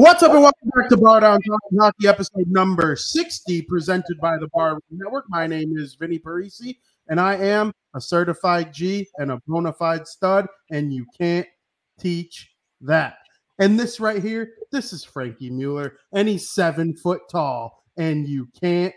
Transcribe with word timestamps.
What's 0.00 0.22
up, 0.22 0.32
and 0.32 0.40
welcome 0.40 0.70
back 0.74 0.88
to 0.88 0.96
Bar 0.96 1.20
Down 1.20 1.42
Talking 1.42 1.78
Hockey, 1.78 2.08
episode 2.08 2.48
number 2.48 2.96
60, 2.96 3.60
presented 3.60 4.18
by 4.18 4.38
the 4.38 4.48
Bar 4.48 4.70
Room 4.70 4.80
Network. 4.92 5.26
My 5.28 5.46
name 5.46 5.76
is 5.76 5.94
Vinny 5.94 6.18
Parisi, 6.18 6.78
and 7.08 7.20
I 7.20 7.34
am 7.34 7.70
a 7.92 8.00
certified 8.00 8.72
G 8.72 9.06
and 9.18 9.30
a 9.30 9.42
bona 9.46 9.74
fide 9.74 10.08
stud, 10.08 10.46
and 10.70 10.90
you 10.90 11.04
can't 11.18 11.46
teach 12.00 12.50
that. 12.80 13.18
And 13.58 13.78
this 13.78 14.00
right 14.00 14.22
here, 14.22 14.54
this 14.72 14.94
is 14.94 15.04
Frankie 15.04 15.50
Mueller, 15.50 15.98
and 16.14 16.26
he's 16.26 16.48
seven 16.48 16.96
foot 16.96 17.20
tall, 17.30 17.84
and 17.98 18.26
you 18.26 18.48
can't 18.58 18.94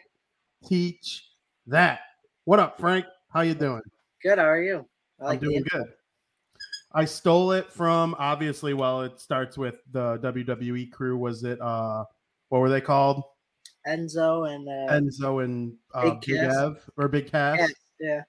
teach 0.65 1.27
that. 1.67 1.99
What 2.45 2.61
up, 2.61 2.79
Frank? 2.79 3.05
How 3.27 3.41
you 3.41 3.55
doing? 3.55 3.81
Good. 4.21 4.37
How 4.37 4.45
are 4.45 4.63
you? 4.63 4.87
I 5.19 5.33
I'm 5.33 5.39
doing 5.39 5.65
good. 5.69 5.83
I 6.93 7.05
stole 7.05 7.51
it 7.53 7.71
from 7.71 8.15
obviously. 8.19 8.73
Well, 8.73 9.01
it 9.01 9.19
starts 9.19 9.57
with 9.57 9.79
the 9.91 10.19
WWE 10.19 10.91
crew. 10.91 11.17
Was 11.17 11.43
it 11.43 11.59
uh, 11.59 12.03
what 12.49 12.59
were 12.59 12.69
they 12.69 12.81
called? 12.81 13.23
Enzo 13.87 14.53
and 14.53 14.67
uh, 14.67 14.93
Enzo 14.93 15.43
and 15.43 15.73
uh, 15.93 16.11
Big 16.11 16.21
Big 16.21 16.37
Ev 16.37 16.89
or 16.97 17.07
Big 17.07 17.29
Cass. 17.29 17.59
yeah, 17.59 17.67
yeah. 17.99 18.21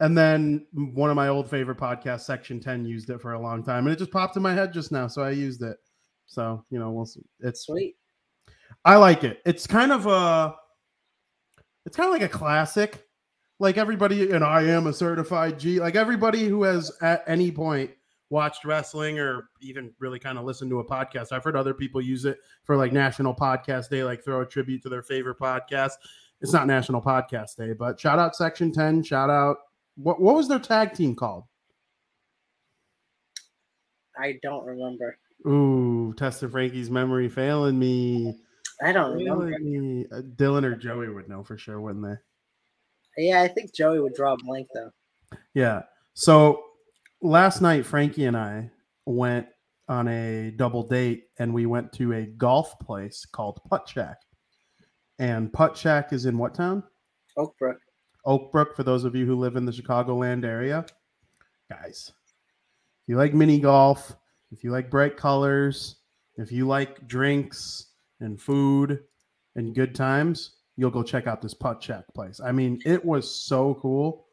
And 0.00 0.16
then 0.16 0.66
one 0.72 1.10
of 1.10 1.16
my 1.16 1.28
old 1.28 1.48
favorite 1.48 1.78
podcasts, 1.78 2.22
Section 2.22 2.58
Ten, 2.58 2.84
used 2.84 3.10
it 3.10 3.20
for 3.20 3.34
a 3.34 3.40
long 3.40 3.62
time, 3.62 3.86
and 3.86 3.92
it 3.92 3.98
just 3.98 4.10
popped 4.10 4.36
in 4.36 4.42
my 4.42 4.54
head 4.54 4.72
just 4.72 4.90
now, 4.90 5.06
so 5.06 5.22
I 5.22 5.30
used 5.30 5.62
it. 5.62 5.76
So 6.26 6.64
you 6.70 6.78
know, 6.78 6.90
we'll 6.90 7.06
see. 7.06 7.22
It's 7.40 7.66
Sweet. 7.66 7.96
I 8.84 8.96
like 8.96 9.22
it. 9.22 9.40
It's 9.44 9.66
kind 9.66 9.92
of 9.92 10.06
a, 10.06 10.54
it's 11.86 11.96
kind 11.96 12.08
of 12.08 12.12
like 12.12 12.22
a 12.22 12.28
classic. 12.28 13.06
Like 13.62 13.78
everybody, 13.78 14.32
and 14.32 14.42
I 14.42 14.62
am 14.62 14.88
a 14.88 14.92
certified 14.92 15.60
G. 15.60 15.78
Like 15.78 15.94
everybody 15.94 16.48
who 16.48 16.64
has 16.64 16.90
at 17.00 17.22
any 17.28 17.52
point 17.52 17.92
watched 18.28 18.64
wrestling 18.64 19.20
or 19.20 19.50
even 19.60 19.92
really 20.00 20.18
kind 20.18 20.36
of 20.36 20.44
listened 20.44 20.68
to 20.72 20.80
a 20.80 20.84
podcast. 20.84 21.30
I've 21.30 21.44
heard 21.44 21.54
other 21.54 21.72
people 21.72 22.00
use 22.00 22.24
it 22.24 22.38
for 22.64 22.76
like 22.76 22.92
National 22.92 23.32
Podcast 23.32 23.88
Day, 23.88 24.02
like 24.02 24.24
throw 24.24 24.40
a 24.40 24.46
tribute 24.46 24.82
to 24.82 24.88
their 24.88 25.04
favorite 25.04 25.38
podcast. 25.38 25.92
It's 26.40 26.52
not 26.52 26.66
National 26.66 27.00
Podcast 27.00 27.54
Day, 27.54 27.72
but 27.72 28.00
shout 28.00 28.18
out 28.18 28.34
Section 28.34 28.72
Ten. 28.72 29.00
Shout 29.00 29.30
out 29.30 29.58
what 29.94 30.20
what 30.20 30.34
was 30.34 30.48
their 30.48 30.58
tag 30.58 30.94
team 30.94 31.14
called? 31.14 31.44
I 34.18 34.40
don't 34.42 34.66
remember. 34.66 35.16
Ooh, 35.46 36.12
Test 36.16 36.42
of 36.42 36.50
Frankie's 36.50 36.90
memory 36.90 37.28
failing 37.28 37.78
me. 37.78 38.40
I 38.82 38.90
don't 38.90 39.12
remember. 39.12 39.56
Me. 39.60 40.04
Uh, 40.10 40.22
Dylan 40.34 40.64
or 40.64 40.74
Joey 40.74 41.10
would 41.10 41.28
know 41.28 41.44
for 41.44 41.56
sure, 41.56 41.80
wouldn't 41.80 42.04
they? 42.04 42.16
Yeah, 43.16 43.42
I 43.42 43.48
think 43.48 43.74
Joey 43.74 44.00
would 44.00 44.14
draw 44.14 44.34
a 44.34 44.36
blank 44.36 44.68
though. 44.74 44.90
Yeah. 45.54 45.82
So 46.14 46.62
last 47.20 47.60
night, 47.60 47.86
Frankie 47.86 48.26
and 48.26 48.36
I 48.36 48.70
went 49.06 49.46
on 49.88 50.08
a 50.08 50.52
double 50.52 50.82
date 50.82 51.24
and 51.38 51.52
we 51.52 51.66
went 51.66 51.92
to 51.92 52.12
a 52.14 52.22
golf 52.22 52.78
place 52.78 53.26
called 53.26 53.60
Putt 53.68 53.88
Shack. 53.88 54.18
And 55.18 55.52
Putt 55.52 55.76
Shack 55.76 56.12
is 56.12 56.26
in 56.26 56.38
what 56.38 56.54
town? 56.54 56.82
Oakbrook. 57.36 57.76
Oakbrook, 58.26 58.74
for 58.74 58.82
those 58.82 59.04
of 59.04 59.14
you 59.14 59.26
who 59.26 59.36
live 59.36 59.56
in 59.56 59.64
the 59.64 59.72
Chicagoland 59.72 60.44
area. 60.44 60.86
Guys, 61.70 62.12
if 63.02 63.08
you 63.08 63.16
like 63.16 63.34
mini 63.34 63.58
golf, 63.58 64.14
if 64.50 64.62
you 64.62 64.70
like 64.70 64.90
bright 64.90 65.16
colors, 65.16 65.96
if 66.36 66.52
you 66.52 66.66
like 66.66 67.06
drinks 67.08 67.86
and 68.20 68.40
food 68.40 69.00
and 69.56 69.74
good 69.74 69.94
times, 69.94 70.56
you'll 70.82 70.90
go 70.90 71.04
check 71.04 71.28
out 71.28 71.40
this 71.40 71.54
Putt 71.54 71.80
Shack 71.80 72.04
place. 72.12 72.40
I 72.44 72.50
mean, 72.50 72.80
it 72.84 73.04
was 73.04 73.32
so 73.32 73.74
cool. 73.74 74.26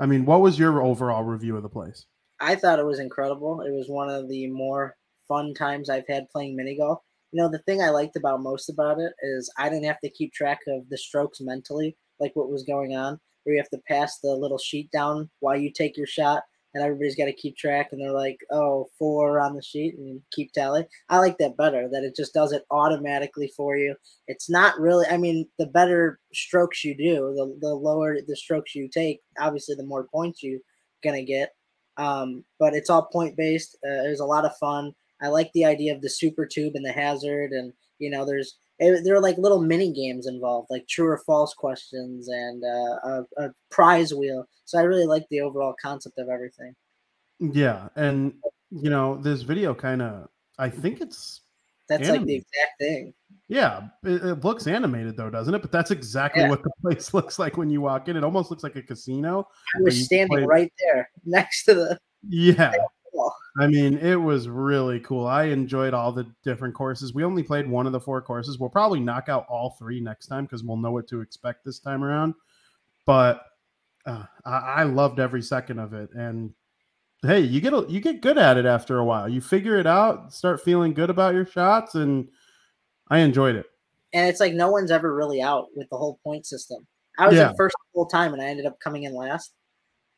I 0.00 0.06
mean, 0.06 0.24
what 0.24 0.40
was 0.40 0.58
your 0.58 0.82
overall 0.82 1.22
review 1.22 1.56
of 1.56 1.62
the 1.62 1.68
place? 1.68 2.06
I 2.40 2.56
thought 2.56 2.80
it 2.80 2.84
was 2.84 2.98
incredible. 2.98 3.60
It 3.60 3.70
was 3.70 3.88
one 3.88 4.10
of 4.10 4.28
the 4.28 4.48
more 4.48 4.96
fun 5.28 5.54
times 5.54 5.88
I've 5.88 6.08
had 6.08 6.28
playing 6.28 6.56
mini 6.56 6.76
golf. 6.76 6.98
You 7.30 7.40
know, 7.40 7.48
the 7.48 7.60
thing 7.60 7.80
I 7.80 7.90
liked 7.90 8.16
about 8.16 8.42
most 8.42 8.68
about 8.68 8.98
it 8.98 9.12
is 9.22 9.48
I 9.56 9.68
didn't 9.68 9.84
have 9.84 10.00
to 10.00 10.10
keep 10.10 10.32
track 10.32 10.58
of 10.66 10.88
the 10.88 10.98
strokes 10.98 11.40
mentally, 11.40 11.96
like 12.18 12.32
what 12.34 12.50
was 12.50 12.64
going 12.64 12.96
on, 12.96 13.20
where 13.44 13.54
you 13.54 13.60
have 13.60 13.70
to 13.70 13.80
pass 13.86 14.18
the 14.18 14.34
little 14.34 14.58
sheet 14.58 14.90
down 14.90 15.30
while 15.38 15.56
you 15.56 15.70
take 15.70 15.96
your 15.96 16.08
shot, 16.08 16.42
and 16.74 16.82
everybody's 16.82 17.16
got 17.16 17.26
to 17.26 17.32
keep 17.32 17.56
track, 17.56 17.88
and 17.92 18.00
they're 18.00 18.12
like, 18.12 18.38
"Oh, 18.50 18.88
four 18.98 19.40
on 19.40 19.54
the 19.54 19.62
sheet," 19.62 19.96
and 19.98 20.20
keep 20.32 20.52
tally. 20.52 20.86
I 21.08 21.18
like 21.18 21.38
that 21.38 21.56
better. 21.56 21.88
That 21.90 22.04
it 22.04 22.16
just 22.16 22.34
does 22.34 22.52
it 22.52 22.64
automatically 22.70 23.52
for 23.56 23.76
you. 23.76 23.96
It's 24.26 24.48
not 24.50 24.78
really. 24.80 25.06
I 25.06 25.16
mean, 25.16 25.48
the 25.58 25.66
better 25.66 26.20
strokes 26.32 26.84
you 26.84 26.96
do, 26.96 27.32
the 27.36 27.58
the 27.68 27.74
lower 27.74 28.16
the 28.26 28.36
strokes 28.36 28.74
you 28.74 28.88
take, 28.88 29.20
obviously, 29.38 29.74
the 29.76 29.84
more 29.86 30.06
points 30.12 30.42
you're 30.42 30.60
gonna 31.04 31.24
get 31.24 31.50
um, 31.98 32.44
but 32.58 32.74
it's 32.74 32.88
all 32.90 33.08
point 33.12 33.36
based. 33.36 33.76
Uh, 33.84 34.02
there's 34.02 34.20
a 34.20 34.24
lot 34.24 34.44
of 34.44 34.56
fun. 34.56 34.92
I 35.20 35.28
like 35.28 35.50
the 35.52 35.64
idea 35.64 35.94
of 35.94 36.00
the 36.00 36.10
super 36.10 36.46
tube 36.46 36.72
and 36.74 36.84
the 36.84 36.92
hazard, 36.92 37.52
and 37.52 37.72
you 37.98 38.10
know, 38.10 38.24
there's 38.24 38.56
there 38.90 39.14
are 39.14 39.20
like 39.20 39.38
little 39.38 39.60
mini 39.62 39.92
games 39.92 40.26
involved, 40.26 40.68
like 40.70 40.86
true 40.88 41.06
or 41.06 41.18
false 41.26 41.54
questions 41.54 42.28
and 42.28 42.62
uh, 42.64 42.66
a, 43.08 43.24
a 43.44 43.50
prize 43.70 44.12
wheel. 44.14 44.46
So 44.64 44.78
I 44.78 44.82
really 44.82 45.06
like 45.06 45.24
the 45.30 45.40
overall 45.40 45.74
concept 45.80 46.18
of 46.18 46.28
everything. 46.28 46.74
Yeah, 47.40 47.88
and 47.96 48.34
you 48.70 48.90
know, 48.90 49.16
this 49.16 49.42
video 49.42 49.74
kind 49.74 50.00
of 50.02 50.28
I 50.58 50.68
think 50.68 51.00
it's 51.00 51.40
That's 51.88 52.08
like 52.08 52.24
the 52.24 52.36
exact 52.36 52.78
thing. 52.80 53.12
yeah, 53.48 53.88
it, 54.04 54.22
it 54.24 54.44
looks 54.44 54.66
animated 54.66 55.16
though, 55.16 55.30
doesn't 55.30 55.54
it? 55.54 55.60
But 55.62 55.72
that's 55.72 55.90
exactly 55.90 56.42
Yeah. 56.42 56.50
what 56.50 56.62
the 56.64 56.70
place 56.82 57.12
looks 57.14 57.38
like 57.38 57.56
when 57.56 57.68
you 57.70 57.80
walk 57.80 58.08
in. 58.08 58.16
It 58.16 58.24
almost 58.24 58.50
looks 58.50 58.62
like 58.62 58.76
a 58.76 58.82
casino. 58.82 59.46
I 59.76 59.82
was 59.82 60.04
standing 60.04 60.28
play- 60.38 60.44
right 60.46 60.72
there 60.84 61.10
next 61.24 61.64
to 61.64 61.74
the 61.74 61.98
Yeah. 62.28 62.72
I 63.60 63.66
mean, 63.66 63.98
it 63.98 64.16
was 64.16 64.48
really 64.48 64.98
cool. 65.00 65.26
I 65.26 65.44
enjoyed 65.44 65.92
all 65.92 66.10
the 66.12 66.26
different 66.42 66.74
courses. 66.74 67.12
We 67.12 67.22
only 67.24 67.42
played 67.42 67.68
one 67.68 67.86
of 67.86 67.92
the 67.92 68.00
four 68.00 68.22
courses. 68.22 68.58
We'll 68.58 68.70
probably 68.70 69.00
knock 69.00 69.28
out 69.28 69.46
all 69.48 69.76
three 69.78 70.00
next 70.00 70.28
time 70.28 70.44
because 70.46 70.62
we'll 70.64 70.78
know 70.78 70.90
what 70.92 71.06
to 71.08 71.20
expect 71.20 71.64
this 71.64 71.78
time 71.78 72.02
around. 72.02 72.34
But 73.04 73.42
uh, 74.06 74.24
I, 74.46 74.56
I 74.58 74.82
loved 74.84 75.20
every 75.20 75.42
second 75.42 75.78
of 75.80 75.92
it. 75.92 76.10
And 76.14 76.54
hey, 77.22 77.40
you 77.40 77.60
get 77.60 77.74
a, 77.74 77.84
you 77.88 78.00
get 78.00 78.22
good 78.22 78.38
at 78.38 78.56
it 78.56 78.64
after 78.64 78.98
a 78.98 79.04
while. 79.04 79.28
You 79.28 79.40
figure 79.42 79.76
it 79.78 79.86
out, 79.86 80.32
start 80.32 80.62
feeling 80.62 80.94
good 80.94 81.10
about 81.10 81.34
your 81.34 81.44
shots, 81.46 81.94
and 81.94 82.28
I 83.10 83.18
enjoyed 83.18 83.56
it. 83.56 83.66
and 84.14 84.28
it's 84.28 84.40
like 84.40 84.54
no 84.54 84.70
one's 84.70 84.90
ever 84.90 85.14
really 85.14 85.40
out 85.42 85.66
with 85.76 85.88
the 85.90 85.96
whole 85.96 86.18
point 86.24 86.46
system. 86.46 86.86
I 87.18 87.28
was 87.28 87.36
Yeah. 87.36 87.50
in 87.50 87.56
first 87.56 87.74
the 87.92 87.98
whole 87.98 88.06
time, 88.06 88.32
and 88.32 88.40
I 88.42 88.46
ended 88.46 88.64
up 88.66 88.80
coming 88.80 89.02
in 89.02 89.14
last, 89.14 89.52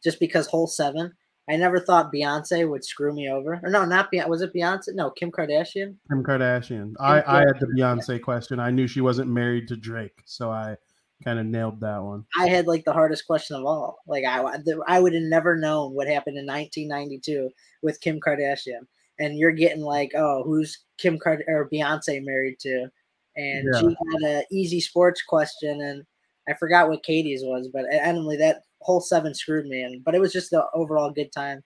just 0.05 0.21
because 0.21 0.47
hole 0.47 0.67
seven. 0.69 1.13
I 1.49 1.57
never 1.57 1.79
thought 1.79 2.13
Beyonce 2.13 2.69
would 2.69 2.85
screw 2.85 3.13
me 3.13 3.29
over. 3.29 3.61
Or 3.63 3.69
no, 3.71 3.85
not 3.85 4.11
Beyonce. 4.11 4.29
Was 4.29 4.43
it 4.43 4.55
Beyonce? 4.55 4.95
No, 4.95 5.11
Kim 5.11 5.31
Kardashian. 5.31 5.97
Kim 6.11 6.25
Kardashian. 6.25 6.95
I, 6.99 7.23
I 7.27 7.39
had 7.41 7.61
the 7.61 7.67
Beyonce 7.67 8.21
question. 8.23 8.59
I 8.59 8.71
knew 8.71 8.87
she 8.87 9.03
wasn't 9.03 9.31
married 9.31 9.69
to 9.69 9.77
Drake, 9.77 10.23
so 10.25 10.51
I 10.51 10.77
kind 11.23 11.39
of 11.39 11.47
nailed 11.47 11.81
that 11.81 12.03
one. 12.03 12.25
I 12.39 12.49
had 12.49 12.67
like 12.67 12.85
the 12.85 12.93
hardest 12.93 13.27
question 13.27 13.57
of 13.57 13.65
all. 13.67 13.99
Like 14.07 14.25
I, 14.25 14.43
I 14.87 15.01
would 15.01 15.15
have 15.15 15.23
never 15.23 15.57
known 15.57 15.93
what 15.95 16.09
happened 16.09 16.39
in 16.39 16.47
1992 16.47 17.51
with 17.83 18.01
Kim 18.01 18.21
Kardashian, 18.21 18.87
and 19.19 19.39
you're 19.39 19.53
getting 19.53 19.83
like, 19.83 20.13
oh, 20.17 20.43
who's 20.45 20.79
Kim 20.99 21.19
Card 21.19 21.45
or 21.47 21.69
Beyonce 21.73 22.25
married 22.25 22.59
to? 22.61 22.89
And 23.37 23.69
Yeah. 23.73 23.81
she 23.81 23.87
had 23.87 24.23
a 24.31 24.45
easy 24.51 24.81
sports 24.81 25.23
question, 25.23 25.81
and 25.83 26.05
I 26.49 26.55
forgot 26.55 26.89
what 26.89 27.03
Katie's 27.03 27.43
was, 27.43 27.69
but 27.73 27.85
anyway, 27.91 28.37
that 28.39 28.63
whole 28.85 29.01
seven 29.01 29.35
screwed 29.35 29.67
me. 29.67 29.83
And 29.83 30.05
but 30.05 30.15
it 30.15 30.21
was 30.21 30.33
just 30.33 30.51
the 30.51 30.65
overall 30.75 31.11
good 31.11 31.33
time. 31.33 31.63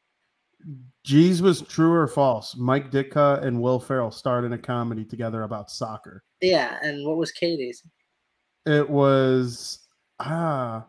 G's 1.05 1.41
was 1.41 1.63
true 1.63 1.93
or 1.93 2.09
false. 2.09 2.57
Mike 2.57 2.91
Ditka 2.91 3.43
and 3.45 3.61
Will 3.61 3.79
Ferrell 3.79 4.11
starred 4.11 4.45
in 4.45 4.53
a 4.53 4.59
comedy 4.59 5.05
together 5.05 5.43
about 5.43 5.71
soccer. 5.71 6.25
Yeah, 6.41 6.79
and 6.83 7.07
what 7.07 7.17
was 7.17 7.31
Katie's? 7.33 7.83
It 8.67 8.89
was 8.89 9.87
ah, 10.21 10.87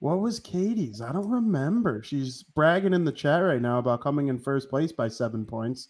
what 0.00 0.20
was 0.20 0.38
Katie's? 0.38 1.00
I 1.00 1.12
don't 1.12 1.28
remember. 1.28 2.02
She's 2.02 2.42
bragging 2.42 2.94
in 2.94 3.04
the 3.04 3.12
chat 3.12 3.42
right 3.42 3.60
now 3.60 3.78
about 3.78 4.00
coming 4.00 4.28
in 4.28 4.38
first 4.38 4.70
place 4.70 4.92
by 4.92 5.08
seven 5.08 5.44
points. 5.44 5.88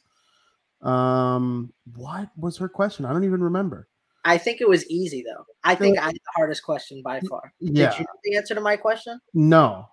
Um, 0.82 1.72
what 1.94 2.30
was 2.36 2.56
her 2.58 2.68
question? 2.68 3.04
I 3.04 3.12
don't 3.12 3.24
even 3.24 3.42
remember. 3.42 3.88
I 4.28 4.36
think 4.36 4.60
it 4.60 4.68
was 4.68 4.88
easy 4.90 5.24
though. 5.26 5.44
I 5.64 5.74
think 5.74 5.98
I 5.98 6.06
had 6.06 6.14
the 6.14 6.32
hardest 6.36 6.62
question 6.62 7.00
by 7.02 7.20
far. 7.20 7.52
Yeah, 7.60 7.90
Did 7.90 8.00
you 8.00 8.04
know 8.04 8.20
the 8.24 8.36
answer 8.36 8.54
to 8.54 8.60
my 8.60 8.76
question? 8.76 9.18
no, 9.32 9.88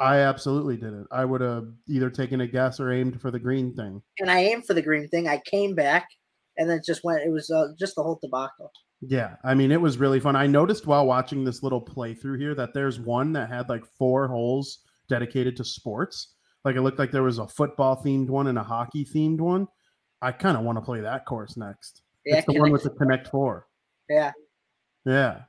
I 0.00 0.20
absolutely 0.20 0.76
didn't. 0.76 1.06
I 1.12 1.24
would 1.24 1.42
have 1.42 1.68
either 1.86 2.08
taken 2.08 2.40
a 2.40 2.46
guess 2.46 2.80
or 2.80 2.92
aimed 2.92 3.20
for 3.20 3.30
the 3.30 3.38
green 3.38 3.74
thing. 3.74 4.02
And 4.18 4.30
I 4.30 4.40
aimed 4.40 4.66
for 4.66 4.74
the 4.74 4.82
green 4.82 5.06
thing. 5.08 5.28
I 5.28 5.40
came 5.44 5.74
back, 5.74 6.08
and 6.56 6.68
then 6.68 6.78
it 6.78 6.84
just 6.84 7.04
went. 7.04 7.22
It 7.26 7.30
was 7.30 7.50
uh, 7.50 7.68
just 7.78 7.94
the 7.94 8.02
whole 8.02 8.18
debacle. 8.22 8.72
Yeah, 9.02 9.36
I 9.44 9.54
mean, 9.54 9.70
it 9.70 9.80
was 9.80 9.98
really 9.98 10.18
fun. 10.18 10.34
I 10.34 10.46
noticed 10.46 10.86
while 10.86 11.06
watching 11.06 11.44
this 11.44 11.62
little 11.62 11.84
playthrough 11.84 12.40
here 12.40 12.54
that 12.54 12.72
there's 12.72 12.98
one 12.98 13.32
that 13.34 13.50
had 13.50 13.68
like 13.68 13.84
four 13.98 14.28
holes 14.28 14.78
dedicated 15.10 15.56
to 15.58 15.64
sports. 15.64 16.34
Like 16.64 16.76
it 16.76 16.80
looked 16.80 16.98
like 16.98 17.10
there 17.10 17.22
was 17.22 17.38
a 17.38 17.46
football 17.46 18.02
themed 18.02 18.28
one 18.28 18.46
and 18.46 18.56
a 18.56 18.62
hockey 18.62 19.04
themed 19.04 19.40
one. 19.40 19.68
I 20.22 20.32
kind 20.32 20.56
of 20.56 20.64
want 20.64 20.78
to 20.78 20.82
play 20.82 21.00
that 21.02 21.26
course 21.26 21.58
next. 21.58 22.00
Yeah, 22.24 22.38
it's 22.38 22.46
the 22.46 22.58
one 22.58 22.72
with 22.72 22.82
the 22.82 22.90
Connect 22.90 23.28
Four. 23.28 23.66
Yeah. 24.08 24.32
Yeah. 25.04 25.40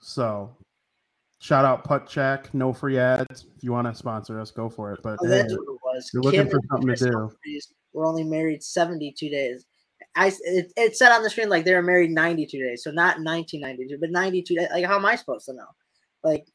So, 0.00 0.56
shout 1.40 1.64
out 1.64 1.84
Putt 1.84 2.10
Shack. 2.10 2.52
No 2.54 2.72
free 2.72 2.98
ads. 2.98 3.46
If 3.56 3.62
you 3.62 3.72
want 3.72 3.86
to 3.88 3.94
sponsor 3.94 4.40
us, 4.40 4.50
go 4.50 4.68
for 4.68 4.92
it. 4.92 5.00
But 5.02 5.18
Oh, 5.20 5.26
hey, 5.26 5.30
that's 5.30 5.52
what 5.52 5.62
it 5.62 5.78
was. 5.84 6.10
you're 6.12 6.22
looking 6.22 6.40
Kim 6.40 6.50
for 6.50 6.60
something 6.70 6.94
to 6.94 7.10
do. 7.10 7.30
Were 7.92 8.06
only 8.06 8.24
married 8.24 8.62
72 8.62 9.28
days. 9.28 9.66
I 10.16 10.32
it, 10.42 10.72
it 10.76 10.96
said 10.96 11.12
on 11.12 11.22
the 11.22 11.30
screen 11.30 11.48
like 11.48 11.64
they 11.64 11.74
were 11.74 11.82
married 11.82 12.10
92 12.10 12.58
days, 12.58 12.82
so 12.84 12.90
not 12.90 13.18
1992, 13.18 13.98
but 14.00 14.10
92. 14.10 14.54
days. 14.54 14.68
Like, 14.72 14.84
how 14.84 14.96
am 14.96 15.06
I 15.06 15.16
supposed 15.16 15.46
to 15.46 15.54
know? 15.54 15.66
Like, 16.24 16.46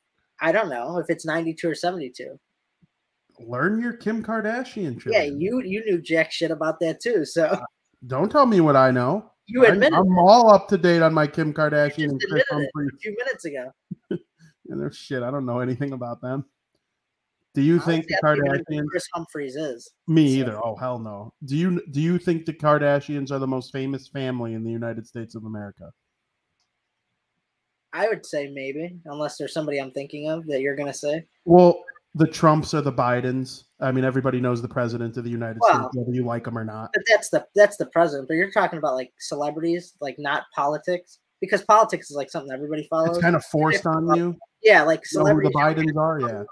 I 0.41 0.51
don't 0.51 0.69
know 0.69 0.97
if 0.99 1.09
it's 1.09 1.25
92 1.25 1.69
or 1.69 1.75
72. 1.75 2.39
Learn 3.39 3.79
your 3.79 3.93
Kim 3.93 4.23
Kardashian 4.23 4.99
shit. 5.01 5.13
Yeah, 5.13 5.23
you 5.23 5.61
you 5.63 5.83
knew 5.85 6.01
jack 6.01 6.31
shit 6.31 6.51
about 6.51 6.79
that 6.81 6.99
too. 7.01 7.23
So 7.25 7.59
Don't 8.07 8.31
tell 8.31 8.45
me 8.45 8.61
what 8.61 8.75
I 8.75 8.91
know. 8.91 9.31
You 9.47 9.65
I, 9.65 9.69
admitted 9.69 9.93
I'm 9.97 10.17
all 10.17 10.51
up 10.51 10.67
to 10.69 10.77
date 10.77 11.01
on 11.01 11.13
my 11.13 11.25
Kim 11.25 11.53
Kardashian 11.53 12.09
and 12.09 12.21
Kris 12.29 12.43
Humphries. 12.51 12.89
a 12.93 12.97
few 12.97 13.15
minutes 13.17 13.45
ago. 13.45 13.71
And 14.69 14.81
their 14.81 14.91
shit. 14.91 15.23
I 15.23 15.31
don't 15.31 15.45
know 15.45 15.59
anything 15.59 15.93
about 15.93 16.21
them. 16.21 16.43
Do 17.55 17.61
you 17.61 17.79
think 17.79 18.05
the 18.05 18.19
I 18.25 18.35
know 18.35 18.41
who 18.51 18.57
Kardashians? 18.59 18.87
Kris 18.87 19.07
Humphries 19.13 19.55
is. 19.55 19.89
Me 20.09 20.29
so- 20.33 20.39
either. 20.41 20.59
Oh 20.61 20.75
hell 20.75 20.99
no. 20.99 21.31
Do 21.45 21.55
you 21.55 21.81
do 21.91 22.01
you 22.01 22.19
think 22.19 22.45
the 22.45 22.51
Kardashians 22.51 23.31
are 23.31 23.39
the 23.39 23.47
most 23.47 23.71
famous 23.71 24.09
family 24.09 24.55
in 24.55 24.65
the 24.65 24.69
United 24.69 25.07
States 25.07 25.35
of 25.35 25.45
America? 25.45 25.89
I 27.93 28.09
would 28.09 28.25
say 28.25 28.51
maybe, 28.53 28.99
unless 29.05 29.37
there's 29.37 29.53
somebody 29.53 29.79
I'm 29.79 29.91
thinking 29.91 30.29
of 30.29 30.45
that 30.47 30.59
you're 30.59 30.75
gonna 30.75 30.93
say. 30.93 31.25
Well, 31.45 31.81
the 32.15 32.27
Trumps 32.27 32.73
or 32.73 32.81
the 32.81 32.91
Bidens. 32.91 33.63
I 33.79 33.91
mean, 33.91 34.03
everybody 34.03 34.39
knows 34.41 34.61
the 34.61 34.67
president 34.67 35.17
of 35.17 35.23
the 35.23 35.29
United 35.29 35.59
Well- 35.61 35.83
States, 35.89 35.95
whether 35.97 36.11
you 36.11 36.25
like 36.25 36.47
him 36.47 36.57
or 36.57 36.63
not. 36.65 36.89
But 36.93 37.03
that's 37.07 37.29
the 37.29 37.45
that's 37.55 37.77
the 37.77 37.85
president. 37.87 38.27
But 38.27 38.35
you're 38.35 38.51
talking 38.51 38.79
about 38.79 38.95
like 38.95 39.13
celebrities, 39.19 39.93
like 40.01 40.15
not 40.17 40.43
politics, 40.55 41.19
because 41.41 41.61
politics 41.63 42.09
is 42.09 42.15
like 42.15 42.29
something 42.31 42.51
everybody 42.51 42.87
follows. 42.89 43.09
It's 43.09 43.19
kind 43.19 43.35
of 43.35 43.45
forced 43.45 43.85
on 43.85 44.07
you. 44.15 44.35
yeah, 44.63 44.81
like 44.83 45.01
You 45.11 45.19
know 45.23 45.25
who 45.35 45.41
the 45.43 45.51
celebrities. 45.51 45.93
Bidens 45.93 45.97
are? 46.01 46.19
Yeah. 46.21 46.43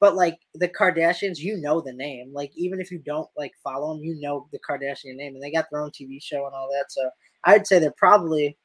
But 0.00 0.14
like 0.14 0.38
the 0.54 0.68
Kardashians, 0.68 1.38
you 1.38 1.56
know 1.56 1.80
the 1.80 1.92
name. 1.92 2.32
Like 2.32 2.52
even 2.54 2.80
if 2.80 2.92
you 2.92 3.00
don't 3.00 3.28
like 3.36 3.50
follow 3.64 3.92
them, 3.94 4.04
you 4.04 4.14
know 4.20 4.46
the 4.52 4.60
Kardashian 4.60 5.16
name, 5.16 5.34
and 5.34 5.42
they 5.42 5.50
got 5.50 5.66
their 5.72 5.80
own 5.80 5.90
TV 5.90 6.22
show 6.22 6.46
and 6.46 6.54
all 6.54 6.68
that. 6.70 6.84
So 6.92 7.10
I'd 7.44 7.66
say 7.66 7.80
they're 7.80 7.92
probably 7.96 8.56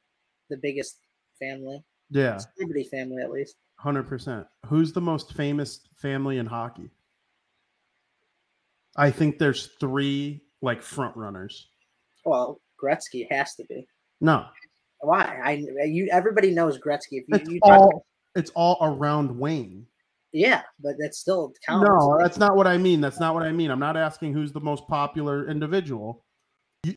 the 0.50 0.56
biggest 0.56 0.98
family, 1.40 1.82
Yeah. 2.10 2.36
celebrity 2.36 2.84
family 2.84 3.20
at 3.22 3.30
least. 3.32 3.56
Hundred 3.76 4.04
percent. 4.04 4.46
Who's 4.66 4.92
the 4.92 5.00
most 5.00 5.34
famous 5.34 5.80
family 5.96 6.38
in 6.38 6.46
hockey? 6.46 6.90
I 8.96 9.10
think 9.10 9.38
there's 9.38 9.70
three 9.80 10.42
like 10.62 10.82
front 10.82 11.16
runners. 11.16 11.68
Well, 12.24 12.60
Gretzky 12.82 13.26
has 13.30 13.54
to 13.56 13.64
be. 13.68 13.86
No, 14.20 14.46
Why? 15.00 15.40
I 15.44 15.84
you 15.84 16.08
everybody 16.10 16.50
knows 16.50 16.78
Gretzky. 16.78 17.18
If 17.20 17.24
you, 17.28 17.34
it's 17.36 17.50
you 17.50 17.60
talk, 17.60 17.80
all 17.80 18.06
it's 18.34 18.50
all 18.54 18.78
around 18.80 19.36
Wayne. 19.38 19.86
yeah, 20.32 20.62
but 20.80 20.94
that 21.00 21.14
still 21.14 21.52
counts. 21.66 21.86
No, 21.86 22.16
that's 22.22 22.38
not 22.38 22.56
what 22.56 22.66
I 22.66 22.78
mean. 22.78 23.00
That's 23.00 23.20
not 23.20 23.34
what 23.34 23.42
I 23.42 23.52
mean. 23.52 23.70
I'm 23.70 23.80
not 23.80 23.96
asking 23.96 24.32
who's 24.32 24.52
the 24.52 24.60
most 24.60 24.86
popular 24.88 25.48
individual. 25.48 26.24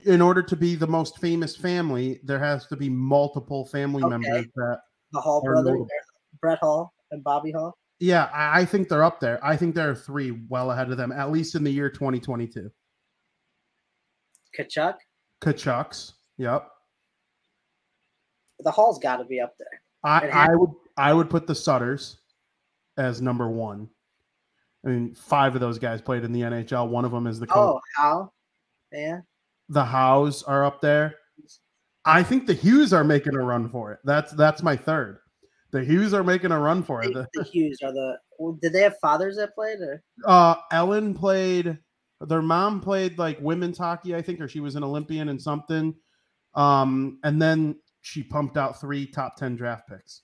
In 0.06 0.22
order 0.22 0.44
to 0.44 0.56
be 0.56 0.76
the 0.76 0.88
most 0.88 1.18
famous 1.20 1.56
family, 1.56 2.20
there 2.24 2.40
has 2.40 2.68
to 2.68 2.76
be 2.76 2.90
multiple 2.90 3.66
family 3.66 4.04
Okay. 4.04 4.10
members 4.10 4.46
that. 4.56 4.80
the 5.14 5.22
Hull 5.22 5.42
brothers. 5.42 5.82
Brett 6.42 6.60
Hull 6.62 6.94
and 7.12 7.24
Bobby 7.24 7.52
Hull. 7.52 7.78
Yeah, 8.00 8.30
I, 8.34 8.62
I 8.62 8.66
think 8.66 8.90
they're 8.90 9.04
up 9.04 9.20
there. 9.20 9.44
I 9.44 9.58
think 9.58 9.76
there 9.76 9.90
are 9.90 9.96
three 9.96 10.40
well 10.50 10.72
ahead 10.72 10.92
of 10.92 10.98
them, 10.98 11.12
at 11.12 11.32
least 11.32 11.56
in 11.56 11.64
the 11.64 11.72
year 11.72 11.90
2022. 11.90 12.70
Tkachuk. 14.58 14.96
Tkachuks. 15.42 16.14
Yep. 16.38 16.68
The 18.60 18.72
Hull's 18.72 19.00
got 19.00 19.18
to 19.18 19.26
be 19.26 19.40
up 19.40 19.54
there. 19.58 19.82
I, 20.04 20.50
I 20.50 20.56
would 20.56 20.72
I 20.96 21.14
would 21.14 21.30
put 21.30 21.48
the 21.48 21.56
Sutters 21.56 22.18
as 22.98 23.22
number 23.22 23.50
one. 23.50 23.90
I 24.86 24.90
mean, 24.90 25.16
five 25.16 25.56
of 25.56 25.62
those 25.62 25.80
guys 25.80 26.02
played 26.02 26.24
in 26.24 26.32
the 26.32 26.42
NHL. 26.42 26.88
One 26.88 27.06
of 27.06 27.12
them 27.12 27.28
is 27.28 27.40
the 27.40 27.48
oh, 27.48 27.54
coach. 27.54 27.82
Oh, 27.98 28.02
how? 28.02 28.32
Yeah. 28.92 29.22
The 29.70 29.84
Howes 29.84 30.44
are 30.44 30.64
up 30.64 30.82
there. 30.82 31.16
I 32.06 32.24
think 32.24 32.48
the 32.48 32.54
Hughes 32.54 32.94
are 32.94 33.04
making 33.04 33.36
a 33.36 33.40
run 33.40 33.70
for 33.70 33.92
it. 33.92 34.00
That's 34.06 34.32
that's 34.34 34.64
my 34.64 34.76
third. 34.76 35.20
The 35.72 35.84
Hughes 35.84 36.14
are 36.14 36.24
making 36.24 36.52
a 36.52 36.60
run 36.60 36.82
for 36.84 37.04
it. 37.04 37.14
The, 37.14 37.28
The- 37.34 37.44
Hughes 37.44 37.80
are 37.84 37.92
the. 37.92 38.18
well, 38.40 38.58
Did 38.62 38.74
they 38.74 38.82
have 38.82 38.98
fathers 39.00 39.36
that 39.38 39.54
played? 39.56 39.80
Or 39.82 40.02
Uh, 40.26 40.56
Ellen 40.72 41.14
played. 41.14 41.78
Their 42.22 42.42
mom 42.42 42.82
played 42.82 43.18
like 43.20 43.40
women's 43.42 43.78
hockey, 43.78 44.16
I 44.16 44.22
think, 44.22 44.40
or 44.42 44.48
she 44.48 44.60
was 44.60 44.76
an 44.76 44.84
Olympian 44.84 45.30
and 45.30 45.40
something. 45.42 45.94
Um, 46.56 47.20
and 47.24 47.40
then 47.42 47.76
she 48.02 48.24
pumped 48.24 48.58
out 48.58 48.80
three 48.82 49.06
top 49.06 49.36
ten 49.36 49.56
draft 49.56 49.88
picks. 49.88 50.24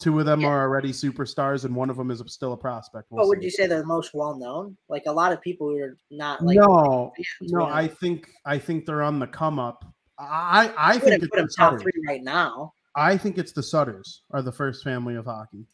Two 0.00 0.18
of 0.20 0.26
them 0.26 0.40
Yeah. 0.40 0.48
are 0.48 0.62
already 0.62 0.92
superstars, 0.92 1.64
and 1.64 1.74
one 1.74 1.90
of 1.90 1.96
them 1.96 2.10
is 2.10 2.22
still 2.28 2.52
a 2.52 2.56
prospect. 2.56 3.08
We'll 3.10 3.22
what 3.22 3.28
would 3.28 3.38
see. 3.40 3.44
you 3.46 3.50
say 3.50 3.66
they're 3.66 3.84
most 3.84 4.12
well 4.14 4.38
known? 4.38 4.76
Like 4.88 5.02
a 5.06 5.12
lot 5.12 5.32
of 5.32 5.40
people 5.40 5.68
who 5.68 5.82
are 5.82 5.96
not 6.10 6.42
like. 6.42 6.56
no, 6.56 7.12
no, 7.42 7.64
I 7.64 7.88
think 7.88 8.28
I 8.46 8.58
think 8.58 8.86
they're 8.86 9.02
on 9.02 9.18
the 9.18 9.26
come 9.26 9.58
up. 9.58 9.84
I 10.18 10.72
I 10.78 10.90
I 10.94 10.98
think 10.98 11.20
put 11.22 11.32
them 11.32 11.48
top 11.56 11.80
three 11.80 11.92
right 12.08 12.22
now. 12.22 12.72
I 12.96 13.16
think 13.16 13.38
it's 13.38 13.52
the 13.52 13.62
Sutters 13.62 14.22
are 14.30 14.42
the 14.42 14.52
first 14.52 14.84
family 14.84 15.16
of 15.16 15.24
hockey. 15.24 15.66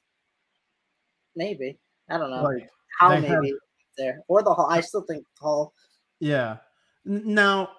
Maybe 1.37 1.79
I 2.09 2.19
don't 2.19 2.31
know 2.31 2.43
Like 2.43 2.69
how 2.99 3.11
maybe 3.11 3.27
have- 3.29 3.45
there 3.99 4.21
or 4.29 4.43
the 4.43 4.53
Hull. 4.55 4.67
I 4.71 4.81
still 4.81 5.03
think 5.03 5.25
Hull. 5.41 5.73
Yeah. 6.21 6.59
Now, 7.05 7.71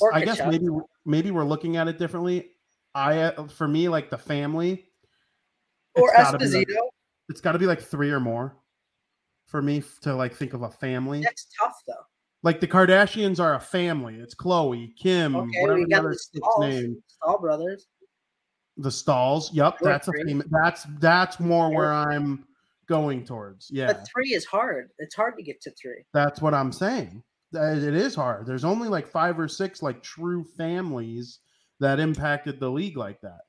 Or 0.00 0.14
I 0.14 0.24
guess 0.24 0.40
maybe 0.46 0.66
maybe 1.04 1.30
we're 1.30 1.44
looking 1.44 1.76
at 1.76 1.88
it 1.88 1.98
differently. 1.98 2.50
I 2.94 3.20
uh, 3.22 3.48
for 3.48 3.66
me 3.68 3.88
like 3.88 4.10
the 4.10 4.18
family, 4.18 4.86
Or 5.96 6.10
be 6.10 6.16
like- 6.16 6.26
Esposito. 6.40 6.76
it's 7.28 7.40
got 7.40 7.52
to 7.52 7.58
be 7.58 7.66
like 7.66 7.80
three 7.80 8.10
or 8.10 8.20
more 8.20 8.56
for 9.46 9.60
me 9.62 9.82
to 10.02 10.14
like 10.14 10.34
think 10.34 10.52
of 10.54 10.62
a 10.62 10.70
family. 10.70 11.20
That's 11.22 11.46
tough 11.60 11.74
though. 11.86 11.94
Like 12.42 12.60
the 12.60 12.68
Kardashians 12.68 13.40
are 13.40 13.54
a 13.54 13.60
family. 13.60 14.16
It's 14.16 14.34
Khloé, 14.34 14.94
Kim, 14.96 15.34
Okay, 15.34 15.60
whatever 15.62 15.78
we 15.78 15.86
the 15.86 15.94
other 15.96 16.68
name. 16.68 17.02
Staal 17.08 17.40
brothers. 17.40 17.86
The 18.76 18.90
Staals. 18.90 19.52
Yep, 19.52 19.78
Sure, 19.78 19.88
that's 19.88 20.08
a 20.08 20.10
three. 20.10 20.24
famous. 20.24 20.46
That's 20.50 20.84
that's 20.98 21.38
more 21.40 21.68
Sure. 21.68 21.76
where 21.76 21.92
I'm 21.92 22.44
going 22.86 23.24
towards. 23.24 23.70
Yeah, 23.70 23.88
But 23.92 24.06
three 24.12 24.34
is 24.34 24.44
hard. 24.44 24.90
It's 24.98 25.14
hard 25.14 25.36
to 25.36 25.42
get 25.42 25.60
to 25.62 25.70
three. 25.70 26.04
That's 26.12 26.42
what 26.42 26.54
I'm 26.54 26.72
saying. 26.72 27.22
It 27.52 27.94
is 27.94 28.14
hard. 28.16 28.46
There's 28.46 28.64
only 28.64 28.88
like 28.88 29.06
five 29.06 29.38
or 29.38 29.46
six 29.48 29.80
like 29.80 30.02
true 30.02 30.44
families 30.56 31.38
that 31.80 32.00
impacted 32.00 32.58
the 32.58 32.68
league 32.70 32.96
like 32.96 33.20
that. 33.20 33.40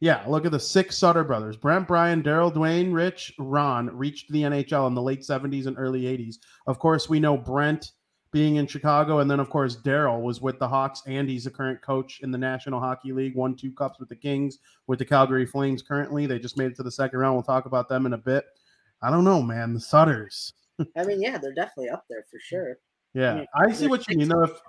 Yeah, 0.00 0.22
look 0.28 0.44
at 0.44 0.52
the 0.52 0.60
six 0.60 0.98
Sutter 0.98 1.24
brothers: 1.24 1.56
Brent, 1.56 1.88
Brian, 1.88 2.22
Darryl, 2.22 2.52
Duane, 2.52 2.92
Rich, 2.92 3.32
Ron 3.38 3.88
reached 3.96 4.30
the 4.30 4.42
NHL 4.42 4.86
in 4.86 4.94
the 4.94 5.00
late 5.00 5.22
70s 5.22 5.66
and 5.66 5.78
early 5.78 6.02
80s. 6.02 6.36
Of 6.66 6.78
course, 6.78 7.08
we 7.08 7.20
know 7.20 7.38
Brent 7.38 7.92
being 8.34 8.56
in 8.56 8.66
Chicago, 8.66 9.20
and 9.20 9.30
then 9.30 9.38
of 9.38 9.48
course 9.48 9.76
Darryl 9.76 10.20
was 10.20 10.40
with 10.40 10.58
the 10.58 10.66
Hawks, 10.66 11.04
and 11.06 11.28
he's 11.28 11.46
a 11.46 11.52
current 11.52 11.80
coach 11.80 12.18
in 12.20 12.32
the 12.32 12.36
National 12.36 12.80
Hockey 12.80 13.12
League. 13.12 13.36
Won 13.36 13.54
two 13.54 13.70
cups 13.70 14.00
with 14.00 14.08
the 14.08 14.16
Kings, 14.16 14.58
with 14.88 14.98
the 14.98 15.04
Calgary 15.04 15.46
Flames. 15.46 15.82
Currently, 15.82 16.26
they 16.26 16.40
just 16.40 16.58
made 16.58 16.72
it 16.72 16.76
to 16.76 16.82
the 16.82 16.90
second 16.90 17.20
round. 17.20 17.36
We'll 17.36 17.44
talk 17.44 17.66
about 17.66 17.88
them 17.88 18.06
in 18.06 18.12
a 18.12 18.18
bit. 18.18 18.44
I 19.00 19.10
don't 19.10 19.22
know, 19.22 19.40
man. 19.40 19.72
The 19.72 19.78
Sutters. 19.80 20.52
I 20.96 21.04
mean, 21.04 21.22
yeah, 21.22 21.38
they're 21.38 21.54
definitely 21.54 21.90
up 21.90 22.04
there 22.10 22.24
for 22.28 22.40
sure. 22.40 22.78
Yeah, 23.14 23.36
mean, 23.36 23.46
I 23.54 23.70
see 23.70 23.86
what 23.86 24.06
you 24.08 24.18
mean 24.18 24.28
though. 24.28 24.42
If 24.42 24.60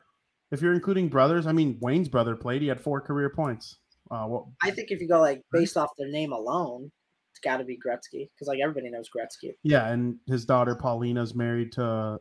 if 0.51 0.61
you're 0.61 0.73
including 0.73 1.09
brothers, 1.09 1.47
I 1.47 1.51
mean 1.51 1.79
Wayne's 1.81 2.07
brother 2.07 2.35
played. 2.35 2.61
He 2.61 2.67
had 2.67 2.79
four 2.79 3.01
career 3.01 3.31
points. 3.31 3.79
Uh, 4.11 4.25
what, 4.25 4.45
I 4.61 4.69
think 4.69 4.91
if 4.91 5.01
you 5.01 5.07
go 5.07 5.19
like 5.19 5.41
based 5.51 5.75
off 5.75 5.89
their 5.97 6.07
name 6.07 6.31
alone, 6.33 6.91
it's 7.31 7.39
got 7.39 7.57
to 7.57 7.63
be 7.63 7.77
Gretzky 7.77 8.29
because 8.29 8.47
like 8.47 8.59
everybody 8.61 8.91
knows 8.91 9.09
Gretzky. 9.09 9.55
yeah, 9.63 9.87
and 9.87 10.17
his 10.27 10.45
daughter 10.45 10.75
Paulina's 10.75 11.33
married 11.33 11.71
to 11.71 12.19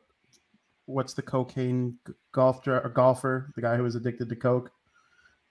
what's 0.87 1.15
the 1.15 1.23
cocaine 1.23 1.99
golf 2.33 2.67
or 2.67 2.89
golfer, 2.95 3.53
the 3.55 3.63
guy 3.63 3.77
who 3.77 3.83
was 3.83 3.95
addicted 3.95 4.29
to 4.29 4.37
coke. 4.37 4.71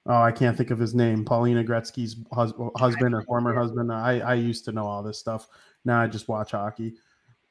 Oh, 0.06 0.22
I 0.22 0.32
can't 0.32 0.58
think 0.58 0.70
of 0.70 0.80
his 0.80 0.94
name. 0.94 1.24
Paulina 1.24 1.64
Gretzky's 1.64 2.18
hus- 2.34 2.54
husband 2.76 3.16
or 3.16 3.22
former 3.24 3.54
husband. 3.54 3.92
I 3.92 4.20
I 4.20 4.34
used 4.34 4.66
to 4.66 4.72
know 4.72 4.86
all 4.86 5.02
this 5.02 5.20
stuff. 5.20 5.48
Now 5.86 6.02
I 6.02 6.08
just 6.08 6.28
watch 6.28 6.52
hockey, 6.52 6.96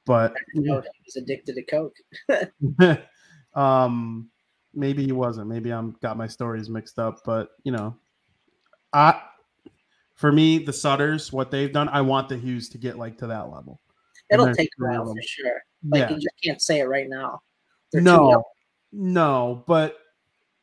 but 0.04 0.34
he 0.52 0.60
was 0.60 0.84
addicted 1.16 1.54
to 1.54 1.62
coke. 1.62 1.96
um 3.54 4.28
maybe 4.74 5.04
he 5.04 5.12
wasn't 5.12 5.46
maybe 5.46 5.70
i'm 5.70 5.94
got 6.00 6.16
my 6.16 6.26
stories 6.26 6.70
mixed 6.70 6.98
up 6.98 7.18
but 7.22 7.50
you 7.64 7.70
know 7.70 7.94
i 8.94 9.20
for 10.14 10.32
me 10.32 10.56
the 10.56 10.72
sutters 10.72 11.30
what 11.34 11.50
they've 11.50 11.70
done 11.70 11.86
i 11.90 12.00
want 12.00 12.30
the 12.30 12.36
hughes 12.38 12.70
to 12.70 12.78
get 12.78 12.96
like 12.96 13.18
to 13.18 13.26
that 13.26 13.50
level 13.50 13.78
It'll 14.32 14.54
take 14.54 14.70
a 14.80 14.84
while 14.84 15.06
for 15.06 15.22
sure. 15.22 15.62
Like 15.88 16.00
yeah 16.00 16.10
you 16.10 16.16
just 16.16 16.34
can't 16.42 16.62
say 16.62 16.80
it 16.80 16.84
right 16.84 17.08
now. 17.08 17.42
No 17.94 18.44
no 18.92 19.64
but 19.66 19.96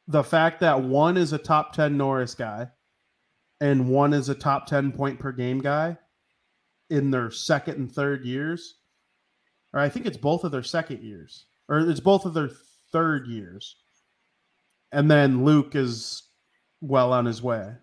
the 0.08 0.24
fact 0.24 0.60
that 0.60 0.82
one 0.82 1.18
is 1.18 1.34
a 1.34 1.38
top 1.38 1.74
10 1.74 1.98
norris 1.98 2.36
guy 2.36 2.68
and 3.60 3.90
one 3.90 4.14
is 4.14 4.30
a 4.30 4.36
top 4.36 4.68
10 4.68 4.92
point 4.92 5.20
per 5.20 5.32
game 5.32 5.60
guy 5.60 5.98
in 6.90 7.10
their 7.10 7.32
second 7.32 7.78
and 7.78 7.92
third 7.92 8.24
years 8.24 8.76
or 9.74 9.80
i 9.80 9.90
think 9.90 10.06
it's 10.06 10.18
both 10.18 10.44
of 10.44 10.52
their 10.52 10.64
second 10.64 11.04
years 11.04 11.46
or 11.68 11.80
it's 11.80 12.00
both 12.00 12.26
of 12.26 12.34
their 12.34 12.52
third 12.92 13.28
years 13.28 13.78
and 14.92 15.10
then 15.10 15.44
luke 15.44 15.76
is 15.76 16.24
well 16.82 17.12
on 17.12 17.26
his 17.26 17.42
way 17.42 17.74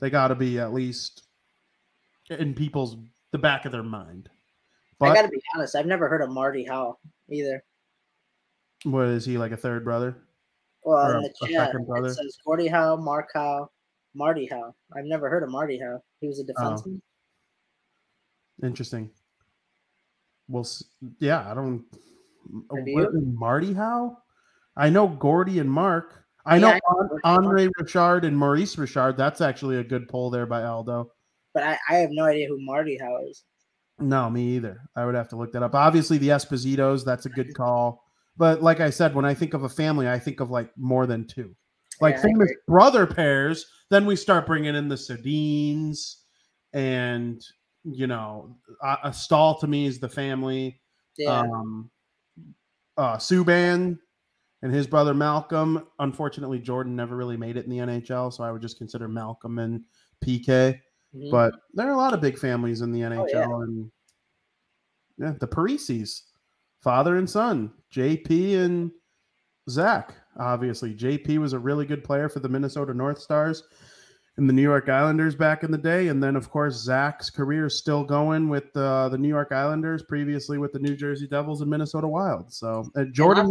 they 0.00 0.10
got 0.10 0.28
to 0.28 0.34
be 0.34 0.58
at 0.58 0.74
least 0.74 1.22
in 2.28 2.54
people's 2.54 2.96
the 3.30 3.38
back 3.38 3.64
of 3.64 3.72
their 3.72 3.82
mind 3.82 4.28
I 5.00 5.12
got 5.12 5.22
to 5.22 5.28
be 5.28 5.42
honest. 5.54 5.74
I've 5.74 5.86
never 5.86 6.08
heard 6.08 6.22
of 6.22 6.30
Marty 6.30 6.64
Howe 6.64 6.96
either. 7.28 7.62
What 8.84 9.06
is 9.08 9.24
he 9.24 9.38
like 9.38 9.52
a 9.52 9.56
third 9.56 9.84
brother 9.84 10.16
Well, 10.82 10.98
Or 10.98 11.18
in 11.18 11.24
a- 11.24 11.28
the 11.28 11.34
a 11.46 11.48
chat, 11.48 11.66
second 11.68 11.86
brother? 11.86 12.08
it 12.08 12.14
says 12.14 12.36
Gordie 12.44 12.68
Howe, 12.68 12.96
Mark 12.96 13.30
Howe, 13.34 13.70
Marty 14.14 14.46
Howe. 14.46 14.74
I've 14.94 15.06
never 15.06 15.28
heard 15.30 15.42
of 15.42 15.50
Marty 15.50 15.78
Howe. 15.80 16.00
He 16.20 16.26
Oh. 16.26 16.28
was 16.28 16.40
a 16.40 16.42
oh. 16.42 16.52
defenseman. 16.52 17.00
Interesting. 18.62 19.10
Well, 20.48 20.66
yeah, 21.18 21.50
I 21.50 21.54
don't. 21.54 21.84
Have 21.92 22.68
what- 22.70 23.12
you? 23.14 23.34
Marty 23.34 23.72
Howe? 23.72 24.18
I 24.76 24.90
know 24.90 25.08
Gordie 25.08 25.58
and 25.58 25.70
Mark. 25.70 26.24
I 26.44 26.58
know 26.58 26.68
Yeah, 26.68 26.74
I 26.74 26.76
know 26.76 26.80
Gordie 27.08 27.14
Mark. 27.24 27.38
Andre 27.38 27.68
Richard 27.78 28.24
and 28.24 28.36
Maurice 28.36 28.76
Richard. 28.76 29.16
That's 29.16 29.40
actually 29.40 29.78
a 29.78 29.84
good 29.84 30.08
poll 30.08 30.28
there 30.30 30.46
by 30.46 30.62
Aldo. 30.64 31.10
But 31.54 31.62
I, 31.62 31.78
I 31.88 31.94
have 31.96 32.10
no 32.12 32.24
idea 32.24 32.48
who 32.48 32.60
Marty 32.60 32.98
Howe 32.98 33.18
is. 33.28 33.44
No, 33.98 34.28
me 34.28 34.56
either. 34.56 34.82
I 34.96 35.06
would 35.06 35.14
have 35.14 35.28
to 35.28 35.36
look 35.36 35.52
that 35.52 35.62
up. 35.62 35.74
Obviously, 35.74 36.18
the 36.18 36.28
Espositos, 36.30 37.04
that's 37.04 37.26
a 37.26 37.30
good 37.30 37.54
call. 37.54 38.03
But 38.36 38.62
like 38.62 38.80
I 38.80 38.90
said, 38.90 39.14
when 39.14 39.24
I 39.24 39.34
think 39.34 39.54
of 39.54 39.62
a 39.64 39.68
family, 39.68 40.08
I 40.08 40.18
think 40.18 40.40
of 40.40 40.50
like 40.50 40.70
more 40.76 41.06
than 41.06 41.26
two. 41.26 41.54
Like 42.00 42.16
Yeah, 42.16 42.22
famous 42.22 42.50
brother 42.66 43.06
pairs, 43.06 43.64
then 43.90 44.06
we 44.06 44.16
start 44.16 44.46
bringing 44.46 44.74
in 44.74 44.88
the 44.88 44.96
Sedins 44.96 46.16
and, 46.72 47.40
you 47.84 48.06
know, 48.08 48.56
a, 48.82 48.96
a 49.04 49.12
Staal 49.12 49.58
to 49.60 49.66
me 49.66 49.86
is 49.86 50.00
the 50.00 50.08
family. 50.08 50.80
Yeah. 51.16 51.40
Um, 51.40 51.90
uh, 52.96 53.16
Subban 53.16 53.98
and 54.62 54.74
his 54.74 54.86
brother 54.88 55.14
Malcolm. 55.14 55.86
Unfortunately, 56.00 56.58
Jordan 56.58 56.96
never 56.96 57.16
really 57.16 57.36
made 57.36 57.56
it 57.56 57.64
in 57.64 57.70
the 57.70 57.78
NHL, 57.78 58.32
so 58.32 58.42
I 58.42 58.50
would 58.50 58.62
just 58.62 58.78
consider 58.78 59.06
Malcolm 59.06 59.58
and 59.60 59.82
PK. 60.24 60.80
Mhm. 61.14 61.30
But 61.30 61.54
there 61.74 61.86
are 61.86 61.92
a 61.92 61.96
lot 61.96 62.14
of 62.14 62.20
big 62.20 62.38
families 62.38 62.80
in 62.80 62.90
the 62.90 63.02
NHL, 63.02 63.20
Oh, 63.20 63.26
yeah. 63.28 63.44
and 63.44 63.92
yeah, 65.18 65.34
the 65.38 65.46
Parisis, 65.46 66.22
father 66.84 67.16
and 67.16 67.28
son, 67.28 67.72
JP 67.92 68.58
and 68.58 68.90
Zach. 69.70 70.14
Obviously, 70.38 70.94
JP 70.94 71.38
was 71.38 71.54
a 71.54 71.58
really 71.58 71.86
good 71.86 72.04
player 72.04 72.28
for 72.28 72.40
the 72.40 72.48
Minnesota 72.48 72.92
North 72.92 73.18
Stars 73.18 73.62
and 74.36 74.48
the 74.48 74.52
New 74.52 74.62
York 74.62 74.88
Islanders 74.88 75.34
back 75.34 75.62
in 75.64 75.70
the 75.70 75.78
day, 75.78 76.08
and 76.08 76.22
then 76.22 76.36
of 76.36 76.50
course 76.50 76.74
Zach's 76.74 77.30
career 77.30 77.66
is 77.66 77.78
still 77.78 78.04
going 78.04 78.48
with 78.48 78.76
uh, 78.76 79.08
the 79.08 79.16
New 79.16 79.28
York 79.28 79.50
Islanders, 79.52 80.02
previously 80.02 80.58
with 80.58 80.72
the 80.72 80.78
New 80.78 80.94
Jersey 80.94 81.26
Devils 81.26 81.62
and 81.62 81.70
Minnesota 81.70 82.06
Wild. 82.06 82.52
So 82.52 82.90
uh, 82.96 83.04
Jordan 83.12 83.48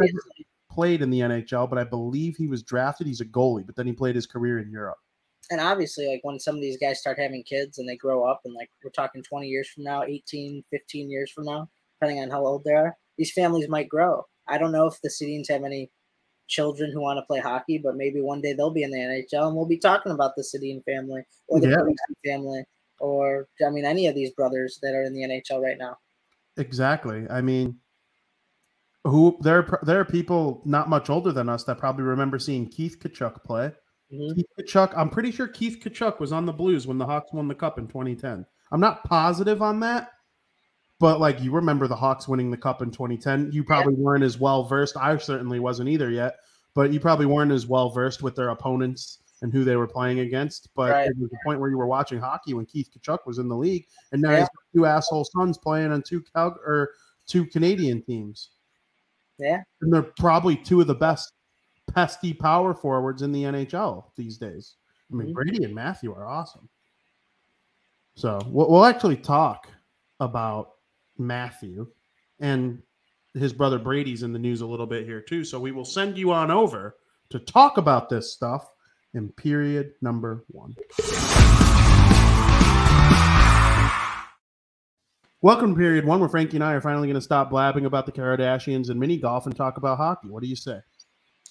played 0.69 1.01
in 1.01 1.09
the 1.09 1.21
NHL, 1.21 1.69
but 1.69 1.79
I 1.79 1.83
believe 1.83 2.35
he 2.35 2.47
was 2.47 2.61
drafted. 2.63 3.07
He's 3.07 3.21
a 3.21 3.25
goalie, 3.25 3.65
but 3.65 3.75
then 3.75 3.87
he 3.87 3.93
played 3.93 4.15
his 4.15 4.27
career 4.27 4.59
in 4.59 4.69
Europe. 4.69 4.97
and 5.49 5.59
obviously 5.59 6.07
like 6.07 6.19
when 6.23 6.39
some 6.39 6.55
of 6.55 6.61
these 6.61 6.77
guys 6.77 6.99
start 6.99 7.17
having 7.17 7.43
kids 7.43 7.79
and 7.79 7.89
they 7.89 7.97
grow 7.97 8.25
up 8.25 8.41
and 8.45 8.53
like 8.53 8.69
we're 8.83 8.91
talking 8.91 9.23
20 9.23 9.47
years 9.47 9.69
from 9.69 9.83
now 9.83 10.03
18 10.03 10.63
15 10.71 11.11
years 11.11 11.31
from 11.31 11.43
now 11.45 11.67
depending 11.99 12.23
on 12.23 12.29
how 12.29 12.45
old 12.45 12.63
they 12.63 12.71
are 12.71 12.95
these 13.17 13.31
families 13.31 13.69
might 13.69 13.89
grow 13.89 14.23
i 14.47 14.57
don't 14.57 14.71
know 14.71 14.87
if 14.87 14.99
the 15.01 15.09
Sedins 15.09 15.49
have 15.49 15.63
any 15.63 15.89
children 16.47 16.91
who 16.91 17.01
want 17.01 17.17
to 17.17 17.25
play 17.25 17.39
hockey 17.39 17.77
but 17.77 17.95
maybe 17.95 18.21
one 18.21 18.41
day 18.41 18.53
they'll 18.53 18.69
be 18.69 18.83
in 18.83 18.91
the 18.91 18.97
nhl 18.97 19.47
and 19.47 19.55
we'll 19.55 19.65
be 19.65 19.77
talking 19.77 20.11
about 20.11 20.35
the 20.35 20.43
Sedin 20.43 20.83
family 20.83 21.23
or 21.47 21.59
the 21.59 21.69
Yeah. 21.69 22.31
Family 22.33 22.63
or 22.99 23.47
i 23.65 23.69
mean 23.69 23.85
any 23.85 24.07
of 24.07 24.15
these 24.15 24.31
brothers 24.31 24.79
that 24.81 24.93
are 24.93 25.03
in 25.03 25.13
the 25.13 25.21
nhl 25.21 25.61
right 25.61 25.77
now 25.77 25.97
Exactly. 26.57 27.25
I 27.29 27.41
mean, 27.41 27.79
who 29.05 29.37
there 29.41 29.57
are, 29.59 29.79
there 29.83 29.99
are 29.99 30.05
people 30.05 30.61
not 30.65 30.87
much 30.89 31.09
older 31.09 31.31
than 31.31 31.49
us 31.49 31.63
that 31.65 31.77
probably 31.77 32.03
remember 32.03 32.39
seeing 32.39 32.67
Keith 32.67 32.97
Tkachuk 32.99 33.43
play. 33.43 33.71
Mhm. 34.13 34.35
Keith 34.35 34.45
Tkachuk, 34.59 34.93
I'm 34.95 35.09
pretty 35.09 35.31
sure 35.31 35.47
Keith 35.47 35.79
Tkachuk 35.83 36.19
was 36.19 36.31
on 36.31 36.45
the 36.45 36.53
Blues 36.53 36.87
when 36.87 36.97
the 36.97 37.05
Hawks 37.05 37.33
won 37.33 37.47
the 37.47 37.55
cup 37.55 37.79
in 37.79 37.87
2010. 37.87 38.45
I'm 38.71 38.79
not 38.79 39.03
positive 39.03 39.61
on 39.61 39.79
that, 39.81 40.11
but 41.03 41.19
like 41.19 41.41
you 41.41 41.51
remember 41.51 41.85
the 41.85 41.95
Hawks 41.97 42.29
winning 42.29 42.49
the 42.49 42.55
cup 42.55 42.81
in 42.81 42.89
2010. 42.89 43.51
You 43.51 43.61
probably 43.61 43.93
weren't 43.93 44.23
as 44.23 44.39
well 44.39 44.63
versed. 44.63 44.95
I 44.95 45.17
certainly 45.17 45.59
wasn't 45.59 45.89
either 45.89 46.09
yet, 46.09 46.37
but 46.75 46.93
you 46.93 46.99
probably 47.01 47.25
weren't 47.25 47.51
as 47.51 47.67
well 47.67 47.89
versed 47.89 48.23
with 48.23 48.37
their 48.37 48.51
opponents 48.51 49.19
and 49.41 49.51
who 49.51 49.65
they 49.65 49.75
were 49.75 49.85
playing 49.85 50.19
against. 50.21 50.69
But 50.75 50.91
Right. 50.91 51.09
it 51.09 51.17
was 51.19 51.29
the 51.29 51.37
point 51.45 51.59
where 51.59 51.69
you 51.69 51.77
were 51.77 51.87
watching 51.87 52.19
hockey 52.19 52.53
when 52.53 52.65
Keith 52.65 52.89
Tkachuk 52.89 53.25
was 53.25 53.37
in 53.37 53.49
the 53.49 53.55
league, 53.57 53.85
and 54.13 54.21
now 54.21 54.31
Yeah. 54.31 54.39
he's 54.39 54.47
two 54.73 54.85
asshole 54.85 55.25
sons 55.25 55.57
playing 55.57 55.91
on 55.91 56.03
two 56.03 56.21
Cal- 56.33 56.57
or 56.65 56.91
two 57.27 57.45
Canadian 57.47 58.01
teams. 58.01 58.51
yeah 59.39 59.61
And 59.81 59.91
they're 59.91 60.03
probably 60.03 60.55
two 60.55 60.79
of 60.79 60.87
the 60.87 60.95
best 60.95 61.33
pesty 61.93 62.33
power 62.33 62.73
forwards 62.73 63.23
in 63.23 63.33
the 63.33 63.43
NHL 63.43 64.13
these 64.15 64.37
days. 64.37 64.75
I 65.11 65.15
mean, 65.15 65.31
Mhm. 65.31 65.33
Brady 65.33 65.63
and 65.65 65.75
Matthew 65.75 66.13
are 66.13 66.25
awesome. 66.29 66.69
So 68.15 68.39
we'll, 68.47 68.69
we'll 68.69 68.85
actually 68.85 69.17
talk 69.17 69.67
about 70.21 70.72
Matthew 71.17 71.87
and 72.39 72.81
his 73.33 73.53
brother 73.53 73.79
Brady's 73.79 74.23
in 74.23 74.33
the 74.33 74.39
news 74.39 74.61
a 74.61 74.65
little 74.65 74.85
bit 74.85 75.05
here 75.05 75.21
too. 75.21 75.43
So 75.43 75.59
we 75.59 75.71
will 75.71 75.85
send 75.85 76.17
you 76.17 76.31
on 76.31 76.51
over 76.51 76.95
to 77.29 77.39
talk 77.39 77.77
about 77.77 78.09
this 78.09 78.31
stuff 78.33 78.69
in 79.13 79.29
period 79.29 79.93
number 80.01 80.43
one. 80.47 80.75
Welcome 85.41 85.73
to 85.73 85.77
period 85.77 86.05
one, 86.05 86.21
where 86.21 86.29
Frankie 86.29 86.55
and 86.55 86.63
I 86.63 86.71
are 86.73 86.79
finally 86.81 87.07
going 87.07 87.15
to 87.15 87.21
stop 87.21 87.49
blabbing 87.49 87.85
about 87.85 88.05
the 88.05 88.13
Kardashians 88.13 88.89
and 88.89 88.97
mini 88.97 89.17
golf 89.17 89.45
and 89.45 89.53
talk 89.55 89.75
about 89.77 89.97
hockey. 89.97 90.29
What 90.29 90.41
do 90.41 90.47
you 90.49 90.55
say? 90.55 90.79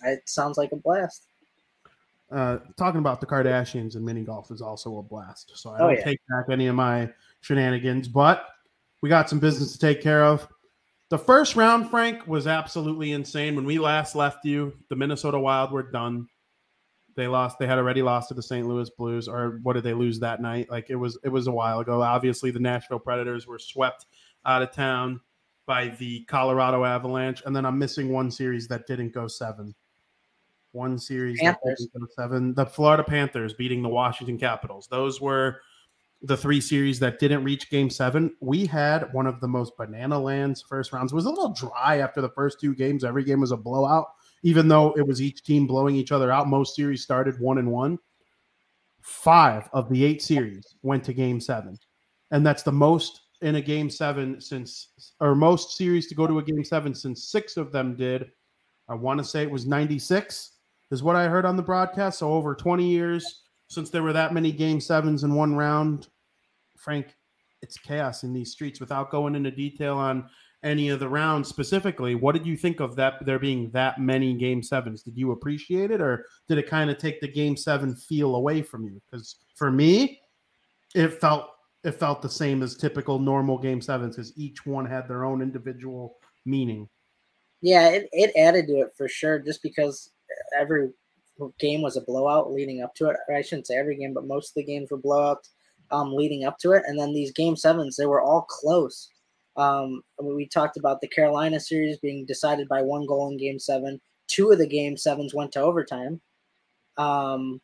it 0.04 0.28
sounds 0.28 0.56
like 0.58 0.72
a 0.72 0.76
blast 0.76 1.26
uh, 2.32 2.58
talking 2.76 2.98
about 2.98 3.20
the 3.20 3.26
Kardashians 3.26 3.94
and 3.94 4.04
mini 4.04 4.22
golf 4.22 4.50
is 4.50 4.62
also 4.62 4.98
a 4.98 5.02
blast. 5.02 5.52
So 5.54 5.70
I 5.70 5.74
Oh, 5.76 5.78
don't 5.88 5.98
yeah. 5.98 6.04
take 6.04 6.18
back 6.30 6.46
any 6.50 6.66
of 6.68 6.74
my 6.74 7.10
shenanigans, 7.42 8.08
but 8.08 8.46
we 9.02 9.08
got 9.08 9.28
some 9.28 9.40
business 9.40 9.72
to 9.72 9.78
take 9.78 10.00
care 10.00 10.24
of. 10.24 10.48
The 11.10 11.18
first 11.18 11.56
round, 11.56 11.90
Frank, 11.90 12.26
was 12.26 12.46
absolutely 12.46 13.12
insane. 13.12 13.54
When 13.54 13.66
we 13.66 13.78
last 13.78 14.14
left 14.14 14.46
you, 14.46 14.72
the 14.88 14.96
Minnesota 14.96 15.38
Wild 15.38 15.70
were 15.70 15.82
done. 15.82 16.26
They 17.14 17.26
lost. 17.26 17.58
They 17.58 17.66
had 17.66 17.76
already 17.76 18.00
lost 18.00 18.28
to 18.28 18.34
the 18.34 18.42
St. 18.42 18.66
Louis 18.66 18.88
Blues, 18.96 19.28
or 19.28 19.60
what 19.62 19.74
did 19.74 19.84
they 19.84 19.92
lose 19.92 20.18
that 20.20 20.40
night? 20.40 20.70
Like 20.70 20.88
it 20.88 20.96
was. 20.96 21.18
It 21.22 21.28
was 21.28 21.46
a 21.46 21.52
while 21.52 21.80
ago. 21.80 22.00
Obviously, 22.00 22.50
the 22.50 22.60
Nashville 22.60 22.98
Predators 22.98 23.46
were 23.46 23.58
swept 23.58 24.06
out 24.46 24.62
of 24.62 24.72
town 24.72 25.20
by 25.66 25.88
the 25.88 26.24
Colorado 26.24 26.84
Avalanche, 26.84 27.42
and 27.44 27.54
then 27.54 27.66
I'm 27.66 27.78
missing 27.78 28.08
one 28.08 28.30
series 28.30 28.66
that 28.68 28.86
didn't 28.86 29.12
go 29.12 29.28
seven. 29.28 29.74
One 30.70 30.98
series 30.98 31.38
that 31.40 31.60
Panthers. 31.62 31.88
didn't 31.92 32.00
go 32.00 32.06
seven. 32.16 32.54
The 32.54 32.64
Florida 32.64 33.04
Panthers 33.04 33.52
beating 33.52 33.82
the 33.82 33.90
Washington 33.90 34.38
Capitals. 34.38 34.88
Those 34.90 35.20
were 35.20 35.60
the 36.22 36.36
three 36.36 36.60
series 36.60 37.00
that 37.00 37.18
didn't 37.18 37.42
reach 37.42 37.68
game 37.68 37.90
seven. 37.90 38.34
We 38.40 38.64
had 38.64 39.12
one 39.12 39.26
of 39.26 39.40
the 39.40 39.48
most 39.48 39.76
banana 39.76 40.18
lands 40.18 40.62
first 40.62 40.92
rounds. 40.92 41.12
It 41.12 41.16
was 41.16 41.26
a 41.26 41.30
little 41.30 41.52
dry 41.52 41.98
after 41.98 42.20
the 42.20 42.30
first 42.30 42.60
two 42.60 42.74
games. 42.74 43.04
Every 43.04 43.24
game 43.24 43.40
was 43.40 43.50
a 43.50 43.56
blowout, 43.56 44.06
even 44.44 44.68
though 44.68 44.92
it 44.96 45.06
was 45.06 45.20
each 45.20 45.42
team 45.42 45.66
blowing 45.66 45.96
each 45.96 46.12
other 46.12 46.30
out. 46.30 46.48
Most 46.48 46.76
series 46.76 47.02
started 47.02 47.40
one 47.40 47.58
and 47.58 47.70
one. 47.70 47.98
Five 49.00 49.68
of 49.72 49.88
the 49.88 50.04
eight 50.04 50.22
series 50.22 50.76
went 50.82 51.02
to 51.04 51.12
game 51.12 51.40
seven. 51.40 51.76
And 52.30 52.46
that's 52.46 52.62
the 52.62 52.72
most 52.72 53.22
in 53.40 53.56
a 53.56 53.60
game 53.60 53.90
seven 53.90 54.40
since, 54.40 54.90
or 55.18 55.34
most 55.34 55.76
series 55.76 56.06
to 56.06 56.14
go 56.14 56.28
to 56.28 56.38
a 56.38 56.42
game 56.42 56.62
seven 56.62 56.94
since 56.94 57.24
six 57.24 57.56
of 57.56 57.72
them 57.72 57.96
did. 57.96 58.30
I 58.88 58.94
want 58.94 59.18
to 59.18 59.24
say 59.24 59.42
it 59.42 59.50
was 59.50 59.66
96, 59.66 60.52
is 60.92 61.02
what 61.02 61.16
I 61.16 61.26
heard 61.26 61.44
on 61.44 61.56
the 61.56 61.62
broadcast. 61.62 62.20
So 62.20 62.32
over 62.32 62.54
20 62.54 62.88
years 62.88 63.41
since 63.72 63.90
there 63.90 64.02
were 64.02 64.12
that 64.12 64.34
many 64.34 64.52
game 64.52 64.80
sevens 64.80 65.24
in 65.24 65.34
one 65.34 65.56
round. 65.56 66.08
Frank, 66.76 67.16
it's 67.62 67.78
chaos 67.78 68.22
in 68.22 68.32
these 68.32 68.52
streets 68.52 68.80
without 68.80 69.10
going 69.10 69.34
into 69.34 69.50
detail 69.50 69.96
on 69.96 70.28
any 70.62 70.90
of 70.90 71.00
the 71.00 71.08
rounds 71.08 71.48
specifically. 71.48 72.14
What 72.14 72.34
did 72.34 72.46
you 72.46 72.56
think 72.56 72.80
of 72.80 72.94
that 72.96 73.24
there 73.24 73.38
being 73.38 73.70
that 73.70 74.00
many 74.00 74.34
game 74.34 74.62
sevens? 74.62 75.02
Did 75.02 75.16
you 75.16 75.32
appreciate 75.32 75.90
it 75.90 76.00
or 76.00 76.26
did 76.48 76.58
it 76.58 76.68
kind 76.68 76.90
of 76.90 76.98
take 76.98 77.20
the 77.20 77.28
game 77.28 77.56
seven 77.56 77.96
feel 77.96 78.36
away 78.36 78.62
from 78.62 78.84
you? 78.84 79.00
Because 79.10 79.36
for 79.54 79.70
me, 79.70 80.20
it 80.94 81.20
felt 81.20 81.48
it 81.82 81.92
felt 81.92 82.22
the 82.22 82.28
same 82.28 82.62
as 82.62 82.76
typical 82.76 83.18
normal 83.18 83.58
game 83.58 83.80
sevens 83.80 84.16
because 84.16 84.36
each 84.38 84.64
one 84.64 84.86
had 84.86 85.08
their 85.08 85.24
own 85.24 85.42
individual 85.42 86.16
meaning. 86.44 86.88
Yeah, 87.60 87.88
it, 87.88 88.08
it 88.12 88.32
added 88.36 88.66
to 88.68 88.80
it 88.80 88.92
for 88.96 89.08
sure, 89.08 89.38
just 89.40 89.62
because 89.62 90.10
every 90.58 90.90
game 91.58 91.82
was 91.82 91.96
a 91.96 92.02
blowout 92.02 92.52
leading 92.52 92.82
up 92.82 92.94
to 92.96 93.08
it. 93.08 93.16
I 93.34 93.42
shouldn't 93.42 93.66
say 93.66 93.76
every 93.76 93.96
game, 93.96 94.14
but 94.14 94.26
most 94.26 94.50
of 94.50 94.54
the 94.56 94.64
games 94.64 94.90
were 94.90 94.98
blowouts 94.98 95.48
um, 95.90 96.14
leading 96.14 96.44
up 96.44 96.58
to 96.58 96.72
it. 96.72 96.82
And 96.86 96.98
then 96.98 97.12
these 97.12 97.32
game 97.32 97.56
sevens, 97.56 97.96
they 97.96 98.06
were 98.06 98.22
all 98.22 98.42
close. 98.42 99.08
Um, 99.56 100.02
we 100.20 100.48
talked 100.48 100.76
about 100.76 101.00
the 101.00 101.08
Carolina 101.08 101.60
series 101.60 101.98
being 101.98 102.24
decided 102.24 102.68
by 102.68 102.82
one 102.82 103.06
goal 103.06 103.30
in 103.30 103.36
game 103.36 103.58
seven. 103.58 104.00
Two 104.26 104.50
of 104.50 104.58
the 104.58 104.66
game 104.66 104.96
sevens 104.96 105.34
went 105.34 105.52
to 105.52 105.60
overtime. 105.60 106.20
Um, 106.96 107.60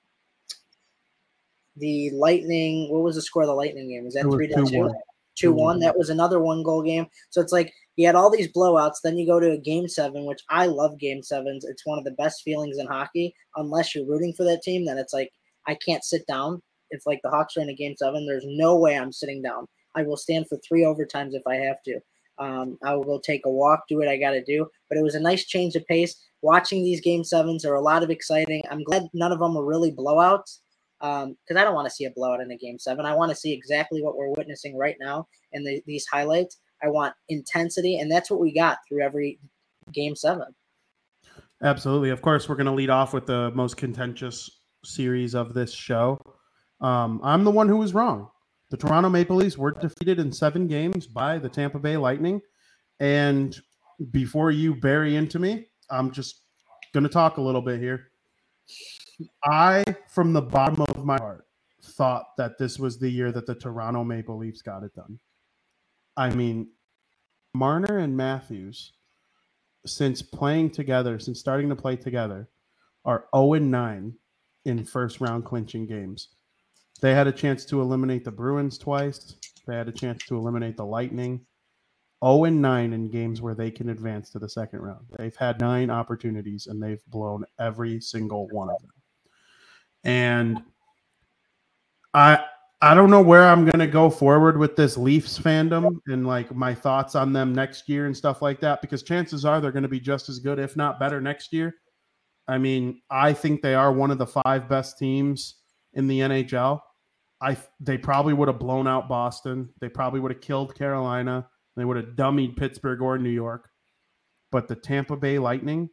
the 1.76 2.10
Lightning, 2.10 2.90
what 2.90 3.02
was 3.02 3.16
the 3.16 3.22
score 3.22 3.42
of 3.42 3.48
the 3.48 3.54
Lightning 3.54 3.88
game? 3.88 4.04
Was 4.04 4.14
that 4.14 4.24
It 4.24 4.26
was 4.26 4.34
three 4.34 4.48
to 4.48 4.54
two? 4.54 4.62
2-1. 4.62 4.92
Two 5.36 5.52
one. 5.52 5.78
That 5.78 5.96
was 5.96 6.10
another 6.10 6.40
one 6.40 6.64
goal 6.64 6.82
game. 6.82 7.06
So 7.30 7.40
it's 7.40 7.52
like 7.52 7.72
you 7.98 8.06
had 8.06 8.14
all 8.14 8.30
these 8.30 8.52
blowouts. 8.52 9.00
Then 9.02 9.18
you 9.18 9.26
go 9.26 9.40
to 9.40 9.50
a 9.50 9.58
game 9.58 9.88
seven, 9.88 10.24
which 10.24 10.40
I 10.48 10.66
love 10.66 11.00
game 11.00 11.20
sevens. 11.20 11.64
It's 11.64 11.84
one 11.84 11.98
of 11.98 12.04
the 12.04 12.12
best 12.12 12.42
feelings 12.42 12.78
in 12.78 12.86
hockey. 12.86 13.34
Unless 13.56 13.92
you're 13.92 14.06
rooting 14.06 14.32
for 14.34 14.44
that 14.44 14.62
team, 14.62 14.86
then 14.86 14.98
it's 14.98 15.12
like 15.12 15.32
I 15.66 15.74
can't 15.74 16.04
sit 16.04 16.24
down. 16.28 16.62
If 16.90 17.02
like 17.06 17.18
the 17.24 17.30
Hawks 17.30 17.56
are 17.56 17.60
in 17.60 17.70
a 17.70 17.74
game 17.74 17.96
seven, 17.96 18.24
there's 18.24 18.44
no 18.46 18.78
way 18.78 18.96
I'm 18.96 19.10
sitting 19.10 19.42
down. 19.42 19.66
I 19.96 20.04
will 20.04 20.16
stand 20.16 20.46
for 20.48 20.58
three 20.58 20.82
overtimes 20.82 21.34
if 21.34 21.42
I 21.44 21.56
have 21.56 21.82
to. 21.86 21.98
Um, 22.38 22.78
I 22.84 22.94
will 22.94 23.02
go 23.02 23.18
take 23.18 23.44
a 23.46 23.50
walk, 23.50 23.82
do 23.88 23.98
what 23.98 24.06
I 24.06 24.16
got 24.16 24.30
to 24.30 24.44
do. 24.44 24.68
But 24.88 24.96
it 24.96 25.02
was 25.02 25.16
a 25.16 25.20
nice 25.20 25.44
change 25.44 25.74
of 25.74 25.84
pace. 25.88 26.14
watching 26.40 26.84
these 26.84 27.00
game 27.00 27.24
sevens 27.24 27.64
are 27.64 27.74
a 27.74 27.82
lot 27.82 28.04
of 28.04 28.10
exciting. 28.10 28.62
I'm 28.70 28.84
glad 28.84 29.08
none 29.12 29.32
of 29.32 29.40
them 29.40 29.56
were 29.56 29.66
really 29.66 29.90
blowouts 29.90 30.60
because 31.00 31.24
um, 31.24 31.56
I 31.56 31.64
don't 31.64 31.74
want 31.74 31.88
to 31.88 31.94
see 31.94 32.04
a 32.04 32.12
blowout 32.12 32.40
in 32.40 32.52
a 32.52 32.56
game 32.56 32.78
seven. 32.78 33.06
I 33.06 33.16
want 33.16 33.30
to 33.30 33.36
see 33.36 33.52
exactly 33.52 34.02
what 34.02 34.16
we're 34.16 34.30
witnessing 34.30 34.78
right 34.78 34.96
now 35.00 35.26
in 35.50 35.64
the, 35.64 35.82
these 35.84 36.06
highlights. 36.06 36.58
I 36.82 36.88
want 36.88 37.14
intensity, 37.28 37.98
and 37.98 38.10
that's 38.10 38.30
what 38.30 38.40
we 38.40 38.52
got 38.52 38.78
through 38.88 39.02
every 39.02 39.38
game 39.92 40.14
seven. 40.14 40.54
Absolutely. 41.62 42.10
Of 42.10 42.22
course, 42.22 42.48
we're 42.48 42.54
going 42.54 42.66
to 42.66 42.72
lead 42.72 42.90
off 42.90 43.12
with 43.12 43.26
the 43.26 43.50
most 43.52 43.76
contentious 43.76 44.48
series 44.84 45.34
of 45.34 45.54
this 45.54 45.72
show. 45.72 46.18
Um, 46.80 47.20
I'm 47.24 47.44
the 47.44 47.50
one 47.50 47.68
who 47.68 47.76
was 47.76 47.94
wrong. 47.94 48.28
The 48.70 48.76
Toronto 48.76 49.08
Maple 49.08 49.36
Leafs 49.36 49.58
were 49.58 49.72
defeated 49.72 50.18
in 50.18 50.30
seven 50.30 50.66
games 50.68 51.06
by 51.06 51.38
the 51.38 51.48
Tampa 51.48 51.78
Bay 51.78 51.96
Lightning. 51.96 52.40
And 53.00 53.58
before 54.10 54.50
you 54.50 54.74
bury 54.74 55.16
into 55.16 55.38
me, 55.38 55.66
I'm 55.90 56.12
just 56.12 56.42
going 56.94 57.04
to 57.04 57.10
talk 57.10 57.38
a 57.38 57.42
little 57.42 57.62
bit 57.62 57.80
here. 57.80 58.10
I, 59.44 59.84
from 60.10 60.32
the 60.32 60.42
bottom 60.42 60.82
of 60.82 61.04
my 61.04 61.16
heart, 61.16 61.46
thought 61.82 62.36
that 62.36 62.58
this 62.58 62.78
was 62.78 62.98
the 62.98 63.10
year 63.10 63.32
that 63.32 63.46
the 63.46 63.54
Toronto 63.54 64.04
Maple 64.04 64.36
Leafs 64.36 64.62
got 64.62 64.84
it 64.84 64.94
done. 64.94 65.18
I 66.18 66.30
mean, 66.30 66.66
Marner 67.54 67.98
and 67.98 68.16
Matthews, 68.16 68.92
since 69.86 70.20
playing 70.20 70.72
together, 70.72 71.20
since 71.20 71.38
starting 71.38 71.68
to 71.68 71.76
play 71.76 71.94
together, 71.94 72.48
are 73.04 73.26
0 73.34 73.54
and 73.54 73.70
9 73.70 74.14
in 74.64 74.84
first 74.84 75.20
round 75.20 75.44
clinching 75.44 75.86
games. 75.86 76.30
They 77.00 77.14
had 77.14 77.28
a 77.28 77.32
chance 77.32 77.64
to 77.66 77.80
eliminate 77.80 78.24
the 78.24 78.32
Bruins 78.32 78.78
twice. 78.78 79.36
They 79.68 79.76
had 79.76 79.88
a 79.88 79.92
chance 79.92 80.24
to 80.26 80.36
eliminate 80.36 80.76
the 80.76 80.84
Lightning. 80.84 81.46
0 82.24 82.44
and 82.46 82.60
9 82.60 82.92
in 82.92 83.10
games 83.10 83.40
where 83.40 83.54
they 83.54 83.70
can 83.70 83.90
advance 83.90 84.30
to 84.30 84.40
the 84.40 84.48
second 84.48 84.80
round. 84.80 85.06
They've 85.16 85.36
had 85.36 85.60
nine 85.60 85.88
opportunities 85.88 86.66
and 86.66 86.82
they've 86.82 87.04
blown 87.06 87.44
every 87.60 88.00
single 88.00 88.48
one 88.48 88.70
of 88.70 88.80
them. 88.80 88.90
And 90.02 90.62
I 92.12 92.44
I 92.80 92.94
don't 92.94 93.10
know 93.10 93.22
where 93.22 93.48
I'm 93.48 93.64
gonna 93.64 93.88
go 93.88 94.08
forward 94.08 94.56
with 94.56 94.76
this 94.76 94.96
Leafs 94.96 95.36
fandom 95.36 95.98
and 96.06 96.26
like 96.26 96.54
my 96.54 96.74
thoughts 96.74 97.16
on 97.16 97.32
them 97.32 97.52
next 97.52 97.88
year 97.88 98.06
and 98.06 98.16
stuff 98.16 98.40
like 98.40 98.60
that, 98.60 98.80
because 98.80 99.02
chances 99.02 99.44
are 99.44 99.60
they're 99.60 99.72
gonna 99.72 99.88
be 99.88 99.98
just 100.00 100.28
as 100.28 100.38
good, 100.38 100.60
if 100.60 100.76
not 100.76 101.00
better, 101.00 101.20
next 101.20 101.52
year. 101.52 101.74
I 102.46 102.56
mean, 102.58 103.02
I 103.10 103.32
think 103.32 103.62
they 103.62 103.74
are 103.74 103.92
one 103.92 104.10
of 104.10 104.18
the 104.18 104.26
five 104.26 104.68
best 104.68 104.96
teams 104.98 105.56
in 105.94 106.06
the 106.06 106.20
NHL. 106.20 106.80
I 107.40 107.56
they 107.80 107.98
probably 107.98 108.32
would 108.32 108.48
have 108.48 108.58
blown 108.60 108.86
out 108.86 109.08
Boston. 109.08 109.70
They 109.80 109.88
probably 109.88 110.20
would 110.20 110.32
have 110.32 110.40
killed 110.40 110.74
Carolina. 110.74 111.48
They 111.76 111.84
would 111.84 111.96
have 111.96 112.16
dummied 112.16 112.56
Pittsburgh 112.56 113.02
or 113.02 113.18
New 113.18 113.30
York. 113.30 113.68
But 114.50 114.66
the 114.66 114.74
Tampa 114.74 115.16
Bay 115.16 115.38
Lightning, 115.38 115.90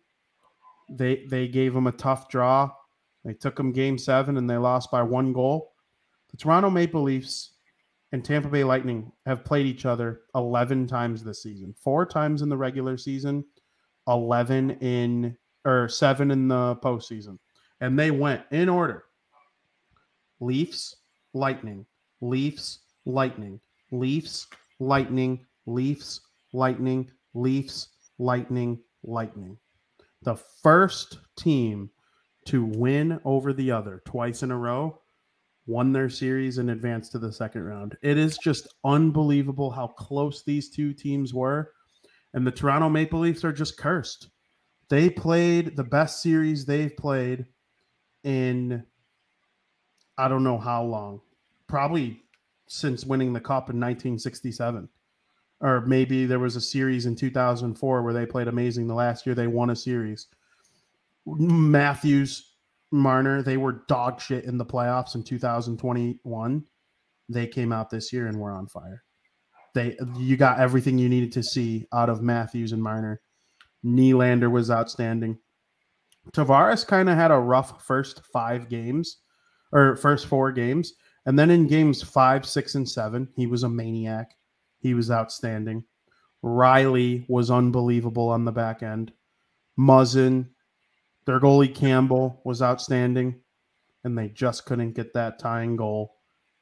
they 0.89 1.25
they 1.29 1.47
gave 1.47 1.73
them 1.73 1.87
a 1.87 1.91
tough 1.91 2.29
draw. 2.29 2.71
They 3.23 3.33
took 3.33 3.55
them 3.55 3.71
game 3.71 3.97
seven 3.97 4.37
and 4.37 4.49
they 4.49 4.57
lost 4.57 4.91
by 4.91 5.01
one 5.01 5.33
goal. 5.33 5.74
The 6.35 6.39
Toronto 6.39 6.69
Maple 6.69 7.01
Leafs 7.01 7.53
and 8.11 8.21
Tampa 8.21 8.49
Bay 8.49 8.65
Lightning 8.65 9.09
have 9.25 9.45
played 9.45 9.65
each 9.65 9.85
other 9.85 10.23
11 10.35 10.85
times 10.85 11.23
this 11.23 11.41
season. 11.41 11.73
Four 11.81 12.05
times 12.05 12.41
in 12.41 12.49
the 12.49 12.57
regular 12.57 12.97
season, 12.97 13.45
11 14.09 14.71
in 14.81 15.37
or 15.63 15.87
seven 15.87 16.31
in 16.31 16.49
the 16.49 16.75
postseason. 16.83 17.39
And 17.79 17.97
they 17.97 18.11
went 18.11 18.41
in 18.51 18.67
order 18.67 19.05
Leafs, 20.41 20.97
Lightning, 21.33 21.85
Leafs, 22.19 22.79
Lightning, 23.05 23.61
Leafs, 23.93 24.47
Lightning, 24.81 25.45
Leafs, 25.65 26.19
Lightning, 26.51 27.11
Leafs, 27.33 27.87
Lightning, 28.19 28.79
Lightning. 29.03 29.57
The 30.23 30.35
first 30.35 31.17
team 31.37 31.91
to 32.47 32.65
win 32.65 33.21
over 33.23 33.53
the 33.53 33.71
other 33.71 34.01
twice 34.03 34.43
in 34.43 34.51
a 34.51 34.57
row 34.57 34.99
won 35.67 35.91
their 35.91 36.09
series 36.09 36.57
and 36.57 36.69
advanced 36.69 37.11
to 37.11 37.19
the 37.19 37.31
second 37.31 37.63
round. 37.63 37.97
It 38.01 38.17
is 38.17 38.37
just 38.37 38.67
unbelievable 38.83 39.71
how 39.71 39.87
close 39.87 40.43
these 40.43 40.69
two 40.69 40.93
teams 40.93 41.33
were. 41.33 41.71
And 42.33 42.45
the 42.45 42.51
Toronto 42.51 42.89
Maple 42.89 43.19
Leafs 43.19 43.43
are 43.43 43.53
just 43.53 43.77
cursed. 43.77 44.29
They 44.89 45.09
played 45.09 45.75
the 45.75 45.83
best 45.83 46.21
series 46.21 46.65
they've 46.65 46.95
played 46.95 47.45
in 48.23 48.83
I 50.17 50.27
don't 50.27 50.43
know 50.43 50.57
how 50.57 50.83
long. 50.83 51.21
Probably 51.67 52.23
since 52.67 53.05
winning 53.05 53.33
the 53.33 53.39
cup 53.39 53.69
in 53.69 53.79
1967. 53.79 54.89
Or 55.61 55.81
maybe 55.81 56.25
there 56.25 56.39
was 56.39 56.55
a 56.55 56.61
series 56.61 57.05
in 57.05 57.15
2004 57.15 58.03
where 58.03 58.13
they 58.13 58.25
played 58.25 58.47
amazing. 58.47 58.87
The 58.87 58.93
last 58.93 59.25
year 59.25 59.35
they 59.35 59.47
won 59.47 59.69
a 59.69 59.75
series. 59.75 60.27
Matthews, 61.25 62.54
Marner, 62.95 63.41
they 63.41 63.57
were 63.57 63.83
dog 63.87 64.21
shit 64.21 64.45
in 64.45 64.57
the 64.57 64.65
playoffs 64.65 65.15
in 65.15 65.23
2021. 65.23 66.63
They 67.29 67.47
came 67.47 67.71
out 67.71 67.89
this 67.89 68.13
year 68.13 68.27
and 68.27 68.39
were 68.39 68.51
on 68.51 68.67
fire. 68.67 69.03
They 69.73 69.97
you 70.17 70.37
got 70.37 70.59
everything 70.59 70.97
you 70.97 71.09
needed 71.09 71.33
to 71.33 71.43
see 71.43 71.85
out 71.93 72.09
of 72.09 72.21
Matthews 72.21 72.71
and 72.71 72.81
Marner. 72.81 73.21
Nylander 73.85 74.49
was 74.49 74.71
outstanding. 74.71 75.37
Tavares 76.31 76.87
kind 76.87 77.09
of 77.09 77.15
had 77.15 77.31
a 77.31 77.37
rough 77.37 77.85
first 77.85 78.21
five 78.31 78.69
games 78.69 79.19
or 79.71 79.95
first 79.95 80.27
four 80.27 80.51
games. 80.51 80.93
And 81.25 81.37
then 81.37 81.49
in 81.51 81.67
games 81.67 82.01
five, 82.01 82.45
six, 82.45 82.75
and 82.75 82.87
seven, 82.87 83.27
he 83.35 83.47
was 83.47 83.63
a 83.63 83.69
maniac. 83.69 84.31
He 84.79 84.93
was 84.93 85.11
outstanding. 85.11 85.83
Rielly 86.43 87.25
was 87.27 87.49
unbelievable 87.49 88.29
on 88.29 88.45
the 88.45 88.51
back 88.51 88.83
end. 88.83 89.11
Muzzin, 89.77 90.49
their 91.25 91.39
goalie 91.39 91.73
Campbell 91.73 92.41
was 92.45 92.61
outstanding. 92.61 93.41
And 94.03 94.17
they 94.17 94.29
just 94.29 94.65
couldn't 94.65 94.93
get 94.93 95.13
that 95.13 95.39
tying 95.39 95.75
goal 95.75 96.15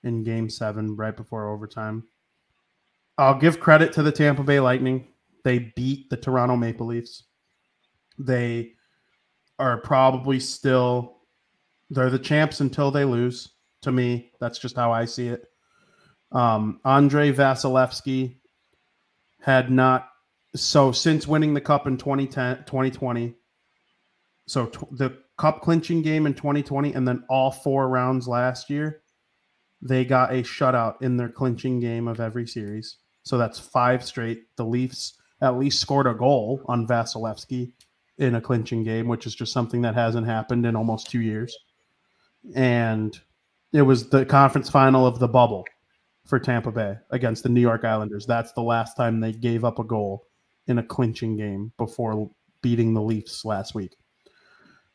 in 0.03 0.23
game 0.23 0.49
seven 0.49 0.95
right 0.95 1.15
before 1.15 1.49
overtime. 1.49 2.03
I'll 3.17 3.37
give 3.37 3.59
credit 3.59 3.91
to 3.93 4.03
the 4.03 4.11
Tampa 4.11 4.43
Bay 4.43 4.59
Lightning. 4.59 5.07
They 5.43 5.73
beat 5.75 6.09
the 6.09 6.17
Toronto 6.17 6.55
Maple 6.55 6.87
Leafs. 6.87 7.23
They 8.17 8.73
are 9.59 9.77
probably 9.81 10.39
still 10.39 11.17
they're 11.89 12.09
the 12.09 12.17
champs 12.17 12.61
until 12.61 12.91
they 12.91 13.05
lose. 13.05 13.49
To 13.81 13.91
me, 13.91 14.31
that's 14.39 14.57
just 14.57 14.75
how 14.75 14.91
I 14.91 15.05
see 15.05 15.27
it. 15.27 15.45
Um, 16.31 16.79
Andrei 16.85 17.31
Vasilevskiy 17.31 18.37
had 19.41 19.69
not 19.69 20.07
so 20.55 20.91
since 20.91 21.27
winning 21.27 21.53
the 21.53 21.61
cup 21.61 21.85
in 21.85 21.97
2010 21.97 22.63
2020 22.65 23.35
so 24.45 24.67
t- 24.67 24.79
the 24.91 25.17
cup 25.37 25.61
clinching 25.61 26.01
game 26.01 26.25
in 26.25 26.33
2020 26.33 26.93
and 26.93 27.07
then 27.07 27.23
all 27.29 27.51
four 27.51 27.89
rounds 27.89 28.27
last 28.27 28.69
year 28.69 29.01
they 29.81 30.05
got 30.05 30.31
a 30.31 30.43
shutout 30.43 31.01
in 31.01 31.17
their 31.17 31.29
clinching 31.29 31.79
game 31.79 32.07
of 32.07 32.19
every 32.19 32.47
series 32.47 32.97
so 33.23 33.37
that's 33.37 33.59
five 33.59 34.03
straight 34.03 34.43
the 34.57 34.65
leafs 34.65 35.13
at 35.41 35.57
least 35.57 35.79
scored 35.79 36.07
a 36.07 36.13
goal 36.13 36.61
on 36.67 36.87
Vasilevskiy 36.87 37.73
in 38.19 38.35
a 38.35 38.41
clinching 38.41 38.83
game 38.83 39.07
which 39.07 39.25
is 39.25 39.35
just 39.35 39.51
something 39.51 39.81
that 39.81 39.95
hasn't 39.95 40.27
happened 40.27 40.65
in 40.65 40.75
almost 40.75 41.09
two 41.09 41.21
years 41.21 41.57
and 42.55 43.19
it 43.71 43.81
was 43.81 44.09
the 44.09 44.25
conference 44.25 44.69
final 44.69 45.07
of 45.07 45.19
the 45.19 45.27
bubble 45.27 45.65
for 46.25 46.39
Tampa 46.39 46.71
Bay 46.71 46.97
against 47.09 47.43
the 47.43 47.49
New 47.49 47.61
York 47.61 47.83
Islanders. 47.83 48.25
That's 48.25 48.53
the 48.53 48.61
last 48.61 48.95
time 48.95 49.19
they 49.19 49.33
gave 49.33 49.65
up 49.65 49.79
a 49.79 49.83
goal 49.83 50.27
in 50.67 50.77
a 50.77 50.83
clinching 50.83 51.35
game 51.35 51.73
before 51.77 52.29
beating 52.61 52.93
the 52.93 53.01
Leafs 53.01 53.43
last 53.43 53.75
week. 53.75 53.95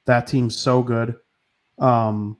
That 0.09 0.27
team's 0.27 0.57
so 0.57 0.83
good. 0.83 1.17
Um, 1.79 2.39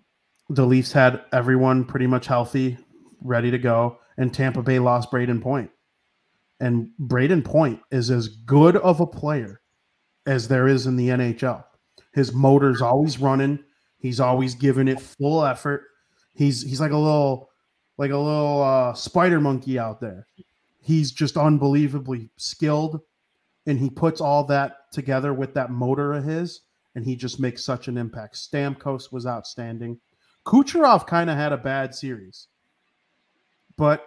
the 0.49 0.65
Leafs 0.65 0.91
had 0.91 1.23
everyone 1.35 1.85
pretty 1.85 2.07
much 2.07 2.27
healthy, 2.27 2.79
ready 3.21 3.51
to 3.51 3.59
go, 3.59 3.99
and 4.17 4.33
Tampa 4.33 4.63
Bay 4.63 4.79
lost 4.79 5.11
Brayden 5.11 5.43
Point. 5.43 5.71
And 6.61 6.89
Brayden 6.99 7.45
Point 7.45 7.81
is 7.91 8.11
as 8.11 8.29
good 8.29 8.77
of 8.77 9.01
a 9.01 9.07
player 9.07 9.61
as 10.27 10.49
there 10.49 10.67
is 10.67 10.87
in 10.87 10.97
the 10.97 11.09
NHL. 11.11 11.63
His 12.15 12.33
motor's 12.33 12.81
always 12.81 13.19
running. 13.19 13.59
He's 13.99 14.19
always 14.19 14.55
giving 14.55 14.89
it 14.89 14.99
full 14.99 15.45
effort. 15.45 15.83
He's 16.33 16.63
he's 16.63 16.81
like 16.81 16.93
a 16.93 16.97
little 16.97 17.51
like 17.99 18.13
a 18.13 18.17
little 18.17 18.63
uh, 18.63 18.95
spider 18.95 19.43
monkey 19.43 19.79
out 19.79 20.01
there. 20.01 20.27
He's 20.81 21.13
just 21.13 21.37
unbelievably 21.37 22.31
skilled, 22.39 23.03
and 23.67 23.79
he 23.79 23.91
puts 23.91 24.23
all 24.23 24.45
that 24.45 24.91
together 24.91 25.35
with 25.35 25.53
that 25.53 25.71
motor 25.71 26.15
of 26.15 26.25
his, 26.25 26.63
and 26.99 27.07
he 27.07 27.15
just 27.15 27.39
makes 27.39 27.65
such 27.65 27.87
an 27.87 27.97
impact. 27.97 28.35
Stamkos 28.35 29.13
was 29.13 29.25
outstanding. 29.25 30.01
Kucherov 30.45 31.07
kind 31.07 31.31
of 31.31 31.37
had 31.37 31.53
a 31.53 31.57
bad 31.57 31.95
series, 31.95 32.49
but 33.77 34.05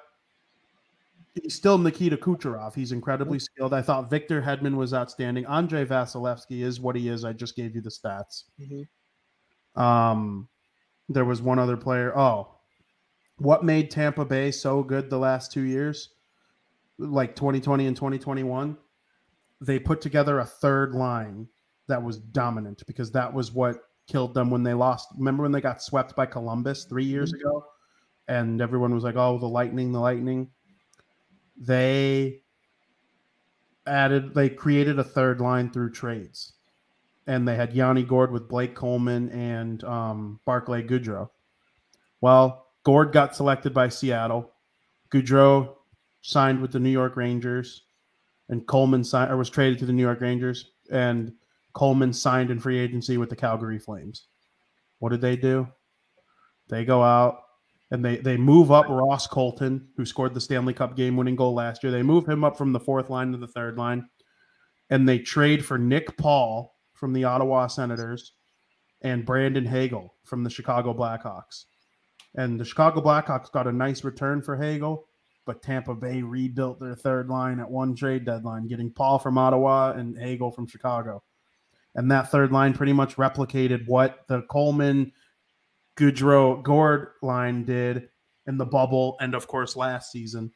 he's 1.42 1.56
still 1.56 1.78
Nikita 1.78 2.18
Kucherov. 2.18 2.76
He's 2.76 2.92
incredibly 2.92 3.40
skilled. 3.40 3.74
I 3.74 3.82
thought 3.82 4.10
Victor 4.10 4.42
Hedman 4.42 4.76
was 4.76 4.94
outstanding. 4.94 5.46
Andrei 5.46 5.86
Vasilevskiy 5.86 6.64
is 6.64 6.82
what 6.82 6.98
he 6.98 7.08
is. 7.08 7.24
I 7.24 7.32
just 7.32 7.56
gave 7.56 7.76
you 7.76 7.80
the 7.80 7.90
stats. 7.90 8.44
Mm-hmm. 8.60 9.82
Um, 9.82 10.50
there 11.08 11.24
was 11.24 11.42
one 11.42 11.60
other 11.60 11.78
player. 11.78 12.12
Oh, 12.14 12.50
what 13.38 13.64
made 13.64 13.90
Tampa 13.90 14.26
Bay 14.26 14.52
so 14.52 14.84
good 14.84 15.10
the 15.10 15.18
last 15.18 15.54
two 15.54 15.62
years, 15.62 16.10
like 16.98 17.38
2020 17.38 17.88
and 17.88 17.96
2021? 17.96 18.76
They 19.62 19.80
put 19.80 20.02
together 20.02 20.40
a 20.40 20.46
third 20.46 20.94
line 20.94 21.48
that 21.92 22.02
was 22.02 22.18
dominant 22.18 22.84
because 22.88 23.12
that 23.12 23.32
was 23.32 23.52
what 23.52 23.84
killed 24.08 24.34
them 24.34 24.50
when 24.50 24.64
they 24.64 24.74
lost. 24.74 25.10
Remember 25.18 25.44
when 25.44 25.52
they 25.52 25.62
got 25.62 25.82
swept 25.84 26.16
by 26.16 26.26
Columbus 26.26 26.86
three 26.86 27.06
years 27.06 27.32
Mm-hmm. 27.32 27.48
ago, 27.48 27.66
and 28.28 28.62
everyone 28.62 28.94
was 28.94 29.04
like, 29.04 29.16
"Oh, 29.16 29.38
the 29.38 29.48
Lightning, 29.48 29.92
the 29.92 30.00
Lightning." 30.00 30.50
They 31.58 32.42
added, 33.86 34.34
they 34.34 34.50
created 34.50 35.00
a 35.00 35.04
third 35.04 35.42
line 35.42 35.70
through 35.70 35.92
trades, 35.92 36.54
and 37.28 37.48
they 37.48 37.56
had 37.56 37.74
Yanni 37.74 38.04
Gourde 38.04 38.32
with 38.32 38.48
Blake 38.50 38.74
Coleman 38.76 39.30
and 39.30 39.84
um, 39.84 40.40
Barclay 40.46 40.84
Goodrow. 40.84 41.30
Well, 42.22 42.68
Gourde 42.84 43.12
got 43.12 43.36
selected 43.36 43.74
by 43.74 43.90
Seattle. 43.90 44.52
Goodrow 45.12 45.76
signed 46.22 46.62
with 46.62 46.72
the 46.72 46.80
New 46.80 46.90
York 46.90 47.16
Rangers, 47.16 47.84
and 48.50 48.66
Coleman 48.66 49.04
signed 49.04 49.32
or 49.32 49.38
was 49.38 49.50
traded 49.50 49.80
to 49.80 49.86
the 49.86 49.94
New 49.94 50.04
York 50.04 50.22
Rangers, 50.22 50.72
and 50.92 51.34
Coleman 51.74 52.14
signed 52.14 52.52
in 52.52 52.60
free 52.60 52.80
agency 52.80 53.18
with 53.18 53.30
the 53.30 53.36
Calgary 53.36 53.80
Flames. 53.80 54.28
What 55.00 55.10
did 55.10 55.22
they 55.22 55.36
do? 55.36 55.68
They 56.70 56.86
go 56.86 57.04
out 57.04 57.40
and 57.92 58.04
they 58.04 58.18
they 58.18 58.38
move 58.38 58.72
up 58.72 58.88
Ross 58.88 59.28
Colton, 59.28 59.90
who 59.98 60.06
scored 60.06 60.34
the 60.34 60.42
Stanley 60.42 60.74
Cup 60.74 60.96
game-winning 60.96 61.36
goal 61.36 61.54
last 61.54 61.84
year. 61.84 61.92
They 61.92 62.04
move 62.04 62.28
him 62.28 62.44
up 62.44 62.58
from 62.58 62.72
the 62.72 62.80
fourth 62.80 63.10
line 63.10 63.32
to 63.32 63.38
the 63.38 63.48
third 63.48 63.78
line, 63.78 64.08
and 64.90 65.08
they 65.08 65.20
trade 65.20 65.66
for 65.66 65.78
Nick 65.78 66.18
Paul 66.18 66.76
from 66.94 67.14
the 67.14 67.26
Ottawa 67.26 67.68
Senators 67.68 68.34
and 69.02 69.26
Brandon 69.26 69.66
Hagel 69.66 70.16
from 70.24 70.44
the 70.44 70.50
Chicago 70.50 70.94
Blackhawks. 70.94 71.66
And 72.36 72.60
the 72.60 72.66
Chicago 72.66 73.02
Blackhawks 73.02 73.52
got 73.52 73.68
a 73.68 73.72
nice 73.72 74.04
return 74.04 74.42
for 74.42 74.56
Hagel, 74.56 75.06
but 75.46 75.62
Tampa 75.62 75.96
Bay 75.96 76.22
rebuilt 76.22 76.80
their 76.80 76.96
third 76.96 77.28
line 77.28 77.60
at 77.60 77.70
one 77.70 77.96
trade 77.96 78.26
deadline, 78.26 78.68
getting 78.68 78.92
Paul 78.92 79.20
from 79.20 79.38
Ottawa 79.38 79.92
and 79.94 80.18
Hagel 80.18 80.52
from 80.52 80.68
Chicago. 80.68 81.24
And 81.96 82.10
that 82.12 82.32
third 82.32 82.52
line 82.52 82.74
pretty 82.74 82.94
much 82.94 83.18
replicated 83.18 83.88
what 83.88 84.26
the 84.28 84.44
Coleman, 84.44 85.12
Goodrow, 85.98 86.64
Gourde 86.64 87.10
line 87.22 87.66
did 87.66 88.10
in 88.48 88.58
the 88.58 88.66
bubble 88.66 89.18
and, 89.20 89.36
of 89.36 89.48
course, 89.48 89.76
last 89.76 90.12
season. 90.12 90.52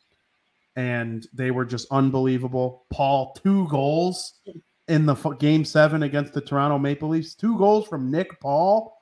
And 0.76 1.26
they 1.34 1.52
were 1.52 1.65
just 1.65 1.88
unbelievable. 1.91 2.86
Paul, 2.91 3.38
two 3.43 3.67
goals 3.67 4.39
in 4.88 5.06
the 5.06 5.15
game 5.39 5.65
seven 5.65 6.04
against 6.04 6.34
the 6.34 6.41
Toronto 6.41 6.78
Maple 6.78 7.10
Leafs, 7.10 7.36
two 7.36 7.58
goals 7.58 7.88
from 7.88 8.12
Nick 8.12 8.39
Paul 8.39 8.95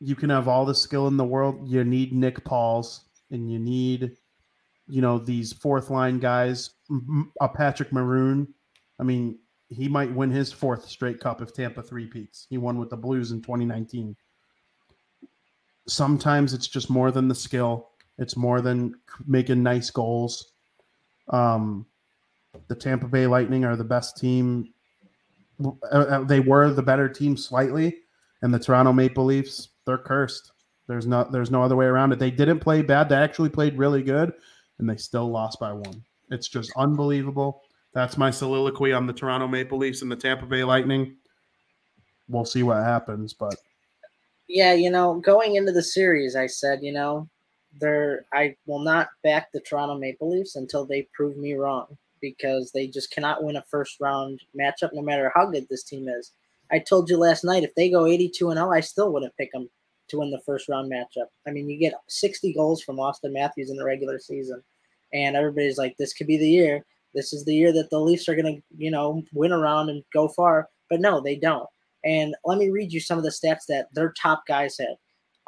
you 0.00 0.16
can 0.16 0.30
have 0.30 0.48
all 0.48 0.64
the 0.64 0.74
skill 0.74 1.06
in 1.06 1.16
the 1.16 1.24
world. 1.24 1.68
You 1.68 1.84
need 1.84 2.12
Nick 2.12 2.42
Pauls 2.44 3.02
and 3.30 3.52
you 3.52 3.58
need, 3.58 4.16
you 4.88 5.02
know, 5.02 5.18
these 5.18 5.52
fourth 5.52 5.90
line 5.90 6.18
guys. 6.18 6.70
A 7.40 7.48
Patrick 7.48 7.92
Maroon. 7.92 8.48
I 8.98 9.02
mean, 9.02 9.38
he 9.70 9.88
might 9.88 10.12
win 10.12 10.30
his 10.30 10.52
fourth 10.52 10.88
straight 10.88 11.20
cup 11.20 11.40
if 11.40 11.54
Tampa 11.54 11.82
three 11.82 12.06
peats. 12.06 12.46
He 12.50 12.58
won 12.58 12.78
with 12.78 12.90
the 12.90 12.96
Blues 12.96 13.30
in 13.30 13.40
2019. 13.40 14.16
Sometimes 15.86 16.52
it's 16.52 16.66
just 16.68 16.90
more 16.90 17.10
than 17.10 17.28
the 17.28 17.34
skill. 17.34 17.90
It's 18.18 18.36
more 18.36 18.60
than 18.60 18.94
making 19.26 19.62
nice 19.62 19.90
goals. 19.90 20.52
Um, 21.28 21.86
the 22.68 22.74
Tampa 22.74 23.06
Bay 23.06 23.26
Lightning 23.26 23.64
are 23.64 23.76
the 23.76 23.84
best 23.84 24.18
team. 24.18 24.74
Uh, 25.64 25.70
uh, 25.92 26.24
They 26.24 26.40
were 26.40 26.72
the 26.72 26.82
better 26.82 27.08
team 27.08 27.36
slightly, 27.36 27.98
and 28.42 28.52
the 28.52 28.58
Toronto 28.58 28.92
Maple 28.92 29.24
Leafs 29.24 29.68
they're 29.86 29.98
cursed. 29.98 30.52
There's 30.88 31.06
not 31.06 31.30
there's 31.30 31.50
no 31.50 31.62
other 31.62 31.76
way 31.76 31.86
around 31.86 32.12
it. 32.12 32.18
They 32.18 32.30
didn't 32.30 32.58
play 32.58 32.82
bad. 32.82 33.08
They 33.08 33.14
actually 33.14 33.50
played 33.50 33.78
really 33.78 34.02
good, 34.02 34.32
and 34.78 34.90
they 34.90 34.96
still 34.96 35.30
lost 35.30 35.60
by 35.60 35.72
one. 35.72 36.04
It's 36.30 36.48
just 36.48 36.72
unbelievable. 36.76 37.62
That's 37.92 38.16
my 38.16 38.30
soliloquy 38.30 38.92
on 38.92 39.06
the 39.06 39.12
Toronto 39.12 39.48
Maple 39.48 39.78
Leafs 39.78 40.02
and 40.02 40.10
the 40.10 40.16
Tampa 40.16 40.46
Bay 40.46 40.62
Lightning. 40.62 41.16
We'll 42.28 42.44
see 42.44 42.62
what 42.62 42.76
happens, 42.84 43.32
but 43.32 43.56
Yeah, 44.48 44.74
you 44.74 44.90
know, 44.90 45.14
going 45.14 45.56
into 45.56 45.72
the 45.72 45.82
series, 45.82 46.36
I 46.36 46.46
said, 46.46 46.80
you 46.82 46.92
know, 46.92 47.28
they're 47.80 48.24
I 48.32 48.56
will 48.66 48.80
not 48.80 49.08
back 49.22 49.52
the 49.52 49.60
Toronto 49.60 49.96
Maple 49.98 50.30
Leafs 50.30 50.56
until 50.56 50.84
they 50.84 51.08
prove 51.12 51.36
me 51.36 51.54
wrong 51.54 51.96
because 52.20 52.70
they 52.72 52.86
just 52.86 53.10
cannot 53.10 53.42
win 53.42 53.56
a 53.56 53.64
first 53.70 54.00
round 54.00 54.40
matchup 54.58 54.90
no 54.92 55.02
matter 55.02 55.32
how 55.34 55.46
good 55.46 55.66
this 55.68 55.82
team 55.82 56.08
is. 56.08 56.32
I 56.70 56.78
told 56.78 57.10
you 57.10 57.16
last 57.16 57.44
night 57.44 57.64
if 57.64 57.74
they 57.74 57.90
go 57.90 58.06
82 58.06 58.50
and 58.50 58.58
0, 58.58 58.70
I 58.70 58.80
still 58.80 59.12
wouldn't 59.12 59.36
pick 59.36 59.52
them 59.52 59.68
to 60.08 60.18
win 60.18 60.30
the 60.30 60.40
first 60.40 60.68
round 60.68 60.90
matchup. 60.90 61.28
I 61.46 61.50
mean, 61.50 61.68
you 61.68 61.78
get 61.78 61.94
60 62.08 62.52
goals 62.52 62.82
from 62.82 62.96
Auston 62.96 63.32
Matthews 63.32 63.70
in 63.70 63.76
the 63.76 63.84
regular 63.84 64.18
season, 64.18 64.62
and 65.12 65.36
everybody's 65.36 65.78
like, 65.78 65.96
this 65.96 66.12
could 66.12 66.26
be 66.26 66.36
the 66.36 66.48
year. 66.48 66.84
This 67.14 67.32
is 67.32 67.44
the 67.44 67.54
year 67.54 67.72
that 67.72 67.90
the 67.90 68.00
Leafs 68.00 68.28
are 68.28 68.36
going 68.36 68.56
to, 68.56 68.62
you 68.76 68.90
know, 68.90 69.22
win 69.32 69.52
around 69.52 69.88
and 69.90 70.02
go 70.12 70.28
far. 70.28 70.68
But 70.88 71.00
no, 71.00 71.20
they 71.20 71.36
don't. 71.36 71.68
And 72.04 72.34
let 72.44 72.58
me 72.58 72.70
read 72.70 72.92
you 72.92 73.00
some 73.00 73.18
of 73.18 73.24
the 73.24 73.30
stats 73.30 73.66
that 73.68 73.88
their 73.92 74.12
top 74.20 74.42
guys 74.46 74.76
had. 74.78 74.96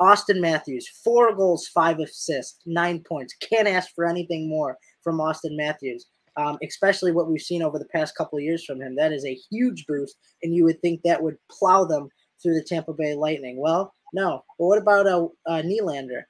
Auston 0.01 0.41
Matthews, 0.41 0.89
four 1.05 1.35
goals, 1.35 1.69
five 1.69 1.99
assists, 1.99 2.61
nine 2.67 3.01
points. 3.01 3.35
Can't 3.41 3.69
ask 3.69 3.95
for 3.95 4.07
anything 4.07 4.49
more 4.49 4.77
from 5.03 5.19
Auston 5.19 5.57
Matthews 5.57 6.07
um, 6.37 6.59
especially 6.63 7.13
what 7.13 7.31
we've 7.31 7.41
seen 7.41 7.63
over 7.63 7.79
the 7.79 7.87
past 7.87 8.17
couple 8.17 8.39
of 8.39 8.45
years 8.45 8.65
from 8.65 8.81
him. 8.81 8.97
That 8.97 9.13
is 9.13 9.25
a 9.25 9.39
huge 9.51 9.87
boost, 9.87 10.17
and 10.43 10.55
you 10.55 10.65
would 10.65 10.81
think 10.81 11.03
that 11.03 11.23
would 11.23 11.37
plow 11.51 11.85
them 11.85 12.09
through 12.43 12.55
the 12.55 12.65
Tampa 12.65 12.93
Bay 12.93 13.15
Lightning. 13.15 13.59
Well, 13.59 13.95
no. 14.13 14.43
But 14.59 14.67
what 14.67 14.79
about 14.79 15.07
a, 15.07 15.29
a 15.47 15.63
Nylander? 15.63 16.23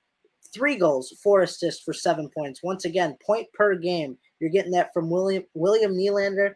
Three 0.53 0.77
goals, 0.77 1.15
four 1.23 1.43
assists 1.43 1.83
for 1.83 1.95
seven 1.95 2.29
points. 2.37 2.63
Once 2.63 2.85
again, 2.85 3.17
point 3.25 3.47
per 3.55 3.75
game. 3.75 4.19
You're 4.43 4.51
getting 4.51 4.73
that 4.73 4.93
from 4.93 5.09
William 5.09 5.45
William 5.55 5.93
Nylander. 5.93 6.55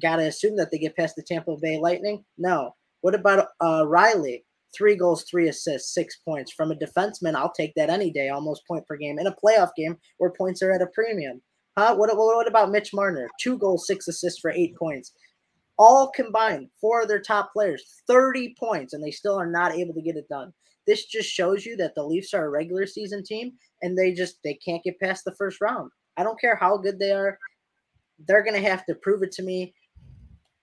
Got 0.00 0.16
to 0.16 0.28
assume 0.28 0.56
that 0.56 0.70
they 0.70 0.78
get 0.78 0.96
past 0.96 1.16
the 1.16 1.24
Tampa 1.24 1.56
Bay 1.60 1.76
Lightning. 1.76 2.24
No. 2.38 2.76
What 3.00 3.16
about 3.16 3.48
uh, 3.60 3.82
Rielly? 3.82 4.44
Three 4.72 4.94
goals, 4.94 5.24
three 5.28 5.48
assists, 5.48 5.92
six 5.92 6.18
points. 6.24 6.52
From 6.52 6.70
a 6.70 6.76
defenseman, 6.76 7.34
I'll 7.34 7.52
take 7.52 7.74
that 7.74 7.90
any 7.90 8.12
day, 8.12 8.28
almost 8.28 8.66
point 8.68 8.86
per 8.86 8.96
game 8.96 9.18
in 9.18 9.26
a 9.26 9.34
playoff 9.44 9.70
game 9.76 9.96
where 10.18 10.30
points 10.30 10.62
are 10.62 10.70
at 10.70 10.80
a 10.80 10.86
premium. 10.94 11.42
Huh? 11.76 11.96
What, 11.96 12.16
what, 12.16 12.36
what 12.36 12.46
about 12.46 12.70
Mitch 12.70 12.94
Marner? 12.94 13.28
Two 13.40 13.58
goals, 13.58 13.86
six 13.86 14.06
assists 14.06 14.40
for 14.40 14.52
eight 14.52 14.76
points. 14.76 15.12
All 15.78 16.08
combined, 16.14 16.68
four 16.80 17.02
of 17.02 17.08
their 17.08 17.20
top 17.20 17.52
players, 17.52 17.84
30 18.06 18.54
points, 18.60 18.92
and 18.94 19.02
they 19.02 19.10
still 19.10 19.34
are 19.34 19.50
not 19.50 19.74
able 19.74 19.92
to 19.94 20.02
get 20.02 20.16
it 20.16 20.28
done. 20.28 20.52
This 20.86 21.04
just 21.06 21.28
shows 21.28 21.66
you 21.66 21.76
that 21.78 21.94
the 21.96 22.04
Leafs 22.04 22.32
are 22.32 22.46
a 22.46 22.50
regular 22.50 22.86
season 22.86 23.24
team 23.24 23.52
and 23.82 23.98
they 23.98 24.12
just 24.12 24.36
they 24.44 24.54
can't 24.54 24.84
get 24.84 25.00
past 25.00 25.24
the 25.24 25.34
first 25.34 25.60
round. 25.60 25.90
I 26.16 26.22
don't 26.22 26.40
care 26.40 26.56
how 26.56 26.76
good 26.76 26.98
they 26.98 27.12
are, 27.12 27.38
they're 28.26 28.44
gonna 28.44 28.60
have 28.60 28.84
to 28.86 28.94
prove 28.96 29.22
it 29.22 29.32
to 29.32 29.42
me. 29.42 29.74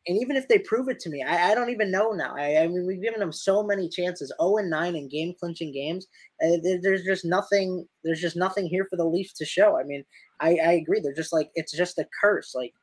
And 0.07 0.17
even 0.19 0.37
if 0.37 0.47
they 0.47 0.59
prove 0.59 0.87
it 0.87 0.99
to 1.01 1.09
me, 1.09 1.23
I, 1.23 1.51
I 1.51 1.55
don't 1.55 1.69
even 1.69 1.91
know 1.91 2.11
now. 2.11 2.33
I, 2.35 2.63
I 2.63 2.67
mean, 2.67 2.87
we've 2.87 3.01
given 3.01 3.19
them 3.19 3.33
so 3.33 3.61
many 3.61 3.89
chances, 3.89 4.33
0 4.41 4.57
and 4.57 4.69
9 4.69 4.95
in 4.95 5.09
game 5.09 5.33
clinching 5.39 5.71
games. 5.71 6.07
Uh, 6.43 6.57
there, 6.63 6.79
there's 6.81 7.03
just 7.03 7.25
nothing. 7.25 7.85
There's 8.03 8.21
just 8.21 8.37
nothing 8.37 8.65
here 8.65 8.87
for 8.89 8.95
the 8.95 9.05
Leafs 9.05 9.33
to 9.33 9.45
show. 9.45 9.77
I 9.77 9.83
mean, 9.83 10.03
I, 10.39 10.57
I 10.65 10.71
agree. 10.73 10.99
They're 10.99 11.13
just 11.13 11.33
like 11.33 11.51
it's 11.55 11.75
just 11.75 11.99
a 11.99 12.07
curse. 12.21 12.55
Like 12.55 12.73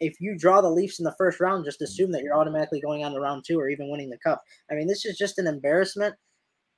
if 0.00 0.20
you 0.20 0.36
draw 0.36 0.60
the 0.60 0.70
Leafs 0.70 0.98
in 0.98 1.04
the 1.04 1.14
first 1.16 1.40
round, 1.40 1.64
just 1.64 1.82
assume 1.82 2.12
that 2.12 2.22
you're 2.22 2.36
automatically 2.36 2.80
going 2.80 3.04
on 3.04 3.12
to 3.12 3.20
round 3.20 3.44
two 3.46 3.58
or 3.58 3.68
even 3.68 3.90
winning 3.90 4.10
the 4.10 4.18
cup. 4.18 4.42
I 4.70 4.74
mean, 4.74 4.86
this 4.86 5.04
is 5.04 5.16
just 5.16 5.38
an 5.38 5.46
embarrassment. 5.46 6.14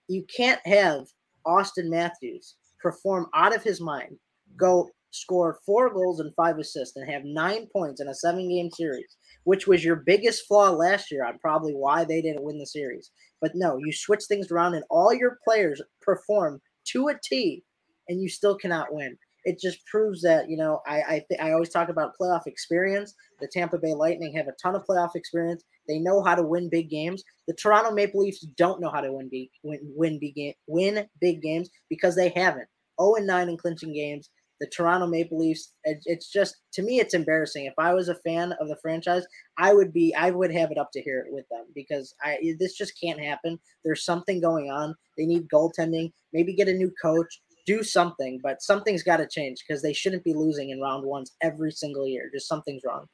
You 0.09 0.25
can't 0.35 0.61
have 0.67 1.07
Auston 1.47 1.89
Matthews 1.89 2.57
perform 2.81 3.27
out 3.35 3.55
of 3.55 3.63
his 3.63 3.81
mind, 3.81 4.17
go 4.57 4.91
score 5.11 5.59
four 5.65 5.93
goals 5.93 6.21
and 6.21 6.35
five 6.35 6.59
assists, 6.59 6.97
and 6.97 7.11
have 7.11 7.25
nine 7.25 7.67
points 7.73 8.01
in 8.01 8.09
a 8.09 8.15
seven 8.15 8.49
game 8.49 8.71
series, 8.71 9.17
which 9.45 9.67
was 9.67 9.85
your 9.85 9.97
biggest 9.97 10.47
flaw 10.47 10.71
last 10.71 11.11
year 11.11 11.25
on 11.25 11.39
probably 11.39 11.73
why 11.73 12.05
they 12.05 12.23
didn't 12.23 12.45
win 12.45 12.59
the 12.59 12.67
series. 12.67 13.11
But 13.41 13.53
no, 13.55 13.79
you 13.79 13.93
switch 13.93 14.25
things 14.25 14.51
around 14.51 14.75
and 14.75 14.85
all 14.91 15.15
your 15.15 15.39
players 15.45 15.81
perform 16.03 16.61
to 16.89 17.09
a 17.09 17.15
T, 17.23 17.65
and 18.09 18.21
you 18.21 18.29
still 18.29 18.57
cannot 18.57 18.93
win 18.93 19.17
it 19.49 19.59
just 19.59 19.85
proves 19.87 20.21
that 20.23 20.51
you 20.51 20.57
know 20.57 20.81
I 20.87 20.97
I, 20.97 21.25
th- 21.29 21.41
I 21.41 21.53
always 21.53 21.71
talk 21.71 21.89
about 21.89 22.13
playoff 22.21 22.47
experience. 22.47 23.15
The 23.41 23.49
Tampa 23.49 23.79
Bay 23.79 23.95
Lightning 23.95 24.35
have 24.35 24.47
a 24.49 24.53
ton 24.63 24.75
of 24.75 24.85
playoff 24.85 25.15
experience. 25.15 25.65
They 25.87 25.99
know 25.99 26.23
how 26.23 26.35
to 26.35 26.43
win 26.43 26.69
big 26.69 26.91
games. 26.91 27.23
The 27.47 27.55
Toronto 27.55 27.91
Maple 27.93 28.21
Leafs 28.21 28.41
don't 28.59 28.81
know 28.81 28.91
how 28.91 29.01
to 29.01 29.13
win 29.13 29.29
big 29.31 29.49
win 29.63 29.81
win 29.83 30.19
big 30.19 30.35
game, 30.35 30.55
win 30.67 31.07
big 31.21 31.41
games 31.41 31.71
because 31.89 32.15
they 32.15 32.29
haven't. 32.31 32.69
0 33.01 33.15
and 33.15 33.27
9 33.29 33.49
in 33.49 33.57
clinching 33.57 33.95
games. 33.95 34.29
The 34.61 34.67
Toronto 34.67 35.07
Maple 35.07 35.39
Leafs. 35.39 35.73
It, 35.85 35.99
it's 36.05 36.31
just 36.31 36.57
to 36.73 36.83
me, 36.83 37.01
it's 37.01 37.15
embarrassing. 37.15 37.67
If 37.67 37.75
I 37.79 37.95
was 37.95 38.09
a 38.09 38.17
fan 38.17 38.53
of 38.61 38.69
the 38.69 38.77
franchise, 38.83 39.25
I 39.57 39.73
would 39.73 39.93
be. 39.93 40.15
I 40.15 40.31
would 40.31 40.53
have 40.53 40.71
it 40.71 40.79
up 40.79 40.91
to 40.93 41.03
here 41.03 41.27
with 41.31 41.49
them 41.49 41.67
because 41.75 42.15
I 42.23 42.39
this 42.59 42.75
just 42.75 43.01
can't 43.01 43.21
happen. 43.21 43.59
There's 43.85 44.05
something 44.05 44.41
going 44.41 44.71
on. 44.71 44.95
They 45.17 45.27
need 45.27 45.49
goaltending. 45.49 46.13
Maybe 46.33 46.55
get 46.55 46.69
a 46.69 46.75
new 46.75 46.93
coach 47.01 47.41
do 47.69 47.83
something, 47.83 48.41
but 48.43 48.63
something's 48.63 49.03
got 49.03 49.19
to 49.19 49.29
change 49.29 49.63
because 49.67 49.83
they 49.83 49.93
shouldn't 49.93 50.25
be 50.25 50.33
losing 50.33 50.71
in 50.71 50.81
round 50.81 51.05
ones 51.05 51.33
every 51.43 51.71
single 51.71 52.07
year. 52.07 52.31
Just 52.33 52.49
something's 52.49 52.83
wrong. 52.83 53.07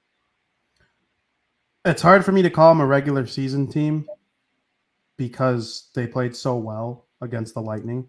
It's 1.84 2.00
hard 2.00 2.24
for 2.24 2.30
me 2.30 2.40
to 2.42 2.50
call 2.50 2.70
them 2.70 2.80
a 2.80 2.86
regular 2.86 3.26
season 3.26 3.66
team 3.66 4.06
because 5.16 5.90
they 5.96 6.06
played 6.06 6.36
so 6.36 6.56
well 6.56 7.08
against 7.20 7.54
the 7.54 7.62
Lightning, 7.62 8.06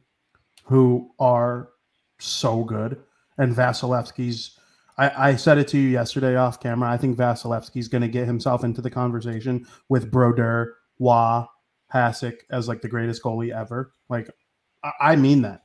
who 0.65 1.11
are 1.17 1.69
so 2.19 2.63
good. 2.63 3.01
And 3.37 3.55
Vasilevskiy's 3.55 4.59
I, 4.97 5.29
I 5.29 5.35
said 5.35 5.57
it 5.57 5.67
to 5.69 5.77
you 5.77 5.89
yesterday 5.89 6.35
off 6.35 6.59
camera. 6.59 6.89
I 6.89 6.97
think 6.97 7.17
Vasilevskiy's 7.17 7.87
going 7.87 8.01
to 8.01 8.07
get 8.07 8.25
himself 8.25 8.63
into 8.63 8.81
the 8.81 8.89
conversation 8.89 9.67
with 9.89 10.11
Brodeur, 10.11 10.75
Roy, 10.99 11.43
Hasek 11.93 12.37
as 12.49 12.67
like 12.67 12.81
the 12.81 12.87
greatest 12.87 13.23
goalie 13.23 13.55
ever. 13.55 13.91
Like, 14.09 14.29
I, 14.83 14.91
I 15.01 15.15
mean 15.15 15.41
that. 15.43 15.61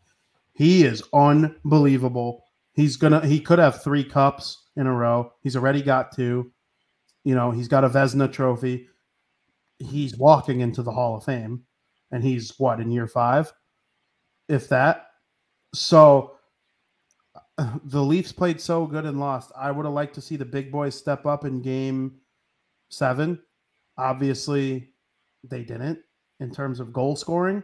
He 0.52 0.84
is 0.84 1.02
unbelievable. 1.14 2.44
He's 2.74 2.96
gonna. 2.96 3.26
He 3.26 3.40
could 3.40 3.58
have 3.58 3.82
three 3.82 4.04
cups 4.04 4.68
in 4.76 4.86
a 4.86 4.94
row. 4.94 5.32
He's 5.42 5.56
already 5.56 5.82
got 5.82 6.14
two. 6.14 6.52
You 7.24 7.34
know, 7.34 7.50
he's 7.50 7.68
got 7.68 7.84
a 7.84 7.88
Vezina 7.88 8.30
trophy. 8.30 8.88
He's 9.78 10.16
walking 10.16 10.60
into 10.60 10.82
the 10.82 10.92
Hall 10.92 11.16
of 11.16 11.24
Fame, 11.24 11.62
and 12.10 12.22
he's 12.22 12.58
what 12.58 12.80
in 12.80 12.90
year 12.90 13.08
five, 13.08 13.52
if 14.48 14.68
that. 14.68 15.06
So 15.72 16.36
the 17.84 18.02
Leafs 18.02 18.32
played 18.32 18.60
so 18.60 18.86
good 18.86 19.04
and 19.04 19.20
lost. 19.20 19.52
I 19.56 19.70
would 19.70 19.84
have 19.84 19.94
liked 19.94 20.14
to 20.14 20.20
see 20.20 20.36
the 20.36 20.44
big 20.44 20.70
boys 20.72 20.94
step 20.94 21.26
up 21.26 21.44
in 21.44 21.62
game 21.62 22.20
seven. 22.88 23.40
Obviously, 23.98 24.94
they 25.44 25.62
didn't 25.62 25.98
in 26.40 26.50
terms 26.50 26.80
of 26.80 26.92
goal 26.92 27.16
scoring. 27.16 27.62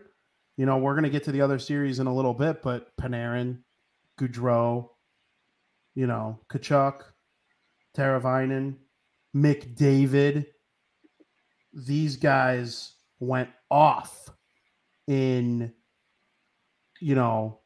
You 0.56 0.66
know, 0.66 0.78
we're 0.78 0.94
going 0.94 1.04
to 1.04 1.10
get 1.10 1.24
to 1.24 1.32
the 1.32 1.40
other 1.40 1.58
series 1.58 1.98
in 1.98 2.06
a 2.06 2.14
little 2.14 2.34
bit, 2.34 2.62
but 2.62 2.96
Panarin, 2.96 3.58
Gaudreau, 4.18 4.88
you 5.94 6.06
know, 6.06 6.40
Tkachuk, 6.50 7.02
Teravainen, 7.96 8.76
McDavid, 9.34 10.46
these 11.72 12.16
guys 12.16 12.94
went 13.20 13.50
off 13.70 14.30
in, 15.06 15.72
you 17.00 17.14
know, 17.14 17.60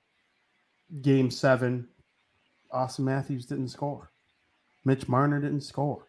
game 1.03 1.31
seven, 1.31 1.89
Auston 2.75 3.01
Matthews 3.01 3.47
didn't 3.47 3.69
score. 3.69 4.11
Mitch 4.85 5.09
Marner 5.09 5.41
didn't 5.41 5.63
score. 5.63 6.07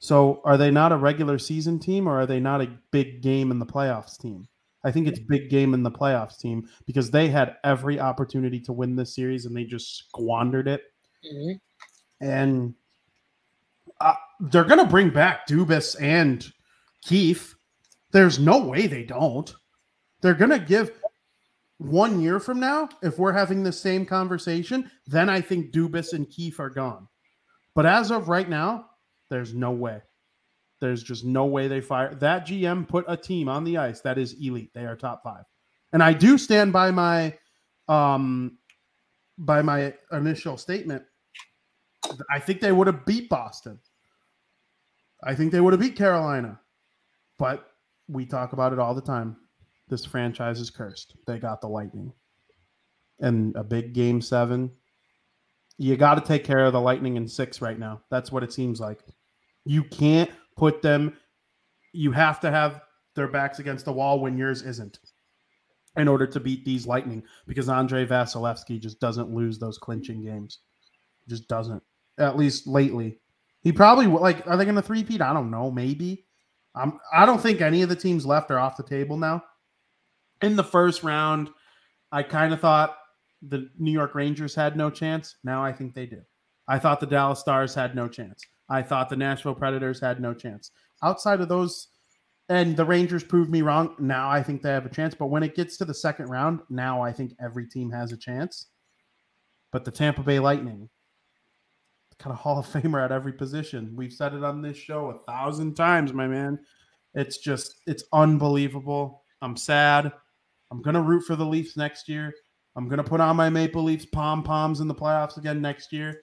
So 0.00 0.40
are 0.44 0.56
they 0.56 0.70
not 0.70 0.92
a 0.92 0.96
regular 0.96 1.38
season 1.38 1.78
team 1.78 2.08
or 2.08 2.20
are 2.20 2.26
they 2.26 2.40
not 2.40 2.62
a 2.62 2.78
big 2.92 3.22
game 3.22 3.50
in 3.50 3.58
the 3.58 3.66
playoffs 3.66 4.18
team? 4.18 4.46
I 4.84 4.92
think 4.92 5.08
it's 5.08 5.18
big 5.18 5.50
game 5.50 5.74
in 5.74 5.82
the 5.82 5.90
playoffs 5.90 6.38
team 6.38 6.68
because 6.86 7.10
they 7.10 7.28
had 7.28 7.56
every 7.64 7.98
opportunity 7.98 8.60
to 8.60 8.72
win 8.72 8.94
this 8.94 9.14
series 9.14 9.44
and 9.44 9.56
they 9.56 9.64
just 9.64 9.98
squandered 9.98 10.68
it. 10.68 10.82
Mm-hmm. 11.24 12.24
And 12.24 12.74
uh, 14.00 14.14
they're 14.40 14.64
going 14.64 14.78
to 14.78 14.86
bring 14.86 15.10
back 15.10 15.48
Dubas 15.48 16.00
and 16.00 16.46
Keefe. 17.02 17.56
There's 18.12 18.38
no 18.38 18.64
way 18.64 18.86
they 18.86 19.02
don't. 19.02 19.52
They're 20.20 20.34
going 20.34 20.50
to 20.52 20.58
give 20.60 20.92
one 21.78 22.20
year 22.20 22.40
from 22.40 22.58
now, 22.58 22.88
if 23.02 23.18
we're 23.18 23.32
having 23.32 23.62
the 23.62 23.72
same 23.72 24.04
conversation, 24.04 24.90
then 25.06 25.30
I 25.30 25.40
think 25.40 25.72
Dubas 25.72 26.12
and 26.12 26.28
Keefe 26.28 26.58
are 26.58 26.70
gone. 26.70 27.08
But 27.74 27.86
as 27.86 28.10
of 28.10 28.28
right 28.28 28.48
now, 28.48 28.86
there's 29.30 29.54
no 29.54 29.70
way. 29.70 30.02
There's 30.80 31.02
just 31.02 31.24
no 31.24 31.46
way 31.46 31.68
they 31.68 31.80
fire 31.80 32.14
that 32.16 32.46
GM 32.46 32.88
put 32.88 33.04
a 33.08 33.16
team 33.16 33.48
on 33.48 33.64
the 33.64 33.78
ice 33.78 34.00
that 34.02 34.18
is 34.18 34.34
elite. 34.40 34.72
They 34.74 34.86
are 34.86 34.96
top 34.96 35.22
five. 35.24 35.44
And 35.92 36.02
I 36.02 36.12
do 36.12 36.38
stand 36.38 36.72
by 36.72 36.90
my 36.90 37.36
um 37.88 38.58
by 39.38 39.62
my 39.62 39.94
initial 40.12 40.56
statement. 40.56 41.02
I 42.30 42.38
think 42.38 42.60
they 42.60 42.72
would 42.72 42.86
have 42.86 43.06
beat 43.06 43.28
Boston. 43.28 43.80
I 45.22 45.34
think 45.34 45.50
they 45.50 45.60
would 45.60 45.72
have 45.72 45.80
beat 45.80 45.96
Carolina. 45.96 46.60
But 47.38 47.66
we 48.08 48.24
talk 48.24 48.52
about 48.52 48.72
it 48.72 48.78
all 48.78 48.94
the 48.94 49.00
time 49.00 49.36
this 49.88 50.04
franchise 50.04 50.60
is 50.60 50.70
cursed. 50.70 51.16
They 51.26 51.38
got 51.38 51.60
the 51.60 51.68
Lightning. 51.68 52.12
And 53.20 53.54
a 53.56 53.64
big 53.64 53.94
game 53.94 54.20
seven. 54.20 54.70
You 55.76 55.96
got 55.96 56.14
to 56.14 56.20
take 56.20 56.44
care 56.44 56.64
of 56.64 56.72
the 56.72 56.80
Lightning 56.80 57.16
in 57.16 57.26
six 57.26 57.60
right 57.60 57.78
now. 57.78 58.02
That's 58.10 58.30
what 58.30 58.42
it 58.42 58.52
seems 58.52 58.80
like. 58.80 59.00
You 59.64 59.84
can't 59.84 60.30
put 60.56 60.82
them, 60.82 61.16
you 61.92 62.12
have 62.12 62.40
to 62.40 62.50
have 62.50 62.80
their 63.14 63.28
backs 63.28 63.58
against 63.58 63.84
the 63.84 63.92
wall 63.92 64.20
when 64.20 64.36
yours 64.36 64.62
isn't 64.62 64.98
in 65.96 66.08
order 66.08 66.26
to 66.26 66.40
beat 66.40 66.64
these 66.64 66.86
Lightning 66.86 67.22
because 67.46 67.68
Andrei 67.68 68.06
Vasilevskiy 68.06 68.80
just 68.80 69.00
doesn't 69.00 69.34
lose 69.34 69.58
those 69.58 69.78
clinching 69.78 70.22
games. 70.22 70.60
Just 71.28 71.48
doesn't, 71.48 71.82
at 72.18 72.36
least 72.36 72.66
lately. 72.66 73.18
He 73.60 73.72
probably 73.72 74.06
like. 74.06 74.46
Are 74.46 74.56
they 74.56 74.64
going 74.64 74.76
to 74.76 74.82
three-peat? 74.82 75.20
I 75.20 75.34
don't 75.34 75.50
know. 75.50 75.70
Maybe. 75.70 76.24
I'm. 76.74 76.98
I 77.12 77.26
don't 77.26 77.40
think 77.40 77.60
any 77.60 77.82
of 77.82 77.88
the 77.88 77.96
teams 77.96 78.24
left 78.24 78.50
are 78.50 78.58
off 78.58 78.76
the 78.76 78.82
table 78.82 79.18
now 79.18 79.42
in 80.42 80.56
the 80.56 80.64
first 80.64 81.02
round, 81.02 81.50
I 82.12 82.22
kind 82.22 82.52
of 82.52 82.60
thought 82.60 82.96
the 83.42 83.68
New 83.78 83.92
York 83.92 84.14
Rangers 84.14 84.54
had 84.54 84.76
no 84.76 84.90
chance. 84.90 85.36
Now 85.44 85.64
I 85.64 85.72
think 85.72 85.94
they 85.94 86.06
do. 86.06 86.22
I 86.66 86.78
thought 86.78 87.00
the 87.00 87.06
Dallas 87.06 87.40
Stars 87.40 87.74
had 87.74 87.94
no 87.94 88.08
chance. 88.08 88.42
I 88.68 88.82
thought 88.82 89.08
the 89.08 89.16
Nashville 89.16 89.54
Predators 89.54 90.00
had 90.00 90.20
no 90.20 90.34
chance. 90.34 90.70
Outside 91.02 91.40
of 91.40 91.48
those, 91.48 91.88
and 92.48 92.76
the 92.76 92.84
Rangers 92.84 93.24
proved 93.24 93.50
me 93.50 93.62
wrong. 93.62 93.94
Now 93.98 94.30
I 94.30 94.42
think 94.42 94.62
they 94.62 94.70
have 94.70 94.86
a 94.86 94.90
chance. 94.90 95.14
But 95.14 95.26
when 95.26 95.42
it 95.42 95.54
gets 95.54 95.76
to 95.78 95.84
the 95.84 95.94
second 95.94 96.26
round, 96.26 96.60
now 96.70 97.02
I 97.02 97.12
think 97.12 97.34
every 97.40 97.66
team 97.66 97.90
has 97.90 98.12
a 98.12 98.16
chance. 98.16 98.66
But 99.70 99.84
the 99.84 99.90
Tampa 99.90 100.22
Bay 100.22 100.38
Lightning, 100.38 100.88
kind 102.18 102.32
of 102.32 102.40
Hall 102.40 102.58
of 102.58 102.66
Famer 102.66 103.04
at 103.04 103.12
every 103.12 103.32
position. 103.32 103.92
We've 103.94 104.12
said 104.12 104.34
it 104.34 104.42
on 104.42 104.62
this 104.62 104.76
show 104.76 105.10
a 105.10 105.18
thousand 105.30 105.74
times, 105.74 106.12
my 106.12 106.26
man. 106.26 106.58
It's 107.14 107.38
just, 107.38 107.80
it's 107.86 108.04
unbelievable. 108.12 109.24
I'm 109.40 109.56
sad. 109.56 110.12
I'm 110.70 110.82
gonna 110.82 111.02
root 111.02 111.22
for 111.22 111.36
the 111.36 111.46
Leafs 111.46 111.76
next 111.76 112.08
year. 112.08 112.32
I'm 112.76 112.88
gonna 112.88 113.04
put 113.04 113.20
on 113.20 113.36
my 113.36 113.48
Maple 113.48 113.82
Leafs 113.82 114.06
pom 114.06 114.42
poms 114.42 114.80
in 114.80 114.88
the 114.88 114.94
playoffs 114.94 115.36
again 115.36 115.60
next 115.60 115.92
year. 115.92 116.22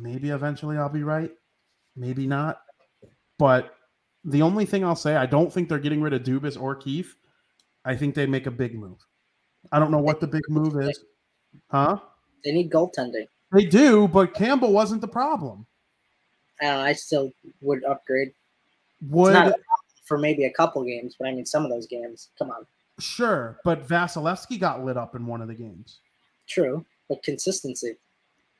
Maybe 0.00 0.30
eventually 0.30 0.76
I'll 0.76 0.88
be 0.88 1.02
right. 1.02 1.30
Maybe 1.96 2.26
not. 2.26 2.60
But 3.38 3.74
the 4.24 4.42
only 4.42 4.66
thing 4.66 4.84
I'll 4.84 4.96
say, 4.96 5.16
I 5.16 5.26
don't 5.26 5.52
think 5.52 5.68
they're 5.68 5.78
getting 5.78 6.02
rid 6.02 6.12
of 6.12 6.22
Dubas 6.22 6.60
or 6.60 6.74
Keefe. 6.74 7.16
I 7.84 7.96
think 7.96 8.14
they 8.14 8.26
make 8.26 8.46
a 8.46 8.50
big 8.50 8.74
move. 8.74 8.98
I 9.72 9.78
don't 9.78 9.90
know 9.90 9.98
what 9.98 10.20
the 10.20 10.26
big 10.26 10.42
move 10.48 10.78
is. 10.80 11.02
Huh? 11.70 11.98
They 12.44 12.52
need 12.52 12.70
goaltending. 12.70 13.26
They 13.52 13.64
do, 13.64 14.06
but 14.08 14.34
Campbell 14.34 14.72
wasn't 14.72 15.00
the 15.00 15.08
problem. 15.08 15.66
I, 16.60 16.64
know, 16.64 16.80
I 16.80 16.92
still 16.92 17.30
would 17.62 17.84
upgrade. 17.84 18.32
Would 19.02 19.54
for 20.08 20.18
maybe 20.18 20.44
a 20.44 20.52
couple 20.52 20.82
games, 20.82 21.14
but 21.18 21.28
I 21.28 21.32
mean 21.32 21.46
some 21.46 21.64
of 21.64 21.70
those 21.70 21.86
games. 21.86 22.30
Come 22.38 22.50
on. 22.50 22.66
Sure, 22.98 23.60
but 23.64 23.86
Vasilevskiy 23.86 24.58
got 24.58 24.84
lit 24.84 24.96
up 24.96 25.14
in 25.14 25.26
one 25.26 25.40
of 25.40 25.46
the 25.46 25.54
games. 25.54 26.00
True, 26.48 26.84
but 27.08 27.22
consistency. 27.22 27.96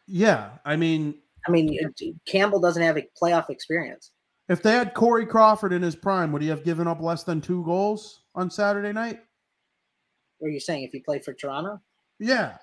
Yeah, 0.06 0.50
I 0.64 0.76
mean, 0.76 1.16
I 1.46 1.50
mean, 1.50 1.76
uh, 1.84 1.88
Campbell 2.26 2.61
doesn't 2.61 2.82
have 2.82 2.96
a 2.96 3.08
playoff 3.20 3.50
experience. 3.50 4.12
If 4.48 4.62
they 4.62 4.72
had 4.72 4.94
Corey 4.94 5.26
Crawford 5.26 5.72
in 5.72 5.82
his 5.82 5.96
prime, 5.96 6.32
would 6.32 6.42
he 6.42 6.48
have 6.48 6.64
given 6.64 6.87
up 6.87 7.00
less 7.00 7.24
than 7.24 7.40
two 7.40 7.64
goals 7.64 8.22
on 8.34 8.50
Saturday 8.50 8.92
night? 8.92 9.20
What 10.38 10.48
are 10.48 10.52
you 10.52 10.61
saying? 10.61 10.84
If 10.84 10.92
he 10.92 11.00
played 11.00 11.24
for 11.24 11.32
Toronto? 11.32 11.80
Yeah. 12.18 12.56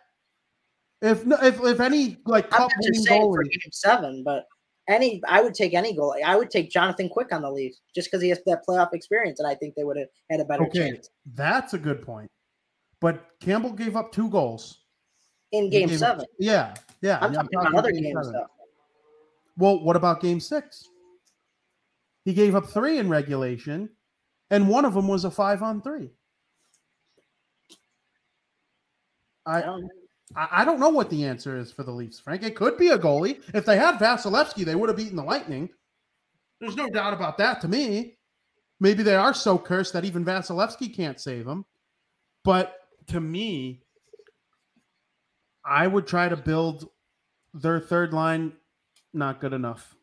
If 1.01 1.23
if 1.27 1.61
if 1.61 1.79
any 1.79 2.17
like 2.25 2.49
cup 2.49 2.71
winning 2.79 3.03
game 3.03 3.71
seven, 3.71 4.23
but 4.23 4.45
any 4.87 5.21
I 5.27 5.41
would 5.41 5.53
take 5.53 5.73
any 5.73 5.95
goal. 5.95 6.15
I 6.25 6.35
would 6.35 6.51
take 6.51 6.69
Jonathan 6.69 7.09
Quick 7.09 7.31
on 7.31 7.41
the 7.41 7.51
Leafs 7.51 7.81
just 7.93 8.09
because 8.09 8.21
he 8.21 8.29
has 8.29 8.39
that 8.45 8.65
playoff 8.67 8.93
experience, 8.93 9.39
and 9.39 9.47
I 9.47 9.55
think 9.55 9.75
they 9.75 9.83
would 9.83 9.97
have 9.97 10.07
had 10.29 10.39
a 10.39 10.45
better 10.45 10.65
okay, 10.65 10.91
chance. 10.91 11.09
That's 11.33 11.73
a 11.73 11.77
good 11.77 12.01
point. 12.01 12.29
But 13.01 13.25
Campbell 13.39 13.71
gave 13.71 13.95
up 13.95 14.11
two 14.11 14.29
goals 14.29 14.79
in 15.51 15.69
Game 15.69 15.89
Seven. 15.89 16.25
Yeah, 16.39 16.73
yeah. 17.01 17.19
I'm, 17.21 17.33
talking, 17.33 17.49
about 17.59 17.75
other 17.75 17.91
game 17.91 18.03
games 18.03 18.31
though. 18.31 18.47
Well, 19.57 19.83
what 19.83 19.95
about 19.95 20.21
Game 20.21 20.39
Six? 20.39 20.89
He 22.25 22.33
gave 22.33 22.55
up 22.55 22.67
three 22.67 22.97
in 22.97 23.09
regulation, 23.09 23.89
and 24.49 24.67
one 24.67 24.85
of 24.85 24.93
them 24.93 25.07
was 25.07 25.25
a 25.25 25.31
five 25.31 25.61
on 25.61 25.81
three. 25.81 26.11
I, 29.45 29.61
I 29.61 29.79
I 30.35 30.65
don't 30.65 30.79
know 30.79 30.89
what 30.89 31.09
the 31.09 31.25
answer 31.25 31.57
is 31.57 31.71
for 31.71 31.83
the 31.83 31.91
Leafs, 31.91 32.19
Frank. 32.19 32.43
It 32.43 32.55
could 32.55 32.77
be 32.77 32.89
a 32.89 32.97
goalie. 32.97 33.41
If 33.53 33.65
they 33.65 33.77
had 33.77 33.99
Vasilevskiy, 33.99 34.65
they 34.65 34.75
would 34.75 34.89
have 34.89 34.97
beaten 34.97 35.15
the 35.15 35.23
Lightning. 35.23 35.69
There's 36.59 36.75
no 36.75 36.89
doubt 36.89 37.13
about 37.13 37.38
that 37.38 37.61
to 37.61 37.67
me. 37.67 38.17
Maybe 38.79 39.03
they 39.03 39.15
are 39.15 39.33
so 39.33 39.57
cursed 39.57 39.93
that 39.93 40.03
even 40.03 40.25
Vasilevskiy 40.25 40.95
can't 40.95 41.19
save 41.19 41.45
them. 41.45 41.65
But 42.43 42.75
to 43.07 43.21
me, 43.21 43.83
I 45.63 45.85
would 45.88 46.07
try 46.07 46.27
to 46.27 46.35
build 46.35 46.89
their 47.53 47.79
third 47.79 48.13
line 48.13 48.53
not 49.13 49.39
good 49.39 49.53
enough. 49.53 49.95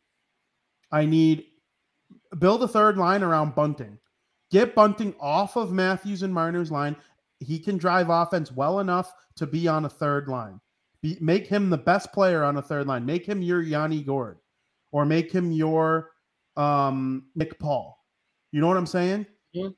I 0.91 1.05
need 1.05 1.45
build 2.39 2.63
a 2.63 2.69
third 2.69 2.97
line 2.97 3.23
around 3.23 3.55
Bunting. 3.55 3.99
Get 4.51 4.75
Bunting 4.75 5.15
off 5.21 5.57
of 5.57 5.73
Matthews 5.73 6.23
and 6.23 6.33
Marner's 6.33 6.71
line 6.71 6.97
he 7.43 7.59
can 7.59 7.77
drive 7.79 8.09
offense 8.11 8.53
well 8.53 8.81
enough 8.81 9.13
to 9.37 9.47
be 9.47 9.69
on 9.69 9.85
a 9.85 9.89
third 9.89 10.29
line. 10.29 10.61
Be, 11.03 11.17
make 11.21 11.47
him 11.47 11.71
the 11.71 11.79
best 11.79 12.13
player 12.13 12.45
on 12.45 12.57
a 12.57 12.63
third 12.63 12.87
line. 12.87 13.05
Make 13.05 13.27
him 13.27 13.43
your 13.43 13.63
Yanni 13.63 14.03
Gourde, 14.03 14.39
or 14.93 15.05
make 15.05 15.33
him 15.33 15.51
your 15.51 16.11
um, 16.57 17.27
Nick 17.35 17.59
Paul. 17.59 17.99
You 18.53 18.61
know 18.61 18.69
what 18.69 18.77
I'm 18.77 18.87
saying? 18.87 19.27
Yeah. 19.53 19.69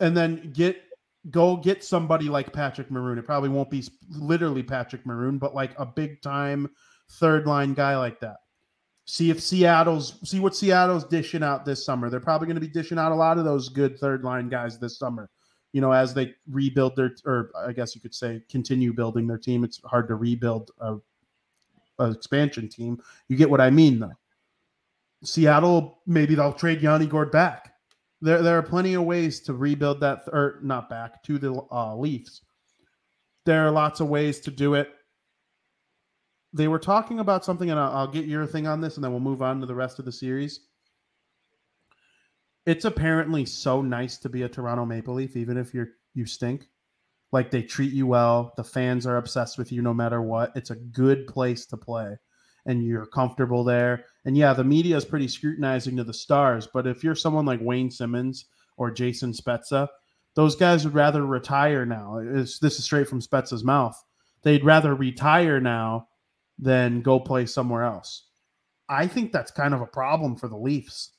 And 0.00 0.16
then 0.16 0.52
get 0.54 0.82
go 1.30 1.56
get 1.56 1.84
somebody 1.84 2.28
like 2.28 2.52
Patrick 2.52 2.90
Maroon. 2.90 3.18
It 3.18 3.26
probably 3.26 3.48
won't 3.48 3.70
be 3.70 3.84
literally 4.10 4.62
Patrick 4.62 5.06
Maroon, 5.06 5.38
but 5.38 5.54
like 5.54 5.78
a 5.78 5.86
big 5.86 6.22
time 6.22 6.68
third 7.12 7.46
line 7.46 7.74
guy 7.74 7.96
like 7.96 8.20
that. 8.20 8.36
See 9.04 9.30
if 9.30 9.40
Seattle's 9.40 10.18
see 10.28 10.40
what 10.40 10.56
Seattle's 10.56 11.04
dishing 11.04 11.42
out 11.42 11.64
this 11.64 11.84
summer. 11.84 12.08
They're 12.08 12.20
probably 12.20 12.46
going 12.46 12.60
to 12.60 12.66
be 12.66 12.68
dishing 12.68 12.98
out 12.98 13.12
a 13.12 13.16
lot 13.16 13.38
of 13.38 13.44
those 13.44 13.68
good 13.68 13.98
third 13.98 14.24
line 14.24 14.48
guys 14.48 14.78
this 14.78 14.98
summer. 14.98 15.28
You 15.72 15.80
know, 15.80 15.92
as 15.92 16.12
they 16.12 16.34
rebuild 16.50 16.96
their, 16.96 17.14
or 17.24 17.50
I 17.56 17.72
guess 17.72 17.94
you 17.94 18.00
could 18.00 18.14
say, 18.14 18.42
continue 18.50 18.92
building 18.92 19.26
their 19.26 19.38
team. 19.38 19.64
It's 19.64 19.80
hard 19.84 20.06
to 20.08 20.16
rebuild 20.16 20.70
a, 20.78 20.98
a 21.98 22.10
expansion 22.10 22.68
team. 22.68 23.02
You 23.28 23.36
get 23.36 23.48
what 23.48 23.60
I 23.60 23.70
mean, 23.70 23.98
though. 23.98 24.12
Seattle, 25.24 26.00
maybe 26.06 26.34
they'll 26.34 26.52
trade 26.52 26.82
Yanni 26.82 27.06
Gourde 27.06 27.30
back. 27.30 27.72
There, 28.20 28.42
there 28.42 28.58
are 28.58 28.62
plenty 28.62 28.94
of 28.94 29.04
ways 29.04 29.40
to 29.40 29.54
rebuild 29.54 30.00
that, 30.00 30.24
or 30.26 30.58
not 30.62 30.90
back 30.90 31.22
to 31.24 31.38
the 31.38 31.54
uh, 31.72 31.96
Leafs. 31.96 32.42
There 33.46 33.66
are 33.66 33.70
lots 33.70 34.00
of 34.00 34.08
ways 34.08 34.40
to 34.40 34.50
do 34.50 34.74
it. 34.74 34.90
They 36.52 36.68
were 36.68 36.78
talking 36.78 37.18
about 37.18 37.44
something, 37.44 37.70
and 37.70 37.80
I'll, 37.80 37.92
I'll 37.92 38.06
get 38.08 38.26
your 38.26 38.46
thing 38.46 38.66
on 38.66 38.80
this, 38.80 38.96
and 38.96 39.02
then 39.02 39.10
we'll 39.10 39.20
move 39.20 39.42
on 39.42 39.58
to 39.60 39.66
the 39.66 39.74
rest 39.74 39.98
of 39.98 40.04
the 40.04 40.12
series. 40.12 40.60
It's 42.66 42.84
apparently 42.84 43.44
so 43.44 43.82
nice 43.82 44.18
to 44.18 44.28
be 44.28 44.42
a 44.42 44.48
Toronto 44.48 44.84
Maple 44.84 45.14
Leaf, 45.14 45.36
even 45.36 45.56
if 45.56 45.74
you're 45.74 45.90
you 46.14 46.26
stink. 46.26 46.68
Like 47.32 47.50
they 47.50 47.62
treat 47.62 47.92
you 47.92 48.06
well. 48.06 48.52
The 48.56 48.64
fans 48.64 49.06
are 49.06 49.16
obsessed 49.16 49.56
with 49.56 49.72
you 49.72 49.80
no 49.82 49.94
matter 49.94 50.20
what. 50.20 50.52
It's 50.54 50.70
a 50.70 50.76
good 50.76 51.26
place 51.26 51.64
to 51.66 51.76
play 51.76 52.16
and 52.66 52.84
you're 52.84 53.06
comfortable 53.06 53.64
there. 53.64 54.04
And 54.24 54.36
yeah, 54.36 54.52
the 54.52 54.64
media 54.64 54.96
is 54.96 55.04
pretty 55.04 55.28
scrutinizing 55.28 55.96
to 55.96 56.04
the 56.04 56.14
stars, 56.14 56.68
but 56.72 56.86
if 56.86 57.02
you're 57.02 57.14
someone 57.14 57.46
like 57.46 57.60
Wayne 57.60 57.90
Simmonds 57.90 58.46
or 58.76 58.90
Jason 58.90 59.32
Spezza, 59.32 59.88
those 60.34 60.56
guys 60.56 60.84
would 60.84 60.94
rather 60.94 61.26
retire 61.26 61.84
now. 61.84 62.18
It's, 62.18 62.58
this 62.58 62.78
is 62.78 62.84
straight 62.84 63.08
from 63.08 63.20
Spezza's 63.20 63.64
mouth. 63.64 64.00
They'd 64.42 64.64
rather 64.64 64.94
retire 64.94 65.60
now 65.60 66.08
than 66.58 67.02
go 67.02 67.20
play 67.20 67.46
somewhere 67.46 67.82
else. 67.82 68.26
I 68.88 69.06
think 69.06 69.32
that's 69.32 69.50
kind 69.50 69.74
of 69.74 69.80
a 69.80 69.86
problem 69.86 70.36
for 70.36 70.48
the 70.48 70.56
Leafs. 70.56 71.12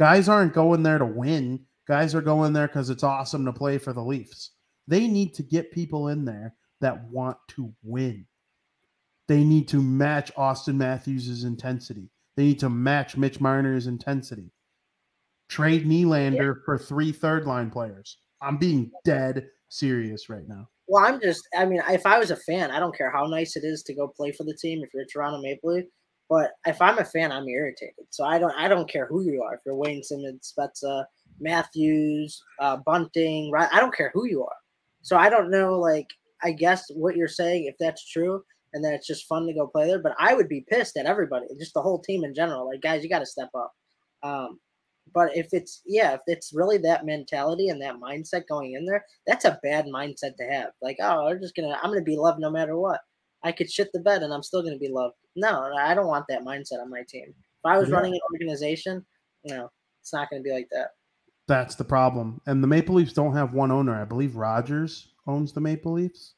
Guys 0.00 0.30
aren't 0.30 0.54
going 0.54 0.82
there 0.82 0.96
to 0.96 1.04
win. 1.04 1.60
Guys 1.86 2.14
are 2.14 2.22
going 2.22 2.54
there 2.54 2.66
because 2.66 2.88
it's 2.88 3.02
awesome 3.02 3.44
to 3.44 3.52
play 3.52 3.76
for 3.76 3.92
the 3.92 4.02
Leafs. 4.02 4.52
They 4.88 5.06
need 5.06 5.34
to 5.34 5.42
get 5.42 5.72
people 5.72 6.08
in 6.08 6.24
there 6.24 6.54
that 6.80 7.04
want 7.10 7.36
to 7.48 7.74
win. 7.82 8.24
They 9.28 9.44
need 9.44 9.68
to 9.68 9.82
match 9.82 10.34
Auston 10.36 10.76
Matthews' 10.76 11.44
intensity. 11.44 12.08
They 12.34 12.44
need 12.44 12.60
to 12.60 12.70
match 12.70 13.18
Mitch 13.18 13.40
Marner's 13.40 13.86
intensity. 13.86 14.50
Trade 15.50 15.84
Nylander 15.84 16.54
yeah. 16.54 16.62
for 16.64 16.78
three 16.78 17.12
third 17.12 17.44
line 17.44 17.70
players. 17.70 18.16
I'm 18.40 18.56
being 18.56 18.90
dead 19.04 19.48
serious 19.68 20.30
right 20.30 20.48
now. 20.48 20.66
Well, 20.88 21.04
I'm 21.04 21.20
just, 21.20 21.46
I 21.54 21.66
mean, 21.66 21.82
if 21.90 22.06
I 22.06 22.18
was 22.18 22.30
a 22.30 22.36
fan, 22.36 22.70
I 22.70 22.80
don't 22.80 22.96
care 22.96 23.10
how 23.10 23.26
nice 23.26 23.54
it 23.54 23.64
is 23.64 23.82
to 23.82 23.94
go 23.94 24.08
play 24.08 24.32
for 24.32 24.44
the 24.44 24.56
team 24.56 24.82
if 24.82 24.94
you're 24.94 25.02
a 25.02 25.06
Toronto 25.06 25.42
Maple 25.42 25.74
Leaf. 25.74 25.84
But 26.30 26.52
if 26.64 26.80
I'm 26.80 26.98
a 26.98 27.04
fan, 27.04 27.32
I'm 27.32 27.48
irritated. 27.48 28.06
So 28.08 28.24
I 28.24 28.38
don't, 28.38 28.54
I 28.56 28.68
don't 28.68 28.88
care 28.88 29.06
who 29.06 29.22
you 29.22 29.42
are. 29.42 29.54
If 29.54 29.60
you're 29.66 29.74
Wayne 29.74 30.02
Simmonds, 30.02 30.54
Spezza, 30.56 31.04
Matthews, 31.40 32.40
uh, 32.60 32.78
Bunting, 32.86 33.50
right? 33.50 33.68
I 33.72 33.80
don't 33.80 33.94
care 33.94 34.12
who 34.14 34.26
you 34.26 34.44
are. 34.44 34.56
So 35.02 35.16
I 35.16 35.28
don't 35.28 35.50
know, 35.50 35.78
like, 35.78 36.06
I 36.42 36.52
guess 36.52 36.88
what 36.94 37.16
you're 37.16 37.28
saying, 37.28 37.64
if 37.66 37.74
that's 37.78 38.08
true, 38.08 38.42
and 38.72 38.84
then 38.84 38.94
it's 38.94 39.06
just 39.06 39.26
fun 39.26 39.46
to 39.46 39.52
go 39.52 39.66
play 39.66 39.86
there. 39.86 40.00
But 40.00 40.14
I 40.18 40.34
would 40.34 40.48
be 40.48 40.64
pissed 40.70 40.96
at 40.96 41.06
everybody, 41.06 41.46
just 41.58 41.74
the 41.74 41.82
whole 41.82 42.00
team 42.00 42.24
in 42.24 42.34
general. 42.34 42.68
Like, 42.68 42.80
guys, 42.80 43.02
you 43.02 43.10
got 43.10 43.18
to 43.18 43.26
step 43.26 43.50
up. 43.54 43.72
Um, 44.22 44.60
but 45.12 45.36
if 45.36 45.48
it's 45.52 45.82
yeah, 45.84 46.14
if 46.14 46.20
it's 46.28 46.52
really 46.54 46.78
that 46.78 47.04
mentality 47.04 47.68
and 47.68 47.82
that 47.82 47.96
mindset 47.96 48.46
going 48.48 48.74
in 48.74 48.86
there, 48.86 49.04
that's 49.26 49.44
a 49.44 49.58
bad 49.62 49.86
mindset 49.86 50.36
to 50.36 50.44
have. 50.48 50.70
Like, 50.80 50.98
oh, 51.00 51.26
I'm 51.26 51.40
just 51.40 51.56
gonna, 51.56 51.76
I'm 51.82 51.90
gonna 51.90 52.02
be 52.02 52.16
loved 52.16 52.38
no 52.38 52.50
matter 52.50 52.76
what. 52.76 53.00
I 53.42 53.52
could 53.52 53.70
shit 53.70 53.90
the 53.92 54.00
bed 54.00 54.22
and 54.22 54.32
I'm 54.32 54.42
still 54.42 54.62
gonna 54.62 54.78
be 54.78 54.88
loved. 54.88 55.16
No, 55.36 55.70
I 55.78 55.94
don't 55.94 56.06
want 56.06 56.26
that 56.28 56.42
mindset 56.42 56.80
on 56.80 56.90
my 56.90 57.02
team. 57.08 57.28
If 57.28 57.64
I 57.64 57.78
was 57.78 57.88
yeah. 57.88 57.96
running 57.96 58.14
an 58.14 58.20
organization, 58.32 59.04
you 59.44 59.54
know, 59.54 59.70
it's 60.00 60.12
not 60.12 60.30
gonna 60.30 60.42
be 60.42 60.52
like 60.52 60.68
that. 60.72 60.90
That's 61.48 61.74
the 61.74 61.84
problem. 61.84 62.40
And 62.46 62.62
the 62.62 62.68
Maple 62.68 62.94
Leafs 62.94 63.12
don't 63.12 63.34
have 63.34 63.54
one 63.54 63.70
owner. 63.70 64.00
I 64.00 64.04
believe 64.04 64.36
Rogers 64.36 65.08
owns 65.26 65.52
the 65.52 65.60
Maple 65.60 65.92
Leafs, 65.92 66.34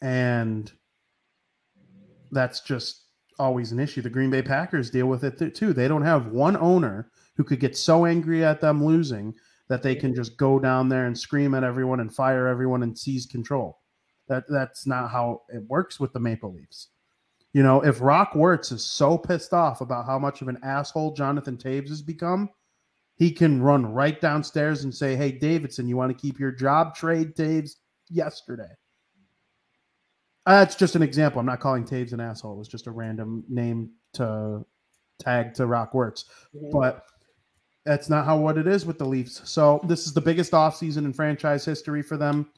and 0.00 0.70
that's 2.32 2.60
just 2.60 3.04
always 3.38 3.72
an 3.72 3.78
issue. 3.78 4.02
The 4.02 4.10
Green 4.10 4.30
Bay 4.30 4.42
Packers 4.42 4.90
deal 4.90 5.06
with 5.06 5.24
it 5.24 5.54
too. 5.54 5.72
They 5.72 5.88
don't 5.88 6.02
have 6.02 6.28
one 6.28 6.56
owner 6.56 7.10
who 7.36 7.44
could 7.44 7.60
get 7.60 7.76
so 7.76 8.06
angry 8.06 8.44
at 8.44 8.60
them 8.60 8.84
losing 8.84 9.34
that 9.68 9.82
they 9.82 9.94
can 9.94 10.10
mm-hmm. 10.10 10.20
just 10.20 10.36
go 10.36 10.58
down 10.58 10.88
there 10.88 11.06
and 11.06 11.18
scream 11.18 11.54
at 11.54 11.64
everyone 11.64 12.00
and 12.00 12.14
fire 12.14 12.46
everyone 12.46 12.82
and 12.82 12.98
seize 12.98 13.26
control. 13.26 13.78
That 14.28 14.44
that's 14.48 14.86
not 14.86 15.10
how 15.10 15.42
it 15.48 15.62
works 15.68 16.00
with 16.00 16.12
the 16.12 16.20
Maple 16.20 16.52
Leafs. 16.52 16.88
You 17.52 17.62
know, 17.62 17.80
if 17.82 18.00
Rock 18.00 18.34
Wirtz 18.34 18.72
is 18.72 18.84
so 18.84 19.16
pissed 19.16 19.52
off 19.52 19.80
about 19.80 20.04
how 20.06 20.18
much 20.18 20.42
of 20.42 20.48
an 20.48 20.58
asshole 20.62 21.14
Jonathan 21.14 21.56
Toews 21.56 21.88
has 21.88 22.02
become, 22.02 22.50
he 23.14 23.30
can 23.30 23.62
run 23.62 23.86
right 23.86 24.20
downstairs 24.20 24.84
and 24.84 24.94
say, 24.94 25.16
"Hey, 25.16 25.32
Davidson, 25.32 25.88
you 25.88 25.96
want 25.96 26.16
to 26.16 26.20
keep 26.20 26.38
your 26.38 26.52
job? 26.52 26.94
Trade 26.94 27.34
Toews 27.34 27.76
yesterday." 28.10 28.70
That's 30.44 30.76
uh, 30.76 30.78
just 30.78 30.96
an 30.96 31.02
example. 31.02 31.40
I'm 31.40 31.46
not 31.46 31.60
calling 31.60 31.84
Toews 31.84 32.12
an 32.12 32.20
asshole. 32.20 32.54
It 32.54 32.58
was 32.58 32.68
just 32.68 32.86
a 32.86 32.92
random 32.92 33.44
name 33.48 33.90
to 34.14 34.64
tag 35.18 35.54
to 35.54 35.66
Rock 35.66 35.94
Wirtz. 35.94 36.26
Mm-hmm. 36.54 36.70
But 36.78 37.04
that's 37.84 38.08
not 38.08 38.24
how 38.24 38.38
what 38.38 38.58
it 38.58 38.66
is 38.66 38.84
with 38.84 38.98
the 38.98 39.06
Leafs. 39.06 39.48
So 39.48 39.80
this 39.84 40.06
is 40.06 40.12
the 40.12 40.20
biggest 40.20 40.52
offseason 40.52 40.98
in 40.98 41.12
franchise 41.12 41.64
history 41.64 42.02
for 42.02 42.16
them. 42.16 42.50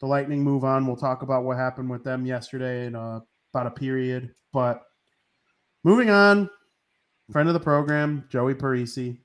The 0.00 0.06
Lightning 0.06 0.42
move 0.42 0.64
on. 0.64 0.86
We'll 0.86 0.96
talk 0.96 1.22
about 1.22 1.44
what 1.44 1.56
happened 1.56 1.90
with 1.90 2.04
them 2.04 2.26
yesterday 2.26 2.86
in 2.86 2.94
uh, 2.94 3.20
about 3.52 3.66
a 3.66 3.70
period. 3.70 4.34
But 4.52 4.82
moving 5.84 6.10
on, 6.10 6.50
friend 7.30 7.48
of 7.48 7.54
the 7.54 7.60
program, 7.60 8.24
Joey 8.28 8.54
Parisi. 8.54 9.18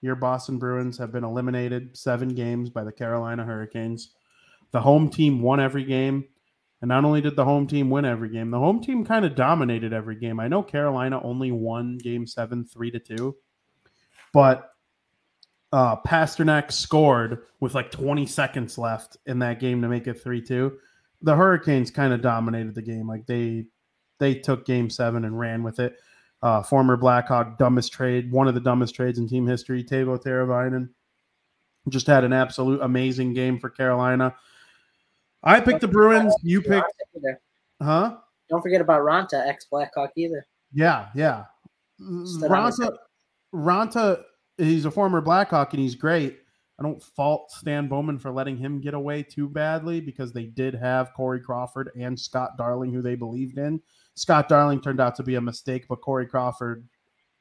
Your 0.00 0.14
Boston 0.14 0.58
Bruins 0.58 0.96
have 0.98 1.10
been 1.10 1.24
eliminated 1.24 1.96
seven 1.96 2.28
games 2.28 2.70
by 2.70 2.84
the 2.84 2.92
Carolina 2.92 3.44
Hurricanes. 3.44 4.12
The 4.70 4.80
home 4.80 5.10
team 5.10 5.42
won 5.42 5.60
every 5.60 5.84
game. 5.84 6.24
And 6.80 6.88
not 6.88 7.04
only 7.04 7.20
did 7.20 7.34
the 7.34 7.44
home 7.44 7.66
team 7.66 7.90
win 7.90 8.04
every 8.04 8.28
game, 8.28 8.50
the 8.50 8.58
home 8.58 8.80
team 8.80 9.04
kind 9.04 9.24
of 9.24 9.34
dominated 9.34 9.92
every 9.92 10.14
game. 10.14 10.38
I 10.38 10.46
know 10.46 10.62
Carolina 10.62 11.20
only 11.22 11.50
won 11.50 11.98
game 11.98 12.24
seven, 12.26 12.64
three 12.64 12.92
to 12.92 13.00
two, 13.00 13.36
but 14.32 14.70
uh, 15.72 15.96
Pastrnak 15.96 16.72
scored 16.72 17.42
with 17.60 17.74
like 17.74 17.90
20 17.90 18.26
seconds 18.26 18.78
left 18.78 19.16
in 19.26 19.38
that 19.40 19.60
game 19.60 19.82
to 19.82 19.88
make 19.88 20.06
it 20.06 20.22
3 20.22 20.40
2. 20.40 20.78
The 21.22 21.34
Hurricanes 21.34 21.90
kind 21.90 22.12
of 22.12 22.22
dominated 22.22 22.74
the 22.74 22.82
game. 22.82 23.08
Like 23.08 23.26
they 23.26 23.66
they 24.18 24.34
took 24.34 24.64
game 24.64 24.90
seven 24.90 25.24
and 25.24 25.38
ran 25.38 25.62
with 25.62 25.80
it. 25.80 25.96
Uh, 26.42 26.62
former 26.62 26.96
Blackhawk 26.96 27.58
dumbest 27.58 27.92
trade, 27.92 28.30
one 28.30 28.46
of 28.46 28.54
the 28.54 28.60
dumbest 28.60 28.94
trades 28.94 29.18
in 29.18 29.28
team 29.28 29.46
history, 29.46 29.82
Teuvo 29.82 30.22
Teravainen. 30.22 30.88
Just 31.88 32.06
had 32.06 32.22
an 32.22 32.32
absolute 32.32 32.80
amazing 32.82 33.34
game 33.34 33.58
for 33.58 33.70
Carolina. 33.70 34.34
I 35.42 35.60
picked 35.60 35.80
the 35.80 35.88
Bruins. 35.88 36.34
You 36.42 36.60
picked, 36.62 36.92
huh? 37.82 38.16
Don't 38.50 38.62
forget 38.62 38.80
about 38.80 39.00
Raanta, 39.02 39.46
ex 39.46 39.66
Blackhawk 39.66 40.10
either. 40.16 40.46
Yeah, 40.72 41.08
yeah. 41.14 41.44
Raanta, 42.00 42.90
Raanta, 43.52 44.22
he's 44.58 44.84
a 44.84 44.90
former 44.90 45.20
Blackhawk 45.20 45.72
and 45.72 45.82
he's 45.82 45.94
great. 45.94 46.38
I 46.78 46.82
don't 46.82 47.02
fault 47.02 47.50
Stan 47.50 47.88
Bowman 47.88 48.18
for 48.18 48.30
letting 48.30 48.56
him 48.56 48.80
get 48.80 48.94
away 48.94 49.22
too 49.22 49.48
badly 49.48 50.00
because 50.00 50.32
they 50.32 50.44
did 50.44 50.74
have 50.74 51.12
Corey 51.14 51.40
Crawford 51.40 51.90
and 51.98 52.18
Scott 52.18 52.56
Darling, 52.56 52.92
who 52.92 53.02
they 53.02 53.16
believed 53.16 53.58
in. 53.58 53.80
Scott 54.14 54.48
Darling 54.48 54.80
turned 54.80 55.00
out 55.00 55.16
to 55.16 55.22
be 55.22 55.34
a 55.36 55.40
mistake, 55.40 55.86
but 55.88 56.00
Corey 56.02 56.26
Crawford, 56.26 56.86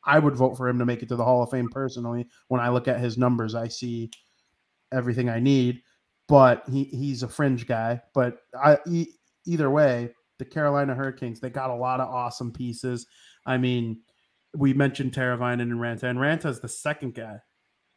I 0.05 0.17
would 0.17 0.35
vote 0.35 0.55
for 0.55 0.67
him 0.67 0.79
to 0.79 0.85
make 0.85 1.03
it 1.03 1.09
to 1.09 1.15
the 1.15 1.23
Hall 1.23 1.43
of 1.43 1.51
Fame 1.51 1.69
personally. 1.69 2.27
When 2.47 2.61
I 2.61 2.69
look 2.69 2.87
at 2.87 2.99
his 2.99 3.17
numbers, 3.17 3.53
I 3.53 3.67
see 3.67 4.09
everything 4.91 5.29
I 5.29 5.39
need 5.39 5.83
but 6.27 6.63
he 6.69 6.85
he's 6.85 7.23
a 7.23 7.27
fringe 7.27 7.65
guy. 7.65 8.01
But 8.13 8.39
I 8.61 8.77
either 9.45 9.69
way, 9.69 10.13
the 10.39 10.45
Carolina 10.45 10.93
Hurricanes 10.93 11.39
they 11.39 11.49
got 11.49 11.69
a 11.69 11.75
lot 11.75 11.99
of 11.99 12.09
awesome 12.09 12.51
pieces. 12.51 13.07
I 13.45 13.57
mean, 13.57 14.01
we 14.57 14.73
mentioned 14.73 15.13
Teravainen 15.13 15.61
and 15.61 15.79
Raanta, 15.79 16.03
and 16.03 16.45
is 16.45 16.59
the 16.59 16.67
second 16.67 17.13
guy. 17.13 17.37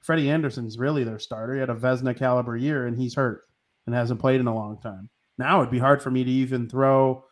Freddie 0.00 0.30
Andersen's 0.30 0.78
really 0.78 1.04
their 1.04 1.18
starter. 1.18 1.54
He 1.54 1.60
had 1.60 1.70
a 1.70 1.74
Vezina 1.74 2.16
caliber 2.16 2.56
year, 2.56 2.86
and 2.86 2.98
he's 2.98 3.14
hurt 3.14 3.42
and 3.86 3.94
hasn't 3.94 4.20
played 4.20 4.40
in 4.40 4.46
a 4.46 4.54
long 4.54 4.78
time. 4.80 5.10
Now 5.38 5.60
it'd 5.60 5.70
be 5.70 5.78
hard 5.78 6.02
for 6.02 6.10
me 6.10 6.24
to 6.24 6.30
even 6.30 6.68
throw 6.68 7.24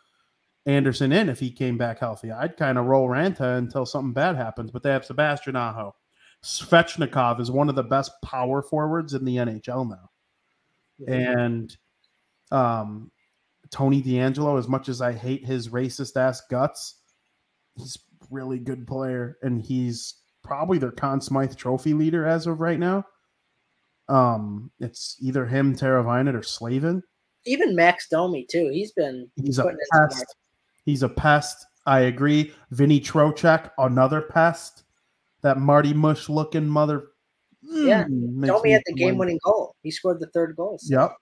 Andersen 0.67 1.13
in 1.13 1.29
if 1.29 1.41
he 1.41 1.51
came 1.51 1.79
back 1.79 1.99
healthy. 1.99 2.31
I'd 2.31 2.57
kind 2.57 2.79
of 2.79 2.87
roll 2.87 3.09
Raanta 3.09 3.59
until 3.59 3.87
something 3.87 4.13
bad 4.13 4.37
happens. 4.37 4.71
But 4.71 4.83
they 4.83 4.91
have 4.91 5.05
Sebastian 5.05 5.57
Aho. 5.57 5.95
Svechnikov 6.43 7.41
is 7.41 7.51
one 7.51 7.69
of 7.69 7.75
the 7.75 7.83
best 7.83 8.13
power 8.23 8.63
forwards 8.63 9.15
in 9.15 9.25
the 9.25 9.37
NHL 9.37 9.89
now 9.89 10.11
and 11.07 11.77
um, 12.51 13.11
Tony 13.71 14.03
DeAngelo, 14.03 14.59
as 14.59 14.69
much 14.69 14.89
as 14.89 15.01
I 15.01 15.13
hate 15.13 15.45
his 15.45 15.69
racist 15.69 16.17
ass 16.17 16.43
guts, 16.51 16.97
he's 17.77 17.99
really 18.31 18.59
good 18.59 18.87
player, 18.87 19.39
and 19.43 19.61
he's 19.61 20.15
probably 20.43 20.79
their 20.79 20.91
Conn 20.93 21.21
Smythe 21.21 21.57
Trophy 21.57 21.93
leader 21.95 22.27
as 22.27 22.47
of 22.47 22.61
right 22.61 22.79
now. 22.79 23.05
Um, 24.09 24.71
it's 24.81 25.17
either 25.21 25.45
him, 25.47 25.75
Teravainen, 25.77 26.35
or 26.35 26.43
Slavin. 26.43 27.03
Even 27.45 27.75
Max 27.77 28.09
Domi 28.09 28.47
too. 28.51 28.69
He's 28.73 28.93
been 28.93 29.31
he's 29.37 29.59
a 29.59 29.71
pest. 29.93 30.35
He's 30.85 31.03
a 31.03 31.09
pest. 31.09 31.67
I 31.87 32.01
agree. 32.01 32.53
Vinny 32.71 33.01
Trocheck, 33.01 33.71
another 33.79 34.23
pest. 34.23 34.85
That 35.43 35.59
Marty 35.59 35.95
Mush 35.95 36.29
looking 36.29 36.67
mother. 36.67 37.09
Yeah, 37.63 38.05
Mm, 38.05 38.35
makes 38.35 38.63
me 38.63 38.73
at 38.73 38.83
the 38.87 38.93
game 38.95 39.19
winning 39.19 39.39
goal. 39.45 39.75
He 39.83 39.91
scored 39.91 40.21
the 40.21 40.27
third 40.29 40.57
goal. 40.57 40.79
so- 40.81 41.01
Yep. 41.01 41.17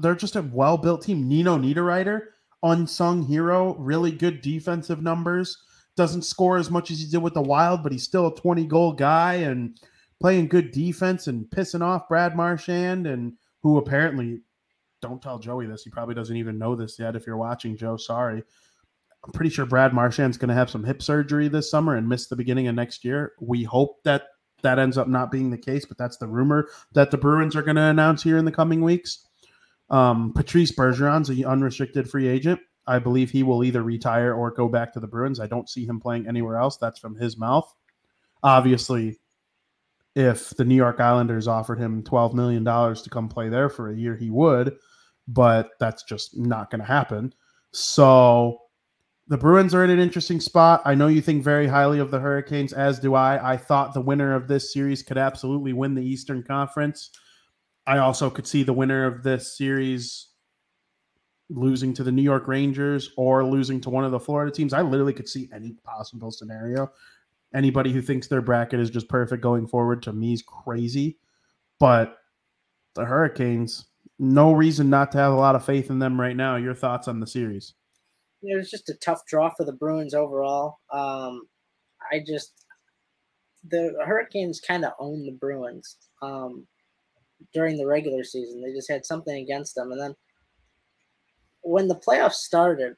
They're 0.00 0.14
just 0.14 0.36
a 0.36 0.42
well 0.42 0.76
built 0.76 1.02
team. 1.02 1.26
Nino 1.26 1.56
Niederreiter, 1.56 2.20
unsung 2.62 3.22
hero, 3.24 3.74
really 3.76 4.12
good 4.12 4.40
defensive 4.42 5.02
numbers. 5.02 5.56
Doesn't 5.96 6.22
score 6.22 6.56
as 6.56 6.70
much 6.70 6.90
as 6.90 7.00
he 7.00 7.06
did 7.06 7.22
with 7.22 7.34
the 7.34 7.42
Wild, 7.42 7.82
but 7.82 7.92
he's 7.92 8.04
still 8.04 8.28
a 8.28 8.34
20 8.34 8.66
goal 8.66 8.92
guy 8.92 9.34
and 9.34 9.78
playing 10.20 10.48
good 10.48 10.70
defense 10.70 11.26
and 11.26 11.46
pissing 11.46 11.82
off 11.82 12.08
Brad 12.08 12.36
Marchand, 12.36 13.06
and 13.06 13.34
who 13.62 13.76
apparently, 13.76 14.40
don't 15.02 15.20
tell 15.20 15.38
Joey 15.38 15.66
this. 15.66 15.82
He 15.82 15.90
probably 15.90 16.14
doesn't 16.14 16.36
even 16.36 16.58
know 16.58 16.76
this 16.76 16.98
yet. 16.98 17.16
If 17.16 17.26
you're 17.26 17.36
watching, 17.36 17.76
Joe, 17.76 17.96
sorry. 17.96 18.42
I'm 19.24 19.32
pretty 19.32 19.50
sure 19.50 19.66
Brad 19.66 19.92
Marchand's 19.92 20.36
going 20.36 20.48
to 20.48 20.54
have 20.54 20.70
some 20.70 20.84
hip 20.84 21.02
surgery 21.02 21.48
this 21.48 21.70
summer 21.70 21.96
and 21.96 22.08
miss 22.08 22.26
the 22.26 22.36
beginning 22.36 22.68
of 22.68 22.74
next 22.74 23.04
year. 23.04 23.32
We 23.40 23.62
hope 23.64 24.02
that 24.04 24.22
that 24.62 24.78
ends 24.78 24.96
up 24.96 25.08
not 25.08 25.30
being 25.30 25.50
the 25.50 25.58
case, 25.58 25.84
but 25.84 25.98
that's 25.98 26.16
the 26.16 26.26
rumor 26.26 26.68
that 26.92 27.10
the 27.10 27.18
Bruins 27.18 27.54
are 27.54 27.62
going 27.62 27.76
to 27.76 27.82
announce 27.82 28.22
here 28.22 28.38
in 28.38 28.44
the 28.44 28.52
coming 28.52 28.82
weeks. 28.82 29.26
Um, 29.90 30.32
Patrice 30.34 30.72
Bergeron's 30.72 31.28
an 31.28 31.44
unrestricted 31.44 32.08
free 32.08 32.28
agent. 32.28 32.60
I 32.86 32.98
believe 32.98 33.30
he 33.30 33.42
will 33.42 33.64
either 33.64 33.82
retire 33.82 34.34
or 34.34 34.50
go 34.50 34.68
back 34.68 34.92
to 34.92 35.00
the 35.00 35.06
Bruins. 35.06 35.40
I 35.40 35.46
don't 35.46 35.68
see 35.68 35.86
him 35.86 36.00
playing 36.00 36.26
anywhere 36.26 36.56
else. 36.56 36.76
That's 36.76 36.98
from 36.98 37.16
his 37.16 37.36
mouth. 37.38 37.72
Obviously, 38.42 39.18
if 40.14 40.50
the 40.50 40.64
New 40.64 40.74
York 40.74 41.00
Islanders 41.00 41.48
offered 41.48 41.78
him 41.78 42.02
$12 42.02 42.34
million 42.34 42.64
to 42.64 43.10
come 43.10 43.28
play 43.28 43.48
there 43.48 43.68
for 43.68 43.90
a 43.90 43.96
year, 43.96 44.16
he 44.16 44.30
would, 44.30 44.76
but 45.28 45.70
that's 45.78 46.02
just 46.02 46.36
not 46.36 46.70
going 46.70 46.80
to 46.80 46.86
happen. 46.86 47.32
So 47.70 48.58
the 49.28 49.38
Bruins 49.38 49.74
are 49.74 49.84
in 49.84 49.90
an 49.90 50.00
interesting 50.00 50.40
spot. 50.40 50.82
I 50.84 50.94
know 50.94 51.06
you 51.06 51.22
think 51.22 51.42
very 51.42 51.66
highly 51.66 52.00
of 52.00 52.10
the 52.10 52.18
Hurricanes, 52.18 52.72
as 52.72 52.98
do 52.98 53.14
I. 53.14 53.52
I 53.52 53.56
thought 53.56 53.94
the 53.94 54.00
winner 54.00 54.34
of 54.34 54.48
this 54.48 54.72
series 54.72 55.02
could 55.02 55.16
absolutely 55.16 55.72
win 55.72 55.94
the 55.94 56.04
Eastern 56.04 56.42
Conference. 56.42 57.10
I 57.86 57.98
also 57.98 58.28
could 58.28 58.46
see 58.46 58.64
the 58.64 58.72
winner 58.72 59.06
of 59.06 59.22
this 59.22 59.56
series 59.56 60.28
losing 61.54 61.92
to 61.94 62.04
the 62.04 62.12
New 62.12 62.22
York 62.22 62.48
Rangers 62.48 63.10
or 63.16 63.44
losing 63.44 63.80
to 63.82 63.90
one 63.90 64.04
of 64.04 64.10
the 64.10 64.20
Florida 64.20 64.52
teams. 64.52 64.72
I 64.72 64.82
literally 64.82 65.12
could 65.12 65.28
see 65.28 65.48
any 65.52 65.72
possible 65.84 66.30
scenario. 66.30 66.90
Anybody 67.54 67.92
who 67.92 68.00
thinks 68.00 68.26
their 68.26 68.40
bracket 68.40 68.80
is 68.80 68.90
just 68.90 69.08
perfect 69.08 69.42
going 69.42 69.66
forward 69.66 70.02
to 70.04 70.12
me 70.12 70.32
is 70.32 70.42
crazy. 70.42 71.18
But 71.78 72.16
the 72.94 73.04
Hurricanes, 73.04 73.86
no 74.18 74.52
reason 74.52 74.88
not 74.88 75.12
to 75.12 75.18
have 75.18 75.32
a 75.32 75.36
lot 75.36 75.54
of 75.54 75.64
faith 75.64 75.90
in 75.90 75.98
them 75.98 76.20
right 76.20 76.36
now. 76.36 76.56
Your 76.56 76.74
thoughts 76.74 77.08
on 77.08 77.20
the 77.20 77.26
series? 77.26 77.74
it 78.42 78.56
was 78.56 78.70
just 78.70 78.88
a 78.88 78.94
tough 78.94 79.24
draw 79.26 79.50
for 79.50 79.64
the 79.64 79.72
Bruins 79.72 80.14
overall. 80.14 80.78
Um, 80.92 81.42
I 82.10 82.20
just 82.26 82.52
the 83.68 83.94
Hurricanes 84.04 84.60
kind 84.60 84.84
of 84.84 84.92
owned 84.98 85.26
the 85.26 85.38
Bruins 85.38 85.96
um, 86.20 86.66
during 87.54 87.76
the 87.76 87.86
regular 87.86 88.24
season. 88.24 88.60
They 88.60 88.72
just 88.72 88.90
had 88.90 89.06
something 89.06 89.36
against 89.36 89.74
them, 89.74 89.92
and 89.92 90.00
then 90.00 90.14
when 91.62 91.88
the 91.88 91.96
playoffs 91.96 92.34
started 92.34 92.94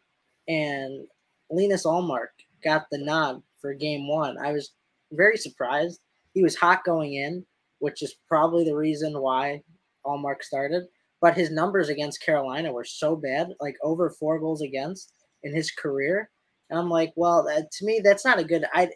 and 0.48 1.06
Linus 1.50 1.84
Ullmark 1.84 2.28
got 2.62 2.86
the 2.90 2.98
nod 2.98 3.42
for 3.60 3.74
Game 3.74 4.08
One, 4.08 4.36
I 4.38 4.52
was 4.52 4.72
very 5.12 5.36
surprised. 5.36 6.00
He 6.34 6.42
was 6.42 6.56
hot 6.56 6.84
going 6.84 7.14
in, 7.14 7.44
which 7.78 8.02
is 8.02 8.16
probably 8.28 8.64
the 8.64 8.76
reason 8.76 9.20
why 9.20 9.62
Ullmark 10.06 10.42
started. 10.42 10.84
But 11.20 11.36
his 11.36 11.50
numbers 11.50 11.88
against 11.88 12.22
Carolina 12.22 12.72
were 12.72 12.84
so 12.84 13.16
bad, 13.16 13.48
like 13.60 13.76
over 13.82 14.10
four 14.10 14.38
goals 14.38 14.60
against 14.60 15.12
in 15.42 15.54
his 15.54 15.70
career. 15.70 16.28
And 16.68 16.78
I'm 16.78 16.90
like, 16.90 17.12
well, 17.16 17.44
that, 17.44 17.70
to 17.70 17.84
me, 17.84 18.00
that's 18.02 18.24
not 18.24 18.38
a 18.38 18.44
good. 18.44 18.64
I 18.74 18.90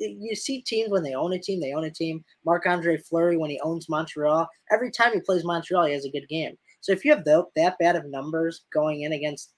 you 0.00 0.34
see 0.34 0.62
teams 0.62 0.90
when 0.90 1.02
they 1.02 1.14
own 1.14 1.32
a 1.32 1.38
team, 1.38 1.60
they 1.60 1.72
own 1.72 1.84
a 1.84 1.90
team. 1.90 2.24
Marc 2.44 2.66
Andre 2.66 2.96
Fleury 2.96 3.36
when 3.36 3.50
he 3.50 3.60
owns 3.60 3.88
Montreal, 3.88 4.48
every 4.72 4.90
time 4.90 5.12
he 5.12 5.20
plays 5.20 5.44
Montreal, 5.44 5.86
he 5.86 5.92
has 5.92 6.04
a 6.04 6.10
good 6.10 6.28
game. 6.28 6.56
So 6.80 6.92
if 6.92 7.04
you 7.04 7.12
have 7.14 7.24
tho- 7.24 7.50
that 7.56 7.78
bad 7.78 7.96
of 7.96 8.06
numbers 8.06 8.62
going 8.72 9.02
in 9.02 9.12
against 9.12 9.52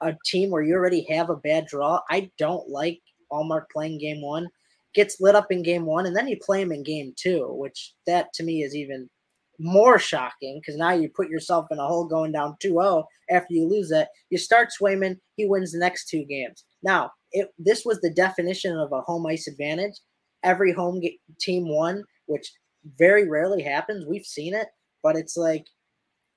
a 0.00 0.14
team 0.26 0.50
where 0.50 0.62
you 0.62 0.74
already 0.74 1.06
have 1.10 1.30
a 1.30 1.36
bad 1.36 1.66
draw, 1.66 2.00
I 2.10 2.30
don't 2.38 2.68
like 2.68 3.00
Ullmark 3.32 3.64
playing 3.72 3.98
game 3.98 4.22
one. 4.22 4.48
Gets 4.94 5.20
lit 5.20 5.34
up 5.34 5.52
in 5.52 5.62
game 5.62 5.84
one, 5.84 6.06
and 6.06 6.16
then 6.16 6.28
you 6.28 6.38
play 6.40 6.62
him 6.62 6.72
in 6.72 6.82
game 6.82 7.12
two, 7.16 7.48
which 7.52 7.92
that 8.06 8.32
to 8.34 8.42
me 8.42 8.62
is 8.62 8.74
even 8.74 9.10
more 9.58 9.98
shocking 9.98 10.60
because 10.60 10.76
now 10.76 10.92
you 10.92 11.08
put 11.08 11.28
yourself 11.28 11.66
in 11.70 11.78
a 11.78 11.86
hole 11.86 12.06
going 12.06 12.32
down 12.32 12.56
2-0 12.62 13.04
after 13.30 13.54
you 13.54 13.66
lose 13.68 13.88
that. 13.90 14.08
You 14.30 14.38
start 14.38 14.68
Swayman, 14.70 15.18
he 15.36 15.46
wins 15.46 15.72
the 15.72 15.78
next 15.78 16.08
two 16.08 16.24
games. 16.24 16.64
Now, 16.82 17.10
it, 17.32 17.48
this 17.58 17.84
was 17.84 18.00
the 18.00 18.10
definition 18.12 18.76
of 18.76 18.92
a 18.92 19.00
home 19.00 19.26
ice 19.26 19.46
advantage. 19.48 19.94
Every 20.42 20.72
home 20.72 21.00
ga- 21.00 21.18
team 21.40 21.68
won, 21.68 22.04
which 22.26 22.52
very 22.98 23.28
rarely 23.28 23.62
happens. 23.62 24.06
We've 24.06 24.24
seen 24.26 24.54
it, 24.54 24.68
but 25.02 25.16
it's 25.16 25.36
like 25.36 25.66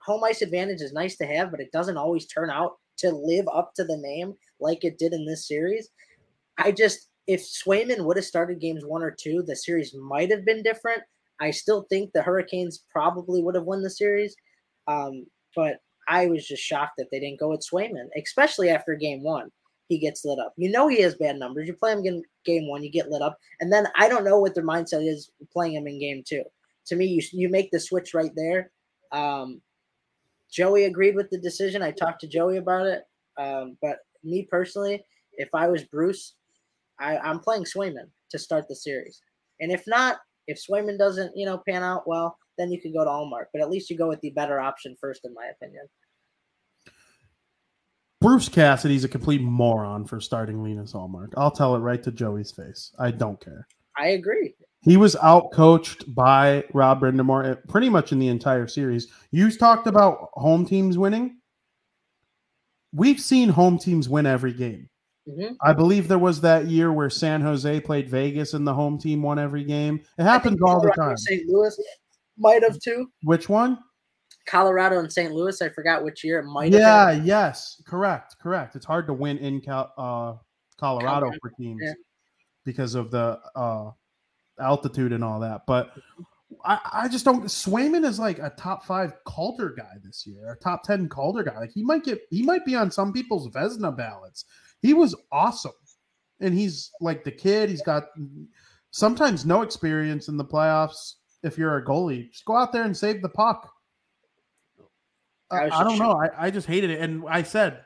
home 0.10 0.24
ice 0.24 0.42
advantage 0.42 0.82
is 0.82 0.92
nice 0.92 1.16
to 1.18 1.26
have, 1.28 1.52
but 1.52 1.60
it 1.60 1.72
doesn't 1.72 1.98
always 1.98 2.26
turn 2.26 2.50
out 2.50 2.78
to 2.98 3.12
live 3.12 3.46
up 3.54 3.74
to 3.76 3.84
the 3.84 3.98
name 3.98 4.34
like 4.60 4.84
it 4.84 4.98
did 4.98 5.14
in 5.14 5.24
this 5.24 5.48
series. 5.48 5.90
I 6.58 6.72
just, 6.72 7.10
if 7.28 7.42
Swayman 7.42 8.04
would 8.06 8.18
have 8.18 8.26
started 8.26 8.60
games 8.60 8.84
one 8.84 9.04
or 9.04 9.12
two, 9.12 9.44
the 9.44 9.56
series 9.56 9.94
might 9.94 10.32
have 10.32 10.46
been 10.46 10.64
different. 10.64 11.04
I 11.40 11.52
still 11.52 11.86
think 11.90 12.12
the 12.12 12.24
Hurricanes 12.24 12.84
probably 12.92 13.44
would 13.44 13.54
have 13.54 13.66
won 13.66 13.84
the 13.84 13.90
series. 13.90 14.36
Um, 14.88 15.28
but 15.56 15.78
I 16.08 16.26
was 16.26 16.48
just 16.48 16.64
shocked 16.64 16.94
that 16.98 17.10
they 17.12 17.20
didn't 17.20 17.40
go 17.40 17.50
with 17.50 17.66
Swayman, 17.72 18.08
especially 18.18 18.70
after 18.70 18.96
game 18.96 19.24
one. 19.24 19.52
He 19.90 20.00
gets 20.00 20.26
lit 20.26 20.40
up. 20.40 20.54
You 20.58 20.72
know 20.72 20.88
he 20.88 21.02
has 21.02 21.16
bad 21.16 21.38
numbers. 21.38 21.68
You 21.68 21.76
play 21.76 21.94
him 21.94 22.04
in 22.04 22.24
game 22.46 22.68
one, 22.68 22.84
you 22.84 22.92
get 22.92 23.10
lit 23.10 23.22
up, 23.22 23.38
and 23.60 23.72
then 23.72 23.88
I 23.96 24.10
don't 24.10 24.24
know 24.24 24.40
what 24.40 24.56
their 24.56 24.66
mindset 24.66 25.08
is 25.08 25.32
playing 25.54 25.74
him 25.74 25.88
in 25.88 26.00
game 26.00 26.24
two. 26.28 26.44
To 26.88 26.96
me, 26.96 27.06
you 27.06 27.22
you 27.32 27.50
make 27.50 27.72
the 27.72 27.80
switch 27.80 28.14
right 28.14 28.32
there. 28.36 28.72
Um, 29.12 29.62
Joey 30.52 30.86
agreed 30.86 31.16
with 31.16 31.30
the 31.30 31.40
decision. 31.40 31.82
I 31.82 31.92
talked 31.92 32.22
to 32.22 32.28
Joey 32.28 32.58
about 32.58 32.88
it, 32.88 33.04
um, 33.38 33.78
but 33.82 34.00
me 34.24 34.48
personally, 34.50 35.04
if 35.34 35.50
I 35.54 35.68
was 35.68 35.84
Bruce, 35.86 36.36
I, 37.00 37.18
I'm 37.18 37.40
playing 37.40 37.66
Swayman 37.66 38.10
to 38.32 38.40
start 38.40 38.68
the 38.68 38.76
series, 38.76 39.22
and 39.60 39.72
if 39.72 39.84
not, 39.88 40.18
if 40.48 40.60
Swayman 40.60 40.98
doesn't, 40.98 41.36
you 41.36 41.46
know, 41.46 41.62
pan 41.68 41.84
out 41.84 42.08
well, 42.08 42.38
then 42.58 42.72
you 42.72 42.82
could 42.82 42.94
go 42.94 43.04
to 43.04 43.10
Ullmark. 43.10 43.46
But 43.54 43.62
at 43.62 43.70
least 43.70 43.90
you 43.90 43.98
go 43.98 44.08
with 44.08 44.20
the 44.22 44.32
better 44.32 44.60
option 44.60 44.96
first, 45.00 45.22
in 45.24 45.34
my 45.34 45.52
opinion. 45.56 45.86
Bruce 48.20 48.50
Cassidy's 48.50 49.06
a 49.06 49.08
complete 49.08 49.42
moron 49.42 50.06
for 50.06 50.20
starting 50.20 50.62
Linus 50.62 50.94
Ullmark. 50.94 51.34
I'll 51.38 51.52
tell 51.52 51.76
it 51.76 51.80
right 51.80 52.04
to 52.04 52.12
Joey's 52.12 52.52
face. 52.52 52.92
I 53.00 53.12
don't 53.12 53.40
care. 53.40 53.68
I 53.98 54.10
agree. 54.10 54.56
He 54.82 54.96
was 54.98 55.16
out 55.18 55.52
coached 55.52 56.14
by 56.16 56.64
Rob 56.74 57.02
Brind'Amour 57.02 57.52
at- 57.52 57.68
pretty 57.68 57.90
much 57.90 58.12
in 58.12 58.20
the 58.20 58.30
entire 58.30 58.68
series. 58.68 59.08
You 59.32 59.52
talked 59.52 59.88
about 59.88 60.30
home 60.34 60.66
teams 60.66 60.98
winning. 60.98 61.38
We've 62.94 63.20
seen 63.20 63.50
home 63.50 63.78
teams 63.78 64.08
win 64.10 64.26
every 64.26 64.54
game. 64.54 64.90
Mhm. 65.28 65.56
I 65.62 65.74
believe 65.74 66.08
there 66.08 66.18
was 66.18 66.42
that 66.42 66.68
year 66.68 66.92
where 66.92 67.10
San 67.10 67.42
Jose 67.42 67.82
played 67.82 68.10
Vegas 68.10 68.54
and 68.54 68.66
the 68.66 68.74
home 68.74 68.98
team 68.98 69.22
won 69.22 69.38
every 69.38 69.64
game. 69.64 70.02
It 70.18 70.24
happens 70.24 70.60
all 70.66 70.82
the 70.82 70.90
time. 70.92 71.18
St. 71.18 71.48
Louis 71.48 71.78
might 72.38 72.64
have 72.64 72.80
too. 72.80 73.12
Which 73.24 73.48
one? 73.50 73.78
Colorado 74.48 74.98
and 74.98 75.12
St. 75.12 75.32
Louis. 75.34 75.62
I 75.62 75.70
forgot 75.70 76.04
which 76.04 76.24
year 76.24 76.40
it 76.40 76.46
might 76.46 76.74
have. 76.74 76.82
Yeah, 76.82 77.14
been. 77.14 77.26
yes, 77.26 77.80
correct, 77.86 78.38
correct. 78.42 78.76
It's 78.76 78.86
hard 78.86 79.06
to 79.08 79.14
win 79.14 79.38
in 79.38 79.62
Cal- 79.62 79.94
uh, 79.98 80.34
Colorado 80.80 81.08
Colorado, 81.20 81.38
for 81.42 81.50
teams 81.52 81.82
yeah. 81.84 81.94
because 82.66 82.96
of 82.96 83.12
the 83.12 83.40
uh, 83.56 83.92
altitude 84.60 85.14
and 85.14 85.24
all 85.24 85.40
that. 85.40 85.62
But 85.66 85.92
I, 86.66 86.80
I 86.94 87.08
just 87.08 87.26
don't. 87.26 87.46
Swayman 87.46 88.06
is 88.06 88.20
like 88.20 88.40
a 88.40 88.52
top 88.58 88.86
five 88.86 89.14
Calder 89.26 89.70
guy 89.78 89.98
this 90.04 90.26
year, 90.28 90.52
a 90.52 90.58
top 90.58 90.84
ten 90.84 91.08
Calder 91.08 91.44
guy. 91.44 91.58
Like 91.60 91.72
he 91.72 91.84
might 91.84 92.04
get, 92.04 92.22
he 92.30 92.44
might 92.44 92.66
be 92.66 92.76
on 92.76 92.92
some 92.92 93.14
people's 93.14 93.48
Vezina 93.50 93.96
ballots. 93.96 94.46
He 94.82 94.94
was 94.94 95.16
awesome, 95.32 95.72
and 96.40 96.54
he's 96.54 96.92
like 97.02 97.24
the 97.24 97.32
kid. 97.32 97.70
He's 97.70 97.82
got 97.82 98.06
sometimes 98.92 99.46
no 99.46 99.62
experience 99.62 100.28
in 100.28 100.38
the 100.38 100.46
playoffs. 100.46 101.16
If 101.44 101.58
you're 101.58 101.78
a 101.78 101.86
goalie, 101.86 102.32
just 102.32 102.46
go 102.46 102.56
out 102.56 102.74
there 102.74 102.84
and 102.84 102.96
save 102.96 103.22
the 103.22 103.30
puck. 103.30 103.72
I 105.52 105.70
I, 105.70 105.84
don't 105.84 105.98
know. 105.98 106.12
I, 106.12 106.48
I 106.48 106.52
just 106.52 106.68
hated 106.68 106.90
it. 106.90 107.02
And 107.02 107.24
I 107.28 107.44
said, 107.44 107.80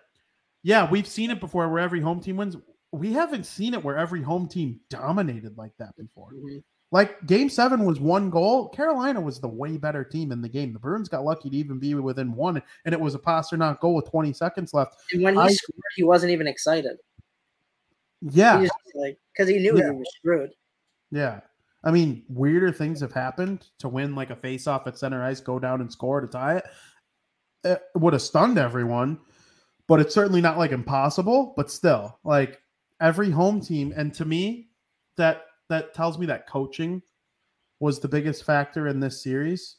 yeah, 0.63 0.89
we've 0.89 1.07
seen 1.07 1.31
it 1.31 1.39
before 1.39 1.69
where 1.69 1.83
every 1.83 2.01
home 2.01 2.19
team 2.19 2.37
wins. 2.37 2.57
We 2.93 3.11
haven't 3.11 3.45
seen 3.45 3.73
it 3.73 3.83
where 3.83 3.97
every 3.97 4.21
home 4.21 4.47
team 4.47 4.79
dominated 4.89 5.57
like 5.57 5.73
that 5.79 5.95
before. 5.97 6.31
Mhm. 6.33 6.63
Like 6.91 7.25
game 7.25 7.49
seven 7.49 7.85
was 7.85 7.99
one 7.99 8.29
goal. 8.29 8.69
Carolina 8.69 9.19
was 9.19 9.39
the 9.41 9.47
way 9.47 9.77
better 9.77 10.03
team 10.03 10.31
in 10.31 10.41
the 10.43 10.47
game. 10.49 10.73
The 10.73 10.79
Bruins 10.79 11.09
got 11.09 11.23
lucky 11.25 11.49
to 11.49 11.57
even 11.57 11.79
be 11.79 11.95
within 11.95 12.33
one, 12.35 12.61
and 12.85 12.93
it 12.93 13.01
was 13.01 13.15
a 13.15 13.19
Pastrnak 13.19 13.79
goal 13.79 13.95
with 13.95 14.09
20 14.11 14.31
seconds 14.31 14.73
left. 14.75 14.95
And 15.11 15.23
when 15.23 15.33
he 15.33 15.39
I- 15.39 15.51
scored, 15.51 15.81
he 15.95 16.03
wasn't 16.03 16.31
even 16.31 16.45
excited. 16.47 16.97
Yeah. 18.21 18.61
He 18.61 18.69
like 18.95 19.17
because 19.33 19.49
he 19.49 19.57
knew 19.59 19.77
Yeah. 19.77 19.91
he 19.91 19.97
was 19.97 20.13
screwed. 20.17 20.51
Yeah. 21.11 21.41
I 21.83 21.91
mean, 21.91 22.23
weirder 22.29 22.71
things 22.71 23.01
have 23.01 23.11
happened 23.11 23.67
to 23.79 23.89
win 23.89 24.15
like 24.15 24.29
a 24.29 24.35
face-off 24.37 24.87
at 24.87 24.97
center 24.97 25.21
ice, 25.23 25.41
go 25.41 25.59
down 25.59 25.81
and 25.81 25.91
score 25.91 26.21
to 26.21 26.27
tie 26.27 26.57
it. 26.57 26.65
It 27.65 27.81
would 27.95 28.13
have 28.13 28.21
stunned 28.21 28.57
everyone. 28.57 29.19
but 29.89 29.99
it's 29.99 30.13
certainly 30.15 30.39
not 30.39 30.57
like 30.57 30.71
impossible. 30.71 31.53
But 31.57 31.69
still, 31.69 32.17
like 32.23 32.61
every 33.03 33.29
home 33.29 33.61
team, 33.61 33.93
and 33.95 34.11
to 34.15 34.25
me, 34.25 34.69
that 35.17 35.43
that 35.69 35.93
tells 35.93 36.17
me 36.17 36.25
that 36.25 36.47
coaching 36.47 37.01
was 37.79 37.99
the 37.99 38.07
biggest 38.07 38.43
factor 38.45 38.87
in 38.87 38.99
this 38.99 39.21
series. 39.21 39.75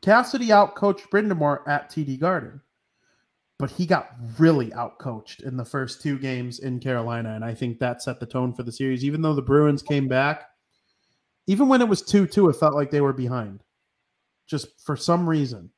Cassidy 0.00 0.48
outcoached 0.48 1.10
Brind'Amour 1.12 1.66
at 1.66 1.90
TD 1.90 2.18
Garden, 2.20 2.60
but 3.58 3.70
he 3.70 3.84
got 3.84 4.14
really 4.38 4.70
outcoached 4.70 5.42
in 5.42 5.56
the 5.56 5.64
first 5.64 6.00
two 6.00 6.18
games 6.18 6.60
in 6.60 6.78
Carolina, 6.78 7.34
and 7.34 7.44
I 7.44 7.52
think 7.52 7.80
that 7.80 8.00
set 8.00 8.20
the 8.20 8.26
tone 8.26 8.54
for 8.54 8.62
the 8.62 8.72
series. 8.72 9.04
Even 9.04 9.20
though 9.20 9.34
the 9.34 9.42
Bruins 9.42 9.82
came 9.82 10.06
back, 10.06 10.44
even 11.48 11.68
when 11.68 11.80
it 11.82 11.88
was 11.88 12.00
two 12.00 12.26
two, 12.26 12.48
it 12.48 12.56
felt 12.56 12.74
like 12.74 12.92
they 12.92 13.00
were 13.00 13.12
behind, 13.12 13.64
just 14.46 14.68
for 14.84 14.96
some 14.96 15.28
reason. 15.28 15.70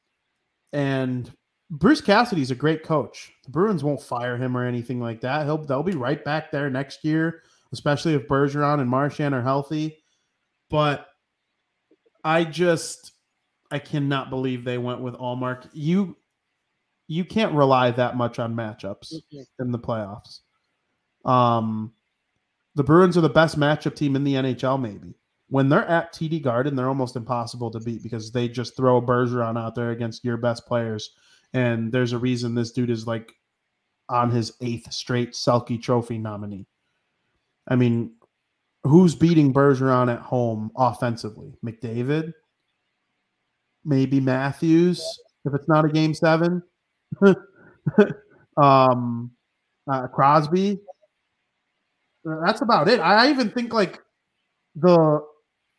And 0.74 1.30
Bruce 1.72 2.02
Cassidy's 2.02 2.50
a 2.50 2.54
great 2.54 2.82
coach. 2.82 3.32
The 3.44 3.50
Bruins 3.50 3.82
won't 3.82 4.02
fire 4.02 4.36
him 4.36 4.56
or 4.56 4.64
anything 4.66 5.00
like 5.00 5.22
that. 5.22 5.46
He'll 5.46 5.56
they'll 5.58 5.82
be 5.82 5.96
right 5.96 6.22
back 6.22 6.50
there 6.52 6.68
next 6.68 7.02
year, 7.02 7.42
especially 7.72 8.12
if 8.14 8.28
Bergeron 8.28 8.80
and 8.80 8.90
Marchand 8.90 9.34
are 9.34 9.40
healthy. 9.42 9.96
But 10.68 11.06
I 12.24 12.44
just 12.44 13.12
I 13.70 13.78
cannot 13.78 14.28
believe 14.28 14.64
they 14.64 14.76
went 14.76 15.00
with 15.00 15.14
Ullmark. 15.14 15.68
You 15.72 16.14
you 17.08 17.24
can't 17.24 17.54
rely 17.54 17.90
that 17.92 18.16
much 18.16 18.38
on 18.38 18.54
matchups 18.54 19.14
Mm-hmm. 19.14 19.62
in 19.62 19.72
the 19.72 19.78
playoffs. 19.78 20.40
Um, 21.24 21.92
the 22.74 22.84
Bruins 22.84 23.16
are 23.16 23.22
the 23.22 23.28
best 23.28 23.58
matchup 23.58 23.94
team 23.96 24.14
in 24.14 24.24
the 24.24 24.34
NHL. 24.34 24.80
Maybe 24.80 25.14
when 25.48 25.68
they're 25.70 25.86
at 25.88 26.12
TD 26.12 26.42
Garden, 26.42 26.76
they're 26.76 26.88
almost 26.88 27.16
impossible 27.16 27.70
to 27.70 27.80
beat 27.80 28.02
because 28.02 28.30
they 28.30 28.48
just 28.48 28.76
throw 28.76 29.00
Bergeron 29.00 29.58
out 29.58 29.74
there 29.74 29.90
against 29.90 30.24
your 30.24 30.36
best 30.36 30.66
players, 30.66 31.10
and 31.54 31.92
there's 31.92 32.12
a 32.12 32.18
reason 32.18 32.54
this 32.54 32.72
dude 32.72 32.90
is 32.90 33.06
like 33.06 33.32
on 34.08 34.30
his 34.30 34.52
eighth 34.60 34.92
straight 34.92 35.32
Selke 35.32 35.82
Trophy 35.82 36.18
nominee. 36.18 36.66
I 37.68 37.76
mean, 37.76 38.12
who's 38.84 39.14
beating 39.14 39.52
Bergeron 39.52 40.12
at 40.12 40.20
home 40.20 40.70
offensively? 40.76 41.54
McDavid, 41.64 42.32
maybe 43.84 44.20
Matthews. 44.20 45.02
If 45.44 45.54
it's 45.54 45.68
not 45.68 45.84
a 45.84 45.88
game 45.88 46.14
seven, 46.14 46.62
um, 48.56 49.30
uh, 49.90 50.06
Crosby. 50.08 50.80
Uh, 52.28 52.36
That's 52.44 52.62
about 52.62 52.88
it. 52.88 53.00
I 53.00 53.30
even 53.30 53.50
think 53.50 53.72
like 53.72 54.00
the 54.76 55.20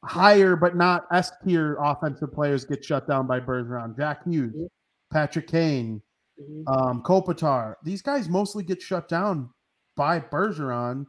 higher 0.04 0.56
but 0.58 0.76
not 0.76 1.06
S 1.12 1.32
tier 1.46 1.78
offensive 1.82 2.34
players 2.34 2.66
get 2.66 2.84
shut 2.84 3.08
down 3.08 3.26
by 3.26 3.40
Bergeron. 3.40 3.96
Jack 3.98 4.26
Hughes, 4.26 4.70
Patrick 5.14 5.48
Kane, 5.48 6.02
Mhm. 6.42 6.64
um, 6.68 7.04
Kopitar. 7.04 7.76
These 7.84 8.02
guys 8.02 8.28
mostly 8.28 8.64
get 8.64 8.82
shut 8.82 9.08
down 9.08 9.54
by 9.96 10.20
Bergeron 10.20 11.06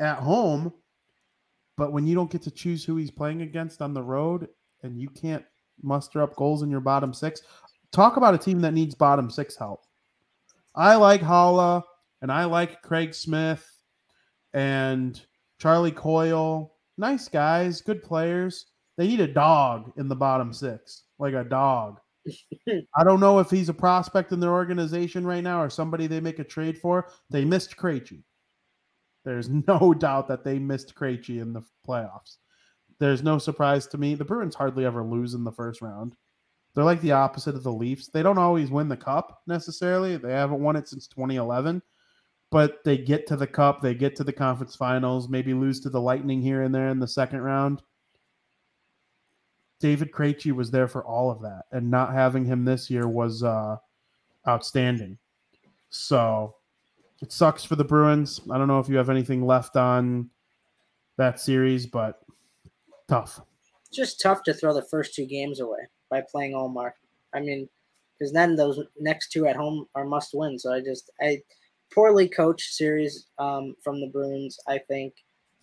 at 0.00 0.18
home. 0.18 0.72
But 1.76 1.92
when 1.92 2.06
you 2.06 2.14
don't 2.16 2.30
get 2.30 2.42
to 2.42 2.50
choose 2.50 2.84
who 2.84 2.96
he's 2.96 3.10
playing 3.10 3.42
against 3.42 3.80
on 3.80 3.94
the 3.94 4.02
road 4.02 4.48
and 4.82 5.00
you 5.00 5.08
can't 5.08 5.44
muster 5.82 6.20
up 6.20 6.34
goals 6.34 6.62
in 6.62 6.70
your 6.70 6.80
bottom 6.80 7.14
six, 7.14 7.42
talk 7.92 8.16
about 8.16 8.34
a 8.34 8.38
team 8.38 8.60
that 8.62 8.74
needs 8.74 8.94
bottom 8.94 9.30
six 9.30 9.56
help. 9.56 9.84
I 10.74 10.96
like 10.96 11.20
Holla 11.22 11.84
and 12.22 12.32
I 12.32 12.44
like 12.44 12.82
Craig 12.82 13.14
Smith 13.14 13.64
and 14.52 15.24
Charlie 15.58 15.92
Coyle. 15.92 16.74
Nice 16.98 17.28
guys, 17.28 17.82
good 17.82 18.02
players. 18.02 18.66
They 18.96 19.06
need 19.06 19.20
a 19.20 19.32
dog 19.32 19.92
in 19.96 20.08
the 20.08 20.16
bottom 20.16 20.52
six, 20.52 21.04
like 21.18 21.34
a 21.34 21.44
dog. 21.44 22.00
I 22.96 23.04
don't 23.04 23.20
know 23.20 23.38
if 23.38 23.50
he's 23.50 23.68
a 23.68 23.74
prospect 23.74 24.32
in 24.32 24.40
their 24.40 24.52
organization 24.52 25.26
right 25.26 25.44
now 25.44 25.62
or 25.62 25.70
somebody 25.70 26.06
they 26.06 26.20
make 26.20 26.38
a 26.38 26.44
trade 26.44 26.78
for. 26.78 27.08
They 27.30 27.44
missed 27.44 27.76
Krejci. 27.76 28.22
There's 29.24 29.48
no 29.68 29.94
doubt 29.94 30.28
that 30.28 30.44
they 30.44 30.58
missed 30.58 30.94
Krejci 30.94 31.40
in 31.40 31.52
the 31.52 31.62
playoffs. 31.86 32.36
There's 32.98 33.22
no 33.22 33.38
surprise 33.38 33.86
to 33.88 33.98
me. 33.98 34.14
The 34.14 34.24
Bruins 34.24 34.54
hardly 34.54 34.86
ever 34.86 35.02
lose 35.02 35.34
in 35.34 35.44
the 35.44 35.52
first 35.52 35.82
round. 35.82 36.16
They're 36.74 36.84
like 36.84 37.00
the 37.00 37.12
opposite 37.12 37.54
of 37.54 37.62
the 37.62 37.72
Leafs. 37.72 38.08
They 38.08 38.22
don't 38.22 38.38
always 38.38 38.70
win 38.70 38.88
the 38.88 38.96
cup 38.96 39.42
necessarily. 39.46 40.16
They 40.16 40.32
haven't 40.32 40.60
won 40.60 40.76
it 40.76 40.88
since 40.88 41.06
2011, 41.08 41.82
but 42.50 42.84
they 42.84 42.98
get 42.98 43.26
to 43.28 43.36
the 43.36 43.46
cup, 43.46 43.80
they 43.80 43.94
get 43.94 44.14
to 44.16 44.24
the 44.24 44.32
conference 44.32 44.76
finals, 44.76 45.28
maybe 45.28 45.54
lose 45.54 45.80
to 45.80 45.90
the 45.90 46.00
Lightning 46.00 46.42
here 46.42 46.62
and 46.62 46.74
there 46.74 46.88
in 46.88 47.00
the 47.00 47.08
second 47.08 47.40
round. 47.40 47.82
David 49.78 50.10
Krejci 50.10 50.52
was 50.52 50.70
there 50.70 50.88
for 50.88 51.04
all 51.04 51.30
of 51.30 51.42
that, 51.42 51.64
and 51.72 51.90
not 51.90 52.12
having 52.12 52.44
him 52.44 52.64
this 52.64 52.88
year 52.90 53.06
was 53.08 53.42
uh, 53.42 53.76
outstanding. 54.48 55.18
So 55.90 56.56
it 57.22 57.32
sucks 57.32 57.64
for 57.64 57.76
the 57.76 57.84
Bruins. 57.84 58.40
I 58.50 58.58
don't 58.58 58.68
know 58.68 58.80
if 58.80 58.88
you 58.88 58.96
have 58.96 59.10
anything 59.10 59.46
left 59.46 59.76
on 59.76 60.30
that 61.16 61.40
series, 61.40 61.86
but 61.86 62.20
tough. 63.08 63.40
just 63.92 64.20
tough 64.20 64.42
to 64.44 64.54
throw 64.54 64.74
the 64.74 64.86
first 64.90 65.14
two 65.14 65.26
games 65.26 65.60
away 65.60 65.80
by 66.10 66.22
playing 66.30 66.52
Ullmark. 66.52 66.92
I 67.34 67.40
mean, 67.40 67.68
because 68.18 68.32
then 68.32 68.56
those 68.56 68.80
next 68.98 69.30
two 69.30 69.46
at 69.46 69.56
home 69.56 69.86
are 69.94 70.04
must 70.04 70.30
win. 70.34 70.58
So 70.58 70.72
I 70.72 70.80
just 70.80 71.10
I 71.20 71.42
poorly 71.92 72.28
coached 72.28 72.74
series 72.74 73.26
um, 73.38 73.74
from 73.82 74.00
the 74.00 74.08
Bruins. 74.08 74.58
I 74.66 74.78
think 74.78 75.14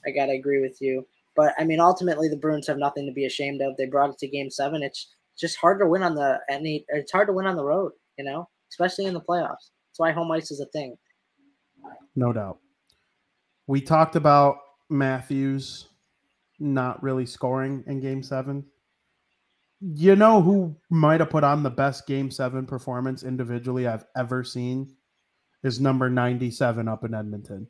I 0.05 0.11
gotta 0.11 0.33
agree 0.33 0.61
with 0.61 0.81
you. 0.81 1.05
But 1.35 1.53
I 1.57 1.63
mean, 1.63 1.79
ultimately 1.79 2.27
the 2.29 2.37
Bruins 2.37 2.67
have 2.67 2.77
nothing 2.77 3.05
to 3.05 3.13
be 3.13 3.25
ashamed 3.25 3.61
of. 3.61 3.75
They 3.77 3.85
brought 3.85 4.11
it 4.11 4.17
to 4.19 4.27
Game 4.27 4.49
Seven. 4.49 4.83
It's 4.83 5.13
just 5.39 5.57
hard 5.57 5.79
to 5.79 5.87
win 5.87 6.03
on 6.03 6.15
the 6.15 6.39
any. 6.49 6.85
It's 6.89 7.11
hard 7.11 7.27
to 7.27 7.33
win 7.33 7.47
on 7.47 7.55
the 7.55 7.63
road, 7.63 7.91
you 8.17 8.25
know, 8.25 8.47
especially 8.71 9.05
in 9.05 9.13
the 9.13 9.21
playoffs. 9.21 9.69
That's 9.89 9.99
why 9.99 10.11
home 10.11 10.31
ice 10.31 10.51
is 10.51 10.59
a 10.59 10.65
thing. 10.67 10.95
No 12.15 12.33
doubt. 12.33 12.59
We 13.67 13.81
talked 13.81 14.15
about 14.15 14.57
Matthews 14.89 15.87
not 16.59 17.01
really 17.01 17.25
scoring 17.25 17.83
in 17.87 17.99
game 17.99 18.23
seven. 18.23 18.65
You 19.81 20.15
know 20.15 20.41
who 20.41 20.75
might 20.89 21.19
have 21.19 21.29
put 21.29 21.43
on 21.43 21.63
the 21.63 21.69
best 21.69 22.07
game 22.07 22.31
seven 22.31 22.65
performance 22.65 23.23
individually 23.23 23.85
I've 23.85 24.05
ever 24.15 24.43
seen 24.43 24.95
is 25.63 25.79
number 25.79 26.09
97 26.09 26.87
up 26.87 27.03
in 27.03 27.13
Edmonton. 27.13 27.67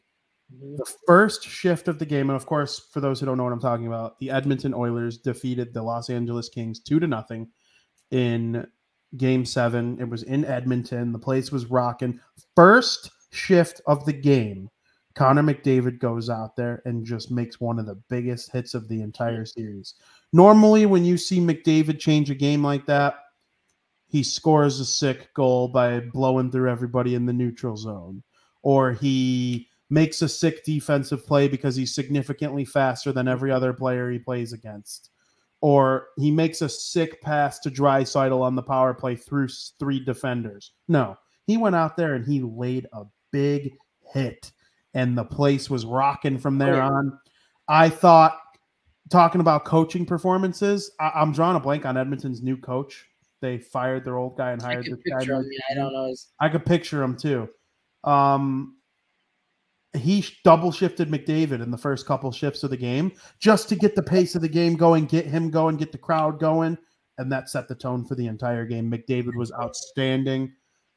The 0.59 0.91
first 1.07 1.47
shift 1.47 1.87
of 1.87 1.99
the 1.99 2.05
game, 2.05 2.29
and 2.29 2.35
of 2.35 2.45
course, 2.45 2.87
for 2.91 3.01
those 3.01 3.19
who 3.19 3.25
don't 3.25 3.37
know 3.37 3.43
what 3.43 3.53
I'm 3.53 3.59
talking 3.59 3.87
about, 3.87 4.19
the 4.19 4.29
Edmonton 4.29 4.73
Oilers 4.73 5.17
defeated 5.17 5.73
the 5.73 5.81
Los 5.81 6.09
Angeles 6.09 6.49
Kings 6.49 6.79
two 6.79 6.99
to 6.99 7.07
nothing 7.07 7.47
in 8.11 8.67
game 9.17 9.45
seven. 9.45 9.97
It 9.99 10.09
was 10.09 10.23
in 10.23 10.45
Edmonton. 10.45 11.11
The 11.11 11.19
place 11.19 11.51
was 11.51 11.67
rocking. 11.67 12.19
First 12.55 13.11
shift 13.31 13.81
of 13.87 14.05
the 14.05 14.13
game, 14.13 14.69
Connor 15.15 15.43
McDavid 15.43 15.99
goes 15.99 16.29
out 16.29 16.55
there 16.55 16.81
and 16.85 17.05
just 17.05 17.31
makes 17.31 17.59
one 17.59 17.79
of 17.79 17.85
the 17.85 18.01
biggest 18.09 18.51
hits 18.51 18.73
of 18.73 18.87
the 18.87 19.01
entire 19.01 19.45
series. 19.45 19.95
Normally, 20.33 20.85
when 20.85 21.05
you 21.05 21.17
see 21.17 21.39
McDavid 21.39 21.99
change 21.99 22.29
a 22.29 22.35
game 22.35 22.63
like 22.63 22.85
that, 22.87 23.15
he 24.07 24.23
scores 24.23 24.79
a 24.79 24.85
sick 24.85 25.33
goal 25.33 25.67
by 25.67 25.99
blowing 25.99 26.51
through 26.51 26.69
everybody 26.69 27.15
in 27.15 27.25
the 27.25 27.33
neutral 27.33 27.75
zone, 27.75 28.23
or 28.61 28.91
he 28.93 29.67
makes 29.93 30.23
a 30.23 30.27
sick 30.27 30.65
defensive 30.65 31.25
play 31.25 31.47
because 31.47 31.75
he's 31.75 31.93
significantly 31.93 32.65
faster 32.65 33.11
than 33.11 33.27
every 33.27 33.51
other 33.51 33.71
player 33.73 34.09
he 34.09 34.17
plays 34.17 34.51
against, 34.51 35.11
or 35.61 36.07
he 36.17 36.31
makes 36.31 36.63
a 36.63 36.67
sick 36.67 37.21
pass 37.21 37.59
to 37.59 37.69
Draisaitl 37.69 38.41
on 38.41 38.55
the 38.55 38.63
power 38.63 38.95
play 38.95 39.15
through 39.15 39.49
three 39.79 40.03
defenders. 40.03 40.71
No, 40.87 41.15
he 41.45 41.57
went 41.57 41.75
out 41.75 41.95
there 41.95 42.15
and 42.15 42.25
he 42.25 42.41
laid 42.41 42.87
a 42.91 43.03
big 43.31 43.75
hit, 44.11 44.51
and 44.95 45.15
the 45.15 45.23
place 45.23 45.69
was 45.69 45.85
rocking 45.85 46.39
from 46.39 46.57
there 46.57 46.77
yeah. 46.77 46.89
on. 46.89 47.19
I 47.67 47.87
thought, 47.89 48.39
talking 49.11 49.41
about 49.41 49.63
coaching 49.63 50.07
performances, 50.07 50.89
I, 50.99 51.11
I'm 51.15 51.33
drawing 51.33 51.55
a 51.55 51.59
blank 51.59 51.85
on 51.85 51.97
Edmonton's 51.97 52.41
new 52.41 52.57
coach. 52.57 53.05
They 53.41 53.59
fired 53.59 54.05
their 54.05 54.17
old 54.17 54.37
guy 54.37 54.53
and 54.53 54.61
hired 54.61 54.85
this 54.85 54.99
guy. 55.07 55.23
him. 55.23 55.47
Yeah, 55.51 55.59
I 55.69 55.75
don't 55.75 55.93
know. 55.93 56.15
I 56.39 56.49
could 56.49 56.65
picture 56.65 57.03
him 57.03 57.15
too. 57.15 57.47
Um, 58.03 58.77
he 59.95 60.25
double 60.43 60.71
shifted 60.71 61.09
McDavid 61.09 61.61
in 61.61 61.71
the 61.71 61.77
first 61.77 62.05
couple 62.05 62.31
shifts 62.31 62.63
of 62.63 62.69
the 62.69 62.77
game 62.77 63.11
just 63.39 63.69
to 63.69 63.75
get 63.75 63.95
the 63.95 64.03
pace 64.03 64.35
of 64.35 64.41
the 64.41 64.49
game 64.49 64.75
going, 64.75 65.05
get 65.05 65.25
him 65.25 65.49
going, 65.49 65.77
get 65.77 65.91
the 65.91 65.97
crowd 65.97 66.39
going, 66.39 66.77
and 67.17 67.31
that 67.31 67.49
set 67.49 67.67
the 67.67 67.75
tone 67.75 68.03
for 68.03 68.15
the 68.15 68.27
entire 68.27 68.65
game. 68.65 68.91
McDavid 68.91 69.35
was 69.35 69.51
outstanding. 69.53 70.51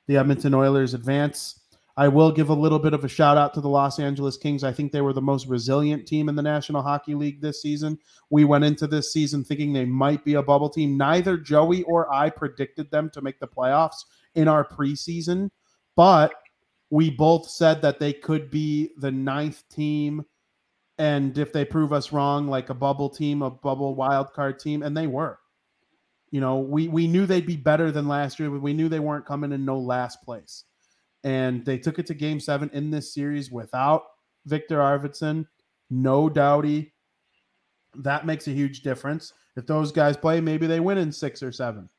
The 0.07 0.17
Edmonton 0.17 0.55
Oilers 0.55 0.95
advance. 0.95 1.61
I 1.99 2.09
will 2.09 2.31
give 2.31 2.51
a 2.51 2.55
little 2.55 2.79
bit 2.79 2.93
of 2.93 3.05
a 3.05 3.09
shout 3.09 3.39
out 3.39 3.55
to 3.55 3.61
the 3.61 3.71
Los 3.71 3.99
Angeles 3.99 4.37
Kings. 4.37 4.63
I 4.63 4.73
think 4.73 4.93
they 4.93 5.01
were 5.01 5.15
the 5.15 5.23
most 5.23 5.47
resilient 5.47 6.07
team 6.07 6.29
in 6.29 6.37
the 6.37 6.43
National 6.43 6.83
Hockey 6.83 7.15
League 7.15 7.41
this 7.41 7.63
season. 7.63 7.99
We 8.29 8.45
went 8.45 8.65
into 8.65 8.87
this 8.87 9.13
season 9.13 9.45
thinking 9.45 9.73
they 9.73 9.87
might 9.87 10.23
be 10.23 10.35
a 10.35 10.43
bubble 10.43 10.69
team. 10.69 10.99
Neither 10.99 11.39
Joey 11.39 11.85
or 11.85 12.13
I 12.13 12.29
predicted 12.29 12.91
them 12.91 13.11
to 13.15 13.23
make 13.23 13.41
the 13.41 13.49
playoffs 13.49 14.05
in 14.35 14.47
our 14.47 14.63
preseason, 14.63 15.51
but 15.97 16.35
we 16.97 17.11
both 17.11 17.47
said 17.47 17.83
that 17.83 18.01
they 18.01 18.15
could 18.15 18.51
be 18.51 18.93
the 18.97 19.11
ninth 19.11 19.63
team. 19.69 20.25
And 20.97 21.37
if 21.37 21.53
they 21.53 21.63
prove 21.63 21.93
us 21.93 22.11
wrong, 22.11 22.49
like 22.49 22.71
a 22.71 22.75
bubble 22.75 23.11
team, 23.11 23.43
a 23.43 23.51
bubble 23.51 23.95
wild 23.95 24.33
card 24.33 24.59
team, 24.59 24.83
and 24.83 24.97
they 24.97 25.07
were. 25.07 25.39
You 26.31 26.41
know, 26.41 26.61
we 26.61 26.89
we 26.89 27.07
knew 27.07 27.27
they'd 27.27 27.45
be 27.45 27.55
better 27.55 27.91
than 27.91 28.09
last 28.09 28.41
year, 28.41 28.49
but 28.49 28.63
we 28.63 28.73
knew 28.73 28.89
they 28.89 28.99
weren't 28.99 29.27
coming 29.27 29.53
in 29.53 29.63
no 29.63 29.79
last 29.79 30.23
place. 30.23 30.65
And 31.23 31.67
they 31.67 31.77
took 31.77 31.99
it 31.99 32.07
to 32.07 32.15
game 32.15 32.41
seven 32.41 32.71
in 32.73 32.91
this 32.91 33.13
series 33.13 33.51
without 33.51 34.05
Victor 34.47 34.79
Arvidsson, 34.79 35.47
no 35.91 36.31
Doughty. 36.31 36.95
That 37.95 38.25
makes 38.25 38.49
a 38.49 38.53
huge 38.53 38.81
difference. 38.81 39.35
If 39.55 39.67
those 39.67 39.93
guys 39.93 40.17
play, 40.17 40.41
maybe 40.41 40.67
they 40.67 40.81
win 40.81 40.97
in 40.97 41.13
six 41.13 41.43
or 41.43 41.53
seven. 41.53 41.91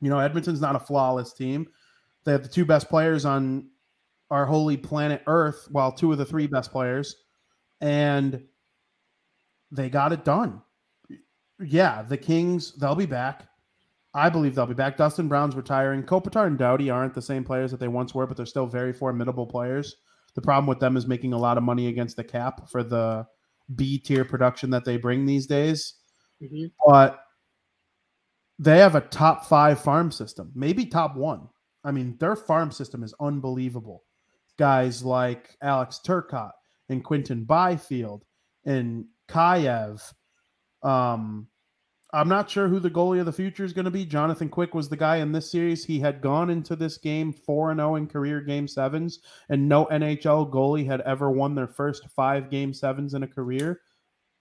You 0.00 0.08
know, 0.08 0.20
Edmonton's 0.20 0.60
not 0.60 0.76
a 0.76 0.80
flawless 0.80 1.32
team. 1.32 1.66
They 2.22 2.30
have 2.30 2.44
the 2.44 2.48
two 2.48 2.64
best 2.64 2.88
players 2.88 3.24
on 3.24 3.71
our 4.32 4.46
holy 4.46 4.78
planet 4.78 5.22
Earth, 5.26 5.68
while 5.70 5.92
two 5.92 6.10
of 6.10 6.16
the 6.16 6.24
three 6.24 6.46
best 6.46 6.72
players, 6.72 7.16
and 7.82 8.42
they 9.70 9.90
got 9.90 10.12
it 10.12 10.24
done. 10.24 10.62
Yeah, 11.60 12.02
the 12.02 12.16
Kings, 12.16 12.72
they'll 12.78 12.94
be 12.94 13.06
back. 13.06 13.46
I 14.14 14.30
believe 14.30 14.54
they'll 14.54 14.66
be 14.66 14.74
back. 14.74 14.96
Dustin 14.96 15.28
Brown's 15.28 15.54
retiring. 15.54 16.02
Kopitar 16.02 16.46
and 16.46 16.58
Doughty 16.58 16.88
aren't 16.88 17.14
the 17.14 17.20
same 17.20 17.44
players 17.44 17.70
that 17.70 17.80
they 17.80 17.88
once 17.88 18.14
were, 18.14 18.26
but 18.26 18.36
they're 18.36 18.46
still 18.46 18.66
very 18.66 18.92
formidable 18.92 19.46
players. 19.46 19.96
The 20.34 20.42
problem 20.42 20.66
with 20.66 20.80
them 20.80 20.96
is 20.96 21.06
making 21.06 21.34
a 21.34 21.38
lot 21.38 21.58
of 21.58 21.62
money 21.62 21.88
against 21.88 22.16
the 22.16 22.24
cap 22.24 22.70
for 22.70 22.82
the 22.82 23.26
B 23.74 23.98
tier 23.98 24.24
production 24.24 24.70
that 24.70 24.86
they 24.86 24.96
bring 24.96 25.26
these 25.26 25.46
days. 25.46 25.94
Mm-hmm. 26.42 26.66
But 26.86 27.20
they 28.58 28.78
have 28.78 28.94
a 28.94 29.02
top 29.02 29.44
five 29.44 29.78
farm 29.78 30.10
system, 30.10 30.52
maybe 30.54 30.86
top 30.86 31.16
one. 31.16 31.48
I 31.84 31.90
mean, 31.90 32.16
their 32.18 32.36
farm 32.36 32.70
system 32.70 33.02
is 33.02 33.14
unbelievable. 33.20 34.04
Guys 34.58 35.04
like 35.04 35.56
Alex 35.62 36.00
Turcotte 36.06 36.52
and 36.88 37.04
Quinton 37.04 37.44
Byfield 37.44 38.24
and 38.64 39.06
Kaliyev. 39.28 40.02
Um, 40.82 41.48
I'm 42.14 42.28
not 42.28 42.50
sure 42.50 42.68
who 42.68 42.78
the 42.78 42.90
goalie 42.90 43.20
of 43.20 43.26
the 43.26 43.32
future 43.32 43.64
is 43.64 43.72
going 43.72 43.86
to 43.86 43.90
be. 43.90 44.04
Jonathan 44.04 44.50
Quick 44.50 44.74
was 44.74 44.90
the 44.90 44.96
guy 44.96 45.16
in 45.16 45.32
this 45.32 45.50
series. 45.50 45.84
He 45.84 45.98
had 45.98 46.20
gone 46.20 46.50
into 46.50 46.76
this 46.76 46.98
game 46.98 47.32
4 47.32 47.74
0 47.74 47.94
in 47.96 48.06
career 48.06 48.42
game 48.42 48.68
sevens, 48.68 49.20
and 49.48 49.66
no 49.66 49.86
NHL 49.86 50.50
goalie 50.50 50.86
had 50.86 51.00
ever 51.02 51.30
won 51.30 51.54
their 51.54 51.68
first 51.68 52.08
five 52.10 52.50
game 52.50 52.74
sevens 52.74 53.14
in 53.14 53.22
a 53.22 53.28
career. 53.28 53.80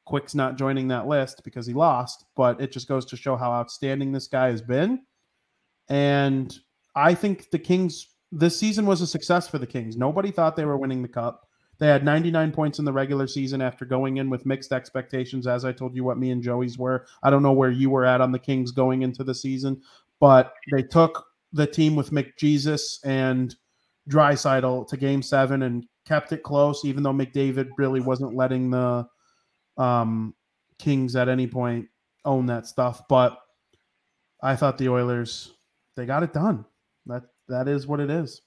Quick's 0.05 0.35
not 0.35 0.57
joining 0.57 0.89
that 0.89 1.07
list 1.07 1.43
because 1.45 1.65
he 1.65 1.73
lost, 1.73 2.25
but 2.35 2.59
it 2.59 2.73
just 2.73 2.89
goes 2.89 3.05
to 3.05 3.15
show 3.15 3.37
how 3.37 3.53
outstanding 3.53 4.11
this 4.11 4.27
guy 4.27 4.49
has 4.49 4.61
been. 4.61 5.03
And 5.87 6.53
I 6.95 7.13
think 7.13 7.51
the 7.51 7.59
Kings, 7.59 8.10
this 8.31 8.57
season 8.57 8.85
was 8.85 9.01
a 9.01 9.07
success 9.07 9.47
for 9.47 9.57
the 9.57 9.67
Kings. 9.67 9.97
Nobody 9.97 10.31
thought 10.31 10.55
they 10.55 10.65
were 10.65 10.77
winning 10.77 11.01
the 11.01 11.07
cup. 11.07 11.47
They 11.79 11.87
had 11.87 12.05
99 12.05 12.51
points 12.51 12.79
in 12.79 12.85
the 12.85 12.93
regular 12.93 13.27
season 13.27 13.61
after 13.61 13.85
going 13.85 14.17
in 14.17 14.29
with 14.29 14.45
mixed 14.45 14.71
expectations. 14.71 15.47
As 15.47 15.65
I 15.65 15.71
told 15.71 15.95
you, 15.95 16.03
what 16.03 16.19
me 16.19 16.29
and 16.29 16.43
Joey's 16.43 16.77
were. 16.77 17.07
I 17.23 17.29
don't 17.29 17.41
know 17.41 17.53
where 17.53 17.71
you 17.71 17.89
were 17.89 18.05
at 18.05 18.21
on 18.21 18.31
the 18.31 18.39
Kings 18.39 18.71
going 18.71 19.01
into 19.01 19.23
the 19.23 19.33
season, 19.33 19.81
but 20.19 20.53
they 20.71 20.83
took 20.83 21.25
the 21.51 21.65
team 21.65 21.95
with 21.95 22.11
McJesus 22.11 22.99
and 23.03 23.55
Draisaitl 24.09 24.87
to 24.87 24.97
Game 24.97 25.21
Seven 25.21 25.63
and 25.63 25.85
kept 26.05 26.31
it 26.31 26.43
close, 26.43 26.85
even 26.85 27.03
though 27.03 27.13
McDavid 27.13 27.69
really 27.77 27.99
wasn't 27.99 28.35
letting 28.35 28.69
the 28.69 29.07
um, 29.77 30.35
Kings 30.77 31.15
at 31.15 31.29
any 31.29 31.47
point 31.47 31.87
own 32.25 32.45
that 32.45 32.67
stuff. 32.67 33.01
But 33.09 33.37
I 34.41 34.55
thought 34.55 34.77
the 34.77 34.89
Oilers 34.89 35.53
they 35.95 36.05
got 36.05 36.23
it 36.23 36.33
done. 36.33 36.65
That 37.07 37.23
that 37.51 37.67
is 37.67 37.85
what 37.85 37.99
it 37.99 38.09
is. 38.09 38.41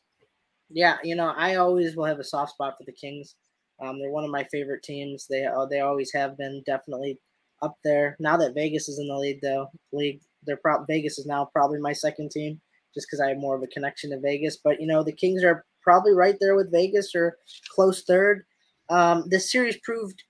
Yeah, 0.70 0.96
you 1.05 1.14
know, 1.14 1.32
I 1.36 1.57
always 1.57 1.94
will 1.94 2.07
have 2.07 2.18
a 2.18 2.24
soft 2.24 2.52
spot 2.52 2.74
for 2.76 2.84
the 2.84 2.92
Kings. 2.92 3.36
Um, 3.82 3.98
they're 3.98 4.11
one 4.11 4.24
of 4.24 4.30
my 4.30 4.44
favorite 4.50 4.82
teams. 4.82 5.26
They 5.28 5.44
uh, 5.44 5.66
they 5.66 5.80
always 5.80 6.12
have 6.14 6.36
been, 6.36 6.62
definitely 6.66 7.18
up 7.62 7.76
there. 7.84 8.16
Now 8.18 8.36
that 8.38 8.55
Vegas 8.55 8.88
is 8.88 8.98
in 8.98 9.09
the 9.09 9.16
league, 9.16 9.40
though, 9.42 9.68
league, 9.92 10.20
they're 10.46 10.57
pro- 10.57 10.84
Vegas 10.84 11.18
is 11.18 11.26
now 11.26 11.48
probably 11.52 11.80
my 11.80 11.92
second 11.92 12.30
team, 12.30 12.61
just 12.94 13.07
because 13.07 13.20
I 13.20 13.28
have 13.28 13.38
more 13.38 13.57
of 13.57 13.62
a 13.62 13.68
connection 13.68 14.11
to 14.11 14.20
Vegas. 14.20 14.59
But 14.62 14.80
you 14.80 14.86
know, 14.86 15.02
the 15.02 15.12
Kings 15.12 15.44
are 15.44 15.64
probably 15.82 16.12
right 16.12 16.36
there 16.40 16.57
with 16.57 16.72
Vegas 16.72 17.14
or 17.14 17.36
close 17.74 18.02
third. 18.05 18.44
Um, 18.90 19.24
this 19.28 19.52
series 19.52 19.78
proved 19.84 20.22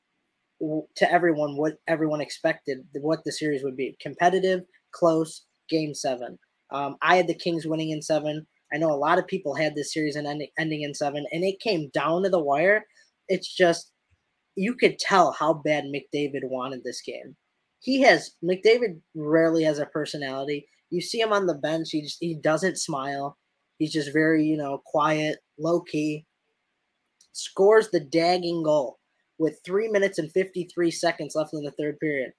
to 0.60 1.12
everyone 1.12 1.56
what 1.56 1.74
everyone 1.86 2.20
expected 2.20 2.78
what 3.00 3.22
the 3.24 3.32
series 3.32 3.62
would 3.62 3.76
be: 3.76 3.96
competitive, 4.00 4.62
close, 4.92 5.44
game 5.68 5.94
seven. 5.94 6.38
Um, 6.70 6.96
I 7.02 7.16
had 7.16 7.28
the 7.28 7.34
Kings 7.34 7.66
winning 7.66 7.90
in 7.90 8.02
seven. 8.02 8.46
I 8.72 8.78
know 8.78 8.90
a 8.90 8.96
lot 8.96 9.18
of 9.18 9.26
people 9.26 9.54
had 9.54 9.74
this 9.74 9.92
series 9.92 10.16
and 10.16 10.26
ending, 10.26 10.48
ending 10.58 10.82
in 10.82 10.94
seven, 10.94 11.26
and 11.32 11.44
it 11.44 11.60
came 11.60 11.90
down 11.92 12.22
to 12.22 12.28
the 12.28 12.42
wire. 12.42 12.84
It's 13.28 13.54
just 13.54 13.92
you 14.56 14.74
could 14.74 14.98
tell 14.98 15.32
how 15.32 15.54
bad 15.54 15.84
McDavid 15.84 16.44
wanted 16.44 16.82
this 16.84 17.00
game. 17.02 17.36
He 17.80 18.00
has 18.02 18.32
McDavid 18.42 19.00
rarely 19.14 19.64
has 19.64 19.78
a 19.78 19.86
personality. 19.86 20.66
You 20.90 21.00
see 21.00 21.20
him 21.20 21.32
on 21.32 21.46
the 21.46 21.54
bench, 21.54 21.88
he 21.90 22.02
just 22.02 22.18
he 22.20 22.34
doesn't 22.34 22.78
smile. 22.78 23.36
He's 23.78 23.92
just 23.92 24.12
very, 24.12 24.44
you 24.44 24.56
know, 24.56 24.80
quiet, 24.86 25.38
low 25.58 25.80
key. 25.80 26.24
Scores 27.32 27.90
the 27.90 28.00
dagging 28.00 28.62
goal 28.62 28.98
with 29.38 29.60
three 29.64 29.88
minutes 29.88 30.18
and 30.18 30.30
53 30.30 30.90
seconds 30.90 31.34
left 31.34 31.52
in 31.52 31.62
the 31.62 31.72
third 31.72 31.98
period. 31.98 32.32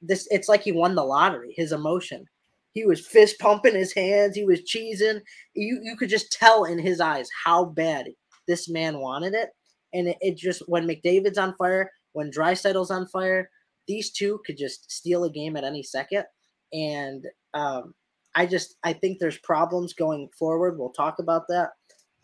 This 0.00 0.26
it's 0.30 0.48
like 0.48 0.62
he 0.62 0.72
won 0.72 0.94
the 0.94 1.04
lottery, 1.04 1.54
his 1.56 1.72
emotion. 1.72 2.26
He 2.72 2.86
was 2.86 3.06
fist 3.06 3.38
pumping 3.38 3.74
his 3.74 3.92
hands. 3.92 4.34
He 4.34 4.44
was 4.44 4.60
cheesing. 4.60 5.20
You 5.54 5.80
you 5.82 5.96
could 5.96 6.08
just 6.08 6.32
tell 6.32 6.64
in 6.64 6.78
his 6.78 7.00
eyes 7.00 7.28
how 7.44 7.66
bad 7.66 8.08
this 8.48 8.68
man 8.68 8.98
wanted 8.98 9.34
it. 9.34 9.50
And 9.92 10.08
it, 10.08 10.16
it 10.20 10.36
just 10.36 10.62
when 10.68 10.86
McDavid's 10.86 11.38
on 11.38 11.54
fire, 11.56 11.90
when 12.12 12.30
Draisaitl's 12.30 12.90
on 12.90 13.06
fire, 13.08 13.50
these 13.86 14.10
two 14.10 14.40
could 14.46 14.56
just 14.56 14.90
steal 14.90 15.24
a 15.24 15.30
game 15.30 15.56
at 15.56 15.64
any 15.64 15.82
second. 15.82 16.24
And 16.72 17.26
um, 17.52 17.94
I 18.34 18.46
just 18.46 18.76
I 18.82 18.94
think 18.94 19.18
there's 19.18 19.38
problems 19.38 19.92
going 19.92 20.28
forward. 20.38 20.78
We'll 20.78 20.90
talk 20.90 21.18
about 21.18 21.42
that. 21.48 21.70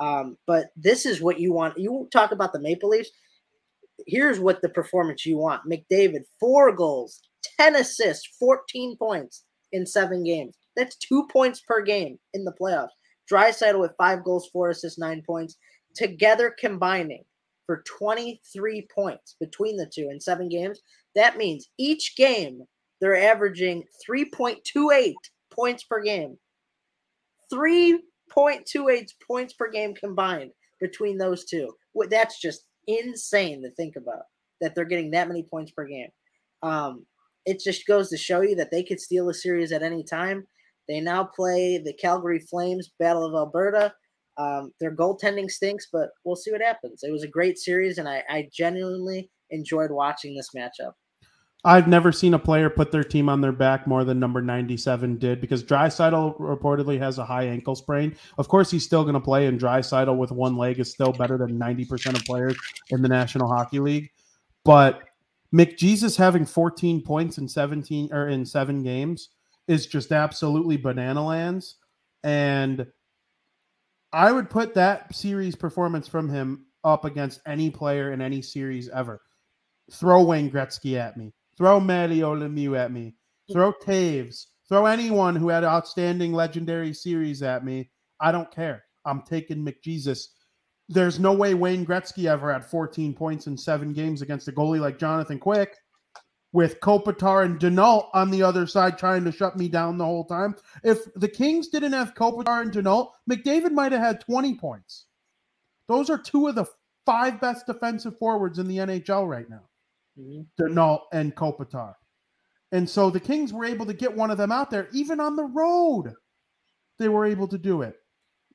Um, 0.01 0.39
but 0.47 0.69
this 0.77 1.05
is 1.05 1.21
what 1.21 1.41
you 1.41 1.53
want. 1.53 1.79
You 1.79 2.09
talk 2.13 2.33
about 2.33 2.53
the 2.53 2.61
Maple 2.61 2.89
Leafs. 2.89 3.11
Here's 4.07 4.39
what 4.39 4.63
the 4.63 4.69
performance 4.69 5.27
you 5.27 5.37
want. 5.37 5.69
McDavid, 5.69 6.23
four 6.39 6.75
goals, 6.75 7.21
10 7.59 7.75
assists, 7.75 8.29
14 8.39 8.97
points 8.97 9.45
in 9.73 9.87
seven 9.87 10.25
games. 10.25 10.57
That's 10.77 10.97
two 10.97 11.27
points 11.31 11.61
per 11.61 11.83
game 11.83 12.19
in 12.35 12.45
the 12.45 12.55
playoffs. 12.61 12.89
Draisaitl 13.31 13.81
with 13.81 13.97
five 13.99 14.25
goals, 14.25 14.49
four 14.53 14.71
assists, 14.71 14.99
nine 14.99 15.23
points, 15.27 15.57
together 15.95 16.55
combining 16.59 17.25
for 17.67 17.83
23 17.99 18.89
points 18.95 19.37
between 19.39 19.77
the 19.77 19.91
two 19.93 20.09
in 20.11 20.21
seven 20.21 20.49
games. 20.49 20.81
That 21.15 21.37
means 21.37 21.69
each 21.79 22.17
game 22.17 22.63
they're 23.01 23.31
averaging 23.31 23.85
3.28 24.09 25.15
points 25.51 25.85
per 25.85 26.03
game. 26.03 26.37
3.28 27.53 29.09
points 29.27 29.53
per 29.55 29.71
game 29.71 29.95
combined 29.95 30.51
between 30.81 31.19
those 31.19 31.45
two. 31.45 31.73
That's 32.11 32.41
just 32.41 32.65
insane 32.87 33.63
to 33.63 33.71
think 33.73 33.97
about 33.97 34.23
that 34.61 34.75
they're 34.75 34.85
getting 34.85 35.11
that 35.13 35.29
many 35.29 35.43
points 35.43 35.71
per 35.73 35.87
game. 35.87 36.09
Um, 36.63 37.07
it 37.49 37.61
just 37.61 37.87
goes 37.87 38.11
to 38.11 38.19
show 38.19 38.43
you 38.43 38.55
that 38.57 38.71
they 38.71 38.83
could 38.83 39.01
steal 39.01 39.31
a 39.31 39.35
series 39.35 39.73
at 39.73 39.83
any 39.83 40.05
time. 40.05 40.47
They 40.87 41.01
now 41.01 41.25
play 41.25 41.79
the 41.79 41.95
Calgary 41.95 42.41
Flames, 42.41 42.91
Battle 42.99 43.25
of 43.25 43.35
Alberta. 43.35 43.95
Um, 44.37 44.73
their 44.81 44.95
goaltending 44.95 45.51
stinks, 45.51 45.89
but 45.91 46.11
we'll 46.25 46.37
see 46.37 46.53
what 46.53 46.61
happens. 46.61 47.03
It 47.03 47.11
was 47.11 47.25
a 47.25 47.29
great 47.29 47.59
series, 47.59 47.97
and 47.97 48.07
I, 48.07 48.23
I 48.29 48.49
genuinely 48.53 49.31
enjoyed 49.51 49.91
watching 49.91 50.37
this 50.37 50.51
matchup. 50.55 50.93
I've 51.65 51.89
never 51.89 52.13
seen 52.13 52.35
a 52.35 52.39
player 52.39 52.71
put 52.71 52.93
their 52.93 53.03
team 53.03 53.29
on 53.29 53.41
their 53.41 53.51
back 53.51 53.87
more 53.87 54.05
than 54.05 54.21
number 54.21 54.41
97 54.41 55.19
did 55.19 55.41
because 55.41 55.65
Draisaitl 55.65 56.39
reportedly 56.39 57.01
has 57.01 57.19
a 57.19 57.25
high 57.25 57.45
ankle 57.45 57.75
sprain. 57.75 58.15
Of 58.37 58.47
course, 58.47 58.71
he's 58.71 58.85
still 58.85 59.03
going 59.03 59.15
to 59.15 59.21
play, 59.21 59.47
and 59.47 59.59
Draisaitl 59.59 60.17
with 60.17 60.31
one 60.31 60.57
leg 60.57 60.79
is 60.79 60.91
still 60.91 61.13
better 61.13 61.39
than 61.39 61.59
90% 61.59 62.15
of 62.15 62.25
players 62.27 62.57
in 62.91 63.03
the 63.03 63.09
National 63.09 63.49
Hockey 63.49 63.81
League. 63.81 64.11
But 64.65 65.08
McJesus 65.55 66.17
having 66.17 66.45
14 66.45 67.03
points 67.03 67.39
in 67.39 67.49
17 67.49 68.13
or 68.13 68.29
in 68.29 68.45
seven 68.45 68.83
games 68.83 69.31
is 69.67 69.87
just 69.87 70.13
absolutely 70.13 70.77
banana 70.77 71.25
lands. 71.25 71.77
And 72.23 72.87
I 74.13 74.33
would 74.33 74.51
put 74.51 74.75
that 74.75 75.15
series 75.15 75.55
performance 75.55 76.09
from 76.09 76.29
him 76.29 76.67
up 76.85 77.05
against 77.05 77.41
any 77.47 77.71
player 77.71 78.13
in 78.13 78.21
any 78.21 78.43
series 78.43 78.89
ever. 78.89 79.21
Throw 79.93 80.23
Wayne 80.25 80.51
Gretzky 80.51 80.99
at 80.99 81.17
me. 81.17 81.33
Throw 81.57 81.81
Mario 81.81 82.35
Lemieux 82.35 82.79
at 82.79 82.93
me. 82.93 83.15
Throw 83.53 83.73
Toews. 83.73 84.47
Throw 84.69 84.87
anyone 84.87 85.35
who 85.35 85.49
had 85.49 85.65
outstanding 85.65 86.33
legendary 86.33 86.93
series 86.93 87.43
at 87.43 87.65
me. 87.65 87.91
I 88.21 88.33
don't 88.33 88.51
care. 88.51 88.85
I'm 89.05 89.23
taking 89.23 89.65
McJesus 89.65 90.27
there's 90.89 91.19
no 91.19 91.33
way 91.33 91.55
Wayne 91.55 91.85
Gretzky 91.85 92.31
ever 92.31 92.53
had 92.53 92.65
14 92.65 93.13
points 93.15 93.47
in 93.47 93.57
seven 93.57 93.93
games 93.93 94.23
against 94.23 94.49
a 94.49 94.53
goalie 94.53 94.81
like 94.81 94.99
Jonathan 94.99 95.39
Quick 95.39 95.77
with 96.53 96.81
Kopitar 96.81 97.45
and 97.45 97.61
Danault 97.61 98.09
on 98.15 98.31
the 98.31 98.43
other 98.43 98.67
side 98.67 98.97
trying 98.97 99.25
to 99.25 99.33
shut 99.33 99.57
me 99.57 99.69
down 99.69 99.99
the 99.99 100.05
whole 100.05 100.25
time. 100.25 100.57
If 100.83 101.13
the 101.15 101.29
Kings 101.29 101.69
didn't 101.69 101.93
have 101.93 102.15
Kopitar 102.15 102.63
and 102.63 102.73
Danault, 102.73 103.11
McDavid 103.31 103.73
might 103.73 103.93
have 103.93 104.01
had 104.01 104.21
20 104.23 104.55
points. 104.55 105.07
Those 105.89 106.09
are 106.09 106.19
two 106.19 106.49
of 106.49 106.55
the 106.55 106.65
five 107.05 107.39
best 107.41 107.67
defensive 107.67 108.19
forwards 108.19 108.59
in 108.59 108.67
the 108.67 108.79
NHL 108.79 109.29
right 109.29 109.49
now. 109.49 109.69
Mm-hmm. 110.19 110.63
Danault 110.63 111.03
and 111.13 111.35
Kopitar. 111.37 111.95
And 112.73 112.89
so 112.89 113.11
the 113.11 113.21
Kings 113.21 113.53
were 113.53 113.65
able 113.65 113.87
to 113.87 113.95
get 113.95 114.15
one 114.15 114.31
of 114.31 114.39
them 114.39 114.53
out 114.53 114.71
there, 114.71 114.89
even 114.93 115.21
on 115.21 115.37
the 115.37 115.45
road. 115.45 116.15
They 116.99 117.09
were 117.09 117.27
able 117.27 117.49
to 117.49 117.59
do 117.59 117.83
it 117.83 117.97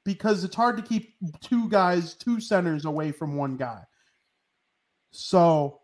because 0.06 0.43
it's 0.43 0.56
hard 0.56 0.78
to 0.78 0.84
keep 0.84 1.16
two 1.41 1.70
guys, 1.70 2.14
two 2.14 2.39
centers 2.39 2.86
away 2.86 3.12
from 3.12 3.36
one 3.36 3.58
guy. 3.58 3.82
So 5.12 5.82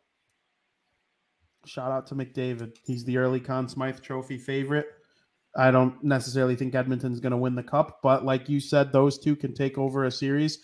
shout 1.65 1.91
out 1.91 2.07
to 2.07 2.15
McDavid. 2.15 2.78
He's 2.84 3.05
the 3.05 3.17
early 3.17 3.39
Conn 3.39 3.67
Smythe 3.67 4.01
Trophy 4.01 4.38
favorite. 4.38 4.88
I 5.55 5.72
don't 5.72 6.01
necessarily 6.03 6.55
think 6.55 6.76
Edmonton's 6.76 7.20
going 7.20 7.32
to 7.32 7.38
win 7.38 7.55
the 7.55 7.63
cup, 7.63 7.99
but 8.03 8.24
like 8.24 8.49
you 8.49 8.59
said, 8.59 8.91
those 8.91 9.17
two 9.17 9.36
can 9.36 9.53
take 9.53 9.78
over 9.78 10.05
a 10.05 10.11
series. 10.11 10.59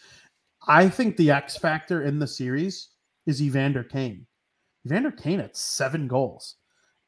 I 0.68 0.90
think 0.90 1.18
the 1.18 1.32
X 1.32 1.58
factor 1.58 2.04
in 2.04 2.20
the 2.20 2.28
series 2.28 2.90
is 3.26 3.42
Evander 3.42 3.84
Kane. 3.84 4.28
Evander 4.86 5.12
Kane 5.12 5.40
had 5.40 5.56
seven 5.56 6.08
goals. 6.08 6.56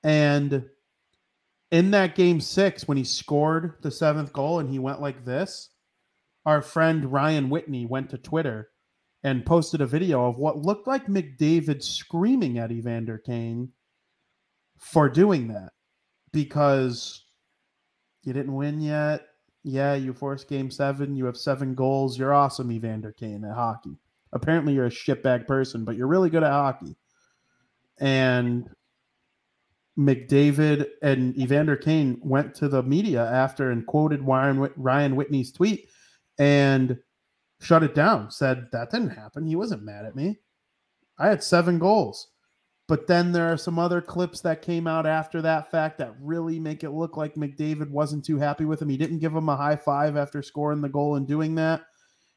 And 0.04 0.66
in 1.72 1.92
that 1.92 2.16
game 2.16 2.40
six, 2.40 2.88
when 2.88 2.98
he 2.98 3.04
scored 3.04 3.76
the 3.82 3.92
seventh 3.92 4.34
goal 4.34 4.60
and 4.60 4.70
he 4.70 4.80
went 4.80 5.02
like 5.02 5.26
this, 5.26 5.70
our 6.48 6.62
friend 6.62 7.12
Ryan 7.12 7.50
Whitney 7.50 7.86
went 7.86 8.10
to 8.12 8.18
Twitter 8.18 8.70
and 9.22 9.46
posted 9.46 9.82
a 9.82 9.86
video 9.86 10.26
of 10.26 10.38
what 10.38 10.60
looked 10.60 10.88
like 10.88 11.08
McDavid 11.08 11.84
screaming 11.84 12.58
at 12.58 12.72
Evander 12.72 13.18
Kane 13.18 13.74
for 14.78 15.10
doing 15.10 15.50
that 15.50 15.74
because 16.32 17.26
you 18.24 18.32
didn't 18.32 18.56
win 18.56 18.80
yet. 18.80 19.28
Yeah, 19.64 19.96
you 19.96 20.14
forced 20.14 20.48
game 20.48 20.72
seven. 20.72 21.18
You 21.18 21.26
have 21.26 21.36
seven 21.36 21.76
goals. 21.76 22.18
You're 22.18 22.34
awesome, 22.34 22.72
Evander 22.72 23.12
Kane, 23.12 23.44
at 23.44 23.54
hockey. 23.54 23.98
Apparently, 24.32 24.74
you're 24.74 24.86
a 24.86 24.90
shitbag 24.90 25.48
person, 25.48 25.84
but 25.84 25.98
you're 25.98 26.08
really 26.08 26.30
good 26.30 26.44
at 26.44 26.52
hockey. 26.52 26.96
And 28.00 28.70
McDavid 30.00 30.86
and 31.02 31.38
Evander 31.38 31.76
Kane 31.76 32.22
went 32.24 32.56
to 32.56 32.70
the 32.70 32.84
media 32.84 33.30
after 33.30 33.70
and 33.70 33.86
quoted 33.86 34.22
Ryan, 34.24 35.16
Whitney's 35.18 35.52
tweet 35.52 35.90
and 36.38 36.98
shut 37.62 37.84
it 37.84 37.96
down. 37.96 38.32
Said 38.32 38.68
that 38.72 38.92
didn't 38.92 39.10
happen. 39.10 39.46
He 39.46 39.56
wasn't 39.56 39.84
mad 39.84 40.06
at 40.06 40.16
me. 40.16 40.40
I 41.18 41.28
had 41.28 41.44
seven 41.44 41.80
goals. 41.80 42.28
But 42.88 43.06
then 43.06 43.34
there 43.34 43.52
are 43.52 43.58
some 43.58 43.78
other 43.78 44.00
clips 44.00 44.40
that 44.42 44.62
came 44.62 44.88
out 44.88 45.06
after 45.06 45.42
that 45.42 45.70
fact 45.70 45.98
that 45.98 46.16
really 46.22 46.58
make 46.58 46.86
it 46.86 46.92
look 46.92 47.18
like 47.18 47.36
McDavid 47.36 47.90
wasn't 47.90 48.24
too 48.24 48.38
happy 48.38 48.64
with 48.64 48.82
him. 48.82 48.88
He 48.88 48.96
didn't 48.96 49.20
give 49.20 49.36
him 49.36 49.50
a 49.50 49.58
high 49.58 49.76
five 49.76 50.16
after 50.16 50.42
scoring 50.42 50.82
the 50.82 50.88
goal 50.88 51.16
and 51.16 51.28
doing 51.28 51.56
that. 51.56 51.82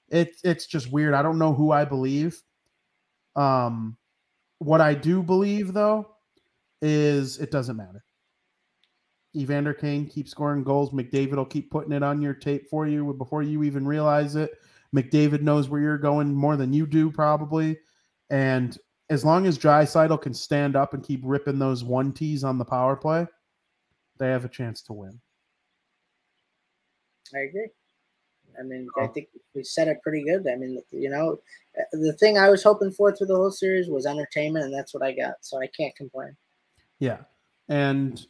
It, 0.08 0.32
it's 0.42 0.66
just 0.66 0.90
weird. 0.90 1.14
I 1.14 1.22
don't 1.22 1.38
know 1.38 1.54
who 1.54 1.70
I 1.70 1.84
believe. 1.84 2.42
Um, 3.36 3.96
what 4.58 4.80
I 4.80 4.94
do 4.94 5.22
believe, 5.22 5.72
though, 5.72 6.16
is 6.82 7.38
it 7.38 7.52
doesn't 7.52 7.76
matter. 7.76 8.02
Evander 9.36 9.74
Kane 9.74 10.06
keep 10.06 10.28
scoring 10.28 10.64
goals. 10.64 10.90
McDavid 10.90 11.36
will 11.36 11.44
keep 11.44 11.70
putting 11.70 11.92
it 11.92 12.02
on 12.02 12.20
your 12.20 12.34
tape 12.34 12.68
for 12.68 12.86
you 12.86 13.12
before 13.14 13.42
you 13.42 13.62
even 13.62 13.86
realize 13.86 14.36
it. 14.36 14.50
McDavid 14.94 15.42
knows 15.42 15.68
where 15.68 15.80
you're 15.80 15.98
going 15.98 16.34
more 16.34 16.56
than 16.56 16.72
you 16.72 16.86
do, 16.86 17.10
probably. 17.10 17.78
And 18.30 18.76
as 19.08 19.24
long 19.24 19.46
as 19.46 19.58
Draisaitl 19.58 20.20
can 20.22 20.34
stand 20.34 20.76
up 20.76 20.94
and 20.94 21.02
keep 21.02 21.20
ripping 21.24 21.58
those 21.58 21.84
one 21.84 22.12
tees 22.12 22.42
on 22.42 22.58
the 22.58 22.64
power 22.64 22.96
play, 22.96 23.26
they 24.18 24.28
have 24.28 24.44
a 24.44 24.48
chance 24.48 24.82
to 24.82 24.92
win. 24.92 25.20
I 27.34 27.40
agree. 27.40 27.68
I 28.58 28.62
mean, 28.62 28.88
I 29.00 29.06
think 29.06 29.28
we 29.54 29.62
said 29.62 29.88
it 29.88 30.02
pretty 30.02 30.24
good. 30.24 30.46
I 30.48 30.56
mean, 30.56 30.82
you 30.90 31.08
know, 31.08 31.40
uh, 31.78 31.84
the 31.92 32.12
thing 32.14 32.36
I 32.36 32.50
was 32.50 32.62
hoping 32.62 32.90
for 32.90 33.14
through 33.14 33.28
the 33.28 33.36
whole 33.36 33.50
series 33.50 33.88
was 33.88 34.06
entertainment, 34.06 34.64
and 34.64 34.74
that's 34.74 34.92
what 34.92 35.04
I 35.04 35.12
got. 35.12 35.34
So 35.40 35.60
I 35.60 35.68
can't 35.68 35.94
complain. 35.96 36.36
Yeah. 36.98 37.18
And 37.68 38.26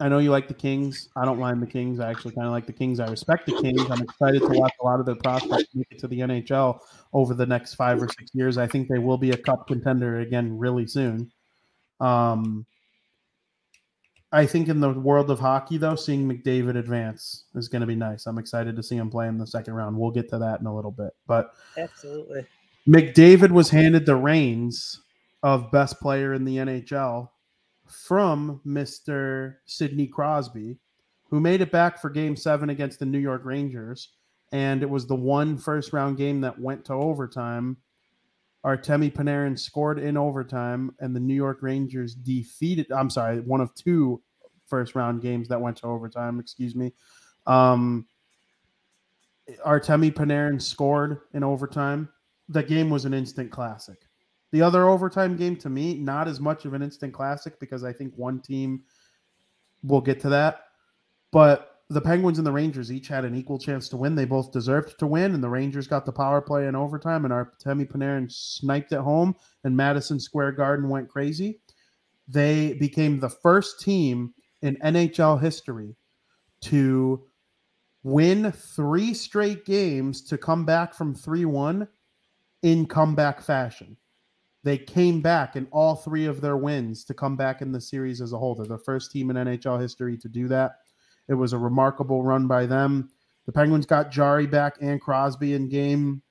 I 0.00 0.08
know 0.08 0.18
you 0.18 0.30
like 0.30 0.48
the 0.48 0.54
Kings. 0.54 1.10
I 1.14 1.26
don't 1.26 1.38
mind 1.38 1.62
the 1.62 1.66
Kings. 1.66 2.00
I 2.00 2.10
actually 2.10 2.34
kind 2.34 2.46
of 2.46 2.52
like 2.52 2.64
the 2.64 2.72
Kings. 2.72 3.00
I 3.00 3.08
respect 3.08 3.44
the 3.46 3.60
Kings. 3.60 3.82
I'm 3.90 4.00
excited 4.00 4.40
to 4.40 4.48
watch 4.48 4.72
a 4.80 4.84
lot 4.84 4.98
of 4.98 5.04
their 5.04 5.14
prospects 5.14 5.74
make 5.74 5.88
it 5.90 5.98
to 5.98 6.08
the 6.08 6.20
NHL 6.20 6.80
over 7.12 7.34
the 7.34 7.44
next 7.44 7.74
five 7.74 8.02
or 8.02 8.08
six 8.08 8.30
years. 8.32 8.56
I 8.56 8.66
think 8.66 8.88
they 8.88 8.98
will 8.98 9.18
be 9.18 9.32
a 9.32 9.36
cup 9.36 9.66
contender 9.66 10.20
again 10.20 10.58
really 10.58 10.86
soon. 10.86 11.30
Um, 12.00 12.64
I 14.32 14.46
think 14.46 14.68
in 14.68 14.80
the 14.80 14.90
world 14.90 15.30
of 15.30 15.38
hockey, 15.38 15.76
though, 15.76 15.96
seeing 15.96 16.26
McDavid 16.26 16.78
advance 16.78 17.44
is 17.54 17.68
going 17.68 17.80
to 17.80 17.86
be 17.86 17.96
nice. 17.96 18.26
I'm 18.26 18.38
excited 18.38 18.76
to 18.76 18.82
see 18.82 18.96
him 18.96 19.10
play 19.10 19.28
in 19.28 19.36
the 19.36 19.46
second 19.46 19.74
round. 19.74 19.98
We'll 19.98 20.12
get 20.12 20.30
to 20.30 20.38
that 20.38 20.60
in 20.60 20.66
a 20.66 20.74
little 20.74 20.92
bit. 20.92 21.10
But 21.26 21.52
absolutely, 21.76 22.46
McDavid 22.88 23.50
was 23.50 23.68
handed 23.68 24.06
the 24.06 24.16
reins 24.16 25.02
of 25.42 25.70
best 25.70 26.00
player 26.00 26.32
in 26.32 26.44
the 26.44 26.56
NHL 26.56 27.28
from 27.90 28.60
Mr. 28.66 29.56
Sidney 29.66 30.06
Crosby, 30.06 30.78
who 31.30 31.40
made 31.40 31.60
it 31.60 31.70
back 31.70 32.00
for 32.00 32.10
game 32.10 32.36
seven 32.36 32.70
against 32.70 32.98
the 32.98 33.06
New 33.06 33.18
York 33.18 33.42
Rangers. 33.44 34.14
And 34.52 34.82
it 34.82 34.90
was 34.90 35.06
the 35.06 35.14
one 35.14 35.56
first 35.56 35.92
round 35.92 36.16
game 36.16 36.40
that 36.40 36.58
went 36.58 36.84
to 36.86 36.94
overtime. 36.94 37.76
Artemi 38.64 39.12
Panarin 39.12 39.58
scored 39.58 39.98
in 39.98 40.16
overtime, 40.16 40.94
and 41.00 41.16
the 41.16 41.20
New 41.20 41.34
York 41.34 41.58
Rangers 41.62 42.14
defeated. 42.14 42.90
I'm 42.92 43.08
sorry, 43.08 43.40
one 43.40 43.60
of 43.60 43.74
two 43.74 44.22
first 44.66 44.94
round 44.94 45.22
games 45.22 45.48
that 45.48 45.60
went 45.60 45.78
to 45.78 45.86
overtime. 45.86 46.38
Excuse 46.38 46.74
me. 46.74 46.92
Um, 47.46 48.06
Artemi 49.66 50.12
Panarin 50.12 50.60
scored 50.60 51.20
in 51.32 51.42
overtime. 51.42 52.08
The 52.48 52.62
game 52.62 52.90
was 52.90 53.04
an 53.04 53.14
instant 53.14 53.50
classic. 53.50 53.98
The 54.52 54.62
other 54.62 54.88
overtime 54.88 55.36
game 55.36 55.56
to 55.56 55.70
me, 55.70 55.94
not 55.94 56.26
as 56.26 56.40
much 56.40 56.64
of 56.64 56.74
an 56.74 56.82
instant 56.82 57.12
classic 57.12 57.60
because 57.60 57.84
I 57.84 57.92
think 57.92 58.14
one 58.16 58.40
team 58.40 58.82
will 59.82 60.00
get 60.00 60.20
to 60.20 60.28
that. 60.30 60.64
But 61.30 61.70
the 61.88 62.00
Penguins 62.00 62.38
and 62.38 62.46
the 62.46 62.52
Rangers 62.52 62.92
each 62.92 63.08
had 63.08 63.24
an 63.24 63.34
equal 63.34 63.58
chance 63.58 63.88
to 63.88 63.96
win. 63.96 64.14
They 64.14 64.24
both 64.24 64.52
deserved 64.52 64.98
to 65.00 65.06
win, 65.06 65.34
and 65.34 65.42
the 65.42 65.48
Rangers 65.48 65.88
got 65.88 66.06
the 66.06 66.12
power 66.12 66.40
play 66.40 66.66
in 66.66 66.76
overtime, 66.76 67.24
and 67.24 67.34
Artemi 67.34 67.90
Panarin 67.90 68.30
sniped 68.30 68.92
at 68.92 69.00
home, 69.00 69.34
and 69.64 69.76
Madison 69.76 70.20
Square 70.20 70.52
Garden 70.52 70.88
went 70.88 71.08
crazy. 71.08 71.60
They 72.28 72.74
became 72.74 73.18
the 73.18 73.28
first 73.28 73.80
team 73.80 74.32
in 74.62 74.76
NHL 74.76 75.40
history 75.40 75.96
to 76.62 77.24
win 78.04 78.52
three 78.52 79.12
straight 79.12 79.64
games 79.64 80.22
to 80.22 80.38
come 80.38 80.64
back 80.64 80.94
from 80.94 81.14
3 81.14 81.44
1 81.44 81.88
in 82.62 82.86
comeback 82.86 83.42
fashion. 83.42 83.96
They 84.62 84.76
came 84.76 85.22
back 85.22 85.56
in 85.56 85.66
all 85.70 85.96
three 85.96 86.26
of 86.26 86.40
their 86.40 86.56
wins 86.56 87.04
to 87.04 87.14
come 87.14 87.36
back 87.36 87.62
in 87.62 87.72
the 87.72 87.80
series 87.80 88.20
as 88.20 88.32
a 88.32 88.38
whole. 88.38 88.54
They're 88.54 88.66
the 88.66 88.78
first 88.78 89.10
team 89.10 89.30
in 89.30 89.36
NHL 89.36 89.80
history 89.80 90.18
to 90.18 90.28
do 90.28 90.48
that. 90.48 90.72
It 91.28 91.34
was 91.34 91.52
a 91.52 91.58
remarkable 91.58 92.22
run 92.22 92.46
by 92.46 92.66
them. 92.66 93.10
The 93.46 93.52
Penguins 93.52 93.86
got 93.86 94.10
Jarry 94.10 94.46
back 94.46 94.76
and 94.80 95.00
Crosby 95.00 95.54
in 95.54 95.68
game 95.68 96.22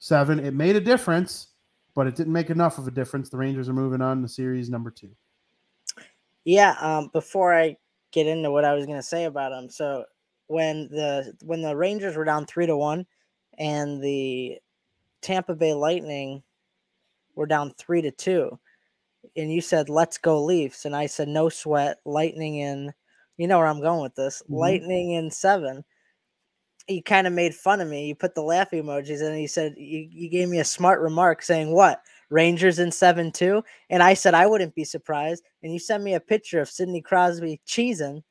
seven. 0.00 0.40
It 0.40 0.54
made 0.54 0.74
a 0.74 0.80
difference, 0.80 1.48
but 1.94 2.06
it 2.06 2.16
didn't 2.16 2.32
make 2.32 2.50
enough 2.50 2.78
of 2.78 2.88
a 2.88 2.90
difference. 2.90 3.28
The 3.28 3.36
Rangers 3.36 3.68
are 3.68 3.74
moving 3.74 4.00
on 4.00 4.22
to 4.22 4.28
series 4.28 4.68
number 4.68 4.90
two. 4.90 5.10
Yeah. 6.44 6.74
Um, 6.80 7.10
before 7.12 7.54
I 7.54 7.76
get 8.10 8.26
into 8.26 8.50
what 8.50 8.64
I 8.64 8.74
was 8.74 8.86
going 8.86 8.98
to 8.98 9.02
say 9.02 9.24
about 9.24 9.50
them, 9.50 9.70
so 9.70 10.04
when 10.48 10.88
the 10.88 11.34
when 11.44 11.62
the 11.62 11.76
Rangers 11.76 12.16
were 12.16 12.24
down 12.24 12.46
three 12.46 12.66
to 12.66 12.76
one, 12.76 13.06
and 13.58 14.02
the 14.02 14.58
Tampa 15.20 15.54
Bay 15.54 15.74
Lightning 15.74 16.42
we're 17.38 17.46
down 17.46 17.72
three 17.78 18.02
to 18.02 18.10
two. 18.10 18.58
And 19.36 19.52
you 19.52 19.60
said, 19.60 19.88
let's 19.88 20.18
go 20.18 20.44
Leafs. 20.44 20.84
And 20.84 20.94
I 20.94 21.06
said, 21.06 21.28
no 21.28 21.48
sweat, 21.48 21.98
lightning 22.04 22.56
in. 22.56 22.92
You 23.36 23.46
know 23.46 23.58
where 23.58 23.68
I'm 23.68 23.80
going 23.80 24.02
with 24.02 24.16
this. 24.16 24.42
Mm-hmm. 24.42 24.54
Lightning 24.54 25.12
in 25.12 25.30
seven. 25.30 25.84
You 26.88 27.02
kind 27.02 27.26
of 27.26 27.32
made 27.32 27.54
fun 27.54 27.80
of 27.80 27.88
me. 27.88 28.06
You 28.06 28.14
put 28.14 28.34
the 28.34 28.42
laugh 28.42 28.72
emojis 28.72 29.22
and 29.22 29.38
he 29.38 29.46
said, 29.46 29.74
you, 29.76 30.08
you 30.10 30.28
gave 30.28 30.48
me 30.48 30.58
a 30.58 30.64
smart 30.64 31.00
remark 31.00 31.42
saying, 31.42 31.72
what? 31.72 32.02
Rangers 32.30 32.78
in 32.78 32.90
seven 32.90 33.30
two. 33.30 33.62
And 33.88 34.02
I 34.02 34.14
said, 34.14 34.34
I 34.34 34.46
wouldn't 34.46 34.74
be 34.74 34.84
surprised. 34.84 35.44
And 35.62 35.72
you 35.72 35.78
sent 35.78 36.02
me 36.02 36.14
a 36.14 36.20
picture 36.20 36.60
of 36.60 36.68
Sidney 36.68 37.00
Crosby 37.00 37.60
cheesing. 37.66 38.22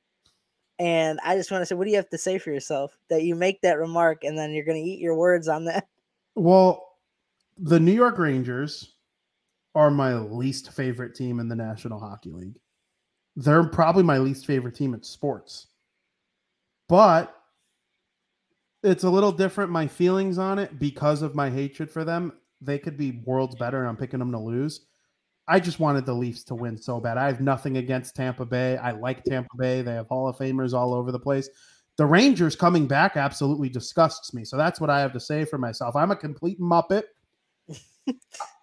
And 0.80 1.20
I 1.24 1.36
just 1.36 1.50
want 1.50 1.62
to 1.62 1.66
say, 1.66 1.76
what 1.76 1.86
do 1.86 1.92
you 1.92 1.98
have 1.98 2.10
to 2.10 2.18
say 2.18 2.40
for 2.40 2.52
yourself 2.52 2.98
that 3.10 3.24
you 3.24 3.36
make 3.36 3.62
that 3.62 3.80
remark 3.80 4.24
and 4.24 4.38
then 4.38 4.52
you're 4.52 4.66
going 4.66 4.84
to 4.84 4.90
eat 4.90 5.00
your 5.00 5.16
words 5.16 5.48
on 5.48 5.66
that? 5.66 5.88
Well, 6.36 6.84
the 7.58 7.80
New 7.80 7.94
York 7.94 8.20
Rangers 8.20 8.97
are 9.78 9.92
my 9.92 10.16
least 10.16 10.72
favorite 10.72 11.14
team 11.14 11.40
in 11.40 11.48
the 11.48 11.56
National 11.56 12.00
Hockey 12.00 12.32
League. 12.32 12.58
They're 13.36 13.64
probably 13.64 14.02
my 14.02 14.18
least 14.18 14.48
favorite 14.48 14.74
team 14.74 14.96
in 14.96 15.04
sports. 15.04 15.68
But 16.90 17.36
it's 18.82 19.04
a 19.04 19.10
little 19.10 19.32
different 19.32 19.70
my 19.70 19.86
feelings 19.86 20.40
on 20.40 20.58
it 20.58 20.80
because 20.80 21.22
of 21.22 21.36
my 21.36 21.52
hatred 21.52 21.92
for 21.92 22.04
them. 22.04 22.34
They 22.60 22.80
could 22.80 22.98
be 22.98 23.22
worlds 23.24 23.56
better 23.56 23.78
and 23.78 23.88
I'm 23.88 23.98
picking 23.98 24.18
them 24.18 24.32
to 24.32 24.40
lose. 24.40 24.88
I 25.48 25.60
just 25.60 25.80
wanted 25.80 26.08
the 26.08 26.14
Leafs 26.14 26.44
to 26.46 26.56
win 26.56 26.76
so 26.76 27.00
bad. 27.00 27.20
I 27.20 27.28
have 27.28 27.40
nothing 27.40 27.78
against 27.78 28.16
Tampa 28.16 28.48
Bay. 28.48 28.78
I 28.78 28.92
like 28.92 29.24
Tampa 29.26 29.56
Bay. 29.60 29.84
They 29.84 29.94
have 29.94 30.08
Hall 30.08 30.28
of 30.28 30.38
Famers 30.38 30.74
all 30.74 30.96
over 30.96 31.12
the 31.12 31.20
place. 31.20 31.50
The 31.98 32.06
Rangers 32.06 32.56
coming 32.56 32.88
back 32.88 33.16
absolutely 33.16 33.70
disgusts 33.70 34.34
me. 34.34 34.44
So 34.44 34.58
that's 34.58 34.82
what 34.82 34.90
I 34.90 35.02
have 35.02 35.14
to 35.14 35.20
say 35.20 35.46
for 35.46 35.60
myself. 35.60 35.96
I'm 35.96 36.10
a 36.10 36.16
complete 36.16 36.60
muppet. 36.60 37.04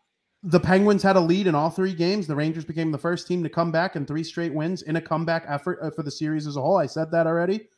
the 0.46 0.60
Penguins 0.60 1.02
had 1.02 1.16
a 1.16 1.20
lead 1.20 1.46
in 1.46 1.54
all 1.54 1.70
three 1.70 1.94
games. 1.94 2.26
The 2.26 2.36
Rangers 2.36 2.66
became 2.66 2.92
the 2.92 2.98
first 2.98 3.26
team 3.26 3.42
to 3.42 3.48
come 3.48 3.72
back 3.72 3.96
in 3.96 4.04
three 4.04 4.22
straight 4.22 4.52
wins 4.52 4.82
in 4.82 4.96
a 4.96 5.00
comeback 5.00 5.46
effort 5.48 5.78
uh, 5.82 5.90
for 5.90 6.02
the 6.02 6.10
series 6.10 6.46
as 6.46 6.56
a 6.56 6.60
whole. 6.60 6.76
I 6.76 6.84
said 6.84 7.10
that 7.12 7.26
already. 7.26 7.68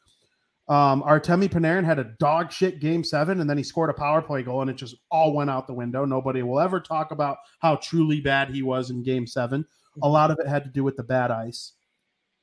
Um, 0.69 1.05
Artemi 1.05 1.49
Panarin 1.49 1.85
had 1.85 2.01
a 2.01 2.13
dog 2.19 2.51
shit 2.51 2.81
game 2.81 3.05
seven, 3.05 3.41
and 3.41 3.49
then 3.49 3.57
he 3.57 3.63
scored 3.63 3.89
a 3.89 3.95
power 3.95 4.21
play 4.21 4.43
goal, 4.43 4.63
and 4.63 4.71
it 4.71 4.77
just 4.77 4.97
all 5.13 5.33
went 5.33 5.49
out 5.49 5.69
the 5.69 5.75
window. 5.75 6.05
Nobody 6.05 6.43
will 6.43 6.59
ever 6.59 6.81
talk 6.81 7.13
about 7.13 7.39
how 7.61 7.77
truly 7.77 8.21
bad 8.21 8.51
he 8.51 8.63
was 8.63 8.91
in 8.91 9.05
game 9.05 9.29
7 9.29 9.65
A 10.03 10.09
lot 10.09 10.33
of 10.33 10.39
it 10.41 10.49
had 10.49 10.65
to 10.65 10.71
do 10.71 10.83
with 10.83 10.97
the 10.97 11.05
bad 11.05 11.31
ice. 11.31 11.75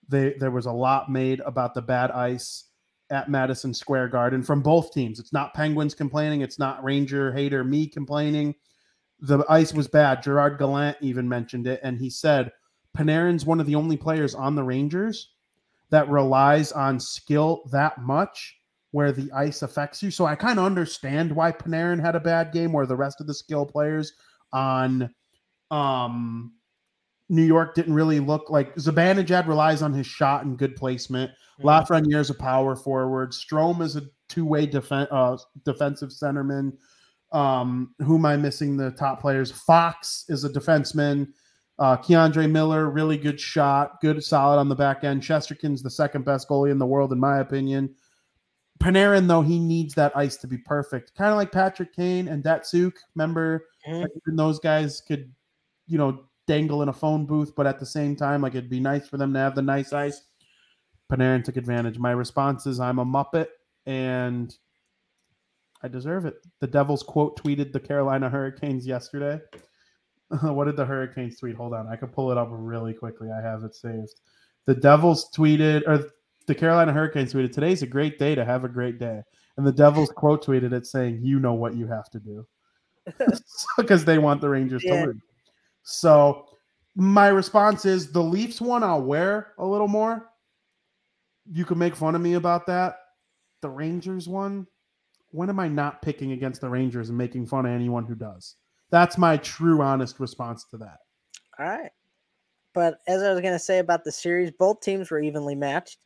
They, 0.07 0.35
there 0.39 0.51
was 0.51 0.67
a 0.67 0.71
lot 0.71 1.11
made 1.11 1.41
about 1.41 1.73
the 1.73 1.81
bad 1.81 2.11
ice 2.11 2.69
at 3.09 3.29
Madison 3.29 3.73
Square 3.73 4.07
Garden 4.07 4.41
from 4.41 4.61
both 4.61 4.93
teams. 4.93 5.19
It's 5.19 5.33
not 5.33 5.53
Penguins 5.53 5.93
complaining, 5.93 6.39
it's 6.39 6.59
not 6.59 6.81
Ranger 6.81 7.33
hater 7.33 7.65
me 7.65 7.87
complaining. 7.87 8.55
The 9.19 9.45
ice 9.49 9.73
was 9.73 9.87
bad. 9.87 10.21
Gerard 10.21 10.57
Gallant 10.57 10.97
even 11.01 11.27
mentioned 11.29 11.67
it, 11.67 11.79
and 11.83 11.97
he 11.97 12.09
said 12.09 12.51
Panarin's 12.97 13.45
one 13.45 13.59
of 13.59 13.65
the 13.65 13.75
only 13.75 13.97
players 13.97 14.35
on 14.35 14.55
the 14.55 14.63
Rangers 14.63 15.31
that 15.89 16.09
relies 16.09 16.71
on 16.71 16.99
skill 16.99 17.63
that 17.71 17.99
much 18.01 18.57
where 18.91 19.11
the 19.11 19.31
ice 19.31 19.61
affects 19.61 20.03
you. 20.03 20.11
So 20.11 20.25
I 20.25 20.35
kind 20.35 20.59
of 20.59 20.65
understand 20.65 21.31
why 21.31 21.51
Panarin 21.51 21.99
had 21.99 22.15
a 22.15 22.19
bad 22.19 22.51
game 22.51 22.71
where 22.71 22.85
the 22.85 22.95
rest 22.95 23.21
of 23.21 23.27
the 23.27 23.33
skill 23.33 23.65
players 23.65 24.13
on 24.51 25.13
um 25.71 26.53
New 27.29 27.43
York 27.43 27.73
didn't 27.73 27.93
really 27.93 28.19
look 28.19 28.49
like 28.49 28.75
Zibanejad 28.75 29.47
relies 29.47 29.81
on 29.81 29.93
his 29.93 30.05
shot 30.05 30.45
and 30.45 30.57
good 30.57 30.75
placement. 30.75 31.31
Mhm. 31.59 31.63
Lafreniere 31.65 32.19
is 32.19 32.29
a 32.29 32.35
power 32.35 32.75
forward. 32.75 33.31
Strome 33.31 33.81
is 33.81 33.95
a 33.95 34.03
two-way 34.29 34.67
defen- 34.67 35.07
uh, 35.09 35.37
defensive 35.63 36.09
centerman. 36.09 36.73
Um, 37.33 37.93
who 37.99 38.15
am 38.15 38.25
I 38.25 38.37
missing? 38.37 38.77
The 38.77 38.91
top 38.91 39.19
players. 39.19 39.51
Fox 39.51 40.25
is 40.29 40.43
a 40.43 40.49
defenseman. 40.49 41.27
Uh, 41.79 41.97
K'Andre 41.97 42.49
Miller, 42.49 42.89
really 42.91 43.17
good 43.17 43.39
shot, 43.39 43.99
good 43.99 44.23
solid 44.23 44.59
on 44.59 44.69
the 44.69 44.75
back 44.75 45.03
end. 45.03 45.23
Shesterkin's 45.23 45.81
the 45.81 45.89
second 45.89 46.23
best 46.23 46.47
goalie 46.47 46.71
in 46.71 46.77
the 46.77 46.85
world, 46.85 47.11
in 47.11 47.19
my 47.19 47.39
opinion. 47.39 47.95
Panarin, 48.79 49.27
though, 49.27 49.41
he 49.41 49.59
needs 49.59 49.95
that 49.95 50.15
ice 50.15 50.37
to 50.37 50.47
be 50.47 50.57
perfect, 50.57 51.15
kind 51.15 51.31
of 51.31 51.37
like 51.37 51.51
Patrick 51.51 51.95
Kane 51.95 52.27
and 52.27 52.43
Datsyuk. 52.43 52.93
Remember, 53.15 53.65
Mhm. 53.87 54.01
like, 54.01 54.11
even 54.15 54.35
those 54.35 54.59
guys 54.59 55.01
could, 55.01 55.33
you 55.87 55.97
know, 55.97 56.25
dangle 56.45 56.83
in 56.83 56.89
a 56.89 56.93
phone 56.93 57.25
booth, 57.25 57.55
but 57.55 57.65
at 57.65 57.79
the 57.79 57.85
same 57.85 58.15
time, 58.15 58.41
like 58.41 58.53
it'd 58.53 58.69
be 58.69 58.79
nice 58.79 59.07
for 59.07 59.17
them 59.17 59.33
to 59.33 59.39
have 59.39 59.55
the 59.55 59.61
nice 59.61 59.93
ice. 59.93 60.21
Panarin 61.11 61.43
took 61.43 61.57
advantage. 61.57 61.97
My 61.97 62.11
response 62.11 62.67
is 62.67 62.79
I'm 62.79 62.99
a 62.99 63.05
Muppet 63.05 63.47
and 63.85 64.55
I 65.83 65.87
deserve 65.89 66.25
it. 66.25 66.35
The 66.61 66.67
Devils 66.67 67.03
quote 67.03 67.41
tweeted 67.41 67.73
the 67.73 67.79
Carolina 67.79 68.29
Hurricanes 68.29 68.87
yesterday. 68.87 69.39
what 70.41 70.65
did 70.65 70.77
the 70.77 70.85
Hurricanes 70.85 71.37
tweet? 71.37 71.55
Hold 71.55 71.73
on. 71.73 71.87
I 71.87 71.95
can 71.95 72.07
pull 72.07 72.31
it 72.31 72.37
up 72.37 72.47
really 72.51 72.93
quickly. 72.93 73.29
I 73.31 73.41
have 73.41 73.63
it 73.63 73.75
saved. 73.75 74.21
The 74.65 74.75
Devils 74.75 75.29
tweeted, 75.35 75.83
or 75.85 76.09
the 76.47 76.55
Carolina 76.55 76.93
Hurricanes 76.93 77.33
tweeted, 77.33 77.51
Today's 77.51 77.83
a 77.83 77.87
great 77.87 78.17
day 78.17 78.33
to 78.33 78.45
have 78.45 78.63
a 78.63 78.69
great 78.69 78.97
day. 78.97 79.21
And 79.57 79.67
the 79.67 79.71
Devils 79.73 80.09
quote 80.15 80.43
tweeted 80.45 80.71
it 80.73 80.87
saying, 80.87 81.19
You 81.21 81.39
know 81.39 81.53
what 81.53 81.75
you 81.75 81.87
have 81.87 82.09
to 82.11 82.19
do. 82.19 82.47
Because 83.77 84.05
they 84.05 84.17
want 84.17 84.41
the 84.41 84.49
Rangers 84.49 84.83
Yeah. 84.83 85.01
to 85.01 85.07
win. 85.07 85.21
So 85.83 86.45
my 86.95 87.27
response 87.27 87.85
is 87.85 88.11
the 88.11 88.23
Leafs 88.23 88.61
one 88.61 88.83
I'll 88.83 89.01
wear 89.01 89.53
a 89.57 89.65
little 89.65 89.87
more. 89.89 90.29
You 91.51 91.65
can 91.65 91.77
make 91.77 91.95
fun 91.95 92.15
of 92.15 92.21
me 92.21 92.35
about 92.35 92.65
that. 92.67 92.95
The 93.61 93.69
Rangers 93.69 94.29
one, 94.29 94.65
when 95.33 95.49
am 95.49 95.59
I 95.59 95.67
not 95.67 96.01
picking 96.01 96.31
against 96.31 96.61
the 96.61 96.69
Rangers 96.69 97.09
and 97.09 97.17
making 97.17 97.47
fun 97.47 97.65
of 97.65 97.71
anyone 97.71 98.05
who 98.05 98.15
does? 98.15 98.55
That's 98.91 99.17
my 99.17 99.37
true, 99.37 99.81
honest 99.81 100.19
response 100.19 100.63
to 100.65 100.77
that. 100.77 100.99
All 101.57 101.65
right. 101.65 101.89
But 102.73 102.99
as 103.07 103.23
I 103.23 103.31
was 103.31 103.41
going 103.41 103.53
to 103.53 103.59
say 103.59 103.79
about 103.79 104.03
the 104.03 104.11
series, 104.11 104.51
both 104.51 104.81
teams 104.81 105.09
were 105.09 105.19
evenly 105.19 105.55
matched. 105.55 105.97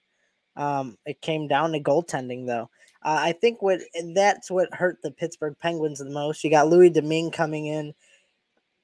Um, 0.55 0.97
it 1.05 1.21
came 1.21 1.47
down 1.47 1.73
to 1.73 1.79
goaltending, 1.79 2.47
though. 2.47 2.69
Uh, 3.03 3.19
I 3.19 3.33
think 3.33 3.61
what 3.61 3.81
that's 4.15 4.49
what 4.49 4.73
hurt 4.73 4.97
the 5.03 5.11
Pittsburgh 5.11 5.55
Penguins 5.59 5.99
the 5.99 6.05
most. 6.05 6.43
You 6.43 6.49
got 6.49 6.69
Louis 6.69 6.89
Domingue 6.89 7.31
coming 7.31 7.67
in. 7.67 7.93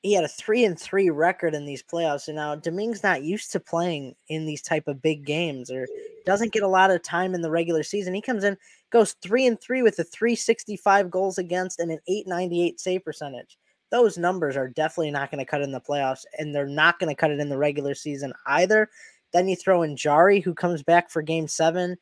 He 0.01 0.13
had 0.13 0.25
a 0.25 0.29
three 0.29 0.65
and 0.65 0.77
three 0.77 1.09
record 1.09 1.55
in 1.55 1.65
these 1.65 1.81
playoffs, 1.81 2.27
and 2.27 2.35
now 2.35 2.55
Domingue's 2.55 3.03
not 3.03 3.23
used 3.23 3.53
to 3.53 3.59
playing 3.59 4.15
in 4.27 4.45
these 4.45 4.61
type 4.61 4.87
of 4.87 5.01
big 5.01 5.25
games, 5.25 5.71
or 5.71 5.87
doesn't 6.25 6.53
get 6.53 6.63
a 6.63 6.67
lot 6.67 6.91
of 6.91 7.03
time 7.03 7.33
in 7.35 7.41
the 7.41 7.51
regular 7.51 7.83
season. 7.83 8.13
He 8.13 8.21
comes 8.21 8.43
in, 8.43 8.57
goes 8.91 9.15
three 9.21 9.45
and 9.45 9.59
three 9.59 9.81
with 9.81 9.99
a 9.99 10.03
three 10.03 10.35
sixty 10.35 10.77
five 10.77 11.09
goals 11.09 11.37
against 11.37 11.79
and 11.79 11.91
an 11.91 11.99
eight 12.07 12.27
ninety 12.27 12.63
eight 12.63 12.79
save 12.79 13.03
percentage 13.03 13.57
those 13.93 14.17
numbers 14.17 14.57
are 14.57 14.69
definitely 14.69 15.11
not 15.11 15.29
going 15.29 15.37
to 15.37 15.49
cut 15.49 15.61
in 15.61 15.71
the 15.71 15.79
playoffs, 15.79 16.25
and 16.39 16.53
they're 16.53 16.65
not 16.65 16.97
going 16.97 17.09
to 17.09 17.15
cut 17.15 17.29
it 17.29 17.39
in 17.39 17.47
the 17.47 17.57
regular 17.59 17.93
season 17.93 18.33
either. 18.47 18.89
Then 19.33 19.47
you 19.47 19.55
throw 19.55 19.83
in 19.83 19.95
Jarry, 19.95 20.39
who 20.39 20.55
comes 20.55 20.81
back 20.81 21.11
for 21.11 21.21
game 21.21 21.47
seven. 21.47 21.95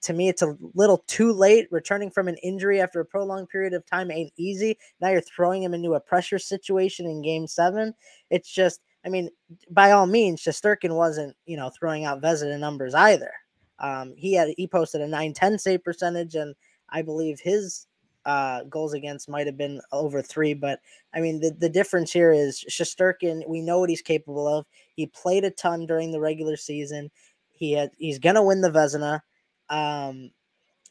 To 0.00 0.14
me, 0.14 0.30
it's 0.30 0.40
a 0.40 0.56
little 0.72 1.04
too 1.06 1.34
late. 1.34 1.68
Returning 1.70 2.10
from 2.10 2.28
an 2.28 2.38
injury 2.42 2.80
after 2.80 2.98
a 3.00 3.04
prolonged 3.04 3.50
period 3.50 3.74
of 3.74 3.84
time 3.84 4.10
ain't 4.10 4.32
easy. 4.38 4.78
Now 5.02 5.10
you're 5.10 5.20
throwing 5.20 5.62
him 5.62 5.74
into 5.74 5.92
a 5.92 6.00
pressure 6.00 6.38
situation 6.38 7.04
in 7.04 7.20
game 7.20 7.46
seven. 7.46 7.92
It's 8.30 8.50
just, 8.50 8.80
I 9.04 9.10
mean, 9.10 9.28
by 9.70 9.90
all 9.90 10.06
means, 10.06 10.40
Shesterkin 10.40 10.96
wasn't, 10.96 11.36
you 11.44 11.58
know, 11.58 11.70
throwing 11.78 12.06
out 12.06 12.22
Vezina 12.22 12.58
numbers 12.58 12.94
either. 12.94 13.30
Um, 13.78 14.14
he 14.16 14.34
had 14.34 14.54
he 14.56 14.66
posted 14.66 15.00
a 15.00 15.06
910 15.06 15.58
save 15.58 15.84
percentage, 15.84 16.34
and 16.34 16.54
I 16.88 17.02
believe 17.02 17.40
his 17.40 17.86
uh, 18.24 18.62
goals 18.64 18.94
against 18.94 19.28
might 19.28 19.46
have 19.46 19.56
been 19.56 19.80
over 19.92 20.22
three, 20.22 20.54
but 20.54 20.80
I 21.14 21.20
mean, 21.20 21.40
the, 21.40 21.50
the 21.50 21.68
difference 21.68 22.12
here 22.12 22.32
is 22.32 22.64
Shesterkin, 22.70 23.46
we 23.48 23.60
know 23.60 23.80
what 23.80 23.90
he's 23.90 24.02
capable 24.02 24.48
of. 24.48 24.66
He 24.94 25.06
played 25.06 25.44
a 25.44 25.50
ton 25.50 25.86
during 25.86 26.10
the 26.10 26.20
regular 26.20 26.56
season. 26.56 27.10
He 27.52 27.72
had 27.72 27.90
he's 27.98 28.18
gonna 28.18 28.42
win 28.42 28.62
the 28.62 28.70
Vezina. 28.70 29.20
Um, 29.68 30.30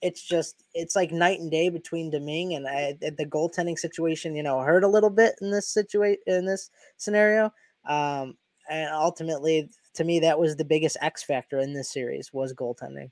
it's 0.02 0.22
just 0.22 0.64
it's 0.74 0.96
like 0.96 1.12
night 1.12 1.40
and 1.40 1.50
day 1.50 1.70
between 1.70 2.12
Domingue 2.12 2.54
and 2.54 2.68
I, 2.68 2.98
the 3.00 3.26
goaltending 3.26 3.80
situation. 3.80 4.36
You 4.36 4.44
know, 4.44 4.60
hurt 4.60 4.84
a 4.84 4.88
little 4.88 5.10
bit 5.10 5.36
in 5.42 5.52
this 5.52 5.68
situation 5.68 6.22
in 6.28 6.46
this 6.46 6.70
scenario. 6.98 7.52
Um, 7.88 8.38
and 8.70 8.90
ultimately, 8.94 9.70
to 9.94 10.04
me, 10.04 10.20
that 10.20 10.40
was 10.40 10.56
the 10.56 10.66
biggest 10.66 10.98
X 11.02 11.24
factor 11.24 11.60
in 11.60 11.74
this 11.74 11.92
series 11.92 12.32
was 12.34 12.54
goaltending. 12.54 13.12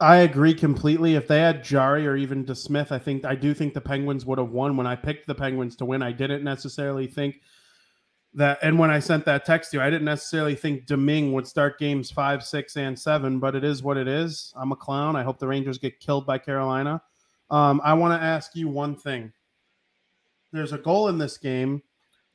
I 0.00 0.18
agree 0.18 0.54
completely. 0.54 1.14
If 1.14 1.26
they 1.26 1.40
had 1.40 1.64
Jarry 1.64 2.06
or 2.06 2.16
even 2.16 2.44
DeSmith, 2.44 2.92
I 2.92 2.98
think 2.98 3.24
I 3.24 3.34
do 3.34 3.52
think 3.52 3.74
the 3.74 3.80
Penguins 3.80 4.24
would 4.24 4.38
have 4.38 4.50
won. 4.50 4.76
When 4.76 4.86
I 4.86 4.94
picked 4.94 5.26
the 5.26 5.34
Penguins 5.34 5.74
to 5.76 5.84
win, 5.84 6.02
I 6.02 6.12
didn't 6.12 6.44
necessarily 6.44 7.08
think 7.08 7.40
that. 8.34 8.58
And 8.62 8.78
when 8.78 8.90
I 8.90 9.00
sent 9.00 9.24
that 9.24 9.44
text 9.44 9.72
to 9.72 9.78
you, 9.78 9.82
I 9.82 9.90
didn't 9.90 10.04
necessarily 10.04 10.54
think 10.54 10.86
Domingue 10.86 11.32
would 11.32 11.48
start 11.48 11.80
games 11.80 12.12
five, 12.12 12.44
six, 12.44 12.76
and 12.76 12.96
seven. 12.96 13.40
But 13.40 13.56
it 13.56 13.64
is 13.64 13.82
what 13.82 13.96
it 13.96 14.06
is. 14.06 14.52
I'm 14.56 14.70
a 14.70 14.76
clown. 14.76 15.16
I 15.16 15.24
hope 15.24 15.40
the 15.40 15.48
Rangers 15.48 15.78
get 15.78 15.98
killed 15.98 16.26
by 16.26 16.38
Carolina. 16.38 17.02
Um, 17.50 17.80
I 17.82 17.94
want 17.94 18.18
to 18.18 18.24
ask 18.24 18.54
you 18.54 18.68
one 18.68 18.94
thing. 18.94 19.32
There's 20.52 20.72
a 20.72 20.78
goal 20.78 21.08
in 21.08 21.18
this 21.18 21.38
game 21.38 21.82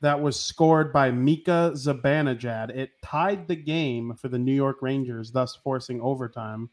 that 0.03 0.21
was 0.21 0.37
scored 0.37 0.91
by 0.91 1.09
Mika 1.09 1.71
Zibanejad. 1.75 2.75
It 2.75 2.91
tied 3.01 3.47
the 3.47 3.55
game 3.55 4.13
for 4.17 4.27
the 4.27 4.37
New 4.37 4.53
York 4.53 4.81
Rangers, 4.81 5.31
thus 5.31 5.55
forcing 5.55 6.01
overtime. 6.01 6.69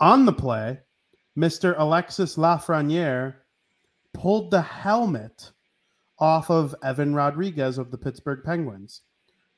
On 0.00 0.24
the 0.24 0.32
play, 0.32 0.80
Mr. 1.36 1.74
Alexis 1.76 2.36
Lafreniere 2.36 3.34
pulled 4.14 4.50
the 4.50 4.62
helmet 4.62 5.52
off 6.18 6.50
of 6.50 6.74
Evan 6.82 7.14
Rodrigues 7.14 7.76
of 7.76 7.90
the 7.90 7.98
Pittsburgh 7.98 8.42
Penguins. 8.42 9.02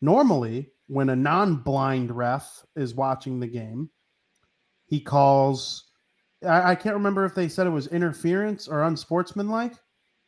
Normally, 0.00 0.72
when 0.88 1.10
a 1.10 1.16
non 1.16 1.58
blind 1.58 2.10
ref 2.10 2.64
is 2.74 2.96
watching 2.96 3.38
the 3.38 3.46
game, 3.46 3.88
he 4.86 4.98
calls. 4.98 5.92
I, 6.44 6.72
I 6.72 6.74
can't 6.74 6.96
remember 6.96 7.24
if 7.24 7.36
they 7.36 7.46
said 7.46 7.68
it 7.68 7.70
was 7.70 7.86
interference 7.86 8.66
or 8.66 8.82
unsportsmanlike. 8.82 9.74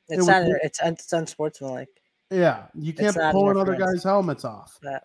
It's 0.09 0.19
was- 0.19 0.29
not. 0.29 0.43
It's 0.63 0.79
it's 0.81 1.13
unsportsmanlike. 1.13 1.89
Yeah, 2.31 2.67
you 2.75 2.93
can't 2.93 3.17
pull 3.33 3.51
another 3.51 3.77
guy's 3.77 4.03
helmets 4.03 4.45
off. 4.45 4.79
Yeah. 4.83 4.99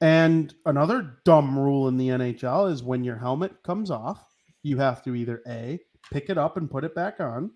And 0.00 0.54
another 0.64 1.18
dumb 1.24 1.58
rule 1.58 1.88
in 1.88 1.98
the 1.98 2.08
NHL 2.08 2.72
is 2.72 2.82
when 2.82 3.04
your 3.04 3.18
helmet 3.18 3.62
comes 3.62 3.90
off, 3.90 4.34
you 4.62 4.78
have 4.78 5.02
to 5.02 5.14
either 5.14 5.42
A, 5.46 5.78
pick 6.10 6.30
it 6.30 6.38
up 6.38 6.56
and 6.56 6.70
put 6.70 6.84
it 6.84 6.94
back 6.94 7.20
on, 7.20 7.50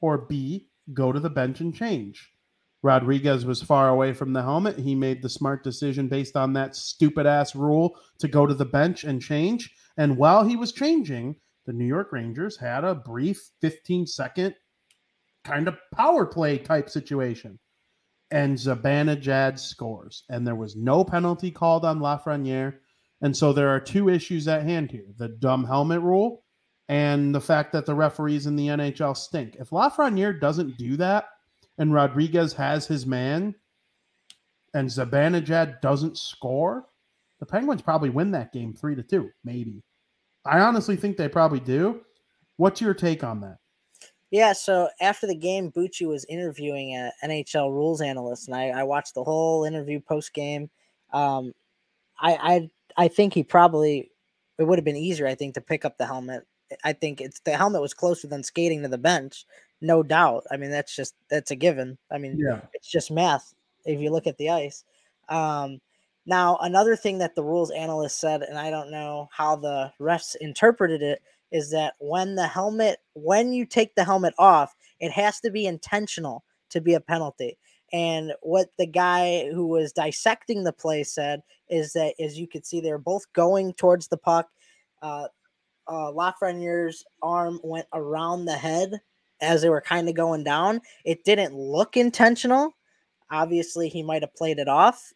or 0.00 0.18
B, 0.18 0.68
go 0.94 1.10
to 1.10 1.18
the 1.18 1.30
bench 1.30 1.60
and 1.60 1.74
change. 1.74 2.30
Rodrigues 2.82 3.44
was 3.44 3.62
far 3.62 3.88
away 3.88 4.12
from 4.12 4.32
the 4.32 4.42
helmet. 4.42 4.78
He 4.78 4.94
made 4.94 5.22
the 5.22 5.28
smart 5.28 5.62
decision 5.62 6.08
based 6.08 6.36
on 6.36 6.52
that 6.52 6.74
stupid 6.74 7.26
ass 7.26 7.54
rule 7.54 7.96
to 8.18 8.28
go 8.28 8.46
to 8.46 8.54
the 8.54 8.64
bench 8.64 9.04
and 9.04 9.22
change. 9.22 9.72
And 9.96 10.16
while 10.16 10.44
he 10.44 10.56
was 10.56 10.72
changing, 10.72 11.36
the 11.64 11.72
New 11.72 11.86
York 11.86 12.12
Rangers 12.12 12.56
had 12.56 12.82
a 12.82 12.94
brief 12.94 13.50
15 13.60 14.06
second 14.06 14.54
kind 15.44 15.68
of 15.68 15.76
power 15.94 16.26
play 16.26 16.58
type 16.58 16.90
situation. 16.90 17.58
And 18.32 18.56
Zibanejad 18.56 19.58
scores. 19.58 20.24
And 20.30 20.46
there 20.46 20.56
was 20.56 20.74
no 20.74 21.04
penalty 21.04 21.50
called 21.50 21.84
on 21.84 22.00
Lafreniere. 22.00 22.74
And 23.20 23.36
so 23.36 23.52
there 23.52 23.68
are 23.68 23.78
two 23.78 24.08
issues 24.08 24.48
at 24.48 24.64
hand 24.64 24.90
here 24.90 25.06
the 25.16 25.28
dumb 25.28 25.64
helmet 25.64 26.00
rule 26.00 26.42
and 26.88 27.34
the 27.34 27.40
fact 27.40 27.72
that 27.72 27.86
the 27.86 27.94
referees 27.94 28.46
in 28.46 28.56
the 28.56 28.66
NHL 28.66 29.16
stink. 29.16 29.56
If 29.60 29.70
Lafreniere 29.70 30.40
doesn't 30.40 30.76
do 30.76 30.96
that 30.96 31.26
and 31.78 31.94
Rodrigues 31.94 32.52
has 32.54 32.86
his 32.86 33.06
man 33.06 33.54
and 34.74 34.88
Zibanejad 34.88 35.80
doesn't 35.80 36.18
score, 36.18 36.86
the 37.38 37.46
Penguins 37.46 37.82
probably 37.82 38.10
win 38.10 38.30
that 38.32 38.52
game 38.52 38.74
three 38.74 38.94
to 38.94 39.02
two, 39.02 39.30
maybe. 39.44 39.82
I 40.44 40.60
honestly 40.60 40.96
think 40.96 41.16
they 41.16 41.28
probably 41.28 41.60
do. 41.60 42.00
What's 42.56 42.80
your 42.80 42.94
take 42.94 43.22
on 43.22 43.40
that? 43.42 43.58
Yeah, 44.32 44.54
so 44.54 44.88
after 45.00 45.26
the 45.26 45.34
game, 45.36 45.70
Bucci 45.70 46.08
was 46.08 46.24
interviewing 46.24 46.94
an 46.94 47.12
NHL 47.22 47.70
rules 47.70 48.00
analyst, 48.00 48.48
and 48.48 48.56
I, 48.56 48.68
I 48.70 48.82
watched 48.82 49.14
the 49.14 49.22
whole 49.22 49.64
interview 49.64 50.00
post 50.00 50.32
game. 50.32 50.70
Um, 51.12 51.52
I, 52.20 52.70
I 52.96 53.04
I 53.04 53.08
think 53.08 53.34
he 53.34 53.44
probably 53.44 54.10
it 54.58 54.64
would 54.64 54.78
have 54.78 54.84
been 54.86 54.96
easier, 54.96 55.26
I 55.26 55.34
think, 55.34 55.54
to 55.54 55.60
pick 55.60 55.84
up 55.84 55.98
the 55.98 56.06
helmet. 56.06 56.46
I 56.84 56.94
think 56.94 57.20
it's 57.20 57.40
the 57.40 57.56
helmet 57.58 57.82
was 57.82 57.94
closer 57.94 58.26
than 58.26 58.42
skating 58.42 58.82
to 58.82 58.88
the 58.88 58.98
bench, 58.98 59.44
no 59.82 60.02
doubt. 60.02 60.44
I 60.50 60.56
mean, 60.56 60.70
that's 60.70 60.96
just 60.96 61.14
that's 61.28 61.50
a 61.50 61.56
given. 61.56 61.98
I 62.10 62.18
mean, 62.18 62.38
Yeah. 62.40 62.62
it's 62.72 62.88
just 62.90 63.10
math 63.10 63.54
if 63.84 64.00
you 64.00 64.10
look 64.10 64.26
at 64.26 64.38
the 64.38 64.50
ice. 64.50 64.84
Um, 65.28 65.80
now, 66.24 66.56
another 66.62 66.96
thing 66.96 67.18
that 67.18 67.34
the 67.34 67.44
rules 67.44 67.70
analyst 67.70 68.18
said, 68.20 68.42
and 68.42 68.58
I 68.58 68.70
don't 68.70 68.90
know 68.90 69.28
how 69.32 69.56
the 69.56 69.92
refs 70.00 70.36
interpreted 70.40 71.02
it, 71.02 71.20
is 71.52 71.70
that 71.70 71.94
when 72.00 72.34
the 72.34 72.46
helmet, 72.46 72.98
when 73.14 73.52
you 73.52 73.64
take 73.64 73.94
the 73.94 74.04
helmet 74.04 74.34
off, 74.38 74.74
it 74.98 75.12
has 75.12 75.40
to 75.40 75.50
be 75.50 75.66
intentional 75.66 76.44
to 76.70 76.80
be 76.80 76.94
a 76.94 77.00
penalty. 77.00 77.58
And 77.92 78.32
what 78.40 78.70
the 78.78 78.86
guy 78.86 79.50
who 79.52 79.66
was 79.66 79.92
dissecting 79.92 80.64
the 80.64 80.72
play 80.72 81.04
said 81.04 81.42
is 81.68 81.92
that, 81.92 82.14
as 82.18 82.38
you 82.38 82.48
could 82.48 82.64
see, 82.66 82.80
they're 82.80 82.98
both 82.98 83.30
going 83.34 83.74
towards 83.74 84.08
the 84.08 84.16
puck. 84.16 84.48
Uh, 85.02 85.28
uh, 85.86 86.10
Lafreniere's 86.10 87.04
arm 87.22 87.60
went 87.62 87.86
around 87.92 88.46
the 88.46 88.56
head 88.56 89.00
as 89.42 89.60
they 89.60 89.68
were 89.68 89.82
kind 89.82 90.08
of 90.08 90.14
going 90.14 90.42
down. 90.42 90.80
It 91.04 91.24
didn't 91.24 91.54
look 91.54 91.96
intentional. 91.96 92.72
Obviously, 93.30 93.88
he 93.88 94.02
might 94.02 94.22
have 94.22 94.34
played 94.34 94.58
it 94.58 94.68
off 94.68 95.12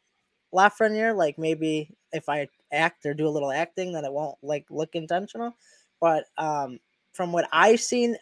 Lafreniere. 0.54 1.16
Like 1.16 1.38
maybe 1.38 1.94
if 2.12 2.28
I 2.28 2.48
act 2.72 3.06
or 3.06 3.14
do 3.14 3.28
a 3.28 3.30
little 3.30 3.52
acting, 3.52 3.92
then 3.92 4.04
it 4.04 4.12
won't 4.12 4.36
like 4.42 4.66
look 4.70 4.94
intentional. 4.94 5.56
But 6.00 6.24
um, 6.38 6.78
from 7.12 7.32
what 7.32 7.48
I've 7.52 7.80
seen, 7.80 8.16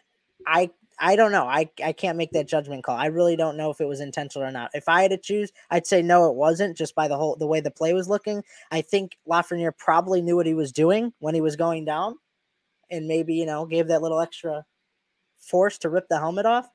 I 0.47 0.69
I 0.97 1.15
don't 1.15 1.31
know. 1.31 1.45
I, 1.45 1.69
I 1.83 1.91
can't 1.91 2.17
make 2.17 2.31
that 2.31 2.47
judgment 2.47 2.83
call. 2.83 2.95
I 2.95 3.07
really 3.07 3.35
don't 3.35 3.57
know 3.57 3.69
if 3.69 3.81
it 3.81 3.87
was 3.87 3.99
intentional 3.99 4.47
or 4.47 4.51
not. 4.51 4.71
If 4.73 4.87
I 4.87 5.01
had 5.01 5.11
to 5.11 5.17
choose, 5.17 5.51
I'd 5.69 5.85
say 5.85 6.01
no, 6.01 6.29
it 6.29 6.35
wasn't. 6.35 6.77
Just 6.77 6.95
by 6.95 7.07
the 7.07 7.17
whole 7.17 7.35
the 7.35 7.47
way 7.47 7.59
the 7.59 7.71
play 7.71 7.93
was 7.93 8.07
looking, 8.07 8.43
I 8.71 8.81
think 8.81 9.17
Lafreniere 9.27 9.77
probably 9.77 10.21
knew 10.21 10.35
what 10.35 10.45
he 10.45 10.53
was 10.53 10.71
doing 10.71 11.13
when 11.19 11.35
he 11.35 11.41
was 11.41 11.55
going 11.55 11.85
down, 11.85 12.15
and 12.89 13.07
maybe 13.07 13.33
you 13.33 13.45
know 13.45 13.65
gave 13.65 13.87
that 13.87 14.01
little 14.01 14.21
extra 14.21 14.65
force 15.37 15.77
to 15.79 15.89
rip 15.89 16.07
the 16.07 16.19
helmet 16.19 16.45
off. 16.45 16.69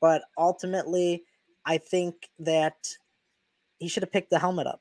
But 0.00 0.22
ultimately, 0.38 1.24
I 1.64 1.78
think 1.78 2.30
that 2.38 2.88
he 3.78 3.88
should 3.88 4.02
have 4.02 4.12
picked 4.12 4.30
the 4.30 4.38
helmet 4.38 4.66
up. 4.66 4.80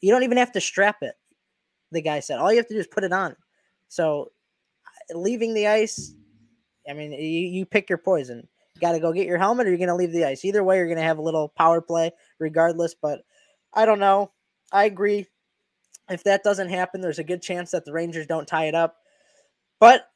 You 0.00 0.10
don't 0.10 0.22
even 0.22 0.38
have 0.38 0.52
to 0.52 0.60
strap 0.60 0.98
it. 1.02 1.14
The 1.92 2.02
guy 2.02 2.20
said 2.20 2.38
all 2.38 2.50
you 2.50 2.58
have 2.58 2.68
to 2.68 2.74
do 2.74 2.80
is 2.80 2.86
put 2.86 3.04
it 3.04 3.12
on. 3.12 3.36
So 3.88 4.32
leaving 5.10 5.54
the 5.54 5.68
ice, 5.68 6.14
I 6.88 6.92
mean, 6.92 7.12
you, 7.12 7.18
you 7.18 7.66
pick 7.66 7.88
your 7.88 7.98
poison. 7.98 8.48
You 8.74 8.80
got 8.80 8.92
to 8.92 9.00
go 9.00 9.12
get 9.12 9.26
your 9.26 9.38
helmet, 9.38 9.66
or 9.66 9.70
you're 9.70 9.78
going 9.78 9.88
to 9.88 9.94
leave 9.94 10.12
the 10.12 10.24
ice. 10.24 10.44
Either 10.44 10.64
way, 10.64 10.76
you're 10.76 10.86
going 10.86 10.98
to 10.98 11.04
have 11.04 11.18
a 11.18 11.22
little 11.22 11.48
power 11.48 11.80
play, 11.80 12.12
regardless. 12.38 12.94
But 13.00 13.20
I 13.72 13.86
don't 13.86 14.00
know. 14.00 14.32
I 14.72 14.84
agree. 14.84 15.26
If 16.10 16.24
that 16.24 16.42
doesn't 16.42 16.68
happen, 16.70 17.00
there's 17.00 17.18
a 17.18 17.24
good 17.24 17.40
chance 17.40 17.70
that 17.70 17.84
the 17.84 17.92
Rangers 17.92 18.26
don't 18.26 18.48
tie 18.48 18.66
it 18.66 18.74
up. 18.74 18.96
But 19.80 20.08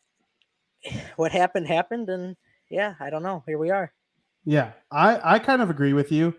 what 1.16 1.32
happened 1.32 1.66
happened, 1.66 2.08
and 2.08 2.36
yeah, 2.70 2.94
I 3.00 3.10
don't 3.10 3.22
know. 3.22 3.42
Here 3.46 3.58
we 3.58 3.70
are. 3.70 3.92
Yeah, 4.44 4.72
I 4.90 5.36
I 5.36 5.38
kind 5.38 5.62
of 5.62 5.70
agree 5.70 5.92
with 5.92 6.12
you. 6.12 6.34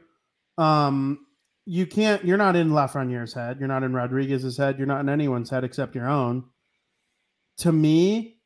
Um, 0.58 1.26
you 1.66 1.86
can't. 1.86 2.26
You're 2.26 2.38
not 2.38 2.56
in 2.56 2.70
Lafreniere's 2.72 3.34
head. 3.34 3.58
You're 3.60 3.68
not 3.68 3.84
in 3.84 3.94
Rodrigues's 3.94 4.58
head. 4.58 4.78
You're 4.78 4.88
not 4.88 5.02
in 5.02 5.10
anyone's 5.10 5.50
head 5.50 5.64
except 5.64 5.96
your 5.96 6.10
own. 6.10 6.46
To 7.60 7.72
me, 7.72 8.39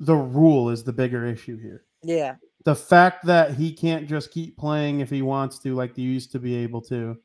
the 0.00 0.16
rule 0.16 0.70
is 0.70 0.82
the 0.82 0.92
bigger 0.92 1.26
issue 1.26 1.58
here. 1.58 1.84
Yeah, 2.02 2.36
The 2.64 2.74
fact 2.74 3.26
that 3.26 3.54
he 3.54 3.72
can't 3.72 4.08
just 4.08 4.30
keep 4.30 4.56
playing 4.56 5.00
if 5.00 5.10
he 5.10 5.20
wants 5.20 5.58
to, 5.60 5.74
like 5.74 5.94
he 5.94 6.02
used 6.02 6.32
to 6.32 6.38
be 6.38 6.56
able 6.56 6.80
to. 6.82 7.18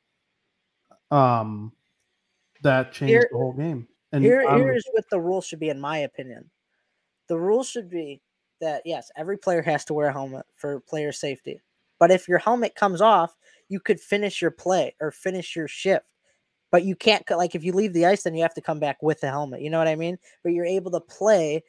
Um, 1.10 1.72
that 2.62 2.92
changed 2.92 3.12
Here- 3.12 3.30
the 3.32 3.38
whole 3.38 3.54
game. 3.54 3.88
And 4.12 4.24
Here, 4.24 4.50
here's 4.58 4.86
what 4.92 5.10
the 5.10 5.20
rule 5.20 5.42
should 5.42 5.60
be, 5.60 5.70
in 5.70 5.80
my 5.80 6.00
opinion. 6.00 6.50
The 7.28 7.38
rule 7.40 7.64
should 7.64 7.90
be 7.90 8.22
that 8.62 8.82
yes, 8.86 9.12
every 9.18 9.38
player 9.38 9.62
has 9.62 9.84
to 9.86 9.94
wear 9.94 10.08
a 10.08 10.14
helmet 10.14 10.46
for 10.56 10.80
player 10.82 11.12
safety. 11.12 11.62
But 12.00 12.12
if 12.12 12.28
your 12.28 12.38
helmet 12.38 12.76
comes 12.76 13.02
off, 13.02 13.36
you 13.68 13.80
could 13.80 14.00
finish 14.00 14.42
your 14.42 14.52
play 14.52 14.96
or 15.02 15.12
finish 15.12 15.56
your 15.56 15.68
shift. 15.68 16.06
But 16.72 16.84
you 16.84 16.96
can't 16.96 17.30
like 17.30 17.56
if 17.56 17.64
you 17.64 17.74
leave 17.74 17.94
the 17.94 18.06
ice, 18.06 18.24
then 18.24 18.36
you 18.36 18.42
have 18.42 18.54
to 18.54 18.62
come 18.62 18.80
back 18.80 19.02
with 19.02 19.22
the 19.22 19.30
helmet. 19.30 19.62
You 19.62 19.70
know 19.70 19.80
what 19.80 19.88
I 19.88 19.96
mean? 19.96 20.18
But 20.44 20.54
you're 20.54 20.66
able 20.66 20.92
to 20.92 21.00
play 21.00 21.64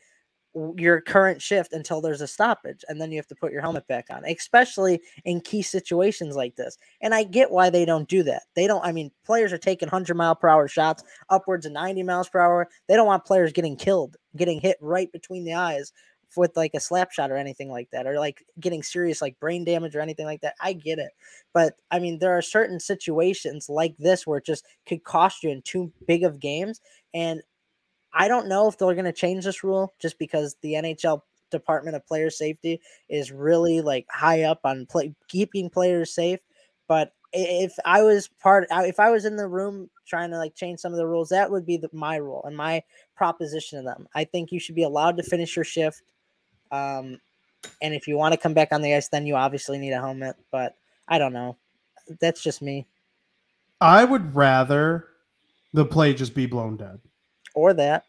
your 0.76 1.00
current 1.02 1.42
shift 1.42 1.72
until 1.72 2.00
there's 2.00 2.22
a 2.22 2.26
stoppage, 2.26 2.84
and 2.88 3.00
then 3.00 3.10
you 3.10 3.18
have 3.18 3.26
to 3.26 3.34
put 3.34 3.52
your 3.52 3.60
helmet 3.60 3.86
back 3.88 4.06
on, 4.10 4.24
especially 4.24 5.00
in 5.24 5.40
key 5.40 5.62
situations 5.62 6.34
like 6.34 6.56
this. 6.56 6.78
And 7.02 7.14
I 7.14 7.24
get 7.24 7.50
why 7.50 7.68
they 7.68 7.84
don't 7.84 8.08
do 8.08 8.22
that. 8.22 8.44
They 8.54 8.66
don't. 8.66 8.84
I 8.84 8.92
mean, 8.92 9.10
players 9.24 9.52
are 9.52 9.58
taking 9.58 9.88
hundred 9.88 10.16
mile 10.16 10.34
per 10.34 10.48
hour 10.48 10.66
shots, 10.68 11.04
upwards 11.28 11.66
of 11.66 11.72
ninety 11.72 12.02
miles 12.02 12.28
per 12.28 12.40
hour. 12.40 12.68
They 12.88 12.96
don't 12.96 13.06
want 13.06 13.24
players 13.24 13.52
getting 13.52 13.76
killed, 13.76 14.16
getting 14.36 14.60
hit 14.60 14.78
right 14.80 15.12
between 15.12 15.44
the 15.44 15.54
eyes 15.54 15.92
with 16.36 16.56
like 16.56 16.72
a 16.74 16.80
slap 16.80 17.12
shot 17.12 17.30
or 17.30 17.36
anything 17.36 17.70
like 17.70 17.88
that, 17.92 18.06
or 18.06 18.18
like 18.18 18.44
getting 18.58 18.82
serious 18.82 19.22
like 19.22 19.38
brain 19.38 19.64
damage 19.64 19.94
or 19.94 20.00
anything 20.00 20.26
like 20.26 20.40
that. 20.40 20.54
I 20.60 20.72
get 20.72 20.98
it, 20.98 21.12
but 21.52 21.74
I 21.90 21.98
mean, 21.98 22.18
there 22.18 22.36
are 22.36 22.42
certain 22.42 22.80
situations 22.80 23.68
like 23.68 23.96
this 23.98 24.26
where 24.26 24.38
it 24.38 24.46
just 24.46 24.64
could 24.86 25.04
cost 25.04 25.42
you 25.42 25.50
in 25.50 25.62
too 25.62 25.92
big 26.06 26.24
of 26.24 26.40
games, 26.40 26.80
and 27.14 27.42
I 28.12 28.28
don't 28.28 28.48
know 28.48 28.68
if 28.68 28.78
they're 28.78 28.94
going 28.94 29.04
to 29.04 29.12
change 29.12 29.44
this 29.44 29.62
rule 29.62 29.94
just 30.00 30.18
because 30.18 30.56
the 30.62 30.74
NHL 30.74 31.20
Department 31.50 31.96
of 31.96 32.06
Player 32.06 32.30
Safety 32.30 32.80
is 33.08 33.30
really 33.30 33.80
like 33.80 34.06
high 34.10 34.42
up 34.42 34.60
on 34.64 34.86
play, 34.86 35.14
keeping 35.28 35.70
players 35.70 36.14
safe. 36.14 36.40
But 36.88 37.12
if 37.32 37.72
I 37.84 38.02
was 38.02 38.28
part, 38.28 38.66
if 38.70 39.00
I 39.00 39.10
was 39.10 39.24
in 39.24 39.36
the 39.36 39.48
room 39.48 39.90
trying 40.06 40.30
to 40.30 40.38
like 40.38 40.54
change 40.54 40.80
some 40.80 40.92
of 40.92 40.98
the 40.98 41.06
rules, 41.06 41.28
that 41.30 41.50
would 41.50 41.66
be 41.66 41.76
the, 41.76 41.90
my 41.92 42.16
rule 42.16 42.42
and 42.44 42.56
my 42.56 42.82
proposition 43.14 43.78
to 43.78 43.84
them. 43.84 44.08
I 44.14 44.24
think 44.24 44.52
you 44.52 44.60
should 44.60 44.74
be 44.74 44.84
allowed 44.84 45.16
to 45.18 45.22
finish 45.22 45.56
your 45.56 45.64
shift. 45.64 46.02
Um, 46.70 47.20
and 47.82 47.94
if 47.94 48.06
you 48.06 48.16
want 48.16 48.32
to 48.32 48.40
come 48.40 48.54
back 48.54 48.68
on 48.72 48.82
the 48.82 48.94
ice, 48.94 49.08
then 49.08 49.26
you 49.26 49.34
obviously 49.34 49.78
need 49.78 49.92
a 49.92 50.00
helmet. 50.00 50.36
But 50.50 50.76
I 51.08 51.18
don't 51.18 51.32
know. 51.32 51.56
That's 52.20 52.42
just 52.42 52.62
me. 52.62 52.86
I 53.80 54.04
would 54.04 54.34
rather 54.34 55.08
the 55.72 55.84
play 55.84 56.14
just 56.14 56.34
be 56.34 56.46
blown 56.46 56.76
dead. 56.76 57.00
Or 57.56 57.74
that. 57.74 58.04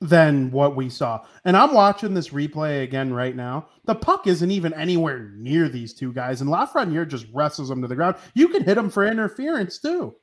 than 0.00 0.50
what 0.50 0.76
we 0.76 0.90
saw. 0.90 1.24
And 1.44 1.56
I'm 1.56 1.72
watching 1.72 2.14
this 2.14 2.28
replay 2.28 2.82
again 2.82 3.12
right 3.12 3.34
now. 3.34 3.68
The 3.86 3.94
puck 3.94 4.26
isn't 4.26 4.50
even 4.50 4.74
anywhere 4.74 5.30
near 5.36 5.68
these 5.68 5.94
two 5.94 6.12
guys, 6.12 6.40
and 6.40 6.50
Lafreniere 6.50 7.08
just 7.08 7.26
wrestles 7.32 7.68
them 7.68 7.80
to 7.82 7.88
the 7.88 7.94
ground. 7.96 8.16
You 8.34 8.48
can 8.48 8.64
hit 8.64 8.76
him 8.76 8.90
for 8.90 9.06
interference 9.06 9.78
too. 9.78 10.14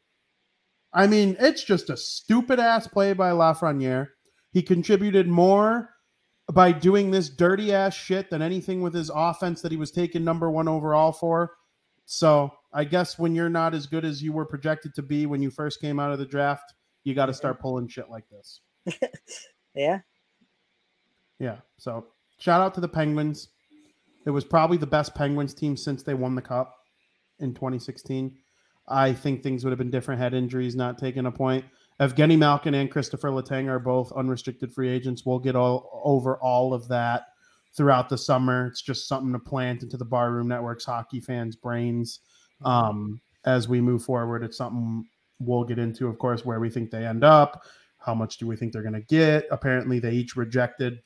I 0.94 1.08
mean, 1.08 1.36
it's 1.40 1.64
just 1.64 1.90
a 1.90 1.98
stupid 1.98 2.60
ass 2.60 2.88
play 2.88 3.14
by 3.14 3.32
Lafreniere. 3.32 4.10
He 4.52 4.62
contributed 4.62 5.28
more 5.28 5.90
by 6.54 6.74
doing 6.74 7.12
this 7.12 7.30
dirty 7.30 7.74
ass 7.74 7.96
shit 7.96 8.30
than 8.30 8.42
anything 8.42 8.82
with 8.82 8.94
his 8.94 9.10
offense 9.14 9.62
that 9.62 9.72
he 9.72 9.78
was 9.78 9.92
taken 9.92 10.24
number 10.24 10.52
one 10.52 10.68
overall 10.68 11.14
for. 11.14 11.54
So 12.06 12.52
I 12.74 12.84
guess 12.84 13.18
when 13.18 13.34
you're 13.36 13.50
not 13.50 13.74
as 13.74 13.88
good 13.88 14.04
as 14.04 14.22
you 14.22 14.34
were 14.34 14.46
projected 14.46 14.94
to 14.96 15.02
be 15.02 15.26
when 15.26 15.42
you 15.42 15.50
first 15.50 15.80
came 15.80 16.00
out 16.00 16.12
of 16.12 16.20
the 16.20 16.26
draft, 16.26 16.74
you 17.04 17.14
got 17.14 17.28
to 17.28 17.34
start 17.34 17.60
pulling 17.60 17.88
shit 17.88 18.10
like 18.10 18.26
this. 18.30 18.62
Yeah. 19.74 20.00
Yeah. 21.40 21.58
So 21.78 22.08
shout 22.40 22.62
out 22.62 22.76
to 22.76 22.82
the 22.82 22.88
Penguins. 22.88 23.50
It 24.26 24.32
was 24.32 24.44
probably 24.44 24.78
the 24.78 24.88
best 24.88 25.16
Penguins 25.16 25.54
team 25.54 25.78
since 25.78 26.04
they 26.04 26.14
won 26.14 26.36
the 26.36 26.42
cup 26.42 26.76
in 27.40 27.54
2016. 27.54 28.38
I 28.88 29.14
think 29.14 29.42
things 29.42 29.64
would 29.64 29.72
have 29.72 29.80
been 29.80 29.90
different 29.90 30.22
had 30.22 30.34
injuries 30.34 30.76
not 30.76 30.98
taken 30.98 31.26
a 31.26 31.32
point. 31.32 31.66
Evgeny 32.00 32.38
Malkin 32.38 32.74
and 32.74 32.92
Kristopher 32.92 33.32
Letang 33.32 33.70
are 33.70 33.80
both 33.80 34.12
unrestricted 34.12 34.74
free 34.74 34.90
agents. 34.90 35.26
We'll 35.26 35.40
get 35.40 35.56
all 35.56 36.02
over 36.04 36.36
all 36.38 36.74
of 36.74 36.88
that 36.90 37.28
throughout 37.76 38.10
the 38.10 38.18
summer. 38.18 38.68
It's 38.68 38.82
just 38.82 39.08
something 39.08 39.32
to 39.34 39.40
plant 39.40 39.84
into 39.84 39.98
the 39.98 40.06
Barroom 40.06 40.48
Network's 40.48 40.86
hockey 40.86 41.20
fans' 41.20 41.56
brains 41.56 42.20
um, 42.66 43.22
as 43.46 43.68
we 43.68 43.82
move 43.82 44.04
forward. 44.04 44.44
It's 44.44 44.58
something 44.58 45.06
we'll 45.46 45.64
get 45.64 45.80
into, 45.80 46.08
of 46.08 46.18
course, 46.20 46.46
where 46.46 46.60
we 46.60 46.70
think 46.70 46.92
they 46.92 47.06
end 47.06 47.24
up. 47.24 47.64
How 47.98 48.16
much 48.16 48.38
do 48.38 48.48
we 48.48 48.56
think 48.56 48.74
they're 48.74 48.82
going 48.82 48.94
to 48.94 49.02
get? 49.02 49.48
Apparently, 49.52 50.00
they 50.00 50.12
each 50.12 50.36
rejected 50.36 51.02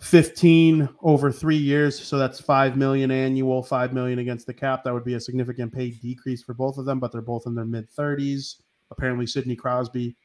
15 0.00 0.88
over 1.02 1.32
three 1.32 1.56
years. 1.56 1.98
So 1.98 2.18
that's 2.18 2.40
5 2.40 2.76
million 2.76 3.10
annual, 3.10 3.62
5 3.62 3.92
million 3.92 4.18
against 4.18 4.46
the 4.46 4.54
cap. 4.54 4.84
That 4.84 4.94
would 4.94 5.04
be 5.04 5.14
a 5.14 5.20
significant 5.20 5.72
pay 5.72 5.90
decrease 5.90 6.42
for 6.42 6.54
both 6.54 6.78
of 6.78 6.84
them, 6.84 7.00
but 7.00 7.10
they're 7.10 7.22
both 7.22 7.46
in 7.46 7.54
their 7.54 7.64
mid 7.64 7.90
30s. 7.90 8.56
Apparently, 8.90 9.26
Sidney 9.26 9.56
Crosby 9.56 10.16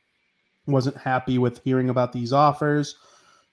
wasn't 0.67 0.97
happy 0.97 1.37
with 1.37 1.61
hearing 1.63 1.89
about 1.89 2.13
these 2.13 2.31
offers. 2.31 2.95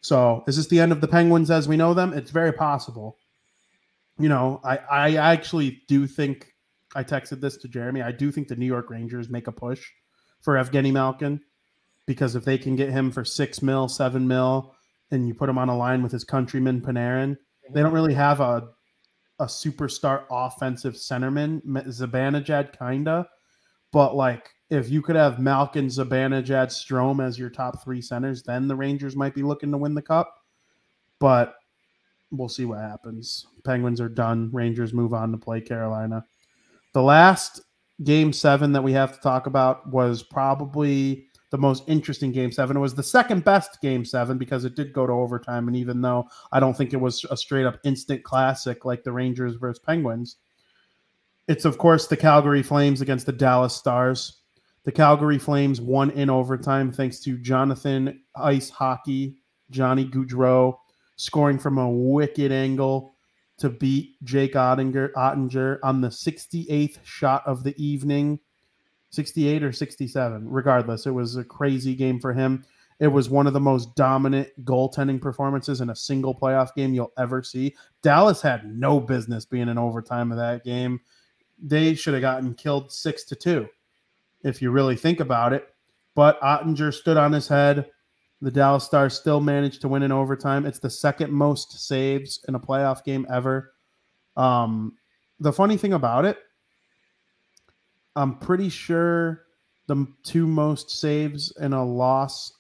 So 0.03 0.45
is 0.47 0.57
this 0.57 0.69
the 0.69 0.81
end 0.81 0.93
of 0.93 1.01
the 1.01 1.09
Penguins 1.09 1.51
as 1.51 1.69
we 1.69 1.77
know 1.77 1.95
them? 1.95 2.13
It's 2.13 2.31
very 2.31 2.53
possible. 2.53 3.17
You 4.19 4.29
know, 4.29 4.61
I, 4.65 4.77
I 4.91 5.17
actually 5.17 5.83
do 5.89 6.07
think 6.07 6.55
I 6.95 7.05
texted 7.05 7.41
this 7.41 7.57
to 7.59 7.69
Jeremy. 7.69 8.03
I 8.03 8.13
do 8.13 8.33
think 8.33 8.49
the 8.49 8.57
New 8.57 8.67
York 8.67 8.91
Rangers 8.91 9.29
make 9.29 9.47
a 9.47 9.53
push 9.53 9.87
for 10.41 10.55
Evgeny 10.55 10.93
Malkin 10.93 11.41
because 12.07 12.35
if 12.35 12.45
they 12.45 12.59
can 12.59 12.77
get 12.77 12.91
him 12.91 13.11
for 13.11 13.25
six 13.25 13.63
mil, 13.63 13.89
seven 13.89 14.27
mil, 14.27 14.75
and 15.11 15.29
you 15.29 15.35
put 15.35 15.49
him 15.49 15.59
on 15.59 15.69
a 15.69 15.77
line 15.77 16.03
with 16.03 16.13
his 16.13 16.25
countryman 16.25 16.81
Panarin, 16.81 17.31
mhm. 17.31 17.75
they 17.75 17.83
don't 17.83 17.93
really 17.93 18.15
have 18.15 18.41
a 18.41 18.69
a 19.39 19.45
superstar 19.45 20.25
offensive 20.31 20.95
centerman. 20.95 21.63
Zibanejad 21.63 22.79
kinda, 22.79 23.27
but 23.93 24.15
like 24.15 24.51
if 24.71 24.89
you 24.89 25.03
could 25.03 25.17
have 25.17 25.41
Malkin, 25.41 25.87
Zibanejad, 25.87 26.69
Strome 26.69 27.25
as 27.25 27.39
your 27.39 27.51
top 27.51 27.83
three 27.83 28.01
centers, 28.01 28.43
then 28.43 28.69
the 28.69 28.77
Rangers 28.77 29.17
might 29.17 29.35
be 29.35 29.43
looking 29.43 29.73
to 29.73 29.79
win 29.79 29.95
the 29.95 30.03
cup. 30.03 30.33
But 31.19 31.57
we'll 32.31 32.49
see 32.49 32.65
what 32.65 32.79
happens. 32.79 33.47
Penguins 33.65 34.01
are 34.01 34.09
done. 34.09 34.51
Rangers 34.53 34.95
move 34.95 35.13
on 35.13 35.33
to 35.33 35.39
play 35.39 35.61
Carolina. 35.61 36.25
The 36.93 37.03
last 37.03 37.61
game 38.03 38.33
seven 38.33 38.73
that 38.73 38.83
we 38.83 38.93
have 38.93 39.15
to 39.15 39.21
talk 39.21 39.47
about 39.47 39.89
was 39.91 40.23
probably 40.23 41.27
the 41.51 41.59
most 41.59 41.85
interesting 41.87 42.33
game 42.33 42.53
seven. 42.53 42.77
It 42.77 42.81
was 42.81 42.95
the 42.95 43.03
second 43.03 43.45
best 43.45 43.81
game 43.81 44.05
seven 44.05 44.39
because 44.39 44.65
it 44.65 44.77
did 44.77 44.93
go 44.93 45.07
to 45.07 45.13
overtime. 45.13 45.69
And 45.69 45.77
even 45.77 46.01
though 46.01 46.27
I 46.53 46.61
don't 46.61 46.77
think 46.77 46.93
it 46.93 47.01
was 47.01 47.25
a 47.31 47.37
straight 47.37 47.67
up 47.67 47.79
instant 47.85 48.23
classic 48.23 48.85
like 48.85 49.03
the 49.03 49.13
Rangers 49.13 49.57
versus 49.57 49.81
Penguins, 49.85 50.37
it's 51.49 51.65
of 51.65 51.79
course 51.79 52.07
the 52.07 52.17
Calgary 52.17 52.63
Flames 52.63 53.01
against 53.01 53.27
the 53.27 53.33
Dallas 53.33 53.75
Stars. 53.75 54.43
The 54.85 54.93
Calgary 54.93 55.39
Flames 55.39 55.81
won 55.81 56.11
in 56.13 56.31
overtime 56.31 56.93
thanks 56.93 57.21
to 57.21 57.37
Jonathan 57.37 58.23
Ice 58.37 58.71
Hockey, 58.71 59.37
Johnny 59.71 60.07
Gaudreau, 60.07 60.79
scoring 61.17 61.59
from 61.59 61.79
a 61.79 61.91
wicked 61.91 62.51
angle 62.51 63.15
to 63.61 63.69
beat 63.69 64.23
Jake 64.25 64.55
Ottinger, 64.55 65.13
Oettinger 65.13 65.79
on 65.83 66.01
the 66.01 66.09
68th 66.09 66.99
shot 67.05 67.47
of 67.47 67.63
the 67.63 67.75
evening. 67.83 68.41
68 69.11 69.63
or 69.63 69.73
67, 69.73 70.49
regardless. 70.49 71.07
It 71.07 71.11
was 71.11 71.37
a 71.37 71.45
crazy 71.45 71.95
game 71.95 72.21
for 72.21 72.33
him. 72.33 72.65
It 73.01 73.09
was 73.09 73.31
one 73.31 73.47
of 73.47 73.53
the 73.53 73.61
most 73.61 73.95
dominant 73.97 74.49
goaltending 74.65 75.21
performances 75.21 75.81
in 75.81 75.91
a 75.91 75.97
single 75.97 76.35
playoff 76.35 76.75
game 76.75 76.95
you'll 76.95 77.13
ever 77.19 77.43
see. 77.43 77.75
Dallas 78.03 78.43
had 78.43 78.67
no 78.67 79.01
business 79.01 79.45
being 79.45 79.69
in 79.69 79.79
overtime 79.79 80.31
of 80.31 80.39
that 80.39 80.65
game. 80.65 81.01
They 81.63 81.95
should 81.95 82.15
have 82.15 82.21
gotten 82.21 82.55
killed 82.55 82.93
six 82.93 83.25
to 83.25 83.35
two, 83.35 83.69
if 84.45 84.63
you 84.63 84.71
really 84.71 84.97
think 84.97 85.21
about 85.21 85.53
it. 85.53 85.69
But 86.15 86.41
Oettinger 86.41 86.93
stood 86.93 87.17
on 87.17 87.33
his 87.33 87.49
head, 87.49 87.91
the 88.43 88.51
Dallas 88.51 88.85
Stars 88.85 89.15
still 89.15 89.41
managed 89.41 89.81
to 89.83 89.89
win 89.89 90.03
in 90.03 90.13
overtime. 90.13 90.65
It's 90.65 90.79
the 90.79 90.91
second 90.91 91.33
most 91.33 91.87
saves 91.87 92.43
in 92.49 92.55
a 92.55 92.61
playoff 92.61 93.05
game 93.05 93.27
ever. 93.31 93.75
Um, 94.37 94.97
the 95.41 95.53
funny 95.53 95.77
thing 95.77 95.93
about 95.93 96.25
it, 96.25 96.39
I'm 98.17 98.39
pretty 98.39 98.69
sure 98.69 99.45
the 99.87 100.07
two 100.23 100.47
most 100.47 100.91
saves 100.91 101.53
in 101.61 101.73
a 101.73 101.85
loss 101.85 102.53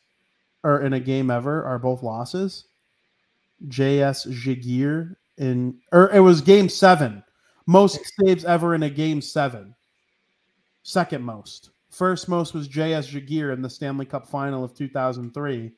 or 0.62 0.82
in 0.82 0.92
a 0.92 1.00
game 1.00 1.30
ever 1.30 1.64
are 1.64 1.78
both 1.78 2.02
losses. 2.02 2.66
JS 3.68 4.26
Giguere 4.42 5.16
in 5.38 5.78
or 5.92 6.10
it 6.10 6.20
was 6.20 6.40
game 6.40 6.68
seven. 6.68 7.22
Most 7.66 8.00
saves 8.20 8.44
ever 8.44 8.74
in 8.74 8.82
a 8.82 8.90
game 8.90 9.20
seven. 9.20 9.74
Second 10.82 11.22
most. 11.22 11.70
First 11.90 12.28
most 12.28 12.54
was 12.54 12.68
J.S. 12.68 13.08
Giguere 13.08 13.52
in 13.52 13.62
the 13.62 13.70
Stanley 13.70 14.06
Cup 14.06 14.26
final 14.28 14.62
of 14.62 14.74
2003. 14.74 15.72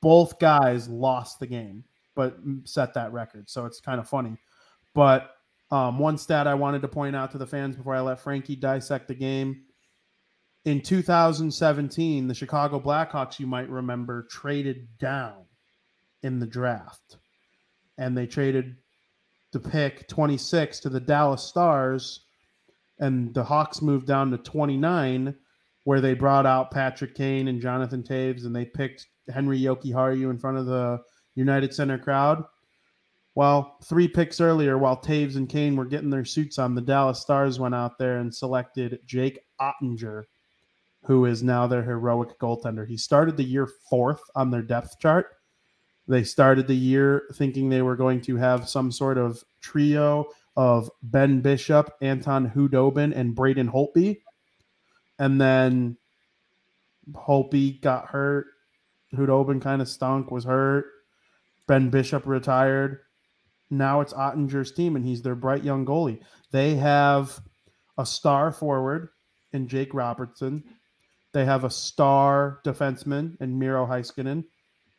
Both 0.00 0.38
guys 0.38 0.86
lost 0.86 1.40
the 1.40 1.46
game, 1.46 1.82
but 2.14 2.36
set 2.64 2.94
that 2.94 3.12
record. 3.12 3.48
So 3.48 3.64
it's 3.64 3.80
kind 3.80 3.98
of 3.98 4.08
funny. 4.08 4.36
But 4.94 5.34
um, 5.70 5.98
one 5.98 6.18
stat 6.18 6.46
I 6.46 6.54
wanted 6.54 6.82
to 6.82 6.88
point 6.88 7.16
out 7.16 7.32
to 7.32 7.38
the 7.38 7.46
fans 7.46 7.76
before 7.76 7.94
I 7.94 8.00
let 8.00 8.20
Frankie 8.20 8.56
dissect 8.56 9.08
the 9.08 9.14
game. 9.14 9.62
In 10.64 10.82
2017, 10.82 12.28
the 12.28 12.34
Chicago 12.34 12.78
Blackhawks, 12.78 13.40
you 13.40 13.46
might 13.46 13.70
remember, 13.70 14.24
traded 14.30 14.98
down 14.98 15.44
in 16.22 16.38
the 16.38 16.46
draft. 16.46 17.16
And 17.96 18.16
they 18.16 18.26
traded 18.26 18.76
the 19.52 19.60
pick 19.60 20.06
26 20.08 20.80
to 20.80 20.90
the 20.90 21.00
Dallas 21.00 21.42
Stars 21.42 22.26
and 23.00 23.32
the 23.34 23.44
Hawks 23.44 23.82
moved 23.82 24.06
down 24.06 24.30
to 24.30 24.38
29, 24.38 25.34
where 25.84 26.00
they 26.00 26.14
brought 26.14 26.46
out 26.46 26.70
Patrick 26.70 27.14
Kane 27.14 27.48
and 27.48 27.60
Jonathan 27.60 28.02
Toews, 28.02 28.44
and 28.44 28.54
they 28.54 28.64
picked 28.64 29.06
Henri 29.32 29.60
Jokiharju 29.60 30.30
in 30.30 30.38
front 30.38 30.58
of 30.58 30.66
the 30.66 31.00
United 31.34 31.72
Center 31.74 31.98
crowd. 31.98 32.44
Well, 33.34 33.76
three 33.84 34.08
picks 34.08 34.40
earlier, 34.40 34.78
while 34.78 34.96
Toews 34.96 35.36
and 35.36 35.48
Kane 35.48 35.76
were 35.76 35.84
getting 35.84 36.10
their 36.10 36.24
suits 36.24 36.58
on, 36.58 36.74
the 36.74 36.80
Dallas 36.80 37.20
Stars 37.20 37.60
went 37.60 37.74
out 37.74 37.96
there 37.96 38.18
and 38.18 38.34
selected 38.34 38.98
Jake 39.06 39.38
Oettinger, 39.60 40.24
who 41.04 41.24
is 41.24 41.42
now 41.42 41.66
their 41.66 41.84
heroic 41.84 42.38
goaltender. 42.40 42.86
He 42.86 42.96
started 42.96 43.36
the 43.36 43.44
year 43.44 43.68
fourth 43.88 44.20
on 44.34 44.50
their 44.50 44.62
depth 44.62 44.98
chart. 44.98 45.28
They 46.08 46.24
started 46.24 46.66
the 46.66 46.74
year 46.74 47.28
thinking 47.34 47.68
they 47.68 47.82
were 47.82 47.96
going 47.96 48.22
to 48.22 48.36
have 48.36 48.68
some 48.68 48.90
sort 48.90 49.18
of 49.18 49.42
trio 49.60 50.26
of 50.58 50.90
Ben 51.04 51.40
Bishop, 51.40 51.94
Anton 52.02 52.50
Khudobin, 52.50 53.16
and 53.16 53.32
Braden 53.32 53.70
Holtby. 53.70 54.22
And 55.20 55.40
then 55.40 55.96
Holtby 57.12 57.80
got 57.80 58.06
hurt. 58.06 58.46
Khudobin 59.14 59.62
kind 59.62 59.80
of 59.80 59.88
stunk, 59.88 60.32
was 60.32 60.44
hurt. 60.44 60.86
Ben 61.68 61.90
Bishop 61.90 62.26
retired. 62.26 62.98
Now 63.70 64.00
it's 64.00 64.12
Oettinger's 64.12 64.72
team, 64.72 64.96
and 64.96 65.06
he's 65.06 65.22
their 65.22 65.36
bright 65.36 65.62
young 65.62 65.86
goalie. 65.86 66.18
They 66.50 66.74
have 66.74 67.40
a 67.96 68.04
star 68.04 68.50
forward 68.50 69.10
in 69.52 69.68
Jake 69.68 69.94
Robertson. 69.94 70.64
They 71.32 71.44
have 71.44 71.62
a 71.62 71.70
star 71.70 72.60
defenseman 72.64 73.40
in 73.40 73.60
Miro 73.60 73.86
Heiskanen 73.86 74.42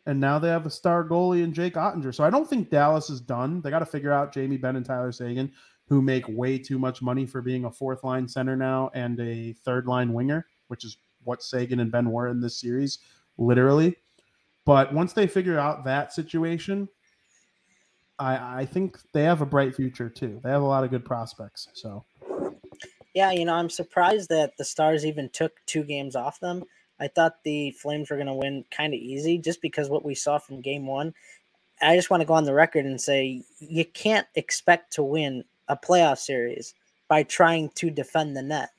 and 0.10 0.20
now 0.20 0.40
they 0.40 0.50
have 0.50 0.66
a 0.66 0.72
star 0.72 1.08
goalie 1.08 1.44
in 1.44 1.54
Jake 1.54 1.76
Oettinger. 1.76 2.14
So 2.16 2.24
I 2.24 2.32
don't 2.32 2.50
think 2.50 2.72
Dallas 2.72 3.12
is 3.12 3.22
done. 3.22 3.62
They 3.62 3.70
got 3.70 3.80
to 3.80 3.86
figure 3.86 4.12
out 4.12 4.34
Jamie 4.34 4.58
Benn 4.58 4.76
and 4.76 4.84
Tyler 4.84 5.12
Seguin, 5.12 5.52
who 5.88 6.02
make 6.02 6.28
way 6.28 6.58
too 6.58 6.80
much 6.80 7.04
money 7.04 7.28
for 7.28 7.44
being 7.44 7.66
a 7.66 7.72
fourth 7.72 8.04
line 8.04 8.28
center 8.28 8.56
now 8.56 8.90
and 8.96 9.20
a 9.20 9.54
third 9.54 9.86
line 9.86 10.12
winger, 10.12 10.48
which 10.68 10.84
is 10.84 10.98
what 11.26 11.44
Seguin 11.44 11.80
and 11.80 11.92
Benn 11.92 12.12
were 12.12 12.28
in 12.28 12.42
this 12.42 12.60
series, 12.60 12.98
literally. 13.38 13.98
But 14.66 14.92
once 14.92 15.14
they 15.14 15.28
figure 15.28 15.60
out 15.60 15.84
that 15.84 16.12
situation, 16.12 16.90
I, 18.18 18.62
I 18.62 18.66
think 18.66 18.98
they 19.14 19.24
have 19.26 19.42
a 19.42 19.46
bright 19.46 19.76
future 19.76 20.10
too. 20.10 20.40
They 20.44 20.50
have 20.50 20.64
a 20.64 20.66
lot 20.66 20.84
of 20.84 20.90
good 20.90 21.06
prospects. 21.06 21.68
So, 21.76 22.04
yeah, 23.14 23.30
you 23.32 23.46
know, 23.46 23.54
I'm 23.54 23.70
surprised 23.70 24.30
that 24.30 24.58
the 24.58 24.66
Stars 24.66 25.06
even 25.06 25.30
took 25.30 25.52
two 25.68 25.84
games 25.84 26.16
off 26.16 26.40
them 26.40 26.64
I 27.00 27.08
thought 27.08 27.44
the 27.44 27.72
Flames 27.72 28.10
were 28.10 28.18
going 28.18 28.28
to 28.28 28.34
win 28.34 28.66
kind 28.72 28.94
of 28.94 29.00
easy 29.00 29.38
just 29.38 29.62
because 29.62 29.90
what 29.90 30.06
we 30.06 30.16
saw 30.16 30.38
from 30.38 30.62
game 30.62 30.86
one. 30.86 31.14
I 31.82 31.96
just 31.96 32.10
want 32.10 32.22
to 32.22 32.28
go 32.28 32.34
on 32.34 32.44
the 32.44 32.54
record 32.54 32.86
and 32.86 33.00
say 33.00 33.44
you 33.60 33.86
can't 33.86 34.28
expect 34.36 34.94
to 34.94 35.04
win 35.04 35.46
a 35.70 35.78
playoff 35.78 36.18
series 36.18 36.74
by 37.08 37.24
trying 37.24 37.70
to 37.76 37.90
defend 37.90 38.36
the 38.36 38.42
net. 38.42 38.70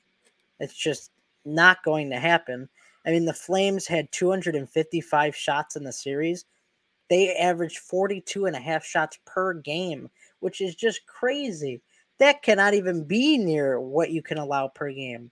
It's 0.59 0.75
just 0.75 1.11
not 1.43 1.83
going 1.83 2.11
to 2.11 2.19
happen. 2.19 2.69
I 3.05 3.09
mean, 3.09 3.25
the 3.25 3.33
Flames 3.33 3.87
had 3.87 4.11
255 4.11 5.35
shots 5.35 5.75
in 5.75 5.83
the 5.83 5.91
series. 5.91 6.45
They 7.09 7.35
averaged 7.35 7.79
42 7.79 8.45
and 8.45 8.55
a 8.55 8.59
half 8.59 8.85
shots 8.85 9.17
per 9.25 9.53
game, 9.55 10.09
which 10.39 10.61
is 10.61 10.75
just 10.75 11.05
crazy. 11.07 11.81
That 12.19 12.43
cannot 12.43 12.75
even 12.75 13.03
be 13.03 13.37
near 13.37 13.79
what 13.79 14.11
you 14.11 14.21
can 14.21 14.37
allow 14.37 14.67
per 14.67 14.91
game. 14.91 15.31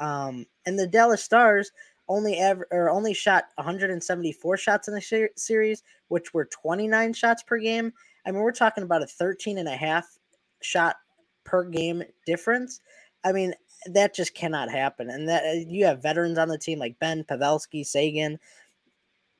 Um, 0.00 0.46
and 0.66 0.76
the 0.78 0.86
Dallas 0.86 1.22
Stars, 1.22 1.70
only 2.08 2.36
ever 2.36 2.66
or 2.70 2.90
only 2.90 3.14
shot 3.14 3.44
174 3.56 4.56
shots 4.56 4.88
in 4.88 4.94
the 4.94 5.00
sh- 5.00 5.32
series, 5.36 5.82
which 6.08 6.34
were 6.34 6.44
29 6.46 7.12
shots 7.12 7.42
per 7.42 7.58
game. 7.58 7.92
I 8.26 8.30
mean, 8.30 8.40
we're 8.40 8.52
talking 8.52 8.84
about 8.84 9.02
a 9.02 9.06
13 9.06 9.58
and 9.58 9.68
a 9.68 9.76
half 9.76 10.18
shot 10.60 10.96
per 11.44 11.64
game 11.64 12.02
difference. 12.26 12.80
I 13.24 13.32
mean, 13.32 13.54
that 13.86 14.14
just 14.14 14.34
cannot 14.34 14.70
happen. 14.70 15.10
And 15.10 15.28
that 15.28 15.44
uh, 15.44 15.64
you 15.68 15.84
have 15.86 16.02
veterans 16.02 16.38
on 16.38 16.48
the 16.48 16.58
team 16.58 16.78
like 16.78 16.98
Ben 16.98 17.24
Pavelski, 17.24 17.86
Seguin. 17.86 18.38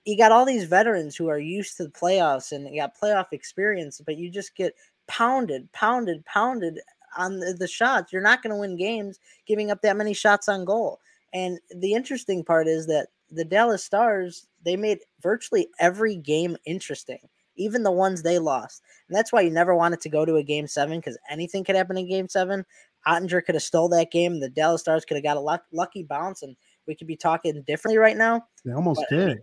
You 0.05 0.19
got 0.19 0.33
all 0.33 0.45
these 0.45 0.65
veterans 0.65 1.17
who 1.17 1.29
are 1.29 1.39
used 1.39 1.77
to 1.77 1.85
the 1.85 1.91
playoffs 1.91 2.53
and 2.53 2.69
you 2.69 2.81
got 2.81 2.99
playoff 2.99 3.33
experience, 3.33 4.03
but 4.05 4.19
you 4.19 4.31
just 4.31 4.55
get 4.55 4.75
pounded, 5.07 5.71
pounded, 5.73 6.25
pounded 6.27 6.81
on 7.17 7.39
the, 7.39 7.55
the 7.55 7.69
shots. 7.69 8.13
You're 8.13 8.23
not 8.23 8.43
going 8.43 8.51
to 8.51 8.61
win 8.61 8.77
games 8.77 9.19
giving 9.47 9.71
up 9.71 9.81
that 9.83 9.97
many 9.97 10.13
shots 10.13 10.49
on 10.49 10.65
goal. 10.65 11.01
And 11.35 11.59
the 11.77 11.93
interesting 11.93 12.45
part 12.45 12.69
is 12.69 12.87
that 12.87 13.09
the 13.31 13.45
Dallas 13.45 13.85
Stars, 13.85 14.47
they 14.65 14.77
made 14.77 15.01
virtually 15.21 15.67
every 15.81 16.17
game 16.17 16.57
interesting, 16.65 17.19
even 17.57 17.83
the 17.83 17.91
ones 17.91 18.23
they 18.23 18.39
lost. 18.39 18.83
And 19.09 19.17
that's 19.17 19.33
why 19.33 19.41
you 19.41 19.51
never 19.51 19.75
wanted 19.75 20.01
to 20.03 20.09
go 20.09 20.25
to 20.25 20.37
a 20.37 20.45
game 20.45 20.69
seven 20.69 20.99
because 20.99 21.19
anything 21.29 21.65
could 21.65 21.75
happen 21.75 21.99
in 21.99 22.09
game 22.09 22.29
seven. 22.29 22.65
Oettinger 23.07 23.45
could 23.45 23.57
have 23.57 23.63
stole 23.63 23.89
that 23.91 24.13
game. 24.13 24.41
The 24.41 24.49
Dallas 24.49 24.81
Stars 24.81 25.05
could 25.05 25.17
have 25.17 25.25
got 25.25 25.37
a 25.37 25.41
luck, 25.41 25.65
lucky 25.73 26.05
bounce, 26.05 26.43
and 26.43 26.57
we 26.87 26.95
could 26.95 27.09
be 27.09 27.17
talking 27.17 27.63
differently 27.67 27.99
right 27.99 28.17
now. 28.17 28.47
They 28.65 28.73
almost 28.73 29.05
but, 29.11 29.17
did. 29.17 29.39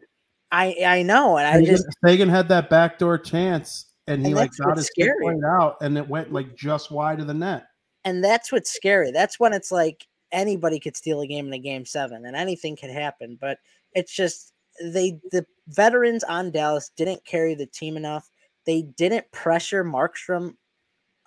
I 0.52 0.76
I 0.86 1.04
know, 1.04 1.38
and 1.38 1.48
Seguin, 1.54 1.70
I 1.70 1.72
just 1.72 1.88
Seguin 2.06 2.30
had 2.30 2.48
that 2.50 2.70
backdoor 2.70 3.18
chance, 3.20 3.86
and 4.08 4.22
he 4.22 4.32
and 4.32 4.36
like 4.36 4.52
got 4.58 4.78
his 4.78 4.88
scary. 4.88 5.38
out, 5.46 5.78
and 5.82 5.98
it 5.98 6.08
went 6.08 6.34
like 6.34 6.56
just 6.56 6.92
wide 6.92 7.20
of 7.20 7.28
the 7.28 7.34
net. 7.34 7.68
and 8.04 8.24
that's 8.24 8.52
what's 8.52 8.72
scary. 8.74 9.12
That's 9.12 9.40
when 9.40 9.54
it's 9.54 9.72
like 9.72 10.08
anybody 10.32 10.80
could 10.80 10.96
steal 10.96 11.22
a 11.22 11.28
game 11.28 11.48
in 11.48 11.54
a 11.54 11.60
game 11.60 11.86
seven 11.86 12.26
and 12.26 12.36
anything 12.36 12.76
could 12.76 12.90
happen. 12.90 13.38
But 13.40 13.60
it's 13.94 14.14
just 14.16 14.54
they 14.84 15.20
the 15.32 15.46
veterans 15.68 16.24
on 16.24 16.52
Dallas 16.52 16.92
didn't 16.96 17.26
carry 17.26 17.56
the 17.56 17.66
team 17.66 17.98
enough. 17.98 18.30
They 18.66 18.84
didn't 18.84 19.32
pressure 19.32 19.84
Markstrom 19.84 20.56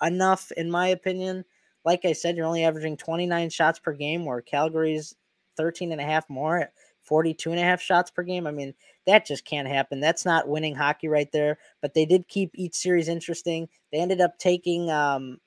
enough, 0.02 0.51
in 0.52 0.70
my 0.70 0.89
opinion. 0.89 1.44
Like 1.85 2.05
I 2.05 2.12
said, 2.12 2.36
you're 2.36 2.47
only 2.47 2.64
averaging 2.64 2.97
29 2.97 3.51
shots 3.51 3.78
per 3.78 3.93
game, 3.93 4.24
where 4.24 4.40
Calgary's 4.40 5.14
13 5.56 5.93
and 5.93 6.01
a 6.01 6.05
half 6.05 6.28
more 6.31 6.60
at 6.60 6.72
42 7.02 7.51
and 7.51 7.60
a 7.60 7.62
half 7.62 7.81
shots 7.81 8.10
per 8.10 8.22
game. 8.22 8.47
I 8.47 8.51
mean, 8.51 8.74
that 9.06 9.26
just 9.26 9.44
can't 9.44 9.68
happen. 9.68 10.01
That's 10.01 10.24
not 10.24 10.48
winning 10.48 10.74
hockey 10.74 11.09
right 11.09 11.31
there. 11.32 11.59
But 11.82 11.93
they 11.94 12.06
did 12.06 12.28
keep 12.28 12.51
each 12.55 12.74
series 12.74 13.09
interesting. 13.09 13.68
They 13.93 13.98
ended 13.98 14.20
up 14.20 14.39
taking 14.39 14.90
um, 14.90 15.39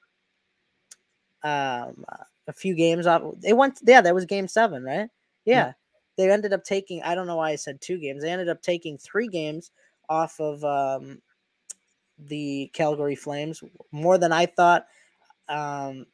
um, 1.43 2.05
a 2.47 2.53
few 2.53 2.73
games 2.75 3.07
off. 3.07 3.21
They 3.39 3.53
went, 3.53 3.79
yeah, 3.85 4.01
that 4.01 4.15
was 4.15 4.25
game 4.25 4.47
seven, 4.47 4.83
right? 4.83 5.09
Yeah. 5.45 5.55
yeah. 5.55 5.71
They 6.17 6.31
ended 6.31 6.53
up 6.53 6.63
taking, 6.63 7.03
I 7.03 7.13
don't 7.13 7.27
know 7.27 7.35
why 7.35 7.51
I 7.51 7.55
said 7.55 7.79
two 7.79 7.99
games. 7.99 8.23
They 8.23 8.31
ended 8.31 8.49
up 8.49 8.61
taking 8.61 8.97
three 8.97 9.27
games 9.27 9.71
off 10.09 10.39
of 10.39 10.63
um, 10.63 11.21
the 12.17 12.71
Calgary 12.73 13.15
Flames, 13.15 13.63
more 13.91 14.17
than 14.17 14.31
I 14.31 14.47
thought. 14.47 14.87
Um, 15.47 16.05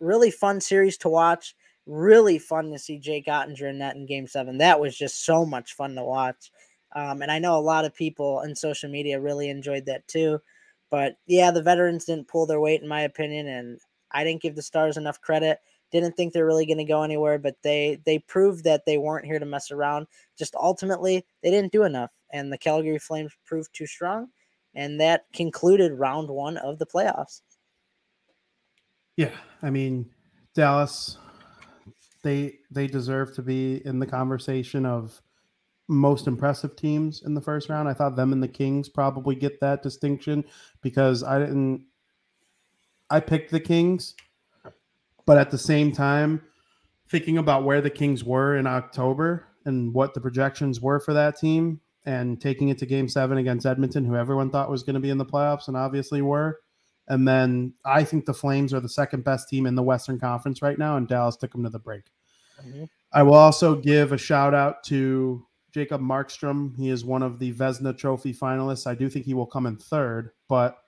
really 0.00 0.30
fun 0.30 0.60
series 0.60 0.96
to 0.98 1.08
watch. 1.08 1.54
Really 1.86 2.38
fun 2.38 2.70
to 2.72 2.78
see 2.78 2.98
Jake 2.98 3.26
Oettinger 3.26 3.70
in 3.70 3.78
that 3.78 3.96
in 3.96 4.06
game 4.06 4.26
seven. 4.26 4.58
That 4.58 4.80
was 4.80 4.96
just 4.96 5.24
so 5.24 5.46
much 5.46 5.74
fun 5.74 5.94
to 5.94 6.04
watch. 6.04 6.50
Um, 6.94 7.22
and 7.22 7.30
I 7.30 7.38
know 7.38 7.56
a 7.56 7.60
lot 7.60 7.84
of 7.84 7.94
people 7.94 8.40
in 8.40 8.56
social 8.56 8.90
media 8.90 9.20
really 9.20 9.50
enjoyed 9.50 9.86
that 9.86 10.06
too. 10.08 10.40
But 10.90 11.16
yeah, 11.26 11.50
the 11.50 11.62
veterans 11.62 12.06
didn't 12.06 12.28
pull 12.28 12.46
their 12.46 12.60
weight, 12.60 12.82
in 12.82 12.88
my 12.88 13.02
opinion. 13.02 13.46
And 13.46 13.78
I 14.10 14.24
didn't 14.24 14.42
give 14.42 14.56
the 14.56 14.62
Stars 14.62 14.96
enough 14.96 15.20
credit. 15.20 15.58
Didn't 15.90 16.16
think 16.16 16.32
they're 16.32 16.46
really 16.46 16.66
going 16.66 16.78
to 16.78 16.84
go 16.84 17.02
anywhere, 17.02 17.38
but 17.38 17.56
they 17.62 18.00
they 18.04 18.18
proved 18.18 18.64
that 18.64 18.84
they 18.84 18.98
weren't 18.98 19.24
here 19.24 19.38
to 19.38 19.46
mess 19.46 19.70
around. 19.70 20.06
Just 20.38 20.54
ultimately, 20.54 21.24
they 21.42 21.50
didn't 21.50 21.72
do 21.72 21.84
enough, 21.84 22.10
and 22.32 22.52
the 22.52 22.58
Calgary 22.58 22.98
Flames 22.98 23.32
proved 23.44 23.70
too 23.72 23.86
strong, 23.86 24.28
and 24.74 25.00
that 25.00 25.24
concluded 25.32 25.92
round 25.92 26.28
one 26.28 26.58
of 26.58 26.78
the 26.78 26.86
playoffs. 26.86 27.40
Yeah, 29.16 29.34
I 29.62 29.70
mean, 29.70 30.10
Dallas, 30.54 31.16
they 32.22 32.58
they 32.70 32.86
deserve 32.86 33.34
to 33.34 33.42
be 33.42 33.84
in 33.86 33.98
the 33.98 34.06
conversation 34.06 34.84
of 34.84 35.20
most 35.88 36.26
impressive 36.26 36.76
teams 36.76 37.22
in 37.22 37.34
the 37.34 37.40
first 37.40 37.68
round. 37.68 37.88
I 37.88 37.94
thought 37.94 38.14
them 38.14 38.32
and 38.32 38.42
the 38.42 38.48
Kings 38.48 38.88
probably 38.88 39.34
get 39.34 39.58
that 39.60 39.82
distinction 39.82 40.44
because 40.82 41.24
I 41.24 41.38
didn't 41.38 41.84
I 43.10 43.20
picked 43.20 43.50
the 43.50 43.60
Kings, 43.60 44.14
but 45.26 45.38
at 45.38 45.50
the 45.50 45.58
same 45.58 45.92
time, 45.92 46.42
thinking 47.08 47.38
about 47.38 47.64
where 47.64 47.80
the 47.80 47.90
Kings 47.90 48.24
were 48.24 48.56
in 48.56 48.66
October 48.66 49.46
and 49.64 49.94
what 49.94 50.14
the 50.14 50.20
projections 50.20 50.80
were 50.80 51.00
for 51.00 51.14
that 51.14 51.38
team, 51.38 51.80
and 52.04 52.40
taking 52.40 52.68
it 52.70 52.78
to 52.78 52.86
Game 52.86 53.08
Seven 53.08 53.38
against 53.38 53.66
Edmonton, 53.66 54.04
who 54.04 54.16
everyone 54.16 54.50
thought 54.50 54.70
was 54.70 54.82
going 54.82 54.94
to 54.94 55.00
be 55.00 55.10
in 55.10 55.18
the 55.18 55.26
playoffs 55.26 55.68
and 55.68 55.76
obviously 55.76 56.22
were. 56.22 56.60
And 57.06 57.26
then 57.26 57.74
I 57.84 58.04
think 58.04 58.26
the 58.26 58.34
Flames 58.34 58.72
are 58.72 58.80
the 58.80 58.88
second 58.88 59.24
best 59.24 59.48
team 59.48 59.66
in 59.66 59.74
the 59.74 59.82
Western 59.82 60.18
Conference 60.18 60.62
right 60.62 60.78
now, 60.78 60.96
and 60.96 61.08
Dallas 61.08 61.36
took 61.36 61.52
them 61.52 61.64
to 61.64 61.70
the 61.70 61.78
break. 61.78 62.04
Mm-hmm. 62.66 62.84
I 63.12 63.22
will 63.22 63.34
also 63.34 63.74
give 63.74 64.12
a 64.12 64.18
shout 64.18 64.54
out 64.54 64.84
to 64.84 65.46
Jacob 65.72 66.00
Markstrom. 66.00 66.76
He 66.76 66.90
is 66.90 67.04
one 67.04 67.22
of 67.22 67.38
the 67.38 67.52
Vezina 67.52 67.96
Trophy 67.96 68.34
finalists. 68.34 68.86
I 68.86 68.94
do 68.94 69.08
think 69.08 69.24
he 69.24 69.34
will 69.34 69.46
come 69.46 69.66
in 69.66 69.76
third, 69.76 70.30
but 70.48 70.78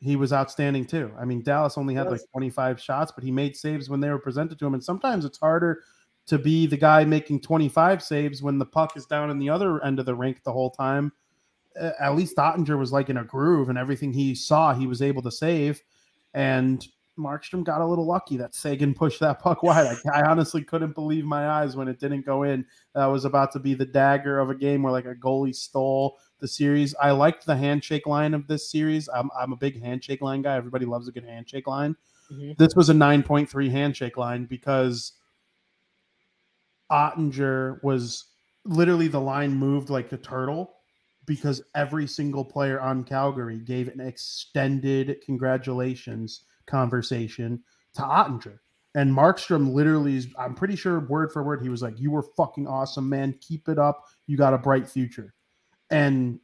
he 0.00 0.16
was 0.16 0.32
outstanding 0.32 0.84
too. 0.84 1.12
I 1.18 1.24
mean, 1.24 1.42
Dallas 1.42 1.78
only 1.78 1.94
had 1.94 2.10
like 2.10 2.20
25 2.32 2.80
shots, 2.80 3.12
but 3.12 3.24
he 3.24 3.30
made 3.30 3.56
saves 3.56 3.88
when 3.88 4.00
they 4.00 4.10
were 4.10 4.18
presented 4.18 4.58
to 4.58 4.66
him. 4.66 4.74
And 4.74 4.84
sometimes 4.84 5.24
it's 5.24 5.38
harder 5.38 5.82
to 6.26 6.38
be 6.38 6.66
the 6.66 6.76
guy 6.76 7.04
making 7.04 7.40
25 7.40 8.02
saves 8.02 8.42
when 8.42 8.58
the 8.58 8.66
puck 8.66 8.96
is 8.96 9.06
down 9.06 9.30
in 9.30 9.38
the 9.38 9.48
other 9.48 9.82
end 9.84 9.98
of 9.98 10.06
the 10.06 10.14
rink 10.14 10.42
the 10.44 10.52
whole 10.52 10.70
time. 10.70 11.12
At 12.00 12.16
least 12.16 12.36
Oettinger 12.36 12.78
was 12.78 12.92
like 12.92 13.10
in 13.10 13.18
a 13.18 13.24
groove, 13.24 13.68
and 13.68 13.78
everything 13.78 14.12
he 14.12 14.34
saw, 14.34 14.74
he 14.74 14.86
was 14.86 15.02
able 15.02 15.22
to 15.22 15.30
save. 15.30 15.82
And 16.32 16.86
Markstrom 17.18 17.64
got 17.64 17.80
a 17.80 17.86
little 17.86 18.06
lucky 18.06 18.36
that 18.38 18.54
Seguin 18.54 18.94
pushed 18.94 19.20
that 19.20 19.40
puck 19.40 19.62
wide. 19.62 19.96
I, 20.12 20.20
I, 20.20 20.30
honestly 20.30 20.62
couldn't 20.62 20.94
believe 20.94 21.24
my 21.24 21.48
eyes 21.48 21.76
when 21.76 21.88
it 21.88 21.98
didn't 21.98 22.26
go 22.26 22.42
in. 22.42 22.64
That 22.94 23.06
was 23.06 23.24
about 23.24 23.52
to 23.52 23.58
be 23.58 23.74
the 23.74 23.86
dagger 23.86 24.38
of 24.38 24.50
a 24.50 24.54
game 24.54 24.82
where 24.82 24.92
like 24.92 25.06
a 25.06 25.14
goalie 25.14 25.54
stole 25.54 26.18
the 26.40 26.48
series. 26.48 26.94
I 27.00 27.10
liked 27.12 27.46
the 27.46 27.56
handshake 27.56 28.06
line 28.06 28.34
of 28.34 28.46
this 28.46 28.70
series. 28.70 29.08
I'm, 29.08 29.30
I'm 29.38 29.52
a 29.52 29.56
big 29.56 29.80
handshake 29.80 30.22
line 30.22 30.42
guy. 30.42 30.56
Everybody 30.56 30.84
loves 30.84 31.08
a 31.08 31.12
good 31.12 31.24
handshake 31.24 31.66
line. 31.66 31.96
Mm-hmm. 32.32 32.52
This 32.58 32.74
was 32.74 32.88
a 32.88 32.94
9.3 32.94 33.70
handshake 33.70 34.16
line 34.16 34.44
because 34.46 35.12
Oettinger 36.90 37.82
was 37.82 38.26
literally 38.64 39.08
the 39.08 39.20
line 39.20 39.52
moved 39.52 39.90
like 39.90 40.12
a 40.12 40.16
turtle 40.16 40.74
because 41.24 41.62
every 41.74 42.06
single 42.06 42.44
player 42.44 42.80
on 42.80 43.04
Calgary 43.04 43.58
gave 43.58 43.88
an 43.88 44.00
extended 44.00 45.20
congratulations 45.24 46.44
conversation 46.66 47.62
to 47.94 48.02
Oettinger. 48.02 48.58
And 48.94 49.12
Markstrom 49.12 49.74
literally 49.74 50.16
is, 50.16 50.28
I'm 50.38 50.54
pretty 50.54 50.74
sure 50.74 51.00
word 51.00 51.30
for 51.30 51.42
word, 51.42 51.62
he 51.62 51.68
was 51.68 51.82
like, 51.82 52.00
You 52.00 52.10
were 52.10 52.24
fucking 52.36 52.66
awesome, 52.66 53.08
man. 53.08 53.38
Keep 53.40 53.68
it 53.68 53.78
up. 53.78 54.06
You 54.26 54.36
got 54.38 54.54
a 54.54 54.58
bright 54.58 54.88
future. 54.88 55.34
And 55.90 56.40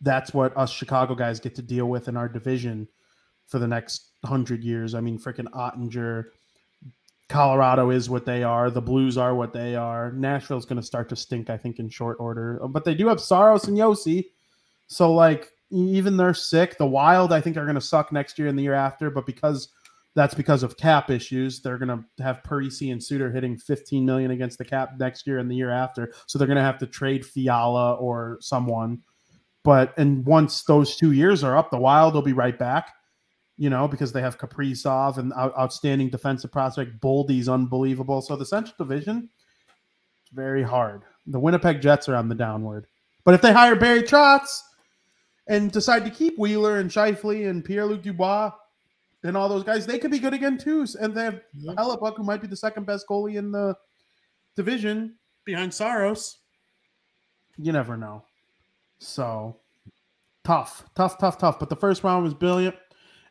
that's 0.00 0.34
what 0.34 0.56
us 0.56 0.70
Chicago 0.70 1.14
guys 1.14 1.40
get 1.40 1.54
to 1.56 1.62
deal 1.62 1.86
with 1.86 2.08
in 2.08 2.16
our 2.16 2.28
division 2.28 2.88
for 3.46 3.58
the 3.58 3.68
next 3.68 4.10
hundred 4.24 4.64
years. 4.64 4.94
I 4.94 5.00
mean, 5.00 5.18
freaking 5.18 5.50
Oettinger, 5.52 6.26
Colorado 7.28 7.90
is 7.90 8.10
what 8.10 8.26
they 8.26 8.42
are. 8.42 8.70
The 8.70 8.82
Blues 8.82 9.16
are 9.16 9.34
what 9.34 9.52
they 9.52 9.74
are. 9.74 10.12
Nashville's 10.12 10.66
going 10.66 10.80
to 10.80 10.86
start 10.86 11.08
to 11.08 11.16
stink, 11.16 11.50
I 11.50 11.56
think, 11.56 11.78
in 11.78 11.88
short 11.88 12.18
order. 12.20 12.60
But 12.68 12.84
they 12.84 12.94
do 12.94 13.08
have 13.08 13.20
Saros 13.20 13.68
and 13.68 13.76
Josi. 13.76 14.26
So, 14.86 15.12
like, 15.12 15.50
even 15.70 16.16
they're 16.16 16.34
sick. 16.34 16.76
The 16.76 16.86
Wild, 16.86 17.32
I 17.32 17.40
think, 17.40 17.56
are 17.56 17.64
going 17.64 17.74
to 17.74 17.80
suck 17.80 18.12
next 18.12 18.38
year 18.38 18.48
and 18.48 18.58
the 18.58 18.62
year 18.62 18.74
after. 18.74 19.10
But 19.10 19.24
because 19.24 19.68
that's 20.14 20.34
because 20.34 20.62
of 20.62 20.76
cap 20.76 21.10
issues. 21.10 21.60
They're 21.60 21.78
going 21.78 22.04
to 22.18 22.22
have 22.22 22.42
Parise 22.42 22.92
and 22.92 23.02
Suter 23.02 23.30
hitting 23.30 23.56
15 23.56 24.04
million 24.04 24.30
against 24.30 24.58
the 24.58 24.64
cap 24.64 24.90
next 24.98 25.26
year 25.26 25.38
and 25.38 25.50
the 25.50 25.54
year 25.54 25.70
after. 25.70 26.12
So 26.26 26.38
they're 26.38 26.46
going 26.46 26.56
to 26.56 26.62
have 26.62 26.78
to 26.78 26.86
trade 26.86 27.24
Fiala 27.24 27.94
or 27.94 28.38
someone. 28.40 29.02
But 29.64 29.96
and 29.96 30.26
once 30.26 30.64
those 30.64 30.96
two 30.96 31.12
years 31.12 31.44
are 31.44 31.56
up, 31.56 31.70
the 31.70 31.78
Wild 31.78 32.14
will 32.14 32.22
be 32.22 32.32
right 32.32 32.58
back. 32.58 32.92
You 33.58 33.70
know, 33.70 33.86
because 33.86 34.12
they 34.12 34.22
have 34.22 34.38
Kaprizov 34.38 35.18
and 35.18 35.32
out, 35.34 35.56
outstanding 35.56 36.08
defensive 36.08 36.50
prospect. 36.50 37.00
Boldy's 37.00 37.48
unbelievable. 37.48 38.20
So 38.20 38.34
the 38.34 38.46
Central 38.46 38.74
Division, 38.78 39.28
it's 40.22 40.34
very 40.34 40.62
hard. 40.62 41.02
The 41.26 41.38
Winnipeg 41.38 41.80
Jets 41.80 42.08
are 42.08 42.16
on 42.16 42.28
the 42.28 42.34
downward. 42.34 42.86
But 43.24 43.34
if 43.34 43.42
they 43.42 43.52
hire 43.52 43.76
Barry 43.76 44.02
Trotz 44.02 44.62
and 45.46 45.70
decide 45.70 46.04
to 46.06 46.10
keep 46.10 46.38
Wheeler 46.38 46.78
and 46.78 46.90
Scheifele 46.90 47.48
and 47.48 47.64
Pierre 47.64 47.84
Luc 47.86 48.02
Dubois, 48.02 48.50
and 49.24 49.36
all 49.36 49.48
those 49.48 49.64
guys, 49.64 49.86
they 49.86 49.98
could 49.98 50.10
be 50.10 50.18
good 50.18 50.34
again 50.34 50.58
too. 50.58 50.86
And 51.00 51.14
they 51.14 51.24
have 51.24 51.40
yeah. 51.54 51.74
Hellebuyck, 51.74 52.16
who 52.16 52.24
might 52.24 52.40
be 52.40 52.46
the 52.46 52.56
second 52.56 52.86
best 52.86 53.06
goalie 53.08 53.36
in 53.36 53.52
the 53.52 53.76
division 54.56 55.16
behind 55.44 55.72
Saros. 55.72 56.38
You 57.56 57.72
never 57.72 57.96
know. 57.96 58.24
So 58.98 59.56
tough, 60.44 60.84
tough, 60.94 61.18
tough, 61.18 61.38
tough. 61.38 61.58
But 61.58 61.68
the 61.68 61.76
first 61.76 62.02
round 62.02 62.24
was 62.24 62.34
brilliant. 62.34 62.76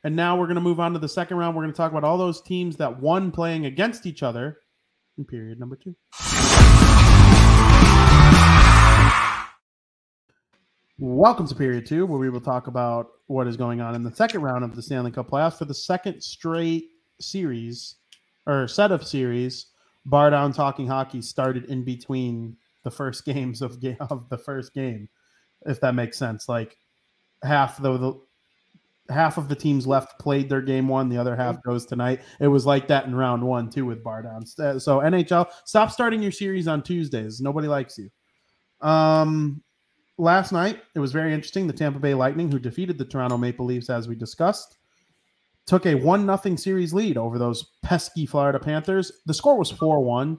And 0.04 0.16
now 0.16 0.36
we're 0.36 0.48
going 0.48 0.56
to 0.56 0.62
move 0.62 0.80
on 0.80 0.94
to 0.94 1.00
the 1.00 1.10
second 1.10 1.38
round. 1.38 1.56
We're 1.56 1.64
going 1.64 1.74
to 1.74 1.78
talk 1.78 1.92
about 1.92 2.04
all 2.04 2.18
those 2.18 2.42
teams 2.42 2.78
that 2.78 3.00
won 3.00 3.32
playing 3.32 3.66
against 3.66 4.06
each 4.06 4.24
other 4.24 4.58
in 5.18 5.26
period 5.26 5.60
number 5.60 5.76
two. 5.76 5.96
Welcome 11.04 11.48
to 11.48 11.56
Period 11.56 11.88
Two, 11.88 12.06
where 12.06 12.20
we 12.20 12.30
will 12.30 12.40
talk 12.40 12.68
about 12.68 13.08
what 13.26 13.48
is 13.48 13.58
going 13.58 13.82
on 13.82 13.96
in 13.96 14.04
the 14.04 14.14
second 14.14 14.44
round 14.44 14.64
of 14.64 14.76
the 14.76 14.84
Stanley 14.84 15.10
Cup 15.10 15.32
playoffs 15.32 15.58
for 15.58 15.66
the 15.66 15.74
second 15.74 16.22
straight 16.22 16.90
series 17.20 17.96
or 18.46 18.68
set 18.68 18.92
of 18.92 19.04
series. 19.04 19.66
Bar 20.06 20.30
down 20.30 20.54
talking 20.54 20.86
hockey 20.86 21.24
started 21.24 21.66
in 21.66 21.84
between 21.84 22.56
the 22.84 22.92
first 22.92 23.26
games 23.26 23.64
of 23.64 23.82
game 23.82 23.98
of 24.00 24.30
the 24.30 24.38
first 24.38 24.76
game, 24.76 25.10
if 25.66 25.82
that 25.82 25.96
makes 25.96 26.20
sense. 26.20 26.48
Like 26.48 26.78
half 27.44 27.82
the, 27.82 27.98
the 27.98 28.22
half 29.12 29.40
of 29.40 29.50
the 29.50 29.56
teams 29.56 29.88
left 29.88 30.20
played 30.20 30.50
their 30.50 30.62
game 30.62 30.88
one, 30.88 31.10
the 31.10 31.18
other 31.18 31.36
half 31.36 31.64
goes 31.64 31.88
tonight. 31.88 32.22
It 32.40 32.48
was 32.48 32.68
like 32.68 32.88
that 32.90 33.06
in 33.06 33.16
round 33.16 33.42
one 33.42 33.72
too 33.72 33.88
with 33.88 34.04
bar 34.04 34.22
down. 34.22 34.46
So 34.46 35.00
NHL, 35.00 35.50
stop 35.66 35.90
starting 35.90 36.22
your 36.22 36.32
series 36.32 36.68
on 36.68 36.84
Tuesdays. 36.84 37.42
Nobody 37.42 37.68
likes 37.68 37.98
you. 37.98 38.12
Um, 38.88 39.64
last 40.22 40.52
night, 40.52 40.80
it 40.94 41.00
was 41.00 41.12
very 41.12 41.34
interesting. 41.34 41.66
The 41.66 41.74
Tampa 41.74 42.00
Bay 42.00 42.14
Lightning, 42.14 42.52
who 42.52 42.60
defeated 42.60 42.98
the 42.98 43.06
Toronto 43.06 43.38
Maple 43.38 43.66
Leafs, 43.66 43.90
as 43.90 44.08
we 44.08 44.16
discussed, 44.16 44.78
took 45.66 45.86
a 45.86 45.96
one 45.96 46.26
nothing 46.26 46.58
series 46.58 46.94
lead 46.94 47.18
over 47.18 47.40
those 47.40 47.72
pesky 47.82 48.26
Florida 48.26 48.60
Panthers. 48.60 49.12
The 49.26 49.34
score 49.34 49.58
was 49.58 49.72
four 49.72 50.04
one, 50.04 50.38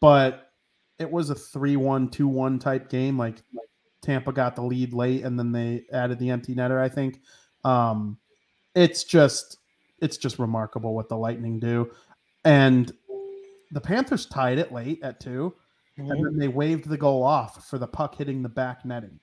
but 0.00 0.52
it 0.98 1.10
was 1.10 1.30
a 1.30 1.34
3-1, 1.34 2.12
2-1 2.12 2.60
type 2.60 2.88
game. 2.88 3.18
Like 3.18 3.42
Tampa 4.02 4.32
got 4.32 4.54
the 4.54 4.62
lead 4.62 4.92
late, 4.92 5.24
and 5.24 5.36
then 5.36 5.50
they 5.50 5.82
added 5.92 6.20
the 6.20 6.30
empty 6.30 6.54
netter. 6.54 6.80
I 6.80 6.88
think 6.88 7.20
um, 7.64 8.18
it's 8.74 9.02
just 9.02 9.58
it's 10.00 10.16
just 10.16 10.38
remarkable 10.38 10.94
what 10.94 11.08
the 11.08 11.16
Lightning 11.16 11.58
do. 11.58 11.90
And 12.44 12.92
the 13.72 13.80
Panthers 13.80 14.26
tied 14.26 14.58
it 14.58 14.72
late 14.72 15.02
at 15.02 15.20
2 15.20 15.52
Mhm. 15.98 16.10
and 16.10 16.24
then 16.26 16.36
they 16.38 16.48
waved 16.48 16.88
the 16.88 16.96
goal 16.96 17.22
off 17.22 17.66
for 17.68 17.78
the 17.78 17.86
puck 17.86 18.14
hitting 18.14 18.42
the 18.42 18.48
back 18.48 18.84
netting. 18.84 19.20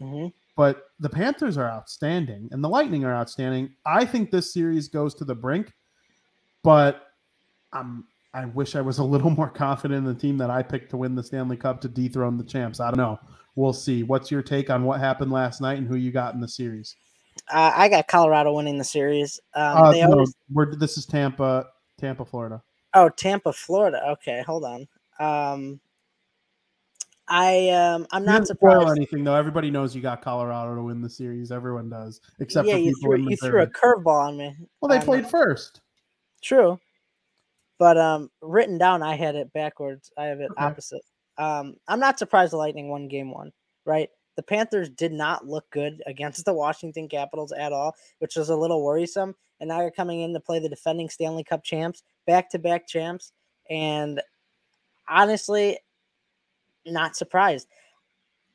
Mhm. 0.00 0.32
But 0.56 0.90
the 0.98 1.08
Panthers 1.10 1.56
are 1.58 1.68
outstanding 1.68 2.48
and 2.50 2.62
the 2.64 2.68
Lightning 2.68 3.04
are 3.04 3.14
outstanding. 3.14 3.74
I 3.86 4.04
think 4.04 4.30
this 4.30 4.52
series 4.52 4.88
goes 4.88 5.14
to 5.16 5.24
the 5.24 5.34
brink, 5.34 5.72
but 6.62 7.08
I'm 7.72 8.06
I 8.34 8.44
wish 8.44 8.76
I 8.76 8.80
was 8.82 8.98
a 8.98 9.04
little 9.04 9.30
more 9.42 9.48
confident 9.50 9.98
in 9.98 10.04
the 10.04 10.18
team 10.18 10.36
that 10.38 10.50
I 10.50 10.62
picked 10.62 10.90
to 10.90 10.96
win 10.96 11.14
the 11.14 11.22
Stanley 11.22 11.56
Cup 11.56 11.80
to 11.80 11.88
dethrone 11.88 12.36
the 12.36 12.44
champs. 12.44 12.78
I 12.80 12.90
don't 12.90 12.98
know. 12.98 13.18
We'll 13.56 13.72
see. 13.72 14.02
What's 14.02 14.30
your 14.30 14.42
take 14.42 14.70
on 14.70 14.84
what 14.84 15.00
happened 15.00 15.32
last 15.32 15.60
night 15.60 15.78
and 15.78 15.88
who 15.88 15.96
you 15.96 16.12
got 16.12 16.34
in 16.34 16.40
the 16.40 16.46
series? 16.48 16.94
Uh, 17.52 17.72
I 17.74 17.88
got 17.88 18.06
Colorado 18.06 18.52
winning 18.54 18.78
the 18.78 18.84
series. 18.84 19.40
Um, 19.54 19.78
Uh, 19.78 19.92
they 19.92 20.02
no, 20.02 20.12
always, 20.12 20.34
we're, 20.52 20.74
this 20.76 20.98
is 20.98 21.06
Tampa, 21.06 21.66
Tampa, 21.96 22.24
Florida. 22.24 22.62
oh, 22.94 23.08
Tampa, 23.08 23.52
Florida. 23.52 24.00
Okay, 24.10 24.42
hold 24.42 24.64
on. 24.64 24.86
Um, 25.18 25.80
I 27.28 27.68
um, 27.70 28.06
I'm 28.12 28.22
You 28.22 28.26
not 28.26 28.34
didn't 28.36 28.48
spoil 28.48 28.72
surprised. 28.72 28.96
anything 28.96 29.24
though. 29.24 29.34
Everybody 29.34 29.70
knows 29.70 29.94
you 29.94 30.00
got 30.02 30.22
Colorado 30.22 30.74
to 30.74 30.82
win 30.82 31.00
the 31.02 31.10
series. 31.10 31.52
Everyone 31.52 31.88
does, 31.88 32.20
except 32.40 32.66
yeah, 32.68 32.74
for 32.74 32.78
you 32.80 32.94
people 32.94 33.10
threw 33.10 33.14
in 33.16 33.24
you 33.30 33.36
threw 33.36 33.62
a 33.62 33.66
curveball 33.66 34.28
on 34.28 34.36
me. 34.36 34.56
Well, 34.80 34.88
they 34.88 35.04
played 35.04 35.26
first. 35.28 35.80
True. 36.42 36.78
But 37.78 37.96
um 37.98 38.30
written 38.42 38.78
down 38.78 39.02
I 39.02 39.14
had 39.14 39.34
it 39.36 39.52
backwards. 39.52 40.10
I 40.16 40.24
have 40.24 40.40
it 40.40 40.50
Okay. 40.52 40.64
opposite. 40.64 41.02
Um 41.36 41.76
I'm 41.86 42.00
not 42.00 42.18
surprised 42.18 42.52
the 42.52 42.56
Lightning 42.56 42.88
won 42.88 43.08
game 43.08 43.30
1, 43.32 43.52
right? 43.84 44.08
The 44.36 44.42
Panthers 44.42 44.88
did 44.88 45.12
not 45.12 45.46
look 45.46 45.68
good 45.70 46.02
against 46.06 46.44
the 46.44 46.54
Washington 46.54 47.08
Capitals 47.08 47.52
at 47.52 47.72
all, 47.72 47.94
which 48.20 48.36
was 48.36 48.50
a 48.50 48.56
little 48.56 48.84
worrisome. 48.84 49.34
And 49.60 49.68
now 49.68 49.80
you're 49.80 49.90
coming 49.90 50.20
in 50.20 50.32
to 50.32 50.40
play 50.40 50.60
the 50.60 50.68
defending 50.68 51.08
Stanley 51.08 51.42
Cup 51.42 51.64
champs, 51.64 52.04
back-to-back 52.26 52.86
champs, 52.86 53.32
and 53.68 54.22
honestly 55.08 55.78
not 56.92 57.16
surprised. 57.16 57.68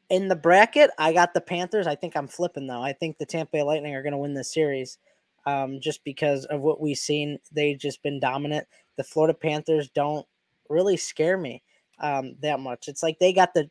In 0.10 0.28
the 0.28 0.36
bracket, 0.36 0.92
I 0.98 1.14
got 1.14 1.34
the 1.34 1.42
Panthers. 1.42 1.88
I 1.88 1.96
think 1.96 2.16
I'm 2.16 2.28
flipping 2.28 2.68
though. 2.68 2.82
I 2.82 2.94
think 2.94 3.18
the 3.18 3.26
Tampa 3.26 3.52
Bay 3.52 3.64
Lightning 3.64 3.96
are 3.96 4.04
going 4.04 4.14
to 4.14 4.18
win 4.18 4.34
this 4.34 4.54
series 4.54 4.98
um, 5.46 5.80
just 5.80 6.04
because 6.04 6.46
of 6.46 6.62
what 6.62 6.82
we've 6.82 6.98
seen. 6.98 7.40
They've 7.52 7.78
just 7.78 8.04
been 8.04 8.20
dominant. 8.20 8.68
The 8.98 9.04
Florida 9.04 9.34
Panthers 9.34 9.90
don't 9.90 10.26
really 10.70 10.98
scare 10.98 11.38
me 11.38 11.64
um, 12.00 12.36
that 12.42 12.60
much. 12.60 12.88
It's 12.88 13.04
like 13.04 13.20
they 13.20 13.34
got 13.34 13.54
the 13.54 13.70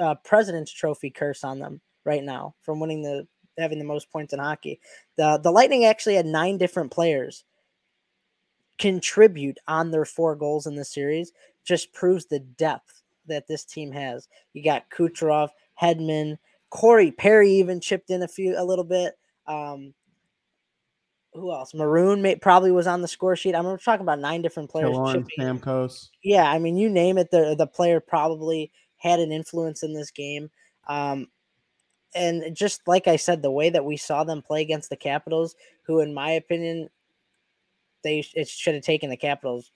uh, 0.00 0.14
President's 0.24 0.72
Trophy 0.72 1.10
curse 1.10 1.44
on 1.44 1.58
them 1.58 1.80
right 2.04 2.22
now 2.22 2.54
from 2.62 2.80
winning 2.80 3.02
the 3.02 3.26
having 3.58 3.78
the 3.78 3.84
most 3.84 4.10
points 4.10 4.32
in 4.32 4.38
hockey. 4.38 4.80
The 5.16 5.38
the 5.42 5.50
Lightning 5.50 5.84
actually 5.84 6.14
had 6.14 6.26
nine 6.26 6.58
different 6.58 6.90
players 6.90 7.44
contribute 8.78 9.58
on 9.68 9.90
their 9.90 10.04
four 10.04 10.34
goals 10.34 10.66
in 10.66 10.74
the 10.74 10.84
series. 10.84 11.32
Just 11.64 11.92
proves 11.92 12.26
the 12.26 12.40
depth 12.40 13.01
that 13.26 13.46
this 13.46 13.64
team 13.64 13.92
has. 13.92 14.28
You 14.52 14.64
got 14.64 14.90
Kucherov, 14.90 15.50
Hedman, 15.80 16.38
Corey 16.70 17.10
Perry 17.10 17.50
even 17.52 17.80
chipped 17.80 18.10
in 18.10 18.22
a 18.22 18.28
few 18.28 18.54
a 18.58 18.64
little 18.64 18.84
bit. 18.84 19.14
Um, 19.46 19.94
who 21.34 21.52
else? 21.52 21.74
Maroon 21.74 22.22
may, 22.22 22.36
probably 22.36 22.72
was 22.72 22.86
on 22.86 23.02
the 23.02 23.08
score 23.08 23.36
sheet. 23.36 23.54
I'm 23.54 23.78
talking 23.78 24.02
about 24.02 24.18
nine 24.18 24.42
different 24.42 24.70
players. 24.70 24.90
Killorn, 24.90 25.12
chipping. 25.12 25.58
Stamkos. 25.58 26.08
Yeah, 26.22 26.50
I 26.50 26.58
mean, 26.58 26.76
you 26.76 26.88
name 26.90 27.18
it, 27.18 27.30
the 27.30 27.54
the 27.56 27.66
player 27.66 28.00
probably 28.00 28.70
had 28.96 29.20
an 29.20 29.32
influence 29.32 29.82
in 29.82 29.92
this 29.94 30.10
game. 30.10 30.50
Um, 30.88 31.28
and 32.14 32.54
just 32.54 32.82
like 32.86 33.08
I 33.08 33.16
said, 33.16 33.42
the 33.42 33.50
way 33.50 33.70
that 33.70 33.84
we 33.84 33.96
saw 33.96 34.24
them 34.24 34.42
play 34.42 34.60
against 34.62 34.90
the 34.90 34.96
Capitals, 34.96 35.54
who, 35.86 36.00
in 36.00 36.12
my 36.12 36.30
opinion, 36.30 36.88
they 38.04 38.24
it 38.34 38.48
should 38.48 38.74
have 38.74 38.84
taken 38.84 39.10
the 39.10 39.16
Capitals 39.16 39.72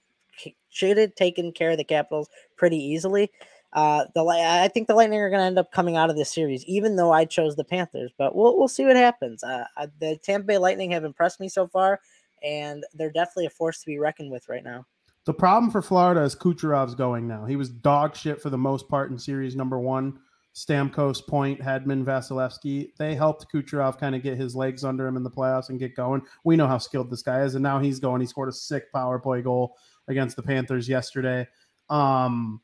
should 0.69 0.97
have 0.97 1.15
taken 1.15 1.51
care 1.51 1.71
of 1.71 1.77
the 1.77 1.83
Capitals 1.83 2.29
pretty 2.55 2.77
easily. 2.77 3.31
Uh, 3.73 4.05
the 4.15 4.23
I 4.23 4.69
think 4.69 4.87
the 4.87 4.95
Lightning 4.95 5.19
are 5.19 5.29
going 5.29 5.41
to 5.41 5.45
end 5.45 5.59
up 5.59 5.71
coming 5.71 5.97
out 5.97 6.09
of 6.09 6.15
this 6.15 6.31
series, 6.31 6.63
even 6.65 6.95
though 6.95 7.11
I 7.11 7.25
chose 7.25 7.55
the 7.55 7.63
Panthers. 7.63 8.11
But 8.17 8.35
we'll 8.35 8.57
we'll 8.57 8.67
see 8.67 8.85
what 8.85 8.95
happens. 8.95 9.43
Uh, 9.43 9.65
the 9.99 10.17
Tampa 10.23 10.47
Bay 10.47 10.57
Lightning 10.57 10.91
have 10.91 11.03
impressed 11.03 11.39
me 11.39 11.49
so 11.49 11.67
far, 11.67 11.99
and 12.43 12.83
they're 12.93 13.11
definitely 13.11 13.47
a 13.47 13.51
force 13.51 13.79
to 13.81 13.85
be 13.85 13.99
reckoned 13.99 14.31
with 14.31 14.47
right 14.47 14.63
now. 14.63 14.85
The 15.25 15.33
problem 15.33 15.69
for 15.69 15.81
Florida 15.81 16.21
is 16.21 16.35
Kucherov's 16.35 16.95
going 16.95 17.27
now. 17.27 17.45
He 17.45 17.57
was 17.57 17.69
dog 17.69 18.15
shit 18.15 18.41
for 18.41 18.49
the 18.49 18.57
most 18.57 18.87
part 18.87 19.11
in 19.11 19.19
series 19.19 19.57
number 19.57 19.77
one. 19.77 20.19
Stamkos, 20.55 21.27
Point, 21.27 21.59
Hedman, 21.59 22.03
Vasilevskiy. 22.03 22.95
They 22.97 23.13
helped 23.13 23.45
Kucherov 23.53 23.99
kind 23.99 24.15
of 24.15 24.23
get 24.23 24.37
his 24.37 24.55
legs 24.55 24.83
under 24.83 25.05
him 25.05 25.15
in 25.15 25.21
the 25.21 25.29
playoffs 25.29 25.69
and 25.69 25.77
get 25.77 25.95
going. 25.95 26.23
We 26.45 26.55
know 26.55 26.65
how 26.65 26.79
skilled 26.79 27.11
this 27.11 27.21
guy 27.21 27.43
is, 27.43 27.53
and 27.53 27.61
now 27.61 27.77
he's 27.77 27.99
going. 27.99 28.21
He 28.21 28.27
scored 28.27 28.49
a 28.49 28.53
sick 28.53 28.91
power 28.91 29.19
play 29.19 29.43
goal 29.43 29.75
against 30.07 30.35
the 30.35 30.43
Panthers 30.43 30.87
yesterday. 30.89 31.47
Um, 31.89 32.61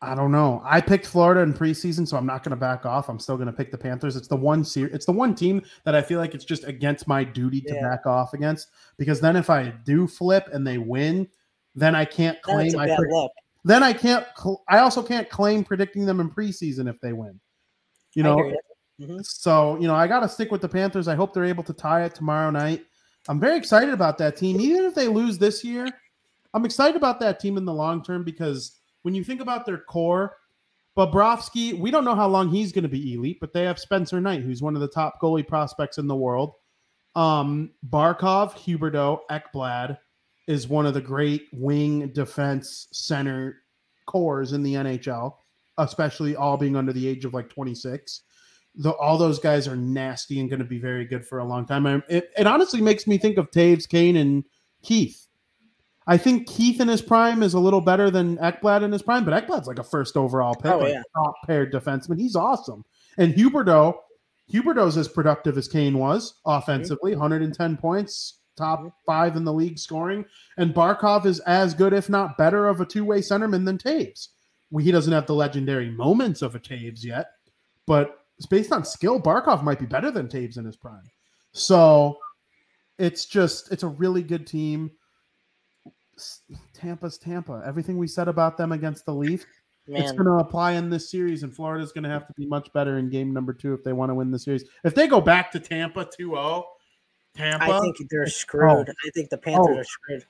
I 0.00 0.14
don't 0.14 0.30
know. 0.30 0.62
I 0.64 0.80
picked 0.80 1.06
Florida 1.06 1.40
in 1.40 1.52
preseason, 1.52 2.06
so 2.06 2.16
I'm 2.16 2.26
not 2.26 2.44
going 2.44 2.50
to 2.50 2.56
back 2.56 2.86
off. 2.86 3.08
I'm 3.08 3.18
still 3.18 3.36
going 3.36 3.48
to 3.48 3.52
pick 3.52 3.72
the 3.72 3.78
Panthers. 3.78 4.14
It's 4.14 4.28
the 4.28 4.36
one 4.36 4.64
series. 4.64 4.94
It's 4.94 5.06
the 5.06 5.12
one 5.12 5.34
team 5.34 5.60
that 5.84 5.96
I 5.96 6.02
feel 6.02 6.20
like 6.20 6.34
it's 6.34 6.44
just 6.44 6.62
against 6.64 7.08
my 7.08 7.24
duty 7.24 7.60
to 7.62 7.74
Yeah. 7.74 7.88
back 7.88 8.06
off 8.06 8.32
against. 8.32 8.68
Because 8.96 9.20
then 9.20 9.34
if 9.34 9.50
I 9.50 9.70
do 9.84 10.06
flip 10.06 10.48
and 10.52 10.64
they 10.64 10.78
win, 10.78 11.26
then 11.74 11.96
I 11.96 12.04
can't 12.04 12.40
claim. 12.42 12.78
I 12.78 12.86
look. 12.96 13.32
then 13.64 13.82
I 13.82 13.92
can't. 13.92 14.24
Cl- 14.36 14.62
I 14.68 14.78
also 14.78 15.02
can't 15.02 15.28
claim 15.28 15.64
predicting 15.64 16.06
them 16.06 16.20
in 16.20 16.30
preseason 16.30 16.88
if 16.88 17.00
they 17.00 17.12
win. 17.12 17.40
You 18.14 18.22
know, 18.22 18.38
you. 18.38 18.56
Mhm. 19.00 19.24
so 19.24 19.76
you 19.80 19.86
know 19.88 19.94
I 19.96 20.06
got 20.06 20.20
to 20.20 20.28
stick 20.28 20.50
with 20.52 20.60
the 20.60 20.68
Panthers. 20.68 21.08
I 21.08 21.14
hope 21.16 21.34
they're 21.34 21.44
able 21.44 21.64
to 21.64 21.72
tie 21.72 22.04
it 22.04 22.14
tomorrow 22.14 22.50
night. 22.50 22.84
I'm 23.28 23.38
very 23.38 23.56
excited 23.56 23.92
about 23.92 24.18
that 24.18 24.36
team. 24.36 24.60
Even 24.60 24.84
if 24.84 24.94
they 24.94 25.06
lose 25.06 25.38
this 25.38 25.62
year, 25.62 25.86
I'm 26.54 26.64
excited 26.64 26.96
about 26.96 27.20
that 27.20 27.38
team 27.38 27.58
in 27.58 27.66
the 27.66 27.74
long 27.74 28.02
term 28.02 28.24
because 28.24 28.76
when 29.02 29.14
you 29.14 29.22
think 29.22 29.40
about 29.40 29.66
their 29.66 29.78
core, 29.78 30.36
Bobrovsky, 30.96 31.78
we 31.78 31.90
don't 31.90 32.04
know 32.04 32.14
how 32.14 32.26
long 32.26 32.48
he's 32.48 32.72
going 32.72 32.82
to 32.82 32.88
be 32.88 33.14
elite, 33.14 33.38
but 33.40 33.52
they 33.52 33.62
have 33.62 33.78
Spencer 33.78 34.20
Knight, 34.20 34.42
who's 34.42 34.62
one 34.62 34.74
of 34.74 34.80
the 34.80 34.88
top 34.88 35.20
goalie 35.22 35.46
prospects 35.46 35.98
in 35.98 36.08
the 36.08 36.16
world. 36.16 36.54
Um, 37.14 37.70
Barkov, 37.88 38.52
Huberdeau, 38.54 39.20
Ekblad 39.30 39.98
is 40.48 40.66
one 40.66 40.86
of 40.86 40.94
the 40.94 41.00
great 41.00 41.46
wing 41.52 42.08
defense 42.08 42.88
center 42.92 43.62
cores 44.06 44.54
in 44.54 44.62
the 44.62 44.74
NHL, 44.74 45.34
especially 45.76 46.34
all 46.34 46.56
being 46.56 46.74
under 46.74 46.92
the 46.92 47.06
age 47.06 47.24
of 47.24 47.34
like 47.34 47.50
26. 47.50 48.22
The, 48.78 48.92
all 48.92 49.18
those 49.18 49.38
guys 49.40 49.66
are 49.68 49.76
nasty 49.76 50.38
and 50.40 50.48
going 50.48 50.60
to 50.60 50.64
be 50.64 50.78
very 50.78 51.04
good 51.04 51.26
for 51.26 51.38
a 51.38 51.44
long 51.44 51.66
time. 51.66 51.84
And 51.86 52.02
It, 52.08 52.30
it 52.38 52.46
honestly 52.46 52.80
makes 52.80 53.06
me 53.06 53.18
think 53.18 53.36
of 53.36 53.50
Toews, 53.50 53.88
Kane, 53.88 54.16
and 54.16 54.44
Keith. 54.82 55.26
I 56.06 56.16
think 56.16 56.48
Keith 56.48 56.80
in 56.80 56.88
his 56.88 57.02
prime 57.02 57.42
is 57.42 57.52
a 57.54 57.58
little 57.60 57.80
better 57.82 58.10
than 58.10 58.38
Ekblad 58.38 58.82
in 58.82 58.92
his 58.92 59.02
prime, 59.02 59.24
but 59.26 59.34
Ekblad's 59.34 59.66
like 59.66 59.78
a 59.78 59.84
first 59.84 60.16
overall 60.16 60.54
pick, 60.54 60.72
Oh, 60.72 60.86
yeah. 60.86 61.02
top 61.14 61.34
paired 61.46 61.70
defenseman. 61.72 62.18
He's 62.18 62.34
awesome. 62.34 62.84
And 63.18 63.34
Huberdeau, 63.34 63.94
Huberdeau's 64.50 64.96
as 64.96 65.08
productive 65.08 65.58
as 65.58 65.68
Kane 65.68 65.98
was 65.98 66.34
offensively, 66.46 67.10
110 67.12 67.76
points, 67.76 68.38
top 68.56 68.82
five 69.04 69.36
in 69.36 69.44
the 69.44 69.52
league 69.52 69.78
scoring. 69.78 70.24
And 70.56 70.72
Barkov 70.72 71.26
is 71.26 71.40
as 71.40 71.74
good, 71.74 71.92
if 71.92 72.08
not 72.08 72.38
better, 72.38 72.68
of 72.68 72.80
a 72.80 72.86
two 72.86 73.04
way 73.04 73.18
centerman 73.18 73.66
than 73.66 73.76
Toews. 73.76 74.28
Well, 74.70 74.84
he 74.84 74.92
doesn't 74.92 75.12
have 75.12 75.26
the 75.26 75.34
legendary 75.34 75.90
moments 75.90 76.40
of 76.42 76.54
a 76.54 76.58
Toews 76.60 77.04
yet, 77.04 77.26
but 77.86 78.17
based 78.46 78.72
on 78.72 78.84
skill. 78.84 79.20
Barkov 79.20 79.62
might 79.62 79.78
be 79.78 79.86
better 79.86 80.10
than 80.10 80.28
Toews 80.28 80.58
in 80.58 80.64
his 80.64 80.76
prime. 80.76 81.02
So 81.52 82.18
it's 82.98 83.26
just, 83.26 83.72
it's 83.72 83.82
a 83.82 83.88
really 83.88 84.22
good 84.22 84.46
team. 84.46 84.90
Tampa's 86.74 87.18
Tampa. 87.18 87.62
Everything 87.64 87.98
we 87.98 88.06
said 88.08 88.28
about 88.28 88.56
them 88.56 88.72
against 88.72 89.06
the 89.06 89.14
Leaf, 89.14 89.46
it's 89.86 90.12
going 90.12 90.24
to 90.26 90.32
apply 90.44 90.72
in 90.72 90.90
this 90.90 91.10
series, 91.10 91.42
and 91.44 91.54
Florida's 91.54 91.92
going 91.92 92.04
to 92.04 92.10
have 92.10 92.26
to 92.26 92.32
be 92.34 92.44
much 92.46 92.70
better 92.72 92.98
in 92.98 93.08
game 93.08 93.32
number 93.32 93.52
two 93.54 93.72
if 93.72 93.82
they 93.84 93.92
want 93.92 94.10
to 94.10 94.14
win 94.14 94.30
the 94.30 94.38
series. 94.38 94.64
If 94.84 94.94
they 94.94 95.06
go 95.06 95.20
back 95.20 95.50
to 95.52 95.60
Tampa 95.60 96.04
2 96.04 96.30
0, 96.30 96.66
Tampa 97.34 97.64
I 97.64 97.80
think 97.80 97.96
they're 98.10 98.26
screwed. 98.26 98.90
I 98.90 99.10
think 99.14 99.30
the 99.30 99.38
Panthers 99.38 99.76
Oh. 99.76 99.80
are 99.80 99.84
screwed. 99.84 100.24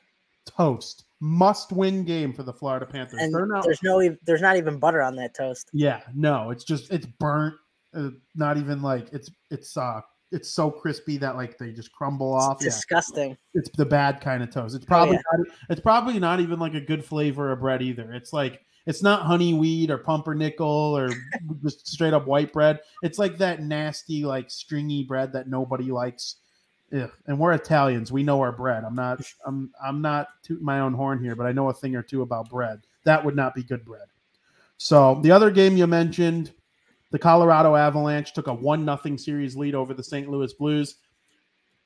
toast. 0.46 1.04
Must 1.20 1.72
win 1.72 2.04
game 2.04 2.32
for 2.32 2.42
the 2.44 2.52
Florida 2.52 2.86
Panthers. 2.86 3.20
And 3.20 3.32
not, 3.32 3.64
there's 3.64 3.82
no, 3.82 4.16
there's 4.24 4.40
not 4.40 4.56
even 4.56 4.78
butter 4.78 5.02
on 5.02 5.16
that 5.16 5.34
toast. 5.34 5.68
yeah, 5.72 6.02
no, 6.14 6.50
it's 6.50 6.64
just, 6.64 6.92
it's 6.92 7.06
burnt. 7.06 7.54
Uh, 7.94 8.10
not 8.34 8.56
even 8.56 8.82
like 8.82 9.08
it's, 9.12 9.30
it's, 9.50 9.76
uh, 9.76 10.00
it's 10.30 10.50
so 10.50 10.70
crispy 10.70 11.16
that 11.18 11.36
like 11.36 11.58
they 11.58 11.72
just 11.72 11.92
crumble 11.92 12.34
off. 12.34 12.56
It's 12.56 12.64
Yeah, 12.64 12.70
disgusting. 12.70 13.36
it's 13.54 13.70
the 13.76 13.86
bad 13.86 14.20
kind 14.20 14.42
of 14.42 14.50
toast. 14.50 14.74
It's 14.74 14.84
probably 14.84 15.16
yeah. 15.16 15.22
not, 15.38 15.46
it's 15.70 15.80
probably 15.80 16.18
not 16.18 16.40
even 16.40 16.58
like 16.58 16.74
a 16.74 16.80
good 16.80 17.04
flavor 17.04 17.50
of 17.50 17.60
bread 17.60 17.82
either. 17.82 18.12
It's 18.12 18.32
like 18.32 18.60
it's 18.86 19.02
not 19.02 19.22
honey 19.22 19.54
wheat 19.54 19.90
or 19.90 19.98
pumpernickel 19.98 20.66
or 20.66 21.10
just 21.62 21.86
straight 21.86 22.14
up 22.14 22.26
white 22.26 22.52
bread. 22.52 22.80
It's 23.02 23.18
like 23.18 23.38
that 23.38 23.62
nasty 23.62 24.24
like 24.24 24.50
stringy 24.50 25.04
bread 25.04 25.32
that 25.32 25.48
nobody 25.48 25.90
likes. 25.90 26.36
Ugh. 26.94 27.10
And 27.26 27.38
we're 27.38 27.52
Italians. 27.52 28.10
We 28.12 28.22
know 28.22 28.40
our 28.40 28.52
bread. 28.52 28.84
I'm 28.84 28.94
not 28.94 29.22
I'm 29.46 29.70
I'm 29.82 30.00
not 30.02 30.28
tooting 30.42 30.64
my 30.64 30.80
own 30.80 30.94
horn 30.94 31.22
here, 31.22 31.36
but 31.36 31.46
I 31.46 31.52
know 31.52 31.68
a 31.68 31.74
thing 31.74 31.96
or 31.96 32.02
two 32.02 32.22
about 32.22 32.50
bread. 32.50 32.80
That 33.04 33.24
would 33.24 33.36
not 33.36 33.54
be 33.54 33.62
good 33.62 33.84
bread. 33.84 34.08
So 34.78 35.20
the 35.22 35.32
other 35.32 35.50
game 35.50 35.76
you 35.76 35.86
mentioned, 35.86 36.52
the 37.10 37.18
Colorado 37.18 37.74
Avalanche 37.74 38.32
took 38.32 38.46
a 38.46 38.54
one 38.54 38.84
nothing 38.84 39.16
series 39.16 39.56
lead 39.56 39.74
over 39.74 39.94
the 39.94 40.04
St. 40.04 40.28
Louis 40.28 40.52
Blues. 40.52 40.96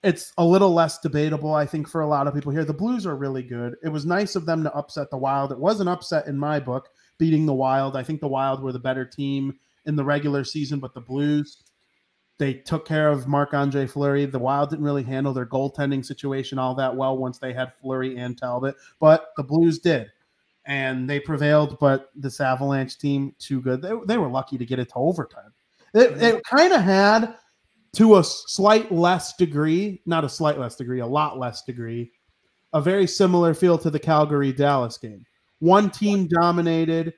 it's 0.03 0.33
a 0.37 0.45
little 0.45 0.75
less 0.75 0.99
debatable, 0.99 1.55
I 1.55 1.65
think, 1.65 1.89
for 1.89 2.01
a 2.01 2.09
lot 2.09 2.27
of 2.27 2.35
people 2.35 2.51
here. 2.51 2.65
The 2.65 2.73
Blues 2.73 3.07
are 3.07 3.17
really 3.17 3.43
good. 3.43 3.77
It 3.85 3.89
was 3.89 4.05
nice 4.05 4.35
of 4.35 4.47
them 4.47 4.65
to 4.65 4.75
upset 4.75 5.11
the 5.11 5.17
Wild. 5.17 5.53
It 5.53 5.59
was 5.59 5.81
an 5.81 5.87
upset 5.87 6.27
in 6.27 6.37
my 6.37 6.59
book, 6.59 6.89
beating 7.19 7.47
the 7.47 7.55
Wild. 7.55 7.97
I 7.97 8.03
think 8.03 8.21
the 8.21 8.27
Wild 8.29 8.63
were 8.63 8.73
the 8.73 8.81
better 8.81 9.05
team 9.05 9.55
in 9.87 9.95
the 9.95 10.05
regular 10.05 10.43
season, 10.43 10.81
but 10.81 10.95
the 10.95 11.01
Blues, 11.01 11.63
they 12.39 12.55
took 12.55 12.85
care 12.85 13.11
of 13.11 13.29
Marc 13.29 13.55
Andre 13.55 13.87
Fleury. 13.87 14.27
The 14.27 14.41
Wild 14.41 14.71
didn't 14.71 14.85
really 14.85 15.05
handle 15.05 15.33
their 15.33 15.47
goaltending 15.47 16.05
situation 16.05 16.59
all 16.59 16.75
that 16.75 16.97
well 16.97 17.17
once 17.17 17.39
they 17.39 17.53
had 17.53 17.73
Fleury 17.75 18.17
and 18.17 18.37
Talbot, 18.37 18.75
but 18.99 19.29
the 19.37 19.45
Blues 19.45 19.79
did. 19.79 20.11
And 20.65 21.11
they 21.11 21.19
prevailed, 21.19 21.79
but 21.81 22.11
this 22.15 22.41
Avalanche 22.41 22.97
team, 22.99 23.35
too 23.39 23.61
good. 23.61 23.83
They, 23.83 23.93
they 24.07 24.19
were 24.19 24.29
lucky 24.29 24.59
to 24.59 24.65
get 24.65 24.79
it 24.79 24.91
to 24.91 24.95
overtime. 24.95 25.53
It, 25.95 26.23
it 26.23 26.45
kind 26.45 26.73
of 26.73 26.81
had 26.81 27.35
to 27.95 28.17
a 28.17 28.25
slight 28.25 28.91
less 28.91 29.37
degree, 29.37 30.01
not 30.07 30.25
a 30.25 30.29
slight 30.29 30.59
less 30.59 30.77
degree, 30.77 31.01
a 31.01 31.07
lot 31.07 31.39
less 31.39 31.63
degree, 31.63 32.13
a 32.73 32.81
very 32.81 33.07
similar 33.07 33.55
feel 33.55 33.77
to 33.79 33.91
the 33.91 33.99
Calgary 33.99 34.53
Dallas 34.53 34.97
game. 34.97 35.27
One 35.59 35.91
team 35.91 36.27
dominated, 36.27 37.15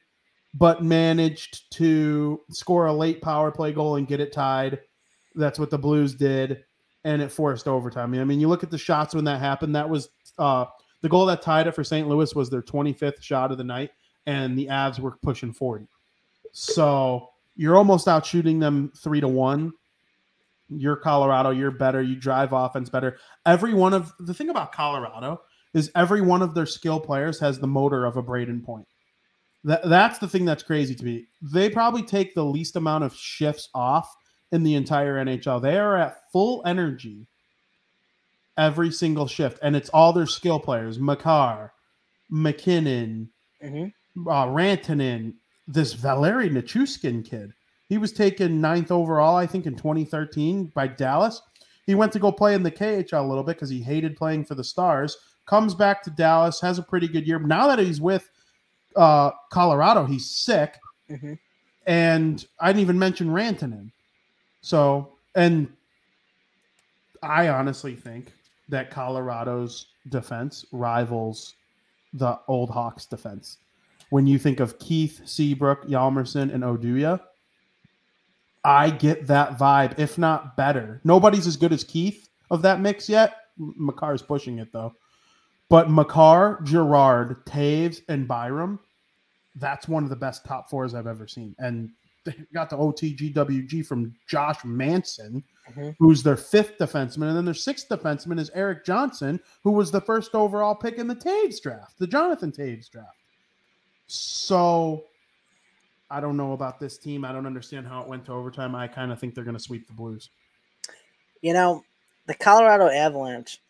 but 0.52 0.82
managed 0.82 1.70
to 1.74 2.40
score 2.50 2.86
a 2.86 2.92
late 2.92 3.22
power 3.22 3.50
play 3.50 3.72
goal 3.72 3.96
and 3.96 4.08
get 4.08 4.20
it 4.20 4.32
tied. 4.32 4.80
That's 5.34 5.58
what 5.58 5.70
the 5.70 5.78
Blues 5.78 6.14
did, 6.14 6.64
and 7.04 7.22
it 7.22 7.30
forced 7.30 7.68
overtime. 7.68 8.14
I 8.14 8.24
mean, 8.24 8.40
you 8.40 8.48
look 8.48 8.64
at 8.64 8.70
the 8.70 8.78
shots 8.78 9.14
when 9.14 9.24
that 9.24 9.40
happened. 9.40 9.76
That 9.76 9.88
was 9.88 10.08
uh, 10.38 10.66
the 11.04 11.08
goal 11.10 11.26
that 11.26 11.42
tied 11.42 11.66
it 11.66 11.72
for 11.74 11.84
St. 11.84 12.08
Louis 12.08 12.34
was 12.34 12.48
their 12.48 12.62
25th 12.62 13.22
shot 13.22 13.52
of 13.52 13.58
the 13.58 13.64
night, 13.64 13.90
and 14.24 14.58
the 14.58 14.68
Avs 14.68 14.98
were 14.98 15.18
pushing 15.22 15.52
40. 15.52 15.86
So 16.52 17.28
you're 17.56 17.76
almost 17.76 18.08
out 18.08 18.24
shooting 18.24 18.58
them 18.58 18.90
three 18.96 19.20
to 19.20 19.28
one 19.28 19.74
you're 20.70 20.96
Colorado, 20.96 21.50
you're 21.50 21.70
better, 21.70 22.02
you 22.02 22.16
drive 22.16 22.52
offense 22.52 22.88
better. 22.88 23.18
Every 23.44 23.74
one 23.74 23.92
of 23.92 24.12
the 24.18 24.32
thing 24.32 24.48
about 24.48 24.72
Colorado 24.72 25.42
is 25.74 25.90
every 25.94 26.22
one 26.22 26.40
of 26.40 26.54
their 26.54 26.64
skill 26.64 27.00
players 27.00 27.38
has 27.40 27.58
the 27.58 27.66
motor 27.66 28.06
of 28.06 28.16
a 28.16 28.22
Brayden 28.22 28.64
Point. 28.64 28.86
That, 29.64 29.86
that's 29.88 30.18
the 30.18 30.28
thing 30.28 30.46
that's 30.46 30.62
crazy 30.62 30.94
to 30.94 31.04
me. 31.04 31.26
They 31.42 31.68
probably 31.68 32.02
take 32.02 32.34
the 32.34 32.44
least 32.44 32.76
amount 32.76 33.04
of 33.04 33.14
shifts 33.14 33.68
off 33.74 34.14
in 34.52 34.62
the 34.62 34.74
entire 34.74 35.22
NHL. 35.24 35.60
They 35.60 35.78
are 35.78 35.96
at 35.96 36.30
full 36.32 36.62
energy 36.66 37.26
every 38.56 38.90
single 38.90 39.26
shift, 39.26 39.58
and 39.62 39.74
it's 39.74 39.88
all 39.90 40.12
their 40.12 40.26
skill 40.26 40.60
players 40.60 40.98
Makar, 40.98 41.72
MacKinnon, 42.30 43.28
mm-hmm. 43.62 44.28
uh, 44.28 44.46
Rantanen, 44.46 45.34
this 45.66 45.92
Valeri 45.92 46.50
Nichushkin 46.50 47.24
kid. 47.24 47.52
He 47.88 47.98
was 47.98 48.12
taken 48.12 48.60
ninth 48.60 48.90
overall, 48.90 49.36
I 49.36 49.46
think, 49.46 49.66
in 49.66 49.76
2013 49.76 50.72
by 50.74 50.86
Dallas. 50.86 51.42
He 51.86 51.94
went 51.94 52.12
to 52.12 52.18
go 52.18 52.32
play 52.32 52.54
in 52.54 52.62
the 52.62 52.70
KHL 52.70 53.24
a 53.24 53.28
little 53.28 53.44
bit 53.44 53.56
because 53.56 53.68
he 53.68 53.82
hated 53.82 54.16
playing 54.16 54.46
for 54.46 54.54
the 54.54 54.64
Stars. 54.64 55.16
Comes 55.46 55.74
back 55.74 56.02
to 56.04 56.10
Dallas, 56.10 56.60
has 56.60 56.78
a 56.78 56.82
pretty 56.82 57.08
good 57.08 57.26
year. 57.26 57.38
Now 57.38 57.66
that 57.68 57.78
he's 57.78 58.00
with 58.00 58.30
uh, 58.96 59.32
Colorado, 59.50 60.06
he's 60.06 60.30
sick. 60.30 60.78
Mm-hmm. 61.10 61.34
And 61.86 62.46
I 62.58 62.68
didn't 62.68 62.80
even 62.80 62.98
mention 62.98 63.28
Rantanen. 63.28 63.90
So, 64.62 65.18
and 65.34 65.68
I 67.22 67.48
honestly 67.48 67.94
think 67.94 68.32
that 68.68 68.90
Colorado's 68.90 69.86
defense 70.08 70.64
rivals 70.72 71.54
the 72.12 72.38
old 72.48 72.70
Hawks 72.70 73.06
defense. 73.06 73.58
When 74.10 74.26
you 74.26 74.38
think 74.38 74.60
of 74.60 74.78
Keith, 74.78 75.20
Seabrook, 75.24 75.86
Hjalmarsson, 75.86 76.54
and 76.54 76.62
Oduya, 76.62 77.20
I 78.64 78.90
get 78.90 79.26
that 79.26 79.58
vibe, 79.58 79.98
if 79.98 80.16
not 80.16 80.56
better. 80.56 81.00
Nobody's 81.04 81.46
as 81.46 81.56
good 81.56 81.72
as 81.72 81.84
Keith 81.84 82.28
of 82.50 82.62
that 82.62 82.80
mix 82.80 83.08
yet. 83.08 83.36
Makar's 83.58 84.22
pushing 84.22 84.58
it 84.58 84.72
though. 84.72 84.94
But 85.68 85.90
Makar, 85.90 86.60
Girard, 86.62 87.44
Toews, 87.46 88.02
and 88.08 88.28
Byram, 88.28 88.78
that's 89.56 89.88
one 89.88 90.04
of 90.04 90.10
the 90.10 90.16
best 90.16 90.44
top 90.44 90.70
fours 90.70 90.94
I've 90.94 91.06
ever 91.06 91.26
seen. 91.26 91.54
And 91.58 91.90
they 92.24 92.34
got 92.52 92.70
the 92.70 92.76
OTGWG 92.76 93.86
from 93.86 94.14
Josh 94.26 94.64
Manson, 94.64 95.42
mm-hmm. 95.70 95.90
who's 95.98 96.22
their 96.22 96.36
fifth 96.36 96.78
defenseman. 96.78 97.28
And 97.28 97.36
then 97.36 97.44
their 97.44 97.54
sixth 97.54 97.88
defenseman 97.88 98.38
is 98.38 98.50
Erik 98.54 98.84
Johnson, 98.84 99.40
who 99.62 99.72
was 99.72 99.90
the 99.90 100.00
first 100.00 100.34
overall 100.34 100.74
pick 100.74 100.98
in 100.98 101.08
the 101.08 101.16
Toews 101.16 101.60
draft, 101.60 101.98
the 101.98 102.06
Jonathan 102.06 102.52
Toews 102.52 102.90
draft. 102.90 103.16
So 104.06 105.04
I 106.10 106.20
don't 106.20 106.36
know 106.36 106.52
about 106.52 106.78
this 106.78 106.98
team. 106.98 107.24
I 107.24 107.32
don't 107.32 107.46
understand 107.46 107.86
how 107.86 108.02
it 108.02 108.08
went 108.08 108.26
to 108.26 108.32
overtime. 108.32 108.74
I 108.74 108.86
kind 108.86 109.10
of 109.10 109.18
think 109.18 109.34
they're 109.34 109.44
going 109.44 109.56
to 109.56 109.62
sweep 109.62 109.86
the 109.86 109.94
Blues. 109.94 110.30
You 111.42 111.52
know, 111.52 111.82
the 112.26 112.34
Colorado 112.34 112.88
Avalanche 112.88 113.60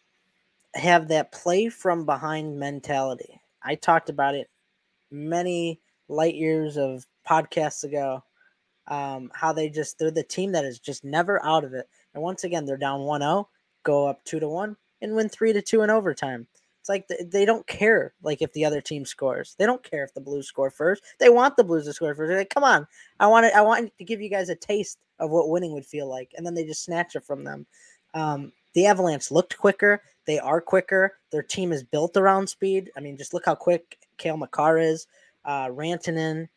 have 0.74 1.08
that 1.08 1.32
play 1.32 1.68
from 1.68 2.04
behind 2.04 2.58
mentality. 2.58 3.40
I 3.62 3.76
talked 3.76 4.10
about 4.10 4.34
it 4.34 4.50
many 5.10 5.80
light 6.08 6.34
years 6.34 6.76
of 6.76 7.06
podcasts 7.28 7.84
ago. 7.84 8.22
Um, 8.86 9.30
how 9.34 9.52
they 9.52 9.70
just 9.70 9.98
they're 9.98 10.10
the 10.10 10.22
team 10.22 10.52
that 10.52 10.64
is 10.64 10.78
just 10.78 11.04
never 11.04 11.42
out 11.44 11.64
of 11.64 11.72
it. 11.72 11.88
And 12.12 12.22
once 12.22 12.44
again, 12.44 12.66
they're 12.66 12.76
down 12.76 13.00
1-0, 13.00 13.46
go 13.82 14.06
up 14.06 14.22
2 14.24 14.40
to 14.40 14.48
1 14.48 14.76
and 15.00 15.14
win 15.14 15.28
3 15.28 15.52
to 15.54 15.62
2 15.62 15.82
in 15.82 15.90
overtime. 15.90 16.46
It's 16.80 16.88
like 16.90 17.08
they 17.08 17.46
don't 17.46 17.66
care 17.66 18.12
like 18.22 18.42
if 18.42 18.52
the 18.52 18.66
other 18.66 18.82
team 18.82 19.06
scores. 19.06 19.54
They 19.58 19.64
don't 19.64 19.82
care 19.82 20.04
if 20.04 20.12
the 20.12 20.20
Blues 20.20 20.48
score 20.48 20.70
first. 20.70 21.02
They 21.18 21.30
want 21.30 21.56
the 21.56 21.64
Blues 21.64 21.86
to 21.86 21.94
score 21.94 22.14
first. 22.14 22.28
They're 22.28 22.36
like, 22.36 22.50
come 22.50 22.62
on, 22.62 22.86
I 23.18 23.26
want 23.26 23.46
it. 23.46 23.54
I 23.54 23.62
want 23.62 23.90
to 23.96 24.04
give 24.04 24.20
you 24.20 24.28
guys 24.28 24.50
a 24.50 24.54
taste 24.54 24.98
of 25.18 25.30
what 25.30 25.48
winning 25.48 25.72
would 25.72 25.86
feel 25.86 26.06
like, 26.06 26.32
and 26.36 26.44
then 26.44 26.52
they 26.52 26.64
just 26.64 26.84
snatch 26.84 27.16
it 27.16 27.24
from 27.24 27.42
them. 27.42 27.66
Um, 28.12 28.52
the 28.74 28.84
Avalanche 28.84 29.30
looked 29.30 29.56
quicker. 29.56 30.02
They 30.26 30.38
are 30.38 30.60
quicker. 30.60 31.14
Their 31.30 31.42
team 31.42 31.72
is 31.72 31.82
built 31.82 32.18
around 32.18 32.48
speed. 32.48 32.90
I 32.96 33.00
mean, 33.00 33.16
just 33.16 33.32
look 33.32 33.46
how 33.46 33.54
quick 33.54 33.98
Cale 34.18 34.36
Makar 34.36 34.76
is, 34.78 35.06
uh, 35.46 35.68
Rantanen, 35.68 36.48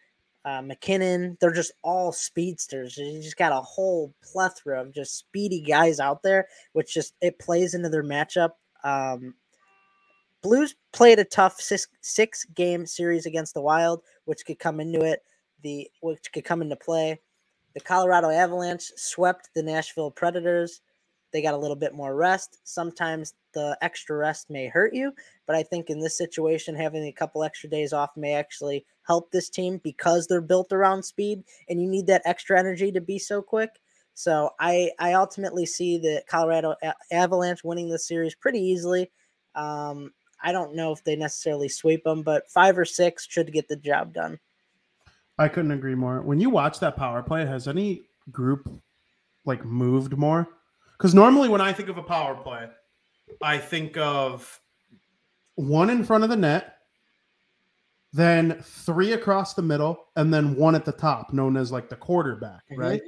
uh, 0.48 0.62
MacKinnon. 0.62 1.38
They're 1.42 1.52
just 1.52 1.74
all 1.84 2.14
speedsters. 2.14 2.98
You 2.98 3.22
just 3.22 3.36
got 3.36 3.52
a 3.52 3.60
whole 3.60 4.14
plethora 4.24 4.82
of 4.82 4.94
just 4.94 5.18
speedy 5.18 5.60
guys 5.60 6.00
out 6.00 6.24
there, 6.24 6.48
which 6.72 6.94
just 6.94 7.16
it 7.22 7.38
plays 7.38 7.74
into 7.74 7.90
their 7.90 8.04
matchup. 8.04 8.52
Um, 8.84 9.36
Blues 10.42 10.76
played 10.94 11.20
a 11.20 11.26
tough 11.26 11.60
six, 11.60 11.88
six 12.00 12.46
game 12.46 12.86
series 12.86 13.26
against 13.26 13.56
the 13.56 13.62
Wild, 13.62 14.04
which 14.24 14.46
could 14.46 14.58
come 14.58 14.80
into 14.80 15.02
it. 15.02 15.22
The 15.64 15.90
which 16.02 16.32
could 16.32 16.46
come 16.46 16.62
into 16.62 16.78
play. 16.78 17.20
The 17.74 17.82
Colorado 17.82 18.30
Avalanche 18.30 18.92
swept 18.96 19.50
the 19.54 19.64
Nashville 19.64 20.12
Predators. 20.12 20.80
They 21.34 21.42
got 21.42 21.56
a 21.56 21.58
little 21.58 21.76
bit 21.76 21.94
more 21.94 22.16
rest. 22.16 22.60
Sometimes 22.64 23.34
the 23.54 23.78
extra 23.82 24.16
rest 24.16 24.50
may 24.50 24.68
hurt 24.68 24.94
you, 24.94 25.12
but 25.46 25.58
I 25.58 25.64
think 25.64 25.90
in 25.90 26.00
this 26.00 26.18
situation, 26.18 26.74
having 26.74 27.04
a 27.04 27.12
couple 27.12 27.44
extra 27.44 27.70
days 27.70 27.92
off 27.92 28.16
may 28.16 28.34
actually 28.34 28.86
help 29.08 29.32
this 29.32 29.50
team 29.50 29.80
because 29.84 30.28
they're 30.28 30.42
built 30.42 30.72
around 30.72 31.04
speed 31.04 31.44
and 31.70 31.82
you 31.82 31.88
need 31.88 32.08
that 32.08 32.22
extra 32.26 32.60
energy 32.60 32.92
to 32.92 33.02
be 33.02 33.18
so 33.18 33.42
quick. 33.42 33.80
So 34.14 34.52
I 34.60 34.92
I 35.00 35.14
ultimately 35.14 35.66
see 35.66 35.98
the 35.98 36.24
Colorado 36.28 36.76
Avalanche 37.12 37.64
winning 37.64 37.90
this 37.90 38.08
series 38.08 38.36
pretty 38.36 38.60
easily. 38.60 39.12
Um, 39.56 40.12
I 40.42 40.52
don't 40.52 40.76
know 40.76 40.92
if 40.92 41.04
they 41.04 41.16
necessarily 41.16 41.70
sweep 41.70 42.04
them, 42.04 42.22
but 42.22 42.50
five 42.50 42.78
or 42.78 42.86
six 42.86 43.28
should 43.28 43.52
get 43.54 43.68
the 43.68 43.76
job 43.76 44.14
done. 44.14 44.40
I 45.40 45.48
couldn't 45.48 45.72
agree 45.72 45.96
more. 45.96 46.22
When 46.22 46.40
you 46.40 46.50
watch 46.50 46.80
that 46.80 46.96
power 46.96 47.22
play, 47.22 47.46
has 47.46 47.68
any 47.68 48.08
group 48.32 48.70
like 49.46 49.64
moved 49.64 50.18
more? 50.18 50.48
Because 50.98 51.14
normally 51.14 51.50
when 51.50 51.62
I 51.62 51.74
think 51.74 51.90
of 51.90 51.98
a 51.98 52.04
power 52.04 52.36
play, 52.36 52.68
I 53.42 53.58
think 53.58 53.98
of 53.98 54.60
one 55.56 55.90
in 55.90 56.04
front 56.04 56.24
of 56.24 56.30
the 56.30 56.36
net, 56.36 56.77
then 58.18 58.60
three 58.64 59.14
across 59.14 59.54
the 59.54 59.62
middle, 59.62 60.06
and 60.16 60.34
then 60.34 60.56
one 60.56 60.74
at 60.74 60.86
the 60.86 60.92
top, 60.92 61.32
known 61.32 61.56
as 61.56 61.72
like 61.72 61.88
the 61.88 61.96
quarterback, 61.96 62.64
mm-hmm. 62.72 62.82
right? 62.82 63.02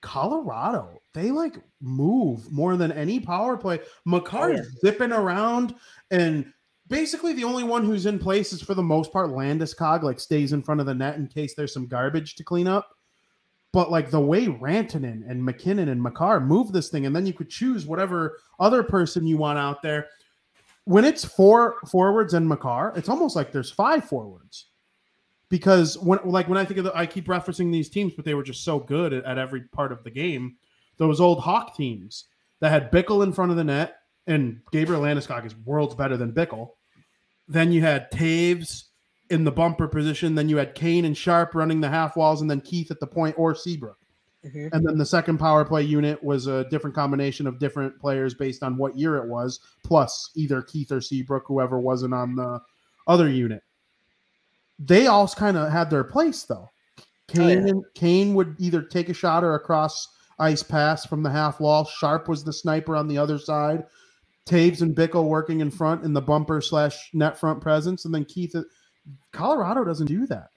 Colorado, 0.00 0.98
they 1.12 1.30
like 1.30 1.56
move 1.80 2.50
more 2.50 2.76
than 2.76 2.92
any 2.92 3.20
power 3.20 3.56
play. 3.56 3.80
Makar 4.06 4.52
oh, 4.52 4.62
zipping 4.80 5.12
around, 5.12 5.74
and 6.10 6.50
basically 6.88 7.34
the 7.34 7.44
only 7.44 7.64
one 7.64 7.84
who's 7.84 8.06
in 8.06 8.18
place 8.18 8.52
is 8.52 8.62
for 8.62 8.74
the 8.74 8.82
most 8.82 9.12
part 9.12 9.30
Landeskog, 9.30 10.02
like 10.02 10.18
stays 10.18 10.52
in 10.52 10.62
front 10.62 10.80
of 10.80 10.86
the 10.86 10.94
net 10.94 11.16
in 11.16 11.26
case 11.26 11.54
there's 11.54 11.74
some 11.74 11.86
garbage 11.86 12.36
to 12.36 12.44
clean 12.44 12.66
up. 12.66 12.88
But 13.72 13.90
like 13.90 14.10
the 14.10 14.20
way 14.20 14.46
Rantanen 14.46 15.28
and 15.28 15.44
MacKinnon 15.44 15.90
and 15.90 16.02
Makar 16.02 16.40
move 16.40 16.72
this 16.72 16.88
thing, 16.88 17.04
and 17.04 17.14
then 17.14 17.26
you 17.26 17.34
could 17.34 17.50
choose 17.50 17.84
whatever 17.84 18.38
other 18.58 18.82
person 18.82 19.26
you 19.26 19.36
want 19.36 19.58
out 19.58 19.82
there. 19.82 20.06
When 20.86 21.04
it's 21.04 21.24
four 21.24 21.76
forwards 21.90 22.32
and 22.32 22.48
Makar, 22.48 22.92
it's 22.96 23.08
almost 23.08 23.36
like 23.36 23.52
there's 23.52 23.70
five 23.70 24.04
forwards 24.04 24.66
because 25.48 25.98
when 25.98 26.18
like 26.24 26.48
when 26.48 26.58
I 26.58 26.64
think 26.64 26.78
of 26.78 26.84
the, 26.84 26.96
I 26.96 27.06
keep 27.06 27.26
referencing 27.26 27.72
these 27.72 27.90
teams, 27.90 28.14
but 28.14 28.24
they 28.24 28.34
were 28.34 28.42
just 28.42 28.64
so 28.64 28.78
good 28.78 29.12
at, 29.12 29.24
at, 29.24 29.38
every 29.38 29.62
part 29.62 29.92
of 29.92 30.02
the 30.04 30.10
game. 30.10 30.56
Those 30.96 31.20
old 31.20 31.40
Hawk 31.40 31.76
teams 31.76 32.24
that 32.60 32.70
had 32.70 32.90
Bickell 32.90 33.22
in 33.22 33.32
front 33.32 33.50
of 33.50 33.56
the 33.56 33.64
net, 33.64 33.96
and 34.26 34.60
Gabriel 34.72 35.02
Landeskog 35.02 35.44
is 35.44 35.56
worlds 35.56 35.94
better 35.94 36.16
than 36.16 36.32
Bickell. 36.32 36.70
Then 37.48 37.72
you 37.72 37.80
had 37.80 38.10
Toews 38.10 38.84
in 39.30 39.44
the 39.44 39.52
bumper 39.52 39.88
position. 39.88 40.34
Then 40.34 40.48
you 40.48 40.56
had 40.56 40.74
Kane 40.74 41.04
and 41.04 41.16
Sharp 41.16 41.54
running 41.54 41.80
the 41.80 41.88
half 41.88 42.16
walls, 42.16 42.40
and 42.40 42.50
then 42.50 42.60
Keith 42.60 42.90
at 42.90 43.00
the 43.00 43.06
point 43.06 43.36
or 43.38 43.54
Seabrook. 43.54 43.98
Mhm. 44.46 44.72
And 44.72 44.86
then 44.86 44.98
the 44.98 45.06
second 45.06 45.38
power 45.38 45.64
play 45.64 45.82
unit 45.82 46.22
was 46.22 46.46
a 46.46 46.64
different 46.70 46.94
combination 46.94 47.46
of 47.46 47.58
different 47.58 47.98
players 47.98 48.34
based 48.34 48.62
on 48.62 48.76
what 48.76 48.96
year 48.96 49.16
it 49.16 49.28
was, 49.28 49.60
plus 49.82 50.30
either 50.34 50.62
Keith 50.62 50.92
or 50.92 51.00
Seabrook, 51.00 51.44
whoever 51.46 51.80
wasn't 51.80 52.14
on 52.14 52.36
the 52.36 52.60
other 53.06 53.28
unit. 53.28 53.62
They 54.78 55.06
all 55.06 55.26
kind 55.28 55.56
of 55.56 55.72
had 55.72 55.90
their 55.90 56.04
place 56.04 56.44
though. 56.44 56.68
Kane, 57.28 57.66
yeah. 57.66 57.72
Kane 57.94 58.34
would 58.34 58.54
either 58.58 58.82
take 58.82 59.08
a 59.08 59.14
shot 59.14 59.42
or 59.42 59.54
a 59.54 59.60
cross 59.60 60.08
ice 60.38 60.62
pass 60.62 61.04
from 61.04 61.22
the 61.22 61.30
half 61.30 61.60
wall. 61.60 61.84
Sharp 61.84 62.28
was 62.28 62.44
the 62.44 62.52
sniper 62.52 62.94
on 62.94 63.08
the 63.08 63.18
other 63.18 63.38
side. 63.38 63.86
Toews 64.46 64.82
and 64.82 64.94
Bickell 64.94 65.28
working 65.28 65.60
in 65.60 65.70
front 65.70 66.04
in 66.04 66.12
the 66.12 66.20
bumper 66.20 66.60
slash 66.60 67.10
net 67.12 67.36
front 67.36 67.60
presence, 67.60 68.04
and 68.04 68.14
then 68.14 68.24
Keith. 68.24 68.54
Colorado 69.32 69.84
doesn't 69.84 70.06
do 70.06 70.26
that. 70.26 70.50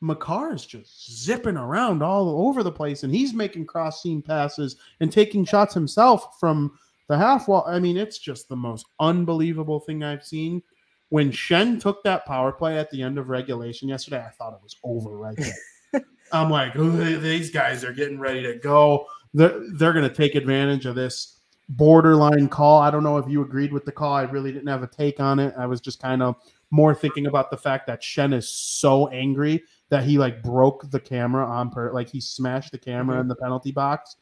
Makar 0.00 0.54
is 0.54 0.64
just 0.64 1.22
zipping 1.24 1.56
around 1.56 2.02
all 2.02 2.46
over 2.46 2.62
the 2.62 2.72
place, 2.72 3.02
and 3.02 3.14
he's 3.14 3.34
making 3.34 3.66
cross 3.66 4.02
seam 4.02 4.22
passes 4.22 4.76
and 5.00 5.12
taking 5.12 5.44
shots 5.44 5.74
himself 5.74 6.38
from 6.40 6.78
the 7.08 7.18
half 7.18 7.48
wall. 7.48 7.64
I 7.66 7.78
mean, 7.78 7.96
it's 7.96 8.18
just 8.18 8.48
the 8.48 8.56
most 8.56 8.86
unbelievable 8.98 9.80
thing 9.80 10.02
I've 10.02 10.24
seen. 10.24 10.62
When 11.10 11.30
Schenn 11.30 11.80
took 11.80 12.02
that 12.04 12.24
power 12.24 12.52
play 12.52 12.78
at 12.78 12.90
the 12.90 13.02
end 13.02 13.18
of 13.18 13.28
regulation 13.28 13.88
yesterday, 13.88 14.24
I 14.24 14.30
thought 14.30 14.54
it 14.54 14.62
was 14.62 14.76
over 14.84 15.16
right 15.16 15.36
there. 15.36 16.04
I'm 16.32 16.50
like, 16.50 16.74
these 16.74 17.50
guys 17.50 17.84
are 17.84 17.92
getting 17.92 18.20
ready 18.20 18.42
to 18.42 18.54
go. 18.54 19.06
They're, 19.34 19.60
they're 19.72 19.92
going 19.92 20.08
to 20.08 20.14
take 20.14 20.36
advantage 20.36 20.86
of 20.86 20.94
this 20.94 21.40
borderline 21.68 22.48
call. 22.48 22.80
I 22.80 22.90
don't 22.90 23.02
know 23.02 23.18
if 23.18 23.28
you 23.28 23.42
agreed 23.42 23.72
with 23.72 23.84
the 23.84 23.92
call. 23.92 24.14
I 24.14 24.22
really 24.22 24.52
didn't 24.52 24.68
have 24.68 24.84
a 24.84 24.86
take 24.86 25.18
on 25.18 25.40
it. 25.40 25.52
I 25.58 25.66
was 25.66 25.80
just 25.80 26.00
kind 26.00 26.22
of 26.22 26.36
more 26.70 26.94
thinking 26.94 27.26
about 27.26 27.50
the 27.50 27.56
fact 27.56 27.86
that 27.88 28.02
Schenn 28.02 28.32
is 28.32 28.48
so 28.48 29.08
angry 29.08 29.64
that 29.90 30.04
he 30.04 30.18
like 30.18 30.42
broke 30.42 30.90
the 30.90 31.00
camera 31.00 31.44
on 31.46 31.70
per 31.70 31.92
like 31.92 32.08
he 32.08 32.20
smashed 32.20 32.72
the 32.72 32.78
camera 32.78 33.16
Mhm. 33.16 33.20
in 33.20 33.28
the 33.28 33.36
penalty 33.36 33.70
box 33.72 34.16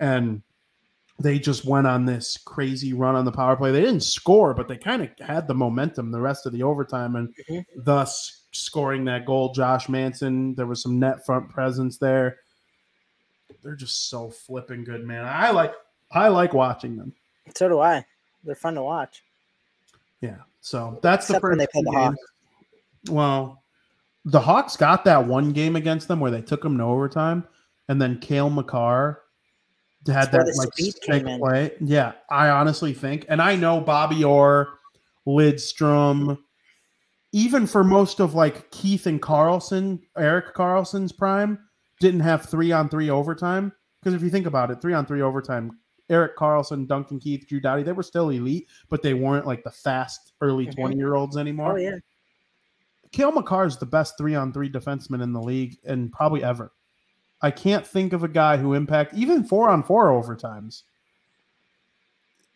and 0.00 0.42
they 1.18 1.38
just 1.38 1.64
went 1.64 1.86
on 1.86 2.04
this 2.04 2.36
crazy 2.36 2.92
run 2.92 3.14
on 3.14 3.24
the 3.24 3.32
power 3.32 3.56
play. 3.56 3.72
They 3.72 3.80
didn't 3.80 4.02
score, 4.02 4.52
but 4.52 4.68
they 4.68 4.76
kind 4.76 5.00
of 5.02 5.08
had 5.18 5.48
the 5.48 5.54
momentum 5.54 6.10
the 6.10 6.20
rest 6.20 6.44
of 6.44 6.52
the 6.52 6.62
overtime 6.62 7.16
and 7.16 7.34
Mhm. 7.48 7.64
thus 7.76 8.42
scoring 8.52 9.04
that 9.06 9.24
goal. 9.24 9.52
Josh 9.54 9.88
Manson, 9.88 10.54
there 10.56 10.66
was 10.66 10.82
some 10.82 10.98
net 10.98 11.24
front 11.24 11.48
presence 11.48 11.96
there. 11.98 12.40
They're 13.62 13.76
just 13.76 14.08
so 14.10 14.28
flipping 14.30 14.84
good, 14.84 15.04
man. 15.06 15.24
I 15.24 15.50
like 15.52 15.74
I 16.12 16.28
like 16.28 16.52
watching 16.54 16.96
them. 16.96 17.12
So 17.56 17.68
do 17.68 17.80
I. 17.80 18.04
They're 18.44 18.54
fun 18.54 18.74
to 18.74 18.82
watch. 18.82 19.22
Yeah. 20.20 20.36
So 20.60 20.98
that's 21.02 21.26
Except 21.30 21.42
the 21.42 21.48
when 21.48 21.58
first 21.58 21.72
they 21.72 21.82
play 21.82 22.14
the. 23.06 23.12
Well, 23.12 23.62
the 24.26 24.40
Hawks 24.40 24.76
got 24.76 25.04
that 25.04 25.26
one 25.26 25.52
game 25.52 25.76
against 25.76 26.08
them 26.08 26.20
where 26.20 26.30
they 26.30 26.42
took 26.42 26.60
them 26.62 26.76
to 26.78 26.84
overtime, 26.84 27.44
and 27.88 28.02
then 28.02 28.18
Cale 28.18 28.50
Makar 28.50 29.22
had 30.06 30.30
that 30.32 30.46
like 30.58 31.16
in. 31.26 31.38
play. 31.38 31.70
Yeah, 31.80 32.12
I 32.30 32.48
honestly 32.50 32.92
think, 32.92 33.24
and 33.28 33.40
I 33.40 33.56
know 33.56 33.80
Bobby 33.80 34.22
Orr, 34.24 34.68
Lidstrom, 35.26 36.38
even 37.32 37.66
for 37.66 37.84
most 37.84 38.20
of 38.20 38.34
like 38.34 38.70
Keith 38.70 39.06
and 39.06 39.20
Karlsson, 39.22 40.00
Erik 40.16 40.54
Karlsson's 40.54 41.12
prime, 41.12 41.58
didn't 42.00 42.20
have 42.20 42.46
three 42.46 42.72
on 42.72 42.88
three 42.88 43.10
overtime. 43.10 43.72
Because 44.00 44.14
if 44.14 44.22
you 44.22 44.30
think 44.30 44.46
about 44.46 44.70
it, 44.70 44.80
three 44.80 44.92
on 44.94 45.06
three 45.06 45.22
overtime, 45.22 45.78
Eric 46.08 46.36
Carlson, 46.36 46.86
Duncan 46.86 47.18
Keith, 47.18 47.46
Drew 47.48 47.60
Doughty, 47.60 47.82
they 47.82 47.92
were 47.92 48.02
still 48.04 48.30
elite, 48.30 48.68
but 48.88 49.02
they 49.02 49.14
weren't 49.14 49.46
like 49.46 49.64
the 49.64 49.70
fast 49.72 50.32
early 50.40 50.66
Mhm. 50.66 50.76
20 50.76 50.96
year 50.96 51.14
olds 51.14 51.36
anymore. 51.36 51.72
Oh 51.72 51.76
yeah. 51.76 51.96
Cale 53.12 53.32
Makar 53.32 53.66
is 53.66 53.76
the 53.76 53.86
best 53.86 54.16
three 54.18 54.34
on 54.34 54.52
three 54.52 54.70
defenseman 54.70 55.22
in 55.22 55.32
the 55.32 55.40
league 55.40 55.76
and 55.84 56.12
probably 56.12 56.42
ever. 56.42 56.72
I 57.42 57.50
can't 57.50 57.86
think 57.86 58.12
of 58.12 58.24
a 58.24 58.28
guy 58.28 58.56
who 58.56 58.74
impact 58.74 59.14
even 59.14 59.44
four 59.44 59.68
on 59.68 59.82
four 59.82 60.08
overtimes. 60.08 60.82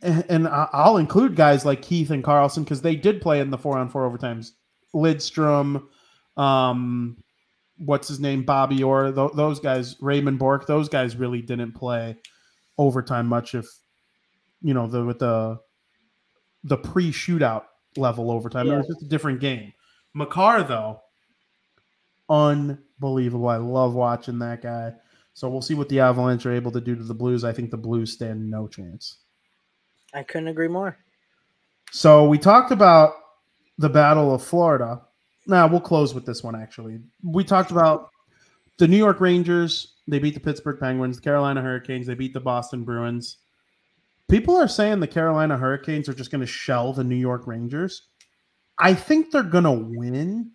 And, 0.02 0.24
and 0.28 0.48
I'll 0.48 0.96
include 0.96 1.36
guys 1.36 1.64
like 1.66 1.82
Keith 1.82 2.10
and 2.10 2.24
Karlsson 2.24 2.64
because 2.64 2.80
they 2.80 2.96
did 2.96 3.20
play 3.20 3.40
in 3.40 3.50
the 3.50 3.58
four 3.58 3.78
on 3.78 3.90
four 3.90 4.10
overtimes. 4.10 4.52
Lidstrom, 4.94 5.86
um, 6.38 7.18
what's 7.76 8.08
his 8.08 8.18
name, 8.18 8.42
Bobby 8.42 8.82
Orr, 8.82 9.12
th- 9.12 9.32
those 9.34 9.60
guys, 9.60 9.96
Raymond 10.00 10.38
Bourque, 10.38 10.66
those 10.66 10.88
guys 10.88 11.16
really 11.16 11.42
didn't 11.42 11.72
play 11.72 12.16
overtime 12.78 13.26
much. 13.26 13.54
If 13.54 13.66
you 14.62 14.74
know 14.74 14.86
the 14.86 15.04
with 15.04 15.18
the 15.18 15.60
the 16.64 16.76
pre 16.76 17.12
shootout 17.12 17.64
level 17.96 18.30
overtime, 18.30 18.68
it 18.68 18.76
was 18.76 18.86
just 18.86 19.02
a 19.02 19.08
different 19.08 19.40
game. 19.40 19.72
Makar 20.14 20.64
though, 20.64 21.00
unbelievable. 22.28 23.48
I 23.48 23.56
love 23.56 23.94
watching 23.94 24.38
that 24.40 24.62
guy. 24.62 24.94
So 25.34 25.48
we'll 25.48 25.62
see 25.62 25.74
what 25.74 25.88
the 25.88 26.00
Avalanche 26.00 26.44
are 26.46 26.52
able 26.52 26.72
to 26.72 26.80
do 26.80 26.94
to 26.96 27.02
the 27.02 27.14
Blues. 27.14 27.44
I 27.44 27.52
think 27.52 27.70
the 27.70 27.76
Blues 27.76 28.12
stand 28.12 28.50
no 28.50 28.66
chance. 28.66 29.18
I 30.12 30.22
couldn't 30.22 30.48
agree 30.48 30.68
more. 30.68 30.98
So 31.92 32.28
we 32.28 32.38
talked 32.38 32.72
about 32.72 33.14
the 33.78 33.88
Battle 33.88 34.34
of 34.34 34.42
Florida. 34.42 35.02
Now 35.46 35.66
we'll 35.66 35.80
close 35.80 36.14
with 36.14 36.26
this 36.26 36.42
one. 36.42 36.54
Actually, 36.54 36.98
we 37.22 37.44
talked 37.44 37.70
about 37.70 38.10
the 38.78 38.88
New 38.88 38.96
York 38.96 39.20
Rangers. 39.20 39.94
They 40.06 40.18
beat 40.18 40.34
the 40.34 40.40
Pittsburgh 40.40 40.78
Penguins. 40.78 41.16
The 41.16 41.22
Carolina 41.22 41.62
Hurricanes. 41.62 42.06
They 42.06 42.14
beat 42.14 42.34
the 42.34 42.40
Boston 42.40 42.84
Bruins. 42.84 43.38
People 44.28 44.56
are 44.56 44.68
saying 44.68 45.00
the 45.00 45.06
Carolina 45.06 45.56
Hurricanes 45.56 46.08
are 46.08 46.14
just 46.14 46.30
going 46.30 46.40
to 46.40 46.46
shell 46.46 46.92
the 46.92 47.04
New 47.04 47.16
York 47.16 47.46
Rangers. 47.46 48.08
I 48.80 48.94
think 48.94 49.30
they're 49.30 49.42
going 49.42 49.64
to 49.64 49.72
win, 49.98 50.50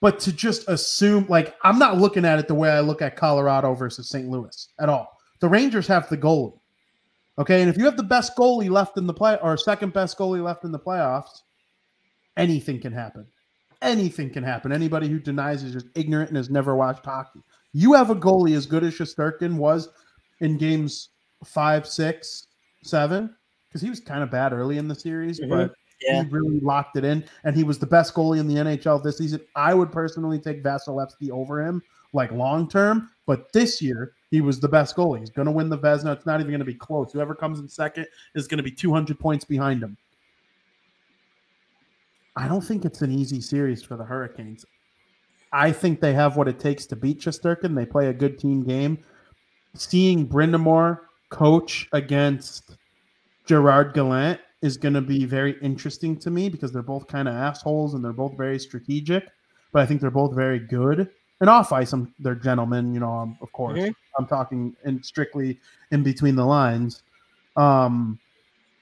but 0.00 0.18
to 0.20 0.32
just 0.32 0.68
assume, 0.68 1.26
like, 1.28 1.54
I'm 1.62 1.78
not 1.78 1.98
looking 1.98 2.24
at 2.24 2.38
it 2.38 2.48
the 2.48 2.54
way 2.54 2.70
I 2.70 2.80
look 2.80 3.02
at 3.02 3.16
Colorado 3.16 3.74
versus 3.74 4.08
St. 4.08 4.28
Louis 4.28 4.68
at 4.80 4.88
all. 4.88 5.16
The 5.40 5.48
Rangers 5.48 5.86
have 5.86 6.08
the 6.08 6.16
goalie. 6.16 6.58
Okay. 7.38 7.60
And 7.60 7.68
if 7.68 7.76
you 7.76 7.84
have 7.84 7.98
the 7.98 8.02
best 8.02 8.34
goalie 8.36 8.70
left 8.70 8.96
in 8.96 9.06
the 9.06 9.12
play 9.12 9.38
or 9.42 9.56
second 9.58 9.92
best 9.92 10.16
goalie 10.16 10.42
left 10.42 10.64
in 10.64 10.72
the 10.72 10.78
playoffs, 10.78 11.42
anything 12.36 12.80
can 12.80 12.92
happen. 12.92 13.26
Anything 13.82 14.30
can 14.30 14.42
happen. 14.42 14.72
Anybody 14.72 15.08
who 15.08 15.18
denies 15.18 15.62
is 15.62 15.74
just 15.74 15.86
ignorant 15.94 16.30
and 16.30 16.36
has 16.38 16.48
never 16.48 16.74
watched 16.74 17.04
hockey. 17.04 17.40
You 17.74 17.92
have 17.92 18.08
a 18.08 18.14
goalie 18.16 18.56
as 18.56 18.64
good 18.64 18.84
as 18.84 18.94
Shesterkin 18.94 19.56
was 19.56 19.90
in 20.40 20.56
games 20.56 21.10
five, 21.44 21.86
six, 21.86 22.46
seven, 22.82 23.34
because 23.68 23.82
he 23.82 23.90
was 23.90 24.00
kind 24.00 24.22
of 24.22 24.30
bad 24.30 24.54
early 24.54 24.78
in 24.78 24.88
the 24.88 24.94
series, 24.94 25.38
Mhm. 25.40 25.50
but 25.50 25.74
Yeah. 26.02 26.24
he 26.24 26.28
really 26.30 26.60
locked 26.60 26.96
it 26.96 27.04
in, 27.04 27.24
and 27.44 27.56
he 27.56 27.64
was 27.64 27.78
the 27.78 27.86
best 27.86 28.14
goalie 28.14 28.38
in 28.38 28.46
the 28.46 28.56
NHL 28.56 29.02
this 29.02 29.18
season. 29.18 29.40
I 29.54 29.74
would 29.74 29.90
personally 29.90 30.38
take 30.38 30.62
Vasilevskiy 30.62 31.30
over 31.30 31.64
him, 31.64 31.82
like 32.12 32.30
long 32.32 32.68
term, 32.68 33.10
but 33.26 33.52
this 33.52 33.80
year 33.80 34.12
he 34.30 34.40
was 34.40 34.60
the 34.60 34.68
best 34.68 34.96
goalie. 34.96 35.20
He's 35.20 35.30
going 35.30 35.46
to 35.46 35.52
win 35.52 35.68
the 35.68 35.78
Vezina. 35.78 36.14
It's 36.14 36.26
not 36.26 36.40
even 36.40 36.50
going 36.50 36.60
to 36.60 36.66
be 36.66 36.74
close. 36.74 37.12
Whoever 37.12 37.34
comes 37.34 37.60
in 37.60 37.68
second 37.68 38.06
is 38.34 38.46
going 38.46 38.58
to 38.58 38.64
be 38.64 38.70
200 38.70 39.18
points 39.18 39.44
behind 39.44 39.82
him. 39.82 39.96
I 42.36 42.48
don't 42.48 42.60
think 42.60 42.84
it's 42.84 43.00
an 43.00 43.10
easy 43.10 43.40
series 43.40 43.82
for 43.82 43.96
the 43.96 44.04
Hurricanes. 44.04 44.66
I 45.52 45.72
think 45.72 46.00
they 46.00 46.12
have 46.12 46.36
what 46.36 46.48
it 46.48 46.58
takes 46.58 46.84
to 46.86 46.96
beat 46.96 47.20
Shesterkin. 47.20 47.74
They 47.74 47.86
play 47.86 48.08
a 48.08 48.12
good 48.12 48.38
team 48.38 48.62
game. 48.62 48.98
Seeing 49.74 50.28
Brind'Amour 50.28 51.00
coach 51.30 51.88
against 51.92 52.76
Gerard 53.46 53.94
Gallant 53.94 54.40
is 54.62 54.76
going 54.76 54.94
to 54.94 55.00
be 55.00 55.24
very 55.24 55.58
interesting 55.60 56.16
to 56.18 56.30
me 56.30 56.48
because 56.48 56.72
they're 56.72 56.82
both 56.82 57.06
kind 57.06 57.28
of 57.28 57.34
assholes 57.34 57.94
and 57.94 58.04
they're 58.04 58.12
both 58.12 58.36
very 58.36 58.58
strategic, 58.58 59.28
but 59.72 59.82
I 59.82 59.86
think 59.86 60.00
they're 60.00 60.10
both 60.10 60.34
very 60.34 60.58
good. 60.58 61.10
And 61.40 61.50
off 61.50 61.72
ice, 61.72 61.92
I'm, 61.92 62.14
they're 62.18 62.34
gentlemen, 62.34 62.94
you 62.94 63.00
know, 63.00 63.12
um, 63.12 63.38
of 63.42 63.52
course. 63.52 63.78
Mhm. 63.78 63.94
I'm 64.18 64.26
talking 64.26 64.74
in 64.84 65.02
strictly 65.02 65.60
in 65.90 66.02
between 66.02 66.34
the 66.34 66.44
lines. 66.44 67.02
Um, 67.56 68.18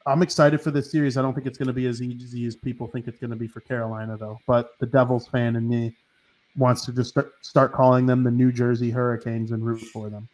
I'm 0.06 0.22
excited 0.22 0.60
for 0.60 0.70
this 0.70 0.90
series. 0.90 1.16
I 1.16 1.22
don't 1.22 1.34
think 1.34 1.46
it's 1.46 1.58
going 1.58 1.66
to 1.66 1.72
be 1.72 1.86
as 1.86 2.00
easy 2.02 2.46
as 2.46 2.54
people 2.54 2.86
think 2.86 3.08
it's 3.08 3.18
going 3.18 3.30
to 3.30 3.36
be 3.36 3.48
for 3.48 3.60
Carolina, 3.60 4.16
though. 4.16 4.38
But 4.46 4.78
the 4.78 4.86
Devils 4.86 5.26
fan 5.26 5.56
in 5.56 5.68
me 5.68 5.96
wants 6.56 6.84
to 6.84 6.92
just 6.92 7.10
start, 7.10 7.32
start 7.40 7.72
calling 7.72 8.06
them 8.06 8.22
the 8.22 8.30
New 8.30 8.52
Jersey 8.52 8.90
Hurricanes 8.90 9.50
and 9.50 9.64
root 9.64 9.80
for 9.80 10.08
them. 10.08 10.28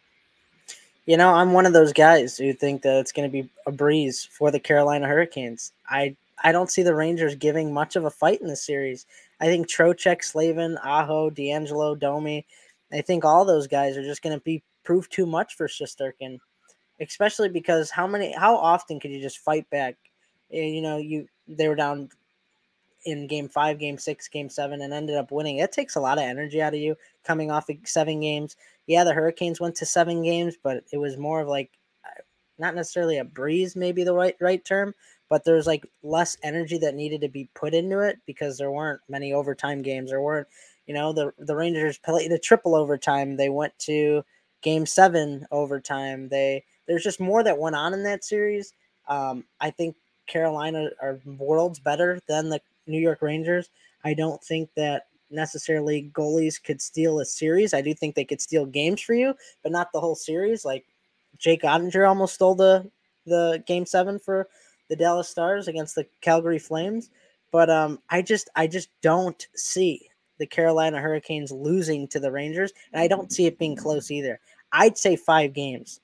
You 1.05 1.17
know, 1.17 1.33
I'm 1.33 1.53
one 1.53 1.65
of 1.65 1.73
those 1.73 1.93
guys 1.93 2.37
who 2.37 2.53
think 2.53 2.83
that 2.83 2.99
it's 2.99 3.11
going 3.11 3.27
to 3.27 3.31
be 3.31 3.49
a 3.65 3.71
breeze 3.71 4.23
for 4.23 4.51
the 4.51 4.59
Carolina 4.59 5.07
Hurricanes. 5.07 5.71
I 5.89 6.15
I 6.43 6.51
don't 6.51 6.71
see 6.71 6.83
the 6.83 6.95
Rangers 6.95 7.35
giving 7.35 7.73
much 7.73 7.95
of 7.95 8.05
a 8.05 8.09
fight 8.09 8.41
in 8.41 8.47
this 8.47 8.63
series. 8.63 9.05
I 9.39 9.45
think 9.45 9.67
Trocheck, 9.67 10.23
Slavin, 10.23 10.77
Aho, 10.83 11.29
DeAngelo, 11.29 11.99
Domi, 11.99 12.45
I 12.91 13.01
think 13.01 13.25
all 13.25 13.45
those 13.45 13.67
guys 13.67 13.97
are 13.97 14.03
just 14.03 14.21
going 14.21 14.37
to 14.37 14.43
be 14.43 14.61
prove 14.83 15.09
too 15.09 15.25
much 15.25 15.55
for 15.55 15.67
Shesterkin, 15.67 16.39
especially 16.99 17.49
because 17.49 17.89
how 17.89 18.07
many 18.07 18.31
how 18.33 18.55
often 18.55 18.99
could 18.99 19.11
you 19.11 19.21
just 19.21 19.39
fight 19.39 19.69
back? 19.69 19.95
Eh, 20.51 20.65
You 20.65 20.81
know, 20.81 20.97
you 20.97 21.27
they 21.47 21.67
were 21.67 21.75
down 21.75 22.09
in 23.05 23.25
game 23.27 23.49
five, 23.49 23.79
game 23.79 23.97
six, 23.97 24.27
game 24.27 24.49
seven, 24.49 24.81
and 24.81 24.93
ended 24.93 25.15
up 25.15 25.31
winning. 25.31 25.57
It 25.57 25.71
takes 25.71 25.95
a 25.95 25.99
lot 26.01 26.19
of 26.19 26.23
energy 26.23 26.61
out 26.61 26.75
of 26.75 26.79
you 26.79 26.95
coming 27.23 27.49
off 27.49 27.69
of 27.69 27.77
seven 27.85 28.19
games 28.19 28.55
yeah, 28.91 29.05
the 29.05 29.13
Hurricanes 29.13 29.61
went 29.61 29.75
to 29.75 29.85
seven 29.85 30.21
games, 30.21 30.57
but 30.61 30.83
it 30.91 30.97
was 30.97 31.15
more 31.15 31.39
of 31.39 31.47
like 31.47 31.71
uh, 32.05 32.21
not 32.59 32.75
necessarily 32.75 33.19
a 33.19 33.23
breeze, 33.23 33.73
maybe 33.73 34.03
the 34.03 34.13
right 34.13 34.35
right 34.41 34.63
term, 34.65 34.93
but 35.29 35.45
there's 35.45 35.65
like 35.65 35.87
less 36.03 36.35
energy 36.43 36.77
that 36.79 36.93
needed 36.93 37.21
to 37.21 37.29
be 37.29 37.47
put 37.55 37.73
into 37.73 37.99
it 37.99 38.19
because 38.25 38.57
there 38.57 38.69
weren't 38.69 38.99
many 39.07 39.31
overtime 39.31 39.81
games. 39.81 40.09
There 40.09 40.19
weren't, 40.19 40.47
you 40.87 40.93
know, 40.93 41.13
the 41.13 41.31
the 41.39 41.55
Rangers 41.55 41.99
played 41.99 42.33
a 42.33 42.37
triple 42.37 42.75
overtime. 42.75 43.37
They 43.37 43.47
went 43.47 43.79
to 43.79 44.23
game 44.61 44.85
seven 44.85 45.47
overtime. 45.51 46.27
They 46.27 46.65
there's 46.85 47.03
just 47.03 47.21
more 47.21 47.43
that 47.45 47.57
went 47.57 47.77
on 47.77 47.93
in 47.93 48.03
that 48.03 48.25
series. 48.25 48.73
Um, 49.07 49.45
I 49.61 49.69
think 49.71 49.95
Carolina 50.27 50.89
are 51.01 51.21
worlds 51.25 51.79
better 51.79 52.19
than 52.27 52.49
the 52.49 52.59
New 52.87 52.99
York 52.99 53.21
Rangers. 53.21 53.69
I 54.03 54.15
don't 54.15 54.43
think 54.43 54.69
that 54.75 55.03
necessarily 55.31 56.11
goalies 56.13 56.61
could 56.61 56.81
steal 56.81 57.19
a 57.19 57.25
series. 57.25 57.73
I 57.73 57.81
do 57.81 57.93
think 57.93 58.15
they 58.15 58.25
could 58.25 58.41
steal 58.41 58.65
games 58.65 59.01
for 59.01 59.13
you, 59.13 59.33
but 59.63 59.71
not 59.71 59.91
the 59.91 59.99
whole 59.99 60.15
series. 60.15 60.65
Like 60.65 60.85
Jake 61.37 61.63
Oettinger 61.63 62.07
almost 62.07 62.35
stole 62.35 62.55
the 62.55 62.89
the 63.25 63.63
game 63.67 63.85
seven 63.85 64.19
for 64.19 64.47
the 64.89 64.95
Dallas 64.95 65.29
Stars 65.29 65.67
against 65.67 65.95
the 65.95 66.05
Calgary 66.21 66.59
Flames. 66.59 67.09
But 67.51 67.69
um, 67.69 67.99
I 68.09 68.21
just 68.21 68.49
I 68.55 68.67
just 68.67 68.89
don't 69.01 69.47
see 69.55 70.09
the 70.37 70.47
Carolina 70.47 70.99
Hurricanes 70.99 71.51
losing 71.51 72.07
to 72.09 72.19
the 72.19 72.31
Rangers, 72.31 72.71
and 72.93 73.01
I 73.01 73.07
don't 73.07 73.31
see 73.31 73.45
it 73.45 73.59
being 73.59 73.75
close 73.75 74.09
either. 74.09 74.39
I'd 74.71 74.97
say 74.97 75.15
five 75.15 75.53
games. 75.53 75.99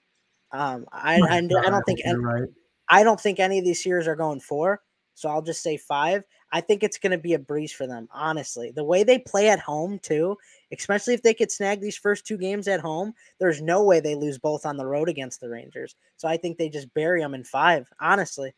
Um, 0.52 0.86
I, 0.91 1.20
I, 1.22 1.38
I 1.38 1.41
don't 1.41 1.84
think 1.86 2.02
any, 2.06 2.18
right. 2.18 2.49
I 2.90 3.04
don't 3.04 3.20
think 3.20 3.40
any 3.40 3.60
of 3.60 3.66
these 3.66 3.84
series 3.84 4.08
are 4.08 4.16
going 4.16 4.40
four, 4.40 4.82
so 5.18 5.30
I'll 5.30 5.41
just 5.41 5.64
say 5.64 5.77
five. 5.77 6.23
I 6.52 6.61
think 6.61 6.84
it's 6.84 6.99
going 6.99 7.11
to 7.11 7.18
be 7.18 7.34
a 7.34 7.39
breeze 7.39 7.72
for 7.72 7.88
them, 7.88 8.07
honestly. 8.14 8.69
The 8.69 8.84
way 8.84 9.03
they 9.03 9.18
play 9.18 9.49
at 9.49 9.60
home, 9.60 9.98
too, 9.98 10.38
especially 10.72 11.15
if 11.15 11.23
they 11.23 11.34
could 11.34 11.52
snag 11.52 11.81
these 11.81 11.98
first 11.98 12.27
two 12.27 12.38
games 12.38 12.68
at 12.68 12.81
home, 12.81 13.14
there's 13.39 13.60
no 13.60 13.84
way 13.84 13.99
they 13.99 14.14
lose 14.14 14.38
both 14.38 14.64
on 14.64 14.77
the 14.77 14.85
road 14.85 15.10
against 15.10 15.41
the 15.41 15.49
Rangers. 15.49 15.95
So 16.18 16.27
I 16.27 16.38
think 16.38 16.60
they 16.60 16.69
just 16.69 16.94
bury 16.94 17.19
them 17.19 17.34
in 17.34 17.44
five, 17.44 17.91
honestly. 17.99 18.53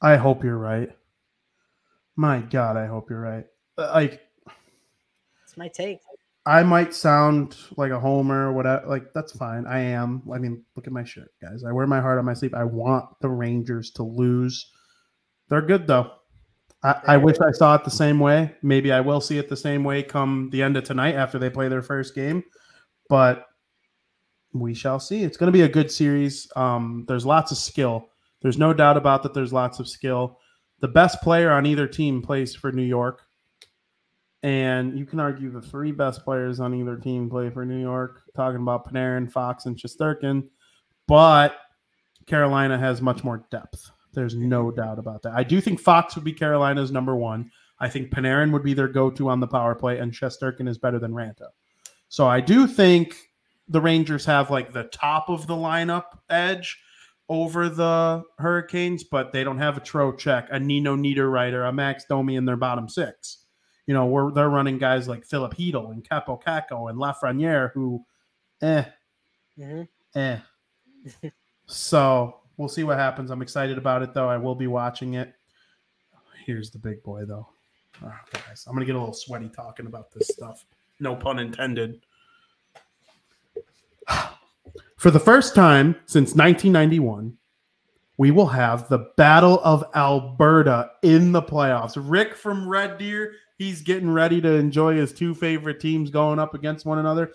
I 0.00 0.16
hope 0.16 0.42
you're 0.42 0.56
right. 0.56 0.88
My 2.16 2.40
God, 2.40 2.78
I 2.78 2.86
hope 2.86 3.10
you're 3.10 3.20
right. 3.20 3.44
Uh, 3.76 3.90
like, 3.92 4.22
it's 5.44 5.58
my 5.58 5.68
take. 5.68 6.00
I 6.46 6.62
might 6.62 6.94
sound 6.94 7.58
like 7.76 7.90
a 7.90 8.00
homer 8.00 8.48
or 8.48 8.54
whatever. 8.54 8.86
Like, 8.86 9.12
that's 9.12 9.32
fine. 9.32 9.66
I 9.66 9.80
am. 9.80 10.22
I 10.32 10.38
mean, 10.38 10.64
look 10.76 10.86
at 10.86 10.94
my 10.94 11.04
shirt, 11.04 11.30
guys. 11.42 11.62
I 11.62 11.72
wear 11.72 11.86
my 11.86 12.00
heart 12.00 12.18
on 12.18 12.24
my 12.24 12.32
sleeve. 12.32 12.54
I 12.54 12.64
want 12.64 13.04
the 13.20 13.28
Rangers 13.28 13.90
to 13.92 14.02
lose. 14.02 14.72
They're 15.48 15.62
good, 15.62 15.86
though. 15.86 16.12
I, 16.82 17.00
I, 17.08 17.16
wish 17.16 17.38
I 17.40 17.50
saw 17.50 17.74
it 17.74 17.84
the 17.84 17.90
same 17.90 18.20
way. 18.20 18.54
Maybe 18.62 18.92
I 18.92 19.00
will 19.00 19.20
see 19.20 19.38
it 19.38 19.48
the 19.48 19.56
same 19.56 19.82
way 19.82 20.02
come 20.02 20.48
the 20.52 20.62
end 20.62 20.76
of 20.76 20.84
tonight 20.84 21.16
after 21.16 21.38
they 21.38 21.50
play 21.50 21.68
their 21.68 21.82
first 21.82 22.14
game. 22.14 22.44
But 23.08 23.46
we 24.52 24.74
shall 24.74 25.00
see. 25.00 25.24
It's 25.24 25.36
going 25.36 25.48
to 25.48 25.56
be 25.56 25.62
a 25.62 25.68
good 25.68 25.90
series. 25.90 26.50
Um, 26.54 27.04
there's 27.08 27.26
lots 27.26 27.50
of 27.50 27.58
skill. 27.58 28.08
There's 28.42 28.58
no 28.58 28.72
doubt 28.72 28.96
about 28.96 29.22
that. 29.24 29.34
There's 29.34 29.52
lots 29.52 29.80
of 29.80 29.88
skill. 29.88 30.38
The 30.80 30.88
best 30.88 31.20
player 31.20 31.50
on 31.50 31.66
either 31.66 31.88
team 31.88 32.22
plays 32.22 32.54
for 32.54 32.70
New 32.70 32.84
York. 32.84 33.22
And 34.44 34.96
you 34.96 35.04
can 35.04 35.18
argue 35.18 35.50
the 35.50 35.60
three 35.60 35.90
best 35.90 36.24
players 36.24 36.60
on 36.60 36.72
either 36.74 36.96
team 36.96 37.28
play 37.28 37.50
for 37.50 37.64
New 37.64 37.80
York, 37.80 38.22
talking 38.36 38.62
about 38.62 38.88
Panarin, 38.88 39.30
Fox, 39.30 39.66
and 39.66 39.76
Shesterkin. 39.76 40.44
But 41.08 41.56
Carolina 42.26 42.78
has 42.78 43.02
much 43.02 43.24
more 43.24 43.44
depth. 43.50 43.90
There's 44.12 44.34
no 44.34 44.70
doubt 44.70 44.98
about 44.98 45.22
that. 45.22 45.34
I 45.34 45.44
do 45.44 45.60
think 45.60 45.80
Fox 45.80 46.14
would 46.14 46.24
be 46.24 46.32
Carolina's 46.32 46.90
number 46.90 47.14
one. 47.14 47.50
I 47.80 47.88
think 47.88 48.10
Panarin 48.10 48.52
would 48.52 48.64
be 48.64 48.74
their 48.74 48.88
go-to 48.88 49.28
on 49.28 49.40
the 49.40 49.46
power 49.46 49.74
play, 49.74 49.98
and 49.98 50.12
Shesterkin 50.12 50.68
is 50.68 50.78
better 50.78 50.98
than 50.98 51.12
Raanta. 51.12 51.48
So 52.08 52.26
I 52.26 52.40
do 52.40 52.66
think 52.66 53.14
the 53.68 53.80
Rangers 53.80 54.24
have 54.24 54.50
like 54.50 54.72
the 54.72 54.84
top 54.84 55.28
of 55.28 55.46
the 55.46 55.54
lineup 55.54 56.04
edge 56.30 56.78
over 57.28 57.68
the 57.68 58.22
Hurricanes, 58.38 59.04
but 59.04 59.32
they 59.32 59.44
don't 59.44 59.58
have 59.58 59.76
a 59.76 59.80
Trocheck, 59.80 60.48
a 60.50 60.58
Nino 60.58 60.96
Niederreiter, 60.96 61.68
a 61.68 61.72
Max 61.72 62.04
Domi 62.06 62.36
in 62.36 62.46
their 62.46 62.56
bottom 62.56 62.88
six. 62.88 63.44
You 63.86 63.94
know, 63.94 64.06
we're, 64.06 64.32
they're 64.32 64.48
running 64.48 64.78
guys 64.78 65.08
like 65.08 65.24
Filip 65.24 65.54
Chytil 65.54 65.92
and 65.92 66.06
Kaapo 66.08 66.42
Kakko 66.42 66.90
and 66.90 66.98
Lafreniere 66.98 67.72
who, 67.72 68.04
eh, 68.62 68.84
mm-hmm. 69.58 70.18
eh. 70.18 70.38
so 71.66 72.40
we'll 72.58 72.68
see 72.68 72.84
what 72.84 72.98
happens. 72.98 73.30
I'm 73.30 73.40
excited 73.40 73.78
about 73.78 74.02
it, 74.02 74.12
though. 74.12 74.28
I 74.28 74.36
will 74.36 74.54
be 74.54 74.66
watching 74.66 75.14
it. 75.14 75.32
Here's 76.44 76.70
the 76.70 76.78
big 76.78 77.02
boy, 77.02 77.24
though. 77.24 77.48
Oh, 78.04 78.12
guys, 78.32 78.66
I'm 78.66 78.74
gonna 78.74 78.84
get 78.84 78.94
a 78.94 78.98
little 78.98 79.14
sweaty 79.14 79.48
talking 79.48 79.86
about 79.86 80.12
this 80.12 80.28
stuff. 80.28 80.66
No 81.00 81.16
pun 81.16 81.38
intended. 81.38 82.00
For 84.96 85.10
the 85.10 85.20
first 85.20 85.54
time 85.54 85.96
since 86.06 86.34
1991, 86.34 87.36
we 88.16 88.30
will 88.32 88.46
have 88.46 88.88
the 88.88 89.10
Battle 89.16 89.60
of 89.62 89.84
Alberta 89.94 90.90
in 91.02 91.32
the 91.32 91.42
playoffs. 91.42 91.92
Rick 91.96 92.34
from 92.34 92.68
Red 92.68 92.98
Deer, 92.98 93.34
he's 93.58 93.80
getting 93.80 94.10
ready 94.10 94.40
to 94.40 94.54
enjoy 94.54 94.96
his 94.96 95.12
two 95.12 95.34
favorite 95.34 95.78
teams 95.78 96.10
going 96.10 96.40
up 96.40 96.54
against 96.54 96.84
one 96.84 96.98
another. 96.98 97.32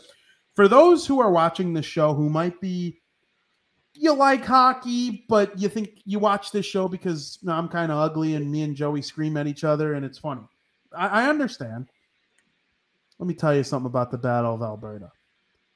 For 0.55 0.67
those 0.67 1.07
who 1.07 1.21
are 1.21 1.31
watching 1.31 1.73
the 1.73 1.81
show 1.81 2.13
who 2.13 2.29
might 2.29 2.59
be 2.59 2.99
you 3.95 4.13
like 4.13 4.43
hockey, 4.43 5.25
but 5.29 5.57
you 5.59 5.69
think 5.69 6.01
you 6.05 6.19
watch 6.19 6.51
this 6.51 6.65
show 6.65 6.87
because 6.87 7.39
I'm 7.47 7.67
kind 7.67 7.91
of 7.91 7.99
ugly 7.99 8.35
and 8.35 8.51
me 8.51 8.63
and 8.63 8.75
Joey 8.75 9.01
scream 9.01 9.37
at 9.37 9.47
each 9.47 9.63
other 9.63 9.93
and 9.93 10.05
it's 10.05 10.17
funny. 10.17 10.41
I, 10.95 11.23
I 11.23 11.29
understand. 11.29 11.89
Let 13.19 13.27
me 13.27 13.33
tell 13.33 13.55
you 13.55 13.63
something 13.63 13.85
about 13.85 14.11
the 14.11 14.17
Battle 14.17 14.55
of 14.55 14.61
Alberta. 14.61 15.11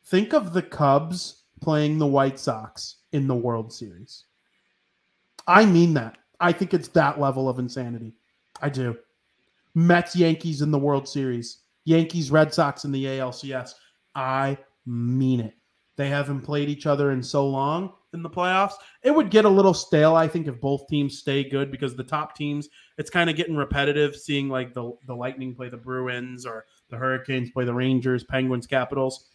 Think 0.06 0.34
of 0.34 0.54
the 0.54 0.62
Cubs 0.62 1.44
playing 1.62 1.98
the 1.98 2.08
White 2.08 2.40
Sox 2.40 2.98
in 3.12 3.28
the 3.28 3.36
World 3.36 3.72
Series. 3.72 4.26
I 5.48 5.66
mean 5.66 5.94
that. 5.94 6.18
I 6.40 6.52
think 6.52 6.74
it's 6.74 6.90
that 6.90 7.20
level 7.20 7.48
of 7.48 7.60
insanity. 7.60 8.14
I 8.62 8.70
do. 8.70 8.98
Mets 9.76 10.16
Yankees 10.16 10.62
in 10.62 10.72
the 10.72 10.80
World 10.80 11.08
Series. 11.08 11.60
Yankees 11.86 12.32
Red 12.32 12.54
Sox 12.54 12.84
in 12.84 12.92
the 12.92 13.06
ALCS. 13.06 13.76
I 14.16 14.58
mean 14.86 15.40
it. 15.40 15.54
They 15.96 16.10
haven't 16.10 16.42
played 16.42 16.70
each 16.70 16.86
other 16.86 17.12
in 17.12 17.22
so 17.22 17.48
long 17.48 17.94
in 18.14 18.24
the 18.24 18.30
playoffs. 18.30 18.74
It 19.04 19.12
would 19.12 19.30
get 19.30 19.46
a 19.46 19.50
little 19.50 19.74
stale, 19.74 20.16
I 20.16 20.28
think, 20.28 20.48
if 20.48 20.60
both 20.60 20.88
teams 20.88 21.18
stay 21.18 21.44
good 21.44 21.72
because 21.72 21.96
the 21.96 22.04
top 22.04 22.36
teams, 22.36 22.70
it's 22.98 23.10
kind 23.10 23.30
of 23.30 23.36
getting 23.36 23.56
repetitive 23.56 24.16
seeing 24.16 24.50
like 24.50 24.74
the, 24.74 24.94
the 25.08 25.16
Lightning 25.16 25.54
play 25.56 25.70
the 25.70 25.78
Bruins 25.78 26.46
or 26.46 26.66
the 26.90 26.98
Hurricanes 26.98 27.52
play 27.52 27.66
the 27.66 27.74
Rangers, 27.74 28.24
Penguins, 28.24 28.68
Capitals. 28.68 29.26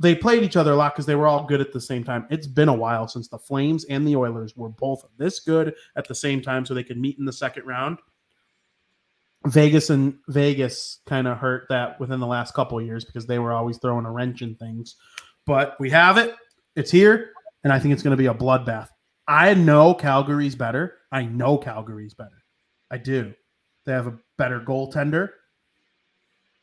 They 0.00 0.14
played 0.14 0.44
each 0.44 0.56
other 0.56 0.72
a 0.72 0.76
lot 0.76 0.94
because 0.94 1.06
they 1.06 1.16
were 1.16 1.26
all 1.26 1.44
good 1.44 1.60
at 1.60 1.72
the 1.72 1.80
same 1.80 2.04
time. 2.04 2.26
It's 2.30 2.46
been 2.46 2.68
a 2.68 2.74
while 2.74 3.08
since 3.08 3.28
the 3.28 3.38
Flames 3.38 3.84
and 3.86 4.06
the 4.06 4.14
Oilers 4.14 4.56
were 4.56 4.68
both 4.68 5.04
this 5.16 5.40
good 5.40 5.74
at 5.96 6.06
the 6.06 6.14
same 6.14 6.40
time 6.40 6.64
so 6.64 6.74
they 6.74 6.84
could 6.84 6.98
meet 6.98 7.18
in 7.18 7.24
the 7.24 7.32
second 7.32 7.66
round. 7.66 7.98
Vegas 9.46 9.90
and 9.90 10.16
Vegas 10.28 11.00
kind 11.06 11.26
of 11.26 11.38
hurt 11.38 11.66
that 11.68 11.98
within 12.00 12.20
the 12.20 12.26
last 12.26 12.54
couple 12.54 12.80
years 12.80 13.04
because 13.04 13.26
they 13.26 13.38
were 13.38 13.52
always 13.52 13.78
throwing 13.78 14.04
a 14.04 14.10
wrench 14.10 14.42
in 14.42 14.54
things. 14.56 14.96
But 15.46 15.76
we 15.80 15.90
have 15.90 16.18
it. 16.18 16.34
It's 16.76 16.90
here 16.90 17.32
and 17.68 17.74
I 17.74 17.78
think 17.78 17.92
it's 17.92 18.02
going 18.02 18.16
to 18.16 18.16
be 18.16 18.26
a 18.26 18.34
bloodbath. 18.34 18.88
I 19.26 19.52
know 19.52 19.92
Calgary's 19.92 20.54
better. 20.54 20.94
I 21.12 21.24
know 21.24 21.58
Calgary's 21.58 22.14
better. 22.14 22.42
I 22.90 22.96
do. 22.96 23.34
They 23.84 23.92
have 23.92 24.06
a 24.06 24.18
better 24.38 24.58
goaltender. 24.58 25.28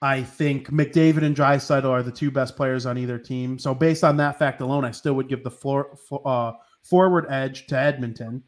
I 0.01 0.23
think 0.23 0.71
McDavid 0.71 1.23
and 1.23 1.35
Draisaitl 1.35 1.85
are 1.85 2.01
the 2.01 2.11
two 2.11 2.31
best 2.31 2.55
players 2.55 2.87
on 2.87 2.97
either 2.97 3.19
team. 3.19 3.59
So 3.59 3.75
based 3.75 4.03
on 4.03 4.17
that 4.17 4.39
fact 4.39 4.61
alone, 4.61 4.83
I 4.83 4.89
still 4.89 5.13
would 5.13 5.29
give 5.29 5.43
the 5.43 5.51
floor, 5.51 5.95
uh, 6.25 6.53
forward 6.81 7.27
edge 7.29 7.67
to 7.67 7.77
Edmonton 7.77 8.41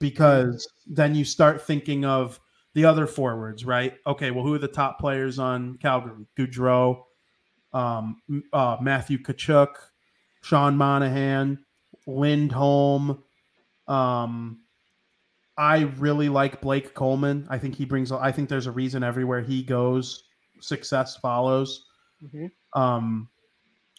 because 0.00 0.68
then 0.84 1.14
you 1.14 1.24
start 1.24 1.62
thinking 1.62 2.04
of 2.04 2.40
the 2.74 2.84
other 2.84 3.06
forwards, 3.06 3.64
right? 3.64 3.94
Okay, 4.08 4.32
well, 4.32 4.44
who 4.44 4.54
are 4.54 4.58
the 4.58 4.66
top 4.66 4.98
players 4.98 5.38
on 5.38 5.76
Calgary? 5.76 6.26
Gaudreau, 6.36 7.04
um, 7.72 8.20
uh, 8.52 8.78
Matthew 8.80 9.18
Tkachuk, 9.18 9.74
Sean 10.42 10.76
Monahan, 10.76 11.64
Lindholm. 12.06 13.22
Um, 13.88 14.60
I 15.56 15.80
really 15.98 16.28
like 16.28 16.60
Blake 16.60 16.94
Coleman. 16.94 17.46
I 17.50 17.58
think 17.58 17.74
he 17.74 17.84
brings. 17.84 18.10
I 18.10 18.32
think 18.32 18.48
there's 18.48 18.66
a 18.66 18.72
reason 18.72 19.02
everywhere 19.02 19.42
he 19.42 19.62
goes, 19.62 20.24
success 20.60 21.16
follows. 21.16 21.84
Mm-hmm. 22.22 22.80
Um, 22.80 23.28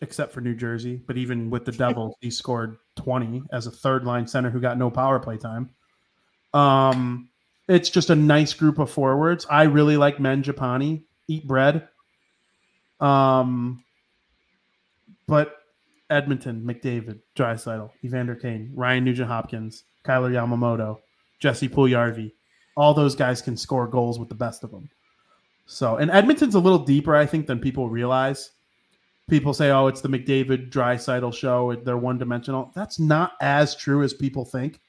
except 0.02 0.34
for 0.34 0.42
New 0.42 0.56
Jersey, 0.56 1.02
but 1.08 1.18
even 1.18 1.50
with 1.50 1.66
the 1.66 1.72
Devils, 1.72 2.16
he 2.20 2.30
scored 2.30 2.78
20 2.98 3.44
as 3.52 3.68
a 3.68 3.72
third 3.72 4.04
line 4.04 4.28
center 4.28 4.50
who 4.50 4.60
got 4.60 4.78
no 4.78 4.92
power 4.92 5.20
play 5.20 5.38
time. 5.38 5.70
Um, 6.54 7.30
it's 7.68 7.90
just 7.90 8.10
a 8.10 8.16
nice 8.16 8.54
group 8.54 8.80
of 8.80 8.92
forwards. 8.92 9.46
I 9.50 9.64
really 9.64 9.98
like 9.98 10.18
Mangiapane. 10.18 11.04
Eat 11.30 11.48
bread. 11.48 11.88
Um, 13.00 13.84
but 15.28 15.56
Edmonton, 16.14 16.64
McDavid, 16.64 17.20
Draisaitl, 17.36 17.90
Evander 18.04 18.36
Kane, 18.36 18.72
Ryan 18.76 19.04
Nugent 19.04 19.28
Hopkins, 19.28 19.84
Kailer 20.04 20.32
Yamamoto, 20.32 21.00
Jesse 21.40 21.68
Puljujarvi. 21.68 22.32
All 22.78 22.94
those 22.94 23.16
guys 23.16 23.42
can 23.42 23.58
score 23.58 23.88
goals 23.88 24.20
with 24.20 24.30
the 24.30 24.36
best 24.36 24.64
of 24.64 24.72
them. 24.72 24.90
So, 25.66 25.98
and 25.98 26.12
Edmonton's 26.12 26.56
a 26.56 26.60
little 26.60 26.80
deeper, 26.80 27.16
I 27.16 27.26
think, 27.26 27.48
than 27.48 27.60
people 27.60 27.90
realize. 27.90 28.52
People 29.30 29.54
say, 29.54 29.72
"Oh, 29.72 29.88
it's 29.88 30.02
the 30.02 30.10
McDavid 30.10 30.70
Draisaitl 30.70 31.34
show; 31.34 31.76
they're 31.76 31.98
one 31.98 32.18
dimensional." 32.18 32.72
That's 32.76 33.00
not 33.00 33.34
as 33.42 33.76
true 33.76 34.04
as 34.04 34.14
people 34.14 34.44
think, 34.44 34.82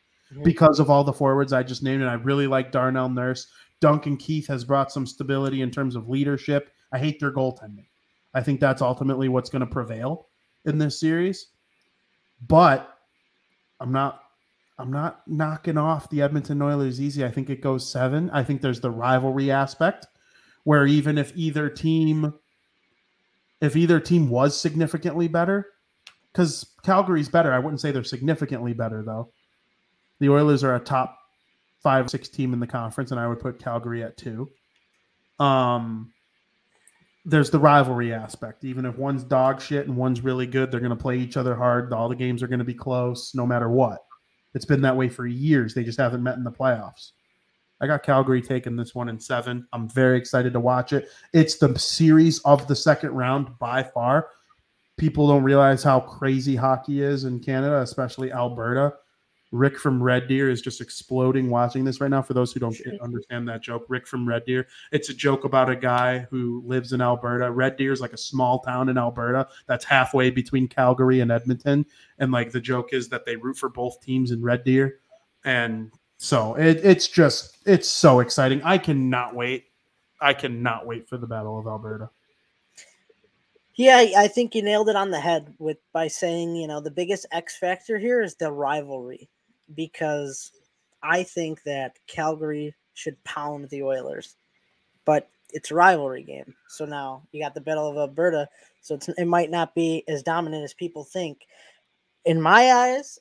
because 0.42 0.80
of 0.80 0.90
all 0.90 1.04
the 1.04 1.12
forwards 1.12 1.52
I 1.52 1.62
just 1.62 1.82
named. 1.82 2.02
And 2.02 2.10
I 2.10 2.14
really 2.14 2.46
like 2.46 2.72
Darnell 2.72 3.08
Nurse. 3.08 3.46
Duncan 3.80 4.16
Keith 4.16 4.48
has 4.48 4.64
brought 4.64 4.90
some 4.90 5.06
stability 5.06 5.62
in 5.62 5.70
terms 5.70 5.94
of 5.94 6.08
leadership. 6.08 6.70
I 6.92 6.98
hate 6.98 7.20
their 7.20 7.32
goaltending. 7.32 7.86
I 8.34 8.42
think 8.42 8.58
that's 8.58 8.82
ultimately 8.82 9.28
what's 9.28 9.50
going 9.50 9.60
to 9.60 9.66
prevail 9.66 10.28
in 10.64 10.78
this 10.78 10.98
series, 10.98 11.48
but 12.46 12.98
I'm 13.80 13.92
not 13.92 14.22
I'm 14.78 14.90
not 14.90 15.22
knocking 15.26 15.78
off 15.78 16.10
the 16.10 16.22
Edmonton 16.22 16.60
Oilers 16.60 17.00
easy. 17.00 17.24
I 17.24 17.30
think 17.30 17.48
it 17.48 17.60
goes 17.60 17.88
seven. 17.90 18.28
I 18.30 18.42
think 18.42 18.60
there's 18.60 18.80
the 18.80 18.90
rivalry 18.90 19.50
aspect 19.50 20.06
where 20.64 20.86
even 20.86 21.18
if 21.18 21.32
either 21.36 21.68
team 21.68 22.34
if 23.60 23.76
either 23.76 24.00
team 24.00 24.28
was 24.28 24.60
significantly 24.60 25.28
better, 25.28 25.66
because 26.32 26.66
Calgary's 26.82 27.28
better, 27.28 27.52
I 27.52 27.58
wouldn't 27.58 27.80
say 27.80 27.92
they're 27.92 28.04
significantly 28.04 28.72
better 28.72 29.02
though. 29.02 29.32
The 30.20 30.30
Oilers 30.30 30.64
are 30.64 30.74
a 30.74 30.80
top 30.80 31.18
five, 31.82 32.10
six 32.10 32.28
team 32.28 32.52
in 32.52 32.60
the 32.60 32.66
conference, 32.66 33.10
and 33.10 33.20
I 33.20 33.28
would 33.28 33.40
put 33.40 33.62
Calgary 33.62 34.02
at 34.02 34.16
two. 34.16 34.50
Um 35.38 36.13
there's 37.24 37.50
the 37.50 37.58
rivalry 37.58 38.12
aspect. 38.12 38.64
Even 38.64 38.84
if 38.84 38.98
one's 38.98 39.24
dog 39.24 39.60
shit 39.60 39.86
and 39.86 39.96
one's 39.96 40.20
really 40.20 40.46
good, 40.46 40.70
they're 40.70 40.80
going 40.80 40.90
to 40.90 40.96
play 40.96 41.18
each 41.18 41.36
other 41.36 41.54
hard. 41.54 41.92
All 41.92 42.08
the 42.08 42.16
games 42.16 42.42
are 42.42 42.48
going 42.48 42.58
to 42.58 42.64
be 42.64 42.74
close, 42.74 43.34
no 43.34 43.46
matter 43.46 43.70
what. 43.70 44.00
It's 44.54 44.66
been 44.66 44.82
that 44.82 44.96
way 44.96 45.08
for 45.08 45.26
years. 45.26 45.74
They 45.74 45.84
just 45.84 45.98
haven't 45.98 46.22
met 46.22 46.36
in 46.36 46.44
the 46.44 46.52
playoffs. 46.52 47.12
I 47.80 47.86
got 47.86 48.02
Calgary 48.02 48.40
taking 48.40 48.76
this 48.76 48.94
one 48.94 49.08
in 49.08 49.18
seven. 49.18 49.66
I'm 49.72 49.88
very 49.88 50.16
excited 50.16 50.52
to 50.52 50.60
watch 50.60 50.92
it. 50.92 51.08
It's 51.32 51.58
the 51.58 51.76
series 51.78 52.38
of 52.40 52.66
the 52.68 52.76
second 52.76 53.10
round 53.10 53.58
by 53.58 53.82
far. 53.82 54.28
People 54.96 55.26
don't 55.26 55.42
realize 55.42 55.82
how 55.82 56.00
crazy 56.00 56.54
hockey 56.54 57.02
is 57.02 57.24
in 57.24 57.40
Canada, 57.40 57.80
especially 57.80 58.32
Alberta. 58.32 58.94
Rick 59.54 59.78
from 59.78 60.02
Red 60.02 60.26
Deer 60.26 60.50
is 60.50 60.60
just 60.60 60.80
exploding 60.80 61.48
watching 61.48 61.84
this 61.84 62.00
right 62.00 62.10
now. 62.10 62.20
For 62.20 62.34
those 62.34 62.52
who 62.52 62.58
don't 62.58 62.76
understand 63.00 63.46
that 63.48 63.62
joke, 63.62 63.84
Rick 63.88 64.04
from 64.04 64.28
Red 64.28 64.44
Deer, 64.44 64.66
it's 64.90 65.10
a 65.10 65.14
joke 65.14 65.44
about 65.44 65.70
a 65.70 65.76
guy 65.76 66.26
who 66.28 66.60
lives 66.66 66.92
in 66.92 67.00
Alberta. 67.00 67.48
Red 67.52 67.76
Deer 67.76 67.92
is 67.92 68.00
like 68.00 68.12
a 68.12 68.18
small 68.18 68.58
town 68.58 68.88
in 68.88 68.98
Alberta 68.98 69.46
that's 69.66 69.84
halfway 69.84 70.30
between 70.30 70.66
Calgary 70.66 71.20
and 71.20 71.30
Edmonton. 71.30 71.86
And 72.18 72.32
like 72.32 72.50
the 72.50 72.60
joke 72.60 72.92
is 72.92 73.08
that 73.10 73.24
they 73.24 73.36
root 73.36 73.56
for 73.56 73.68
both 73.68 74.00
teams 74.00 74.32
in 74.32 74.42
Red 74.42 74.64
Deer. 74.64 74.98
And 75.44 75.92
so 76.16 76.56
it, 76.56 76.80
it's 76.82 77.06
just, 77.06 77.58
it's 77.64 77.88
so 77.88 78.18
exciting. 78.18 78.60
I 78.64 78.76
cannot 78.76 79.36
wait. 79.36 79.66
I 80.20 80.34
cannot 80.34 80.84
wait 80.84 81.08
for 81.08 81.16
the 81.16 81.28
Battle 81.28 81.60
of 81.60 81.68
Alberta. 81.68 82.10
Yeah, 83.76 84.04
I 84.16 84.26
think 84.26 84.56
you 84.56 84.62
nailed 84.62 84.88
it 84.88 84.96
on 84.96 85.12
the 85.12 85.20
head 85.20 85.54
with 85.60 85.78
by 85.92 86.08
saying, 86.08 86.56
you 86.56 86.66
know, 86.66 86.80
the 86.80 86.90
biggest 86.90 87.26
X 87.30 87.56
factor 87.56 87.98
here 87.98 88.20
is 88.20 88.34
the 88.34 88.50
rivalry 88.50 89.28
because 89.74 90.52
I 91.02 91.22
think 91.22 91.62
that 91.64 91.98
Calgary 92.06 92.74
should 92.94 93.22
pound 93.24 93.68
the 93.68 93.82
Oilers, 93.82 94.36
but 95.04 95.28
it's 95.50 95.70
a 95.70 95.74
rivalry 95.74 96.22
game. 96.22 96.54
So 96.68 96.84
now 96.84 97.22
you 97.32 97.42
got 97.42 97.54
the 97.54 97.60
Battle 97.60 97.88
of 97.88 97.96
Alberta, 97.96 98.48
so 98.80 98.94
it's 98.94 99.08
it 99.08 99.26
might 99.26 99.50
not 99.50 99.74
be 99.74 100.04
as 100.08 100.22
dominant 100.22 100.64
as 100.64 100.74
people 100.74 101.04
think. 101.04 101.46
In 102.24 102.40
my 102.40 102.72
eyes, 102.72 103.18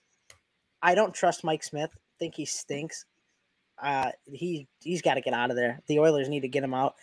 I 0.82 0.96
don't 0.96 1.14
trust 1.14 1.44
Mike 1.44 1.64
Smith. 1.64 1.92
think 2.20 2.36
he 2.36 2.46
stinks. 2.46 3.06
Uh, 3.82 4.12
he 4.26 4.68
he's 4.82 5.02
got 5.02 5.16
to 5.16 5.22
get 5.22 5.34
out 5.34 5.50
of 5.50 5.56
there. 5.56 5.82
The 5.88 6.00
Oilers 6.00 6.30
need 6.30 6.42
to 6.42 6.48
get 6.48 6.64
him 6.64 6.74
out. 6.74 6.96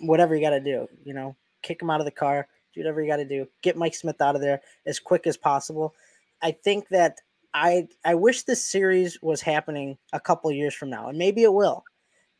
Whatever 0.00 0.34
you 0.34 0.40
got 0.40 0.50
to 0.50 0.60
do, 0.60 0.88
you 1.04 1.14
know, 1.14 1.36
kick 1.62 1.80
him 1.80 1.90
out 1.90 2.00
of 2.00 2.06
the 2.06 2.10
car. 2.10 2.48
Do 2.74 2.80
whatever 2.80 3.00
you 3.00 3.08
got 3.08 3.16
to 3.16 3.24
do. 3.24 3.46
Get 3.62 3.76
Mike 3.76 3.94
Smith 3.94 4.20
out 4.20 4.34
of 4.34 4.40
there 4.40 4.60
as 4.86 4.98
quick 4.98 5.26
as 5.26 5.36
possible. 5.36 5.94
I 6.42 6.52
think 6.52 6.88
that 6.88 7.20
I 7.56 7.88
I 8.04 8.14
wish 8.14 8.42
this 8.42 8.62
series 8.62 9.18
was 9.22 9.40
happening 9.40 9.96
a 10.12 10.20
couple 10.20 10.52
years 10.52 10.74
from 10.74 10.90
now, 10.90 11.08
and 11.08 11.16
maybe 11.16 11.42
it 11.42 11.54
will, 11.54 11.84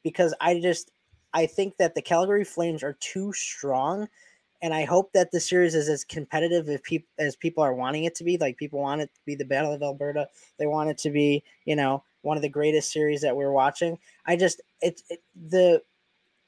because 0.03 0.35
I 0.43 0.61
just 0.61 0.91
I 1.33 1.47
think 1.47 1.79
that 1.79 1.95
the 1.95 2.03
Calgary 2.03 2.45
Flames 2.45 2.83
are 2.83 2.99
too 3.01 3.33
strong, 3.33 4.09
and 4.61 4.75
I 4.75 4.85
hope 4.85 5.15
that 5.15 5.33
the 5.33 5.41
series 5.41 5.75
is 5.75 5.89
as 5.89 6.05
competitive 6.05 6.69
as 6.69 6.83
people 6.83 7.09
as 7.19 7.35
people 7.35 7.65
are 7.65 7.73
wanting 7.73 8.05
it 8.05 8.15
to 8.17 8.25
be. 8.25 8.37
Like 8.37 8.59
people 8.59 8.79
want 8.79 9.01
it 9.01 9.11
to 9.15 9.21
be 9.25 9.35
the 9.35 9.47
Battle 9.47 9.73
of 9.73 9.83
Alberta, 9.83 10.29
they 10.59 10.67
want 10.67 10.91
it 10.91 10.99
to 10.99 11.11
be 11.11 11.43
you 11.65 11.77
know 11.77 12.05
one 12.21 12.37
of 12.37 12.43
the 12.43 12.49
greatest 12.51 12.93
series 12.93 13.23
that 13.23 13.37
we're 13.37 13.53
watching. 13.53 13.99
I 14.27 14.37
just 14.37 14.61
it's 14.83 15.03
it, 15.09 15.23
the 15.49 15.83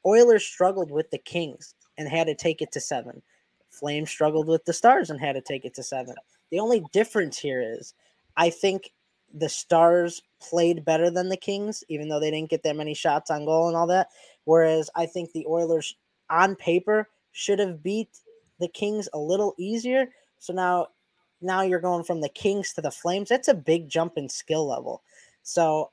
Oilers 0.05 0.45
struggled 0.45 0.90
with 0.90 1.11
the 1.11 1.19
Kings 1.19 1.74
and 1.97 2.07
had 2.07 2.27
to 2.27 2.35
take 2.35 2.61
it 2.61 2.73
to 2.73 2.81
seven. 2.81 3.23
Flames 3.70 4.11
struggled 4.11 4.47
with 4.47 4.66
the 4.66 4.74
Stars 4.74 5.09
and 5.09 5.19
had 5.19 5.36
to 5.36 5.40
take 5.40 5.65
it 5.65 5.73
to 5.74 5.82
seven. 5.82 6.16
The 6.51 6.61
only 6.61 6.85
difference 6.93 7.39
here 7.39 7.62
is 7.62 7.95
I 8.39 8.51
think 8.51 8.93
the 9.35 9.48
Stars 9.48 10.23
played 10.40 10.85
better 10.85 11.10
than 11.10 11.28
the 11.28 11.36
Kings, 11.36 11.85
even 11.89 12.09
though 12.09 12.20
they 12.20 12.31
didn't 12.31 12.51
get 12.51 12.62
that 12.62 12.77
many 12.77 12.94
shots 12.94 13.31
on 13.31 13.44
goal 13.44 13.66
and 13.66 13.77
all 13.77 13.89
that. 13.89 14.09
Whereas 14.44 14.89
I 14.94 15.05
think 15.06 15.32
the 15.32 15.44
Oilers, 15.47 15.97
on 16.31 16.55
paper, 16.55 17.09
should 17.32 17.59
have 17.59 17.82
beat 17.82 18.09
the 18.60 18.69
Kings 18.69 19.09
a 19.12 19.19
little 19.19 19.55
easier. 19.59 20.06
So 20.39 20.52
now, 20.52 20.86
now 21.43 21.62
you're 21.62 21.81
going 21.81 22.05
from 22.05 22.20
the 22.20 22.28
Kings 22.28 22.73
to 22.74 22.81
the 22.81 22.90
Flames. 22.90 23.28
That's 23.28 23.48
a 23.48 23.55
big 23.55 23.89
jump 23.89 24.15
in 24.16 24.28
skill 24.28 24.66
level. 24.66 25.02
So 25.43 25.90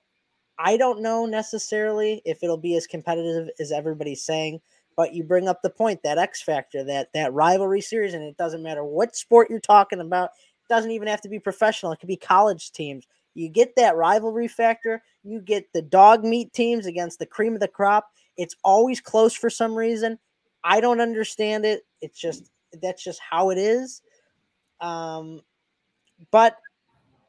I 0.58 0.78
don't 0.78 1.02
know 1.02 1.26
necessarily 1.26 2.22
if 2.26 2.44
it'll 2.44 2.58
be 2.58 2.78
as 2.78 2.88
competitive 2.88 3.50
as 3.60 3.72
everybody's 3.72 4.24
saying. 4.24 4.62
But 4.96 5.14
you 5.14 5.24
bring 5.24 5.50
up 5.50 5.62
the 5.62 5.70
point 5.70 6.04
that 6.04 6.18
X 6.18 6.42
factor, 6.42 6.82
that 6.86 7.12
that 7.14 7.34
rivalry 7.34 7.82
series, 7.82 8.14
and 8.14 8.24
it 8.24 8.38
doesn't 8.38 8.64
matter 8.64 8.86
what 8.86 9.14
sport 9.14 9.50
you're 9.50 9.60
talking 9.60 10.00
about 10.00 10.30
doesn't 10.70 10.92
even 10.92 11.08
have 11.08 11.22
to 11.22 11.30
be 11.30 11.40
professional. 11.40 11.92
It 11.92 12.00
could 12.00 12.08
be 12.08 12.18
college 12.18 12.72
teams. 12.72 13.06
You 13.34 13.50
get 13.50 13.76
that 13.76 13.96
rivalry 13.96 14.48
factor. 14.48 15.04
You 15.24 15.42
get 15.42 15.72
the 15.74 15.82
dog 15.82 16.24
meat 16.24 16.54
teams 16.54 16.86
against 16.86 17.20
the 17.20 17.26
cream 17.26 17.54
of 17.54 17.60
the 17.60 17.68
crop. 17.68 18.10
It's 18.38 18.56
always 18.64 19.02
close 19.02 19.34
for 19.34 19.50
some 19.50 19.76
reason. 19.76 20.18
I 20.64 20.80
don't 20.80 21.02
understand 21.02 21.66
it. 21.66 21.86
It's 22.02 22.20
just 22.20 22.50
that's 22.82 23.04
just 23.04 23.20
how 23.20 23.50
it 23.50 23.58
is. 23.58 24.02
Um, 24.82 25.42
but 26.32 26.58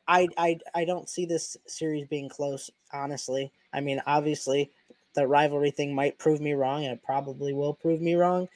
I 0.09 0.29
I 0.39 0.59
I 0.75 0.85
don't 0.85 1.09
see 1.09 1.27
this 1.27 1.57
series 1.67 2.07
being 2.07 2.29
close. 2.29 2.71
Honestly, 2.93 3.53
I 3.73 3.81
mean, 3.81 4.01
obviously, 4.07 4.71
the 5.15 5.27
rivalry 5.27 5.73
thing 5.73 5.95
might 5.95 6.19
prove 6.19 6.41
me 6.41 6.53
wrong, 6.53 6.85
and 6.85 6.95
it 6.95 7.03
probably 7.03 7.53
will 7.53 7.75
prove 7.75 8.01
me 8.01 8.15
wrong. 8.15 8.49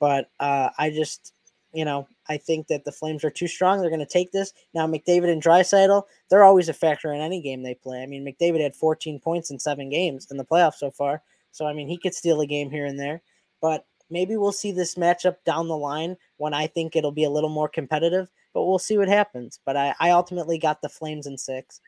But 0.00 0.30
uh, 0.40 0.70
I 0.78 0.90
just 0.90 1.33
you 1.74 1.84
know, 1.84 2.06
I 2.28 2.36
think 2.36 2.68
that 2.68 2.84
the 2.84 2.92
Flames 2.92 3.24
are 3.24 3.30
too 3.30 3.48
strong. 3.48 3.80
They're 3.80 3.90
going 3.90 3.98
to 3.98 4.06
take 4.06 4.30
this. 4.30 4.52
Now, 4.72 4.86
McDavid 4.86 5.30
and 5.30 5.42
Draisaitl, 5.42 6.04
they're 6.30 6.44
always 6.44 6.68
a 6.68 6.72
factor 6.72 7.12
in 7.12 7.20
any 7.20 7.42
game 7.42 7.62
they 7.62 7.74
play. 7.74 8.02
I 8.02 8.06
mean, 8.06 8.24
McDavid 8.24 8.62
had 8.62 8.76
14 8.76 9.18
points 9.18 9.50
in 9.50 9.58
seven 9.58 9.90
games 9.90 10.28
in 10.30 10.36
the 10.36 10.44
playoffs 10.44 10.76
so 10.76 10.90
far. 10.90 11.22
So, 11.50 11.66
I 11.66 11.72
mean, 11.72 11.88
he 11.88 11.98
could 11.98 12.14
steal 12.14 12.40
a 12.40 12.46
game 12.46 12.70
here 12.70 12.86
and 12.86 12.98
there. 12.98 13.22
But 13.60 13.86
maybe 14.08 14.36
we'll 14.36 14.52
see 14.52 14.70
this 14.70 14.94
matchup 14.94 15.36
down 15.44 15.66
the 15.66 15.76
line 15.76 16.16
when 16.36 16.54
I 16.54 16.68
think 16.68 16.94
it'll 16.94 17.12
be 17.12 17.24
a 17.24 17.30
little 17.30 17.50
more 17.50 17.68
competitive. 17.68 18.28
But 18.52 18.64
we'll 18.64 18.78
see 18.78 18.96
what 18.96 19.08
happens. 19.08 19.58
But 19.66 19.76
I, 19.76 19.94
I 19.98 20.10
ultimately 20.10 20.58
got 20.58 20.80
the 20.80 20.88
Flames 20.88 21.26
in 21.26 21.36
six. 21.36 21.80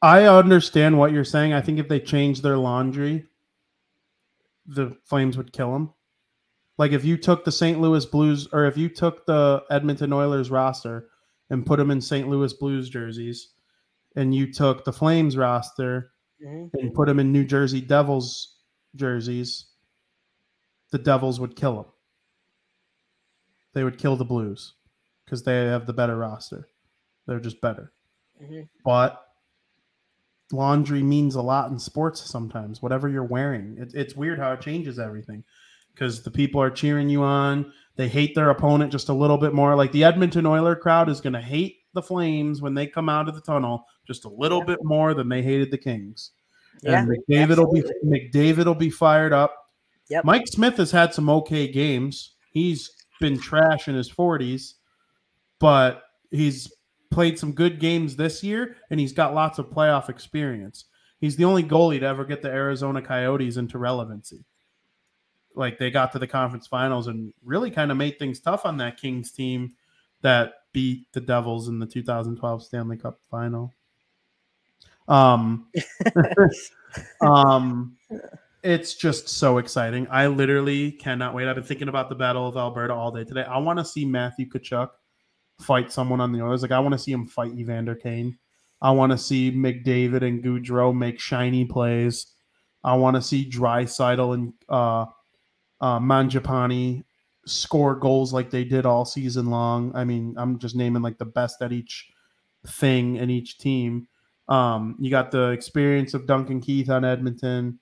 I 0.00 0.24
understand 0.24 0.98
what 0.98 1.12
you're 1.12 1.24
saying. 1.24 1.52
I 1.52 1.60
think 1.60 1.78
if 1.78 1.88
they 1.88 2.00
change 2.00 2.42
their 2.42 2.58
laundry, 2.58 3.26
the 4.66 4.96
Flames 5.04 5.36
would 5.36 5.52
kill 5.52 5.72
them. 5.72 5.92
Like 6.82 6.90
if 6.90 7.04
you 7.04 7.16
took 7.16 7.44
the 7.44 7.52
St. 7.52 7.80
Louis 7.80 8.04
Blues 8.04 8.48
or 8.52 8.64
if 8.64 8.76
you 8.76 8.88
took 8.88 9.24
the 9.24 9.62
Edmonton 9.70 10.12
Oilers 10.12 10.50
roster 10.50 11.10
and 11.48 11.64
put 11.64 11.76
them 11.76 11.92
in 11.92 12.00
St. 12.00 12.26
Louis 12.28 12.52
Blues 12.54 12.88
jerseys, 12.90 13.50
and 14.16 14.34
you 14.34 14.52
took 14.52 14.84
the 14.84 14.92
Flames 14.92 15.36
roster 15.36 16.10
mm-hmm. 16.44 16.76
and 16.76 16.92
put 16.92 17.06
them 17.06 17.20
in 17.20 17.30
New 17.30 17.44
Jersey 17.44 17.80
Devils 17.80 18.56
jerseys, 18.96 19.66
the 20.90 20.98
Devils 20.98 21.38
would 21.38 21.54
kill 21.54 21.76
them. 21.76 21.92
They 23.74 23.84
would 23.84 23.96
kill 23.96 24.16
the 24.16 24.24
Blues 24.24 24.74
because 25.24 25.44
they 25.44 25.66
have 25.66 25.86
the 25.86 25.92
better 25.92 26.16
roster. 26.16 26.66
They're 27.28 27.38
just 27.38 27.60
better. 27.60 27.92
Mm-hmm. 28.42 28.62
But 28.84 29.24
laundry 30.50 31.04
means 31.04 31.36
a 31.36 31.42
lot 31.42 31.70
in 31.70 31.78
sports 31.78 32.28
sometimes. 32.28 32.82
Whatever 32.82 33.08
you're 33.08 33.22
wearing, 33.22 33.76
it, 33.78 33.92
it's 33.94 34.16
weird 34.16 34.40
how 34.40 34.54
it 34.54 34.62
changes 34.62 34.98
everything 34.98 35.44
because 35.94 36.22
the 36.22 36.30
people 36.30 36.60
are 36.60 36.70
cheering 36.70 37.08
you 37.08 37.22
on. 37.22 37.72
They 37.96 38.08
hate 38.08 38.34
their 38.34 38.50
opponent 38.50 38.92
just 38.92 39.08
a 39.08 39.14
little 39.14 39.38
bit 39.38 39.52
more. 39.52 39.74
Like 39.76 39.92
the 39.92 40.04
Edmonton 40.04 40.46
Oiler 40.46 40.74
crowd 40.74 41.08
is 41.08 41.20
going 41.20 41.34
to 41.34 41.40
hate 41.40 41.78
the 41.92 42.02
Flames 42.02 42.62
when 42.62 42.74
they 42.74 42.86
come 42.86 43.08
out 43.08 43.28
of 43.28 43.34
the 43.34 43.40
tunnel 43.40 43.86
just 44.06 44.24
a 44.24 44.28
little 44.28 44.60
yeah. 44.60 44.64
bit 44.64 44.78
more 44.82 45.14
than 45.14 45.28
they 45.28 45.42
hated 45.42 45.70
the 45.70 45.78
Kings. 45.78 46.32
Yeah, 46.82 47.00
and 47.00 47.08
McDavid 47.08 47.50
absolutely. 47.50 47.82
will 47.82 48.10
be 48.10 48.30
McDavid 48.30 48.64
will 48.64 48.74
be 48.74 48.90
fired 48.90 49.32
up. 49.32 49.54
Yep. 50.08 50.24
Mike 50.24 50.46
Smith 50.46 50.76
has 50.78 50.90
had 50.90 51.14
some 51.14 51.28
okay 51.28 51.68
games. 51.68 52.34
He's 52.50 52.90
been 53.20 53.38
trash 53.38 53.88
in 53.88 53.94
his 53.94 54.10
40s, 54.10 54.74
but 55.60 56.02
he's 56.30 56.72
played 57.10 57.38
some 57.38 57.52
good 57.52 57.78
games 57.78 58.16
this 58.16 58.42
year 58.42 58.76
and 58.90 58.98
he's 58.98 59.12
got 59.12 59.34
lots 59.34 59.58
of 59.58 59.70
playoff 59.70 60.08
experience. 60.08 60.86
He's 61.20 61.36
the 61.36 61.44
only 61.44 61.62
goalie 61.62 62.00
to 62.00 62.06
ever 62.06 62.24
get 62.24 62.42
the 62.42 62.48
Arizona 62.48 63.00
Coyotes 63.00 63.58
into 63.58 63.78
relevancy 63.78 64.44
like 65.54 65.78
they 65.78 65.90
got 65.90 66.12
to 66.12 66.18
the 66.18 66.26
conference 66.26 66.66
finals 66.66 67.06
and 67.06 67.32
really 67.44 67.70
kind 67.70 67.90
of 67.90 67.96
made 67.96 68.18
things 68.18 68.40
tough 68.40 68.64
on 68.64 68.76
that 68.78 68.96
Kings 68.96 69.32
team 69.32 69.74
that 70.22 70.54
beat 70.72 71.06
the 71.12 71.20
Devils 71.20 71.68
in 71.68 71.78
the 71.78 71.86
2012 71.86 72.62
Stanley 72.62 72.96
Cup 72.96 73.20
final. 73.30 73.72
Um, 75.08 75.66
um, 77.20 77.96
it's 78.62 78.94
just 78.94 79.28
so 79.28 79.58
exciting. 79.58 80.06
I 80.10 80.28
literally 80.28 80.92
cannot 80.92 81.34
wait. 81.34 81.48
I've 81.48 81.56
been 81.56 81.64
thinking 81.64 81.88
about 81.88 82.08
the 82.08 82.14
Battle 82.14 82.46
of 82.46 82.56
Alberta 82.56 82.94
all 82.94 83.10
day 83.10 83.24
today. 83.24 83.42
I 83.42 83.58
want 83.58 83.78
to 83.78 83.84
see 83.84 84.04
Matthew 84.04 84.48
Tkachuk 84.48 84.90
fight 85.60 85.92
someone 85.92 86.20
on 86.20 86.32
the 86.32 86.42
Oilers. 86.42 86.62
Like 86.62 86.70
I 86.70 86.80
want 86.80 86.92
to 86.92 86.98
see 86.98 87.12
him 87.12 87.26
fight 87.26 87.52
Evander 87.52 87.94
Kane. 87.94 88.38
I 88.80 88.90
want 88.90 89.12
to 89.12 89.18
see 89.18 89.52
McDavid 89.52 90.22
and 90.22 90.42
Gaudreau 90.42 90.96
make 90.96 91.20
shiny 91.20 91.64
plays. 91.64 92.26
I 92.84 92.94
want 92.94 93.16
to 93.16 93.22
see 93.22 93.48
Draisaitl 93.48 94.34
and 94.34 94.52
uh, 94.68 95.06
uh, 95.82 95.98
Mangiapane 95.98 97.04
score 97.44 97.96
goals 97.96 98.32
like 98.32 98.50
they 98.50 98.64
did 98.64 98.86
all 98.86 99.04
season 99.04 99.50
long. 99.50 99.92
I 99.94 100.04
mean, 100.04 100.34
I'm 100.38 100.58
just 100.58 100.76
naming 100.76 101.02
like 101.02 101.18
the 101.18 101.26
best 101.26 101.60
at 101.60 101.72
each 101.72 102.08
thing 102.66 103.16
in 103.16 103.28
each 103.28 103.58
team. 103.58 104.06
Um, 104.48 104.96
you 105.00 105.10
got 105.10 105.32
the 105.32 105.50
experience 105.50 106.14
of 106.14 106.26
Duncan 106.26 106.60
Keith 106.60 106.88
on 106.88 107.04
Edmonton. 107.04 107.80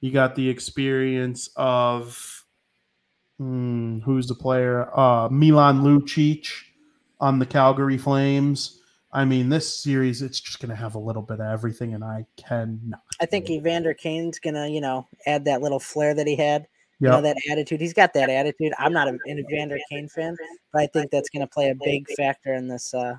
You 0.00 0.12
got 0.12 0.34
the 0.34 0.48
experience 0.48 1.48
of 1.56 2.44
hmm, 3.38 4.00
who's 4.00 4.26
the 4.26 4.34
player? 4.34 4.96
Uh, 4.96 5.28
Milan 5.30 5.80
Lucic 5.80 6.48
on 7.18 7.38
the 7.38 7.46
Calgary 7.46 7.98
Flames. 7.98 8.80
I 9.10 9.24
mean, 9.24 9.48
this 9.48 9.82
series 9.82 10.20
it's 10.20 10.38
just 10.38 10.60
going 10.60 10.68
to 10.68 10.76
have 10.76 10.94
a 10.94 10.98
little 10.98 11.22
bit 11.22 11.40
of 11.40 11.46
everything, 11.46 11.94
and 11.94 12.04
I 12.04 12.26
cannot. 12.36 13.00
I 13.20 13.26
think 13.26 13.48
Evander 13.48 13.94
Kane's 13.94 14.38
gonna, 14.38 14.68
you 14.68 14.82
know, 14.82 15.08
add 15.26 15.46
that 15.46 15.62
little 15.62 15.80
flair 15.80 16.12
that 16.12 16.26
he 16.26 16.36
had. 16.36 16.68
You 17.00 17.08
Yeah, 17.08 17.16
know, 17.16 17.22
that 17.22 17.36
attitude. 17.50 17.80
He's 17.80 17.94
got 17.94 18.12
that 18.14 18.28
attitude. 18.28 18.72
I'm 18.78 18.92
not 18.92 19.06
an 19.08 19.20
Evander 19.28 19.78
Kane 19.88 20.08
fan, 20.08 20.36
but 20.72 20.82
I 20.82 20.86
think 20.88 21.10
that's 21.10 21.28
gonna 21.30 21.46
play 21.46 21.70
a 21.70 21.74
big 21.74 22.08
factor 22.16 22.54
in 22.54 22.66
this 22.68 22.92
uh 22.92 23.16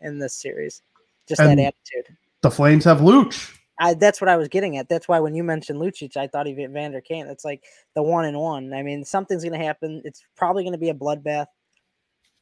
in 0.00 0.18
this 0.18 0.34
series. 0.34 0.82
Just 1.28 1.40
And- 1.40 1.58
that 1.58 1.74
attitude. 1.94 2.16
the 2.40 2.50
Flames 2.50 2.84
have 2.84 2.98
Luch. 2.98 3.56
I 3.78 3.94
that's 3.94 4.20
what 4.20 4.28
I 4.28 4.36
was 4.36 4.48
getting 4.48 4.76
at. 4.76 4.88
That's 4.88 5.06
why 5.08 5.18
when 5.20 5.34
you 5.34 5.42
mentioned 5.44 5.80
Lucic, 5.80 6.16
I 6.16 6.26
thought 6.26 6.46
of 6.48 6.58
Evander 6.58 7.00
Kane. 7.00 7.26
It's 7.26 7.44
like 7.44 7.64
the 7.94 8.02
one 8.02 8.24
and 8.24 8.38
one. 8.38 8.72
I 8.72 8.82
mean, 8.82 9.04
something's 9.04 9.44
gonna 9.44 9.56
happen. 9.58 10.02
It's 10.04 10.24
probably 10.36 10.64
gonna 10.64 10.78
be 10.78 10.90
a 10.90 10.94
bloodbath. 10.94 11.46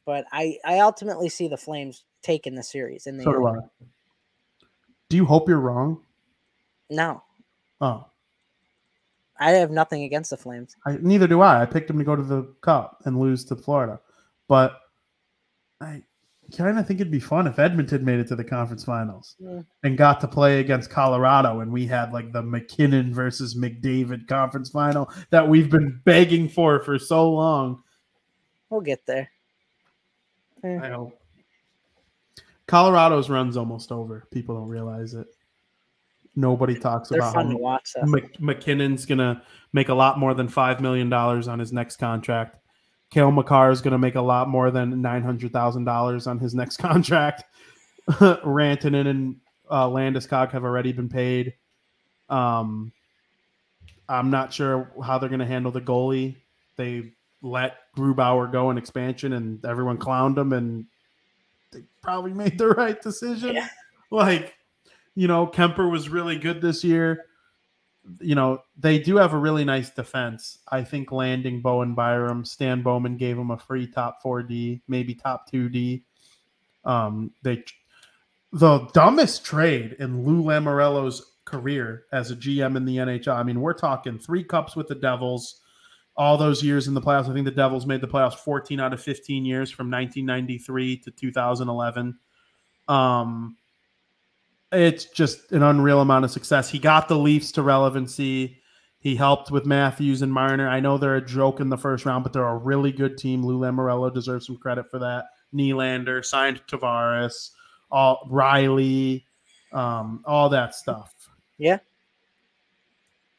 But 0.05 0.25
I, 0.31 0.57
I 0.65 0.79
ultimately 0.79 1.29
see 1.29 1.47
the 1.47 1.57
Flames 1.57 2.05
taking 2.23 2.55
the 2.55 2.63
series 2.63 3.05
in 3.05 3.17
the 3.17 3.23
So 3.23 3.33
do. 3.33 3.47
I. 3.47 3.55
Do 5.09 5.15
you 5.17 5.25
hope 5.25 5.47
you're 5.47 5.59
wrong? 5.59 6.03
No, 6.89 7.21
Oh, 7.79 8.05
I 9.41 9.51
have 9.51 9.71
nothing 9.71 10.03
against 10.03 10.29
the 10.29 10.37
Flames. 10.37 10.75
I, 10.85 10.97
neither 11.01 11.27
do 11.27 11.41
I. 11.41 11.63
I 11.63 11.65
picked 11.65 11.87
them 11.87 11.97
to 11.97 12.03
go 12.03 12.15
to 12.15 12.23
the 12.23 12.43
Cup 12.61 13.01
and 13.05 13.19
lose 13.19 13.43
to 13.45 13.55
Florida, 13.55 13.99
but 14.47 14.79
I 15.81 16.03
kind 16.55 16.77
of 16.77 16.85
think 16.85 16.99
it'd 16.99 17.11
be 17.11 17.19
fun 17.19 17.47
if 17.47 17.57
Edmonton 17.57 18.05
made 18.05 18.19
it 18.19 18.27
to 18.27 18.35
the 18.35 18.43
conference 18.43 18.83
finals 18.83 19.35
Yeah. 19.39 19.61
and 19.83 19.97
got 19.97 20.19
to 20.21 20.27
play 20.27 20.59
against 20.59 20.89
Colorado, 20.89 21.61
and 21.61 21.71
we 21.71 21.87
had 21.87 22.13
like 22.13 22.31
the 22.31 22.43
MacKinnon 22.43 23.13
versus 23.13 23.55
McDavid 23.55 24.27
conference 24.27 24.69
final 24.69 25.09
that 25.31 25.47
we've 25.47 25.69
been 25.71 25.99
begging 26.05 26.47
for 26.47 26.79
for 26.83 26.99
so 26.99 27.31
long. 27.31 27.81
We'll 28.69 28.81
get 28.81 29.05
there. 29.05 29.29
I 30.63 30.89
hope. 30.89 31.19
Colorado's 32.67 33.29
run's 33.29 33.57
almost 33.57 33.91
over. 33.91 34.27
People 34.31 34.55
don't 34.55 34.69
realize 34.69 35.13
it. 35.13 35.27
Nobody 36.35 36.75
talks 36.75 37.09
They're 37.09 37.19
about 37.19 37.33
fun 37.33 37.45
how 37.47 37.51
to 37.51 37.57
watch. 37.57 37.93
Though. 37.95 38.03
MacKinnon's 38.39 39.05
gonna 39.05 39.43
make 39.73 39.89
a 39.89 39.93
lot 39.93 40.17
more 40.17 40.33
than 40.33 40.47
five 40.47 40.79
million 40.79 41.09
dollars 41.09 41.47
on 41.47 41.59
his 41.59 41.73
next 41.73 41.97
contract. 41.97 42.57
Cale 43.09 43.31
Makar 43.31 43.71
is 43.71 43.81
gonna 43.81 43.97
make 43.97 44.15
a 44.15 44.21
lot 44.21 44.47
more 44.47 44.71
than 44.71 45.01
nine 45.01 45.23
hundred 45.23 45.51
thousand 45.51 45.83
dollars 45.83 46.27
on 46.27 46.39
his 46.39 46.55
next 46.55 46.77
contract. 46.77 47.43
Rantanen 48.09 49.07
and 49.07 49.35
uh, 49.69 49.87
Landeskog 49.87 50.51
have 50.51 50.63
already 50.63 50.93
been 50.93 51.09
paid. 51.09 51.53
Um, 52.29 52.91
I'm 54.07 54.29
not 54.29 54.53
sure 54.53 54.91
how 55.03 55.17
they're 55.17 55.29
gonna 55.29 55.45
handle 55.45 55.71
the 55.71 55.81
goalie. 55.81 56.37
They 56.77 57.11
let 57.41 57.77
Grubauer 57.97 58.51
go 58.51 58.71
in 58.71 58.77
expansion, 58.77 59.33
and 59.33 59.63
everyone 59.65 59.97
clowned 59.97 60.37
him, 60.37 60.53
and 60.53 60.85
they 61.71 61.83
probably 62.01 62.33
made 62.33 62.57
the 62.57 62.69
right 62.69 63.01
decision. 63.01 63.55
Yeah. 63.55 63.67
Like, 64.09 64.55
you 65.15 65.27
know, 65.27 65.47
Kuemper 65.47 65.89
was 65.89 66.09
really 66.09 66.37
good 66.37 66.61
this 66.61 66.83
year 66.83 67.25
you 68.19 68.35
know, 68.35 68.63
they 68.77 68.99
do 68.99 69.17
have 69.17 69.33
a 69.33 69.37
really 69.37 69.63
nice 69.63 69.89
defense. 69.89 70.59
I 70.67 70.83
think 70.83 71.11
landing 71.11 71.61
Bowen 71.61 71.93
Byram, 71.93 72.45
Stan 72.45 72.81
Bowman 72.81 73.17
gave 73.17 73.37
him 73.37 73.51
a 73.51 73.57
free 73.57 73.87
top 73.87 74.23
4D, 74.23 74.81
maybe 74.87 75.13
top 75.13 75.51
2D. 75.51 76.03
Um, 76.83 77.31
they 77.43 77.63
the 78.53 78.79
dumbest 78.93 79.45
trade 79.45 79.95
in 79.99 80.25
Lou 80.25 80.43
Lamoriello's 80.43 81.37
career 81.45 82.03
as 82.11 82.31
a 82.31 82.35
GM 82.35 82.75
in 82.75 82.85
the 82.85 82.97
NHL. 82.97 83.35
I 83.35 83.43
mean, 83.43 83.61
we're 83.61 83.73
talking 83.73 84.19
three 84.19 84.43
cups 84.43 84.75
with 84.75 84.87
the 84.87 84.95
Devils, 84.95 85.61
all 86.17 86.37
those 86.37 86.63
years 86.63 86.87
in 86.87 86.93
the 86.93 87.01
playoffs. 87.01 87.29
I 87.29 87.33
think 87.33 87.45
the 87.45 87.51
Devils 87.51 87.85
made 87.85 88.01
the 88.01 88.07
playoffs 88.07 88.35
14 88.35 88.79
out 88.79 88.93
of 88.93 89.01
15 89.01 89.45
years 89.45 89.71
from 89.71 89.89
1993 89.89 90.97
to 90.97 91.11
2011. 91.11 92.17
Um, 92.89 93.57
it's 94.71 95.05
just 95.05 95.51
an 95.51 95.63
unreal 95.63 96.01
amount 96.01 96.25
of 96.25 96.31
success. 96.31 96.69
He 96.69 96.79
got 96.79 97.07
the 97.07 97.17
Leafs 97.17 97.51
to 97.53 97.61
relevancy. 97.61 98.61
He 98.99 99.15
helped 99.15 99.51
with 99.51 99.65
Matthews 99.65 100.21
and 100.21 100.31
Marner. 100.31 100.69
I 100.69 100.79
know 100.79 100.97
they're 100.97 101.15
a 101.15 101.25
joke 101.25 101.59
in 101.59 101.69
the 101.69 101.77
first 101.77 102.05
round, 102.05 102.23
but 102.23 102.33
they're 102.33 102.47
a 102.47 102.57
really 102.57 102.91
good 102.91 103.17
team. 103.17 103.43
Lou 103.43 103.59
Lamoriello 103.59 104.13
deserves 104.13 104.45
some 104.45 104.57
credit 104.57 104.89
for 104.89 104.99
that. 104.99 105.25
Nylander 105.53 106.23
signed 106.23 106.61
Tavares, 106.67 107.49
all 107.91 108.27
Rielly, 108.31 109.23
um, 109.73 110.23
all 110.25 110.49
that 110.49 110.75
stuff. 110.75 111.13
Yeah. 111.57 111.79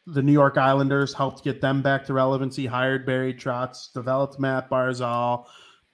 The 0.06 0.22
New 0.22 0.32
York 0.32 0.58
Islanders 0.58 1.14
helped 1.14 1.44
get 1.44 1.60
them 1.60 1.80
back 1.80 2.04
to 2.06 2.12
relevancy. 2.12 2.66
Hired 2.66 3.06
Barry 3.06 3.32
Trotz, 3.32 3.92
developed 3.92 4.40
Matt 4.40 4.68
Barzal, 4.68 5.46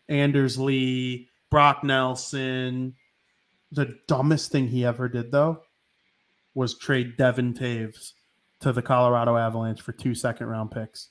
Anders 0.08 0.58
Lee, 0.58 1.28
Brock 1.50 1.84
Nelson. 1.84 2.94
The 3.72 3.98
dumbest 4.06 4.50
thing 4.50 4.68
he 4.68 4.84
ever 4.84 5.08
did, 5.08 5.30
though, 5.30 5.62
was 6.54 6.78
trade 6.78 7.16
Devon 7.16 7.54
Toews 7.54 8.12
to 8.60 8.72
the 8.72 8.82
Colorado 8.82 9.36
Avalanche 9.36 9.80
for 9.82 9.92
two 9.92 10.14
second 10.14 10.46
round 10.46 10.70
picks. 10.70 11.08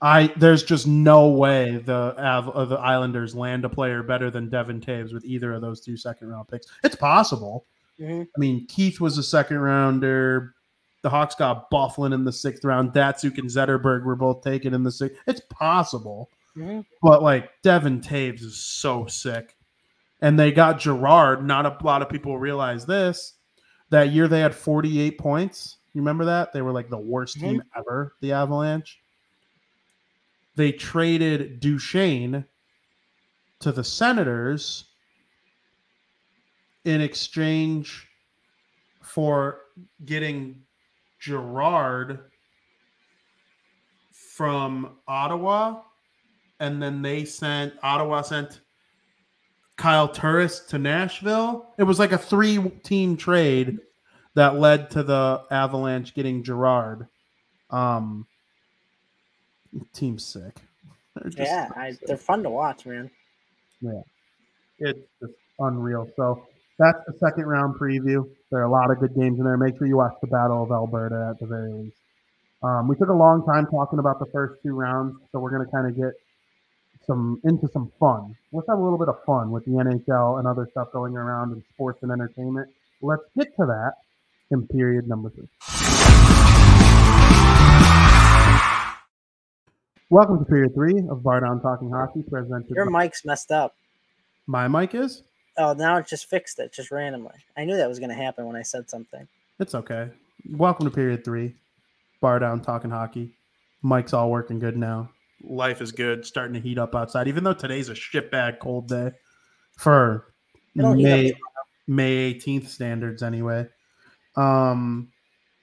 I 0.00 0.32
there's 0.36 0.64
just 0.64 0.86
no 0.86 1.28
way 1.28 1.76
the 1.78 2.14
Av, 2.18 2.48
uh, 2.50 2.64
the 2.64 2.76
Islanders 2.76 3.34
land 3.34 3.64
a 3.64 3.68
player 3.68 4.02
better 4.02 4.30
than 4.30 4.48
Devon 4.50 4.80
Toews 4.80 5.12
with 5.12 5.24
either 5.24 5.52
of 5.52 5.60
those 5.60 5.80
two 5.80 5.96
second 5.96 6.28
round 6.28 6.48
picks. 6.48 6.66
It's 6.82 6.96
possible. 6.96 7.66
Mhm. 7.98 8.26
I 8.36 8.38
mean, 8.38 8.66
Keith 8.66 9.00
was 9.00 9.16
a 9.18 9.22
second 9.22 9.58
rounder. 9.58 10.54
The 11.02 11.10
Hawks 11.10 11.34
got 11.34 11.70
Byfuglien 11.70 12.12
in 12.14 12.24
the 12.24 12.32
sixth 12.32 12.64
round. 12.64 12.92
Datsyuk 12.92 13.38
and 13.38 13.48
Zetterberg 13.48 14.04
were 14.04 14.16
both 14.16 14.42
taken 14.42 14.74
in 14.74 14.82
the 14.82 14.90
sixth. 14.92 15.20
It's 15.26 15.42
possible. 15.50 16.28
Mhm. 16.56 16.84
But 17.00 17.22
like 17.22 17.50
Devon 17.62 18.00
Toews 18.00 18.42
is 18.42 18.56
so 18.56 19.06
sick. 19.06 19.56
And 20.22 20.38
they 20.38 20.52
got 20.52 20.80
Girard. 20.80 21.44
Not 21.44 21.66
a 21.66 21.84
lot 21.84 22.00
of 22.00 22.08
people 22.08 22.38
realize 22.38 22.86
this. 22.86 23.34
That 23.90 24.10
year 24.10 24.26
they 24.26 24.40
had 24.40 24.54
48 24.54 25.18
points. 25.18 25.76
You 25.92 26.00
remember 26.00 26.24
that? 26.24 26.54
They 26.54 26.62
were 26.62 26.72
like 26.72 26.88
the 26.88 26.96
worst 26.96 27.38
team 27.38 27.58
mm-hmm. 27.58 27.78
ever, 27.78 28.14
the 28.22 28.32
Avalanche. 28.32 29.00
They 30.56 30.72
traded 30.72 31.60
Duchene 31.60 32.46
to 33.60 33.72
the 33.72 33.84
Senators 33.84 34.86
in 36.84 37.02
exchange 37.02 38.08
for 39.02 39.60
getting 40.06 40.62
Girard 41.20 42.20
from 44.12 44.96
Ottawa 45.06 45.82
and 46.62 46.80
then 46.80 47.02
they 47.02 47.24
sent 47.24 47.74
Ottawa 47.82 48.22
sent 48.22 48.60
Kyle 49.76 50.08
Turris 50.08 50.60
to 50.68 50.78
Nashville. 50.78 51.66
It 51.78 51.84
was 51.84 51.98
like 51.98 52.12
a 52.12 52.18
three 52.18 52.58
team 52.82 53.16
trade 53.16 53.78
that 54.34 54.56
led 54.58 54.90
to 54.92 55.02
the 55.02 55.42
Avalanche 55.50 56.14
getting 56.14 56.42
Girard. 56.42 57.06
Um, 57.70 58.26
team's 59.92 60.24
sick. 60.24 60.56
They're 61.16 61.30
Yeah, 61.46 61.68
I, 61.76 61.92
sick. 61.92 62.00
they're 62.06 62.16
fun 62.16 62.42
to 62.42 62.50
watch, 62.50 62.86
man. 62.86 63.10
Yeah, 63.80 64.00
it's 64.78 65.00
just 65.20 65.32
unreal. 65.58 66.08
So 66.16 66.46
that's 66.78 66.98
the 67.06 67.14
second 67.18 67.46
round 67.46 67.74
preview. 67.74 68.28
There 68.50 68.60
are 68.60 68.64
a 68.64 68.70
lot 68.70 68.90
of 68.90 68.98
good 69.00 69.14
games 69.14 69.38
in 69.38 69.44
there. 69.44 69.56
Make 69.56 69.76
sure 69.78 69.86
you 69.86 69.96
watch 69.96 70.14
the 70.20 70.26
Battle 70.28 70.62
of 70.62 70.70
Alberta 70.70 71.28
at 71.30 71.40
the 71.40 71.46
very 71.46 71.72
least. 71.72 71.96
Um, 72.62 72.86
we 72.86 72.94
took 72.96 73.08
a 73.08 73.12
long 73.14 73.44
time 73.44 73.66
talking 73.66 73.98
about 73.98 74.20
the 74.20 74.26
first 74.26 74.62
two 74.62 74.74
rounds, 74.74 75.16
so 75.32 75.40
we're 75.40 75.50
going 75.50 75.64
to 75.66 75.72
kind 75.72 75.88
of 75.88 75.96
get 75.96 76.12
some 77.06 77.40
into 77.44 77.68
some 77.68 77.90
fun. 77.98 78.36
Let's 78.52 78.68
have 78.68 78.78
a 78.78 78.82
little 78.82 78.98
bit 78.98 79.08
of 79.08 79.22
fun 79.24 79.50
with 79.50 79.64
the 79.64 79.72
NHL 79.72 80.38
and 80.38 80.46
other 80.46 80.68
stuff 80.70 80.92
going 80.92 81.16
around 81.16 81.52
in 81.52 81.62
sports 81.74 82.02
and 82.02 82.10
entertainment. 82.12 82.68
Let's 83.00 83.22
get 83.36 83.54
to 83.56 83.66
that 83.66 83.94
in 84.50 84.66
period 84.68 85.08
number 85.08 85.30
three. 85.30 85.48
Welcome 90.10 90.38
to 90.40 90.44
period 90.44 90.74
three 90.74 91.02
of 91.08 91.22
Bar 91.22 91.40
Down 91.40 91.60
Talking 91.62 91.90
Hockey, 91.90 92.22
presented 92.22 92.68
Your 92.76 92.90
by 92.90 93.04
mic's 93.04 93.24
messed 93.24 93.50
up. 93.50 93.74
my 94.46 94.68
mic 94.68 94.94
is. 94.94 95.22
Oh, 95.56 95.72
now 95.72 95.96
it 95.96 96.06
just 96.06 96.28
fixed 96.28 96.58
it 96.58 96.72
just 96.72 96.90
randomly. 96.90 97.32
I 97.56 97.64
knew 97.64 97.76
that 97.76 97.88
was 97.88 97.98
going 97.98 98.10
to 98.10 98.14
happen 98.14 98.46
when 98.46 98.54
I 98.56 98.62
said 98.62 98.90
something. 98.90 99.26
It's 99.58 99.74
okay. 99.74 100.10
Welcome 100.50 100.84
to 100.84 100.90
period 100.94 101.24
three. 101.24 101.54
Bar 102.20 102.40
down 102.40 102.60
talking 102.60 102.90
hockey. 102.90 103.32
Mike's 103.80 104.12
all 104.12 104.30
working 104.30 104.58
good 104.58 104.76
now. 104.76 105.08
Life 105.42 105.80
is 105.80 105.92
good. 105.92 106.24
Starting 106.24 106.54
to 106.54 106.60
heat 106.60 106.78
up 106.78 106.94
outside, 106.94 107.28
even 107.28 107.44
though 107.44 107.54
today's 107.54 107.88
a 107.88 107.94
shit 107.94 108.30
shitbag 108.30 108.58
cold 108.58 108.88
day. 108.88 109.12
for 109.76 110.32
It'll 110.76 110.94
heat 110.94 111.06
up 111.06 111.38
May 111.86 112.34
May 112.34 112.34
18th 112.34 112.68
standards 112.68 113.22
anyway. 113.22 113.66
Um 114.36 115.12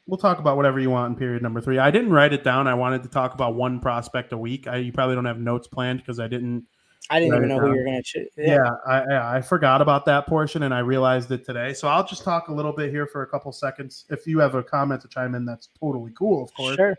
we'll 0.08 0.18
talk 0.18 0.40
about 0.40 0.58
whatever 0.58 0.80
you 0.80 0.90
want 0.90 1.14
in 1.14 1.20
period 1.20 1.44
number 1.44 1.62
3. 1.62 1.78
I 1.78 1.92
didn't 1.92 2.12
write 2.12 2.34
it 2.34 2.44
down. 2.44 2.68
I 2.68 2.74
wanted 2.74 3.04
to 3.04 3.10
talk 3.10 3.34
about 3.34 3.56
one 3.56 3.80
prospect 3.80 4.34
a 4.34 4.38
week. 4.38 4.68
I 4.68 4.78
you 4.78 4.92
probably 4.92 5.16
don't 5.16 5.26
have 5.26 5.40
notes 5.40 5.68
planned 5.68 6.00
because 6.00 6.20
I 6.20 6.28
didn't 6.28 6.66
I 7.10 7.20
didn't 7.20 7.38
even 7.38 7.50
know 7.50 7.60
who 7.60 7.72
you 7.72 7.78
were 7.78 7.84
going 7.86 7.96
to 7.96 8.04
choose. 8.04 8.30
yeah, 8.38 8.70
I, 8.86 9.00
I 9.02 9.38
I 9.38 9.42
forgot 9.42 9.82
about 9.82 10.06
that 10.06 10.28
portion 10.28 10.64
and 10.64 10.74
I 10.74 10.80
realized 10.80 11.32
it 11.32 11.44
today. 11.46 11.74
So 11.74 11.88
I'll 11.88 12.06
just 12.06 12.24
talk 12.24 12.50
a 12.50 12.54
little 12.54 12.74
bit 12.74 12.92
here 12.92 13.08
for 13.08 13.24
a 13.24 13.28
couple 13.28 13.52
seconds. 13.52 14.06
If 14.10 14.28
you 14.28 14.40
have 14.40 14.54
a 14.54 14.62
comment 14.62 15.02
to 15.02 15.08
chime 15.08 15.34
in, 15.34 15.46
that's 15.46 15.70
totally 15.80 16.12
cool, 16.16 16.44
of 16.44 16.54
course. 16.54 16.76
Sure. 16.76 16.96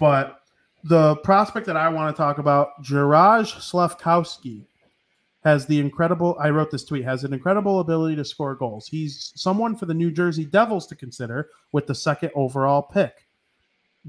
But 0.00 0.40
the 0.84 1.16
prospect 1.16 1.66
that 1.66 1.76
I 1.76 1.88
want 1.88 2.14
to 2.14 2.22
talk 2.22 2.38
about, 2.38 2.82
Juraj 2.82 3.54
Slafkovsky, 3.56 4.66
has 5.42 5.66
the 5.66 5.80
incredible. 5.80 6.36
I 6.38 6.50
wrote 6.50 6.70
this 6.70 6.84
tweet. 6.84 7.04
Has 7.04 7.24
an 7.24 7.32
incredible 7.32 7.80
ability 7.80 8.16
to 8.16 8.24
score 8.24 8.54
goals. 8.54 8.86
He's 8.86 9.32
someone 9.34 9.76
for 9.76 9.86
the 9.86 9.94
New 9.94 10.10
Jersey 10.10 10.44
Devils 10.44 10.86
to 10.88 10.94
consider 10.94 11.48
with 11.72 11.86
the 11.86 11.94
second 11.94 12.30
overall 12.34 12.82
pick. 12.82 13.26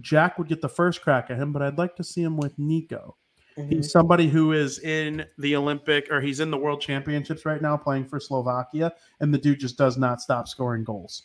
Jack 0.02 0.38
would 0.38 0.50
get 0.50 0.62
the 0.62 0.70
first 0.70 1.02
crack 1.02 1.30
at 1.30 1.38
him, 1.38 1.54
but 1.54 1.62
I'd 1.62 1.78
like 1.78 1.96
to 1.96 2.04
see 2.04 2.22
him 2.22 2.36
with 2.36 2.58
Nico. 2.60 3.16
Mhm. 3.58 3.72
He's 3.72 3.92
somebody 3.92 4.28
who 4.28 4.52
is 4.52 4.80
in 4.80 5.26
the 5.38 5.56
Olympic 5.56 6.12
or 6.12 6.20
he's 6.20 6.42
in 6.42 6.52
the 6.52 6.58
World 6.58 6.82
Championships 6.82 7.46
right 7.46 7.62
now 7.62 7.78
playing 7.78 8.06
for 8.06 8.20
Slovakia, 8.20 8.94
and 9.22 9.34
the 9.34 9.38
dude 9.38 9.62
just 9.62 9.78
does 9.78 9.98
not 9.98 10.20
stop 10.20 10.50
scoring 10.50 10.84
goals. 10.84 11.24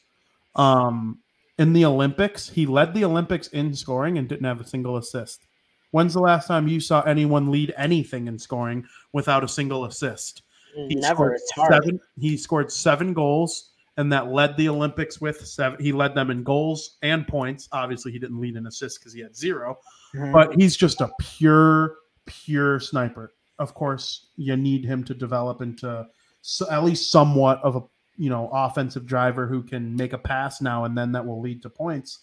Um, 0.55 1.19
in 1.61 1.74
the 1.74 1.85
Olympics, 1.85 2.49
he 2.49 2.65
led 2.65 2.95
the 2.95 3.05
Olympics 3.05 3.49
in 3.49 3.74
scoring 3.74 4.16
and 4.16 4.27
didn't 4.27 4.47
have 4.47 4.62
a 4.62 4.66
single 4.66 4.97
assist. 4.97 5.47
When's 5.91 6.15
the 6.15 6.20
last 6.20 6.49
time 6.49 6.66
you 6.66 6.81
saw 6.81 7.03
anyone 7.03 7.51
lead 7.51 7.74
anything 7.77 8.28
in 8.28 8.39
scoring 8.39 8.87
without 9.12 9.45
a 9.45 9.49
single 9.49 9.85
assist? 9.85 10.43
He 10.89 10.95
Never. 10.95 11.15
scored 11.15 11.32
It's 11.35 11.51
hard. 11.53 11.73
Seven, 11.74 12.01
he 12.19 12.37
scored 12.39 12.73
seven 12.73 13.12
goals, 13.12 13.73
and 13.99 14.11
that 14.11 14.28
led 14.28 14.57
the 14.57 14.70
Olympics 14.70 15.20
with 15.20 15.47
seven. 15.47 15.78
He 15.78 15.93
led 15.93 16.15
them 16.15 16.31
in 16.31 16.45
goals 16.45 16.97
and 17.03 17.28
points. 17.28 17.69
Obviously, 17.73 18.11
he 18.11 18.19
didn't 18.19 18.41
lead 18.41 18.57
in 18.57 18.66
assists 18.66 18.99
because 18.99 19.12
he 19.12 19.20
had 19.20 19.37
zero 19.37 19.78
Mhm. 20.15 20.32
but 20.32 20.55
he's 20.59 20.77
just 20.77 21.03
a 21.03 21.11
pure, 21.20 21.97
pure 22.24 22.81
sniper. 22.81 23.35
Of 23.59 23.74
course, 23.74 24.28
you 24.37 24.57
need 24.57 24.87
him 24.87 25.05
to 25.05 25.12
develop 25.15 25.61
into 25.61 26.07
so, 26.41 26.70
at 26.70 26.85
least 26.85 27.11
somewhat 27.11 27.61
of 27.62 27.77
a 27.77 27.82
you 28.21 28.29
know 28.29 28.51
offensive 28.53 29.07
driver 29.07 29.47
who 29.47 29.63
can 29.63 29.97
make 29.97 30.13
a 30.13 30.19
pass 30.19 30.61
now 30.61 30.85
and 30.85 30.97
then 30.97 31.11
that 31.11 31.25
will 31.25 31.41
lead 31.41 31.63
to 31.63 31.71
points 31.71 32.21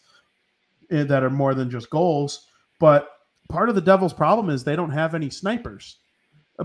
eh, 0.91 1.03
that 1.03 1.23
are 1.23 1.31
more 1.31 1.55
than 1.55 1.71
just 1.71 1.89
goals. 1.89 2.45
But 2.79 3.09
part 3.49 3.67
of 3.67 3.75
the 3.75 3.81
Devils' 3.81 4.13
problem 4.13 4.51
is 4.51 4.63
they 4.63 4.75
don't 4.75 4.91
have 4.91 5.15
any 5.15 5.31
snipers. 5.31 5.97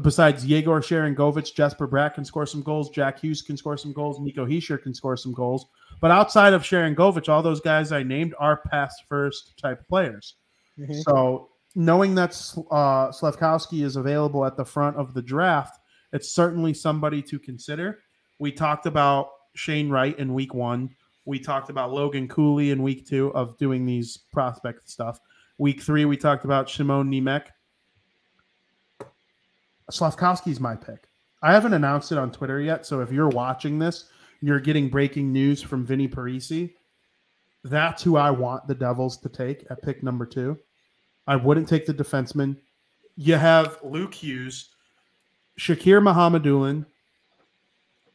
Besides 0.02 0.44
Yegor 0.44 0.80
Sharangovich, 0.80 1.54
Jesper 1.54 1.88
Bratt 1.88 2.14
can 2.14 2.24
score 2.24 2.46
some 2.46 2.62
goals. 2.62 2.90
Jack 2.90 3.20
Hughes 3.20 3.42
can 3.42 3.56
score 3.56 3.76
some 3.76 3.92
goals. 3.92 4.20
Nico 4.20 4.46
Hischier 4.46 4.82
can 4.82 4.94
score 4.94 5.16
some 5.16 5.32
goals. 5.32 5.66
But 6.00 6.10
outside 6.10 6.52
of 6.52 6.62
Sharangovich, 6.62 7.28
all 7.28 7.42
those 7.42 7.60
guys 7.60 7.90
I 7.90 8.02
named 8.02 8.34
are 8.38 8.62
pass 8.70 8.94
first 9.08 9.56
type 9.58 9.86
players. 9.88 10.36
Mhm. 10.78 11.02
So 11.02 11.48
knowing 11.74 12.14
that 12.16 12.30
uh, 12.70 13.08
Slafkovsky 13.08 13.82
is 13.82 13.96
available 13.96 14.44
at 14.44 14.56
the 14.56 14.64
front 14.64 14.96
of 14.96 15.14
the 15.14 15.22
draft, 15.22 15.78
it's 16.12 16.30
certainly 16.30 16.74
somebody 16.74 17.22
to 17.22 17.38
consider. 17.38 18.00
We 18.42 18.50
talked 18.50 18.86
about 18.86 19.30
Shane 19.54 19.88
Wright 19.88 20.18
in 20.18 20.34
week 20.34 20.52
one. 20.52 20.90
We 21.26 21.38
talked 21.38 21.70
about 21.70 21.92
Logan 21.92 22.26
Cooley 22.26 22.72
in 22.72 22.82
week 22.82 23.06
two 23.06 23.32
of 23.34 23.56
doing 23.56 23.86
these 23.86 24.16
prospect 24.32 24.90
stuff. 24.90 25.20
Week 25.58 25.80
three, 25.80 26.06
we 26.06 26.16
talked 26.16 26.44
about 26.44 26.68
Shimon 26.68 27.08
Nemec. 27.08 27.46
Slafkovsky's 29.92 30.58
my 30.58 30.74
pick. 30.74 31.06
I 31.40 31.52
haven't 31.52 31.74
announced 31.74 32.10
it 32.10 32.18
on 32.18 32.32
Twitter 32.32 32.60
yet. 32.60 32.84
So 32.84 32.98
if 32.98 33.12
you're 33.12 33.28
watching 33.28 33.78
this, 33.78 34.06
you're 34.40 34.58
getting 34.58 34.88
breaking 34.88 35.32
news 35.32 35.62
from 35.62 35.86
Vinny 35.86 36.08
Parisi. 36.08 36.72
That's 37.62 38.02
who 38.02 38.16
I 38.16 38.32
want 38.32 38.66
the 38.66 38.74
Devils 38.74 39.18
to 39.18 39.28
take 39.28 39.64
at 39.70 39.82
pick 39.82 40.02
number 40.02 40.26
two. 40.26 40.58
I 41.28 41.36
wouldn't 41.36 41.68
take 41.68 41.86
the 41.86 41.94
defenseman. 41.94 42.56
You 43.14 43.36
have 43.36 43.78
Luke 43.84 44.14
Hughes, 44.14 44.70
Shakir 45.60 46.02
Mukhamadullin, 46.02 46.86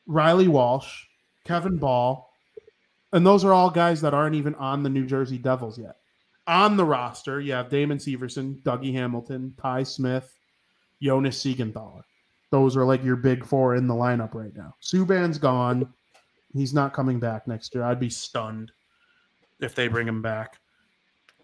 Reilly 0.08 0.48
Walsh, 0.48 1.06
Kevin 1.46 1.78
Bahl, 1.78 2.30
and 3.14 3.26
those 3.26 3.44
are 3.44 3.54
all 3.54 3.70
guys 3.70 4.02
that 4.02 4.14
aren't 4.14 4.36
even 4.36 4.56
on 4.56 4.84
the 4.84 4.90
New 4.90 5.06
Jersey 5.06 5.38
Devils 5.38 5.78
yet. 5.78 5.98
On 6.48 6.78
the 6.78 6.86
roster, 6.86 7.42
you 7.42 7.54
have 7.54 7.70
Damon 7.70 7.98
Severson, 7.98 8.62
Dougie 8.64 8.94
Hamilton, 8.94 9.54
Ty 9.62 9.84
Smith, 9.84 10.34
Jonas 11.02 11.42
Siegenthaler. 11.42 12.04
Those 12.52 12.78
are 12.78 12.86
like 12.86 13.04
your 13.04 13.18
big 13.18 13.46
four 13.46 13.76
in 13.76 13.88
the 13.88 13.94
lineup 13.94 14.34
right 14.34 14.56
now. 14.56 14.74
Subban's 14.82 15.38
gone. 15.38 15.94
He's 16.54 16.74
not 16.74 16.94
coming 16.94 17.20
back 17.20 17.48
next 17.48 17.76
year. 17.76 17.84
I'd 17.84 18.00
be 18.00 18.10
stunned 18.10 18.72
if 19.60 19.76
they 19.76 19.90
bring 19.90 20.08
him 20.08 20.22
back. 20.22 20.58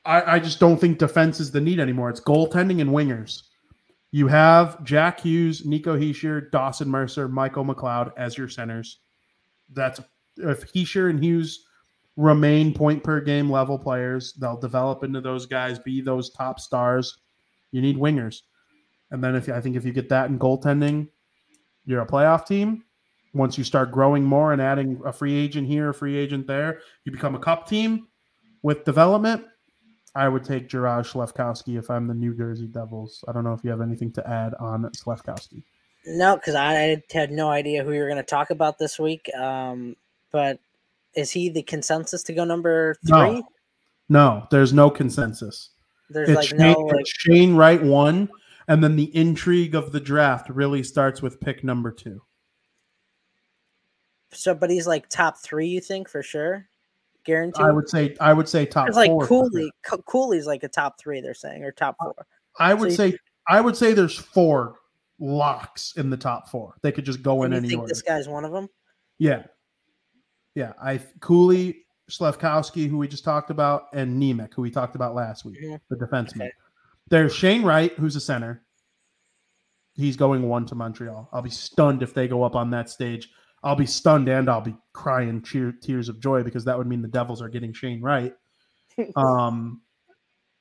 I, 0.06 0.36
I 0.36 0.40
just 0.40 0.60
don't 0.60 0.78
think 0.78 0.98
defense 0.98 1.40
is 1.40 1.52
the 1.52 1.62
need 1.62 1.80
anymore. 1.80 2.10
It's 2.10 2.22
goaltending 2.22 2.82
and 2.82 2.90
wingers. 2.90 3.44
You 4.14 4.28
have 4.28 4.84
Jack 4.84 5.22
Hughes, 5.22 5.66
Nico 5.66 5.98
Hischier, 5.98 6.52
Dawson 6.52 6.88
Mercer, 6.88 7.28
Michael 7.28 7.66
McLeod 7.66 8.12
as 8.16 8.38
your 8.38 8.48
centers. 8.48 9.00
That's 9.74 10.00
if 10.38 10.72
Hischier 10.72 11.10
and 11.10 11.22
Hughes 11.22 11.66
remain 12.16 12.76
point 12.76 13.04
per 13.04 13.22
game 13.22 13.50
level 13.50 13.80
players, 13.80 14.34
they'll 14.34 14.60
develop 14.60 15.04
into 15.04 15.20
those 15.20 15.48
guys, 15.48 15.80
be 15.80 16.00
those 16.00 16.30
top 16.30 16.60
stars. 16.60 17.18
You 17.72 17.82
need 17.82 17.98
wingers. 17.98 18.42
And 19.10 19.24
then 19.24 19.36
if 19.36 19.50
I 19.50 19.60
think 19.60 19.76
if 19.76 19.84
you 19.84 19.92
get 19.92 20.10
that 20.10 20.30
in 20.30 20.38
goaltending, 20.38 21.10
you're 21.84 22.04
a 22.04 22.08
playoff 22.08 22.46
team. 22.46 22.84
Once 23.34 23.58
you 23.58 23.64
start 23.64 23.92
growing 23.92 24.24
more 24.24 24.54
and 24.54 24.62
adding 24.62 25.02
a 25.08 25.12
free 25.12 25.34
agent 25.34 25.68
here, 25.68 25.90
a 25.90 25.94
free 25.94 26.16
agent 26.16 26.46
there, 26.46 26.82
you 27.04 27.12
become 27.12 27.34
a 27.34 27.40
cup 27.40 27.68
team 27.68 28.08
with 28.62 28.86
development. 28.86 29.44
I 30.16 30.28
would 30.28 30.44
take 30.44 30.70
Juraj 30.70 31.12
Slafkovsky 31.12 31.78
if 31.78 31.90
I'm 31.90 32.08
the 32.08 32.14
New 32.14 32.36
Jersey 32.36 32.68
Devils. 32.68 33.24
I 33.28 33.32
don't 33.32 33.44
know 33.44 33.54
if 33.54 33.64
you 33.64 33.72
have 33.72 33.82
anything 33.82 34.12
to 34.14 34.28
add 34.30 34.54
on 34.60 34.84
Slafkovsky. 34.96 35.64
No, 36.06 36.36
because 36.36 36.56
I 36.56 37.02
had 37.12 37.32
no 37.32 37.50
idea 37.50 37.84
who 37.84 37.94
you 37.94 38.02
were 38.02 38.08
going 38.08 38.18
to 38.18 38.24
talk 38.24 38.50
about 38.50 38.78
this 38.78 39.00
week. 39.00 39.34
Um, 39.36 39.96
but 40.32 40.60
is 41.16 41.32
he 41.32 41.50
the 41.50 41.64
consensus 41.64 42.24
to 42.24 42.34
go 42.34 42.44
number 42.44 42.96
three? 43.08 43.40
No. 43.40 43.48
No, 44.10 44.48
there's 44.52 44.74
no 44.74 44.90
consensus. 44.90 45.70
There's 46.10 46.30
It's 46.30 46.36
like 46.36 46.50
Shane, 46.50 46.58
no 46.60 46.74
like 46.74 47.06
Shane 47.08 47.56
Wright 47.56 47.82
one, 47.82 48.30
and 48.68 48.84
then 48.84 48.96
the 48.96 49.16
intrigue 49.16 49.76
of 49.76 49.92
the 49.92 50.00
draft 50.00 50.50
really 50.50 50.84
starts 50.84 51.22
with 51.22 51.40
pick 51.40 51.64
number 51.64 51.92
two. 51.92 52.22
so, 54.32 54.54
but 54.54 54.70
he's 54.70 54.86
like 54.86 55.10
top 55.10 55.38
three. 55.38 55.68
You 55.68 55.80
think 55.80 56.10
for 56.10 56.22
sure, 56.22 56.68
guaranteed? 57.24 57.66
I 57.66 57.72
would 57.72 57.90
say 57.90 58.16
I 58.20 58.34
would 58.34 58.48
say 58.50 58.66
top 58.66 58.88
It's 58.88 58.98
like 58.98 59.10
four. 59.10 59.26
for 59.26 59.28
sure. 59.28 59.50
Cooley. 59.50 59.72
Cooley's 60.08 60.46
like 60.48 60.64
a 60.64 60.68
top 60.70 61.00
three. 61.00 61.22
They're 61.22 61.34
saying 61.34 61.64
or 61.64 61.72
top 61.72 61.96
four. 62.02 62.14
I 62.60 62.74
would 62.74 62.94
So 62.94 63.04
you- 63.06 63.12
say 63.14 63.18
I 63.48 63.60
would 63.62 63.76
say 63.76 63.94
there's 63.94 64.18
four 64.18 64.80
locks 65.20 65.94
in 65.98 66.10
the 66.10 66.18
top 66.18 66.50
four. 66.50 66.76
They 66.82 66.92
could 66.92 67.06
just 67.06 67.22
go 67.24 67.44
in 67.44 67.54
And 67.54 67.54
you 67.54 67.58
any 67.60 67.68
think 67.70 67.82
order. 67.82 67.90
this 67.90 68.02
guy's 68.02 68.28
one 68.28 68.46
of 68.46 68.52
them? 68.52 68.68
Yeah. 69.20 69.44
Yeah. 70.56 70.74
I 70.82 71.00
Cooley, 71.20 71.86
Slafkovsky, 72.10 72.88
who 72.90 72.98
we 72.98 73.08
just 73.08 73.24
talked 73.24 73.50
about, 73.50 73.84
and 73.94 74.22
Nemec, 74.22 74.54
who 74.54 74.62
we 74.62 74.72
talked 74.72 74.96
about 74.96 75.16
last 75.16 75.46
week, 75.46 75.62
Mhm. 75.62 75.80
the 75.90 75.96
defenseman. 75.96 76.42
Okay. 76.42 76.52
There's 77.10 77.34
Shane 77.36 77.64
Wright, 77.64 77.92
who's 77.94 78.16
a 78.16 78.22
center. 78.22 78.64
He's 79.94 80.18
going 80.18 80.48
one 80.50 80.66
to 80.68 80.76
Montreal. 80.76 81.30
I'll 81.32 81.42
be 81.42 81.50
stunned 81.50 82.02
if 82.02 82.14
they 82.14 82.28
go 82.28 82.44
up 82.44 82.56
on 82.56 82.72
that 82.72 82.90
stage. 82.90 83.30
I'll 83.64 83.76
be 83.76 83.86
stunned 83.86 84.28
and 84.28 84.50
I'll 84.50 84.62
be 84.62 84.76
crying 84.92 85.42
cheer, 85.42 85.72
tears 85.72 86.10
of 86.10 86.20
joy 86.20 86.44
because 86.44 86.66
that 86.66 86.78
would 86.78 86.88
mean 86.88 87.02
the 87.02 87.08
Devils 87.08 87.42
are 87.42 87.50
getting 87.50 87.74
Shane 87.74 88.02
Wright. 88.02 88.34
Um, 89.16 89.82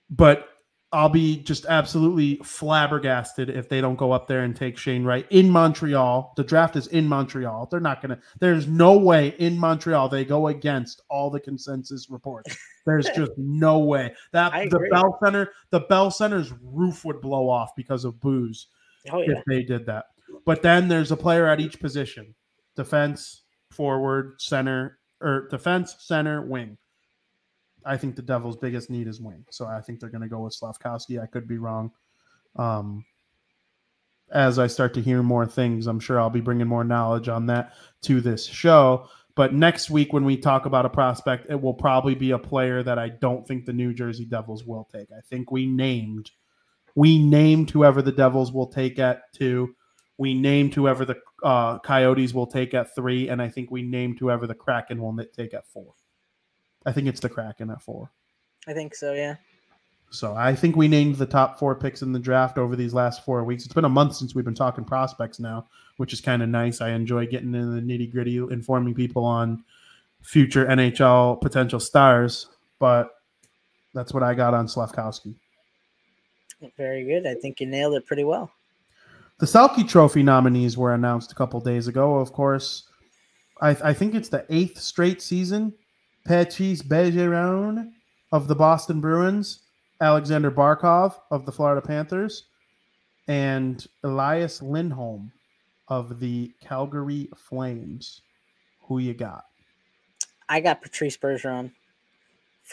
but 0.09 0.49
I'll 0.91 1.09
be 1.09 1.39
just 1.39 1.65
absolutely 1.67 2.37
flabbergasted 2.45 3.51
if 3.51 3.69
they 3.69 3.81
don't 3.81 3.97
go 3.97 4.13
up 4.13 4.27
there 4.27 4.45
and 4.45 4.55
take 4.55 4.77
Shane 4.79 5.05
Wright 5.05 5.27
in 5.31 5.51
Montreal. 5.51 6.35
The 6.37 6.45
draft 6.45 6.77
is 6.77 6.87
in 6.89 7.09
Montreal. 7.09 7.69
They're 7.71 7.81
not 7.81 8.03
going 8.03 8.17
to, 8.17 8.23
there's 8.41 8.67
no 8.67 8.99
way 8.99 9.35
in 9.39 9.59
Montreal 9.59 10.09
they 10.09 10.25
go 10.25 10.49
against 10.49 11.03
all 11.11 11.31
the 11.31 11.41
consensus 11.41 12.09
reports. 12.11 12.57
There's 12.87 13.07
just 13.17 13.33
no 13.39 13.79
way. 13.81 14.15
That 14.33 14.53
I 14.53 14.69
the 14.69 14.77
agree. 14.77 14.91
Bell 14.91 15.19
Center, 15.23 15.53
the 15.71 15.81
Bell 15.81 16.11
Center's 16.11 16.53
roof 16.63 17.05
would 17.07 17.21
blow 17.23 17.49
off 17.49 17.75
because 17.77 18.05
of 18.05 18.21
booze 18.21 18.67
Oh 19.11 19.21
yeah. 19.21 19.33
if 19.33 19.45
they 19.47 19.63
did 19.63 19.87
that. 19.87 20.07
But 20.45 20.63
then 20.63 20.89
there's 20.89 21.11
a 21.13 21.17
player 21.17 21.47
at 21.47 21.61
each 21.61 21.81
position 21.81 22.35
defense, 22.77 23.43
forward, 23.71 24.41
center, 24.41 24.99
or 25.21 25.49
defense, 25.49 25.97
center, 25.99 26.43
wing. 26.43 26.79
I 27.85 27.97
think 27.97 28.17
the 28.17 28.23
Devils' 28.23 28.57
biggest 28.57 28.91
need 28.91 29.09
is 29.09 29.21
wing. 29.21 29.45
So 29.51 29.67
I 29.67 29.81
think 29.81 30.01
they're 30.01 30.09
going 30.09 30.23
to 30.23 30.29
go 30.29 30.41
with 30.41 30.57
Slafkovsky. 30.59 31.21
I 31.21 31.27
could 31.27 31.49
be 31.49 31.59
wrong. 31.59 31.91
Um, 32.57 33.05
as 34.31 34.59
I 34.59 34.67
start 34.67 34.95
to 34.95 35.03
hear 35.03 35.23
more 35.23 35.47
things, 35.47 35.87
I'm 35.87 36.01
sure 36.01 36.19
I'll 36.19 36.31
be 36.31 36.41
bringing 36.41 36.67
more 36.67 36.85
knowledge 36.85 37.29
on 37.29 37.47
that 37.47 37.75
to 38.03 38.21
this 38.21 38.47
show. 38.47 39.09
But 39.35 39.55
next 39.55 39.91
week, 39.91 40.13
when 40.13 40.25
we 40.25 40.37
talk 40.37 40.67
about 40.67 40.87
a 40.87 40.91
prospect, 40.91 41.51
it 41.51 41.61
will 41.61 41.75
probably 41.75 42.15
be 42.15 42.33
a 42.33 42.39
player 42.39 42.83
that 42.83 42.99
I 42.99 43.09
don't 43.09 43.47
think 43.47 43.65
the 43.65 43.73
New 43.73 43.95
Jersey 43.95 44.27
Devils 44.27 44.65
will 44.65 44.89
take. 44.93 45.09
I 45.11 45.21
think 45.23 45.51
we 45.51 45.67
named 45.67 46.31
we 46.95 47.19
named 47.19 47.71
whoever 47.71 48.03
the 48.03 48.13
Devils 48.13 48.53
will 48.53 48.67
take 48.67 48.99
at 48.99 49.33
two. 49.33 49.75
We 50.23 50.35
named 50.35 50.73
whoever 50.73 51.05
the 51.05 51.17
uh, 51.43 51.81
Coyotes 51.81 52.33
will 52.33 52.47
take 52.47 52.75
at 52.75 52.95
three, 52.95 53.29
and 53.29 53.43
I 53.43 53.49
think 53.49 53.73
we 53.73 53.83
named 53.83 54.21
whoever 54.21 54.47
the 54.47 54.55
Kraken 54.55 55.03
will 55.03 55.19
take 55.37 55.53
at 55.53 55.67
four. 55.67 55.95
I 56.87 56.93
think 56.93 57.09
it's 57.09 57.19
the 57.19 57.29
Kraken 57.29 57.71
at 57.71 57.83
four. 57.83 58.09
I 58.69 58.73
think 58.73 58.95
so. 58.95 59.15
Yeah. 59.15 59.35
So 60.11 60.37
I 60.37 60.55
think 60.55 60.77
we 60.77 60.87
named 60.87 61.17
the 61.17 61.27
top 61.27 61.59
four 61.59 61.75
picks 61.75 62.03
in 62.03 62.13
the 62.13 62.21
draft 62.21 62.57
over 62.57 62.77
these 62.77 62.95
last 62.95 63.25
four 63.25 63.43
weeks. 63.43 63.65
It's 63.65 63.75
been 63.75 63.85
a 63.85 63.89
month 63.89 64.15
since 64.15 64.33
we've 64.33 64.45
been 64.45 64.55
talking 64.55 64.85
prospects 64.85 65.41
now, 65.41 65.67
which 65.97 66.13
is 66.13 66.21
kind 66.21 66.41
of 66.41 66.49
nice. 66.49 66.81
I 66.81 66.91
enjoy 66.91 67.27
getting 67.27 67.53
in 67.57 67.75
the 67.75 67.83
nitty 67.83 68.13
gritty, 68.13 68.37
informing 68.37 68.95
people 68.95 69.25
on 69.25 69.65
future 70.23 70.67
NHL 70.67 71.41
potential 71.41 71.81
stars. 71.81 72.47
But 72.79 73.11
that's 73.93 74.15
what 74.15 74.23
I 74.23 74.35
got 74.35 74.55
on 74.55 74.69
Slafkovsky. 74.69 75.35
Very 76.77 77.03
good. 77.07 77.27
I 77.27 77.35
think 77.35 77.61
you 77.61 77.67
nailed 77.67 77.95
it 77.95 78.07
pretty 78.07 78.23
well. 78.23 78.53
The 79.43 79.49
Selke 79.49 79.89
Trophy 79.89 80.23
nominees 80.23 80.79
were 80.79 80.95
announced 80.95 81.33
a 81.33 81.35
couple 81.35 81.59
days 81.59 81.89
ago. 81.89 82.15
Of 82.15 82.33
course, 82.33 82.85
I, 83.61 83.71
I 83.71 83.93
think 83.93 84.15
it's 84.15 84.29
the 84.29 84.47
eighth 84.49 84.79
straight 84.79 85.21
season. 85.21 85.75
Patrice 86.25 86.81
Bergeron 86.81 87.91
of 88.31 88.47
the 88.47 88.55
Boston 88.55 89.01
Bruins 89.01 89.65
Alexander 90.01 90.53
Barkov 90.53 91.17
of 91.33 91.45
the 91.45 91.51
Florida 91.51 91.85
Panthers, 91.85 92.45
and 93.27 93.85
Elias 94.05 94.63
Lindholm 94.63 95.33
of 95.89 96.21
the 96.21 96.53
Calgary 96.61 97.29
Flames. 97.37 98.23
Who 98.83 99.01
you 99.01 99.13
got? 99.13 99.47
I 100.49 100.61
got 100.61 100.83
Patrice 100.83 101.17
Bergeron. 101.17 101.73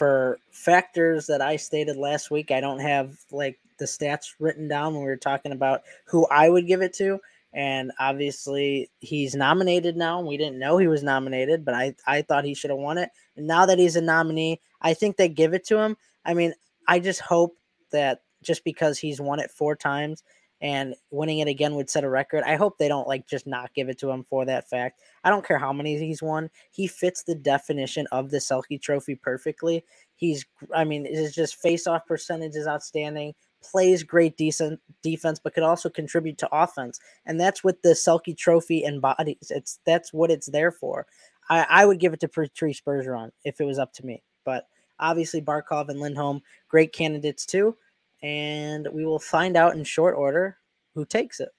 For 0.00 0.38
factors 0.50 1.26
that 1.26 1.42
I 1.42 1.56
stated 1.56 1.98
last 1.98 2.30
week, 2.30 2.50
I 2.50 2.62
don't 2.62 2.78
have 2.78 3.18
like 3.30 3.58
the 3.78 3.84
stats 3.84 4.28
written 4.38 4.66
down 4.66 4.94
when 4.94 5.02
we 5.02 5.10
were 5.10 5.18
talking 5.18 5.52
about 5.52 5.82
who 6.06 6.26
I 6.28 6.48
would 6.48 6.66
give 6.66 6.80
it 6.80 6.94
to. 6.94 7.18
And 7.52 7.92
obviously, 8.00 8.88
he's 9.00 9.34
nominated 9.34 9.98
now. 9.98 10.22
We 10.22 10.38
didn't 10.38 10.58
know 10.58 10.78
he 10.78 10.86
was 10.86 11.02
nominated, 11.02 11.66
but 11.66 11.74
I, 11.74 11.94
I 12.06 12.22
thought 12.22 12.46
he 12.46 12.54
should 12.54 12.70
have 12.70 12.78
won 12.78 12.96
it. 12.96 13.10
And 13.36 13.46
now 13.46 13.66
that 13.66 13.78
he's 13.78 13.96
a 13.96 14.00
nominee, 14.00 14.62
I 14.80 14.94
think 14.94 15.18
they 15.18 15.28
give 15.28 15.52
it 15.52 15.66
to 15.66 15.76
him. 15.76 15.98
I 16.24 16.32
mean, 16.32 16.54
I 16.88 16.98
just 16.98 17.20
hope 17.20 17.58
that 17.92 18.22
just 18.42 18.64
because 18.64 18.96
he's 18.96 19.20
won 19.20 19.38
it 19.38 19.50
four 19.50 19.76
times 19.76 20.24
and 20.60 20.94
winning 21.10 21.38
it 21.38 21.48
again 21.48 21.74
would 21.74 21.88
set 21.88 22.04
a 22.04 22.08
record. 22.08 22.44
I 22.44 22.56
hope 22.56 22.76
they 22.76 22.88
don't 22.88 23.08
like 23.08 23.26
just 23.26 23.46
not 23.46 23.74
give 23.74 23.88
it 23.88 23.98
to 24.00 24.10
him 24.10 24.24
for 24.28 24.44
that 24.44 24.68
fact. 24.68 25.00
I 25.24 25.30
don't 25.30 25.46
care 25.46 25.58
how 25.58 25.72
many 25.72 25.98
he's 25.98 26.22
won. 26.22 26.50
He 26.70 26.86
fits 26.86 27.22
the 27.22 27.34
definition 27.34 28.06
of 28.12 28.30
the 28.30 28.38
Selke 28.38 28.80
trophy 28.80 29.14
perfectly. 29.14 29.84
He's 30.16 30.44
I 30.74 30.84
mean, 30.84 31.06
it's 31.06 31.34
just 31.34 31.56
face 31.56 31.86
off 31.86 32.06
percentage 32.06 32.54
is 32.54 32.66
outstanding, 32.66 33.34
plays 33.62 34.02
great 34.02 34.36
decent 34.36 34.80
defense, 35.02 35.40
but 35.42 35.54
could 35.54 35.62
also 35.62 35.88
contribute 35.88 36.38
to 36.38 36.48
offense. 36.52 37.00
And 37.24 37.40
that's 37.40 37.64
what 37.64 37.82
the 37.82 37.90
Selke 37.90 38.36
trophy 38.36 38.84
embodies. 38.84 39.50
It's 39.50 39.80
that's 39.86 40.12
what 40.12 40.30
it's 40.30 40.46
there 40.46 40.72
for. 40.72 41.06
I, 41.48 41.66
I 41.68 41.86
would 41.86 42.00
give 42.00 42.12
it 42.12 42.20
to 42.20 42.28
Patrice 42.28 42.80
Bergeron 42.80 43.30
if 43.44 43.60
it 43.60 43.64
was 43.64 43.78
up 43.78 43.92
to 43.94 44.06
me. 44.06 44.22
But 44.44 44.66
Obviously, 45.00 45.40
Barkov 45.40 45.88
and 45.88 45.98
Lindholm, 45.98 46.42
great 46.68 46.92
candidates 46.92 47.46
too. 47.46 47.76
And 48.22 48.88
we 48.92 49.04
will 49.04 49.18
find 49.18 49.56
out 49.56 49.74
in 49.74 49.84
short 49.84 50.16
order 50.16 50.58
who 50.94 51.04
takes 51.04 51.40
it. 51.40 51.50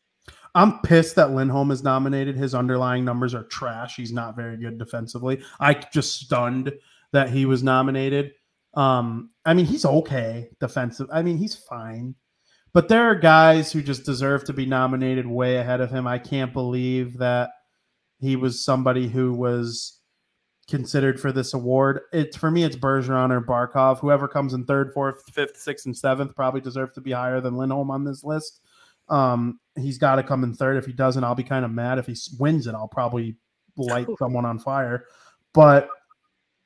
I'm 0.54 0.80
pissed 0.80 1.16
that 1.16 1.32
Lindholm 1.32 1.72
is 1.72 1.84
nominated. 1.84 2.36
His 2.36 2.54
underlying 2.54 3.06
numbers 3.06 3.34
are 3.34 3.44
trash. 3.44 3.96
He's 3.96 4.12
not 4.12 4.36
very 4.36 4.58
good 4.58 4.78
defensively. 4.78 5.42
I 5.60 5.74
just 5.74 6.20
stunned 6.20 6.74
that 7.14 7.30
he 7.30 7.46
was 7.46 7.64
nominated. 7.64 8.34
Um, 8.74 9.32
I 9.46 9.54
mean, 9.54 9.66
he's 9.66 9.86
okay 9.86 10.50
defensive. 10.60 11.08
I 11.12 11.22
mean, 11.22 11.38
he's 11.38 11.56
fine. 11.56 12.16
But 12.74 12.88
there 12.88 13.04
are 13.04 13.16
guys 13.16 13.72
who 13.72 13.82
just 13.82 14.06
deserve 14.06 14.46
to 14.46 14.54
be 14.54 14.66
nominated 14.66 15.26
way 15.26 15.58
ahead 15.58 15.82
of 15.82 15.92
him. 15.92 16.08
I 16.08 16.20
can't 16.20 16.54
believe 16.54 17.18
that 17.18 17.52
he 18.20 18.36
was 18.36 18.64
somebody 18.64 19.08
who 19.08 19.34
was 19.34 20.01
considered 20.72 21.20
for 21.20 21.32
this 21.32 21.54
award. 21.54 22.02
It's 22.12 22.36
for 22.36 22.50
me, 22.50 22.64
it's 22.64 22.76
Bergeron 22.76 23.30
or 23.30 23.42
Barkov. 23.42 24.00
Whoever 24.00 24.28
comes 24.28 24.54
in 24.54 24.66
third, 24.66 24.92
fourth, 24.94 25.22
fifth, 25.32 25.58
sixth, 25.58 25.86
and 25.86 25.96
seventh 25.96 26.36
probably 26.36 26.62
deserves 26.62 26.94
to 26.94 27.02
be 27.02 27.12
higher 27.12 27.40
than 27.40 27.56
Lindholm 27.56 27.92
on 27.92 28.04
this 28.04 28.24
list. 28.24 28.62
Um, 29.10 29.60
he's 29.76 30.00
got 30.00 30.16
to 30.16 30.24
come 30.24 30.44
in 30.44 30.56
third. 30.56 30.78
If 30.78 30.86
he 30.86 30.94
doesn't, 30.94 31.24
I'll 31.24 31.36
be 31.36 31.44
kind 31.44 31.66
of 31.66 31.72
mad. 31.72 32.00
If 32.00 32.08
he 32.08 32.16
wins 32.40 32.66
it, 32.66 32.74
I'll 32.74 32.88
probably 32.88 33.36
light 33.78 34.08
someone 34.18 34.46
on 34.46 34.58
fire. 34.58 35.06
But 35.54 35.90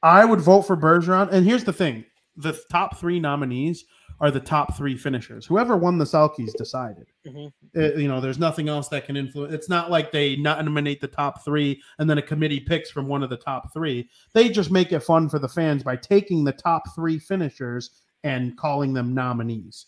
I 0.02 0.24
would 0.24 0.40
vote 0.40 0.62
for 0.62 0.78
Bergeron. 0.78 1.32
And 1.32 1.46
here's 1.46 1.64
the 1.66 1.74
thing: 1.74 2.06
the 2.38 2.58
top 2.72 2.98
three 2.98 3.20
nominees 3.20 3.84
are 4.20 4.32
the 4.32 4.40
top 4.40 4.78
three 4.78 4.96
finishers. 4.96 5.46
Whoever 5.46 5.76
won 5.76 5.98
the 5.98 6.06
Selkes 6.06 6.54
decided. 6.54 7.08
Mm-hmm. 7.28 7.80
It, 7.80 7.98
you 7.98 8.08
know, 8.08 8.22
there's 8.22 8.40
nothing 8.40 8.70
else 8.70 8.88
that 8.90 9.06
can 9.06 9.18
influence. 9.18 9.54
It's 9.54 9.70
not 9.70 9.92
like 9.92 10.12
they 10.12 10.38
nominate 10.38 11.02
the 11.02 11.08
top 11.08 11.44
three 11.44 11.82
and 12.00 12.10
then 12.10 12.18
a 12.18 12.22
committee 12.22 12.62
picks 12.62 12.90
from 12.90 13.08
one 13.08 13.24
of 13.24 13.30
the 13.30 13.38
top 13.38 13.74
three. 13.74 14.10
They 14.34 14.50
just 14.50 14.72
make 14.72 14.92
it 14.92 15.02
fun 15.02 15.28
for 15.28 15.40
the 15.40 15.50
fans 15.50 15.84
by 15.84 15.98
taking 15.98 16.44
the 16.44 16.54
top 16.54 16.84
three 16.96 17.20
finishers 17.20 17.90
and 18.24 18.58
calling 18.58 18.94
them 18.94 19.14
nominees. 19.14 19.88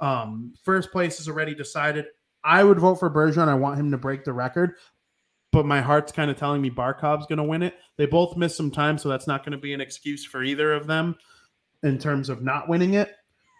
Um, 0.00 0.54
first 0.64 0.90
place 0.92 1.20
is 1.20 1.28
already 1.28 1.54
decided. 1.54 2.06
I 2.44 2.64
would 2.64 2.78
vote 2.78 2.96
for 2.96 3.10
Bergeron. 3.10 3.48
I 3.48 3.54
want 3.54 3.78
him 3.78 3.90
to 3.90 3.98
break 3.98 4.24
the 4.24 4.32
record, 4.32 4.74
but 5.52 5.66
my 5.66 5.80
heart's 5.80 6.12
kind 6.12 6.30
of 6.30 6.36
telling 6.36 6.62
me 6.62 6.70
Barkov's 6.70 7.26
going 7.26 7.38
to 7.38 7.44
win 7.44 7.62
it. 7.62 7.74
They 7.96 8.06
both 8.06 8.36
missed 8.36 8.56
some 8.56 8.70
time, 8.70 8.98
so 8.98 9.08
that's 9.08 9.26
not 9.26 9.44
going 9.44 9.52
to 9.52 9.58
be 9.58 9.72
an 9.72 9.80
excuse 9.80 10.24
for 10.24 10.42
either 10.42 10.72
of 10.72 10.86
them 10.86 11.16
in 11.82 11.98
terms 11.98 12.28
of 12.28 12.42
not 12.42 12.68
winning 12.68 12.94
it. 12.94 13.12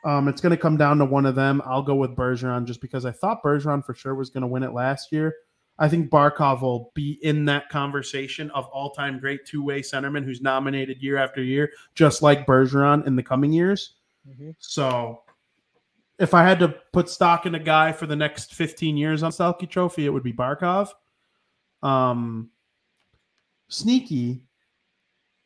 Um, 0.05 0.29
it's 0.29 0.41
going 0.41 0.51
to 0.51 0.57
come 0.57 0.77
down 0.77 0.99
to 0.99 1.05
one 1.05 1.27
of 1.27 1.35
them. 1.35 1.61
I'll 1.65 1.83
go 1.83 1.95
with 1.95 2.15
Bergeron 2.15 2.67
just 2.67 2.81
because 2.81 3.05
I 3.05 3.11
thought 3.11 3.43
Bergeron 3.43 3.85
for 3.85 3.95
sure 3.95 4.15
was 4.15 4.31
going 4.31 4.43
to 4.43 4.47
win 4.47 4.63
it 4.63 4.73
last 4.73 5.13
year. 5.13 5.35
I 5.81 5.89
think 5.89 6.11
Barkov 6.11 6.63
will 6.63 6.91
be 6.95 7.19
in 7.23 7.45
that 7.45 7.69
conversation 7.69 8.51
of 8.51 8.67
all-time 8.67 9.21
great 9.21 9.47
two-way 9.47 9.81
centerman 9.81 10.25
who's 10.25 10.41
nominated 10.41 11.01
year 11.01 11.17
after 11.17 11.43
year, 11.43 11.71
just 11.95 12.21
like 12.21 12.47
Bergeron 12.47 13.07
in 13.07 13.15
the 13.15 13.23
coming 13.23 13.53
years. 13.53 13.95
Mm-hmm. 14.29 14.51
So, 14.59 15.23
if 16.19 16.35
I 16.35 16.43
had 16.43 16.59
to 16.61 16.75
put 16.93 17.09
stock 17.09 17.47
in 17.47 17.55
a 17.55 17.61
guy 17.61 17.93
for 17.93 18.07
the 18.07 18.17
next 18.17 18.55
15 18.55 18.97
years 18.97 19.23
on 19.23 19.31
Selke 19.31 19.71
Trophy, 19.71 20.05
it 20.05 20.11
would 20.11 20.25
be 20.25 20.33
Barkov. 20.33 20.91
Um, 21.83 22.51
sneaky. 23.69 24.43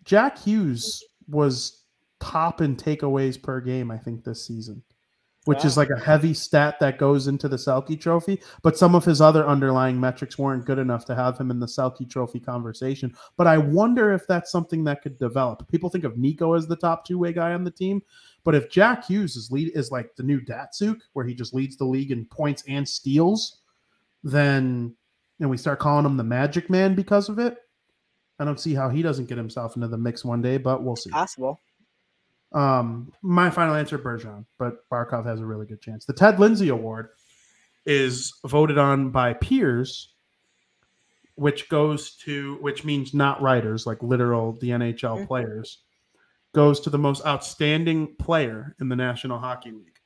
Jack 0.05 0.39
Hughes 0.39 1.05
was 1.29 1.82
top 2.23 2.61
in 2.61 2.77
takeaways 2.77 3.41
per 3.41 3.61
game, 3.61 3.91
I 3.91 3.99
think, 3.99 4.23
this 4.23 4.47
season, 4.47 4.83
which 5.45 5.59
wow. 5.59 5.65
is 5.65 5.77
like 5.77 5.91
a 5.91 5.99
heavy 5.99 6.33
stat 6.33 6.77
that 6.79 6.99
goes 6.99 7.27
into 7.27 7.49
the 7.49 7.57
Selke 7.57 8.01
trophy. 8.01 8.41
But 8.63 8.79
some 8.79 8.95
of 8.95 9.05
his 9.05 9.21
other 9.21 9.45
underlying 9.45 9.99
metrics 9.99 10.39
weren't 10.39 10.65
good 10.65 10.79
enough 10.79 11.05
to 11.07 11.15
have 11.17 11.37
him 11.37 11.51
in 11.51 11.59
the 11.59 11.67
Selke 11.67 12.09
trophy 12.09 12.39
conversation. 12.39 13.15
But 13.37 13.49
I 13.49 13.59
wonder 13.59 14.13
if 14.13 14.27
that's 14.27 14.53
something 14.53 14.85
that 14.85 15.03
could 15.03 15.19
develop. 15.19 15.69
People 15.69 15.91
think 15.91 16.05
of 16.05 16.17
Nico 16.17 16.55
as 16.55 16.69
the 16.69 16.77
top 16.77 17.05
two 17.05 17.19
way 17.19 17.33
guy 17.33 17.53
on 17.53 17.65
the 17.65 17.71
team. 17.71 18.03
But 18.45 18.55
if 18.55 18.71
Jack 18.71 19.07
Hughes 19.07 19.37
is 19.37 19.51
lead 19.51 19.73
is 19.75 19.91
like 19.91 20.15
the 20.17 20.23
new 20.23 20.41
Datsyuk, 20.41 21.01
where 21.13 21.27
he 21.27 21.35
just 21.35 21.55
leads 21.55 21.77
the 21.77 21.85
league 21.85 22.13
in 22.13 22.25
points 22.27 22.63
and 22.69 22.89
steals, 22.89 23.61
then 24.23 24.95
and 25.41 25.51
we 25.51 25.57
start 25.57 25.81
calling 25.81 26.07
him 26.07 26.17
the 26.17 26.25
Magic 26.25 26.71
Man 26.71 26.95
because 26.95 27.29
of 27.29 27.39
it. 27.41 27.57
I 28.39 28.45
don't 28.45 28.61
see 28.61 28.75
how 28.75 28.89
he 28.89 29.03
doesn't 29.03 29.27
get 29.27 29.39
himself 29.39 29.77
into 29.77 29.89
the 29.89 29.99
mix 29.99 30.25
one 30.25 30.43
day, 30.43 30.57
but 30.57 30.83
we'll 30.83 30.97
see. 30.97 31.11
Possible. 31.11 31.61
Um, 32.55 33.13
my 33.23 33.51
final 33.51 33.75
answer, 33.75 33.99
Bergeron, 33.99 34.45
but 34.59 34.89
Barkov 34.91 35.25
has 35.25 35.41
a 35.41 35.47
really 35.47 35.67
good 35.67 35.81
chance. 35.81 36.05
The 36.05 36.13
Ted 36.13 36.39
Lindsay 36.39 36.69
Award 36.69 37.09
is 37.87 38.35
voted 38.47 38.79
on 38.79 39.11
by 39.11 39.33
peers, 39.35 40.15
which 41.35 41.69
goes 41.69 42.15
to 42.17 42.59
which 42.61 42.85
means 42.85 43.15
not 43.15 43.41
writers, 43.41 43.87
like 43.87 44.03
literal 44.03 44.53
the 44.61 44.71
NHL 44.71 45.17
mm-hmm. 45.17 45.27
players, 45.27 45.79
goes 46.55 46.81
to 46.81 46.91
the 46.91 46.99
most 46.99 47.25
outstanding 47.25 48.15
player 48.17 48.77
in 48.81 48.89
the 48.89 48.97
National 48.97 49.39
Hockey 49.39 49.71
League. 49.71 49.99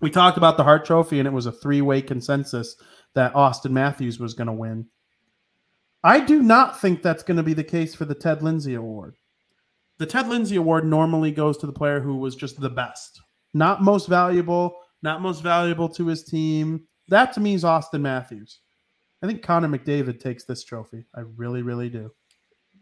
We 0.00 0.10
talked 0.10 0.36
about 0.36 0.56
the 0.56 0.64
Hart 0.64 0.84
Trophy, 0.84 1.20
and 1.20 1.28
it 1.28 1.32
was 1.32 1.46
a 1.46 1.52
three-way 1.52 2.02
consensus 2.02 2.76
that 3.14 3.34
Auston 3.34 3.70
Matthews 3.70 4.18
was 4.18 4.34
going 4.34 4.48
to 4.48 4.52
win. 4.52 4.86
I 6.04 6.20
do 6.20 6.42
not 6.42 6.80
think 6.80 7.02
that's 7.02 7.22
going 7.22 7.36
to 7.36 7.42
be 7.42 7.54
the 7.54 7.64
case 7.64 7.94
for 7.94 8.04
the 8.04 8.14
Ted 8.14 8.42
Lindsay 8.42 8.74
Award 8.74 9.16
the 9.98 10.06
Ted 10.06 10.28
Lindsay 10.28 10.56
Award 10.56 10.84
normally 10.84 11.30
goes 11.30 11.56
to 11.58 11.66
the 11.66 11.72
player 11.72 12.00
who 12.00 12.16
was 12.16 12.34
just 12.34 12.60
the 12.60 12.70
best, 12.70 13.20
not 13.54 13.82
most 13.82 14.08
valuable, 14.08 14.76
not 15.02 15.20
most 15.20 15.42
valuable 15.42 15.88
to 15.90 16.06
his 16.06 16.24
team. 16.24 16.86
That 17.08 17.32
to 17.34 17.40
me 17.40 17.54
is 17.54 17.64
Auston 17.64 18.00
Matthews. 18.00 18.60
I 19.22 19.26
think 19.26 19.42
Connor 19.42 19.68
McDavid 19.68 20.20
takes 20.20 20.44
this 20.44 20.64
trophy. 20.64 21.04
I 21.14 21.20
really, 21.36 21.62
really 21.62 21.88
do. 21.88 22.10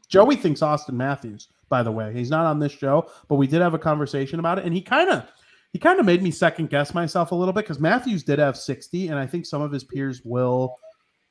Joey 0.08 0.36
thinks 0.36 0.60
Auston 0.60 0.94
Matthews, 0.94 1.48
by 1.68 1.82
the 1.82 1.92
way. 1.92 2.12
He's 2.12 2.30
not 2.30 2.46
on 2.46 2.58
this 2.58 2.72
show, 2.72 3.10
but 3.28 3.36
we 3.36 3.46
did 3.46 3.60
have 3.60 3.74
a 3.74 3.78
conversation 3.78 4.38
about 4.38 4.58
it, 4.58 4.64
and 4.64 4.74
he 4.74 4.82
kind 4.82 5.10
of 5.10 5.24
he 5.72 5.78
kind 5.78 6.00
of 6.00 6.06
made 6.06 6.22
me 6.22 6.32
second 6.32 6.68
guess 6.68 6.94
myself 6.94 7.30
a 7.30 7.34
little 7.34 7.52
bit 7.52 7.64
because 7.64 7.78
Matthews 7.78 8.24
did 8.24 8.38
have 8.38 8.56
60, 8.56 9.08
and 9.08 9.18
I 9.18 9.26
think 9.26 9.46
some 9.46 9.62
of 9.62 9.70
his 9.70 9.84
peers 9.84 10.22
will 10.24 10.76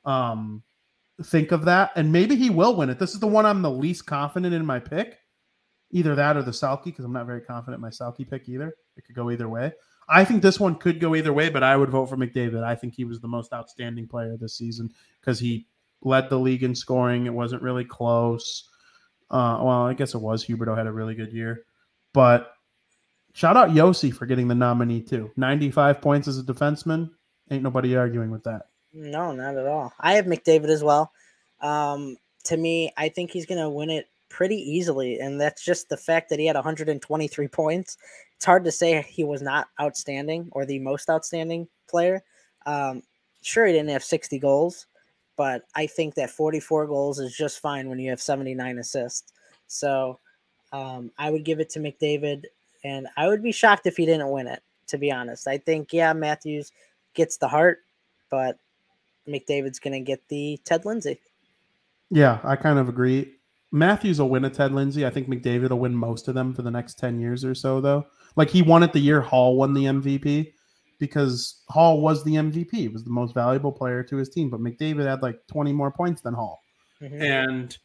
um 0.04 0.62
think 1.24 1.52
of 1.52 1.64
that, 1.66 1.90
and 1.96 2.10
maybe 2.10 2.36
he 2.36 2.48
will 2.48 2.74
win 2.74 2.88
it. 2.88 2.98
This 2.98 3.12
is 3.12 3.20
the 3.20 3.26
one 3.26 3.44
I'm 3.44 3.62
the 3.62 3.70
least 3.70 4.06
confident 4.06 4.54
in 4.54 4.64
my 4.64 4.78
pick 4.78 5.18
either 5.90 6.14
that 6.14 6.36
or 6.36 6.42
the 6.42 6.50
Selke 6.50 6.84
because 6.84 7.04
I'm 7.04 7.12
not 7.12 7.26
very 7.26 7.40
confident 7.40 7.80
my 7.80 7.90
Selke 7.90 8.28
pick 8.28 8.48
either. 8.48 8.74
It 8.96 9.04
could 9.04 9.14
go 9.14 9.30
either 9.30 9.48
way. 9.48 9.72
I 10.08 10.24
think 10.24 10.42
this 10.42 10.58
one 10.58 10.74
could 10.74 10.98
go 10.98 11.14
either 11.14 11.32
way, 11.32 11.50
but 11.50 11.62
I 11.62 11.76
would 11.76 11.90
vote 11.90 12.06
for 12.06 12.16
McDavid. 12.16 12.64
I 12.64 12.74
think 12.74 12.94
he 12.94 13.04
was 13.04 13.20
the 13.20 13.28
most 13.28 13.52
outstanding 13.52 14.08
player 14.08 14.36
this 14.36 14.56
season 14.56 14.92
because 15.20 15.38
he 15.38 15.66
led 16.02 16.28
the 16.28 16.38
league 16.38 16.64
in 16.64 16.74
scoring. 16.74 17.26
It 17.26 17.34
wasn't 17.34 17.62
really 17.62 17.84
close. 17.84 18.68
Uh, 19.30 19.60
well, 19.62 19.86
I 19.86 19.94
guess 19.94 20.14
it 20.14 20.20
was. 20.20 20.44
Huberdeau 20.44 20.76
had 20.76 20.88
a 20.88 20.92
really 20.92 21.14
good 21.14 21.32
year, 21.32 21.62
but 22.12 22.54
shout 23.32 23.56
out 23.56 23.70
Josi 23.70 24.12
for 24.12 24.26
getting 24.26 24.48
the 24.48 24.54
nominee 24.56 25.02
too. 25.02 25.30
Ninety-five 25.36 26.00
points 26.00 26.26
as 26.26 26.38
a 26.38 26.42
defenseman. 26.42 27.10
Ain't 27.48 27.62
nobody 27.62 27.94
arguing 27.94 28.32
with 28.32 28.42
that. 28.44 28.62
No, 28.92 29.30
not 29.30 29.56
at 29.56 29.66
all. 29.66 29.92
I 30.00 30.14
have 30.14 30.24
McDavid 30.24 30.68
as 30.68 30.82
well. 30.82 31.12
Um, 31.60 32.16
to 32.44 32.56
me, 32.56 32.92
I 32.96 33.08
think 33.08 33.30
he's 33.30 33.46
going 33.46 33.60
to 33.60 33.70
win 33.70 33.90
it 33.90 34.08
pretty 34.30 34.56
easily, 34.56 35.18
and 35.20 35.38
that's 35.38 35.62
just 35.62 35.90
the 35.90 35.96
fact 35.96 36.30
that 36.30 36.38
he 36.38 36.46
had 36.46 36.56
123 36.56 37.48
points. 37.48 37.98
It's 38.36 38.46
hard 38.46 38.64
to 38.64 38.72
say 38.72 39.02
he 39.02 39.24
was 39.24 39.42
not 39.42 39.68
outstanding 39.78 40.48
or 40.52 40.64
the 40.64 40.78
most 40.78 41.10
outstanding 41.10 41.68
player. 41.88 42.22
Um, 42.64 43.02
sure, 43.42 43.66
he 43.66 43.72
didn't 43.72 43.90
have 43.90 44.04
60 44.04 44.38
goals, 44.38 44.86
but 45.36 45.64
I 45.74 45.86
think 45.86 46.14
that 46.14 46.30
44 46.30 46.86
goals 46.86 47.18
is 47.18 47.36
just 47.36 47.60
fine 47.60 47.90
when 47.90 47.98
you 47.98 48.08
have 48.08 48.22
79 48.22 48.78
assists. 48.78 49.32
So 49.66 50.18
um, 50.72 51.10
I 51.18 51.30
would 51.30 51.44
give 51.44 51.60
it 51.60 51.68
to 51.70 51.80
McDavid, 51.80 52.44
and 52.84 53.08
I 53.16 53.28
would 53.28 53.42
be 53.42 53.52
shocked 53.52 53.86
if 53.86 53.96
he 53.96 54.06
didn't 54.06 54.30
win 54.30 54.46
it. 54.46 54.62
To 54.88 54.98
be 54.98 55.12
honest, 55.12 55.46
I 55.46 55.58
think 55.58 55.92
yeah, 55.92 56.12
Matthews 56.12 56.72
gets 57.14 57.36
the 57.36 57.46
Hart, 57.46 57.78
but 58.28 58.58
McDavid's 59.28 59.78
going 59.78 59.92
to 59.92 60.00
get 60.00 60.26
the 60.28 60.58
Ted 60.64 60.84
Lindsay. 60.84 61.20
Yeah, 62.10 62.40
I 62.42 62.56
kind 62.56 62.78
of 62.78 62.88
agree. 62.88 63.34
Matthews 63.72 64.20
will 64.20 64.30
win 64.30 64.44
a 64.44 64.50
Ted 64.50 64.72
Lindsay. 64.72 65.06
I 65.06 65.10
think 65.10 65.28
McDavid 65.28 65.70
will 65.70 65.78
win 65.78 65.94
most 65.94 66.28
of 66.28 66.34
them 66.34 66.52
for 66.52 66.62
the 66.62 66.70
next 66.70 66.98
10 66.98 67.20
years 67.20 67.44
or 67.44 67.54
so, 67.54 67.80
though. 67.80 68.06
Like 68.36 68.50
he 68.50 68.62
won 68.62 68.82
it 68.82 68.92
the 68.92 69.00
year 69.00 69.20
Hall 69.20 69.56
won 69.56 69.74
the 69.74 69.84
MVP 69.84 70.52
because 70.98 71.62
Hall 71.68 72.00
was 72.00 72.24
the 72.24 72.34
MVP. 72.34 72.72
He 72.72 72.88
was 72.88 73.04
the 73.04 73.10
most 73.10 73.34
valuable 73.34 73.72
player 73.72 74.02
to 74.04 74.16
his 74.16 74.28
team, 74.28 74.50
but 74.50 74.60
McDavid 74.60 75.06
had 75.06 75.22
like 75.22 75.38
20 75.48 75.72
more 75.72 75.90
points 75.90 76.20
than 76.20 76.34
Hall. 76.34 76.62
Mm-hmm. 77.00 77.22
And 77.22 77.78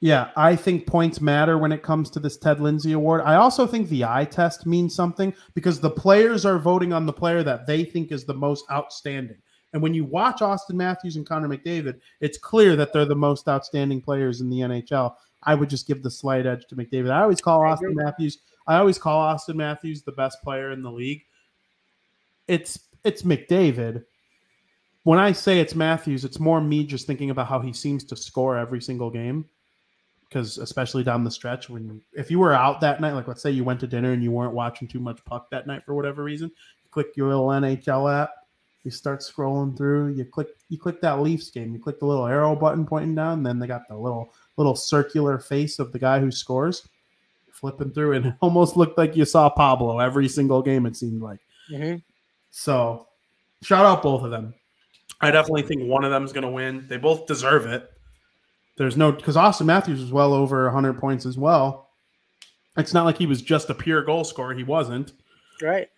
yeah, 0.00 0.30
I 0.34 0.56
think 0.56 0.86
points 0.86 1.20
matter 1.20 1.58
when 1.58 1.72
it 1.72 1.82
comes 1.82 2.08
to 2.10 2.20
this 2.20 2.38
Ted 2.38 2.58
Lindsay 2.58 2.92
award. 2.92 3.20
I 3.24 3.34
also 3.34 3.66
think 3.66 3.88
the 3.88 4.04
eye 4.04 4.24
test 4.24 4.66
means 4.66 4.94
something 4.94 5.34
because 5.54 5.78
the 5.78 5.90
players 5.90 6.46
are 6.46 6.58
voting 6.58 6.92
on 6.92 7.04
the 7.04 7.12
player 7.12 7.42
that 7.42 7.66
they 7.66 7.84
think 7.84 8.10
is 8.10 8.24
the 8.24 8.34
most 8.34 8.64
outstanding. 8.70 9.36
And 9.72 9.82
when 9.82 9.94
you 9.94 10.04
watch 10.04 10.40
Auston 10.40 10.74
Matthews 10.74 11.16
and 11.16 11.26
Connor 11.26 11.48
McDavid, 11.48 12.00
it's 12.20 12.38
clear 12.38 12.76
that 12.76 12.92
they're 12.92 13.04
the 13.04 13.14
most 13.14 13.48
outstanding 13.48 14.00
players 14.00 14.40
in 14.40 14.50
the 14.50 14.60
NHL. 14.60 15.14
I 15.42 15.54
would 15.54 15.70
just 15.70 15.86
give 15.86 16.02
the 16.02 16.10
slight 16.10 16.46
edge 16.46 16.66
to 16.68 16.76
McDavid. 16.76 17.10
I 17.10 17.22
always 17.22 17.40
call 17.40 17.60
Auston 17.60 17.94
Matthews. 17.94 18.38
I 18.66 18.78
always 18.78 18.98
call 18.98 19.34
Auston 19.34 19.56
Matthews 19.56 20.02
the 20.02 20.12
best 20.12 20.42
player 20.42 20.72
in 20.72 20.82
the 20.82 20.90
league. 20.90 21.24
It's 22.48 22.78
it's 23.04 23.22
McDavid. 23.22 24.04
When 25.04 25.18
I 25.18 25.32
say 25.32 25.60
it's 25.60 25.74
Matthews, 25.74 26.24
it's 26.24 26.38
more 26.38 26.60
me 26.60 26.84
just 26.84 27.06
thinking 27.06 27.30
about 27.30 27.46
how 27.46 27.60
he 27.60 27.72
seems 27.72 28.04
to 28.04 28.16
score 28.16 28.58
every 28.58 28.82
single 28.82 29.10
game. 29.10 29.46
Because 30.28 30.58
especially 30.58 31.02
down 31.02 31.24
the 31.24 31.30
stretch, 31.30 31.68
when 31.68 32.00
if 32.12 32.30
you 32.30 32.38
were 32.38 32.52
out 32.52 32.80
that 32.82 33.00
night, 33.00 33.14
like 33.14 33.26
let's 33.26 33.42
say 33.42 33.50
you 33.50 33.64
went 33.64 33.80
to 33.80 33.86
dinner 33.86 34.12
and 34.12 34.22
you 34.22 34.30
weren't 34.30 34.52
watching 34.52 34.86
too 34.86 35.00
much 35.00 35.24
puck 35.24 35.50
that 35.50 35.66
night 35.66 35.84
for 35.84 35.94
whatever 35.94 36.22
reason, 36.22 36.52
click 36.90 37.08
your 37.16 37.28
little 37.28 37.48
NHL 37.48 38.22
app, 38.22 38.30
you 38.84 38.90
start 38.90 39.20
scrolling 39.20 39.76
through, 39.76 40.14
you 40.14 40.24
click 40.24 40.48
you 40.68 40.78
click 40.78 41.00
that 41.00 41.20
Leafs 41.20 41.50
game, 41.50 41.72
you 41.72 41.78
click 41.78 41.98
the 41.98 42.06
little 42.06 42.26
arrow 42.26 42.56
button 42.56 42.86
pointing 42.86 43.14
down, 43.14 43.42
then 43.42 43.58
they 43.58 43.66
got 43.66 43.88
the 43.88 43.96
little 43.96 44.32
little 44.56 44.76
circular 44.76 45.38
face 45.38 45.78
of 45.78 45.92
the 45.92 45.98
guy 45.98 46.20
who 46.20 46.30
scores. 46.30 46.88
Flipping 47.52 47.90
through, 47.90 48.14
and 48.14 48.26
it 48.26 48.34
almost 48.40 48.76
looked 48.76 48.96
like 48.96 49.16
you 49.16 49.26
saw 49.26 49.50
Pablo 49.50 49.98
every 49.98 50.28
single 50.28 50.62
game. 50.62 50.86
It 50.86 50.96
seemed 50.96 51.20
like. 51.20 51.40
Mm-hmm. 51.70 51.96
So, 52.50 53.08
shout 53.62 53.84
out 53.84 54.02
both 54.02 54.22
of 54.22 54.30
them. 54.30 54.54
I 55.20 55.30
definitely 55.30 55.62
think 55.62 55.82
one 55.82 56.04
of 56.04 56.10
them 56.10 56.24
is 56.24 56.32
going 56.32 56.44
to 56.44 56.50
win. 56.50 56.86
They 56.88 56.96
both 56.96 57.26
deserve 57.26 57.66
it. 57.66 57.90
There's 58.76 58.96
no 58.96 59.12
because 59.12 59.36
auston 59.36 59.66
Matthews 59.66 60.00
was 60.00 60.10
well 60.12 60.32
over 60.32 60.64
100 60.64 60.98
points 60.98 61.26
as 61.26 61.36
well. 61.36 61.90
It's 62.78 62.94
not 62.94 63.04
like 63.04 63.18
he 63.18 63.26
was 63.26 63.42
just 63.42 63.68
a 63.68 63.74
pure 63.74 64.02
goal 64.02 64.24
scorer. 64.24 64.54
He 64.54 64.62
wasn't. 64.62 65.12
Right. 65.60 65.90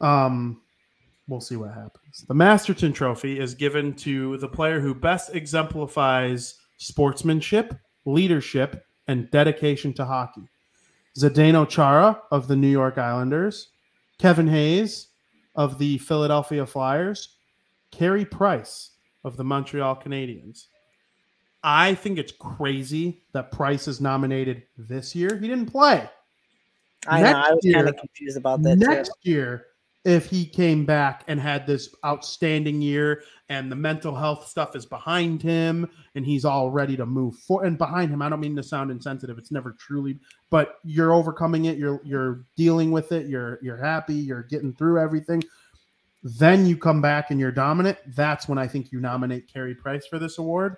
Um, 0.00 0.60
we'll 1.28 1.40
see 1.40 1.56
what 1.56 1.74
happens. 1.74 2.24
The 2.26 2.34
Masterton 2.34 2.92
Trophy 2.92 3.38
is 3.38 3.54
given 3.54 3.94
to 3.94 4.36
the 4.38 4.48
player 4.48 4.80
who 4.80 4.94
best 4.94 5.34
exemplifies 5.34 6.56
sportsmanship, 6.78 7.74
leadership, 8.04 8.84
and 9.08 9.30
dedication 9.30 9.92
to 9.94 10.04
hockey. 10.04 10.48
Zdeno 11.18 11.68
Chara 11.68 12.20
of 12.30 12.48
the 12.48 12.56
New 12.56 12.68
York 12.68 12.98
Islanders, 12.98 13.70
Kevin 14.18 14.48
Hayes 14.48 15.08
of 15.54 15.78
the 15.78 15.98
Philadelphia 15.98 16.66
Flyers, 16.66 17.36
Carey 17.90 18.24
Price 18.24 18.90
of 19.24 19.36
the 19.36 19.44
Montreal 19.44 19.96
Canadiens. 19.96 20.66
I 21.62 21.94
think 21.94 22.18
it's 22.18 22.32
crazy 22.32 23.22
that 23.32 23.50
Price 23.50 23.88
is 23.88 24.00
nominated 24.00 24.62
this 24.76 25.16
year. 25.16 25.36
He 25.36 25.48
didn't 25.48 25.66
play. 25.66 26.08
I 27.08 27.22
next 27.22 27.32
know. 27.32 27.42
I 27.42 27.52
was 27.52 27.72
kind 27.72 27.88
of 27.88 27.96
confused 27.96 28.36
about 28.36 28.62
that. 28.62 28.76
Next 28.76 29.10
too. 29.24 29.30
year, 29.30 29.66
if 30.06 30.26
he 30.26 30.46
came 30.46 30.86
back 30.86 31.24
and 31.26 31.40
had 31.40 31.66
this 31.66 31.92
outstanding 32.04 32.80
year 32.80 33.24
and 33.48 33.70
the 33.70 33.76
mental 33.76 34.14
health 34.14 34.46
stuff 34.46 34.76
is 34.76 34.86
behind 34.86 35.42
him 35.42 35.90
and 36.14 36.24
he's 36.24 36.44
all 36.44 36.70
ready 36.70 36.96
to 36.96 37.04
move 37.04 37.34
forward 37.34 37.66
and 37.66 37.76
behind 37.76 38.12
him 38.12 38.22
i 38.22 38.28
don't 38.28 38.38
mean 38.38 38.54
to 38.54 38.62
sound 38.62 38.92
insensitive 38.92 39.36
it's 39.36 39.50
never 39.50 39.72
truly 39.72 40.16
but 40.48 40.76
you're 40.84 41.12
overcoming 41.12 41.64
it 41.64 41.76
you're 41.76 42.00
you're 42.04 42.46
dealing 42.56 42.92
with 42.92 43.10
it 43.10 43.26
you're 43.26 43.58
you're 43.62 43.76
happy 43.76 44.14
you're 44.14 44.44
getting 44.44 44.72
through 44.72 45.00
everything 45.00 45.42
then 46.22 46.64
you 46.66 46.76
come 46.76 47.02
back 47.02 47.32
and 47.32 47.40
you're 47.40 47.50
dominant 47.50 47.98
that's 48.14 48.48
when 48.48 48.58
i 48.58 48.66
think 48.66 48.92
you 48.92 49.00
nominate 49.00 49.52
Carey 49.52 49.74
price 49.74 50.06
for 50.06 50.20
this 50.20 50.38
award. 50.38 50.76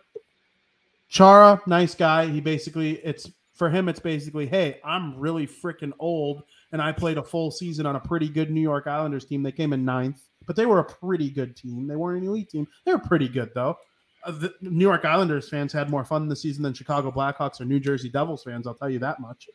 Chara 1.11 1.61
nice 1.67 1.95
guy 1.95 2.27
he 2.27 2.41
basically 2.41 2.97
it's 3.05 3.31
for 3.55 3.69
him 3.69 3.91
it's 3.91 4.01
basically 4.01 4.47
hey 4.47 4.81
i'm 4.85 5.19
really 5.19 5.47
freaking 5.47 5.93
old 5.99 6.45
and 6.73 6.83
I 6.83 6.93
played 6.93 7.19
a 7.19 7.23
full 7.23 7.51
season 7.51 7.87
on 7.87 7.97
a 7.97 8.01
pretty 8.01 8.29
good 8.29 8.51
New 8.51 8.61
York 8.61 8.87
Islanders 8.87 9.25
team. 9.25 9.43
They 9.43 9.53
came 9.53 9.73
in 9.73 9.85
ninth, 9.85 10.21
but 10.47 10.57
they 10.57 10.67
were 10.67 10.81
a 10.81 10.85
pretty 10.85 11.31
good 11.31 11.57
team. 11.57 11.87
They 11.87 11.97
weren't 11.97 12.23
an 12.23 12.29
elite 12.29 12.51
team. 12.51 12.67
They 12.85 12.93
were 12.93 12.99
pretty 12.99 13.29
good 13.29 13.51
though. 13.55 13.77
Uh, 14.25 14.33
the 14.33 14.55
New 14.61 14.85
York 14.85 15.05
Islanders 15.05 15.49
fans 15.49 15.73
had 15.73 15.91
more 15.91 16.05
fun 16.05 16.29
this 16.29 16.43
season 16.43 16.63
than 16.63 16.75
Chicago 16.75 17.11
Blackhawks 17.11 17.61
or 17.61 17.65
New 17.65 17.81
Jersey 17.81 18.09
Devils 18.09 18.45
fans. 18.45 18.67
I'll 18.67 18.75
tell 18.75 18.91
you 18.91 18.99
that 18.99 19.21
much. 19.21 19.49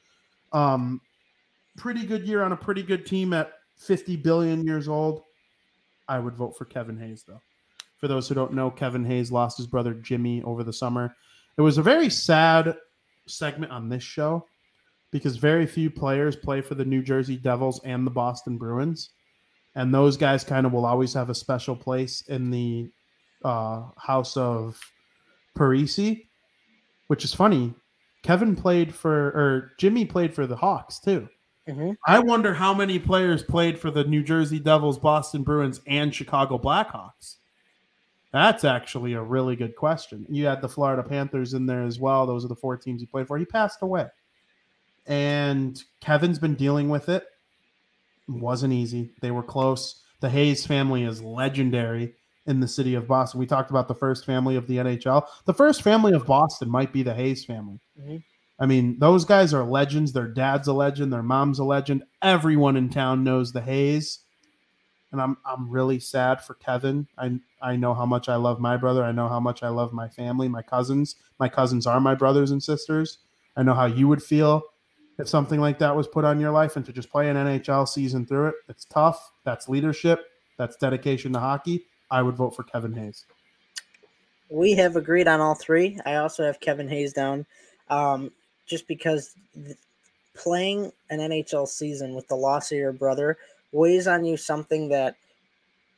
Um, 0.51 1.01
pretty 1.77 2.05
good 2.05 2.23
year 2.23 2.43
on 2.43 2.51
a 2.51 2.57
pretty 2.57 2.83
good 2.83 3.05
team 3.05 3.33
at 3.33 3.53
50 3.77 4.15
billion 4.17 4.65
years 4.65 4.87
old. 4.87 5.23
I 6.07 6.19
would 6.19 6.35
vote 6.35 6.57
for 6.57 6.65
Kevin 6.65 6.97
Hayes 6.97 7.23
though. 7.27 7.41
For 7.97 8.07
those 8.07 8.27
who 8.27 8.35
don't 8.35 8.53
know, 8.53 8.69
Kevin 8.69 9.05
Hayes 9.05 9.31
lost 9.31 9.57
his 9.57 9.67
brother 9.67 9.93
Jimmy 9.93 10.43
over 10.43 10.63
the 10.63 10.73
summer. 10.73 11.15
It 11.57 11.61
was 11.61 11.77
a 11.77 11.83
very 11.83 12.09
sad 12.09 12.75
segment 13.27 13.71
on 13.71 13.87
this 13.87 14.03
show 14.03 14.45
because 15.13 15.37
very 15.37 15.67
few 15.67 15.91
players 15.91 16.35
play 16.35 16.59
for 16.59 16.73
the 16.73 16.83
New 16.83 17.03
Jersey 17.03 17.37
Devils 17.37 17.79
and 17.85 18.05
the 18.05 18.11
Boston 18.11 18.57
Bruins. 18.57 19.11
And 19.75 19.93
those 19.93 20.17
guys 20.17 20.43
kind 20.43 20.65
of 20.65 20.73
will 20.73 20.87
always 20.87 21.13
have 21.13 21.29
a 21.29 21.35
special 21.35 21.75
place 21.75 22.23
in 22.27 22.49
the 22.49 22.89
uh, 23.45 23.83
house 23.95 24.35
of 24.35 24.79
Parise, 25.55 26.25
which 27.07 27.23
is 27.23 27.33
funny. 27.33 27.75
Kevin 28.23 28.55
played 28.55 28.93
for, 28.93 29.27
or 29.27 29.71
Jimmy 29.77 30.03
played 30.03 30.33
for 30.33 30.47
the 30.47 30.55
Hawks 30.55 30.99
too. 30.99 31.29
Mm-hmm. 31.69 31.91
I 32.07 32.19
wonder 32.19 32.53
how 32.53 32.73
many 32.73 32.97
players 32.97 33.43
played 33.43 33.77
for 33.77 33.91
the 33.91 34.03
New 34.03 34.23
Jersey 34.23 34.59
Devils, 34.59 34.97
Boston 34.97 35.43
Bruins, 35.43 35.79
and 35.85 36.13
Chicago 36.13 36.57
Blackhawks. 36.57 37.35
That's 38.31 38.63
actually 38.63 39.13
a 39.13 39.21
really 39.21 39.55
good 39.55 39.75
question. 39.75 40.25
You 40.27 40.47
had 40.47 40.61
the 40.61 40.69
Florida 40.69 41.03
Panthers 41.03 41.53
in 41.53 41.67
there 41.67 41.83
as 41.83 41.99
well. 41.99 42.25
Those 42.25 42.43
are 42.43 42.47
the 42.47 42.55
four 42.55 42.77
teams 42.77 42.99
he 42.99 43.05
played 43.05 43.27
for. 43.27 43.37
He 43.37 43.45
passed 43.45 43.83
away 43.83 44.07
and 45.05 45.81
Kevin's 46.01 46.39
been 46.39 46.55
dealing 46.55 46.89
with 46.89 47.09
it. 47.09 47.23
it. 48.27 48.31
Wasn't 48.31 48.73
easy. 48.73 49.11
They 49.21 49.31
were 49.31 49.43
close. 49.43 50.01
The 50.21 50.29
Hayes 50.29 50.65
family 50.65 51.03
is 51.03 51.21
legendary 51.21 52.15
in 52.45 52.59
the 52.59 52.67
city 52.67 52.95
of 52.95 53.07
Boston. 53.07 53.39
We 53.39 53.45
talked 53.45 53.69
about 53.69 53.87
the 53.87 53.95
first 53.95 54.25
family 54.25 54.55
of 54.55 54.67
the 54.67 54.77
NHL. 54.77 55.25
The 55.45 55.53
first 55.53 55.81
family 55.81 56.13
of 56.13 56.25
Boston 56.25 56.69
might 56.69 56.93
be 56.93 57.03
the 57.03 57.13
Hayes 57.13 57.45
family. 57.45 57.79
Mm-hmm. 57.99 58.17
I 58.59 58.65
mean, 58.65 58.97
those 58.99 59.25
guys 59.25 59.53
are 59.53 59.63
legends. 59.63 60.13
Their 60.13 60.27
dad's 60.27 60.67
a 60.67 60.73
legend. 60.73 61.11
Their 61.11 61.23
mom's 61.23 61.59
a 61.59 61.63
legend. 61.63 62.03
Everyone 62.21 62.77
in 62.77 62.89
town 62.89 63.23
knows 63.23 63.51
the 63.51 63.61
Hayes. 63.61 64.19
And 65.11 65.21
I'm 65.21 65.37
I'm 65.45 65.69
really 65.69 65.99
sad 65.99 66.41
for 66.41 66.55
Kevin. 66.55 67.07
I 67.17 67.39
I 67.61 67.75
know 67.75 67.93
how 67.93 68.05
much 68.05 68.29
I 68.29 68.35
love 68.35 68.59
my 68.59 68.77
brother. 68.77 69.03
I 69.03 69.11
know 69.11 69.27
how 69.27 69.39
much 69.39 69.61
I 69.61 69.69
love 69.69 69.93
my 69.93 70.09
family, 70.09 70.47
my 70.47 70.61
cousins. 70.61 71.15
My 71.39 71.49
cousins 71.49 71.85
are 71.85 71.99
my 71.99 72.15
brothers 72.15 72.51
and 72.51 72.63
sisters. 72.63 73.19
I 73.55 73.63
know 73.63 73.73
how 73.75 73.85
you 73.85 74.07
would 74.07 74.23
feel 74.23 74.63
if 75.19 75.27
something 75.27 75.59
like 75.59 75.79
that 75.79 75.95
was 75.95 76.07
put 76.07 76.25
on 76.25 76.39
your 76.39 76.51
life 76.51 76.75
and 76.75 76.85
to 76.85 76.93
just 76.93 77.09
play 77.09 77.29
an 77.29 77.37
NHL 77.37 77.87
season 77.87 78.25
through 78.25 78.47
it. 78.47 78.55
It's 78.67 78.85
tough. 78.85 79.31
That's 79.43 79.69
leadership. 79.69 80.25
That's 80.57 80.75
dedication 80.75 81.33
to 81.33 81.39
hockey. 81.39 81.85
I 82.09 82.21
would 82.21 82.35
vote 82.35 82.55
for 82.55 82.63
Kevin 82.63 82.93
Hayes. 82.93 83.25
We 84.49 84.73
have 84.73 84.95
agreed 84.95 85.27
on 85.27 85.39
all 85.39 85.55
three. 85.55 85.99
I 86.05 86.15
also 86.15 86.43
have 86.43 86.59
Kevin 86.59 86.87
Hayes 86.87 87.13
down 87.13 87.45
um, 87.89 88.31
just 88.65 88.87
because 88.87 89.35
playing 90.35 90.91
an 91.09 91.19
NHL 91.19 91.67
season 91.67 92.15
with 92.15 92.27
the 92.27 92.35
loss 92.35 92.71
of 92.71 92.77
your 92.77 92.91
brother 92.91 93.37
weighs 93.71 94.07
on 94.07 94.25
you 94.25 94.37
something 94.37 94.89
that 94.89 95.15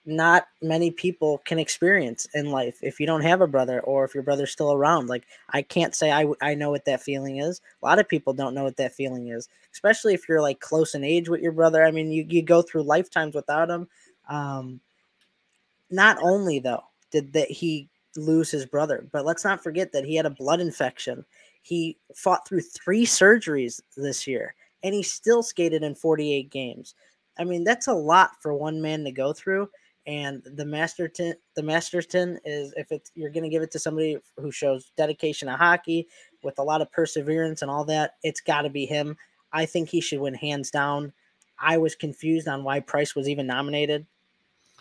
not 0.06 0.48
many 0.61 0.91
people 0.91 1.40
can 1.45 1.57
experience 1.57 2.27
in 2.36 2.52
life 2.52 2.77
if 2.82 2.99
you 2.99 3.07
don't 3.07 3.22
have 3.22 3.41
a 3.41 3.48
brother 3.48 3.82
or 3.82 4.06
if 4.06 4.14
your 4.14 4.23
brother's 4.23 4.52
still 4.52 4.72
around. 4.72 5.07
Like 5.07 5.26
i 5.49 5.61
can't 5.61 5.95
say 5.95 6.11
i 6.11 6.26
i 6.41 6.53
know 6.53 6.69
what 6.69 6.86
that 6.86 7.02
feeling 7.02 7.38
is. 7.38 7.61
A 7.82 7.86
lot 7.86 7.99
of 7.99 8.07
people 8.07 8.34
don't 8.34 8.53
know 8.53 8.64
what 8.64 8.77
that 8.77 8.94
feeling 8.94 9.30
is 9.30 9.49
especially 9.73 10.14
if 10.14 10.30
you're 10.30 10.41
like 10.41 10.60
close 10.60 10.94
in 10.95 11.03
age 11.03 11.27
with 11.27 11.41
your 11.41 11.52
brother. 11.52 11.84
I 11.84 11.91
mean 11.91 12.11
you, 12.11 12.26
you 12.30 12.41
go 12.44 12.61
through 12.61 12.84
lifetimes 12.84 13.36
without 13.36 13.69
him. 13.69 13.88
Um 14.30 14.80
not 15.90 16.18
only 16.22 16.60
though 16.60 16.84
did 17.11 17.34
that 17.34 17.49
he 17.49 17.90
lose 18.15 18.52
his 18.52 18.65
brother 18.65 19.07
but 19.11 19.26
let's 19.26 19.44
not 19.44 19.64
forget 19.64 19.91
that 19.91 20.06
he 20.06 20.15
had 20.15 20.26
a 20.26 20.32
blood 20.32 20.60
infection. 20.60 21.26
He 21.64 21.98
fought 22.15 22.48
through 22.48 22.61
three 22.61 23.06
surgeries 23.07 23.82
this 23.98 24.27
year 24.27 24.53
and 24.84 24.94
he 24.94 25.02
still 25.02 25.41
skated 25.41 25.82
in 25.82 25.95
48 25.95 26.52
games. 26.52 26.94
I 27.40 27.44
mean 27.44 27.64
that's 27.64 27.88
a 27.88 27.94
lot 27.94 28.32
for 28.40 28.53
one 28.53 28.84
man 28.84 29.03
to 29.06 29.11
go 29.11 29.34
through 29.34 29.68
and 30.07 30.44
the 30.44 30.65
Masterton, 30.65 31.34
the 31.56 31.64
Masterton 31.64 32.40
is 32.45 32.73
if 32.77 32.91
it's 32.91 33.11
you're 33.15 33.32
going 33.32 33.44
to 33.44 33.49
give 33.49 33.64
it 33.64 33.72
to 33.72 33.80
somebody 33.80 34.18
who 34.38 34.52
shows 34.52 34.91
dedication 34.98 35.48
to 35.48 35.56
hockey 35.56 36.07
with 36.44 36.60
a 36.60 36.64
lot 36.64 36.82
of 36.82 36.91
perseverance 36.91 37.61
and 37.61 37.72
all 37.72 37.86
that, 37.86 38.15
it's 38.23 38.41
got 38.41 38.64
to 38.64 38.69
be 38.69 38.86
him. 38.86 39.18
I 39.52 39.65
think 39.65 39.90
he 39.90 40.02
should 40.02 40.19
win 40.19 40.36
hands 40.36 40.69
down. 40.69 41.14
I 41.57 41.77
was 41.77 41.95
confused 41.95 42.48
on 42.48 42.64
why 42.64 42.82
Price 42.82 43.15
was 43.15 43.27
even 43.30 43.48
nominated. 43.48 44.06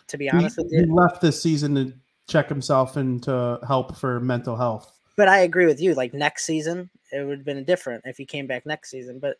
To 0.09 0.17
be 0.17 0.29
honest 0.29 0.57
he, 0.57 0.63
with 0.63 0.71
you, 0.71 0.79
he 0.81 0.85
left 0.85 1.21
this 1.21 1.41
season 1.41 1.75
to 1.75 1.93
check 2.27 2.47
himself 2.47 2.95
and 2.95 3.23
to 3.23 3.59
help 3.67 3.97
for 3.97 4.19
mental 4.19 4.55
health. 4.55 4.99
But 5.17 5.27
I 5.27 5.39
agree 5.39 5.65
with 5.65 5.81
you. 5.81 5.95
Like 5.95 6.13
next 6.13 6.45
season, 6.45 6.89
it 7.11 7.25
would 7.25 7.39
have 7.39 7.45
been 7.45 7.63
different 7.63 8.03
if 8.05 8.17
he 8.17 8.25
came 8.25 8.45
back 8.45 8.65
next 8.65 8.91
season. 8.91 9.19
But 9.19 9.37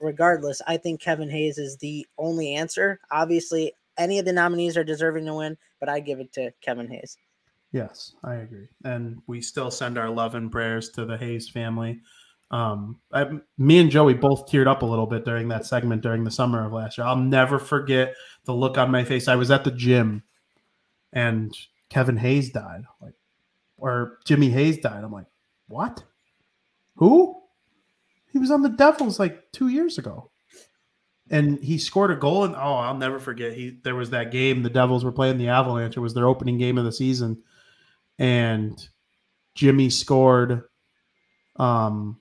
regardless, 0.00 0.62
I 0.66 0.78
think 0.78 1.00
Kevin 1.00 1.28
Hayes 1.28 1.58
is 1.58 1.76
the 1.76 2.06
only 2.16 2.54
answer. 2.54 3.00
Obviously, 3.10 3.72
any 3.98 4.18
of 4.18 4.24
the 4.24 4.32
nominees 4.32 4.76
are 4.76 4.84
deserving 4.84 5.26
to 5.26 5.34
win, 5.34 5.56
but 5.80 5.88
I 5.88 6.00
give 6.00 6.20
it 6.20 6.32
to 6.34 6.50
Kevin 6.60 6.88
Hayes. 6.88 7.16
Yes, 7.72 8.14
I 8.24 8.36
agree. 8.36 8.68
And 8.84 9.20
we 9.26 9.42
still 9.42 9.70
send 9.70 9.98
our 9.98 10.08
love 10.08 10.34
and 10.34 10.50
prayers 10.50 10.88
to 10.90 11.04
the 11.04 11.18
Hayes 11.18 11.48
family. 11.48 12.00
Um, 12.50 12.98
I, 13.12 13.28
me 13.58 13.78
and 13.78 13.90
Joey 13.90 14.14
both 14.14 14.46
teared 14.46 14.66
up 14.66 14.80
a 14.80 14.86
little 14.86 15.06
bit 15.06 15.26
during 15.26 15.48
that 15.48 15.66
segment 15.66 16.02
during 16.02 16.24
the 16.24 16.30
summer 16.30 16.64
of 16.64 16.72
last 16.72 16.96
year. 16.96 17.06
I'll 17.06 17.16
never 17.16 17.58
forget 17.58 18.14
the 18.44 18.54
look 18.54 18.78
on 18.78 18.90
my 18.90 19.04
face. 19.04 19.28
I 19.28 19.36
was 19.36 19.50
at 19.50 19.64
the 19.64 19.70
gym 19.70 20.22
and 21.12 21.54
Kevin 21.90 22.16
Hayes 22.16 22.50
died, 22.50 22.84
like, 23.02 23.14
or 23.76 24.18
Jimmy 24.24 24.48
Hayes 24.48 24.78
died. 24.78 25.04
I'm 25.04 25.12
like, 25.12 25.26
what? 25.68 26.02
Who? 26.96 27.36
He 28.32 28.38
was 28.38 28.50
on 28.50 28.62
the 28.62 28.70
Devils 28.70 29.18
like 29.18 29.52
two 29.52 29.68
years 29.68 29.98
ago 29.98 30.30
and 31.30 31.62
he 31.62 31.78
scored 31.78 32.10
a 32.10 32.16
goal 32.16 32.44
and 32.44 32.54
oh 32.54 32.74
i'll 32.74 32.96
never 32.96 33.18
forget. 33.18 33.52
He 33.52 33.78
there 33.82 33.94
was 33.94 34.10
that 34.10 34.30
game 34.30 34.62
the 34.62 34.70
devils 34.70 35.04
were 35.04 35.12
playing 35.12 35.38
the 35.38 35.48
avalanche. 35.48 35.96
It 35.96 36.00
was 36.00 36.14
their 36.14 36.26
opening 36.28 36.58
game 36.58 36.78
of 36.78 36.84
the 36.84 36.92
season. 36.92 37.42
And 38.18 38.86
jimmy 39.54 39.90
scored 39.90 40.62
um 41.56 42.16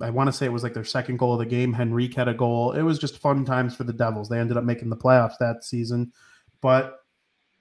i 0.00 0.10
want 0.10 0.28
to 0.28 0.32
say 0.32 0.44
it 0.44 0.52
was 0.52 0.62
like 0.62 0.74
their 0.74 0.84
second 0.84 1.18
goal 1.18 1.32
of 1.34 1.38
the 1.38 1.46
game. 1.46 1.74
Henrique 1.74 2.14
had 2.14 2.28
a 2.28 2.34
goal. 2.34 2.72
It 2.72 2.82
was 2.82 2.98
just 2.98 3.18
fun 3.18 3.44
times 3.44 3.74
for 3.74 3.84
the 3.84 3.92
devils. 3.92 4.28
They 4.28 4.38
ended 4.38 4.56
up 4.56 4.64
making 4.64 4.90
the 4.90 4.96
playoffs 4.96 5.38
that 5.40 5.64
season. 5.64 6.12
But 6.60 7.00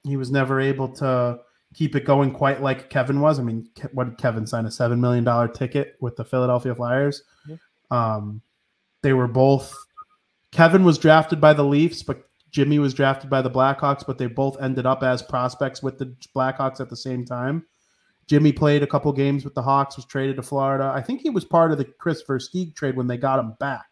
he 0.04 0.18
was 0.18 0.32
never 0.32 0.60
able 0.60 0.90
to 0.96 1.40
keep 1.74 1.96
it 1.96 2.06
going 2.06 2.32
quite 2.32 2.62
like 2.62 2.90
kevin 2.90 3.20
was. 3.20 3.40
I 3.40 3.44
mean 3.44 3.68
what 3.94 4.10
did 4.10 4.18
kevin 4.18 4.46
sign 4.46 4.66
a 4.66 4.72
seven 4.72 5.02
million 5.02 5.24
dollar 5.24 5.48
ticket 5.48 5.96
with 6.00 6.16
the 6.16 6.26
philadelphia 6.26 6.76
flyers? 6.76 7.24
Mm-hmm. 7.48 7.96
um 7.96 8.42
they 9.02 9.14
were 9.14 9.28
both 9.28 9.76
Kevin 10.54 10.84
was 10.84 11.00
drafted 11.00 11.42
by 11.42 11.52
the 11.52 11.64
Leafs, 11.64 12.04
but 12.04 12.30
Jimmy 12.52 12.78
was 12.78 12.94
drafted 12.94 13.28
by 13.28 13.42
the 13.42 13.50
Blackhawks, 13.50 14.06
but 14.06 14.20
they 14.20 14.28
both 14.28 14.62
ended 14.62 14.86
up 14.86 15.02
as 15.02 15.24
prospects 15.24 15.82
with 15.82 15.98
the 15.98 16.16
Blackhawks 16.36 16.80
at 16.80 16.92
the 16.92 16.96
same 16.96 17.26
time. 17.26 17.66
Jimmy 18.28 18.52
played 18.54 18.84
a 18.84 18.88
couple 18.88 19.12
games 19.12 19.44
with 19.44 19.56
the 19.56 19.64
Hawks, 19.64 19.96
was 19.96 20.06
traded 20.06 20.36
to 20.36 20.44
Florida. 20.44 20.92
I 20.96 21.02
think 21.02 21.22
he 21.22 21.32
was 21.32 21.44
part 21.44 21.72
of 21.72 21.80
the 21.80 21.86
Kris 21.86 22.24
Versteeg 22.24 22.76
trade 22.76 22.96
when 22.96 23.08
they 23.08 23.18
got 23.18 23.40
him 23.40 23.56
back, 23.60 23.88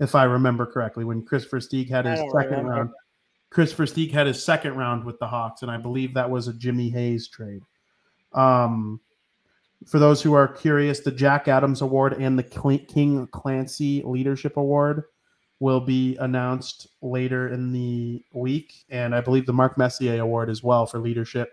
if 0.00 0.16
I 0.16 0.24
remember 0.24 0.66
correctly, 0.66 1.04
when 1.04 1.24
Kris 1.24 1.46
Versteeg 1.46 1.88
had 1.88 2.06
his 2.06 2.18
second 2.18 2.50
remember. 2.50 2.70
round. 2.70 2.90
Kris 3.50 3.72
Versteeg 3.72 4.10
had 4.10 4.26
his 4.26 4.42
second 4.42 4.74
round 4.74 5.04
with 5.04 5.18
the 5.20 5.28
Hawks, 5.28 5.62
and 5.62 5.70
I 5.70 5.76
believe 5.76 6.12
that 6.14 6.28
was 6.28 6.48
a 6.48 6.52
Jimmy 6.52 6.90
Hayes 6.90 7.28
trade. 7.28 7.62
Um, 8.32 9.00
for 9.86 10.00
those 10.00 10.20
who 10.20 10.34
are 10.34 10.48
curious, 10.48 11.00
the 11.00 11.12
Jack 11.12 11.46
Adams 11.46 11.82
Award 11.82 12.14
and 12.14 12.36
the 12.36 12.42
King 12.42 13.28
Clancy 13.28 14.02
Leadership 14.04 14.56
Award– 14.56 15.04
will 15.60 15.80
be 15.80 16.16
announced 16.16 16.88
later 17.02 17.48
in 17.48 17.72
the 17.72 18.24
week, 18.32 18.84
and 18.90 19.14
I 19.14 19.20
believe 19.20 19.46
the 19.46 19.52
Mark 19.52 19.76
Messier 19.76 20.20
Award 20.20 20.50
as 20.50 20.62
well 20.62 20.86
for 20.86 20.98
leadership. 20.98 21.50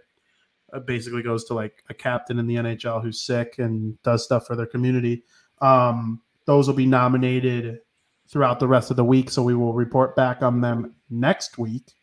Uh, 0.73 0.79
basically 0.79 1.23
goes 1.23 1.45
to 1.45 1.53
like 1.53 1.83
a 1.89 1.93
captain 1.93 2.39
in 2.39 2.47
the 2.47 2.55
NHL 2.55 3.01
who's 3.01 3.21
sick 3.21 3.55
and 3.59 4.01
does 4.03 4.23
stuff 4.23 4.45
for 4.45 4.55
their 4.55 4.65
community. 4.65 5.23
Um, 5.61 6.21
those 6.45 6.67
will 6.67 6.75
be 6.75 6.85
nominated 6.85 7.79
throughout 8.27 8.59
the 8.59 8.67
rest 8.67 8.91
of 8.91 8.97
the 8.97 9.03
week, 9.03 9.29
so 9.29 9.43
we 9.43 9.55
will 9.55 9.73
report 9.73 10.15
back 10.15 10.41
on 10.41 10.61
them 10.61 10.95
next 11.09 11.57
week. 11.57 11.93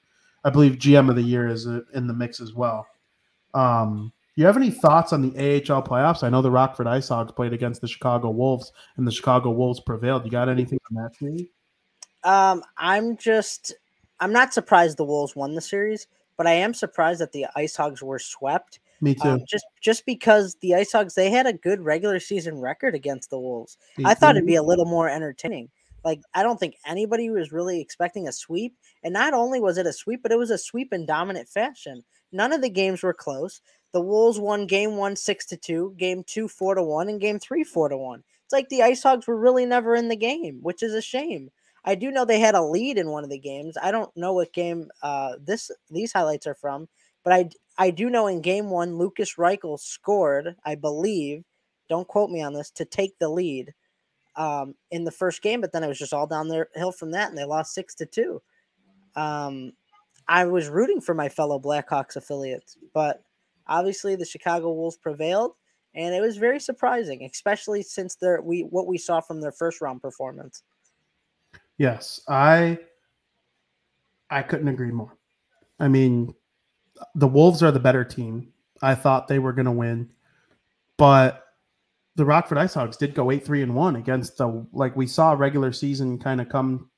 I 0.44 0.50
believe 0.50 0.72
GM 0.72 1.08
of 1.08 1.16
the 1.16 1.22
year 1.22 1.46
is 1.46 1.66
uh, 1.66 1.80
in 1.94 2.06
the 2.06 2.14
mix 2.14 2.40
as 2.40 2.52
well. 2.52 2.86
Um, 3.54 4.12
you 4.34 4.46
have 4.46 4.56
any 4.56 4.70
thoughts 4.70 5.12
on 5.12 5.22
the 5.22 5.36
AHL 5.36 5.82
playoffs? 5.82 6.22
I 6.22 6.30
know 6.30 6.42
the 6.42 6.50
Rockford 6.50 6.86
Ice 6.86 7.08
Hogs 7.08 7.32
played 7.32 7.52
against 7.52 7.80
the 7.80 7.88
Chicago 7.88 8.30
Wolves, 8.30 8.72
and 8.96 9.06
the 9.06 9.12
Chicago 9.12 9.50
Wolves 9.50 9.80
prevailed. 9.80 10.24
You 10.24 10.30
got 10.30 10.48
anything 10.48 10.78
on 10.90 11.02
that, 11.02 11.12
Maybe? 11.20 11.50
Um, 12.24 12.62
I'm 12.76 13.16
just 13.16 13.74
I'm 14.20 14.32
not 14.32 14.54
surprised 14.54 14.96
the 14.96 15.04
Wolves 15.04 15.34
won 15.34 15.54
the 15.54 15.60
series, 15.60 16.06
but 16.36 16.46
I 16.46 16.52
am 16.52 16.74
surprised 16.74 17.20
that 17.20 17.32
the 17.32 17.46
Ice 17.56 17.76
Hogs 17.76 18.02
were 18.02 18.18
swept. 18.18 18.78
Me 19.00 19.14
too. 19.14 19.28
Um, 19.28 19.40
just 19.48 19.66
just 19.80 20.06
because 20.06 20.56
the 20.60 20.74
Ice 20.76 20.92
Hogs 20.92 21.14
they 21.14 21.30
had 21.30 21.46
a 21.46 21.52
good 21.52 21.80
regular 21.80 22.20
season 22.20 22.60
record 22.60 22.94
against 22.94 23.30
the 23.30 23.38
Wolves. 23.38 23.76
Me 23.98 24.04
I 24.06 24.14
thought 24.14 24.36
it'd 24.36 24.46
be 24.46 24.54
a 24.54 24.62
little 24.62 24.84
more 24.84 25.08
entertaining. 25.08 25.70
Like 26.04 26.20
I 26.34 26.42
don't 26.42 26.58
think 26.58 26.76
anybody 26.86 27.30
was 27.30 27.52
really 27.52 27.80
expecting 27.80 28.28
a 28.28 28.32
sweep, 28.32 28.76
and 29.02 29.12
not 29.12 29.34
only 29.34 29.60
was 29.60 29.76
it 29.76 29.86
a 29.86 29.92
sweep, 29.92 30.22
but 30.22 30.32
it 30.32 30.38
was 30.38 30.50
a 30.50 30.58
sweep 30.58 30.92
in 30.92 31.04
dominant 31.04 31.48
fashion. 31.48 32.04
None 32.30 32.52
of 32.52 32.62
the 32.62 32.70
games 32.70 33.02
were 33.02 33.14
close. 33.14 33.60
The 33.92 34.00
Wolves 34.00 34.38
won 34.38 34.66
game 34.66 34.96
one 34.96 35.16
six 35.16 35.46
to 35.46 35.56
two, 35.56 35.94
game 35.98 36.22
two 36.24 36.48
four 36.48 36.76
to 36.76 36.82
one, 36.82 37.08
and 37.08 37.20
game 37.20 37.38
three 37.40 37.64
four 37.64 37.88
to 37.88 37.96
one. 37.96 38.22
It's 38.44 38.52
like 38.52 38.68
the 38.68 38.82
Ice 38.82 39.02
Hogs 39.02 39.26
were 39.26 39.36
really 39.36 39.66
never 39.66 39.94
in 39.96 40.08
the 40.08 40.16
game, 40.16 40.60
which 40.62 40.82
is 40.82 40.94
a 40.94 41.02
shame. 41.02 41.50
I 41.84 41.94
do 41.94 42.10
know 42.10 42.24
they 42.24 42.40
had 42.40 42.54
a 42.54 42.62
lead 42.62 42.98
in 42.98 43.10
one 43.10 43.24
of 43.24 43.30
the 43.30 43.38
games. 43.38 43.76
I 43.80 43.90
don't 43.90 44.14
know 44.16 44.32
what 44.32 44.52
game 44.52 44.88
uh, 45.02 45.34
this 45.44 45.70
these 45.90 46.12
highlights 46.12 46.46
are 46.46 46.54
from, 46.54 46.88
but 47.24 47.32
I 47.32 47.50
I 47.78 47.90
do 47.90 48.08
know 48.10 48.26
in 48.26 48.40
game 48.40 48.70
one 48.70 48.96
Lukas 48.98 49.34
Reichel 49.36 49.78
scored, 49.78 50.56
I 50.64 50.74
believe. 50.76 51.44
Don't 51.88 52.08
quote 52.08 52.30
me 52.30 52.42
on 52.42 52.54
this 52.54 52.70
to 52.72 52.84
take 52.84 53.18
the 53.18 53.28
lead 53.28 53.74
um, 54.36 54.74
in 54.90 55.04
the 55.04 55.10
first 55.10 55.42
game, 55.42 55.60
but 55.60 55.72
then 55.72 55.82
it 55.82 55.88
was 55.88 55.98
just 55.98 56.14
all 56.14 56.26
down 56.26 56.48
the 56.48 56.66
hill 56.74 56.92
from 56.92 57.10
that, 57.10 57.28
and 57.28 57.36
they 57.36 57.44
lost 57.44 57.74
six 57.74 57.94
to 57.96 58.06
two. 58.06 58.40
Um, 59.16 59.72
I 60.28 60.44
was 60.46 60.68
rooting 60.68 61.00
for 61.00 61.14
my 61.14 61.28
fellow 61.28 61.58
Blackhawks 61.58 62.16
affiliates, 62.16 62.78
but 62.94 63.22
obviously 63.66 64.16
the 64.16 64.24
Chicago 64.24 64.72
Wolves 64.72 64.96
prevailed, 64.96 65.52
and 65.94 66.14
it 66.14 66.20
was 66.20 66.36
very 66.36 66.60
surprising, 66.60 67.28
especially 67.30 67.82
since 67.82 68.14
their 68.14 68.40
we 68.40 68.60
what 68.60 68.86
we 68.86 68.98
saw 68.98 69.20
from 69.20 69.40
their 69.40 69.52
first 69.52 69.80
round 69.80 70.00
performance. 70.00 70.62
Yes, 71.82 72.20
I 72.28 72.78
I 74.30 74.42
couldn't 74.42 74.68
agree 74.68 74.92
more. 74.92 75.18
I 75.80 75.88
mean, 75.88 76.32
the 77.16 77.26
Wolves 77.26 77.60
are 77.60 77.72
the 77.72 77.80
better 77.80 78.04
team. 78.04 78.52
I 78.80 78.94
thought 78.94 79.26
they 79.26 79.40
were 79.40 79.52
going 79.52 79.66
to 79.66 79.72
win, 79.72 80.10
but 80.96 81.42
the 82.14 82.24
Rockford 82.24 82.58
Ice 82.58 82.74
Hogs 82.74 82.96
did 82.96 83.16
go 83.16 83.26
8-3 83.26 83.64
and 83.64 83.74
1 83.74 83.96
against 83.96 84.36
the 84.36 84.64
like 84.72 84.94
we 84.94 85.08
saw 85.08 85.32
regular 85.32 85.72
season 85.72 86.20
kind 86.20 86.40
of 86.40 86.48
come 86.48 86.88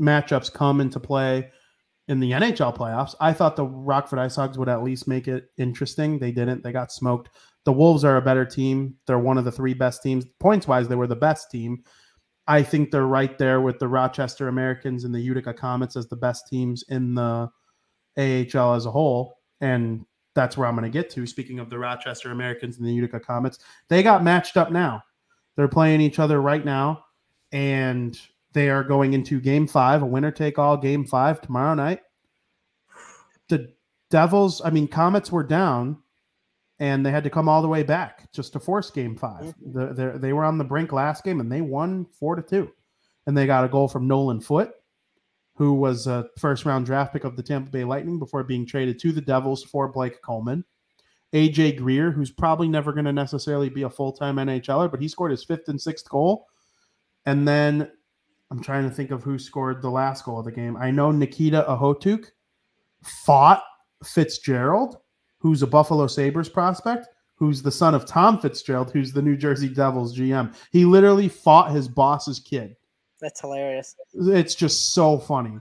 matchups 0.00 0.52
come 0.52 0.80
into 0.80 1.00
play 1.00 1.50
in 2.06 2.20
the 2.20 2.30
NHL 2.30 2.76
playoffs. 2.76 3.16
I 3.18 3.32
thought 3.32 3.56
the 3.56 3.66
Rockford 3.66 4.20
Ice 4.20 4.36
Hogs 4.36 4.58
would 4.58 4.68
at 4.68 4.84
least 4.84 5.08
make 5.08 5.26
it 5.26 5.50
interesting. 5.56 6.20
They 6.20 6.30
didn't. 6.30 6.62
They 6.62 6.70
got 6.70 6.92
smoked. 6.92 7.30
The 7.64 7.72
Wolves 7.72 8.04
are 8.04 8.16
a 8.16 8.22
better 8.22 8.44
team. 8.44 8.94
They're 9.08 9.18
one 9.18 9.38
of 9.38 9.44
the 9.44 9.50
three 9.50 9.74
best 9.74 10.04
teams. 10.04 10.24
Points 10.38 10.68
wise, 10.68 10.86
they 10.86 10.94
were 10.94 11.08
the 11.08 11.16
best 11.16 11.50
team. 11.50 11.82
I 12.48 12.62
think 12.62 12.90
they're 12.90 13.06
right 13.06 13.36
there 13.36 13.60
with 13.60 13.78
the 13.78 13.88
Rochester 13.88 14.48
Americans 14.48 15.04
and 15.04 15.14
the 15.14 15.20
Utica 15.20 15.52
Comets 15.52 15.96
as 15.96 16.08
the 16.08 16.16
best 16.16 16.48
teams 16.48 16.82
in 16.88 17.14
the 17.14 17.50
AHL 18.16 18.74
as 18.74 18.86
a 18.86 18.90
whole. 18.90 19.36
And 19.60 20.06
that's 20.34 20.56
where 20.56 20.66
I'm 20.66 20.74
going 20.74 20.90
to 20.90 20.98
get 20.98 21.10
to. 21.10 21.26
Speaking 21.26 21.58
of 21.58 21.68
the 21.68 21.78
Rochester 21.78 22.30
Americans 22.30 22.78
and 22.78 22.86
the 22.86 22.92
Utica 22.92 23.20
Comets, 23.20 23.58
they 23.88 24.02
got 24.02 24.24
matched 24.24 24.56
up 24.56 24.72
now. 24.72 25.02
They're 25.56 25.68
playing 25.68 26.00
each 26.00 26.18
other 26.18 26.40
right 26.40 26.64
now, 26.64 27.04
and 27.52 28.18
they 28.54 28.70
are 28.70 28.84
going 28.84 29.12
into 29.12 29.40
game 29.40 29.66
five, 29.66 30.02
a 30.02 30.06
winner 30.06 30.30
take 30.30 30.58
all 30.58 30.76
game 30.76 31.04
five 31.04 31.40
tomorrow 31.40 31.74
night. 31.74 32.00
The 33.48 33.74
Devils, 34.10 34.62
I 34.64 34.70
mean, 34.70 34.88
Comets 34.88 35.30
were 35.30 35.42
down 35.42 35.98
and 36.80 37.04
they 37.04 37.10
had 37.10 37.24
to 37.24 37.30
come 37.30 37.48
all 37.48 37.62
the 37.62 37.68
way 37.68 37.82
back 37.82 38.30
just 38.32 38.52
to 38.52 38.60
force 38.60 38.90
game 38.90 39.16
5 39.16 39.42
mm-hmm. 39.42 39.94
the, 39.94 40.18
they 40.18 40.32
were 40.32 40.44
on 40.44 40.58
the 40.58 40.64
brink 40.64 40.92
last 40.92 41.24
game 41.24 41.40
and 41.40 41.50
they 41.50 41.60
won 41.60 42.06
four 42.18 42.36
to 42.36 42.42
two. 42.42 42.70
And 43.26 43.36
they 43.36 43.46
got 43.46 43.64
a 43.64 43.68
goal 43.68 43.88
from 43.88 44.08
Nolan 44.08 44.40
Foote, 44.40 44.72
who 45.54 45.74
was 45.74 46.06
a 46.06 46.26
first 46.38 46.64
round 46.64 46.86
draft 46.86 47.12
pick 47.12 47.24
of 47.24 47.36
the 47.36 47.42
Tampa 47.42 47.70
Bay 47.70 47.84
Lightning 47.84 48.18
before 48.18 48.42
being 48.42 48.64
traded 48.64 48.98
to 49.00 49.12
the 49.12 49.20
Devils 49.20 49.64
for 49.64 49.88
Blake 49.88 50.22
Coleman. 50.22 50.64
AJ 51.34 51.76
Greer, 51.76 52.10
who's 52.10 52.30
probably 52.30 52.68
never 52.68 52.92
going 52.92 53.04
to 53.04 53.12
necessarily 53.12 53.68
be 53.68 53.82
a 53.82 53.90
full 53.90 54.12
time 54.12 54.36
NHLer, 54.36 54.90
but 54.90 55.00
he 55.00 55.08
scored 55.08 55.30
his 55.30 55.44
fifth 55.44 55.68
and 55.68 55.78
sixth 55.78 56.08
goal. 56.08 56.46
And 57.26 57.46
then 57.46 57.90
I'm 58.50 58.62
trying 58.62 58.88
to 58.88 58.94
think 58.94 59.10
of 59.10 59.22
who 59.22 59.38
scored 59.38 59.82
the 59.82 59.90
last 59.90 60.24
goal 60.24 60.38
of 60.38 60.46
the 60.46 60.52
game. 60.52 60.76
I 60.76 60.90
know 60.90 61.10
Nikita 61.10 61.66
Okhotyuk 61.68 62.26
fought 63.02 63.62
Fitzgerald, 64.02 64.96
who's 65.38 65.62
a 65.62 65.66
Buffalo 65.66 66.06
Sabres 66.06 66.48
prospect, 66.48 67.08
who's 67.36 67.62
the 67.62 67.70
son 67.70 67.94
of 67.94 68.06
Tom 68.06 68.38
Fitzgerald, 68.38 68.90
who's 68.90 69.12
the 69.12 69.22
New 69.22 69.36
Jersey 69.36 69.68
Devils 69.68 70.16
GM. 70.16 70.54
He 70.72 70.84
literally 70.84 71.28
fought 71.28 71.70
his 71.70 71.88
boss's 71.88 72.40
kid. 72.40 72.76
That's 73.20 73.40
hilarious. 73.40 73.94
It's 74.14 74.54
just 74.54 74.92
so 74.92 75.18
funny. 75.18 75.58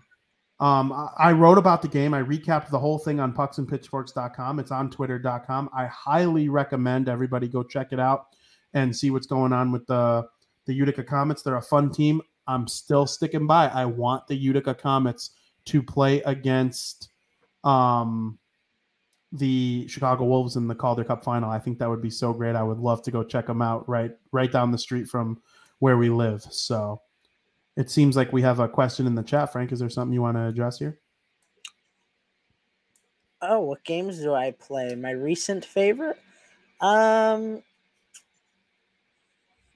Um, 0.60 1.10
I 1.18 1.32
wrote 1.34 1.60
about 1.60 1.84
the 1.84 1.88
game. 1.88 2.14
I 2.14 2.24
recapped 2.24 2.70
the 2.70 2.80
whole 2.80 2.98
thing 2.98 3.20
on 3.20 3.34
pucksandpitchforks.com. 3.34 4.60
It's 4.60 4.72
on 4.72 4.90
twitter.com. 4.90 5.70
I 5.74 5.86
highly 5.86 6.50
recommend 6.50 7.10
everybody 7.10 7.48
go 7.48 7.62
check 7.62 7.94
it 7.94 8.00
out 8.00 8.28
and 8.74 8.96
see 8.96 9.12
what's 9.12 9.28
going 9.28 9.54
on 9.54 9.72
with 9.72 9.86
the 9.88 10.28
the 10.66 10.74
Utica 10.74 11.04
Comets. 11.04 11.44
They're 11.44 11.56
a 11.56 11.62
fun 11.62 11.92
team. 11.92 12.22
I'm 12.48 12.68
still 12.68 13.06
sticking 13.06 13.48
by. 13.48 13.68
I 13.68 13.86
want 13.86 14.28
the 14.28 14.36
Utica 14.36 14.74
Comets 14.74 15.32
to 15.66 15.84
play 15.84 16.22
against 16.22 17.10
um 17.64 18.38
the 19.32 19.88
Chicago 19.88 20.26
Wolves 20.26 20.56
in 20.56 20.68
the 20.68 20.76
Calder 20.76 21.04
Cup 21.04 21.24
final. 21.24 21.50
I 21.50 21.60
think 21.60 21.80
that 21.80 21.90
would 21.90 22.02
be 22.02 22.10
so 22.10 22.34
great. 22.34 22.56
I 22.56 22.64
would 22.64 22.80
love 22.80 23.02
to 23.04 23.12
go 23.12 23.24
check 23.24 23.48
them 23.48 23.62
out 23.62 23.88
right 23.90 24.12
right 24.32 24.52
down 24.52 24.72
the 24.72 24.78
street 24.78 25.08
from 25.08 25.42
where 25.80 25.98
we 25.98 26.10
live. 26.10 26.44
So 26.50 27.02
it 27.76 27.90
seems 27.90 28.16
like 28.16 28.32
we 28.32 28.42
have 28.42 28.60
a 28.60 28.70
question 28.70 29.06
in 29.06 29.16
the 29.16 29.24
chat. 29.24 29.52
Frank, 29.52 29.72
is 29.72 29.80
there 29.80 29.90
something 29.90 30.14
you 30.14 30.22
want 30.22 30.38
to 30.38 30.48
address 30.48 30.80
here? 30.80 31.00
Oh, 33.42 33.60
what 33.60 33.84
games 33.84 34.20
do 34.20 34.34
I 34.34 34.52
play? 34.52 34.96
My 34.96 35.12
recent 35.12 35.66
favorite? 35.66 36.18
Um 36.80 37.64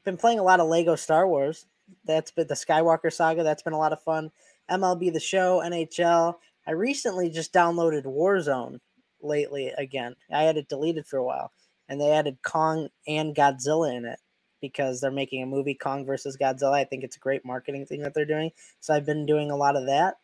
been 0.03 0.18
playing 0.18 0.40
a 0.40 0.44
lot 0.44 0.60
of 0.60 0.68
Lego 0.68 0.95
Star 0.95 1.28
Wars. 1.28 1.68
That's 2.06 2.32
been 2.32 2.48
the 2.48 2.56
Skywalker 2.56 3.14
saga. 3.14 3.44
That's 3.44 3.61
been 3.61 3.73
a 3.73 3.78
lot 3.78 3.94
of 3.94 4.02
fun. 4.02 4.32
MLB 4.69 5.14
the 5.14 5.19
show, 5.19 5.60
NHL. 5.60 6.36
I 6.65 6.72
recently 6.72 7.30
just 7.30 7.53
downloaded 7.53 8.06
Warzone 8.06 8.80
lately 9.22 9.69
again. 9.77 10.15
I 10.31 10.43
had 10.43 10.57
it 10.57 10.69
deleted 10.69 11.06
for 11.06 11.18
a 11.18 11.23
while, 11.23 11.52
and 11.89 11.99
they 11.99 12.11
added 12.11 12.38
Kong 12.43 12.89
and 13.07 13.35
Godzilla 13.35 13.95
in 13.95 14.06
it 14.06 14.19
because 14.61 15.02
they're 15.02 15.11
making 15.11 15.41
a 15.41 15.48
movie 15.48 15.73
Kong 15.73 16.06
versus 16.06 16.38
Godzilla. 16.38 16.73
I 16.73 16.84
think 16.84 17.03
it's 17.03 17.15
a 17.15 17.19
great 17.19 17.43
marketing 17.43 17.85
thing 17.85 18.02
that 18.02 18.14
they're 18.14 18.26
doing. 18.26 18.52
So 18.80 18.93
I've 18.93 19.06
been 19.06 19.26
doing 19.26 19.52
a 19.52 19.56
lot 19.56 19.76
of 19.76 19.88
that. 19.88 20.18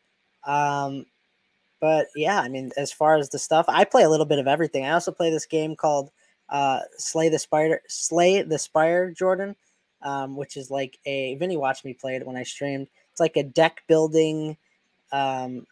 Um, 0.45 1.05
but 1.79 2.07
yeah, 2.15 2.39
I 2.39 2.47
mean, 2.47 2.71
as 2.77 2.91
far 2.91 3.17
as 3.17 3.29
the 3.29 3.39
stuff, 3.39 3.65
I 3.67 3.83
play 3.83 4.03
a 4.03 4.09
little 4.09 4.25
bit 4.25 4.39
of 4.39 4.47
everything. 4.47 4.85
I 4.85 4.91
also 4.91 5.11
play 5.11 5.29
this 5.29 5.45
game 5.45 5.75
called 5.75 6.11
uh, 6.49 6.79
Slay 6.97 7.29
the 7.29 7.39
Spider, 7.39 7.81
Slay 7.87 8.41
the 8.41 8.57
Spire, 8.57 9.11
Jordan, 9.11 9.55
um, 10.01 10.35
which 10.35 10.57
is 10.57 10.71
like 10.71 10.97
a 11.05 11.35
Vinny 11.35 11.57
watched 11.57 11.85
me 11.85 11.93
play 11.93 12.15
it 12.15 12.25
when 12.25 12.37
I 12.37 12.43
streamed. 12.43 12.87
It's 13.11 13.19
like 13.19 13.37
a 13.37 13.43
deck 13.43 13.83
building 13.87 14.57
um, 15.11 15.65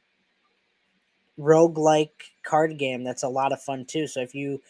rogue-like 1.38 2.32
card 2.44 2.78
game 2.78 3.04
that's 3.04 3.24
a 3.24 3.30
lot 3.30 3.52
of 3.52 3.62
fun 3.62 3.86
too. 3.86 4.08
So 4.08 4.22
if 4.22 4.34
you 4.34 4.62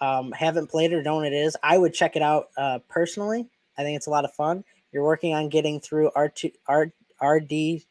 um, 0.00 0.32
haven't 0.32 0.70
played 0.70 0.92
it 0.92 0.96
or 0.96 1.02
don't 1.02 1.24
it 1.24 1.32
is, 1.32 1.56
I 1.62 1.78
would 1.78 1.94
check 1.94 2.16
it 2.16 2.22
out 2.22 2.48
uh, 2.56 2.80
personally. 2.88 3.48
I 3.78 3.82
think 3.82 3.96
it's 3.96 4.06
a 4.06 4.10
lot 4.10 4.24
of 4.24 4.32
fun. 4.34 4.64
You're 4.92 5.04
working 5.04 5.34
on 5.34 5.48
getting 5.48 5.80
through 5.80 6.10
R2 6.16 6.52
R 6.66 6.92
RD 7.22 7.82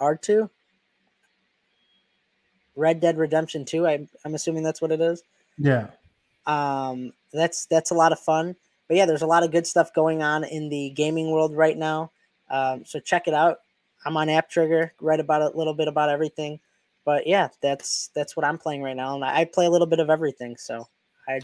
R2 0.00 0.50
Red 2.76 3.00
Dead 3.00 3.18
Redemption 3.18 3.64
2. 3.64 3.86
I, 3.86 4.08
I'm 4.24 4.34
assuming 4.34 4.62
that's 4.62 4.82
what 4.82 4.90
it 4.90 5.00
is. 5.00 5.22
Yeah. 5.58 5.88
Um, 6.46 7.12
that's 7.32 7.66
that's 7.66 7.90
a 7.90 7.94
lot 7.94 8.12
of 8.12 8.18
fun. 8.18 8.56
But 8.88 8.96
yeah, 8.96 9.06
there's 9.06 9.22
a 9.22 9.26
lot 9.26 9.44
of 9.44 9.50
good 9.50 9.66
stuff 9.66 9.94
going 9.94 10.22
on 10.22 10.44
in 10.44 10.68
the 10.68 10.90
gaming 10.90 11.30
world 11.30 11.56
right 11.56 11.76
now. 11.76 12.10
Um, 12.50 12.84
so 12.84 13.00
check 13.00 13.28
it 13.28 13.34
out. 13.34 13.60
I'm 14.04 14.16
on 14.16 14.28
App 14.28 14.50
Trigger, 14.50 14.92
write 15.00 15.20
about 15.20 15.40
a 15.40 15.56
little 15.56 15.72
bit 15.72 15.88
about 15.88 16.10
everything 16.10 16.60
but 17.04 17.26
yeah, 17.26 17.48
that's 17.60 18.10
that's 18.14 18.36
what 18.36 18.44
I'm 18.44 18.58
playing 18.58 18.82
right 18.82 18.96
now, 18.96 19.14
and 19.14 19.24
I 19.24 19.44
play 19.44 19.66
a 19.66 19.70
little 19.70 19.86
bit 19.86 20.00
of 20.00 20.10
everything. 20.10 20.56
So 20.56 20.88
I 21.28 21.40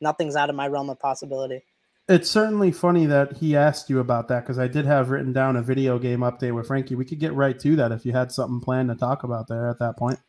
nothing's 0.00 0.36
out 0.36 0.50
of 0.50 0.56
my 0.56 0.68
realm 0.68 0.90
of 0.90 0.98
possibility. 0.98 1.62
It's 2.08 2.30
certainly 2.30 2.70
funny 2.70 3.06
that 3.06 3.36
he 3.36 3.56
asked 3.56 3.90
you 3.90 3.98
about 3.98 4.28
that 4.28 4.44
because 4.44 4.60
I 4.60 4.68
did 4.68 4.86
have 4.86 5.10
written 5.10 5.32
down 5.32 5.56
a 5.56 5.62
video 5.62 5.98
game 5.98 6.20
update 6.20 6.54
with 6.54 6.68
Frankie. 6.68 6.94
We 6.94 7.04
could 7.04 7.18
get 7.18 7.34
right 7.34 7.58
to 7.58 7.74
that 7.76 7.90
if 7.90 8.06
you 8.06 8.12
had 8.12 8.30
something 8.30 8.60
planned 8.60 8.90
to 8.90 8.94
talk 8.94 9.24
about 9.24 9.48
there 9.48 9.68
at 9.68 9.80
that 9.80 9.96
point. 9.96 10.20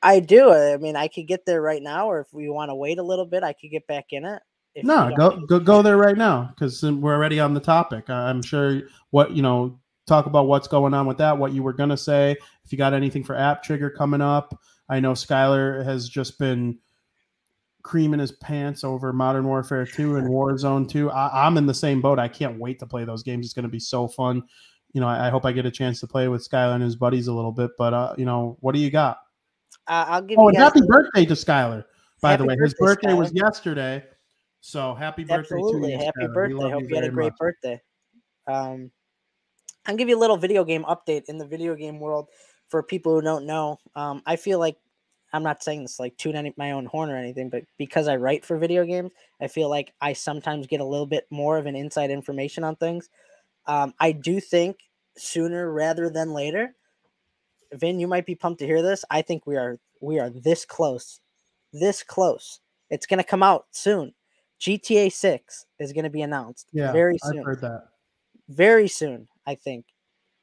I 0.00 0.20
do. 0.20 0.52
I 0.52 0.76
mean, 0.76 0.94
I 0.94 1.08
could 1.08 1.26
get 1.26 1.44
there 1.44 1.60
right 1.60 1.82
now, 1.82 2.08
or 2.08 2.20
if 2.20 2.32
we 2.32 2.48
want 2.48 2.68
to 2.68 2.76
wait 2.76 2.98
a 2.98 3.02
little 3.02 3.26
bit, 3.26 3.42
I 3.42 3.52
could 3.52 3.70
get 3.70 3.86
back 3.88 4.06
in 4.10 4.24
it. 4.24 4.40
No, 4.84 5.10
go 5.16 5.40
go 5.46 5.58
go 5.58 5.82
there 5.82 5.96
right 5.96 6.16
now 6.16 6.52
because 6.54 6.84
um, 6.84 7.00
we're 7.00 7.14
already 7.14 7.40
on 7.40 7.54
the 7.54 7.60
topic. 7.60 8.10
I'm 8.10 8.42
sure 8.42 8.82
what 9.10 9.32
you 9.32 9.40
know 9.40 9.80
talk 10.06 10.26
about 10.26 10.46
what's 10.46 10.68
going 10.68 10.94
on 10.94 11.06
with 11.06 11.18
that, 11.18 11.36
what 11.36 11.52
you 11.52 11.62
were 11.62 11.72
going 11.72 11.90
to 11.90 11.96
say. 11.96 12.36
If 12.64 12.72
you 12.72 12.78
got 12.78 12.94
anything 12.94 13.24
for 13.24 13.34
App 13.34 13.62
Trigger 13.62 13.90
coming 13.90 14.20
up, 14.20 14.58
I 14.88 15.00
know 15.00 15.12
Skyler 15.12 15.84
has 15.84 16.08
just 16.08 16.38
been 16.38 16.78
creaming 17.82 18.20
his 18.20 18.32
pants 18.32 18.84
over 18.84 19.12
Modern 19.12 19.46
Warfare 19.46 19.86
2 19.86 20.16
and 20.16 20.28
Warzone 20.28 20.88
2. 20.88 21.10
I, 21.10 21.46
am 21.46 21.56
in 21.56 21.66
the 21.66 21.74
same 21.74 22.00
boat. 22.00 22.18
I 22.18 22.28
can't 22.28 22.58
wait 22.58 22.78
to 22.80 22.86
play 22.86 23.04
those 23.04 23.22
games. 23.22 23.46
It's 23.46 23.54
going 23.54 23.64
to 23.64 23.68
be 23.68 23.80
so 23.80 24.08
fun. 24.08 24.42
You 24.92 25.00
know, 25.00 25.08
I, 25.08 25.26
I, 25.26 25.30
hope 25.30 25.44
I 25.44 25.52
get 25.52 25.66
a 25.66 25.70
chance 25.70 26.00
to 26.00 26.06
play 26.06 26.28
with 26.28 26.48
Skyler 26.48 26.74
and 26.74 26.82
his 26.82 26.96
buddies 26.96 27.28
a 27.28 27.32
little 27.32 27.52
bit. 27.52 27.70
But, 27.78 27.94
uh, 27.94 28.14
you 28.16 28.24
know, 28.24 28.56
what 28.60 28.74
do 28.74 28.80
you 28.80 28.90
got? 28.90 29.18
Uh, 29.86 30.04
I'll 30.08 30.22
give 30.22 30.38
oh, 30.38 30.48
and 30.48 30.56
happy 30.56 30.80
birthday 30.86 31.24
to 31.26 31.34
Skyler, 31.34 31.84
by 32.20 32.32
happy 32.32 32.42
the 32.42 32.48
way. 32.48 32.56
His 32.60 32.74
birthday 32.74 33.12
was 33.12 33.32
yesterday. 33.32 34.02
So 34.60 34.94
happy 34.94 35.22
birthday 35.22 35.54
Absolutely. 35.56 35.92
to 35.92 35.98
you. 35.98 36.04
Happy 36.04 36.10
Skyler. 36.22 36.34
birthday. 36.34 36.70
Hope 36.70 36.82
you 36.88 36.94
had 36.96 37.04
a 37.04 37.10
great 37.10 37.26
much. 37.26 37.38
birthday. 37.38 37.80
Um, 38.48 38.90
I'll 39.86 39.96
give 39.96 40.08
you 40.08 40.18
a 40.18 40.20
little 40.20 40.36
video 40.36 40.64
game 40.64 40.84
update 40.84 41.28
in 41.28 41.38
the 41.38 41.46
video 41.46 41.74
game 41.74 42.00
world 42.00 42.28
for 42.68 42.82
people 42.82 43.14
who 43.14 43.22
don't 43.22 43.46
know. 43.46 43.78
Um, 43.94 44.22
I 44.26 44.36
feel 44.36 44.58
like 44.58 44.76
I'm 45.32 45.42
not 45.42 45.62
saying 45.62 45.82
this 45.82 46.00
like 46.00 46.16
tune 46.16 46.36
any 46.36 46.54
my 46.56 46.72
own 46.72 46.86
horn 46.86 47.10
or 47.10 47.16
anything, 47.16 47.50
but 47.50 47.64
because 47.78 48.08
I 48.08 48.16
write 48.16 48.44
for 48.44 48.58
video 48.58 48.84
games, 48.84 49.12
I 49.40 49.48
feel 49.48 49.68
like 49.68 49.92
I 50.00 50.12
sometimes 50.12 50.66
get 50.66 50.80
a 50.80 50.84
little 50.84 51.06
bit 51.06 51.26
more 51.30 51.58
of 51.58 51.66
an 51.66 51.76
inside 51.76 52.10
information 52.10 52.64
on 52.64 52.76
things. 52.76 53.08
Um, 53.66 53.94
I 54.00 54.12
do 54.12 54.40
think 54.40 54.78
sooner 55.16 55.70
rather 55.72 56.08
than 56.10 56.32
later, 56.32 56.74
Vin, 57.72 57.98
you 58.00 58.06
might 58.06 58.26
be 58.26 58.34
pumped 58.34 58.60
to 58.60 58.66
hear 58.66 58.82
this. 58.82 59.04
I 59.10 59.22
think 59.22 59.46
we 59.46 59.56
are 59.56 59.78
we 60.00 60.18
are 60.18 60.30
this 60.30 60.64
close, 60.64 61.20
this 61.72 62.02
close. 62.02 62.60
It's 62.90 63.06
gonna 63.06 63.24
come 63.24 63.42
out 63.42 63.66
soon. 63.72 64.14
GTA 64.60 65.12
Six 65.12 65.66
is 65.78 65.92
gonna 65.92 66.10
be 66.10 66.22
announced. 66.22 66.68
Yeah, 66.72 66.92
very 66.92 67.18
soon. 67.22 67.40
I've 67.40 67.44
heard 67.44 67.60
that. 67.62 67.88
Very 68.48 68.88
soon. 68.88 69.28
I 69.46 69.54
think. 69.54 69.86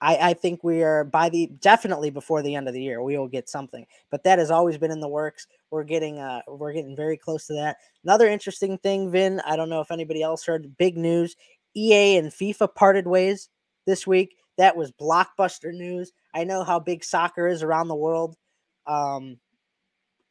I, 0.04 0.18
I 0.32 0.34
think 0.34 0.66
we 0.66 0.84
are 0.84 1.06
by 1.06 1.30
the 1.30 1.50
definitely 1.62 2.10
before 2.10 2.42
the 2.42 2.56
end 2.56 2.68
of 2.68 2.74
the 2.74 2.84
year 2.84 3.02
we 3.02 3.18
will 3.18 3.30
get 3.30 3.48
something, 3.48 3.86
but 4.12 4.24
that 4.26 4.38
has 4.38 4.52
always 4.52 4.78
been 4.78 4.92
in 4.92 5.00
the 5.00 5.08
works. 5.08 5.48
We're 5.72 5.86
getting 5.86 6.20
uh 6.20 6.42
we're 6.48 6.74
getting 6.74 6.96
very 6.96 7.16
close 7.16 7.48
to 7.48 7.54
that. 7.54 7.78
Another 8.04 8.28
interesting 8.28 8.78
thing, 8.78 9.12
Vin. 9.12 9.40
I 9.46 9.56
don't 9.56 9.70
know 9.70 9.80
if 9.80 9.92
anybody 9.92 10.22
else 10.22 10.46
heard. 10.46 10.78
Big 10.78 10.98
news: 10.98 11.38
EA 11.74 12.18
and 12.18 12.32
FIFA 12.32 12.76
parted 12.76 13.08
ways 13.08 13.50
this 13.88 14.06
week. 14.06 14.36
That 14.58 14.76
was 14.76 14.92
blockbuster 14.92 15.74
news. 15.74 16.12
I 16.36 16.44
know 16.44 16.66
how 16.66 16.80
big 16.80 17.04
soccer 17.06 17.48
is 17.48 17.64
around 17.64 17.88
the 17.88 17.96
world. 17.96 18.36
Um, 18.86 19.38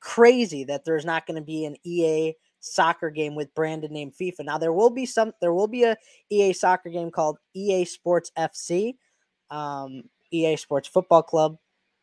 crazy 0.00 0.64
that 0.64 0.84
there's 0.84 1.06
not 1.06 1.26
going 1.26 1.36
to 1.36 1.44
be 1.44 1.64
an 1.64 1.76
EA 1.82 2.34
soccer 2.62 3.10
game 3.10 3.34
with 3.34 3.54
branded 3.54 3.90
name 3.90 4.10
FIFA. 4.10 4.44
Now 4.44 4.56
there 4.56 4.72
will 4.72 4.90
be 4.90 5.04
some 5.04 5.32
there 5.40 5.52
will 5.52 5.68
be 5.68 5.84
a 5.84 5.96
EA 6.30 6.52
soccer 6.52 6.88
game 6.88 7.10
called 7.10 7.38
EA 7.54 7.84
Sports 7.84 8.30
FC, 8.38 8.94
um, 9.50 10.04
EA 10.30 10.56
Sports 10.56 10.88
Football 10.88 11.22
Club. 11.22 11.58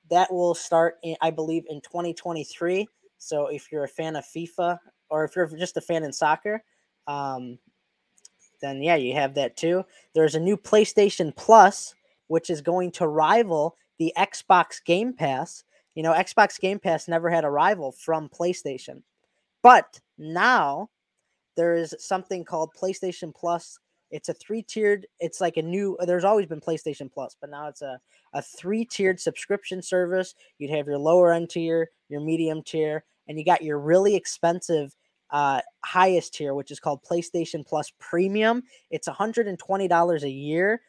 That 0.10 0.32
will 0.32 0.54
start 0.54 0.98
in, 1.04 1.16
I 1.22 1.32
believe 1.32 1.64
in 1.70 1.82
2023. 1.82 2.88
So 3.18 3.48
if 3.48 3.72
you're 3.72 3.84
a 3.84 3.88
fan 3.88 4.16
of 4.16 4.26
FIFA 4.26 4.78
or 5.10 5.24
if 5.24 5.36
you're 5.36 5.48
just 5.48 5.78
a 5.78 5.82
fan 5.82 6.04
in 6.04 6.14
soccer, 6.14 6.64
um, 7.08 7.58
then 8.62 8.82
yeah, 8.84 8.96
you 8.96 9.14
have 9.14 9.36
that 9.36 9.56
too. 9.56 9.86
There's 10.14 10.36
a 10.36 10.40
new 10.40 10.58
PlayStation 10.58 11.36
Plus 11.36 11.96
which 12.28 12.50
is 12.50 12.62
going 12.62 12.92
to 12.92 13.08
rival 13.08 13.76
the 13.98 14.14
Xbox 14.18 14.84
Game 14.84 15.14
Pass. 15.14 15.64
You 15.96 16.04
know, 16.04 16.14
Xbox 16.14 16.60
Game 16.60 16.80
Pass 16.80 17.08
never 17.08 17.30
had 17.30 17.44
a 17.44 17.50
rival 17.50 17.92
from 17.92 18.30
PlayStation. 18.30 19.02
But 19.62 20.00
now 20.20 20.90
there 21.56 21.74
is 21.74 21.96
something 22.00 22.46
called 22.46 22.72
PlayStation 22.80 23.34
Plus. 23.34 23.80
It's 24.12 24.30
a 24.30 24.34
three 24.34 24.64
tiered, 24.64 25.08
it's 25.20 25.42
like 25.42 25.58
a 25.58 25.62
new, 25.62 25.98
there's 26.06 26.24
always 26.24 26.48
been 26.48 26.62
PlayStation 26.62 27.12
Plus, 27.12 27.36
but 27.40 27.50
now 27.50 27.68
it's 27.68 27.82
a, 27.82 28.00
a 28.34 28.42
three 28.42 28.86
tiered 28.86 29.20
subscription 29.20 29.82
service. 29.82 30.36
You'd 30.58 30.72
have 30.72 30.88
your 30.88 30.98
lower 30.98 31.32
end 31.34 31.50
tier, 31.50 31.90
your 32.10 32.22
medium 32.22 32.64
tier, 32.64 33.04
and 33.28 33.38
you 33.38 33.46
got 33.46 33.62
your 33.62 33.80
really 33.80 34.16
expensive 34.16 34.96
uh, 35.32 35.62
highest 35.86 36.34
tier, 36.34 36.54
which 36.54 36.72
is 36.72 36.80
called 36.80 37.04
PlayStation 37.04 37.66
Plus 37.66 37.92
Premium. 38.00 38.64
It's 38.90 39.08
$120 39.08 40.24
a 40.24 40.30
year, 40.30 40.82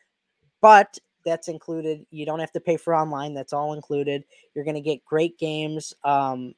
but 0.60 0.98
that's 1.24 1.48
included. 1.48 2.06
You 2.10 2.24
don't 2.24 2.40
have 2.40 2.52
to 2.52 2.60
pay 2.60 2.76
for 2.76 2.94
online. 2.94 3.34
That's 3.34 3.52
all 3.52 3.74
included. 3.74 4.24
You're 4.54 4.64
going 4.64 4.76
to 4.76 4.80
get 4.80 5.04
great 5.04 5.38
games 5.38 5.92
um, 6.04 6.54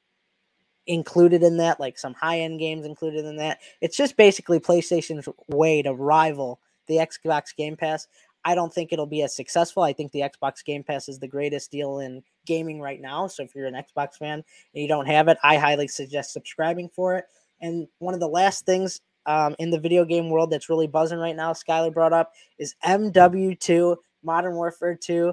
included 0.87 1.43
in 1.43 1.59
that, 1.59 1.81
like 1.81 1.99
some 1.99 2.15
high 2.15 2.41
end 2.41 2.59
games 2.59 2.85
included 2.85 3.25
in 3.25 3.37
that. 3.37 3.59
It's 3.81 3.97
just 3.97 4.17
basically 4.17 4.61
PlayStation's 4.61 5.29
way 5.49 5.83
to 5.83 5.95
rival 5.95 6.61
the 6.89 6.97
Xbox 6.97 7.55
Game 7.57 7.77
Pass. 7.77 8.07
I 8.45 8.55
don't 8.55 8.73
think 8.73 8.93
it'll 8.93 9.07
be 9.07 9.23
as 9.23 9.37
successful. 9.37 9.85
I 9.85 9.93
think 9.93 10.11
the 10.11 10.23
Xbox 10.23 10.65
Game 10.65 10.83
Pass 10.83 11.09
is 11.09 11.19
the 11.21 11.29
greatest 11.29 11.71
deal 11.71 12.01
in 12.01 12.23
gaming 12.45 12.81
right 12.81 13.01
now. 13.01 13.29
So 13.29 13.45
if 13.45 13.55
you're 13.55 13.67
an 13.67 13.75
Xbox 13.75 14.17
fan 14.17 14.43
and 14.75 14.83
you 14.83 14.89
don't 14.89 15.07
have 15.07 15.29
it, 15.29 15.39
I 15.45 15.59
highly 15.59 15.87
suggest 15.87 16.33
subscribing 16.33 16.89
for 16.89 17.17
it. 17.17 17.27
And 17.61 17.87
one 17.99 18.15
of 18.15 18.21
the 18.21 18.29
last 18.29 18.67
things 18.67 19.01
um, 19.27 19.55
in 19.61 19.71
the 19.71 19.79
video 19.79 20.05
game 20.05 20.31
world 20.31 20.51
that's 20.51 20.69
really 20.69 20.89
buzzing 20.89 21.21
right 21.21 21.37
now, 21.37 21.53
Skylar 21.53 21.95
brought 21.95 22.13
up, 22.13 22.33
is 22.59 22.75
MW2, 22.85 23.97
Modern 24.25 24.55
Warfare 24.55 24.97
2. 24.97 25.33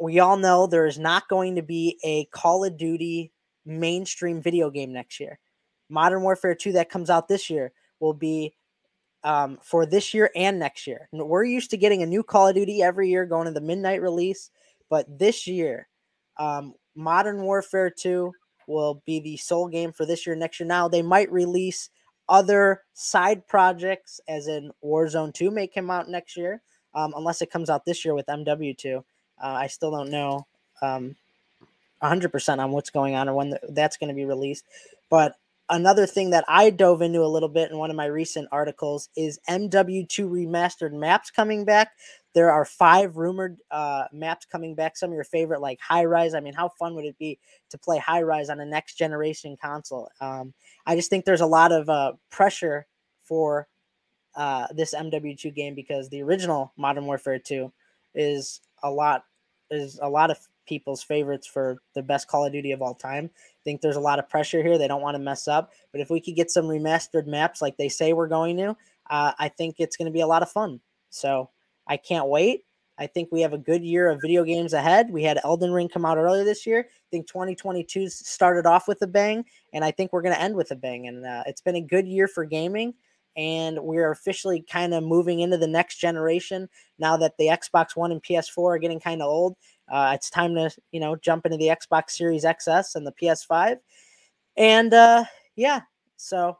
We 0.00 0.18
all 0.18 0.36
know 0.36 0.66
there 0.66 0.86
is 0.86 0.98
not 0.98 1.28
going 1.28 1.54
to 1.54 1.62
be 1.62 1.98
a 2.04 2.24
Call 2.26 2.64
of 2.64 2.76
Duty 2.76 3.32
mainstream 3.68 4.40
video 4.40 4.70
game 4.70 4.92
next 4.92 5.20
year. 5.20 5.38
Modern 5.88 6.22
Warfare 6.22 6.54
2 6.54 6.72
that 6.72 6.90
comes 6.90 7.10
out 7.10 7.28
this 7.28 7.48
year 7.48 7.72
will 8.00 8.14
be 8.14 8.54
um, 9.24 9.58
for 9.62 9.86
this 9.86 10.14
year 10.14 10.30
and 10.34 10.58
next 10.58 10.86
year. 10.86 11.08
We're 11.12 11.44
used 11.44 11.70
to 11.70 11.76
getting 11.76 12.02
a 12.02 12.06
new 12.06 12.22
Call 12.22 12.48
of 12.48 12.54
Duty 12.54 12.82
every 12.82 13.08
year 13.08 13.26
going 13.26 13.46
to 13.46 13.52
the 13.52 13.60
midnight 13.60 14.02
release, 14.02 14.50
but 14.88 15.06
this 15.18 15.46
year, 15.46 15.88
um, 16.38 16.74
Modern 16.94 17.42
Warfare 17.42 17.90
2 17.90 18.32
will 18.66 19.02
be 19.06 19.20
the 19.20 19.36
sole 19.36 19.68
game 19.68 19.92
for 19.92 20.04
this 20.04 20.26
year 20.26 20.36
next 20.36 20.60
year. 20.60 20.66
Now, 20.66 20.88
they 20.88 21.02
might 21.02 21.30
release 21.32 21.90
other 22.28 22.82
side 22.92 23.46
projects, 23.46 24.20
as 24.28 24.46
in 24.46 24.70
Warzone 24.84 25.32
2 25.32 25.50
may 25.50 25.66
come 25.66 25.90
out 25.90 26.08
next 26.08 26.36
year, 26.36 26.62
um, 26.94 27.14
unless 27.16 27.42
it 27.42 27.50
comes 27.50 27.70
out 27.70 27.84
this 27.84 28.04
year 28.04 28.14
with 28.14 28.26
MW2. 28.26 28.98
Uh, 28.98 29.00
I 29.40 29.66
still 29.66 29.90
don't 29.90 30.10
know 30.10 30.46
um, 30.82 31.16
100% 32.02 32.58
on 32.58 32.70
what's 32.72 32.90
going 32.90 33.14
on 33.14 33.28
or 33.28 33.34
when 33.34 33.54
that's 33.70 33.96
going 33.96 34.08
to 34.08 34.14
be 34.14 34.24
released. 34.24 34.64
But 35.10 35.34
another 35.68 36.06
thing 36.06 36.30
that 36.30 36.44
I 36.48 36.70
dove 36.70 37.02
into 37.02 37.22
a 37.22 37.26
little 37.26 37.48
bit 37.48 37.70
in 37.70 37.78
one 37.78 37.90
of 37.90 37.96
my 37.96 38.06
recent 38.06 38.48
articles 38.52 39.08
is 39.16 39.38
MW2 39.48 40.28
remastered 40.28 40.92
maps 40.92 41.30
coming 41.30 41.64
back. 41.64 41.92
There 42.34 42.50
are 42.50 42.64
five 42.64 43.16
rumored 43.16 43.58
uh, 43.70 44.04
maps 44.12 44.46
coming 44.46 44.74
back. 44.74 44.96
Some 44.96 45.10
of 45.10 45.14
your 45.14 45.24
favorite, 45.24 45.60
like 45.60 45.80
High 45.80 46.04
Rise. 46.04 46.34
I 46.34 46.40
mean, 46.40 46.54
how 46.54 46.68
fun 46.68 46.94
would 46.94 47.04
it 47.04 47.18
be 47.18 47.38
to 47.70 47.78
play 47.78 47.98
High 47.98 48.22
Rise 48.22 48.50
on 48.50 48.60
a 48.60 48.66
next 48.66 48.94
generation 48.94 49.56
console? 49.60 50.10
Um, 50.20 50.54
I 50.86 50.94
just 50.94 51.10
think 51.10 51.24
there's 51.24 51.40
a 51.40 51.46
lot 51.46 51.72
of 51.72 51.88
uh, 51.88 52.12
pressure 52.30 52.86
for 53.24 53.66
uh, 54.36 54.68
this 54.74 54.94
MW2 54.94 55.54
game 55.54 55.74
because 55.74 56.08
the 56.08 56.22
original 56.22 56.72
Modern 56.76 57.06
Warfare 57.06 57.38
2 57.38 57.72
is 58.14 58.60
a 58.82 58.90
lot 58.90 59.24
is 59.70 59.98
a 60.00 60.08
lot 60.08 60.30
of 60.30 60.38
people's 60.68 61.02
favorites 61.02 61.46
for 61.46 61.78
the 61.94 62.02
best 62.02 62.28
Call 62.28 62.44
of 62.44 62.52
Duty 62.52 62.72
of 62.72 62.82
all 62.82 62.94
time. 62.94 63.30
I 63.34 63.62
think 63.64 63.80
there's 63.80 63.96
a 63.96 64.00
lot 64.00 64.18
of 64.18 64.28
pressure 64.28 64.62
here. 64.62 64.78
They 64.78 64.88
don't 64.88 65.02
want 65.02 65.14
to 65.14 65.22
mess 65.22 65.48
up. 65.48 65.72
But 65.92 66.00
if 66.00 66.10
we 66.10 66.20
could 66.20 66.36
get 66.36 66.50
some 66.50 66.66
remastered 66.66 67.26
maps 67.26 67.62
like 67.62 67.76
they 67.76 67.88
say 67.88 68.12
we're 68.12 68.28
going 68.28 68.56
to, 68.58 68.76
uh, 69.10 69.32
I 69.38 69.48
think 69.48 69.76
it's 69.78 69.96
going 69.96 70.06
to 70.06 70.12
be 70.12 70.20
a 70.20 70.26
lot 70.26 70.42
of 70.42 70.50
fun. 70.50 70.80
So 71.10 71.50
I 71.86 71.96
can't 71.96 72.28
wait. 72.28 72.64
I 72.98 73.06
think 73.06 73.30
we 73.30 73.40
have 73.42 73.52
a 73.52 73.58
good 73.58 73.84
year 73.84 74.10
of 74.10 74.20
video 74.20 74.42
games 74.42 74.72
ahead. 74.72 75.10
We 75.10 75.22
had 75.22 75.38
Elden 75.44 75.72
Ring 75.72 75.88
come 75.88 76.04
out 76.04 76.18
earlier 76.18 76.44
this 76.44 76.66
year. 76.66 76.80
I 76.88 77.08
think 77.10 77.28
2022 77.28 78.08
started 78.08 78.66
off 78.66 78.88
with 78.88 79.00
a 79.02 79.06
bang, 79.06 79.44
and 79.72 79.84
I 79.84 79.92
think 79.92 80.12
we're 80.12 80.22
going 80.22 80.34
to 80.34 80.40
end 80.40 80.56
with 80.56 80.72
a 80.72 80.76
bang. 80.76 81.06
And 81.06 81.24
uh, 81.24 81.44
it's 81.46 81.60
been 81.60 81.76
a 81.76 81.80
good 81.80 82.08
year 82.08 82.26
for 82.26 82.44
gaming, 82.44 82.94
and 83.36 83.78
we're 83.78 84.10
officially 84.10 84.64
kind 84.68 84.94
of 84.94 85.04
moving 85.04 85.40
into 85.40 85.56
the 85.56 85.68
next 85.68 85.98
generation 85.98 86.68
now 86.98 87.16
that 87.16 87.36
the 87.38 87.46
Xbox 87.46 87.94
One 87.94 88.10
and 88.10 88.22
PS4 88.22 88.74
are 88.74 88.78
getting 88.78 88.98
kind 88.98 89.22
of 89.22 89.28
old. 89.28 89.56
Uh, 89.90 90.12
it's 90.14 90.30
time 90.30 90.54
to 90.54 90.70
you 90.92 91.00
know 91.00 91.16
jump 91.16 91.46
into 91.46 91.58
the 91.58 91.68
Xbox 91.68 92.10
Series 92.10 92.44
XS 92.44 92.94
and 92.94 93.06
the 93.06 93.12
PS5, 93.12 93.78
and 94.56 94.92
uh, 94.94 95.24
yeah. 95.56 95.80
So 96.16 96.58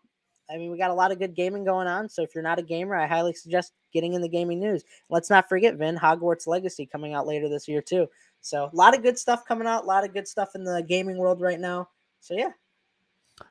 I 0.50 0.56
mean, 0.56 0.70
we 0.70 0.78
got 0.78 0.90
a 0.90 0.94
lot 0.94 1.12
of 1.12 1.18
good 1.18 1.34
gaming 1.34 1.64
going 1.64 1.86
on. 1.86 2.09
So 2.09 2.22
if 2.22 2.34
you're 2.34 2.42
not 2.42 2.59
a 2.59 2.62
gamer, 2.62 2.96
I 2.96 3.06
highly 3.06 3.34
suggest 3.34 3.72
getting 3.92 4.14
in 4.14 4.22
the 4.22 4.28
gaming 4.28 4.60
news. 4.60 4.82
Let's 5.10 5.30
not 5.30 5.48
forget, 5.48 5.76
Vin, 5.76 5.96
Hogwarts 5.96 6.46
Legacy 6.46 6.86
coming 6.86 7.14
out 7.14 7.26
later 7.26 7.48
this 7.48 7.68
year 7.68 7.82
too. 7.82 8.06
So 8.40 8.70
a 8.72 8.76
lot 8.76 8.96
of 8.96 9.02
good 9.02 9.18
stuff 9.18 9.44
coming 9.46 9.66
out. 9.66 9.84
A 9.84 9.86
lot 9.86 10.05
of 10.05 10.14
good 10.14 10.26
stuff 10.26 10.50
in 10.55 10.64
the 10.64 10.82
gaming 10.82 11.18
world 11.18 11.40
right 11.40 11.60
now. 11.60 11.88
So 12.20 12.34
yeah. 12.34 12.50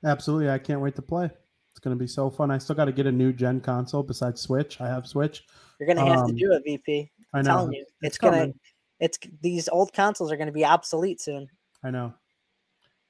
Absolutely, 0.04 0.50
I 0.50 0.58
can't 0.58 0.82
wait 0.82 0.96
to 0.96 1.02
play. 1.02 1.30
It's 1.70 1.80
going 1.80 1.96
to 1.96 2.00
be 2.00 2.08
so 2.08 2.30
fun. 2.30 2.50
I 2.50 2.58
still 2.58 2.76
got 2.76 2.86
to 2.86 2.92
get 2.92 3.06
a 3.06 3.12
new 3.12 3.32
gen 3.32 3.62
console 3.62 4.04
besides 4.04 4.42
Switch. 4.42 4.82
I 4.82 4.88
have 4.88 5.06
Switch. 5.08 5.46
You're 5.80 5.86
going 5.86 5.98
to 5.98 6.12
have 6.12 6.24
um, 6.24 6.28
to 6.28 6.34
do 6.34 6.52
it, 6.54 6.64
VP. 6.66 7.12
I'm 7.34 7.40
I 7.40 7.42
know. 7.44 7.58
telling 7.58 7.74
you, 7.74 7.82
it's, 7.82 7.92
it's 8.02 8.18
gonna 8.18 8.52
it's 9.00 9.18
these 9.42 9.70
old 9.70 9.94
consoles 9.94 10.32
are 10.32 10.38
going 10.38 10.48
to 10.48 10.54
be 10.54 10.66
obsolete 10.66 11.22
soon. 11.22 11.50
I 11.84 11.92
know. 11.92 12.14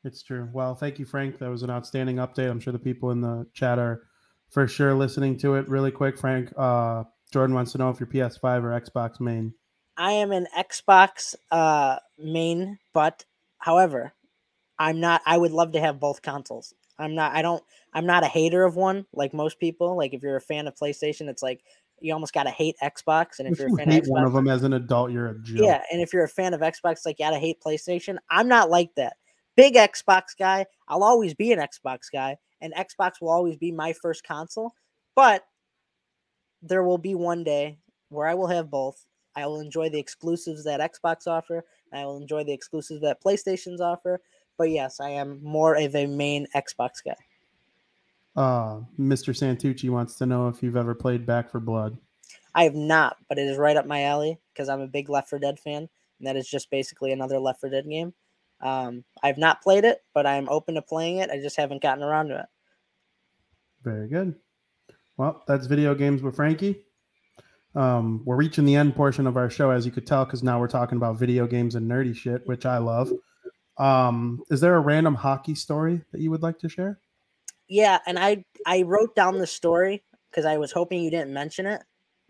It's 0.03 0.23
true. 0.23 0.49
Well, 0.53 0.75
thank 0.75 0.99
you, 0.99 1.05
Frank. 1.05 1.39
That 1.39 1.49
was 1.49 1.63
an 1.63 1.69
outstanding 1.69 2.17
update. 2.17 2.49
I'm 2.49 2.59
sure 2.59 2.73
the 2.73 2.79
people 2.79 3.11
in 3.11 3.21
the 3.21 3.47
chat 3.53 3.79
are 3.79 4.03
for 4.49 4.67
sure 4.67 4.93
listening 4.93 5.37
to 5.39 5.55
it. 5.55 5.67
Really 5.67 5.91
quick, 5.91 6.17
Frank. 6.17 6.53
Uh, 6.57 7.03
Jordan 7.31 7.55
wants 7.55 7.73
to 7.73 7.77
know 7.77 7.89
if 7.89 7.99
you're 7.99 8.07
PS5 8.07 8.63
or 8.63 8.79
Xbox 8.79 9.19
main. 9.19 9.53
I 9.97 10.13
am 10.13 10.31
an 10.31 10.47
Xbox 10.57 11.35
uh, 11.51 11.97
main, 12.17 12.77
but 12.93 13.25
however, 13.57 14.13
I'm 14.79 14.99
not. 14.99 15.21
I 15.25 15.37
would 15.37 15.51
love 15.51 15.71
to 15.73 15.79
have 15.79 15.99
both 15.99 16.21
consoles. 16.21 16.73
I'm 16.99 17.15
not. 17.15 17.33
I 17.33 17.41
don't. 17.41 17.63
I'm 17.93 18.05
not 18.05 18.23
a 18.23 18.27
hater 18.27 18.63
of 18.63 18.75
one 18.75 19.05
like 19.13 19.33
most 19.33 19.59
people. 19.59 19.97
Like 19.97 20.13
if 20.13 20.21
you're 20.21 20.35
a 20.37 20.41
fan 20.41 20.67
of 20.67 20.75
PlayStation, 20.75 21.27
it's 21.29 21.43
like 21.43 21.63
you 21.99 22.13
almost 22.13 22.33
gotta 22.33 22.49
hate 22.49 22.75
Xbox. 22.81 23.39
And 23.39 23.47
if, 23.47 23.53
if 23.53 23.59
you're 23.59 23.67
a 23.69 23.77
fan 23.77 23.91
hate 23.91 24.03
of 24.03 24.05
Xbox, 24.05 24.11
one 24.11 24.23
of 24.23 24.33
them 24.33 24.47
as 24.47 24.63
an 24.63 24.73
adult, 24.73 25.11
you're 25.11 25.27
a 25.27 25.39
joke. 25.39 25.65
Yeah, 25.65 25.81
and 25.91 26.01
if 26.01 26.13
you're 26.13 26.23
a 26.23 26.29
fan 26.29 26.53
of 26.53 26.61
Xbox, 26.61 27.05
like 27.05 27.19
you 27.19 27.25
gotta 27.25 27.39
hate 27.39 27.61
PlayStation. 27.61 28.17
I'm 28.29 28.47
not 28.47 28.69
like 28.69 28.93
that. 28.95 29.17
Big 29.55 29.75
Xbox 29.75 30.37
guy. 30.37 30.65
I'll 30.87 31.03
always 31.03 31.33
be 31.33 31.51
an 31.51 31.59
Xbox 31.59 32.11
guy, 32.11 32.37
and 32.61 32.73
Xbox 32.75 33.13
will 33.21 33.29
always 33.29 33.57
be 33.57 33.71
my 33.71 33.93
first 33.93 34.23
console. 34.25 34.73
But 35.15 35.43
there 36.61 36.83
will 36.83 36.97
be 36.97 37.15
one 37.15 37.43
day 37.43 37.79
where 38.09 38.27
I 38.27 38.33
will 38.33 38.47
have 38.47 38.69
both. 38.69 39.05
I 39.35 39.45
will 39.45 39.59
enjoy 39.59 39.89
the 39.89 39.99
exclusives 39.99 40.63
that 40.63 40.79
Xbox 40.79 41.27
offer. 41.27 41.63
I 41.93 42.05
will 42.05 42.17
enjoy 42.17 42.43
the 42.43 42.53
exclusives 42.53 43.01
that 43.01 43.21
PlayStation's 43.23 43.81
offer. 43.81 44.19
But 44.57 44.71
yes, 44.71 44.99
I 44.99 45.09
am 45.09 45.39
more 45.43 45.75
of 45.75 45.95
a 45.95 46.07
main 46.07 46.47
Xbox 46.55 47.03
guy. 47.05 47.15
Uh, 48.37 48.81
Mr. 48.99 49.33
Santucci 49.35 49.89
wants 49.89 50.15
to 50.15 50.27
know 50.27 50.47
if 50.47 50.61
you've 50.61 50.77
ever 50.77 50.93
played 50.93 51.25
Back 51.25 51.51
4 51.51 51.59
Blood. 51.59 51.97
I 52.53 52.65
have 52.65 52.75
not, 52.75 53.17
but 53.27 53.39
it 53.39 53.47
is 53.47 53.57
right 53.57 53.75
up 53.75 53.87
my 53.87 54.03
alley 54.03 54.39
because 54.53 54.69
I'm 54.69 54.79
a 54.79 54.87
big 54.87 55.09
Left 55.09 55.27
4 55.27 55.39
Dead 55.39 55.59
fan, 55.59 55.89
and 56.19 56.27
that 56.27 56.37
is 56.37 56.47
just 56.47 56.69
basically 56.69 57.11
another 57.11 57.39
Left 57.39 57.59
4 57.59 57.71
Dead 57.71 57.89
game. 57.89 58.13
Um, 58.61 59.03
I've 59.23 59.39
not 59.39 59.63
played 59.63 59.85
it, 59.85 60.03
but 60.13 60.27
I'm 60.27 60.47
open 60.49 60.75
to 60.75 60.83
playing 60.83 61.17
it. 61.17 61.31
I 61.31 61.39
just 61.39 61.57
haven't 61.57 61.81
gotten 61.81 62.03
around 62.03 62.27
to 62.27 62.39
it. 62.39 62.45
Very 63.83 64.07
good. 64.07 64.35
Well, 65.17 65.43
that's 65.47 65.65
video 65.65 65.95
games 65.95 66.21
with 66.21 66.35
Frankie. 66.35 66.83
Um, 67.73 68.21
we're 68.23 68.35
reaching 68.35 68.65
the 68.65 68.75
end 68.75 68.95
portion 68.95 69.25
of 69.25 69.35
our 69.35 69.49
show, 69.49 69.71
as 69.71 69.83
you 69.83 69.91
could 69.91 70.05
tell, 70.05 70.25
because 70.25 70.43
now 70.43 70.59
we're 70.59 70.67
talking 70.67 70.97
about 70.97 71.17
video 71.17 71.47
games 71.47 71.73
and 71.73 71.89
nerdy 71.89 72.15
shit, 72.15 72.45
which 72.45 72.67
I 72.67 72.77
love. 72.77 73.11
Um, 73.77 74.43
is 74.51 74.61
there 74.61 74.75
a 74.75 74.79
random 74.79 75.15
hockey 75.15 75.55
story 75.55 76.01
that 76.11 76.21
you 76.21 76.29
would 76.29 76.43
like 76.43 76.59
to 76.59 76.69
share? 76.69 76.99
Yeah, 77.67 77.99
and 78.05 78.17
I 78.17 78.45
I 78.65 78.83
wrote 78.83 79.15
down 79.15 79.37
the 79.37 79.47
story 79.47 80.03
because 80.31 80.45
I 80.45 80.57
was 80.57 80.71
hoping 80.71 81.01
you 81.01 81.11
didn't 81.11 81.33
mention 81.33 81.65
it 81.65 81.81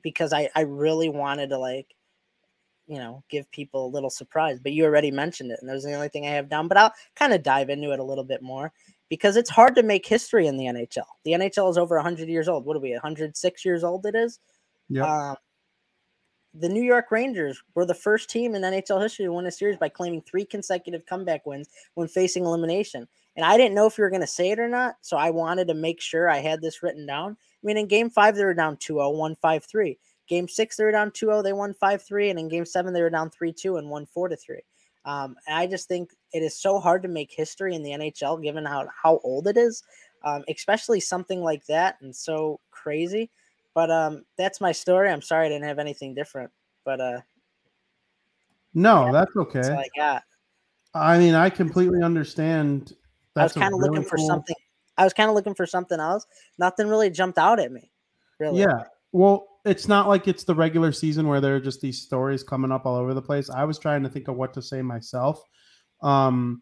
because 0.01 0.34
I 0.34 0.49
I 0.55 0.61
really 0.61 1.09
wanted 1.09 1.49
to 1.49 1.57
like 1.57 1.93
you 2.88 2.97
know 2.97 3.23
give 3.30 3.49
people 3.51 3.85
a 3.85 3.93
little 3.93 4.09
surprise, 4.09 4.59
but 4.59 4.72
you 4.72 4.85
already 4.85 5.11
mentioned 5.11 5.51
it, 5.51 5.59
and 5.59 5.69
that 5.69 5.73
was 5.73 5.84
the 5.84 5.93
only 5.93 6.09
thing 6.09 6.26
I 6.26 6.31
have 6.31 6.49
down. 6.49 6.68
But 6.68 6.77
I'll 6.77 6.93
kind 7.15 7.34
of 7.34 7.43
dive 7.43 7.69
into 7.69 7.91
it 7.91 7.99
a 7.99 8.03
little 8.03 8.23
bit 8.23 8.41
more 8.41 8.72
because 9.09 9.38
it's 9.38 9.49
hard 9.49 9.76
to 9.76 9.84
make 9.84 10.05
history 10.05 10.47
in 10.47 10.57
the 10.57 10.65
NHL. 10.65 11.05
The 11.23 11.31
NHL 11.31 11.69
is 11.69 11.77
over 11.77 11.95
100 11.95 12.27
years 12.27 12.47
old. 12.47 12.65
What 12.65 12.76
are 12.76 12.81
we? 12.81 12.91
106 12.91 13.65
years 13.65 13.84
old. 13.84 14.05
It 14.05 14.15
is. 14.15 14.39
Yeah. 14.89 15.30
Um, 15.31 15.38
the 16.53 16.69
New 16.69 16.84
York 16.84 17.11
Rangers 17.11 17.61
were 17.76 17.85
the 17.85 17.93
first 17.93 18.30
team 18.30 18.55
in 18.55 18.64
NHL 18.64 19.01
history 19.01 19.26
to 19.26 19.34
win 19.34 19.45
a 19.45 19.51
series 19.51 19.77
by 19.77 19.89
claiming 19.89 20.22
three 20.22 20.45
consecutive 20.45 21.05
comeback 21.05 21.45
wins 21.45 21.69
when 21.93 22.07
facing 22.07 22.45
elimination. 22.45 23.07
And 23.38 23.45
I 23.45 23.55
didn't 23.55 23.76
know 23.76 23.85
if 23.85 23.97
you 23.97 24.03
were 24.03 24.09
going 24.09 24.22
to 24.22 24.27
say 24.27 24.49
it 24.49 24.59
or 24.59 24.68
not. 24.68 24.95
So 25.01 25.15
I 25.15 25.30
wanted 25.30 25.68
to 25.68 25.76
make 25.76 26.01
sure 26.01 26.27
I 26.27 26.39
had 26.39 26.59
this 26.59 26.81
written 26.81 27.05
down. 27.05 27.31
I 27.31 27.65
mean, 27.65 27.77
in 27.77 27.88
game 27.88 28.09
five, 28.09 28.35
they 28.35 28.43
were 28.43 28.55
down 28.55 28.77
2 28.77 28.95
0, 28.95 29.11
1 29.11 29.35
5 29.35 29.64
3. 29.64 29.97
Game 30.27 30.47
six, 30.47 30.76
they 30.76 30.84
were 30.84 30.91
down 30.91 31.11
2 31.11 31.27
0, 31.27 31.41
they 31.43 31.53
won 31.53 31.73
5 31.76 32.01
3. 32.01 32.31
And 32.31 32.39
in 32.39 32.49
game 32.49 32.65
seven, 32.65 32.93
they 32.93 33.01
were 33.01 33.11
down 33.11 33.30
3 33.30 33.53
2 33.53 33.77
and 33.77 33.89
won 33.89 34.07
4 34.07 34.35
3. 34.35 34.59
Um, 35.05 35.35
and 35.47 35.55
I 35.55 35.68
just 35.68 35.88
think 35.88 36.09
it 36.34 36.41
is 36.41 36.59
so 36.59 36.80
hard 36.80 37.03
to 37.03 37.07
make 37.07 37.31
history 37.31 37.76
in 37.76 37.84
the 37.84 37.91
NHL 37.91 38.43
given 38.43 38.65
how, 38.65 38.88
how 39.01 39.22
old 39.23 39.47
it 39.47 39.55
is, 39.55 39.84
um, 40.26 40.43
especially 40.49 40.99
something 40.99 41.41
like 41.41 41.65
that 41.68 41.95
and 42.01 42.14
so 42.14 42.59
crazy. 42.72 43.30
But 43.73 43.91
um, 43.91 44.26
that's 44.38 44.59
my 44.59 44.72
story. 44.72 45.09
I'm 45.09 45.22
sorry 45.22 45.45
I 45.45 45.49
didn't 45.49 45.68
have 45.68 45.80
anything 45.80 46.15
different. 46.15 46.49
But 46.84 46.99
uh, 46.99 47.22
no, 48.73 49.05
yeah, 49.05 49.11
that's 49.11 49.35
okay. 49.35 49.61
That's 49.61 49.89
I. 49.99 50.22
I 50.93 51.19
mean, 51.19 51.35
I 51.35 51.51
completely 51.51 52.01
understand 52.01 52.93
I 53.38 53.43
was 53.43 53.53
kind 53.53 53.73
of 53.73 53.80
really 53.80 53.89
looking 53.91 54.09
for 54.09 54.18
something. 54.18 54.55
I 54.97 55.03
was 55.03 55.14
kind 55.14 55.30
of 55.30 55.35
looking 55.35 55.55
for 55.55 55.65
something 55.65 55.99
else. 55.99 56.26
Nothing 56.57 56.88
really 56.88 57.09
jumped 57.09 57.38
out 57.38 57.59
at 57.59 57.72
me. 57.72 57.91
Really. 58.39 58.61
Yeah. 58.61 58.84
Well, 59.11 59.47
it's 59.65 59.88
not 59.88 60.07
like 60.07 60.27
it's 60.27 60.43
the 60.43 60.55
regular 60.55 60.91
season 60.91 61.27
where 61.27 61.41
there 61.41 61.55
are 61.55 61.59
just 61.59 61.81
these 61.81 62.01
stories 62.01 62.43
coming 62.43 62.72
up 62.72 62.85
all 62.85 62.95
over 62.95 63.14
the 63.14 63.22
place. 63.22 63.49
I 63.49 63.64
was 63.65 63.77
trying 63.80 64.03
to 64.03 64.09
think 64.09 64.27
of 64.27 64.35
what 64.35 64.53
to 64.53 64.61
say 64.61 64.81
myself. 64.81 65.43
Um, 66.01 66.61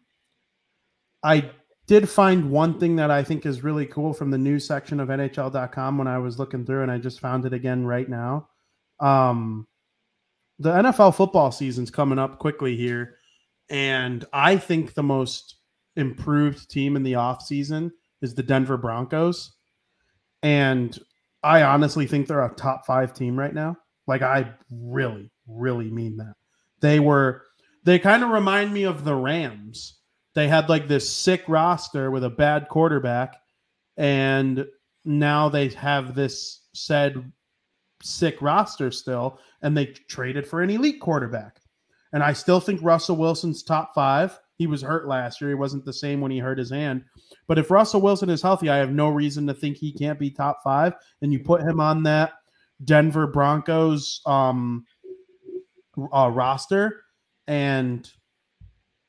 I 1.22 1.50
did 1.86 2.08
find 2.08 2.50
one 2.50 2.80
thing 2.80 2.96
that 2.96 3.10
I 3.10 3.22
think 3.22 3.46
is 3.46 3.62
really 3.62 3.86
cool 3.86 4.12
from 4.12 4.30
the 4.30 4.38
news 4.38 4.66
section 4.66 5.00
of 5.00 5.08
NHL.com 5.08 5.98
when 5.98 6.08
I 6.08 6.18
was 6.18 6.38
looking 6.38 6.64
through, 6.64 6.82
and 6.82 6.90
I 6.90 6.98
just 6.98 7.20
found 7.20 7.44
it 7.46 7.52
again 7.52 7.84
right 7.84 8.08
now. 8.08 8.48
Um, 9.00 9.66
the 10.58 10.70
NFL 10.70 11.14
football 11.14 11.52
season's 11.52 11.90
coming 11.90 12.18
up 12.18 12.38
quickly 12.38 12.76
here, 12.76 13.16
and 13.68 14.24
I 14.32 14.56
think 14.56 14.94
the 14.94 15.02
most 15.02 15.55
improved 15.96 16.70
team 16.70 16.96
in 16.96 17.02
the 17.02 17.14
offseason 17.14 17.90
is 18.22 18.34
the 18.34 18.42
Denver 18.42 18.76
Broncos. 18.76 19.52
And 20.42 20.98
I 21.42 21.62
honestly 21.62 22.06
think 22.06 22.26
they're 22.26 22.44
a 22.44 22.54
top 22.54 22.86
five 22.86 23.12
team 23.12 23.38
right 23.38 23.54
now. 23.54 23.76
Like, 24.06 24.22
I 24.22 24.52
really, 24.70 25.30
really 25.48 25.90
mean 25.90 26.16
that. 26.18 26.34
They 26.80 27.00
were, 27.00 27.42
they 27.84 27.98
kind 27.98 28.22
of 28.22 28.30
remind 28.30 28.72
me 28.72 28.84
of 28.84 29.04
the 29.04 29.14
Rams 29.14 29.96
they 30.36 30.48
had 30.48 30.68
like 30.68 30.86
this 30.86 31.10
sick 31.10 31.44
roster 31.48 32.10
with 32.10 32.22
a 32.22 32.28
bad 32.28 32.68
quarterback, 32.68 33.36
and 33.96 34.66
now 35.06 35.48
they 35.48 35.68
have 35.68 36.14
this 36.14 36.60
said 36.74 37.32
sick 38.02 38.42
roster 38.42 38.90
still, 38.90 39.40
and 39.62 39.74
they 39.74 39.86
traded 39.86 40.46
for 40.46 40.60
an 40.60 40.68
elite 40.68 41.00
quarterback. 41.00 41.62
And 42.12 42.22
I 42.22 42.34
still 42.34 42.60
think 42.60 42.82
Russell 42.82 43.16
Wilson's 43.16 43.62
top 43.62 43.94
five. 43.94 44.38
He 44.56 44.66
was 44.66 44.82
hurt 44.82 45.06
last 45.06 45.40
year. 45.40 45.50
He 45.50 45.54
wasn't 45.54 45.84
the 45.84 45.92
same 45.92 46.20
when 46.20 46.30
he 46.30 46.38
hurt 46.38 46.58
his 46.58 46.70
hand. 46.70 47.04
But 47.46 47.58
if 47.58 47.70
Russell 47.70 48.00
Wilson 48.00 48.30
is 48.30 48.42
healthy, 48.42 48.70
I 48.70 48.76
have 48.76 48.90
no 48.90 49.08
reason 49.10 49.46
to 49.46 49.54
think 49.54 49.76
he 49.76 49.92
can't 49.92 50.18
be 50.18 50.30
top 50.30 50.60
five. 50.64 50.94
And 51.22 51.32
you 51.32 51.40
put 51.40 51.60
him 51.60 51.80
on 51.80 52.02
that 52.04 52.32
Denver 52.84 53.26
Broncos 53.26 54.20
um, 54.26 54.84
uh, 56.12 56.30
roster, 56.32 57.02
and 57.46 58.10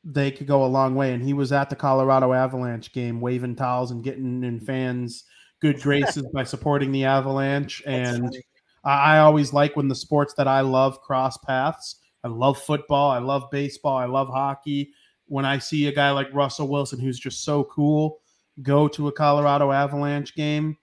they 0.03 0.31
could 0.31 0.47
go 0.47 0.65
a 0.65 0.67
long 0.67 0.95
way. 0.95 1.13
And 1.13 1.23
he 1.23 1.33
was 1.33 1.51
at 1.51 1.69
the 1.69 1.75
Colorado 1.75 2.33
Avalanche 2.33 2.91
game, 2.91 3.21
waving 3.21 3.55
towels 3.55 3.91
and 3.91 4.03
getting 4.03 4.43
in 4.43 4.59
fans' 4.59 5.23
good 5.61 5.81
graces 5.81 6.25
by 6.33 6.43
supporting 6.43 6.91
the 6.91 7.05
Avalanche. 7.05 7.81
and 7.85 8.35
I, 8.83 9.15
I 9.15 9.19
always 9.19 9.53
like 9.53 9.75
when 9.75 9.87
the 9.87 9.95
sports 9.95 10.33
that 10.35 10.47
I 10.47 10.61
love 10.61 11.01
cross 11.01 11.37
paths. 11.37 11.97
I 12.23 12.29
love 12.29 12.57
football. 12.57 13.11
I 13.11 13.19
love 13.19 13.49
baseball. 13.51 13.95
I 13.95 14.05
love 14.05 14.27
hockey. 14.27 14.93
When 15.27 15.45
I 15.45 15.59
see 15.59 15.87
a 15.87 15.91
guy 15.91 16.11
like 16.11 16.33
Russell 16.33 16.67
Wilson, 16.67 16.99
who's 16.99 17.19
just 17.19 17.43
so 17.43 17.65
cool, 17.65 18.19
go 18.61 18.87
to 18.89 19.07
a 19.07 19.11
Colorado 19.11 19.71
Avalanche 19.71 20.35
game, 20.35 20.77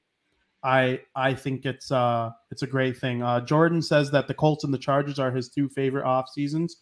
I 0.63 1.01
I 1.15 1.35
think 1.35 1.67
it's 1.67 1.91
uh 1.91 2.31
it's 2.51 2.63
a 2.63 2.67
great 2.67 2.97
thing. 2.97 3.23
Uh, 3.23 3.41
Jordan 3.41 3.83
says 3.83 4.11
that 4.11 4.29
the 4.29 4.35
Colts 4.35 4.65
and 4.65 4.73
the 4.73 4.79
Chargers 4.79 5.19
are 5.19 5.31
his 5.31 5.49
two 5.49 5.69
favorite 5.69 6.05
off 6.05 6.31
seasons. 6.31 6.79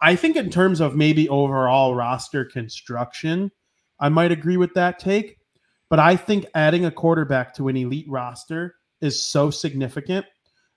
I 0.00 0.16
think 0.16 0.36
in 0.36 0.48
terms 0.48 0.80
of 0.80 0.96
maybe 0.96 1.28
overall 1.28 1.94
roster 1.94 2.44
construction, 2.44 3.50
I 3.98 4.08
might 4.08 4.32
agree 4.32 4.56
with 4.56 4.74
that 4.74 4.98
take. 4.98 5.38
But 5.90 5.98
I 5.98 6.16
think 6.16 6.46
adding 6.54 6.86
a 6.86 6.90
quarterback 6.90 7.52
to 7.54 7.68
an 7.68 7.76
elite 7.76 8.06
roster 8.08 8.76
is 9.00 9.20
so 9.20 9.50
significant 9.50 10.24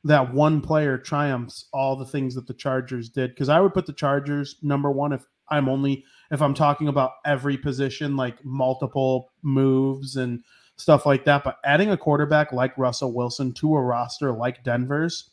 that 0.04 0.34
one 0.34 0.60
player 0.60 0.98
triumphs 0.98 1.68
all 1.72 1.96
the 1.96 2.06
things 2.06 2.36
that 2.36 2.48
the 2.48 2.54
Chargers 2.54 3.10
did. 3.10 3.30
Because 3.30 3.48
I 3.48 3.62
would 3.62 3.74
put 3.74 3.86
the 3.86 3.94
Chargers 3.94 4.58
number 4.64 4.92
one 4.92 5.14
if 5.14 5.24
I'm 5.50 5.70
only 5.70 6.06
if 6.32 6.42
I'm 6.42 6.54
talking 6.54 6.88
about 6.88 7.12
every 7.26 7.58
position, 7.58 8.16
like 8.16 8.44
multiple 8.44 9.32
moves 9.42 10.16
and 10.16 10.42
stuff 10.78 11.06
like 11.06 11.26
that. 11.26 11.44
But 11.44 11.58
adding 11.64 11.92
a 11.92 11.98
quarterback 11.98 12.52
like 12.52 12.78
Russell 12.78 13.14
Wilson 13.14 13.54
to 13.56 13.76
a 13.76 13.82
roster 13.82 14.32
like 14.32 14.64
Denver's 14.64 15.32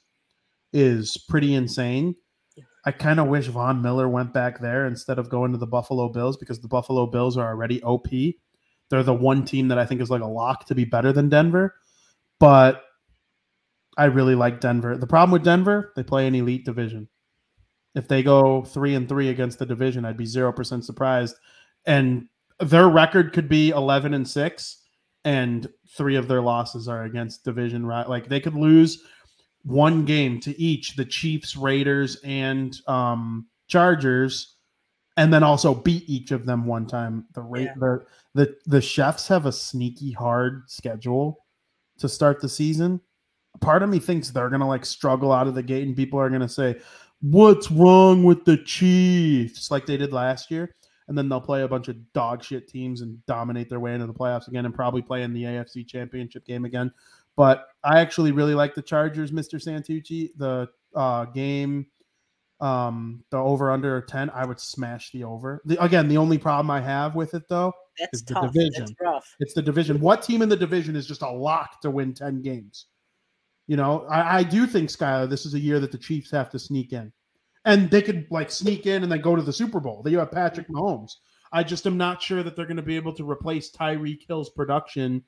is 0.73 1.17
pretty 1.29 1.55
insane. 1.55 2.17
I 2.85 2.93
kind 2.93 3.21
of 3.21 3.29
wish 3.29 3.47
Von 3.47 3.83
Miller 3.83 4.09
went 4.09 4.33
back 4.33 4.61
there 4.61 4.87
instead 4.87 5.19
of 5.19 5.29
going 5.29 5.53
to 5.53 5.59
the 5.59 5.67
Buffalo 5.67 6.09
Bills 6.09 6.37
because 6.37 6.61
the 6.61 6.69
Buffalo 6.69 7.07
Bills 7.07 7.37
are 7.37 7.49
already 7.49 7.83
OP. 7.83 8.09
They're 8.89 9.03
the 9.03 9.15
one 9.15 9.45
team 9.45 9.69
that 9.69 9.79
I 9.79 9.85
think 9.87 10.01
is 10.01 10.11
like 10.11 10.23
a 10.23 10.27
lock 10.27 10.67
to 10.67 10.75
be 10.75 10.85
better 10.85 11.13
than 11.13 11.29
Denver. 11.29 11.75
But 12.39 12.83
I 13.99 14.07
really 14.07 14.35
like 14.35 14.61
Denver. 14.61 14.97
The 14.97 15.07
problem 15.07 15.31
with 15.31 15.45
Denver, 15.45 15.93
they 15.95 16.03
play 16.03 16.27
an 16.27 16.35
elite 16.35 16.65
division. 16.65 17.09
If 17.95 18.09
they 18.09 18.23
go 18.23 18.63
three 18.63 18.95
and 18.95 19.09
three 19.09 19.29
against 19.31 19.59
the 19.59 19.67
division, 19.67 20.05
I'd 20.05 20.17
be 20.17 20.27
zero 20.27 20.53
percent 20.53 20.85
surprised. 20.85 21.37
And 21.87 22.29
their 22.61 22.89
record 22.89 23.33
could 23.33 23.49
be 23.49 23.71
eleven 23.71 24.15
and 24.15 24.29
six, 24.29 24.83
and 25.25 25.69
three 25.97 26.17
of 26.17 26.29
their 26.29 26.43
losses 26.43 26.89
are 26.89 27.05
against 27.05 27.45
division 27.45 27.85
right. 27.85 28.09
Like 28.09 28.29
they 28.29 28.41
could 28.41 28.55
lose 28.55 29.03
one 29.65 30.05
game 30.05 30.41
to 30.41 30.59
each 30.61 30.97
the 30.97 31.05
Chiefs, 31.05 31.57
Raiders, 31.57 32.17
and 32.25 32.77
um, 32.87 33.47
Chargers, 33.67 34.57
and 35.17 35.33
then 35.33 35.43
also 35.43 35.75
beat 35.75 36.09
each 36.09 36.31
of 36.31 36.47
them 36.47 36.67
one 36.67 36.87
time. 36.87 37.27
The 37.35 37.43
rate 37.43 37.65
yeah. 37.65 37.75
the, 37.77 38.07
the 38.35 38.57
the 38.67 38.81
chefs 38.81 39.29
have 39.29 39.47
a 39.47 39.53
sneaky 39.53 40.13
hard 40.13 40.63
schedule 40.71 41.45
to 41.99 42.09
start 42.09 42.41
the 42.41 42.49
season. 42.49 43.01
Part 43.61 43.83
of 43.83 43.91
me 43.91 43.99
thinks 43.99 44.31
they're 44.31 44.49
gonna 44.49 44.69
like 44.69 44.87
struggle 44.87 45.33
out 45.33 45.47
of 45.47 45.55
the 45.55 45.63
gate, 45.63 45.87
and 45.87 45.97
people 45.97 46.19
are 46.21 46.31
gonna 46.31 46.49
say, 46.49 46.79
"What's 47.21 47.71
wrong 47.71 48.25
with 48.25 48.45
the 48.45 48.57
Chiefs?" 48.57 49.71
like 49.71 49.87
they 49.87 49.97
did 49.97 50.13
last 50.13 50.51
year. 50.51 50.75
And 51.09 51.19
then 51.19 51.29
they'll 51.29 51.41
play 51.41 51.63
a 51.63 51.69
bunch 51.69 51.89
of 51.89 52.13
dog 52.13 52.45
shit 52.45 52.69
teams 52.69 53.01
and 53.01 53.25
dominate 53.27 53.69
their 53.69 53.81
way 53.81 53.95
into 53.95 54.07
the 54.07 54.15
playoffs 54.15 54.47
again, 54.47 54.65
and 54.65 54.73
probably 54.73 55.03
play 55.03 55.25
in 55.25 55.33
the 55.33 55.43
AFC 55.43 55.85
Championship 55.85 56.47
game 56.47 56.65
again. 56.65 56.93
But 57.37 57.67
I 57.83 57.99
actually 57.99 58.31
really 58.31 58.55
like 58.55 58.77
the 58.77 58.83
Chargers, 58.83 59.33
Mr. 59.33 59.61
Santucci. 59.61 60.31
The 60.37 60.69
uh, 60.95 61.25
game, 61.27 61.87
um, 62.61 63.25
the 63.31 63.39
over 63.39 63.71
under 63.71 64.01
10, 64.03 64.31
I 64.31 64.45
would 64.45 64.61
smash 64.61 65.11
the 65.11 65.25
over. 65.25 65.63
The, 65.65 65.83
again, 65.83 66.09
the 66.09 66.19
only 66.19 66.39
problem 66.39 66.71
I 66.71 66.81
have 66.81 67.15
with 67.15 67.35
it 67.35 67.49
though 67.49 67.73
That's 67.99 68.19
is 68.19 68.25
the 68.25 68.41
division. 68.41 68.95
It's 69.41 69.55
the 69.55 69.63
division. 69.63 70.01
What 70.01 70.23
team 70.23 70.43
in 70.43 70.49
the 70.49 70.57
division 70.57 70.97
is 70.97 71.07
just 71.07 71.23
a 71.23 71.31
lock 71.31 71.81
to 71.83 71.91
win 71.91 72.15
10 72.15 72.43
games? 72.43 72.87
You 73.71 73.77
know, 73.77 74.05
I, 74.11 74.39
I 74.39 74.43
do 74.43 74.67
think, 74.67 74.91
Skyler, 74.91 75.31
this 75.31 75.47
is 75.47 75.55
a 75.55 75.61
year 75.61 75.79
that 75.79 75.93
the 75.93 75.97
Chiefs 75.97 76.33
have 76.33 76.51
to 76.51 76.59
sneak 76.59 76.93
in. 76.93 77.13
And 77.65 77.89
they 77.89 78.03
could 78.03 78.27
like 78.29 78.51
sneak 78.51 78.85
in 78.87 79.05
and 79.05 79.13
then 79.13 79.21
go 79.21 79.37
to 79.37 79.43
the 79.43 79.53
Super 79.53 79.79
Bowl. 79.79 80.03
They 80.03 80.11
have 80.15 80.33
Patrick 80.33 80.69
Mahomes. 80.69 81.13
I 81.53 81.63
just 81.63 81.87
am 81.87 81.97
not 81.97 82.21
sure 82.21 82.43
that 82.43 82.57
they're 82.57 82.67
going 82.67 82.79
to 82.79 82.83
be 82.83 82.97
able 82.97 83.15
to 83.15 83.31
replace 83.31 83.71
Tyreek 83.71 84.27
Hill's 84.27 84.51
production 84.51 85.23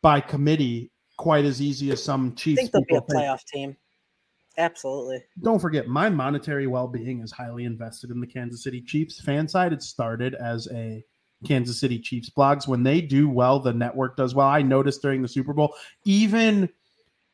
by 0.00 0.20
committee 0.20 0.92
quite 1.16 1.44
as 1.44 1.60
easy 1.60 1.90
as 1.90 2.00
some 2.00 2.36
Chiefs. 2.36 2.60
I 2.60 2.62
think 2.68 2.86
they'll 2.88 3.00
be 3.00 3.04
a 3.04 3.16
playoff 3.16 3.44
team. 3.52 3.76
Absolutely. 4.56 5.24
Don't 5.42 5.58
forget, 5.58 5.88
my 5.88 6.08
monetary 6.08 6.68
well 6.68 6.86
being 6.86 7.20
is 7.20 7.32
highly 7.32 7.64
invested 7.64 8.12
in 8.12 8.20
the 8.20 8.28
Kansas 8.28 8.62
City 8.62 8.80
Chiefs. 8.80 9.20
FanSided, 9.20 9.72
it 9.72 9.82
started 9.82 10.36
as 10.36 10.68
a 10.72 11.04
Kansas 11.44 11.80
City 11.80 11.98
Chiefs 11.98 12.30
blogs. 12.30 12.68
When 12.68 12.84
they 12.84 13.00
do 13.00 13.28
well, 13.28 13.58
the 13.58 13.72
network 13.72 14.16
does 14.16 14.36
well. 14.36 14.46
I 14.46 14.62
noticed 14.62 15.02
during 15.02 15.20
the 15.20 15.26
Super 15.26 15.52
Bowl, 15.52 15.74
even 16.04 16.68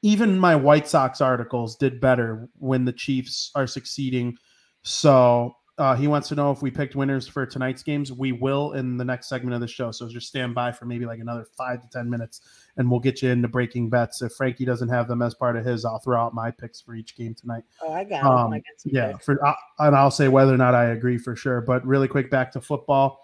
even 0.02 0.38
my 0.38 0.54
White 0.54 0.88
Sox 0.88 1.20
articles 1.20 1.76
did 1.76 2.00
better 2.00 2.48
when 2.58 2.84
the 2.84 2.92
Chiefs 2.92 3.50
are 3.54 3.66
succeeding. 3.66 4.36
So 4.82 5.54
uh, 5.78 5.94
he 5.94 6.08
wants 6.08 6.28
to 6.28 6.34
know 6.34 6.50
if 6.50 6.60
we 6.60 6.70
picked 6.70 6.96
winners 6.96 7.28
for 7.28 7.46
tonight's 7.46 7.84
games. 7.84 8.12
We 8.12 8.32
will 8.32 8.72
in 8.72 8.96
the 8.96 9.04
next 9.04 9.28
segment 9.28 9.54
of 9.54 9.60
the 9.60 9.68
show. 9.68 9.92
So 9.92 10.08
just 10.08 10.26
stand 10.26 10.54
by 10.54 10.72
for 10.72 10.86
maybe 10.86 11.06
like 11.06 11.20
another 11.20 11.46
five 11.56 11.80
to 11.82 11.88
10 11.88 12.10
minutes 12.10 12.40
and 12.76 12.90
we'll 12.90 12.98
get 12.98 13.22
you 13.22 13.30
into 13.30 13.46
breaking 13.46 13.88
bets. 13.88 14.20
If 14.20 14.32
Frankie 14.32 14.64
doesn't 14.64 14.88
have 14.88 15.06
them 15.06 15.22
as 15.22 15.34
part 15.34 15.56
of 15.56 15.64
his, 15.64 15.84
I'll 15.84 16.00
throw 16.00 16.20
out 16.20 16.34
my 16.34 16.50
picks 16.50 16.80
for 16.80 16.96
each 16.96 17.16
game 17.16 17.34
tonight. 17.34 17.62
Oh, 17.80 17.92
I 17.92 18.02
got, 18.02 18.24
um, 18.24 18.52
I 18.52 18.58
got 18.58 18.64
Yeah. 18.84 19.16
For, 19.18 19.44
uh, 19.44 19.54
and 19.78 19.94
I'll 19.94 20.10
say 20.10 20.26
whether 20.26 20.52
or 20.52 20.58
not 20.58 20.74
I 20.74 20.86
agree 20.86 21.16
for 21.16 21.36
sure. 21.36 21.60
But 21.60 21.86
really 21.86 22.08
quick, 22.08 22.28
back 22.28 22.50
to 22.52 22.60
football. 22.60 23.20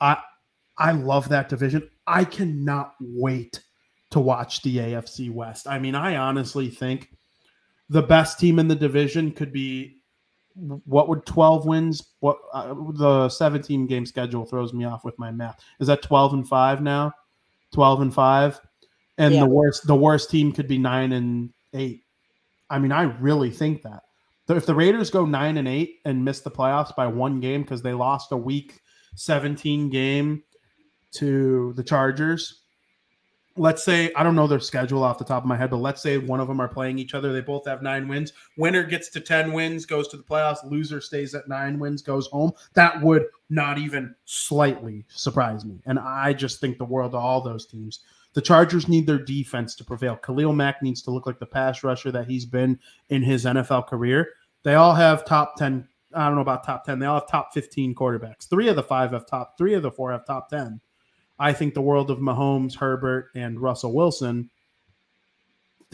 I, 0.00 0.18
I 0.76 0.92
love 0.92 1.28
that 1.28 1.48
division. 1.48 1.88
I 2.08 2.24
cannot 2.24 2.94
wait 3.00 3.60
to 4.14 4.20
watch 4.20 4.62
the 4.62 4.76
AFC 4.76 5.28
West. 5.28 5.66
I 5.66 5.80
mean, 5.80 5.96
I 5.96 6.16
honestly 6.16 6.70
think 6.70 7.10
the 7.88 8.00
best 8.00 8.38
team 8.38 8.60
in 8.60 8.68
the 8.68 8.76
division 8.76 9.32
could 9.32 9.52
be 9.52 9.96
what 10.54 11.08
would 11.08 11.26
12 11.26 11.66
wins 11.66 12.14
what 12.20 12.38
uh, 12.52 12.72
the 12.92 13.28
17 13.28 13.88
game 13.88 14.06
schedule 14.06 14.44
throws 14.44 14.72
me 14.72 14.84
off 14.84 15.04
with 15.04 15.18
my 15.18 15.32
math. 15.32 15.58
Is 15.80 15.88
that 15.88 16.00
12 16.00 16.32
and 16.32 16.48
5 16.48 16.80
now? 16.80 17.12
12 17.72 18.02
and 18.02 18.14
5 18.14 18.60
and 19.18 19.34
yeah. 19.34 19.40
the 19.40 19.46
worst 19.46 19.84
the 19.88 19.96
worst 19.96 20.30
team 20.30 20.52
could 20.52 20.68
be 20.68 20.78
9 20.78 21.10
and 21.10 21.52
8 21.72 22.00
i 22.70 22.78
mean 22.78 22.92
i 22.92 23.02
really 23.02 23.50
think 23.50 23.82
that. 23.82 24.04
If 24.48 24.64
the 24.64 24.74
raiders 24.76 25.10
go 25.10 25.24
9 25.24 25.56
and 25.56 25.66
8 25.66 25.96
and 26.04 26.24
miss 26.24 26.40
the 26.40 26.52
playoffs 26.52 26.94
by 26.94 27.08
one 27.08 27.40
game 27.40 27.62
because 27.62 27.82
they 27.82 27.94
lost 27.94 28.30
a 28.30 28.36
week 28.36 28.80
17 29.16 29.90
game 29.90 30.44
to 31.14 31.72
the 31.72 31.82
chargers 31.82 32.63
let's 33.56 33.84
say 33.84 34.12
I 34.14 34.22
don't 34.22 34.34
know 34.34 34.46
their 34.46 34.60
schedule 34.60 35.04
off 35.04 35.18
the 35.18 35.24
top 35.24 35.42
of 35.42 35.48
my 35.48 35.56
head, 35.56 35.70
but 35.70 35.76
let's 35.76 36.02
say 36.02 36.18
one 36.18 36.40
of 36.40 36.48
them 36.48 36.60
are 36.60 36.68
playing 36.68 36.98
each 36.98 37.14
other. 37.14 37.32
They 37.32 37.40
both 37.40 37.66
have 37.66 37.82
nine 37.82 38.08
wins. 38.08 38.32
Winner 38.56 38.82
gets 38.82 39.08
to 39.10 39.20
10 39.20 39.52
wins, 39.52 39.86
goes 39.86 40.08
to 40.08 40.16
the 40.16 40.22
playoffs. 40.22 40.68
Loser 40.68 41.00
stays 41.00 41.34
at 41.34 41.48
nine 41.48 41.78
wins, 41.78 42.02
goes 42.02 42.26
home. 42.28 42.52
That 42.74 43.00
would 43.02 43.26
not 43.50 43.78
even 43.78 44.14
slightly 44.24 45.04
surprise 45.08 45.64
me. 45.64 45.80
And 45.86 45.98
I 45.98 46.32
just 46.32 46.60
think 46.60 46.78
the 46.78 46.84
world 46.84 47.14
of 47.14 47.22
all 47.22 47.40
those 47.40 47.66
teams. 47.66 48.00
The 48.32 48.42
Chargers 48.42 48.88
need 48.88 49.06
their 49.06 49.18
defense 49.18 49.76
to 49.76 49.84
prevail. 49.84 50.16
Khalil 50.16 50.52
Mack 50.52 50.82
needs 50.82 51.02
to 51.02 51.12
look 51.12 51.26
like 51.26 51.38
the 51.38 51.46
pass 51.46 51.84
rusher 51.84 52.10
that 52.10 52.26
he's 52.26 52.44
been 52.44 52.80
in 53.08 53.22
his 53.22 53.44
NFL 53.44 53.86
career. 53.86 54.30
They 54.64 54.74
all 54.74 54.94
have 54.94 55.24
top 55.24 55.56
10. 55.56 55.86
I 56.14 56.26
don't 56.26 56.34
know 56.34 56.40
about 56.40 56.64
top 56.64 56.84
10. 56.84 56.98
They 56.98 57.06
all 57.06 57.20
have 57.20 57.28
top 57.28 57.54
15 57.54 57.94
quarterbacks. 57.94 58.48
Three 58.48 58.68
of 58.68 58.74
the 58.74 58.82
five 58.82 59.12
have 59.12 59.26
top, 59.26 59.56
three 59.56 59.74
of 59.74 59.82
the 59.82 59.90
four 59.90 60.10
have 60.10 60.26
top 60.26 60.48
10. 60.48 60.80
I 61.38 61.52
think 61.52 61.74
the 61.74 61.82
world 61.82 62.10
of 62.10 62.18
Mahomes, 62.18 62.76
Herbert, 62.76 63.30
and 63.34 63.60
Russell 63.60 63.92
Wilson 63.92 64.50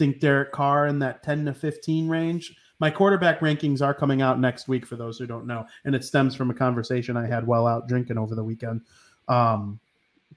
think 0.01 0.19
Derek 0.19 0.51
Carr 0.51 0.87
in 0.87 0.97
that 0.97 1.21
10 1.21 1.45
to 1.45 1.53
15 1.53 2.09
range. 2.09 2.55
My 2.79 2.89
quarterback 2.89 3.39
rankings 3.39 3.83
are 3.83 3.93
coming 3.93 4.23
out 4.23 4.39
next 4.39 4.67
week 4.67 4.83
for 4.83 4.95
those 4.95 5.19
who 5.19 5.27
don't 5.27 5.45
know, 5.45 5.63
and 5.85 5.93
it 5.93 6.03
stems 6.03 6.33
from 6.33 6.49
a 6.49 6.55
conversation 6.55 7.15
I 7.15 7.27
had 7.27 7.45
while 7.45 7.67
out 7.67 7.87
drinking 7.87 8.17
over 8.17 8.33
the 8.33 8.43
weekend. 8.43 8.81
Um, 9.27 9.79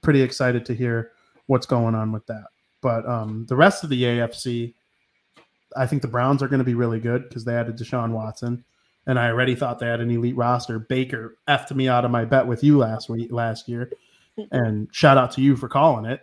pretty 0.03 0.21
excited 0.21 0.65
to 0.65 0.75
hear 0.75 1.13
what's 1.47 1.65
going 1.65 1.95
on 1.95 2.11
with 2.11 2.27
that. 2.27 2.45
But 2.81 3.07
um, 3.09 3.47
the 3.49 3.55
rest 3.55 3.83
of 3.83 3.89
the 3.89 4.03
AFC, 4.03 4.75
I 5.75 5.87
think 5.87 6.03
the 6.03 6.07
Browns 6.07 6.43
are 6.43 6.47
going 6.47 6.59
to 6.59 6.63
be 6.63 6.75
really 6.75 6.99
good 6.99 7.27
because 7.27 7.43
they 7.43 7.55
added 7.55 7.75
Deshaun 7.75 8.11
Watson, 8.11 8.63
and 9.07 9.17
I 9.17 9.29
already 9.29 9.55
thought 9.55 9.79
they 9.79 9.87
had 9.87 10.01
an 10.01 10.11
elite 10.11 10.37
roster. 10.37 10.77
Baker 10.77 11.37
effed 11.47 11.75
me 11.75 11.87
out 11.87 12.05
of 12.05 12.11
my 12.11 12.23
bet 12.23 12.45
with 12.45 12.63
you 12.63 12.77
last 12.77 13.09
week, 13.09 13.31
last 13.31 13.67
year, 13.67 13.89
and 14.51 14.87
shout 14.91 15.17
out 15.17 15.31
to 15.31 15.41
you 15.41 15.55
for 15.55 15.67
calling 15.67 16.05
it. 16.05 16.21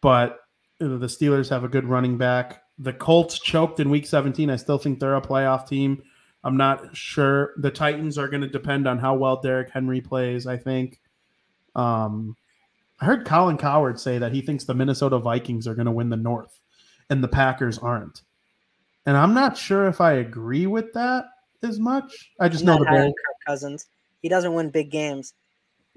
But 0.00 0.38
the 0.78 1.06
Steelers 1.06 1.50
have 1.50 1.64
a 1.64 1.68
good 1.68 1.86
running 1.86 2.18
back. 2.18 2.62
The 2.78 2.92
Colts 2.92 3.38
choked 3.38 3.80
in 3.80 3.90
Week 3.90 4.06
17. 4.06 4.50
I 4.50 4.56
still 4.56 4.78
think 4.78 4.98
they're 4.98 5.16
a 5.16 5.22
playoff 5.22 5.68
team. 5.68 6.02
I'm 6.44 6.56
not 6.56 6.96
sure. 6.96 7.52
The 7.58 7.70
Titans 7.70 8.18
are 8.18 8.28
going 8.28 8.40
to 8.40 8.48
depend 8.48 8.88
on 8.88 8.98
how 8.98 9.14
well 9.14 9.40
Derrick 9.40 9.70
Henry 9.70 10.00
plays. 10.00 10.46
I 10.46 10.56
think. 10.56 11.00
Um, 11.74 12.36
I 13.00 13.04
heard 13.04 13.26
Colin 13.26 13.58
Cowherd 13.58 13.98
say 13.98 14.18
that 14.18 14.32
he 14.32 14.42
thinks 14.42 14.64
the 14.64 14.74
Minnesota 14.74 15.18
Vikings 15.18 15.66
are 15.66 15.74
going 15.74 15.86
to 15.86 15.92
win 15.92 16.08
the 16.08 16.16
North 16.16 16.60
and 17.10 17.22
the 17.22 17.28
Packers 17.28 17.78
aren't. 17.78 18.22
And 19.06 19.16
I'm 19.16 19.34
not 19.34 19.56
sure 19.56 19.88
if 19.88 20.00
I 20.00 20.12
agree 20.12 20.66
with 20.66 20.92
that 20.92 21.24
as 21.62 21.78
much. 21.78 22.30
I 22.38 22.48
just 22.48 22.64
know 22.64 22.78
the 22.78 22.84
Bears. 22.84 23.06
Kirk 23.06 23.36
Cousins. 23.46 23.86
He 24.20 24.28
doesn't 24.28 24.54
win 24.54 24.70
big 24.70 24.90
games. 24.90 25.34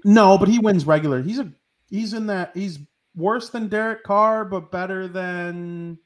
No, 0.06 0.38
but 0.38 0.48
he 0.48 0.60
wins 0.60 0.86
regular. 0.86 1.20
He's 1.20 1.40
a 1.40 1.52
he's 1.90 2.14
in 2.14 2.28
that 2.28 2.52
he's 2.54 2.78
worse 3.16 3.50
than 3.50 3.66
Derek 3.68 4.04
Carr, 4.04 4.44
but 4.44 4.70
better 4.70 5.08
than 5.08 5.98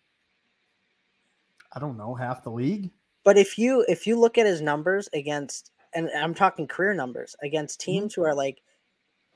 I 1.74 1.80
don't 1.80 1.98
know, 1.98 2.14
half 2.14 2.42
the 2.42 2.50
league. 2.50 2.90
But 3.24 3.36
if 3.36 3.58
you 3.58 3.84
if 3.88 4.06
you 4.06 4.18
look 4.18 4.38
at 4.38 4.46
his 4.46 4.62
numbers 4.62 5.10
against, 5.12 5.70
and 5.94 6.08
I'm 6.16 6.32
talking 6.32 6.66
career 6.66 6.94
numbers 6.94 7.36
against 7.42 7.80
Mm-hmm. 7.80 7.92
teams 7.92 8.14
who 8.14 8.24
are 8.24 8.34
like 8.34 8.62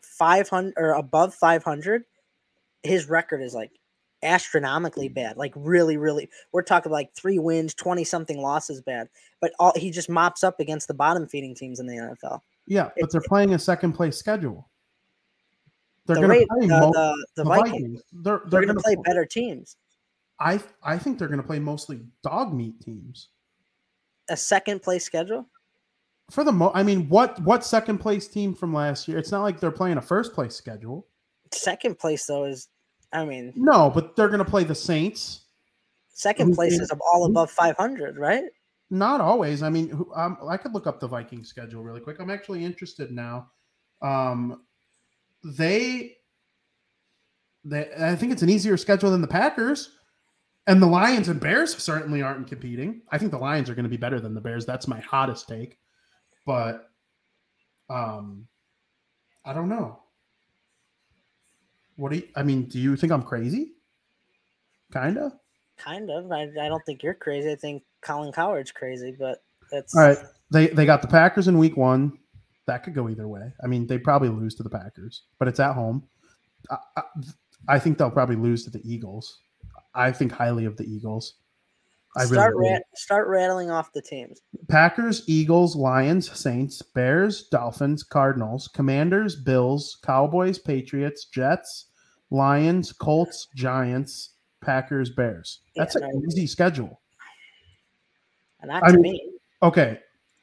500 0.01 0.73
or 0.79 0.93
above 0.93 1.35
500, 1.35 2.05
his 2.83 3.07
record 3.11 3.43
is 3.43 3.53
like 3.55 3.73
astronomically 4.23 5.11
bad. 5.11 5.37
Like 5.37 5.53
really, 5.55 5.99
really, 5.99 6.31
we're 6.53 6.63
talking 6.63 6.91
like 6.91 7.15
three 7.15 7.39
wins, 7.39 7.75
20 7.75 8.03
something 8.05 8.41
losses 8.41 8.81
bad. 8.81 9.11
But 9.43 9.53
all 9.59 9.75
he 9.77 9.91
just 9.91 10.09
mops 10.09 10.43
up 10.43 10.59
against 10.59 10.89
the 10.89 10.95
bottom 10.95 11.29
feeding 11.29 11.55
teams 11.55 11.81
in 11.81 11.87
the 11.87 11.97
NFL. 11.97 12.41
Yeah, 12.67 12.91
but 12.99 13.11
they're 13.13 13.21
playing 13.29 13.55
a 13.55 13.59
second 13.59 13.93
place 13.93 14.17
schedule. 14.17 14.69
They're 16.07 16.17
The, 16.17 16.23
going 16.27 16.41
to 16.41 16.47
play 16.47 16.61
the, 16.61 16.81
mo- 16.81 16.93
the, 16.93 17.27
the 17.37 17.45
Vikings, 17.45 17.71
Vikings. 17.73 18.03
They're 18.13 18.23
they're 18.23 18.51
they're 18.51 18.63
going 18.67 18.77
to 18.77 18.83
play 18.83 18.97
better 19.05 19.25
teams. 19.25 19.77
I 20.41 20.61
I 20.83 20.99
think 20.99 21.19
they're 21.19 21.29
going 21.29 21.41
to 21.41 21.47
play 21.47 21.59
mostly 21.59 22.01
dog 22.23 22.53
meat 22.55 22.81
teams. 22.81 23.29
A 24.29 24.37
second 24.37 24.83
place 24.83 25.05
schedule. 25.05 25.47
For 26.31 26.43
the 26.45 26.53
mo, 26.53 26.71
I 26.75 26.83
mean, 26.83 27.09
what 27.09 27.41
what 27.43 27.65
second 27.65 27.99
place 27.99 28.27
team 28.27 28.55
from 28.55 28.73
last 28.73 29.07
year? 29.09 29.19
It's 29.19 29.31
not 29.31 29.43
like 29.43 29.61
they're 29.61 29.71
playing 29.71 29.99
a 29.99 30.03
first 30.03 30.33
place 30.33 30.55
schedule. 30.55 31.07
Second 31.53 31.99
place 31.99 32.27
though 32.27 32.45
is, 32.45 32.69
I 33.13 33.25
mean, 33.25 33.53
No, 33.55 33.91
but 33.91 34.17
they're 34.17 34.29
going 34.29 34.45
to 34.45 34.51
play 34.51 34.65
the 34.65 34.75
Saints. 34.75 35.43
second 36.09 36.55
place 36.55 36.81
is 36.81 36.91
all 37.13 37.27
above 37.27 37.51
500, 37.51 38.17
right? 38.19 38.45
Not 38.91 39.21
always. 39.21 39.63
I 39.63 39.71
mean, 39.71 40.05
um, 40.15 40.39
I 40.49 40.57
could 40.57 40.75
look 40.75 40.87
up 40.87 41.01
the 41.01 41.09
Viking 41.09 41.43
schedule 41.45 41.83
really 41.83 42.01
quick. 42.01 42.19
I'm 42.21 42.31
actually 42.31 42.65
interested 42.65 43.11
now. 43.11 43.51
Um, 44.03 44.63
they, 45.43 46.17
they, 47.65 47.91
I 47.99 48.15
think 48.15 48.33
it's 48.33 48.43
an 48.43 48.51
easier 48.51 48.77
schedule 48.77 49.11
than 49.11 49.21
the 49.23 49.27
Packers, 49.27 49.91
and 50.67 50.81
the 50.81 50.87
Lions 50.87 51.29
and 51.29 51.41
Bears 51.41 51.77
certainly 51.77 52.23
aren't 52.23 52.47
competing. 52.47 53.03
I 53.11 53.19
think 53.19 53.31
the 53.31 53.39
Lions 53.39 53.69
are 53.69 53.75
going 53.75 53.85
to 53.85 53.91
be 53.91 53.97
better 53.97 54.21
than 54.21 54.35
the 54.35 54.41
Bears. 54.41 54.67
That's 54.67 54.87
my 54.87 55.01
hottest 55.01 55.49
take, 55.49 55.79
but, 56.47 56.91
um, 57.91 58.47
I 59.45 59.53
don't 59.53 59.69
know. 59.69 60.01
What 61.97 62.13
do 62.13 62.19
you? 62.19 62.29
I 62.35 62.43
mean, 62.43 62.65
do 62.65 62.79
you 62.79 62.97
think 62.97 63.13
I'm 63.13 63.23
crazy? 63.23 63.73
Kinda. 64.93 65.33
Kind 65.77 66.11
of. 66.11 66.31
I, 66.33 66.49
I 66.61 66.69
don't 66.69 66.85
think 66.87 67.03
you're 67.03 67.15
crazy. 67.15 67.53
I 67.53 67.57
think 67.57 67.83
Colin 68.05 68.33
Cowherd's 68.33 68.71
crazy, 68.73 69.15
but 69.19 69.43
that's 69.71 69.97
All 69.97 70.03
right. 70.03 70.19
They 70.51 70.69
they 70.69 70.87
got 70.87 71.03
the 71.03 71.09
Packers 71.09 71.49
in 71.49 71.59
week 71.59 71.77
one. 71.77 72.19
That 72.67 72.83
could 72.83 72.95
go 72.95 73.09
either 73.09 73.29
way. 73.29 73.53
I 73.63 73.67
mean, 73.67 73.87
they 73.87 73.99
probably 73.99 74.29
lose 74.29 74.55
to 74.57 74.63
the 74.63 74.71
Packers, 74.71 75.25
but 75.39 75.49
it's 75.49 75.61
at 75.61 75.75
home. 75.75 76.05
I, 76.71 76.77
I, 76.97 77.03
I 77.69 77.79
think 77.79 77.99
they'll 77.99 78.11
probably 78.11 78.37
lose 78.37 78.65
to 78.65 78.71
the 78.71 78.81
Eagles. 78.85 79.41
I 79.95 80.13
think 80.13 80.33
highly 80.33 80.65
of 80.65 80.77
the 80.77 80.85
Eagles. 80.85 81.35
I 82.17 82.25
start 82.27 82.55
really 82.55 82.71
rat, 82.73 82.83
start 82.95 83.27
rattling 83.27 83.71
off 83.71 83.93
the 83.93 84.01
teams. 84.01 84.41
Packers, 84.69 85.25
Eagles, 85.27 85.75
Lions, 85.75 86.31
Saints, 86.31 86.81
Bears, 86.81 87.49
Dolphins, 87.49 88.05
Cardinals, 88.05 88.69
Commanders, 88.69 89.35
Bills, 89.35 89.99
Cowboys, 90.05 90.59
Patriots, 90.59 91.25
Jets, 91.27 91.87
Lions, 92.31 92.93
Colts, 92.93 93.49
Giants, 93.57 94.31
Packers, 94.63 95.11
Bears. 95.11 95.61
That's 95.75 95.97
Yeah, 95.97 96.07
an 96.07 96.21
no. 96.21 96.27
easy 96.29 96.47
schedule. 96.47 97.01
And 98.71 98.81
not 98.81 98.83
I 98.85 98.93
to 98.93 98.99
mean- 98.99 99.13
me. 99.13 99.31
Okay, 99.63 99.99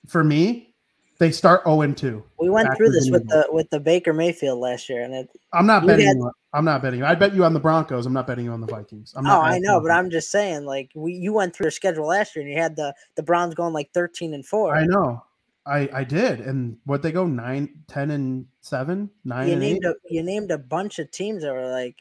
for 0.07 0.23
me, 0.23 0.73
they 1.19 1.31
start 1.31 1.63
0 1.65 1.81
and 1.81 1.95
2. 1.95 2.23
We 2.39 2.49
went 2.49 2.75
through 2.75 2.89
this 2.89 3.11
with 3.11 3.27
the 3.27 3.45
with 3.51 3.69
the 3.69 3.79
Baker 3.79 4.13
Mayfield 4.13 4.57
last 4.59 4.89
year, 4.89 5.03
and 5.03 5.13
it. 5.13 5.29
I'm 5.53 5.67
not 5.67 5.85
betting. 5.85 6.07
had- 6.07 6.17
you 6.17 6.31
I'm 6.53 6.65
not 6.65 6.81
betting. 6.81 6.99
you. 6.99 7.05
I 7.05 7.15
bet 7.15 7.33
you 7.35 7.45
on 7.45 7.53
the 7.53 7.59
Broncos. 7.59 8.05
I'm 8.05 8.13
not 8.13 8.25
betting 8.27 8.45
you 8.45 8.51
on 8.51 8.59
the 8.61 8.67
Vikings. 8.67 9.13
I'm 9.15 9.25
Oh, 9.27 9.39
I 9.41 9.59
know, 9.59 9.79
but 9.79 9.91
I'm 9.91 10.09
just 10.09 10.31
saying, 10.31 10.65
like 10.65 10.89
we 10.95 11.13
you 11.13 11.33
went 11.33 11.55
through 11.55 11.65
your 11.65 11.71
schedule 11.71 12.07
last 12.07 12.35
year, 12.35 12.43
and 12.43 12.51
you 12.53 12.59
had 12.59 12.75
the 12.75 12.93
the 13.15 13.23
Browns 13.23 13.53
going 13.53 13.73
like 13.73 13.91
13 13.93 14.33
and 14.33 14.45
four. 14.45 14.75
I 14.75 14.85
know. 14.85 15.23
I 15.65 15.87
I 15.93 16.03
did. 16.03 16.41
And 16.41 16.77
what 16.85 17.03
they 17.03 17.11
go 17.11 17.27
nine, 17.27 17.69
10 17.87 18.09
and 18.11 18.47
seven, 18.61 19.09
nine 19.23 19.47
You 19.47 19.53
and 19.53 19.63
eight. 19.63 19.73
named 19.73 19.85
a 19.85 19.95
you 20.09 20.23
named 20.23 20.49
a 20.51 20.57
bunch 20.57 20.97
of 20.99 21.11
teams 21.11 21.43
that 21.43 21.53
were 21.53 21.69
like 21.71 21.97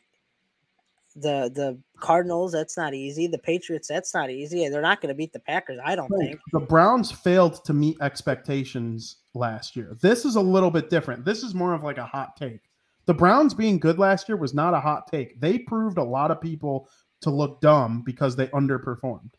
the 1.17 1.51
the 1.55 1.79
Cardinals. 1.99 2.53
That's 2.53 2.77
not 2.77 2.95
easy. 2.95 3.27
The 3.27 3.39
Patriots. 3.39 3.89
That's 3.89 4.15
not 4.15 4.31
easy. 4.31 4.69
They're 4.69 4.83
not 4.83 5.01
going 5.01 5.09
to 5.09 5.15
beat 5.15 5.33
the 5.33 5.41
Packers. 5.41 5.79
I 5.85 5.95
don't 5.95 6.09
think. 6.19 6.39
the 6.53 6.61
Browns 6.61 7.11
failed 7.11 7.65
to 7.65 7.73
meet 7.73 7.97
expectations 8.01 9.17
last 9.35 9.77
year. 9.77 9.97
This 10.01 10.25
is 10.25 10.37
a 10.37 10.41
little 10.41 10.71
bit 10.71 10.91
different. 10.91 11.25
This 11.25 11.43
is 11.43 11.55
more 11.55 11.75
of 11.75 11.83
like 11.83 11.99
a 11.99 12.07
hot 12.07 12.37
take. 12.37 12.61
The 13.07 13.15
Browns 13.15 13.55
being 13.55 13.79
good 13.79 13.99
last 13.99 14.29
year 14.29 14.37
was 14.37 14.55
not 14.55 14.75
a 14.75 14.81
hot 14.81 15.11
take. 15.11 15.41
They 15.41 15.59
proved 15.59 15.99
a 15.99 16.05
lot 16.05 16.31
of 16.31 16.41
people 16.41 16.89
to 17.23 17.31
look 17.31 17.61
dumb 17.61 18.03
because 18.05 18.37
they 18.37 18.47
underperformed. 18.49 19.33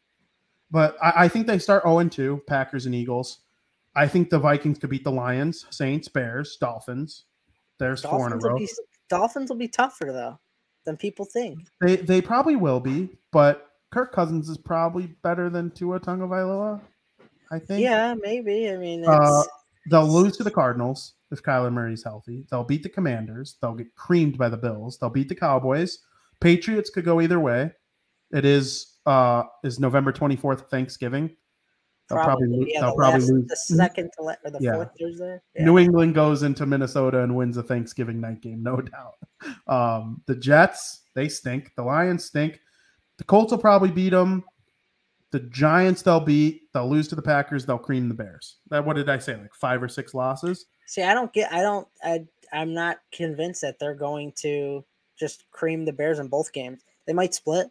But 0.72 0.98
I, 1.02 1.14
I 1.24 1.28
think 1.28 1.48
they 1.48 1.60
start 1.60 1.84
0 1.84 2.04
2, 2.10 2.44
Packers 2.48 2.86
and 2.86 2.96
Eagles. 2.96 3.40
I 3.96 4.08
think 4.08 4.30
the 4.30 4.40
Vikings 4.40 4.80
could 4.80 4.90
beat 4.90 5.04
the 5.04 5.12
Lions, 5.12 5.66
Saints, 5.70 6.08
Bears, 6.08 6.58
Dolphins. 6.60 7.26
There's 7.78 8.02
four 8.02 8.28
in 8.28 8.34
a 8.34 8.40
Dolphins 8.40 8.44
will 8.44 8.52
row. 8.52 8.58
be 8.58 8.70
Dolphins 9.10 9.50
will 9.50 9.58
be 9.58 9.68
tougher 9.68 10.12
though 10.12 10.40
than 10.86 10.98
people 10.98 11.26
think. 11.26 11.60
They 11.80 11.98
they 11.98 12.22
probably 12.22 12.56
will 12.56 12.80
be, 12.80 13.10
but 13.32 13.70
Kirk 13.92 14.14
Cousins 14.14 14.50
is 14.50 14.58
probably 14.58 15.08
better 15.24 15.50
than 15.50 15.72
Tua 15.72 16.00
Tagovailoa. 16.00 16.82
I 17.52 17.60
think. 17.60 17.82
Yeah, 17.82 18.16
maybe. 18.22 18.70
I 18.70 18.78
mean, 18.78 19.02
it's, 19.02 19.10
Uh, 19.10 19.44
They'll 19.90 20.08
lose 20.08 20.38
to 20.38 20.44
the 20.44 20.52
Cardinals 20.52 21.16
if 21.32 21.42
Kyler 21.42 21.74
Murray's 21.74 22.04
healthy. 22.04 22.46
They'll 22.52 22.64
beat 22.64 22.84
the 22.84 22.90
Commanders. 22.90 23.58
They'll 23.62 23.74
get 23.74 23.94
creamed 23.96 24.38
by 24.38 24.48
the 24.48 24.58
Bills. 24.58 24.98
They'll 25.00 25.10
beat 25.10 25.28
the 25.28 25.36
Cowboys. 25.36 26.00
Patriots 26.40 26.90
could 26.90 27.04
go 27.04 27.20
either 27.20 27.40
way. 27.40 27.72
It 28.32 28.46
is 28.46 28.98
uh 29.06 29.44
is 29.64 29.80
November 29.80 30.12
24th 30.14 30.70
Thanksgiving. 30.70 31.36
They'll 32.14 32.24
probably, 32.24 32.48
probably, 32.48 32.60
lo- 32.60 32.66
yeah, 32.68 32.80
they'll 32.82 32.90
the, 32.92 32.96
probably 32.98 33.20
last, 33.22 33.32
lose. 33.32 33.48
the 33.48 33.56
second 33.56 34.12
to 34.18 34.24
la- 34.24 34.36
or 34.46 34.52
the 34.52 34.60
Yeah. 34.62 34.74
fourth 34.76 34.90
Thursday. 35.00 35.40
Yeah. 35.56 35.66
New 35.66 35.78
England 35.80 36.16
goes 36.16 36.44
into 36.44 36.66
Minnesota 36.66 37.24
and 37.24 37.36
wins 37.36 37.58
a 37.58 37.64
Thanksgiving 37.64 38.20
night 38.22 38.42
game, 38.42 38.62
no 38.64 38.82
doubt. 38.82 39.16
Um, 39.68 40.22
the 40.28 40.36
Jets, 40.36 41.02
they 41.16 41.28
stink. 41.30 41.72
The 41.76 41.84
Lions 41.84 42.26
stink. 42.26 42.60
The 43.18 43.24
Colts 43.24 43.52
will 43.52 43.60
probably 43.60 43.92
beat 43.92 44.10
them. 44.10 44.44
The 45.32 45.40
Giants, 45.42 46.02
they'll 46.02 46.20
beat. 46.20 46.64
They'll 46.74 46.90
lose 46.90 47.08
to 47.10 47.16
the 47.16 47.22
Packers. 47.22 47.66
They'll 47.66 47.78
cream 47.78 48.10
the 48.10 48.14
Bears. 48.16 48.58
That 48.70 48.86
what 48.86 48.96
did 48.98 49.10
I 49.10 49.18
say? 49.18 49.36
Like 49.38 49.54
five 49.54 49.82
or 49.82 49.88
six 49.88 50.14
losses? 50.14 50.66
See, 50.88 51.04
I 51.04 51.14
don't 51.14 51.32
get. 51.32 51.52
I 51.54 51.62
don't. 51.62 51.88
I. 52.04 52.26
I'm 52.52 52.74
not 52.74 52.98
convinced 53.14 53.62
that 53.62 53.80
they're 53.80 53.96
going 53.96 54.34
to 54.40 54.84
just 55.18 55.46
cream 55.52 55.86
the 55.86 55.94
Bears 55.94 56.20
in 56.20 56.28
both 56.28 56.52
games. 56.52 56.82
They 57.08 57.14
might 57.14 57.34
split, 57.34 57.68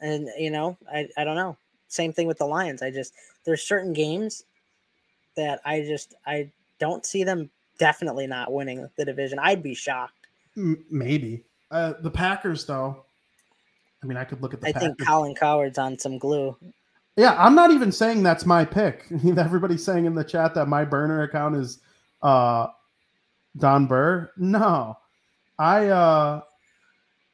and 0.00 0.28
you 0.38 0.50
know, 0.50 0.78
I. 0.90 1.08
I 1.18 1.24
don't 1.24 1.36
know. 1.36 1.58
Same 1.88 2.12
thing 2.12 2.26
with 2.26 2.38
the 2.38 2.46
Lions. 2.46 2.82
I 2.82 2.90
just 2.90 3.14
there's 3.44 3.62
certain 3.62 3.92
games 3.92 4.44
that 5.36 5.60
I 5.64 5.82
just 5.82 6.14
I 6.26 6.50
don't 6.78 7.04
see 7.06 7.24
them 7.24 7.50
definitely 7.78 8.26
not 8.26 8.52
winning 8.52 8.88
the 8.96 9.04
division. 9.04 9.38
I'd 9.38 9.62
be 9.62 9.74
shocked. 9.74 10.26
Maybe. 10.56 11.44
Uh, 11.70 11.94
the 12.00 12.10
Packers, 12.10 12.64
though. 12.64 13.04
I 14.02 14.06
mean, 14.06 14.16
I 14.16 14.24
could 14.24 14.40
look 14.40 14.54
at 14.54 14.60
the 14.60 14.68
I 14.68 14.72
Packers. 14.72 14.88
think 14.88 15.06
Colin 15.06 15.34
Cowherd's 15.34 15.78
on 15.78 15.98
some 15.98 16.18
glue. 16.18 16.56
Yeah, 17.16 17.34
I'm 17.38 17.54
not 17.54 17.70
even 17.70 17.90
saying 17.92 18.22
that's 18.22 18.46
my 18.46 18.64
pick. 18.64 19.06
Everybody's 19.36 19.84
saying 19.84 20.04
in 20.04 20.14
the 20.14 20.24
chat 20.24 20.54
that 20.54 20.66
my 20.68 20.84
burner 20.84 21.22
account 21.22 21.56
is 21.56 21.80
uh 22.22 22.68
Don 23.56 23.86
Burr. 23.86 24.30
No. 24.36 24.96
I 25.58 25.86
uh 25.88 26.42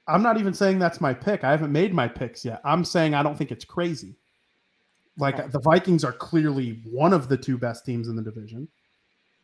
I'm 0.07 0.23
not 0.23 0.39
even 0.39 0.55
saying 0.55 0.79
that's 0.79 1.01
my 1.01 1.15
pick. 1.15 1.45
I 1.45 1.51
haven't 1.51 1.73
made 1.73 1.95
my 1.95 2.09
picks 2.09 2.45
yet. 2.45 2.61
I'm 2.65 2.85
saying 2.85 3.15
I 3.15 3.23
don't 3.23 3.37
think 3.37 3.51
it's 3.51 3.65
crazy. 3.65 4.15
Like 5.19 5.39
Okay. 5.39 5.49
the 5.49 5.61
Vikings 5.61 6.05
are 6.05 6.13
clearly 6.13 6.81
one 6.91 7.13
of 7.13 7.29
the 7.29 7.37
two 7.37 7.59
best 7.59 7.85
teams 7.85 8.09
in 8.09 8.17
the 8.17 8.23
division. 8.23 8.69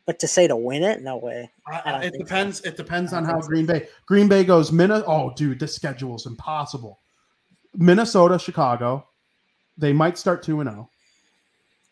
But 0.06 0.18
to 0.20 0.26
say 0.26 0.46
to 0.48 0.56
win 0.56 0.82
it, 0.82 1.02
no 1.02 1.18
way. 1.18 1.50
I 1.66 1.92
don't 1.92 2.02
it 2.02 2.12
think 2.12 2.14
so. 2.14 2.18
depends. 2.24 2.60
It 2.62 2.76
depends 2.78 3.12
on 3.12 3.24
how. 3.26 3.40
Green 3.40 3.66
Bay. 3.66 3.88
Green 4.06 4.26
Bay 4.28 4.42
goes 4.44 4.72
Minnesota. 4.72 5.06
Oh, 5.06 5.32
dude, 5.36 5.60
this 5.60 5.74
schedule 5.74 6.16
is 6.16 6.24
impossible. 6.24 7.00
Minnesota, 7.74 8.38
Chicago. 8.38 9.06
They 9.76 9.92
might 9.92 10.16
start 10.18 10.42
two 10.42 10.60
and 10.60 10.70
zero, 10.70 10.88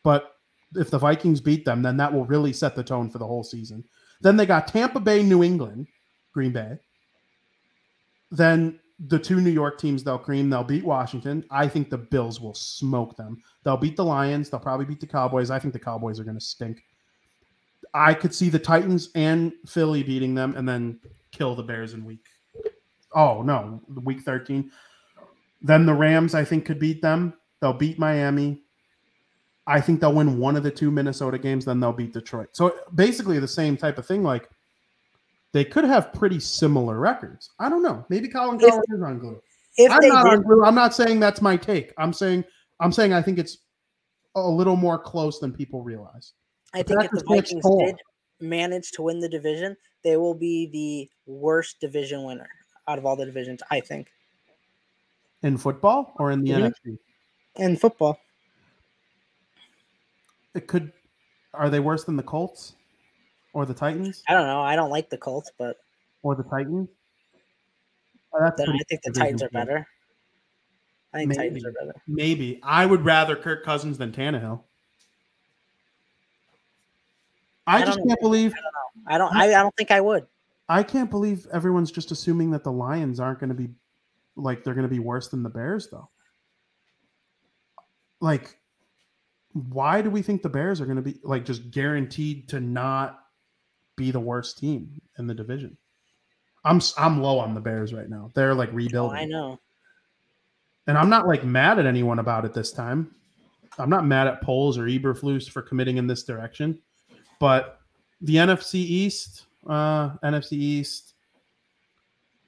but 0.02 0.32
if 0.74 0.90
the 0.90 0.98
Vikings 0.98 1.40
beat 1.40 1.64
them, 1.64 1.82
then 1.82 1.96
that 1.98 2.12
will 2.12 2.24
really 2.24 2.52
set 2.52 2.74
the 2.74 2.82
tone 2.82 3.10
for 3.10 3.18
the 3.18 3.26
whole 3.26 3.44
season. 3.44 3.84
Then 4.22 4.36
they 4.36 4.46
got 4.46 4.66
Tampa 4.66 4.98
Bay, 4.98 5.22
New 5.22 5.44
England, 5.44 5.86
Green 6.32 6.52
Bay. 6.52 6.78
Then 8.32 8.80
the 8.98 9.18
two 9.18 9.40
New 9.40 9.50
York 9.50 9.78
teams 9.78 10.02
they'll 10.02 10.18
cream. 10.18 10.48
They'll 10.48 10.64
beat 10.64 10.84
Washington. 10.84 11.44
I 11.50 11.68
think 11.68 11.90
the 11.90 11.98
Bills 11.98 12.40
will 12.40 12.54
smoke 12.54 13.16
them. 13.16 13.42
They'll 13.62 13.76
beat 13.76 13.96
the 13.96 14.04
Lions. 14.04 14.48
They'll 14.48 14.60
probably 14.60 14.86
beat 14.86 15.00
the 15.00 15.06
Cowboys. 15.06 15.50
I 15.50 15.58
think 15.58 15.74
the 15.74 15.80
Cowboys 15.80 16.18
are 16.18 16.24
going 16.24 16.38
to 16.38 16.44
stink. 16.44 16.82
I 17.92 18.14
could 18.14 18.34
see 18.34 18.48
the 18.48 18.58
Titans 18.58 19.10
and 19.14 19.52
Philly 19.66 20.02
beating 20.02 20.34
them 20.34 20.56
and 20.56 20.68
then 20.68 21.00
kill 21.30 21.54
the 21.54 21.62
Bears 21.62 21.94
in 21.94 22.04
week. 22.04 22.26
Oh 23.14 23.42
no, 23.42 23.82
week 24.02 24.22
13. 24.22 24.70
Then 25.62 25.86
the 25.86 25.94
Rams, 25.94 26.34
I 26.34 26.44
think, 26.44 26.64
could 26.64 26.78
beat 26.78 27.02
them. 27.02 27.34
They'll 27.60 27.72
beat 27.72 27.98
Miami. 27.98 28.62
I 29.66 29.80
think 29.80 30.00
they'll 30.00 30.12
win 30.12 30.38
one 30.38 30.56
of 30.56 30.62
the 30.62 30.70
two 30.70 30.90
Minnesota 30.90 31.38
games, 31.38 31.64
then 31.64 31.80
they'll 31.80 31.92
beat 31.92 32.12
Detroit. 32.12 32.50
So 32.52 32.76
basically 32.94 33.38
the 33.40 33.48
same 33.48 33.76
type 33.76 33.98
of 33.98 34.06
thing. 34.06 34.22
Like 34.22 34.48
they 35.56 35.64
could 35.64 35.84
have 35.84 36.12
pretty 36.12 36.38
similar 36.38 36.98
records. 36.98 37.50
I 37.58 37.70
don't 37.70 37.82
know. 37.82 38.04
Maybe 38.10 38.28
Colin 38.28 38.58
Cowherd 38.58 38.84
is 38.90 39.02
on 39.02 39.18
glue. 39.18 39.40
If 39.78 39.90
I'm 39.90 40.00
they 40.00 40.08
not 40.08 40.26
on 40.26 40.42
glue. 40.42 40.62
I'm 40.62 40.74
not 40.74 40.94
saying 40.94 41.18
that's 41.18 41.40
my 41.40 41.56
take. 41.56 41.94
I'm 41.96 42.12
saying 42.12 42.44
I'm 42.78 42.92
saying 42.92 43.14
I 43.14 43.22
think 43.22 43.38
it's 43.38 43.58
a 44.34 44.40
little 44.46 44.76
more 44.76 44.98
close 44.98 45.38
than 45.38 45.52
people 45.52 45.82
realize. 45.82 46.34
I 46.74 46.82
the 46.82 46.88
think 46.88 47.04
if 47.04 47.10
the 47.12 47.24
Vikings 47.26 47.64
did 47.78 47.96
manage 48.38 48.92
to 48.92 49.02
win 49.02 49.18
the 49.18 49.30
division, 49.30 49.76
they 50.04 50.18
will 50.18 50.34
be 50.34 50.66
the 50.66 51.32
worst 51.32 51.80
division 51.80 52.24
winner 52.24 52.48
out 52.86 52.98
of 52.98 53.06
all 53.06 53.16
the 53.16 53.24
divisions, 53.24 53.62
I 53.70 53.80
think. 53.80 54.08
In 55.42 55.56
football 55.56 56.12
or 56.18 56.32
in 56.32 56.42
the 56.42 56.50
Mhm. 56.50 56.70
NFC? 56.70 56.98
In 57.56 57.76
football. 57.76 58.18
It 60.54 60.66
could 60.66 60.92
are 61.54 61.70
they 61.70 61.80
worse 61.80 62.04
than 62.04 62.16
the 62.16 62.22
Colts 62.22 62.74
or 63.56 63.64
the 63.64 63.72
Titans 63.72 64.22
I 64.28 64.34
don't 64.34 64.46
know. 64.46 64.60
I 64.60 64.76
don't 64.76 64.90
like 64.90 65.08
the 65.08 65.16
Colts, 65.16 65.50
but 65.56 65.78
or 66.22 66.34
the 66.34 66.42
Titans? 66.42 66.90
Oh, 68.34 68.38
that's 68.42 68.58
then 68.58 68.68
I 68.68 68.78
think 68.86 69.00
the 69.02 69.12
Titans 69.12 69.42
are 69.42 69.48
better. 69.48 69.86
I 71.14 71.18
think 71.18 71.34
Titans 71.34 71.64
Maybe. 71.64 71.66
are 71.66 71.72
better. 71.72 72.02
Maybe. 72.06 72.60
I 72.62 72.84
would 72.84 73.02
rather 73.02 73.34
Kirk 73.34 73.64
Cousins 73.64 73.96
than 73.96 74.12
Tannehill. 74.12 74.60
I, 77.66 77.78
I 77.78 77.84
just 77.86 77.96
don't 77.96 78.06
know. 78.06 78.10
can't 78.10 78.20
believe 78.20 78.54
I 79.06 79.16
don't 79.16 79.34
I, 79.34 79.46
I 79.46 79.62
don't 79.62 79.74
think 79.74 79.90
I 79.90 80.02
would. 80.02 80.26
I 80.68 80.82
can't 80.82 81.10
believe 81.10 81.46
everyone's 81.50 81.90
just 81.90 82.10
assuming 82.10 82.50
that 82.50 82.62
the 82.62 82.72
Lions 82.72 83.20
aren't 83.20 83.40
going 83.40 83.48
to 83.48 83.54
be 83.54 83.70
like 84.36 84.64
they're 84.64 84.74
going 84.74 84.86
to 84.86 84.94
be 84.94 84.98
worse 84.98 85.28
than 85.28 85.42
the 85.42 85.48
Bears 85.48 85.88
though. 85.88 86.10
Like 88.20 88.58
why 89.54 90.02
do 90.02 90.10
we 90.10 90.20
think 90.20 90.42
the 90.42 90.50
Bears 90.50 90.78
are 90.82 90.84
going 90.84 90.96
to 90.96 91.02
be 91.02 91.18
like 91.22 91.46
just 91.46 91.70
guaranteed 91.70 92.50
to 92.50 92.60
not 92.60 93.22
be 93.96 94.10
the 94.10 94.20
worst 94.20 94.58
team 94.58 95.00
in 95.18 95.26
the 95.26 95.34
division? 95.34 95.76
I'm 96.64 96.80
I'm 96.96 97.22
low 97.22 97.38
on 97.38 97.54
the 97.54 97.60
Bears 97.60 97.94
right 97.94 98.08
now. 98.08 98.30
They're 98.34 98.54
like 98.54 98.70
Oh, 98.70 98.76
rebuilding. 98.76 99.18
I 99.18 99.24
know. 99.24 99.60
And 100.86 100.96
I'm 100.96 101.08
not 101.08 101.26
like 101.26 101.44
mad 101.44 101.78
at 101.78 101.86
anyone 101.86 102.18
about 102.18 102.44
it 102.44 102.54
this 102.54 102.72
time. 102.72 103.14
I'm 103.78 103.90
not 103.90 104.06
mad 104.06 104.26
at 104.26 104.42
Poles 104.42 104.78
or 104.78 104.84
Eberflus 104.84 105.50
for 105.50 105.62
committing 105.62 105.96
in 105.96 106.06
this 106.06 106.22
direction. 106.22 106.80
But 107.38 107.78
the 108.20 108.36
NFC 108.36 108.74
East, 108.76 109.46
uh, 109.68 110.10
NFC 110.24 110.52
East, 110.52 111.14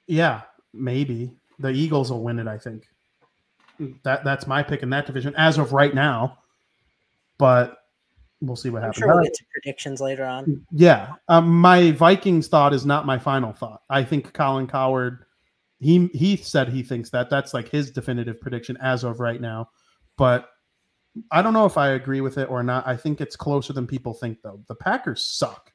yeah, 0.07 0.41
maybe 0.73 1.31
the 1.59 1.69
Eagles 1.69 2.11
will 2.11 2.23
win 2.23 2.39
it. 2.39 2.47
I 2.47 2.57
think 2.57 2.87
that 4.03 4.23
that's 4.23 4.47
my 4.47 4.63
pick 4.63 4.83
in 4.83 4.89
that 4.89 5.05
division 5.05 5.33
as 5.37 5.57
of 5.57 5.71
right 5.73 5.93
now. 5.93 6.39
But 7.37 7.77
we'll 8.41 8.55
see 8.55 8.69
what 8.69 8.79
I'm 8.83 8.89
happens. 8.89 8.99
sure 8.99 9.07
we'll 9.13 9.23
get 9.23 9.33
to 9.33 9.45
predictions 9.51 10.01
later 10.01 10.25
on. 10.25 10.65
Yeah, 10.71 11.13
um, 11.27 11.49
my 11.49 11.91
Vikings 11.91 12.47
thought 12.47 12.73
is 12.73 12.85
not 12.85 13.05
my 13.05 13.17
final 13.17 13.53
thought. 13.53 13.81
I 13.89 14.03
think 14.03 14.33
Colin 14.33 14.67
Cowherd, 14.67 15.25
he 15.79 16.07
he 16.13 16.35
said 16.37 16.69
he 16.69 16.83
thinks 16.83 17.09
that 17.11 17.29
that's 17.29 17.53
like 17.53 17.69
his 17.69 17.91
definitive 17.91 18.39
prediction 18.39 18.77
as 18.81 19.03
of 19.03 19.19
right 19.19 19.41
now, 19.41 19.69
but 20.17 20.49
I 21.31 21.41
don't 21.41 21.53
know 21.53 21.65
if 21.65 21.77
I 21.77 21.89
agree 21.89 22.21
with 22.21 22.37
it 22.37 22.49
or 22.49 22.63
not. 22.63 22.87
I 22.87 22.95
think 22.95 23.19
it's 23.21 23.35
closer 23.35 23.73
than 23.73 23.87
people 23.87 24.13
think 24.13 24.41
though. 24.41 24.61
The 24.67 24.75
Packers 24.75 25.23
suck. 25.23 25.71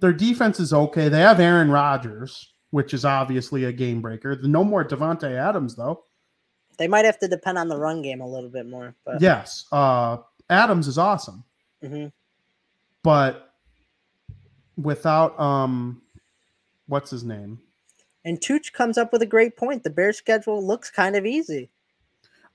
Their 0.00 0.12
defense 0.12 0.60
is 0.60 0.72
okay. 0.72 1.08
They 1.08 1.20
have 1.20 1.40
Aaron 1.40 1.70
Rodgers, 1.70 2.52
which 2.70 2.94
is 2.94 3.04
obviously 3.04 3.64
a 3.64 3.72
game 3.72 4.00
breaker. 4.00 4.38
No 4.42 4.62
more 4.62 4.84
Davante 4.84 5.32
Adams 5.32 5.74
though. 5.74 6.04
They 6.78 6.86
might 6.86 7.04
have 7.04 7.18
to 7.18 7.26
depend 7.28 7.58
on 7.58 7.66
the 7.68 7.76
run 7.76 8.02
game 8.02 8.20
a 8.20 8.26
little 8.28 8.48
bit 8.48 8.66
more, 8.66 8.94
but 9.04 9.20
Yes, 9.20 9.66
uh, 9.72 10.18
Adams 10.48 10.86
is 10.86 10.96
awesome. 10.98 11.42
Mhm. 11.82 12.12
but 13.02 13.54
without 14.76 15.38
um 15.38 16.02
what's 16.86 17.10
his 17.10 17.24
name 17.24 17.60
and 18.24 18.40
Tooch 18.42 18.72
comes 18.72 18.98
up 18.98 19.12
with 19.12 19.22
a 19.22 19.26
great 19.26 19.56
point. 19.56 19.82
The 19.84 19.90
Bears 19.90 20.18
schedule 20.18 20.62
looks 20.64 20.90
kind 20.90 21.16
of 21.16 21.24
easy. 21.24 21.70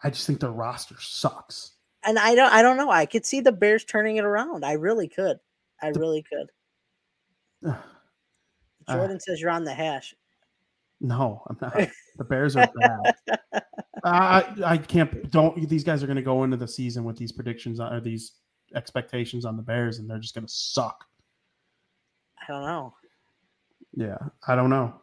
i 0.04 0.10
just 0.10 0.28
think 0.28 0.40
their 0.40 0.52
roster 0.52 0.96
sucks 1.00 1.72
And 2.06 2.20
I 2.20 2.36
don't 2.36 2.52
I 2.52 2.62
don't 2.62 2.76
know. 2.78 2.92
I 2.92 3.06
could 3.06 3.26
see 3.26 3.40
the 3.42 3.52
Bears 3.54 3.84
turning 3.86 4.18
it 4.18 4.26
around. 4.26 4.66
I 4.66 4.74
really 4.74 5.08
could. 5.08 5.40
I 5.82 5.92
The- 5.92 6.00
really 6.00 6.22
could. 6.24 6.52
Uh, 7.66 7.78
Jordan 8.90 9.20
says 9.22 9.40
you're 9.40 9.50
on 9.50 9.64
the 9.64 9.74
hash. 9.74 10.14
no 11.00 11.42
i'm 11.48 11.58
not 11.62 11.74
the 12.18 12.24
bears 12.24 12.56
are 12.56 12.70
bad 12.80 13.16
i 14.04 14.46
i 14.66 14.78
can't 14.78 15.30
don't 15.32 15.68
these 15.70 15.84
guys 15.84 16.04
are 16.04 16.08
going 16.08 16.16
to 16.18 16.22
go 16.22 16.44
into 16.44 16.56
the 16.58 16.68
season 16.68 17.04
with 17.06 17.18
these 17.18 17.32
predictions 17.32 17.80
or 17.80 18.00
these 18.02 18.34
expectations 18.76 19.46
on 19.46 19.58
the 19.58 19.64
bears 19.64 20.00
and 20.00 20.10
they're 20.10 20.20
just 20.20 20.34
going 20.36 20.46
to 20.46 20.54
suck 20.54 21.06
I 22.42 22.52
don't 22.52 22.64
know. 22.66 22.94
yeah 23.96 24.18
i 24.48 24.56
don't 24.56 24.70
know 24.70 24.94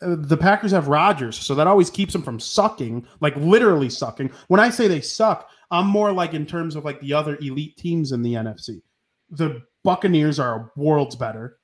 Uh, 0.00 0.14
the 0.16 0.36
Packers 0.36 0.70
have 0.70 0.86
Rodgers, 0.86 1.36
so 1.36 1.54
that 1.56 1.66
always 1.66 1.90
keeps 1.90 2.12
them 2.12 2.22
from 2.22 2.38
sucking, 2.38 3.04
like 3.20 3.34
literally 3.36 3.90
sucking. 3.90 4.30
When 4.46 4.60
I 4.60 4.70
say 4.70 4.86
they 4.86 5.00
suck, 5.00 5.50
I'm 5.72 5.88
more 5.88 6.12
like 6.12 6.34
in 6.34 6.46
terms 6.46 6.76
of 6.76 6.84
like 6.84 7.00
the 7.00 7.12
other 7.14 7.36
elite 7.40 7.76
teams 7.76 8.12
in 8.12 8.22
the 8.22 8.34
NFC. 8.34 8.80
The 9.30 9.60
Buccaneers 9.82 10.38
are 10.38 10.70
worlds 10.76 11.16
better. 11.16 11.58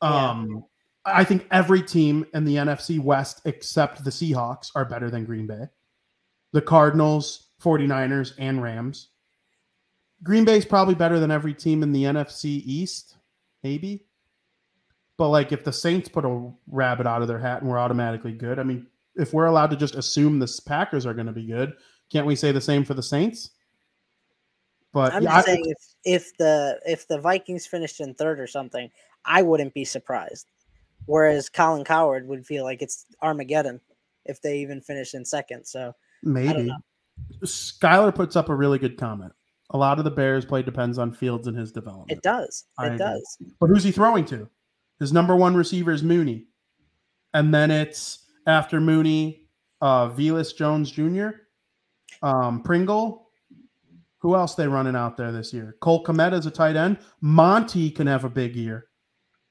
Yeah. 0.00 0.30
Um, 0.30 0.64
I 1.04 1.24
think 1.24 1.44
every 1.50 1.82
team 1.82 2.24
in 2.34 2.44
the 2.44 2.54
NFC 2.54 3.00
West 3.00 3.40
except 3.44 4.04
the 4.04 4.10
Seahawks 4.10 4.70
are 4.76 4.84
better 4.84 5.10
than 5.10 5.24
Green 5.24 5.48
Bay. 5.48 5.64
The 6.52 6.62
Cardinals, 6.62 7.48
49ers, 7.60 8.34
and 8.38 8.62
Rams. 8.62 9.08
Green 10.22 10.44
Bay 10.44 10.58
is 10.58 10.64
probably 10.64 10.94
better 10.94 11.18
than 11.18 11.30
every 11.30 11.54
team 11.54 11.82
in 11.82 11.92
the 11.92 12.04
NFC 12.04 12.62
East, 12.64 13.16
maybe. 13.62 14.04
But 15.16 15.28
like 15.28 15.52
if 15.52 15.64
the 15.64 15.72
Saints 15.72 16.08
put 16.08 16.24
a 16.24 16.50
rabbit 16.66 17.06
out 17.06 17.22
of 17.22 17.28
their 17.28 17.38
hat 17.38 17.60
and 17.60 17.70
we're 17.70 17.78
automatically 17.78 18.32
good, 18.32 18.58
I 18.58 18.62
mean, 18.62 18.86
if 19.16 19.32
we're 19.32 19.46
allowed 19.46 19.70
to 19.70 19.76
just 19.76 19.94
assume 19.94 20.38
the 20.38 20.60
Packers 20.66 21.06
are 21.06 21.14
going 21.14 21.26
to 21.26 21.32
be 21.32 21.46
good, 21.46 21.74
can't 22.10 22.26
we 22.26 22.36
say 22.36 22.52
the 22.52 22.60
same 22.60 22.84
for 22.84 22.94
the 22.94 23.02
Saints? 23.02 23.50
But 24.92 25.12
I'm 25.12 25.22
yeah, 25.22 25.36
just 25.36 25.48
I- 25.48 25.52
saying 25.52 25.64
if 25.66 25.76
if 26.04 26.36
the 26.38 26.80
if 26.86 27.06
the 27.06 27.18
Vikings 27.18 27.66
finished 27.66 28.00
in 28.00 28.14
third 28.14 28.40
or 28.40 28.46
something, 28.46 28.90
I 29.24 29.42
wouldn't 29.42 29.74
be 29.74 29.84
surprised. 29.84 30.46
Whereas 31.06 31.48
Colin 31.48 31.84
Cowherd 31.84 32.26
would 32.28 32.46
feel 32.46 32.64
like 32.64 32.82
it's 32.82 33.06
Armageddon 33.22 33.80
if 34.24 34.40
they 34.42 34.58
even 34.58 34.80
finish 34.80 35.14
in 35.14 35.24
second. 35.24 35.64
So 35.66 35.94
maybe. 36.22 36.72
Skylar 37.44 38.14
puts 38.14 38.36
up 38.36 38.48
a 38.48 38.54
really 38.54 38.78
good 38.78 38.96
comment. 38.96 39.32
A 39.70 39.78
lot 39.78 39.98
of 39.98 40.04
the 40.04 40.10
Bears 40.10 40.44
play 40.44 40.62
depends 40.62 40.98
on 40.98 41.12
Fields 41.12 41.46
and 41.46 41.56
his 41.56 41.70
development. 41.72 42.10
it 42.10 42.22
does. 42.22 42.64
I 42.78 42.84
It 42.84 42.86
agree. 42.94 42.98
does. 42.98 43.38
But 43.60 43.68
who's 43.68 43.84
he 43.84 43.92
throwing 43.92 44.24
to? 44.26 44.48
His 44.98 45.12
number 45.12 45.36
one 45.36 45.54
receiver 45.54 45.92
is 45.92 46.02
Mooney. 46.02 46.46
And 47.34 47.54
then 47.54 47.70
it's 47.70 48.26
after 48.46 48.80
Mooney, 48.80 49.46
uh 49.80 50.08
Velus 50.10 50.54
Jones 50.56 50.90
Jr., 50.90 51.28
um, 52.22 52.62
Pringle. 52.62 53.28
Who 54.18 54.34
else 54.34 54.54
they 54.54 54.66
running 54.68 54.96
out 54.96 55.16
there 55.16 55.32
this 55.32 55.52
year? 55.54 55.76
Cole 55.80 56.04
Kmet 56.04 56.34
is 56.34 56.44
a 56.44 56.50
tight 56.50 56.76
end. 56.76 56.98
Monty 57.22 57.90
can 57.90 58.06
have 58.06 58.24
a 58.24 58.28
big 58.28 58.54
year. 58.54 58.86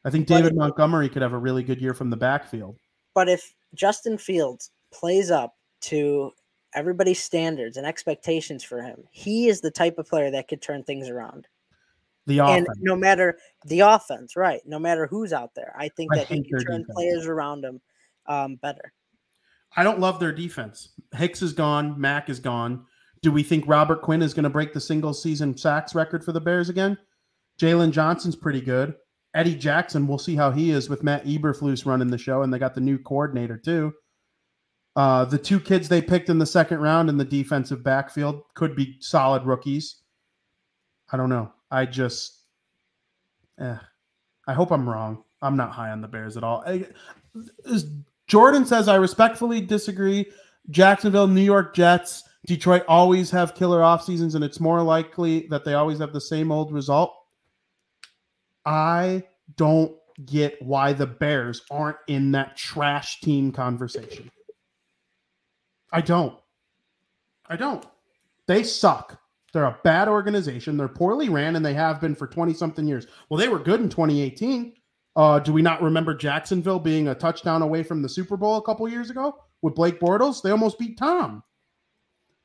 I 0.06 0.11
think 0.11 0.27
David 0.27 0.56
Montgomery 0.56 1.09
could 1.09 1.23
have 1.23 1.33
a 1.33 1.38
really 1.38 1.64
good 1.64 1.81
year 1.81 1.93
from 1.95 2.09
the 2.11 2.17
backfield. 2.17 2.77
But 3.15 3.27
if 3.30 3.53
Justin 3.73 4.17
Fields 4.17 4.69
plays 4.93 5.31
up 5.31 5.56
to 5.81 6.31
everybody's 6.75 7.22
standards 7.22 7.77
and 7.77 7.85
expectations 7.85 8.64
for 8.64 8.81
him, 8.81 9.03
he 9.11 9.48
is 9.48 9.61
the 9.61 9.72
type 9.72 9.98
of 9.98 10.07
player 10.07 10.31
that 10.31 10.48
could 10.48 10.61
turn 10.61 10.83
things 10.83 11.09
around. 11.09 11.48
The 12.27 12.39
And 12.41 12.65
offense. 12.65 12.77
no 12.81 12.95
matter 12.95 13.38
the 13.65 13.80
offense, 13.80 14.35
right? 14.35 14.61
No 14.65 14.77
matter 14.77 15.07
who's 15.07 15.33
out 15.33 15.56
there, 15.56 15.73
I 15.77 15.89
think 15.89 16.14
I 16.14 16.17
that 16.17 16.27
he 16.27 16.43
can 16.43 16.59
turn 16.59 16.81
defense. 16.81 16.88
players 16.95 17.25
around 17.25 17.65
him 17.65 17.81
um, 18.27 18.56
better. 18.57 18.93
I 19.75 19.83
don't 19.83 19.99
love 19.99 20.19
their 20.19 20.31
defense. 20.31 20.89
Hicks 21.15 21.41
is 21.41 21.53
gone. 21.53 21.99
Mack 21.99 22.30
is 22.30 22.39
gone. 22.39 22.85
Do 23.22 23.31
we 23.31 23.43
think 23.43 23.67
Robert 23.67 24.01
Quinn 24.01 24.22
is 24.22 24.33
going 24.33 24.43
to 24.43 24.49
break 24.49 24.73
the 24.73 24.80
single 24.80 25.14
season 25.14 25.57
sacks 25.57 25.93
record 25.95 26.23
for 26.23 26.31
the 26.31 26.41
Bears 26.41 26.69
again? 26.69 26.98
Jaylon 27.59 27.91
Johnson's 27.91 28.35
pretty 28.35 28.61
good. 28.61 28.95
Eddie 29.35 29.56
Jackson, 29.56 30.07
we'll 30.07 30.17
see 30.17 30.35
how 30.35 30.51
he 30.51 30.72
is 30.72 30.89
with 30.89 31.03
Matt 31.03 31.25
Eberflus 31.25 31.85
running 31.85 32.07
the 32.09 32.17
show, 32.17 32.41
and 32.41 32.53
they 32.53 32.57
got 32.57 32.73
the 32.73 32.81
new 32.81 32.98
coordinator 32.98 33.57
too. 33.57 33.93
Uh, 34.95 35.26
the 35.26 35.38
two 35.38 35.59
kids 35.59 35.88
they 35.88 36.01
picked 36.01 36.30
in 36.30 36.40
the 36.40 36.45
second 36.45 36.80
round 36.80 37.09
in 37.09 37.18
the 37.18 37.26
defensive 37.26 37.84
backfield 37.84 38.43
could 38.53 38.76
be 38.76 38.98
solid 39.00 39.45
rookies. 39.45 39.98
I 41.11 41.18
don't 41.18 41.30
know. 41.30 41.51
I 41.72 41.85
just, 41.85 42.43
eh, 43.59 43.77
I 44.48 44.53
hope 44.53 44.72
I'm 44.72 44.90
wrong. 44.90 45.24
I'm 45.42 45.56
not 45.56 45.72
high 45.72 45.92
on 45.92 46.01
the 46.01 46.08
Bears 46.08 46.38
at 46.38 46.43
all. 46.43 46.64
I, 46.66 46.85
Jordan 48.27 48.66
says, 48.66 48.88
I 48.88 48.95
respectfully 48.95 49.61
disagree. 49.61 50.26
Jacksonville, 50.69 51.27
New 51.27 51.42
York 51.42 51.74
Jets, 51.74 52.24
Detroit 52.45 52.84
always 52.88 53.32
have 53.32 53.56
killer 53.56 53.84
off 53.84 54.03
seasons, 54.03 54.35
and 54.35 54.43
it's 54.43 54.59
more 54.59 54.82
likely 54.82 55.48
that 55.48 55.66
they 55.66 55.74
always 55.74 56.00
have 56.00 56.14
the 56.14 56.22
same 56.22 56.51
old 56.51 56.72
result. 56.72 57.16
I 58.66 59.24
don't 59.56 59.95
get 60.26 60.61
why 60.61 60.93
the 60.93 61.08
Bears 61.08 61.61
aren't 61.72 61.98
in 62.08 62.32
that 62.32 62.58
trash 62.58 63.22
team 63.22 63.51
conversation. 63.51 64.30
I 65.92 66.01
don't. 66.01 66.35
I 67.48 67.56
don't. 67.56 67.85
They 68.48 68.64
suck. 68.64 69.19
They're 69.53 69.66
a 69.66 69.80
bad 69.84 70.08
organization. 70.08 70.77
They're 70.77 70.88
poorly 70.88 71.30
ran, 71.30 71.56
and 71.56 71.66
they 71.66 71.74
have 71.74 72.00
been 72.00 72.16
for 72.16 72.27
20 72.27 72.53
something 72.53 72.88
years. 72.88 73.08
Well, 73.30 73.40
they 73.40 73.48
were 73.48 73.59
good 73.59 73.82
in 73.82 73.90
2018. 73.90 74.74
Uh, 75.16 75.40
do 75.40 75.51
we 75.51 75.61
not 75.61 75.82
remember 75.82 76.14
Jacksonville 76.14 76.80
being 76.80 77.08
a 77.08 77.16
touchdown 77.16 77.61
away 77.61 77.84
from 77.84 78.01
the 78.01 78.09
Super 78.09 78.38
Bowl 78.38 78.58
a 78.58 78.61
couple 78.61 78.88
years 78.88 79.09
ago 79.09 79.35
with 79.61 79.76
Blake 79.76 80.00
Bortles? 80.00 80.42
They 80.42 80.51
almost 80.51 80.77
beat 80.77 80.98
Tom. 80.98 81.43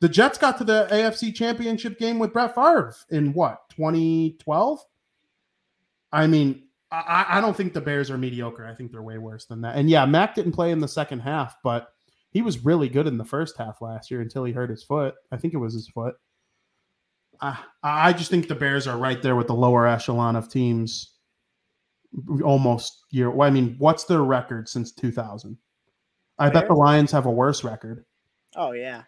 The 0.00 0.08
Jets 0.08 0.38
got 0.38 0.58
to 0.58 0.64
the 0.64 0.88
AFC 0.90 1.34
Championship 1.34 1.98
game 1.98 2.18
with 2.18 2.32
Brett 2.32 2.54
Favre 2.54 2.94
in 3.10 3.32
what 3.32 3.68
2012. 3.70 4.80
I 6.12 6.26
mean, 6.26 6.64
I, 6.90 7.26
I 7.28 7.40
don't 7.40 7.56
think 7.56 7.74
the 7.74 7.80
Bears 7.80 8.10
are 8.10 8.18
mediocre. 8.18 8.66
I 8.66 8.74
think 8.74 8.92
they're 8.92 9.02
way 9.02 9.18
worse 9.18 9.46
than 9.46 9.60
that. 9.62 9.76
And 9.76 9.88
yeah, 9.88 10.04
Mac 10.04 10.34
didn't 10.34 10.52
play 10.52 10.70
in 10.70 10.80
the 10.80 10.88
second 10.88 11.20
half, 11.20 11.56
but 11.62 11.93
he 12.34 12.42
was 12.42 12.64
really 12.64 12.88
good 12.88 13.06
in 13.06 13.16
the 13.16 13.24
first 13.24 13.56
half 13.56 13.80
last 13.80 14.10
year 14.10 14.20
until 14.20 14.44
he 14.44 14.52
hurt 14.52 14.68
his 14.68 14.82
foot. 14.82 15.14
I 15.30 15.36
think 15.36 15.54
it 15.54 15.58
was 15.58 15.72
his 15.72 15.88
foot. 15.88 16.16
I, 17.40 17.58
I 17.82 18.12
just 18.12 18.28
think 18.28 18.48
the 18.48 18.56
Bears 18.56 18.88
are 18.88 18.98
right 18.98 19.22
there 19.22 19.36
with 19.36 19.46
the 19.46 19.54
lower 19.54 19.86
echelon 19.86 20.34
of 20.34 20.50
teams 20.50 21.14
almost 22.44 23.04
year. 23.10 23.30
Well, 23.30 23.46
I 23.48 23.52
mean, 23.52 23.76
what's 23.78 24.04
their 24.04 24.22
record 24.22 24.68
since 24.68 24.92
2000? 24.92 25.56
I 26.36 26.50
bet 26.50 26.66
the 26.66 26.74
Lions 26.74 27.12
have 27.12 27.26
a 27.26 27.30
worse 27.30 27.62
record. 27.62 28.04
Oh 28.56 28.72
yeah, 28.72 29.02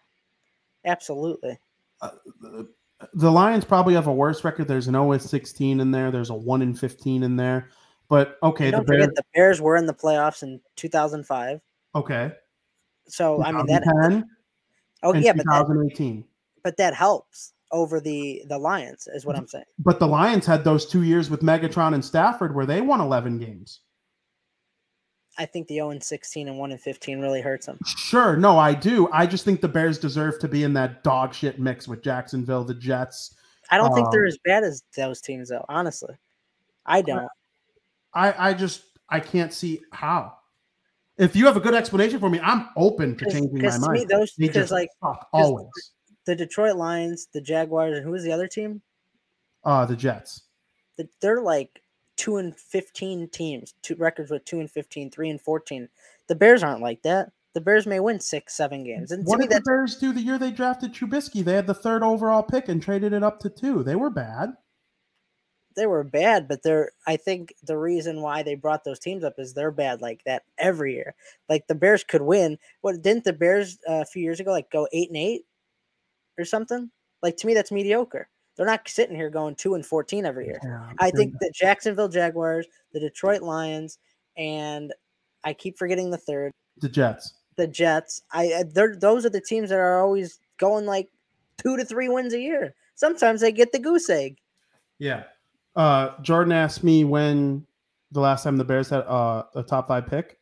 absolutely. 0.85 1.59
Uh, 2.01 2.11
the 3.13 3.31
Lions 3.31 3.65
probably 3.65 3.93
have 3.95 4.07
a 4.07 4.13
worse 4.13 4.45
record. 4.45 4.69
There's 4.69 4.87
an 4.87 4.93
0 4.93 5.17
16 5.17 5.81
in 5.81 5.91
there. 5.91 6.11
There's 6.11 6.29
a 6.29 6.35
1 6.35 6.61
in 6.61 6.73
15 6.73 7.23
in 7.23 7.35
there. 7.35 7.69
But 8.07 8.37
okay, 8.41 8.71
the 8.71 8.81
Bears. 8.81 9.07
the 9.07 9.23
Bears 9.35 9.59
were 9.59 9.75
in 9.75 9.85
the 9.85 9.93
playoffs 9.93 10.43
in 10.43 10.61
2005. 10.77 11.59
Okay. 11.95 12.31
So 13.07 13.43
I 13.43 13.51
mean 13.51 13.65
that. 13.67 14.23
Oh 15.03 15.13
yeah, 15.13 15.33
but 15.33 15.45
that, 15.45 15.61
2018. 15.67 16.25
but 16.63 16.77
that 16.77 16.93
helps 16.93 17.53
over 17.71 17.99
the 17.99 18.43
the 18.47 18.57
Lions, 18.57 19.07
is 19.13 19.25
what 19.25 19.35
I'm 19.37 19.47
saying. 19.47 19.65
But 19.79 19.99
the 19.99 20.07
Lions 20.07 20.45
had 20.45 20.63
those 20.63 20.85
two 20.85 21.03
years 21.03 21.29
with 21.29 21.41
Megatron 21.41 21.93
and 21.93 22.03
Stafford 22.03 22.55
where 22.55 22.65
they 22.65 22.81
won 22.81 23.01
11 23.01 23.37
games. 23.37 23.81
I 25.37 25.45
think 25.45 25.67
the 25.67 25.75
0 25.75 25.91
and 25.91 26.03
16 26.03 26.47
and 26.47 26.57
1 26.57 26.71
and 26.71 26.81
15 26.81 27.19
really 27.19 27.41
hurts 27.41 27.67
them. 27.67 27.77
Sure, 27.85 28.35
no, 28.35 28.57
I 28.57 28.73
do. 28.73 29.07
I 29.11 29.27
just 29.27 29.45
think 29.45 29.61
the 29.61 29.67
Bears 29.67 29.99
deserve 29.99 30.39
to 30.39 30.47
be 30.47 30.63
in 30.63 30.73
that 30.73 31.03
dog 31.03 31.33
shit 31.33 31.59
mix 31.59 31.87
with 31.87 32.01
Jacksonville, 32.01 32.63
the 32.63 32.73
Jets. 32.73 33.35
I 33.69 33.77
don't 33.77 33.93
think 33.93 34.09
they're 34.11 34.23
Um, 34.23 34.27
as 34.29 34.39
bad 34.43 34.63
as 34.63 34.83
those 34.95 35.21
teams, 35.21 35.49
though. 35.49 35.65
Honestly, 35.69 36.15
I 36.85 37.01
don't. 37.01 37.27
I 38.13 38.49
I 38.49 38.53
just 38.53 38.81
I 39.09 39.19
can't 39.19 39.53
see 39.53 39.81
how. 39.91 40.33
If 41.17 41.35
you 41.35 41.45
have 41.45 41.57
a 41.57 41.59
good 41.59 41.73
explanation 41.73 42.19
for 42.19 42.29
me, 42.29 42.39
I'm 42.41 42.69
open 42.75 43.17
to 43.17 43.25
changing 43.25 43.61
my 43.61 43.77
mind. 43.77 43.93
me, 43.93 44.05
those 44.05 44.33
because 44.33 44.71
like 44.71 44.89
suck 45.03 45.27
always. 45.33 45.67
the 46.25 46.35
Detroit 46.35 46.75
Lions, 46.75 47.27
the 47.33 47.41
Jaguars, 47.41 47.97
and 47.97 48.05
who 48.05 48.11
was 48.11 48.23
the 48.23 48.31
other 48.31 48.47
team? 48.47 48.81
Uh 49.63 49.85
the 49.85 49.95
Jets. 49.95 50.43
The, 50.97 51.07
they're 51.21 51.41
like 51.41 51.81
two 52.15 52.37
and 52.37 52.55
15 52.55 53.29
teams, 53.29 53.73
two 53.81 53.95
records 53.95 54.31
with 54.31 54.43
two 54.45 54.59
and 54.59 54.69
15, 54.69 55.11
three 55.11 55.29
and 55.29 55.41
14. 55.41 55.87
The 56.27 56.35
Bears 56.35 56.63
aren't 56.63 56.81
like 56.81 57.01
that. 57.03 57.31
The 57.53 57.61
Bears 57.61 57.87
may 57.87 57.99
win 57.99 58.19
six, 58.19 58.55
seven 58.55 58.83
games, 58.83 59.11
and 59.11 59.25
What 59.25 59.39
did 59.39 59.49
the 59.49 59.61
Bears 59.61 59.95
do 59.95 60.13
the 60.13 60.21
year 60.21 60.37
they 60.37 60.51
drafted 60.51 60.93
Trubisky? 60.93 61.43
They 61.43 61.53
had 61.53 61.65
the 61.65 61.73
third 61.73 62.03
overall 62.03 62.43
pick 62.43 62.69
and 62.69 62.81
traded 62.81 63.13
it 63.13 63.23
up 63.23 63.39
to 63.39 63.49
two. 63.49 63.81
They 63.81 63.95
were 63.95 64.11
bad. 64.11 64.53
They 65.77 65.85
were 65.85 66.03
bad, 66.03 66.49
but 66.49 66.61
they're 66.63 66.91
I 67.07 67.15
think 67.15 67.53
the 67.63 67.77
reason 67.77 68.21
why 68.21 68.43
they 68.43 68.55
brought 68.55 68.83
those 68.83 68.99
teams 68.99 69.23
up 69.23 69.35
is 69.39 69.53
they're 69.53 69.71
bad 69.71 70.01
like 70.01 70.21
that 70.25 70.43
every 70.57 70.93
year. 70.95 71.15
Like 71.47 71.67
the 71.67 71.75
Bears 71.75 72.03
could 72.03 72.21
win. 72.23 72.57
What 72.81 73.01
didn't 73.01 73.23
the 73.23 73.31
Bears 73.31 73.77
uh, 73.89 74.01
a 74.01 74.05
few 74.05 74.21
years 74.23 74.41
ago 74.41 74.51
like 74.51 74.69
go 74.69 74.89
eight 74.91 75.07
and 75.07 75.15
eight 75.17 75.45
or 76.37 76.43
something? 76.43 76.91
Like 77.23 77.37
to 77.37 77.47
me, 77.47 77.53
that's 77.53 77.71
mediocre. 77.71 78.27
They're 78.57 78.65
not 78.65 78.89
sitting 78.89 79.15
here 79.15 79.29
going 79.29 79.55
two 79.55 79.75
and 79.75 79.85
fourteen 79.85 80.25
every 80.25 80.47
year. 80.47 80.59
Yeah, 80.63 80.89
I 80.99 81.11
think 81.11 81.39
the 81.39 81.51
Jacksonville 81.55 82.09
Jaguars, 82.09 82.65
the 82.91 82.99
Detroit 82.99 83.41
Lions, 83.43 83.99
and 84.35 84.93
I 85.43 85.53
keep 85.53 85.77
forgetting 85.77 86.09
the 86.09 86.17
third, 86.17 86.51
the 86.81 86.89
Jets. 86.89 87.33
the 87.55 87.67
Jets. 87.67 88.23
I 88.31 88.45
I- 88.53 88.63
they're 88.63 88.95
those 88.95 89.25
are 89.25 89.29
the 89.29 89.39
teams 89.41 89.69
that 89.69 89.77
are 89.79 90.01
always 90.01 90.39
going 90.57 90.85
like 90.87 91.09
two 91.59 91.77
to 91.77 91.85
three 91.85 92.09
wins 92.09 92.33
a 92.33 92.39
year. 92.39 92.73
Sometimes 92.95 93.41
they 93.41 93.51
get 93.51 93.71
the 93.71 93.77
goose 93.79 94.09
egg. 94.09 94.37
Yeah. 94.97 95.23
Uh, 95.77 96.19
Jordan 96.23 96.53
asked 96.53 96.83
me 96.83 97.03
when 97.03 97.65
the 98.11 98.19
last 98.19 98.43
time 98.43 98.57
the 98.57 98.65
Bears 98.65 98.89
had 98.89 99.01
uh, 99.01 99.43
a 99.55 99.61
top 99.61 99.87
five 99.87 100.07
pick, 100.07 100.39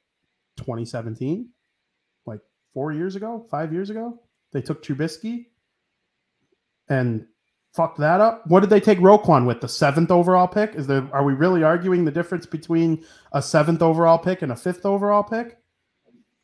2017, 0.57 1.49
like 2.25 2.39
four 2.73 2.93
years 2.93 3.17
ago, 3.17 3.45
five 3.51 3.73
years 3.73 3.89
ago. 3.89 4.17
They 4.53 4.61
took 4.61 4.81
Trubisky 4.81 5.47
and 6.88 7.27
fucked 7.73 7.99
that 7.99 8.22
up. 8.22 8.47
What 8.47 8.61
did 8.61 8.69
they 8.69 8.80
take 8.80 8.99
Roquan 8.99 9.45
with? 9.45 9.59
The 9.59 9.67
seventh 9.67 10.09
overall 10.09 10.47
pick? 10.47 10.73
Is 10.75 10.88
there? 10.88 11.05
Are 11.11 11.25
we 11.25 11.33
really 11.33 11.64
arguing 11.64 12.05
the 12.05 12.11
difference 12.11 12.45
between 12.45 13.03
a 13.33 13.41
seventh 13.41 13.81
overall 13.81 14.17
pick 14.17 14.41
and 14.41 14.53
a 14.53 14.55
fifth 14.55 14.85
overall 14.85 15.23
pick? 15.23 15.57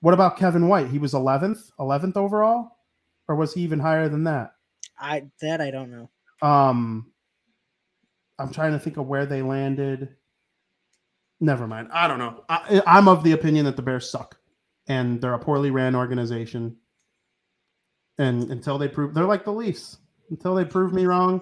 What 0.02 0.14
about 0.14 0.36
Kevin 0.36 0.68
White? 0.68 0.88
He 0.88 0.98
was 0.98 1.14
11th, 1.14 1.72
11th 1.80 2.18
overall, 2.18 2.78
or 3.30 3.36
was 3.36 3.54
he 3.54 3.62
even 3.62 3.80
higher 3.80 4.10
than 4.10 4.26
that? 4.26 4.56
I 5.00 5.28
that 5.40 5.62
I 5.62 5.72
don't 5.72 5.92
know. 5.92 6.10
Um, 6.42 7.12
I'm 8.42 8.52
trying 8.52 8.72
to 8.74 8.80
think 8.80 8.98
of 8.98 9.08
where 9.08 9.26
they 9.26 9.42
landed. 9.42 10.10
Never 11.40 11.68
mind. 11.68 11.90
I 11.92 12.08
don't 12.08 12.20
know. 12.20 12.44
I, 12.50 12.82
I'm 12.86 13.08
of 13.08 13.24
the 13.24 13.34
opinion 13.34 13.66
that 13.66 13.76
the 13.76 13.82
Bears 13.82 14.10
suck, 14.10 14.38
and 14.88 15.22
they're 15.22 15.34
a 15.34 15.40
poorly 15.40 15.72
ran 15.72 15.96
organization. 15.96 16.78
And 18.18 18.52
until 18.52 18.78
they 18.78 18.88
prove, 18.88 19.14
they're 19.14 19.26
like 19.26 19.46
the 19.46 19.54
Leafs. 19.54 19.98
Until 20.30 20.56
they 20.56 20.66
prove 20.66 20.94
me 20.94 21.06
wrong, 21.06 21.42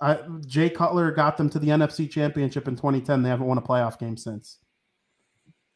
I, 0.00 0.18
Jay 0.46 0.70
Cutler 0.70 1.12
got 1.12 1.36
them 1.36 1.48
to 1.50 1.58
the 1.58 1.68
NFC 1.68 2.10
Championship 2.10 2.66
in 2.68 2.76
2010. 2.76 3.22
They 3.22 3.28
haven't 3.28 3.46
won 3.46 3.58
a 3.58 3.62
playoff 3.62 3.98
game 3.98 4.16
since. 4.16 4.58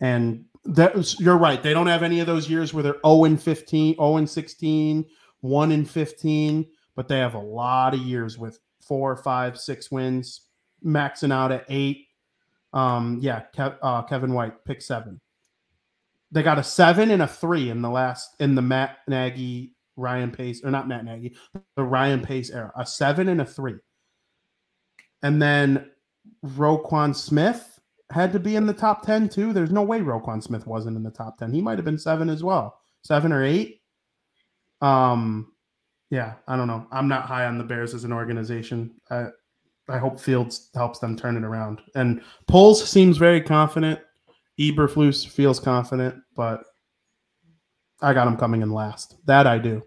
And 0.00 0.44
was, 0.64 1.18
you're 1.20 1.36
right. 1.36 1.62
They 1.62 1.74
don't 1.74 1.86
have 1.86 2.02
any 2.02 2.20
of 2.20 2.26
those 2.26 2.48
years 2.48 2.72
where 2.72 2.82
they're 2.82 3.00
0 3.06 3.24
and 3.24 3.40
15, 3.40 3.96
0 3.96 4.16
and 4.16 4.28
16, 4.28 5.04
1 5.40 5.72
and 5.72 5.88
15 5.90 6.66
but 6.98 7.06
they 7.06 7.18
have 7.20 7.34
a 7.34 7.38
lot 7.38 7.94
of 7.94 8.00
years 8.00 8.38
with 8.38 8.58
four, 8.88 9.16
five, 9.16 9.58
six 9.58 9.90
wins, 9.90 10.40
maxing 10.84 11.32
out 11.32 11.52
at 11.52 11.66
eight. 11.68 12.06
Um, 12.72 13.18
yeah, 13.20 13.42
Kev, 13.54 13.76
uh, 13.82 14.02
Kevin 14.02 14.32
White 14.32 14.64
pick 14.64 14.82
seven. 14.82 15.20
They 16.32 16.42
got 16.42 16.58
a 16.58 16.64
seven 16.64 17.10
and 17.10 17.22
a 17.22 17.26
three 17.26 17.70
in 17.70 17.82
the 17.82 17.90
last 17.90 18.34
in 18.40 18.54
the 18.54 18.62
Matt 18.62 18.98
Nagy, 19.06 19.74
Ryan 19.96 20.30
Pace, 20.30 20.64
or 20.64 20.70
not 20.70 20.88
Matt 20.88 21.04
Nagy, 21.04 21.36
the 21.76 21.84
Ryan 21.84 22.20
Pace 22.20 22.50
era. 22.50 22.72
A 22.76 22.84
seven 22.84 23.28
and 23.28 23.40
a 23.40 23.46
three. 23.46 23.76
And 25.22 25.40
then 25.40 25.90
Roquan 26.44 27.14
Smith 27.14 27.80
had 28.10 28.32
to 28.32 28.38
be 28.38 28.56
in 28.56 28.66
the 28.66 28.72
top 28.72 29.04
10 29.04 29.28
too. 29.28 29.52
There's 29.52 29.70
no 29.70 29.82
way 29.82 30.00
Roquan 30.00 30.42
Smith 30.42 30.66
wasn't 30.66 30.96
in 30.96 31.02
the 31.02 31.10
top 31.10 31.38
10. 31.38 31.52
He 31.52 31.60
might 31.60 31.78
have 31.78 31.84
been 31.84 31.98
seven 31.98 32.28
as 32.30 32.42
well. 32.42 32.80
Seven 33.02 33.32
or 33.32 33.44
eight. 33.44 33.80
Um, 34.80 35.52
yeah, 36.10 36.34
I 36.46 36.56
don't 36.56 36.68
know. 36.68 36.86
I'm 36.90 37.08
not 37.08 37.26
high 37.26 37.46
on 37.46 37.58
the 37.58 37.64
Bears 37.64 37.94
as 37.94 38.04
an 38.04 38.12
organization. 38.12 38.94
I 39.10 39.26
I 39.88 39.98
hope 39.98 40.20
Fields 40.20 40.70
helps 40.74 40.98
them 40.98 41.16
turn 41.16 41.36
it 41.36 41.44
around. 41.44 41.80
And 41.94 42.22
Poles 42.46 42.86
seems 42.86 43.16
very 43.16 43.40
confident. 43.40 43.98
Eberflus 44.60 45.26
feels 45.26 45.58
confident, 45.58 46.16
but 46.34 46.62
I 48.02 48.12
got 48.12 48.26
them 48.26 48.36
coming 48.36 48.62
in 48.62 48.70
last. 48.70 49.16
That 49.26 49.46
I 49.46 49.58
do. 49.58 49.82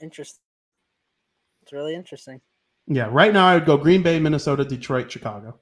Interesting. 0.00 0.42
It's 1.62 1.72
really 1.72 1.94
interesting. 1.94 2.40
Yeah, 2.86 3.08
right 3.10 3.32
now 3.32 3.46
I 3.46 3.54
would 3.54 3.66
go 3.66 3.76
Green 3.76 4.02
Bay, 4.02 4.18
Minnesota, 4.18 4.64
Detroit, 4.64 5.10
Chicago. 5.10 5.58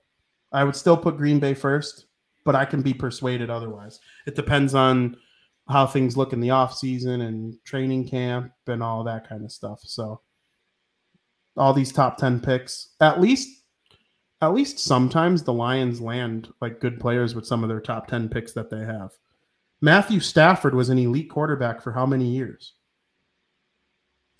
I 0.53 0.65
would 0.65 0.77
still 0.77 0.97
put 0.97 1.17
Green 1.17 1.39
Bay 1.39 1.55
first, 1.55 2.07
but 2.45 2.55
I 2.55 2.65
can 2.65 2.83
be 2.83 2.95
persuaded 2.95 3.51
otherwise. 3.51 4.01
It 4.27 4.35
depends 4.35 4.75
on 4.75 5.17
how 5.69 5.87
things 5.87 6.17
look 6.17 6.33
in 6.33 6.41
the 6.41 6.51
off 6.51 6.75
season 6.75 7.23
and 7.23 7.57
training 7.65 8.09
camp 8.09 8.53
and 8.67 8.83
all 8.83 9.05
that 9.05 9.29
kind 9.29 9.45
of 9.45 9.53
stuff. 9.53 9.81
So 9.83 10.21
all 11.57 11.73
these 11.73 11.93
top 11.93 12.19
10 12.19 12.41
picks, 12.41 12.91
at 13.01 13.21
least 13.21 13.49
at 14.41 14.53
least 14.53 14.79
sometimes 14.79 15.43
the 15.43 15.53
Lions 15.53 16.01
land 16.01 16.53
like 16.61 16.81
good 16.81 17.01
players 17.01 17.35
with 17.35 17.47
some 17.47 17.63
of 17.63 17.69
their 17.69 17.81
top 17.81 18.09
10 18.09 18.29
picks 18.29 18.53
that 18.53 18.69
they 18.69 18.85
have. 18.85 19.11
Matthew 19.81 20.21
Stafford 20.21 20.75
was 20.75 20.91
an 20.91 20.99
elite 20.99 21.31
quarterback 21.31 21.81
for 21.83 21.93
how 21.93 22.05
many 22.05 22.27
years? 22.27 22.75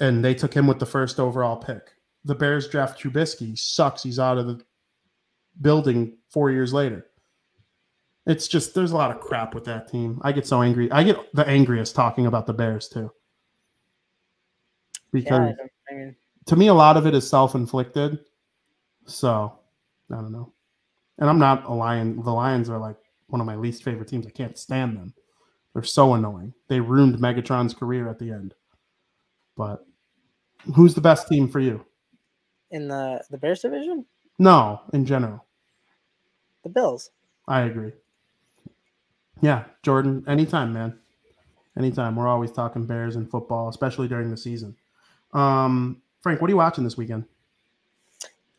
And 0.01 0.23
they 0.25 0.35
took 0.35 0.53
him 0.53 0.67
with 0.67 0.79
the 0.79 0.87
first 0.87 1.19
overall 1.19 1.57
pick. 1.57 1.93
The 2.25 2.35
Bears 2.35 2.69
draft 2.69 3.01
Trubisky. 3.01 3.59
Sucks. 3.59 4.03
He's 4.03 4.19
out 4.19 4.39
of 4.39 4.47
the 4.47 4.61
building 5.61 6.19
four 6.31 6.51
years 6.51 6.73
later. 6.73 7.07
It's 8.27 8.49
just 8.49 8.75
there's 8.75 8.93
a 8.93 8.97
lot 8.97 9.11
of 9.11 9.21
crap 9.21 9.55
with 9.55 9.65
that 9.67 9.89
team. 9.89 10.19
I 10.23 10.33
get 10.33 10.47
so 10.47 10.63
angry. 10.63 10.91
I 10.91 11.03
get 11.03 11.19
the 11.35 11.47
angriest 11.47 11.95
talking 11.95 12.27
about 12.27 12.47
the 12.47 12.55
Bears 12.55 12.89
too. 12.89 13.11
Because 15.13 15.55
Yeah, 15.59 15.67
I 15.91 15.95
mean, 15.95 16.17
to 16.47 16.57
me 16.57 16.69
a 16.69 16.75
lot 16.75 16.97
of 16.97 17.07
it 17.07 17.15
is 17.15 17.29
self-inflicted. 17.29 18.19
So, 19.07 19.59
I 20.11 20.15
don't 20.15 20.33
know. 20.33 20.53
And 21.19 21.29
I'm 21.29 21.39
not 21.39 21.65
a 21.67 21.73
lion. 21.73 22.23
The 22.23 22.33
Lions 22.33 22.69
are 22.71 22.79
like 22.79 22.97
one 23.29 23.41
of 23.41 23.47
my 23.47 23.55
least 23.55 23.83
favorite 23.85 24.09
teams. 24.09 24.27
I 24.27 24.31
can't 24.31 24.59
stand 24.59 24.97
them. 24.97 25.15
They're 25.75 25.83
so 25.83 26.15
annoying. 26.15 26.55
They 26.69 26.81
ruined 26.81 27.17
Megatron's 27.17 27.75
career 27.75 28.09
at 28.09 28.19
the 28.19 28.31
end. 28.31 28.55
But 29.57 29.85
who's 30.75 30.95
the 30.95 31.01
best 31.01 31.29
team 31.29 31.49
for 31.49 31.61
you? 31.61 31.85
in 32.71 32.89
the 32.89 33.23
the 33.31 33.39
Bears 33.39 33.61
division, 33.61 34.05
No, 34.41 34.81
in 34.93 35.05
general. 35.07 35.45
the 36.65 36.69
Bills. 36.71 37.11
I 37.47 37.61
agree. 37.63 37.93
Yeah, 39.45 39.65
Jordan, 39.83 40.25
anytime, 40.27 40.73
man. 40.73 40.99
Anytime. 41.77 42.17
We're 42.17 42.29
always 42.29 42.51
talking 42.51 42.87
Bears 42.87 43.15
and 43.15 43.31
football, 43.31 43.69
especially 43.69 44.09
during 44.09 44.31
the 44.31 44.39
season. 44.39 44.75
Um, 45.35 46.01
Frank, 46.23 46.41
what 46.41 46.49
are 46.49 46.53
you 46.53 46.57
watching 46.57 46.83
this 46.83 46.97
weekend? 46.97 47.27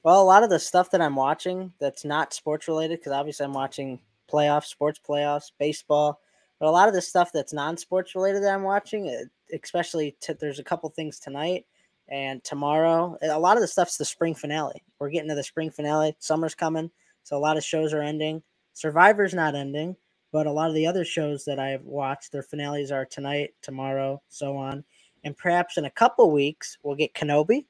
Well, 0.04 0.22
a 0.22 0.24
lot 0.24 0.44
of 0.44 0.52
the 0.52 0.60
stuff 0.60 0.92
that 0.92 1.02
I'm 1.02 1.16
watching 1.16 1.74
that's 1.80 2.06
not 2.06 2.36
sports 2.36 2.68
related, 2.68 3.00
because 3.00 3.14
obviously 3.14 3.48
I'm 3.48 3.54
watching 3.54 4.00
playoffs, 4.32 4.66
sports 4.66 5.00
playoffs, 5.04 5.52
baseball, 5.58 6.22
but 6.60 6.68
a 6.68 6.70
lot 6.70 6.88
of 6.88 6.94
the 6.94 7.02
stuff 7.02 7.32
that's 7.34 7.52
non-sports 7.52 8.14
related 8.14 8.44
that 8.44 8.54
I'm 8.54 8.62
watching, 8.62 9.10
eh, 9.10 9.24
especially 9.60 10.16
t- 10.22 10.34
there's 10.34 10.60
a 10.60 10.64
couple 10.64 10.88
things 10.90 11.18
tonight 11.20 11.66
and 12.10 12.44
tomorrow. 12.44 13.18
A 13.24 13.40
lot 13.40 13.58
of 13.58 13.62
the 13.62 13.68
stuff's 13.68 13.98
the 13.98 14.06
spring 14.06 14.36
finale. 14.36 14.84
We're 15.00 15.10
getting 15.10 15.30
to 15.30 15.36
the 15.36 15.42
spring 15.42 15.72
finale. 15.72 16.16
Summer's 16.20 16.54
coming, 16.54 16.92
so 17.24 17.36
a 17.36 17.40
lot 17.40 17.58
of 17.58 17.64
shows 17.64 17.92
are 17.92 18.04
ending. 18.04 18.44
Survivor's 18.76 19.34
not 19.34 19.56
ending, 19.56 19.96
but 20.36 20.48
a 20.48 20.52
lot 20.52 20.68
of 20.68 20.76
the 20.76 20.86
other 20.86 21.06
shows 21.06 21.46
that 21.46 21.60
I've 21.60 21.86
watched, 21.86 22.34
their 22.34 22.44
finales 22.44 22.92
are 22.92 23.06
tonight, 23.06 23.52
tomorrow, 23.62 24.22
so 24.28 24.58
on. 24.58 24.84
And 25.24 25.38
perhaps 25.38 25.78
in 25.78 25.86
a 25.86 25.90
couple 25.90 26.30
weeks, 26.30 26.78
we'll 26.84 26.98
get 26.98 27.14
Kenobi 27.14 27.68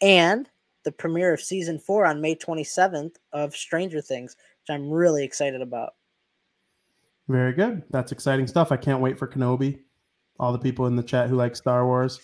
and 0.00 0.48
the 0.84 0.92
premiere 0.92 1.34
of 1.34 1.40
season 1.40 1.76
four 1.76 2.06
on 2.06 2.20
May 2.20 2.36
27th 2.36 3.16
of 3.32 3.56
Stranger 3.56 4.00
Things, 4.00 4.36
which 4.38 4.72
I'm 4.72 4.88
really 4.88 5.24
excited 5.24 5.60
about. 5.60 5.94
Very 7.26 7.52
good. 7.52 7.82
That's 7.90 8.12
exciting 8.12 8.46
stuff. 8.46 8.70
I 8.70 8.76
can't 8.76 9.00
wait 9.00 9.18
for 9.18 9.26
Kenobi. 9.26 9.80
All 10.38 10.52
the 10.52 10.58
people 10.60 10.86
in 10.86 10.94
the 10.94 11.02
chat 11.02 11.28
who 11.28 11.34
like 11.34 11.56
Star 11.56 11.84
Wars. 11.84 12.20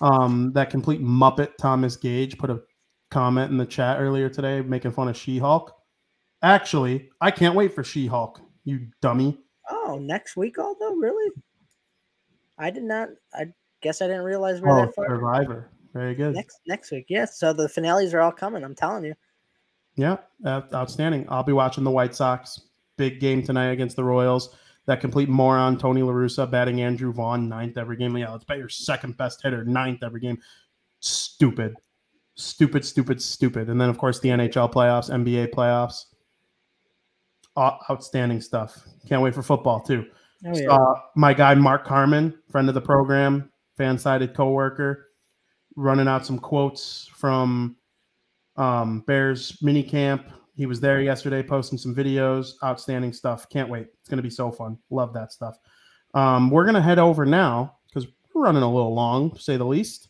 Um, 0.00 0.52
that 0.54 0.70
complete 0.70 1.02
Muppet 1.02 1.58
Thomas 1.58 1.98
Gage 1.98 2.38
put 2.38 2.48
a 2.48 2.62
comment 3.10 3.50
in 3.50 3.58
the 3.58 3.66
chat 3.66 4.00
earlier 4.00 4.30
today 4.30 4.62
making 4.62 4.92
fun 4.92 5.08
of 5.08 5.18
She 5.18 5.36
Hulk. 5.36 5.74
Actually, 6.40 7.10
I 7.20 7.30
can't 7.30 7.54
wait 7.54 7.74
for 7.74 7.84
She 7.84 8.06
Hulk, 8.06 8.40
you 8.68 8.86
dummy. 9.00 9.38
Oh, 9.70 9.98
next 10.00 10.36
week, 10.36 10.58
although 10.58 10.94
really, 10.94 11.32
I 12.58 12.70
did 12.70 12.84
not. 12.84 13.08
I 13.34 13.46
guess 13.80 14.02
I 14.02 14.06
didn't 14.06 14.22
realize 14.24 14.60
we 14.60 14.68
we're 14.68 14.80
Oh, 14.80 14.86
that 14.86 14.94
far. 14.94 15.06
Survivor. 15.08 15.70
Very 15.94 16.14
good. 16.14 16.34
Next 16.34 16.60
next 16.66 16.90
week, 16.90 17.06
yes. 17.08 17.38
So 17.38 17.52
the 17.52 17.68
finales 17.68 18.12
are 18.14 18.20
all 18.20 18.32
coming. 18.32 18.62
I'm 18.62 18.74
telling 18.74 19.04
you. 19.04 19.14
Yeah, 19.96 20.18
uh, 20.44 20.62
outstanding. 20.72 21.26
I'll 21.28 21.42
be 21.42 21.52
watching 21.52 21.82
the 21.82 21.90
White 21.90 22.14
Sox. 22.14 22.60
Big 22.96 23.20
game 23.20 23.42
tonight 23.42 23.70
against 23.70 23.96
the 23.96 24.04
Royals. 24.04 24.54
That 24.86 25.00
complete 25.00 25.28
moron, 25.28 25.76
Tony 25.76 26.02
La 26.02 26.12
Russa, 26.12 26.50
batting 26.50 26.80
Andrew 26.80 27.12
Vaughn 27.12 27.48
ninth 27.48 27.76
every 27.76 27.96
game. 27.96 28.16
Yeah, 28.16 28.30
let's 28.32 28.44
bet 28.44 28.58
your 28.58 28.68
second 28.68 29.16
best 29.16 29.42
hitter 29.42 29.64
ninth 29.64 30.02
every 30.02 30.20
game. 30.20 30.38
Stupid. 31.00 31.74
Stupid, 32.36 32.84
stupid, 32.84 33.20
stupid. 33.20 33.68
And 33.68 33.80
then, 33.80 33.88
of 33.90 33.98
course, 33.98 34.20
the 34.20 34.28
NHL 34.28 34.72
playoffs, 34.72 35.10
NBA 35.10 35.52
playoffs. 35.52 36.04
Outstanding 37.58 38.40
stuff. 38.40 38.78
Can't 39.08 39.22
wait 39.22 39.34
for 39.34 39.42
football, 39.42 39.80
too. 39.80 40.06
Oh 40.46 40.56
yeah. 40.56 40.70
Uh, 40.70 40.94
my 41.16 41.34
guy 41.34 41.54
Mark 41.54 41.84
Carmen, 41.84 42.38
friend 42.50 42.68
of 42.68 42.74
the 42.74 42.80
program, 42.80 43.50
FanSided 43.78 44.34
coworker, 44.34 45.08
running 45.74 46.06
out 46.06 46.24
some 46.24 46.38
quotes 46.38 47.08
from 47.14 47.76
um, 48.56 49.00
Bears 49.06 49.58
mini 49.62 49.82
camp. 49.82 50.26
He 50.54 50.66
was 50.66 50.80
there 50.80 51.00
yesterday, 51.00 51.42
posting 51.42 51.78
some 51.78 51.94
videos. 51.94 52.52
Outstanding 52.64 53.12
stuff. 53.12 53.48
Can't 53.48 53.68
wait. 53.68 53.86
It's 54.00 54.08
going 54.08 54.18
to 54.18 54.22
be 54.22 54.30
so 54.30 54.50
fun. 54.50 54.78
Love 54.90 55.12
that 55.14 55.32
stuff. 55.32 55.56
Um, 56.14 56.50
we're 56.50 56.64
going 56.64 56.74
to 56.74 56.80
head 56.80 56.98
over 56.98 57.24
now 57.24 57.76
because 57.86 58.08
we're 58.34 58.42
running 58.42 58.62
a 58.62 58.72
little 58.72 58.94
long, 58.94 59.30
to 59.32 59.40
say 59.40 59.56
the 59.56 59.64
least, 59.64 60.08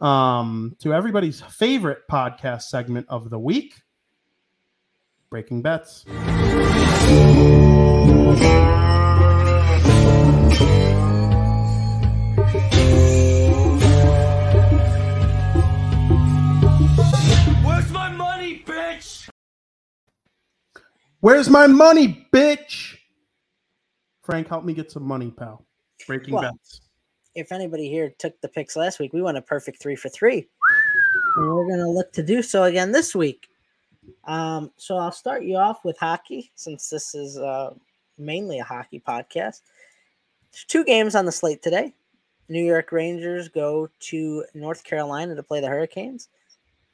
um, 0.00 0.76
to 0.80 0.92
everybody's 0.92 1.40
favorite 1.40 2.00
podcast 2.10 2.62
segment 2.62 3.06
of 3.08 3.30
the 3.30 3.38
week 3.38 3.74
Breaking 5.34 5.62
Bets. 5.62 6.04
Where's 17.64 17.90
my 17.90 18.10
money, 18.10 18.62
bitch? 18.64 19.28
Where's 21.18 21.50
my 21.50 21.66
money, 21.66 22.28
bitch? 22.32 22.94
Frank, 24.22 24.46
help 24.46 24.64
me 24.64 24.72
get 24.72 24.92
some 24.92 25.02
money, 25.02 25.32
pal. 25.32 25.66
Breaking 26.06 26.34
Well, 26.34 26.42
bets. 26.42 26.80
if 27.34 27.50
anybody 27.50 27.88
here 27.88 28.14
took 28.20 28.40
the 28.40 28.46
picks 28.48 28.76
last 28.76 29.00
week, 29.00 29.12
we 29.12 29.20
went 29.20 29.36
a 29.36 29.42
perfect 29.42 29.82
three 29.82 29.96
for 29.96 30.08
three. 30.10 30.48
And 31.38 31.52
we're 31.52 31.68
gonna 31.68 31.90
look 31.90 32.12
to 32.12 32.22
do 32.22 32.40
so 32.40 32.62
again 32.62 32.92
this 32.92 33.16
week. 33.16 33.48
Um, 34.24 34.70
so 34.76 34.96
I'll 34.96 35.12
start 35.12 35.44
you 35.44 35.56
off 35.56 35.84
with 35.84 35.98
hockey, 35.98 36.50
since 36.54 36.88
this 36.88 37.14
is 37.14 37.36
uh, 37.36 37.74
mainly 38.18 38.58
a 38.58 38.64
hockey 38.64 39.02
podcast. 39.06 39.60
There's 40.52 40.64
two 40.66 40.84
games 40.84 41.14
on 41.14 41.26
the 41.26 41.32
slate 41.32 41.62
today. 41.62 41.94
New 42.48 42.64
York 42.64 42.92
Rangers 42.92 43.48
go 43.48 43.88
to 44.00 44.44
North 44.54 44.84
Carolina 44.84 45.34
to 45.34 45.42
play 45.42 45.60
the 45.60 45.68
Hurricanes, 45.68 46.28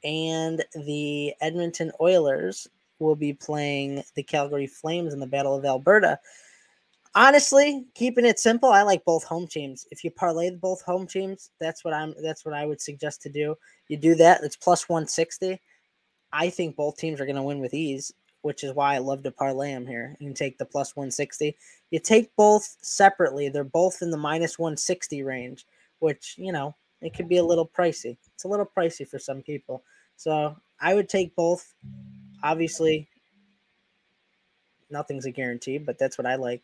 and 0.03 0.63
the 0.85 1.33
Edmonton 1.41 1.91
Oilers 1.99 2.67
will 2.99 3.15
be 3.15 3.33
playing 3.33 4.03
the 4.15 4.23
Calgary 4.23 4.67
Flames 4.67 5.13
in 5.13 5.19
the 5.19 5.27
Battle 5.27 5.55
of 5.55 5.65
Alberta. 5.65 6.19
Honestly, 7.13 7.85
keeping 7.93 8.25
it 8.25 8.39
simple, 8.39 8.69
I 8.69 8.83
like 8.83 9.03
both 9.03 9.25
home 9.25 9.45
teams. 9.45 9.85
If 9.91 10.03
you 10.03 10.11
parlay 10.11 10.51
both 10.51 10.81
home 10.83 11.07
teams, 11.07 11.49
that's 11.59 11.83
what 11.83 11.93
I'm 11.93 12.13
that's 12.23 12.45
what 12.45 12.53
I 12.53 12.65
would 12.65 12.79
suggest 12.79 13.21
to 13.23 13.29
do. 13.29 13.55
You 13.89 13.97
do 13.97 14.15
that, 14.15 14.41
it's 14.43 14.55
plus 14.55 14.87
160. 14.87 15.59
I 16.33 16.49
think 16.49 16.75
both 16.75 16.97
teams 16.97 17.19
are 17.19 17.25
going 17.25 17.35
to 17.35 17.43
win 17.43 17.59
with 17.59 17.73
ease, 17.73 18.13
which 18.41 18.63
is 18.63 18.73
why 18.73 18.95
I 18.95 18.99
love 18.99 19.23
to 19.23 19.31
parlay 19.31 19.73
them 19.73 19.85
here. 19.85 20.15
You 20.19 20.27
can 20.27 20.33
take 20.33 20.57
the 20.57 20.65
plus 20.65 20.95
160. 20.95 21.55
You 21.91 21.99
take 21.99 22.35
both 22.35 22.77
separately, 22.81 23.49
they're 23.49 23.63
both 23.63 24.01
in 24.01 24.11
the 24.11 24.17
minus 24.17 24.57
160 24.57 25.23
range, 25.23 25.65
which, 25.99 26.35
you 26.37 26.51
know, 26.51 26.75
it 27.01 27.13
could 27.13 27.27
be 27.27 27.37
a 27.37 27.43
little 27.43 27.67
pricey. 27.67 28.17
It's 28.33 28.43
a 28.43 28.47
little 28.47 28.69
pricey 28.77 29.07
for 29.07 29.19
some 29.19 29.41
people. 29.41 29.83
So 30.17 30.55
I 30.79 30.93
would 30.93 31.09
take 31.09 31.35
both. 31.35 31.73
Obviously, 32.43 33.07
nothing's 34.89 35.25
a 35.25 35.31
guarantee, 35.31 35.77
but 35.77 35.97
that's 35.97 36.17
what 36.17 36.27
I 36.27 36.35
like. 36.35 36.61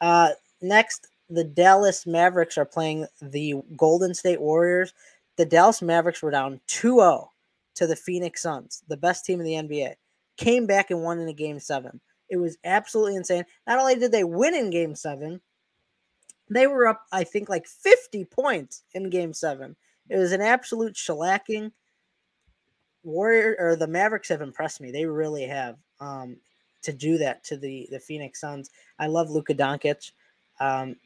Uh, 0.00 0.30
next, 0.60 1.08
the 1.28 1.44
Dallas 1.44 2.06
Mavericks 2.06 2.58
are 2.58 2.64
playing 2.64 3.06
the 3.20 3.54
Golden 3.76 4.14
State 4.14 4.40
Warriors. 4.40 4.92
The 5.36 5.44
Dallas 5.44 5.82
Mavericks 5.82 6.22
were 6.22 6.30
down 6.30 6.60
2 6.66 6.96
0 6.96 7.29
to 7.80 7.86
the 7.86 7.96
Phoenix 7.96 8.42
Suns, 8.42 8.82
the 8.88 8.96
best 8.96 9.24
team 9.24 9.40
in 9.40 9.46
the 9.46 9.54
NBA. 9.54 9.94
Came 10.36 10.66
back 10.66 10.90
and 10.90 11.02
won 11.02 11.18
in 11.18 11.28
a 11.28 11.32
game 11.32 11.58
seven. 11.58 12.00
It 12.28 12.36
was 12.36 12.56
absolutely 12.64 13.16
insane. 13.16 13.44
Not 13.66 13.78
only 13.78 13.96
did 13.96 14.12
they 14.12 14.24
win 14.24 14.54
in 14.54 14.70
game 14.70 14.94
seven, 14.94 15.40
they 16.48 16.66
were 16.66 16.86
up, 16.86 17.02
I 17.12 17.24
think, 17.24 17.48
like 17.48 17.66
50 17.66 18.24
points 18.26 18.82
in 18.92 19.10
game 19.10 19.32
seven. 19.32 19.76
It 20.08 20.18
was 20.18 20.32
an 20.32 20.40
absolute 20.40 20.94
shellacking. 20.94 21.72
Warrior 23.02 23.56
or 23.58 23.76
the 23.76 23.86
Mavericks 23.86 24.28
have 24.28 24.42
impressed 24.42 24.80
me. 24.80 24.90
They 24.92 25.06
really 25.06 25.44
have. 25.44 25.76
Um, 26.00 26.36
to 26.82 26.92
do 26.92 27.18
that 27.18 27.44
to 27.44 27.56
the 27.56 27.88
the 27.90 28.00
Phoenix 28.00 28.40
Suns. 28.40 28.70
I 28.98 29.06
love 29.06 29.30
Luka 29.30 29.54
Doncic. 29.54 30.12
Um, 30.58 30.96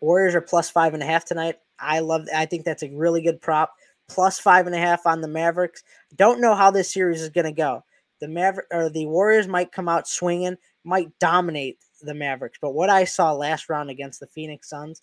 Warriors 0.00 0.34
are 0.34 0.40
plus 0.40 0.70
five 0.70 0.94
and 0.94 1.02
a 1.02 1.06
half 1.06 1.24
tonight. 1.24 1.56
I 1.78 2.00
love. 2.00 2.26
I 2.34 2.46
think 2.46 2.64
that's 2.64 2.82
a 2.82 2.90
really 2.90 3.22
good 3.22 3.40
prop. 3.40 3.74
Plus 4.08 4.38
five 4.38 4.66
and 4.66 4.74
a 4.74 4.78
half 4.78 5.06
on 5.06 5.20
the 5.20 5.28
Mavericks. 5.28 5.82
Don't 6.14 6.40
know 6.40 6.54
how 6.54 6.70
this 6.70 6.92
series 6.92 7.22
is 7.22 7.30
going 7.30 7.46
to 7.46 7.52
go. 7.52 7.84
The 8.20 8.28
Maverick 8.28 8.66
or 8.70 8.88
the 8.88 9.06
Warriors 9.06 9.48
might 9.48 9.72
come 9.72 9.88
out 9.88 10.08
swinging, 10.08 10.56
might 10.84 11.18
dominate 11.18 11.78
the 12.00 12.14
Mavericks. 12.14 12.58
But 12.60 12.74
what 12.74 12.90
I 12.90 13.04
saw 13.04 13.32
last 13.32 13.68
round 13.68 13.90
against 13.90 14.20
the 14.20 14.26
Phoenix 14.26 14.68
Suns, 14.68 15.02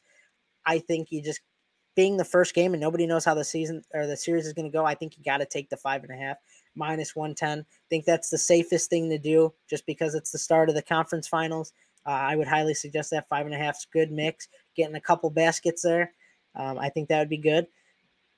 I 0.66 0.80
think 0.80 1.12
you 1.12 1.22
just 1.22 1.42
being 1.96 2.18
the 2.18 2.26
first 2.26 2.54
game 2.54 2.74
and 2.74 2.82
nobody 2.82 3.06
knows 3.06 3.26
how 3.26 3.34
the 3.34 3.44
season 3.44 3.84
or 3.94 4.08
the 4.08 4.16
series 4.16 4.46
is 4.46 4.54
going 4.54 4.70
to 4.72 4.76
go. 4.76 4.86
I 4.86 4.96
think 4.96 5.18
you 5.18 5.24
got 5.24 5.38
to 5.38 5.46
take 5.46 5.70
the 5.70 5.78
five 5.78 6.04
and 6.04 6.12
a 6.12 6.16
half 6.16 6.38
minus 6.76 7.16
110. 7.16 7.66
think 7.90 8.06
that's 8.06 8.30
the 8.30 8.38
safest 8.38 8.90
thing 8.90 9.10
to 9.10 9.18
do 9.18 9.54
just 9.70 9.86
because 9.86 10.16
it's 10.16 10.32
the 10.32 10.38
start 10.38 10.70
of 10.70 10.76
the 10.76 10.82
conference 10.82 11.28
finals. 11.28 11.74
Uh, 12.06 12.12
I 12.12 12.36
would 12.36 12.48
highly 12.48 12.74
suggest 12.74 13.12
that 13.12 13.28
five 13.30 13.46
and 13.46 13.54
a 13.54 13.58
half 13.58 13.78
is 13.78 13.88
good 13.92 14.12
mix. 14.12 14.48
Getting 14.76 14.96
a 14.96 15.02
couple 15.02 15.30
baskets 15.30 15.82
there, 15.82 16.14
um, 16.56 16.80
I 16.80 16.90
think 16.90 17.10
that 17.10 17.20
would 17.20 17.30
be 17.30 17.38
good. 17.38 17.68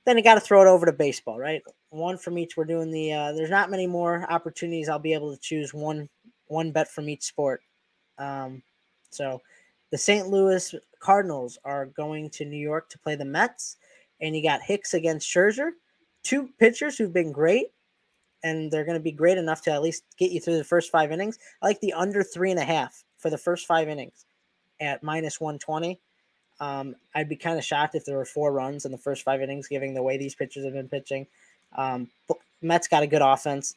Then 0.05 0.17
you 0.17 0.23
got 0.23 0.35
to 0.35 0.41
throw 0.41 0.61
it 0.61 0.67
over 0.67 0.85
to 0.85 0.91
baseball, 0.91 1.39
right? 1.39 1.61
One 1.89 2.17
from 2.17 2.37
each. 2.37 2.57
We're 2.57 2.65
doing 2.65 2.91
the. 2.91 3.13
Uh, 3.13 3.31
there's 3.33 3.49
not 3.49 3.71
many 3.71 3.87
more 3.87 4.29
opportunities. 4.29 4.89
I'll 4.89 4.99
be 4.99 5.13
able 5.13 5.33
to 5.33 5.41
choose 5.41 5.73
one 5.73 6.09
one 6.47 6.71
bet 6.71 6.91
from 6.91 7.09
each 7.09 7.23
sport. 7.23 7.61
Um, 8.17 8.61
so, 9.09 9.41
the 9.91 9.97
St. 9.97 10.27
Louis 10.27 10.75
Cardinals 10.99 11.57
are 11.63 11.85
going 11.85 12.29
to 12.31 12.45
New 12.45 12.57
York 12.57 12.89
to 12.89 12.99
play 12.99 13.15
the 13.15 13.25
Mets, 13.25 13.77
and 14.21 14.35
you 14.35 14.43
got 14.43 14.61
Hicks 14.61 14.93
against 14.93 15.27
Scherzer, 15.29 15.71
two 16.23 16.49
pitchers 16.59 16.97
who've 16.97 17.13
been 17.13 17.31
great 17.31 17.67
and 18.43 18.69
they're 18.69 18.85
going 18.85 18.97
to 18.97 19.03
be 19.03 19.11
great 19.11 19.37
enough 19.37 19.61
to 19.63 19.71
at 19.71 19.81
least 19.81 20.03
get 20.17 20.31
you 20.31 20.39
through 20.39 20.57
the 20.57 20.63
first 20.63 20.91
five 20.91 21.11
innings. 21.11 21.39
I 21.61 21.67
like 21.67 21.79
the 21.79 21.93
under 21.93 22.23
three 22.23 22.51
and 22.51 22.59
a 22.59 22.65
half 22.65 23.03
for 23.17 23.29
the 23.29 23.37
first 23.37 23.65
five 23.65 23.87
innings 23.87 24.25
at 24.79 25.01
minus 25.01 25.39
120. 25.39 25.99
Um, 26.59 26.95
I'd 27.15 27.29
be 27.29 27.35
kind 27.35 27.57
of 27.57 27.63
shocked 27.63 27.95
if 27.95 28.05
there 28.05 28.17
were 28.17 28.25
four 28.25 28.51
runs 28.51 28.85
in 28.85 28.91
the 28.91 28.97
first 28.97 29.23
five 29.23 29.41
innings, 29.41 29.67
given 29.67 29.93
the 29.93 30.03
way 30.03 30.17
these 30.17 30.35
pitchers 30.35 30.63
have 30.63 30.73
been 30.73 30.89
pitching. 30.89 31.27
Um, 31.75 32.09
Mets 32.61 32.87
got 32.87 33.03
a 33.03 33.07
good 33.07 33.21
offense. 33.21 33.75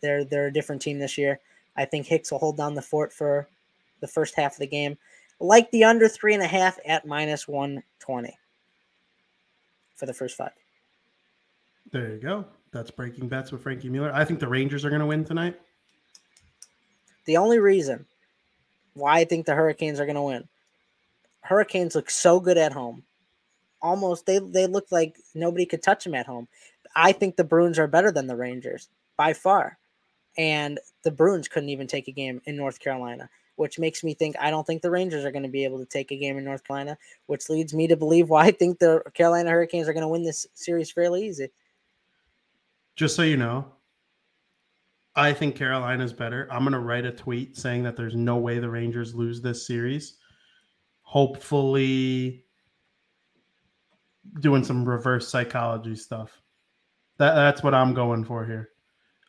They're 0.00 0.24
they're 0.24 0.46
a 0.46 0.52
different 0.52 0.82
team 0.82 0.98
this 0.98 1.18
year. 1.18 1.40
I 1.76 1.84
think 1.84 2.06
Hicks 2.06 2.30
will 2.30 2.38
hold 2.38 2.56
down 2.56 2.74
the 2.74 2.82
fort 2.82 3.12
for 3.12 3.48
the 4.00 4.06
first 4.06 4.34
half 4.36 4.52
of 4.52 4.58
the 4.58 4.66
game. 4.66 4.96
Like 5.40 5.70
the 5.70 5.84
under 5.84 6.08
three 6.08 6.34
and 6.34 6.42
a 6.42 6.46
half 6.46 6.78
at 6.86 7.06
minus 7.06 7.48
120 7.48 8.38
for 9.96 10.06
the 10.06 10.14
first 10.14 10.36
five. 10.36 10.52
There 11.90 12.10
you 12.10 12.18
go. 12.18 12.44
That's 12.72 12.90
breaking 12.90 13.28
bets 13.28 13.52
with 13.52 13.62
Frankie 13.62 13.88
Mueller. 13.88 14.12
I 14.12 14.24
think 14.24 14.40
the 14.40 14.48
Rangers 14.48 14.84
are 14.84 14.90
going 14.90 15.00
to 15.00 15.06
win 15.06 15.24
tonight. 15.24 15.60
The 17.24 17.36
only 17.36 17.58
reason 17.58 18.04
why 18.94 19.18
I 19.18 19.24
think 19.24 19.46
the 19.46 19.54
Hurricanes 19.54 20.00
are 20.00 20.06
going 20.06 20.16
to 20.16 20.22
win. 20.22 20.48
Hurricanes 21.44 21.94
look 21.94 22.10
so 22.10 22.40
good 22.40 22.58
at 22.58 22.72
home. 22.72 23.04
Almost 23.82 24.26
they 24.26 24.38
they 24.38 24.66
look 24.66 24.86
like 24.90 25.16
nobody 25.34 25.66
could 25.66 25.82
touch 25.82 26.04
them 26.04 26.14
at 26.14 26.26
home. 26.26 26.48
I 26.96 27.12
think 27.12 27.36
the 27.36 27.44
Bruins 27.44 27.78
are 27.78 27.86
better 27.86 28.10
than 28.10 28.26
the 28.26 28.36
Rangers 28.36 28.88
by 29.16 29.32
far. 29.32 29.78
And 30.36 30.80
the 31.02 31.10
Bruins 31.10 31.48
couldn't 31.48 31.68
even 31.68 31.86
take 31.86 32.08
a 32.08 32.12
game 32.12 32.40
in 32.46 32.56
North 32.56 32.80
Carolina, 32.80 33.28
which 33.56 33.78
makes 33.78 34.02
me 34.02 34.14
think 34.14 34.36
I 34.40 34.50
don't 34.50 34.66
think 34.66 34.82
the 34.82 34.90
Rangers 34.90 35.24
are 35.24 35.30
going 35.30 35.44
to 35.44 35.48
be 35.48 35.64
able 35.64 35.78
to 35.78 35.86
take 35.86 36.10
a 36.10 36.16
game 36.16 36.38
in 36.38 36.44
North 36.44 36.64
Carolina, 36.64 36.98
which 37.26 37.48
leads 37.48 37.74
me 37.74 37.86
to 37.88 37.96
believe 37.96 38.30
why 38.30 38.46
I 38.46 38.50
think 38.50 38.78
the 38.78 39.02
Carolina 39.14 39.50
Hurricanes 39.50 39.88
are 39.88 39.92
going 39.92 40.02
to 40.02 40.08
win 40.08 40.24
this 40.24 40.46
series 40.54 40.90
fairly 40.90 41.26
easy 41.26 41.50
just 42.96 43.16
so 43.16 43.22
you 43.22 43.36
know, 43.36 43.66
I 45.16 45.32
think 45.32 45.56
Carolina's 45.56 46.12
better. 46.12 46.48
I'm 46.50 46.62
going 46.62 46.72
to 46.72 46.80
write 46.80 47.06
a 47.06 47.12
tweet 47.12 47.56
saying 47.56 47.82
that 47.84 47.96
there's 47.96 48.14
no 48.14 48.36
way 48.36 48.58
the 48.58 48.70
Rangers 48.70 49.14
lose 49.14 49.40
this 49.40 49.66
series. 49.66 50.18
Hopefully, 51.14 52.44
doing 54.40 54.64
some 54.64 54.84
reverse 54.84 55.28
psychology 55.28 55.94
stuff. 55.94 56.42
That, 57.18 57.36
that's 57.36 57.62
what 57.62 57.72
I'm 57.72 57.94
going 57.94 58.24
for 58.24 58.44
here. 58.44 58.70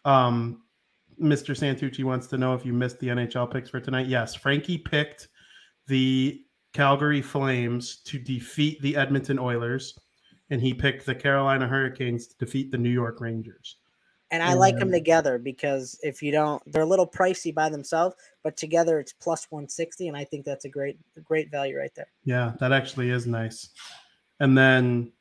Um, 0.03 0.63
Mr. 1.21 1.55
Santucci 1.55 2.03
wants 2.03 2.25
to 2.27 2.39
know 2.39 2.55
if 2.55 2.65
you 2.65 2.73
missed 2.73 2.99
the 2.99 3.09
NHL 3.09 3.53
picks 3.53 3.69
for 3.69 3.79
tonight. 3.79 4.07
Yes, 4.07 4.33
Frankie 4.33 4.79
picked 4.79 5.27
the 5.85 6.41
Calgary 6.73 7.21
Flames 7.21 7.97
to 8.05 8.17
defeat 8.17 8.81
the 8.81 8.95
Edmonton 8.95 9.37
Oilers 9.37 9.95
and 10.49 10.59
he 10.59 10.73
picked 10.73 11.05
the 11.05 11.13
Carolina 11.13 11.67
Hurricanes 11.67 12.25
to 12.25 12.37
defeat 12.37 12.71
the 12.71 12.79
New 12.79 12.89
York 12.89 13.21
Rangers. 13.21 13.77
And 14.31 14.41
I 14.41 14.53
like 14.53 14.77
them 14.77 14.91
together 14.91 15.37
because 15.37 15.99
if 16.01 16.21
you 16.21 16.31
don't, 16.31 16.61
they're 16.65 16.81
a 16.81 16.87
little 16.87 17.07
pricey 17.07 17.53
by 17.53 17.69
themselves, 17.69 18.15
but 18.43 18.57
together 18.57 18.99
it's 18.99 19.13
plus 19.13 19.45
160, 19.49 20.07
and 20.07 20.17
I 20.17 20.23
think 20.23 20.45
that's 20.45 20.65
a 20.65 20.69
great, 20.69 20.97
great 21.23 21.51
value 21.51 21.77
right 21.77 21.93
there. 21.95 22.07
Yeah, 22.23 22.53
that 22.59 22.71
actually 22.71 23.11
is 23.11 23.27
nice. 23.27 23.69
And 24.39 24.57
then 24.57 25.11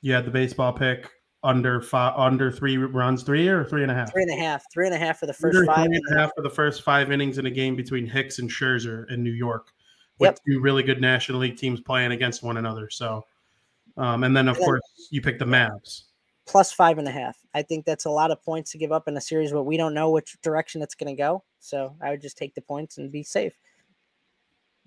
you 0.00 0.12
had 0.12 0.24
the 0.24 0.30
baseball 0.30 0.72
pick 0.72 1.08
under 1.44 1.80
five, 1.80 2.14
under 2.16 2.50
three 2.50 2.76
runs, 2.76 3.22
three 3.22 3.46
or 3.46 3.64
three 3.64 3.82
and 3.82 3.92
a 3.92 3.94
half, 3.94 4.12
three 4.12 4.22
and 4.22 4.32
a 4.32 4.36
half, 4.36 4.64
three 4.72 4.86
and 4.86 4.94
a 4.94 4.98
half 4.98 5.20
for 5.20 5.26
the 5.26 5.32
first 5.32 5.56
under 5.56 5.66
five, 5.66 5.86
three 5.86 5.96
and 5.96 6.16
a 6.16 6.20
half 6.20 6.30
for 6.34 6.42
the 6.42 6.50
first 6.50 6.82
five 6.82 7.12
innings 7.12 7.38
in 7.38 7.46
a 7.46 7.50
game 7.50 7.76
between 7.76 8.06
Hicks 8.06 8.40
and 8.40 8.50
Scherzer 8.50 9.08
in 9.10 9.22
New 9.22 9.32
York, 9.32 9.68
with 10.18 10.30
yep. 10.30 10.38
two 10.46 10.60
really 10.60 10.82
good 10.82 11.00
National 11.00 11.38
League 11.38 11.56
teams 11.56 11.80
playing 11.80 12.10
against 12.10 12.42
one 12.42 12.56
another. 12.56 12.90
So 12.90 13.24
um, 13.98 14.22
and 14.22 14.36
then, 14.36 14.48
of 14.48 14.56
and 14.56 14.62
then, 14.62 14.66
course, 14.66 15.08
you 15.10 15.20
pick 15.20 15.38
the 15.38 15.44
Mavs. 15.44 16.04
Plus 16.48 16.72
five 16.72 16.98
and 16.98 17.06
a 17.06 17.10
half. 17.10 17.36
I 17.54 17.62
think 17.62 17.84
that's 17.84 18.06
a 18.06 18.10
lot 18.10 18.30
of 18.30 18.42
points 18.42 18.72
to 18.72 18.78
give 18.78 18.90
up 18.90 19.06
in 19.06 19.16
a 19.16 19.20
series 19.20 19.52
where 19.52 19.62
we 19.62 19.76
don't 19.76 19.94
know 19.94 20.10
which 20.10 20.36
direction 20.42 20.80
it's 20.80 20.94
going 20.94 21.14
to 21.14 21.20
go. 21.20 21.44
So 21.60 21.94
I 22.02 22.10
would 22.10 22.22
just 22.22 22.38
take 22.38 22.54
the 22.54 22.62
points 22.62 22.98
and 22.98 23.12
be 23.12 23.22
safe. 23.22 23.52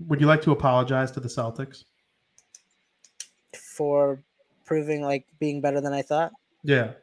Would 0.07 0.19
you 0.19 0.27
like 0.27 0.41
to 0.41 0.51
apologize 0.51 1.11
to 1.11 1.19
the 1.19 1.29
Celtics? 1.29 1.83
For 3.53 4.23
proving 4.65 5.03
like 5.03 5.27
being 5.39 5.61
better 5.61 5.79
than 5.79 5.93
I 5.93 6.01
thought? 6.01 6.31
Yeah. 6.63 6.93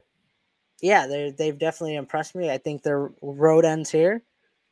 Yeah, 0.81 1.07
they 1.07 1.31
they've 1.31 1.59
definitely 1.59 1.97
impressed 1.97 2.35
me. 2.35 2.51
I 2.51 2.59
think 2.59 2.83
their 2.83 3.11
road 3.23 3.65
ends 3.65 3.91
here 3.91 4.23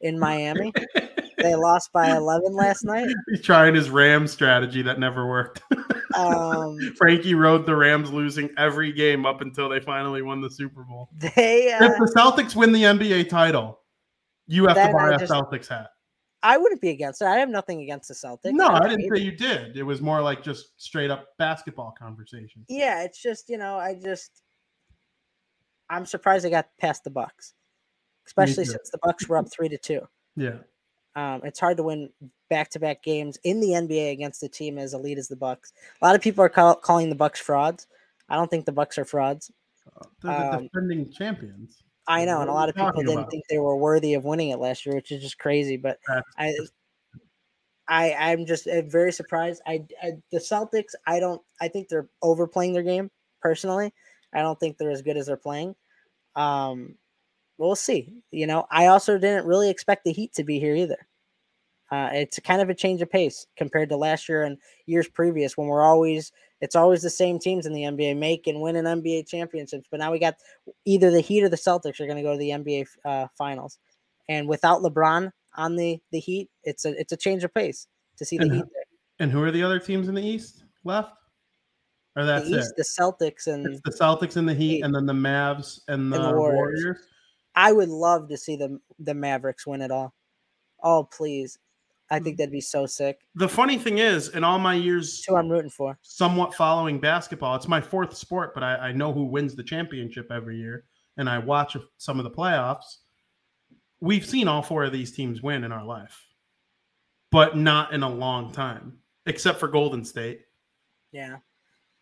in 0.01 0.19
Miami. 0.19 0.73
they 1.39 1.55
lost 1.55 1.93
by 1.93 2.17
11 2.17 2.55
last 2.55 2.85
night. 2.85 3.09
He's 3.29 3.43
trying 3.43 3.75
his 3.75 3.91
Ram 3.91 4.27
strategy 4.27 4.83
that 4.83 4.99
never 4.99 5.29
worked. 5.29 5.63
Um, 6.17 6.78
Frankie 6.97 7.35
rode 7.35 7.67
the 7.67 7.77
Rams 7.77 8.11
losing 8.11 8.51
every 8.57 8.93
game 8.93 9.27
up 9.27 9.41
until 9.41 9.69
they 9.69 9.81
finally 9.81 10.23
won 10.23 10.41
the 10.41 10.51
Super 10.51 10.83
Bowl. 10.83 11.11
They 11.19 11.73
uh, 11.73 11.85
if 11.85 11.99
the 11.99 12.12
Celtics 12.17 12.57
win 12.57 12.73
the 12.73 12.83
NBA 12.83 13.28
title, 13.28 13.81
you 14.47 14.67
have 14.67 14.77
to 14.77 14.93
buy 14.93 15.11
a 15.15 15.19
Celtics 15.19 15.69
hat. 15.69 15.91
I 16.43 16.59
wouldn't 16.59 16.81
be 16.81 16.91
against 16.91 17.23
it. 17.23 17.27
I 17.27 17.39
have 17.39 17.49
nothing 17.49 17.81
against 17.83 18.09
the 18.09 18.15
Celtics. 18.15 18.53
No, 18.53 18.67
I, 18.67 18.85
I 18.85 18.89
didn't 18.89 19.11
say 19.12 19.20
it. 19.20 19.25
you 19.25 19.33
did. 19.33 19.77
It 19.77 19.83
was 19.83 20.01
more 20.01 20.20
like 20.20 20.43
just 20.43 20.81
straight 20.81 21.11
up 21.11 21.28
basketball 21.39 21.95
conversation. 21.99 22.65
Yeah, 22.69 23.03
it's 23.03 23.20
just 23.20 23.49
you 23.49 23.59
know, 23.59 23.77
I 23.77 23.95
just 23.95 24.43
I'm 25.91 26.07
surprised 26.07 26.45
they 26.45 26.51
got 26.51 26.69
past 26.78 27.05
the 27.05 27.11
Bucks, 27.11 27.55
especially 28.27 28.65
since 28.65 28.91
the 28.91 28.99
Bucks 29.03 29.28
were 29.28 29.39
up 29.39 29.51
three 29.51 29.69
to 29.69 29.78
two. 29.78 30.07
Yeah. 30.36 30.59
Um, 31.17 31.41
it's 31.45 31.59
hard 31.59 31.78
to 31.78 31.83
win 31.83 32.11
back-to-back 32.51 33.03
games 33.03 33.39
in 33.43 33.59
the 33.59 33.69
NBA 33.69 34.12
against 34.12 34.43
a 34.43 34.49
team 34.49 34.78
as 34.78 34.93
elite 34.93 35.19
as 35.19 35.28
the 35.28 35.36
Bucks. 35.36 35.73
A 36.01 36.05
lot 36.05 36.15
of 36.15 36.20
people 36.20 36.45
are 36.45 36.51
call, 36.51 36.75
calling 36.77 37.09
the 37.09 37.17
Bucks 37.17 37.41
frauds. 37.41 37.86
I 38.28 38.36
don't 38.36 38.51
think 38.51 38.67
the 38.67 38.73
Bucks 38.73 38.99
are 38.99 39.05
frauds. 39.07 39.51
Uh, 39.97 40.05
they're 40.23 40.33
the 40.33 40.57
um, 40.57 40.62
defending 40.65 41.11
champions. 41.11 41.83
I 42.07 42.25
know, 42.25 42.41
and 42.41 42.51
a 42.51 42.53
lot 42.53 42.69
of 42.69 42.77
people 42.77 42.93
didn't 42.93 43.19
about? 43.19 43.31
think 43.31 43.45
they 43.49 43.59
were 43.59 43.77
worthy 43.77 44.15
of 44.15 44.25
winning 44.25 44.51
it 44.51 44.59
last 44.59 44.86
year, 44.86 44.95
which 44.95 45.11
is 45.11 45.23
just 45.23 45.39
crazy. 45.39 45.77
But 45.77 45.99
I, 46.39 46.53
I, 47.89 48.12
I'm 48.12 48.47
just 48.47 48.67
uh, 48.67 48.83
very 48.83 49.11
surprised. 49.11 49.62
I, 49.67 49.85
I, 50.03 50.12
the 50.31 50.39
Celtics, 50.39 50.95
I 51.07 51.19
don't, 51.19 51.41
I 51.61 51.69
think 51.69 51.89
they're 51.89 52.09
overplaying 52.23 52.75
their 52.75 52.83
game. 52.83 53.11
Personally, 53.41 53.93
I 54.33 54.43
don't 54.43 54.59
think 54.61 54.77
they're 54.77 54.91
as 54.91 55.03
good 55.03 55.17
as 55.17 55.27
they're 55.27 55.36
playing. 55.36 55.75
Um, 56.36 56.97
we'll 57.59 57.76
see. 57.76 58.23
You 58.31 58.47
know, 58.47 58.67
I 58.70 58.86
also 58.86 59.18
didn't 59.18 59.47
really 59.47 59.70
expect 59.70 60.05
the 60.05 60.12
Heat 60.12 60.33
to 60.35 60.44
be 60.44 60.59
here 60.59 60.75
either. 60.75 61.07
Uh, 61.91 62.10
it's 62.12 62.39
kind 62.41 62.60
of 62.60 62.68
a 62.68 62.75
change 62.75 63.01
of 63.01 63.10
pace 63.10 63.47
compared 63.57 63.89
to 63.89 63.97
last 63.97 64.28
year 64.28 64.43
and 64.43 64.59
years 64.86 65.09
previous 65.09 65.57
when 65.57 65.68
we're 65.68 65.85
always 65.85 66.33
it's 66.60 66.75
always 66.75 67.02
the 67.02 67.10
same 67.10 67.39
teams 67.39 67.67
in 67.67 67.75
the 67.75 67.83
NBA 67.83 68.17
make 68.17 68.47
and 68.47 68.60
win 68.60 68.76
an 68.76 68.86
NBA 68.86 69.28
championships. 69.28 69.86
But 69.91 70.01
now 70.01 70.10
we 70.10 70.18
got 70.18 70.35
either 70.85 71.10
the 71.10 71.20
Heat 71.20 71.44
or 71.44 71.49
the 71.49 71.57
Celtics 71.57 72.01
are 72.01 72.07
going 72.07 72.17
to 72.17 72.23
go 72.23 72.33
to 72.33 72.39
the 72.39 72.51
NBA 72.51 72.86
uh, 73.05 73.26
finals, 73.36 73.78
and 74.28 74.49
without 74.49 74.83
LeBron 74.83 75.31
on 75.57 75.76
the 75.76 76.01
the 76.10 76.18
Heat, 76.18 76.49
it's 76.65 76.85
a 76.85 76.99
it's 76.99 77.12
a 77.12 77.17
change 77.17 77.44
of 77.44 77.55
pace 77.55 77.86
to 78.17 78.25
see 78.25 78.39
the 78.39 78.44
and, 78.44 78.55
Heat. 78.55 78.65
There. 78.73 78.85
And 79.20 79.31
who 79.31 79.43
are 79.43 79.51
the 79.51 79.62
other 79.62 79.78
teams 79.78 80.09
in 80.09 80.15
the 80.15 80.26
East 80.26 80.65
left? 80.85 81.12
Or 82.17 82.25
that's 82.25 82.49
the 82.49 82.59
East, 82.59 82.73
it? 82.76 82.76
The 82.78 83.02
Celtics 83.02 83.47
and 83.47 83.67
it's 83.67 83.81
the 83.85 84.05
Celtics 84.05 84.36
and 84.36 84.49
the 84.49 84.55
Heat, 84.55 84.76
Heat, 84.76 84.83
and 84.83 84.94
then 84.94 85.07
the 85.07 85.12
Mavs 85.12 85.81
and 85.89 86.10
the, 86.10 86.17
and 86.17 86.25
the 86.25 86.39
Warriors. 86.39 86.57
Warriors. 86.57 86.99
I 87.57 87.73
would 87.73 87.89
love 87.89 88.28
to 88.28 88.36
see 88.36 88.57
the 88.57 88.78
the 88.99 89.15
Mavericks 89.15 89.67
win 89.67 89.83
it 89.83 89.91
all. 89.91 90.15
Oh, 90.83 91.05
please. 91.05 91.59
I 92.10 92.20
think 92.20 92.36
mm. 92.36 92.39
that'd 92.39 92.52
be 92.52 92.60
so 92.60 92.86
sick. 92.86 93.18
The 93.35 93.49
funny 93.49 93.78
thing 93.78 93.99
is, 93.99 94.28
in 94.28 94.44
all 94.44 94.59
my 94.59 94.75
years, 94.75 95.25
who 95.25 95.36
I'm 95.36 95.49
rooting 95.49 95.70
for, 95.70 95.99
somewhat 96.02 96.55
following 96.55 97.01
basketball, 97.01 97.57
it's 97.57 97.67
my 97.67 97.81
fourth 97.81 98.17
sport, 98.17 98.55
but 98.55 98.62
I, 98.62 98.76
I 98.76 98.93
know 98.93 99.12
who 99.12 99.25
wins 99.25 99.57
the 99.57 99.65
championship 99.65 100.31
every 100.31 100.59
year, 100.59 100.85
and 101.17 101.28
I 101.28 101.39
watch 101.39 101.76
some 101.97 102.20
of 102.20 102.25
the 102.25 102.31
playoffs. 102.31 102.99
We've 104.01 104.26
seen 104.26 104.47
all 104.47 104.62
four 104.62 104.85
of 104.85 104.93
these 104.93 105.10
teams 105.10 105.43
win 105.43 105.65
in 105.65 105.73
our 105.73 105.85
life, 105.85 106.26
but 107.33 107.57
not 107.57 107.93
in 107.93 108.02
a 108.02 108.09
long 108.09 108.52
time, 108.52 108.99
except 109.25 109.59
for 109.59 109.68
Golden 109.68 110.05
State. 110.05 110.43
Yeah. 111.10 111.39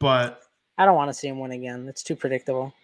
But 0.00 0.42
I 0.76 0.84
don't 0.84 0.96
want 0.96 1.08
to 1.08 1.14
see 1.14 1.28
him 1.28 1.38
win 1.38 1.52
again. 1.52 1.86
It's 1.88 2.02
too 2.02 2.16
predictable. 2.16 2.74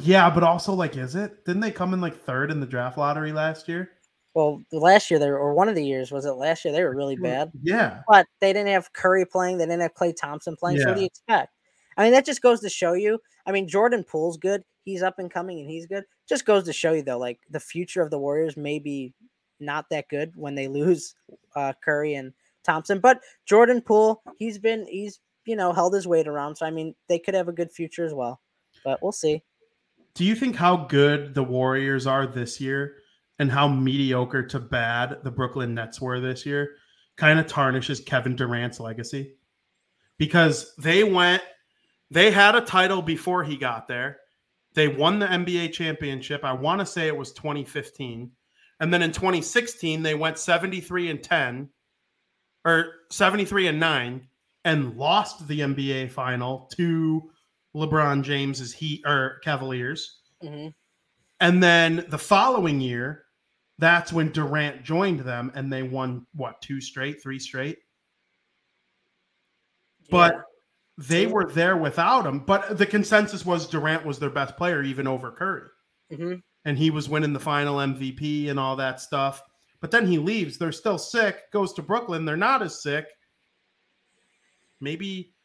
Yeah, 0.00 0.30
but 0.30 0.42
also 0.42 0.72
like, 0.72 0.96
is 0.96 1.14
it? 1.14 1.44
Didn't 1.44 1.60
they 1.60 1.70
come 1.70 1.94
in 1.94 2.00
like 2.00 2.16
third 2.24 2.50
in 2.50 2.60
the 2.60 2.66
draft 2.66 2.98
lottery 2.98 3.32
last 3.32 3.68
year? 3.68 3.90
Well, 4.34 4.60
last 4.70 5.10
year 5.10 5.18
they 5.18 5.30
were, 5.30 5.38
or 5.38 5.54
one 5.54 5.68
of 5.68 5.74
the 5.74 5.84
years 5.84 6.12
was 6.12 6.26
it 6.26 6.32
last 6.32 6.64
year? 6.64 6.72
They 6.74 6.82
were 6.84 6.94
really 6.94 7.16
bad, 7.16 7.50
Yeah. 7.62 8.02
but 8.06 8.26
they 8.40 8.52
didn't 8.52 8.68
have 8.68 8.92
Curry 8.92 9.24
playing. 9.24 9.56
They 9.56 9.64
didn't 9.64 9.80
have 9.80 9.94
Klay 9.94 10.14
Thompson 10.14 10.56
playing. 10.56 10.78
So 10.80 10.88
what 10.88 10.94
do 10.96 11.00
you 11.00 11.06
expect? 11.06 11.52
I 11.96 12.02
mean, 12.02 12.12
that 12.12 12.26
just 12.26 12.42
goes 12.42 12.60
to 12.60 12.68
show 12.68 12.92
you. 12.92 13.18
I 13.46 13.52
mean, 13.52 13.66
Jordan 13.66 14.04
Poole's 14.04 14.36
good. 14.36 14.62
He's 14.84 15.02
up 15.02 15.18
and 15.18 15.30
coming, 15.30 15.60
and 15.60 15.70
he's 15.70 15.86
good. 15.86 16.04
Just 16.28 16.44
goes 16.44 16.64
to 16.64 16.72
show 16.74 16.92
you 16.92 17.02
though, 17.02 17.18
like 17.18 17.40
the 17.50 17.60
future 17.60 18.02
of 18.02 18.10
the 18.10 18.18
Warriors 18.18 18.58
may 18.58 18.78
be 18.78 19.14
not 19.58 19.86
that 19.90 20.08
good 20.10 20.32
when 20.36 20.54
they 20.54 20.68
lose 20.68 21.14
uh, 21.54 21.72
Curry 21.82 22.14
and 22.14 22.34
Thompson. 22.62 22.98
But 23.00 23.22
Jordan 23.46 23.80
Poole, 23.80 24.22
he's 24.36 24.58
been 24.58 24.86
he's 24.86 25.18
you 25.46 25.56
know 25.56 25.72
held 25.72 25.94
his 25.94 26.06
weight 26.06 26.28
around. 26.28 26.56
So 26.56 26.66
I 26.66 26.70
mean, 26.70 26.94
they 27.08 27.18
could 27.18 27.34
have 27.34 27.48
a 27.48 27.52
good 27.52 27.72
future 27.72 28.04
as 28.04 28.12
well. 28.12 28.42
But 28.84 29.02
we'll 29.02 29.12
see. 29.12 29.42
Do 30.16 30.24
you 30.24 30.34
think 30.34 30.56
how 30.56 30.78
good 30.86 31.34
the 31.34 31.42
Warriors 31.42 32.06
are 32.06 32.26
this 32.26 32.58
year 32.58 32.94
and 33.38 33.52
how 33.52 33.68
mediocre 33.68 34.42
to 34.44 34.58
bad 34.58 35.18
the 35.22 35.30
Brooklyn 35.30 35.74
Nets 35.74 36.00
were 36.00 36.20
this 36.20 36.46
year 36.46 36.76
kind 37.16 37.38
of 37.38 37.46
tarnishes 37.46 38.00
Kevin 38.00 38.34
Durant's 38.34 38.80
legacy? 38.80 39.34
Because 40.16 40.74
they 40.76 41.04
went, 41.04 41.42
they 42.10 42.30
had 42.30 42.54
a 42.54 42.62
title 42.62 43.02
before 43.02 43.44
he 43.44 43.58
got 43.58 43.88
there. 43.88 44.20
They 44.72 44.88
won 44.88 45.18
the 45.18 45.26
NBA 45.26 45.74
championship. 45.74 46.44
I 46.44 46.54
want 46.54 46.80
to 46.80 46.86
say 46.86 47.08
it 47.08 47.16
was 47.16 47.32
2015. 47.34 48.30
And 48.80 48.94
then 48.94 49.02
in 49.02 49.12
2016, 49.12 50.02
they 50.02 50.14
went 50.14 50.38
73 50.38 51.10
and 51.10 51.22
10 51.22 51.68
or 52.64 52.86
73 53.10 53.66
and 53.66 53.78
9 53.78 54.28
and 54.64 54.96
lost 54.96 55.46
the 55.46 55.60
NBA 55.60 56.10
final 56.10 56.70
to 56.76 57.30
LeBron 57.76 58.22
James's 58.22 58.72
Heat 58.72 59.02
or 59.04 59.38
Cavaliers. 59.44 60.20
Mhm. 60.42 60.74
And 61.40 61.62
then 61.62 62.06
the 62.08 62.18
following 62.18 62.80
year, 62.80 63.26
that's 63.78 64.12
when 64.12 64.32
Durant 64.32 64.82
joined 64.82 65.20
them 65.20 65.52
and 65.54 65.70
they 65.70 65.82
won 65.82 66.26
what, 66.34 66.62
two 66.62 66.80
straight, 66.80 67.22
three 67.22 67.38
straight? 67.38 67.78
But 70.10 70.42
they 70.96 71.24
True. 71.24 71.34
were 71.34 71.52
there 71.52 71.76
without 71.76 72.26
him. 72.26 72.40
But 72.40 72.78
the 72.78 72.86
consensus 72.86 73.44
was 73.44 73.68
Durant 73.68 74.06
was 74.06 74.18
their 74.18 74.30
best 74.30 74.56
player, 74.56 74.82
even 74.82 75.06
over 75.06 75.30
Curry. 75.30 75.68
Mhm. 76.10 76.42
And 76.64 76.78
he 76.78 76.90
was 76.90 77.08
winning 77.08 77.34
the 77.34 77.40
final 77.40 77.80
MVP 77.80 78.48
and 78.48 78.58
all 78.58 78.76
that 78.76 79.00
stuff. 79.00 79.42
But 79.80 79.90
then 79.90 80.06
he 80.06 80.16
leaves. 80.18 80.56
They're 80.56 80.72
still 80.72 80.98
sick, 80.98 81.50
goes 81.52 81.74
to 81.74 81.82
Brooklyn. 81.82 82.24
They're 82.24 82.36
not 82.36 82.62
as 82.62 82.82
sick. 82.82 83.06
Maybe, 84.80 85.35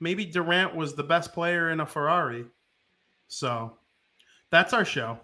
maybe 0.00 0.24
Durant 0.24 0.74
was 0.74 0.94
the 0.94 1.02
best 1.04 1.32
player 1.32 1.70
in 1.70 1.80
a 1.80 1.86
Ferrari. 1.86 2.46
So 3.28 3.76
that's 4.50 4.72
our 4.72 4.84
show. 4.84 5.18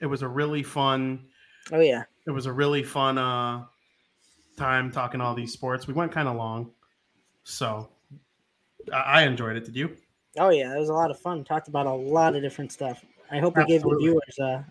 It 0.00 0.06
was 0.06 0.22
a 0.22 0.28
really 0.28 0.62
fun 0.62 1.26
Oh 1.72 1.80
yeah. 1.80 2.04
it 2.26 2.30
was 2.30 2.46
a 2.46 2.52
really 2.52 2.82
fun 2.82 3.18
uh 3.18 3.64
time 4.56 4.90
talking 4.90 5.20
all 5.20 5.34
these 5.34 5.52
sports. 5.52 5.86
We 5.86 5.94
went 5.94 6.12
kind 6.12 6.28
of 6.28 6.36
long, 6.36 6.70
so 7.44 7.88
I, 8.92 8.96
I 8.96 9.22
enjoyed 9.22 9.56
it. 9.56 9.64
Did 9.64 9.76
you? 9.76 9.96
Oh 10.38 10.50
yeah, 10.50 10.74
it 10.74 10.78
was 10.78 10.88
a 10.88 10.94
lot 10.94 11.10
of 11.10 11.18
fun. 11.18 11.44
Talked 11.44 11.68
about 11.68 11.86
a 11.86 11.92
lot 11.92 12.34
of 12.36 12.42
different 12.42 12.72
stuff. 12.72 13.04
I 13.30 13.38
hope 13.38 13.56
we 13.56 13.64
gave 13.64 13.82
the 13.82 13.96
viewers 13.98 14.38
uh, 14.40 14.62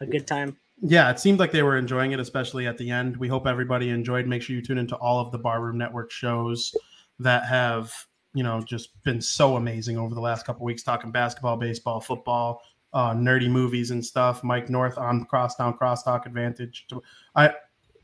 a 0.00 0.06
good 0.06 0.26
time. 0.26 0.56
Yeah, 0.80 1.10
it 1.10 1.18
seemed 1.18 1.40
like 1.40 1.50
they 1.50 1.62
were 1.62 1.76
enjoying 1.76 2.12
it, 2.12 2.20
especially 2.20 2.66
at 2.66 2.78
the 2.78 2.90
end. 2.90 3.16
We 3.16 3.26
hope 3.28 3.46
everybody 3.46 3.90
enjoyed. 3.90 4.26
Make 4.26 4.42
sure 4.42 4.54
you 4.54 4.62
tune 4.62 4.78
into 4.78 4.96
all 4.96 5.20
of 5.20 5.32
the 5.32 5.38
Barroom 5.38 5.76
Network 5.76 6.10
shows 6.10 6.74
that 7.18 7.44
have 7.46 7.92
you 8.38 8.44
know 8.44 8.60
just 8.60 9.02
been 9.02 9.20
so 9.20 9.56
amazing 9.56 9.98
over 9.98 10.14
the 10.14 10.20
last 10.20 10.46
couple 10.46 10.64
weeks, 10.64 10.84
talking 10.84 11.10
basketball, 11.10 11.56
baseball, 11.56 12.00
football, 12.00 12.62
uh, 12.92 13.10
nerdy 13.10 13.50
movies 13.50 13.90
and 13.90 14.04
stuff. 14.04 14.44
Mike 14.44 14.70
North 14.70 14.96
on 14.96 15.24
Crosstown 15.24 15.76
Crosstalk 15.76 16.24
Advantage. 16.24 16.86
I 17.34 17.52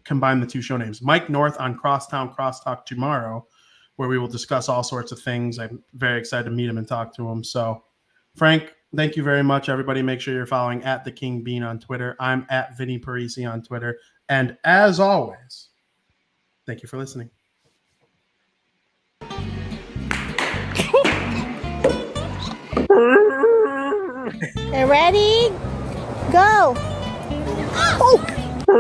combine 0.03 0.41
the 0.41 0.47
two 0.49 0.61
show 0.61 0.77
names. 0.77 1.01
Mike 1.01 1.31
North 1.31 1.57
on 1.61 1.79
Crosstown 1.79 2.35
Crosstalk 2.35 2.85
tomorrow, 2.85 3.47
where 3.95 4.09
we 4.09 4.19
will 4.19 4.27
discuss 4.27 4.69
all 4.69 4.83
sorts 4.83 5.13
of 5.13 5.21
things. 5.21 5.61
I'm 5.61 5.85
very 5.93 6.19
excited 6.19 6.47
to 6.47 6.51
meet 6.51 6.69
him 6.69 6.79
and 6.79 6.89
talk 6.89 7.15
to 7.15 7.29
him. 7.29 7.45
So, 7.45 7.85
Frank, 8.35 8.75
thank 8.97 9.15
you 9.15 9.23
very 9.23 9.45
much. 9.45 9.69
Everybody, 9.69 10.03
make 10.03 10.21
sure 10.21 10.35
you're 10.35 10.47
following 10.47 10.83
at 10.83 11.05
the 11.05 11.13
King 11.13 11.45
Bean 11.45 11.63
on 11.63 11.79
Twitter. 11.79 12.17
I'm 12.19 12.45
at 12.51 12.77
Vinny 12.77 12.99
Parisi 12.99 13.49
on 13.49 13.63
Twitter. 13.63 14.01
And 14.29 14.59
as 14.65 14.99
always, 14.99 15.69
thank 16.67 16.83
you 16.83 16.89
for 16.89 16.99
listening. 16.99 17.31
You 24.57 24.87
ready? 24.87 25.51
Go! 26.33 26.75
Oh. 27.97 28.21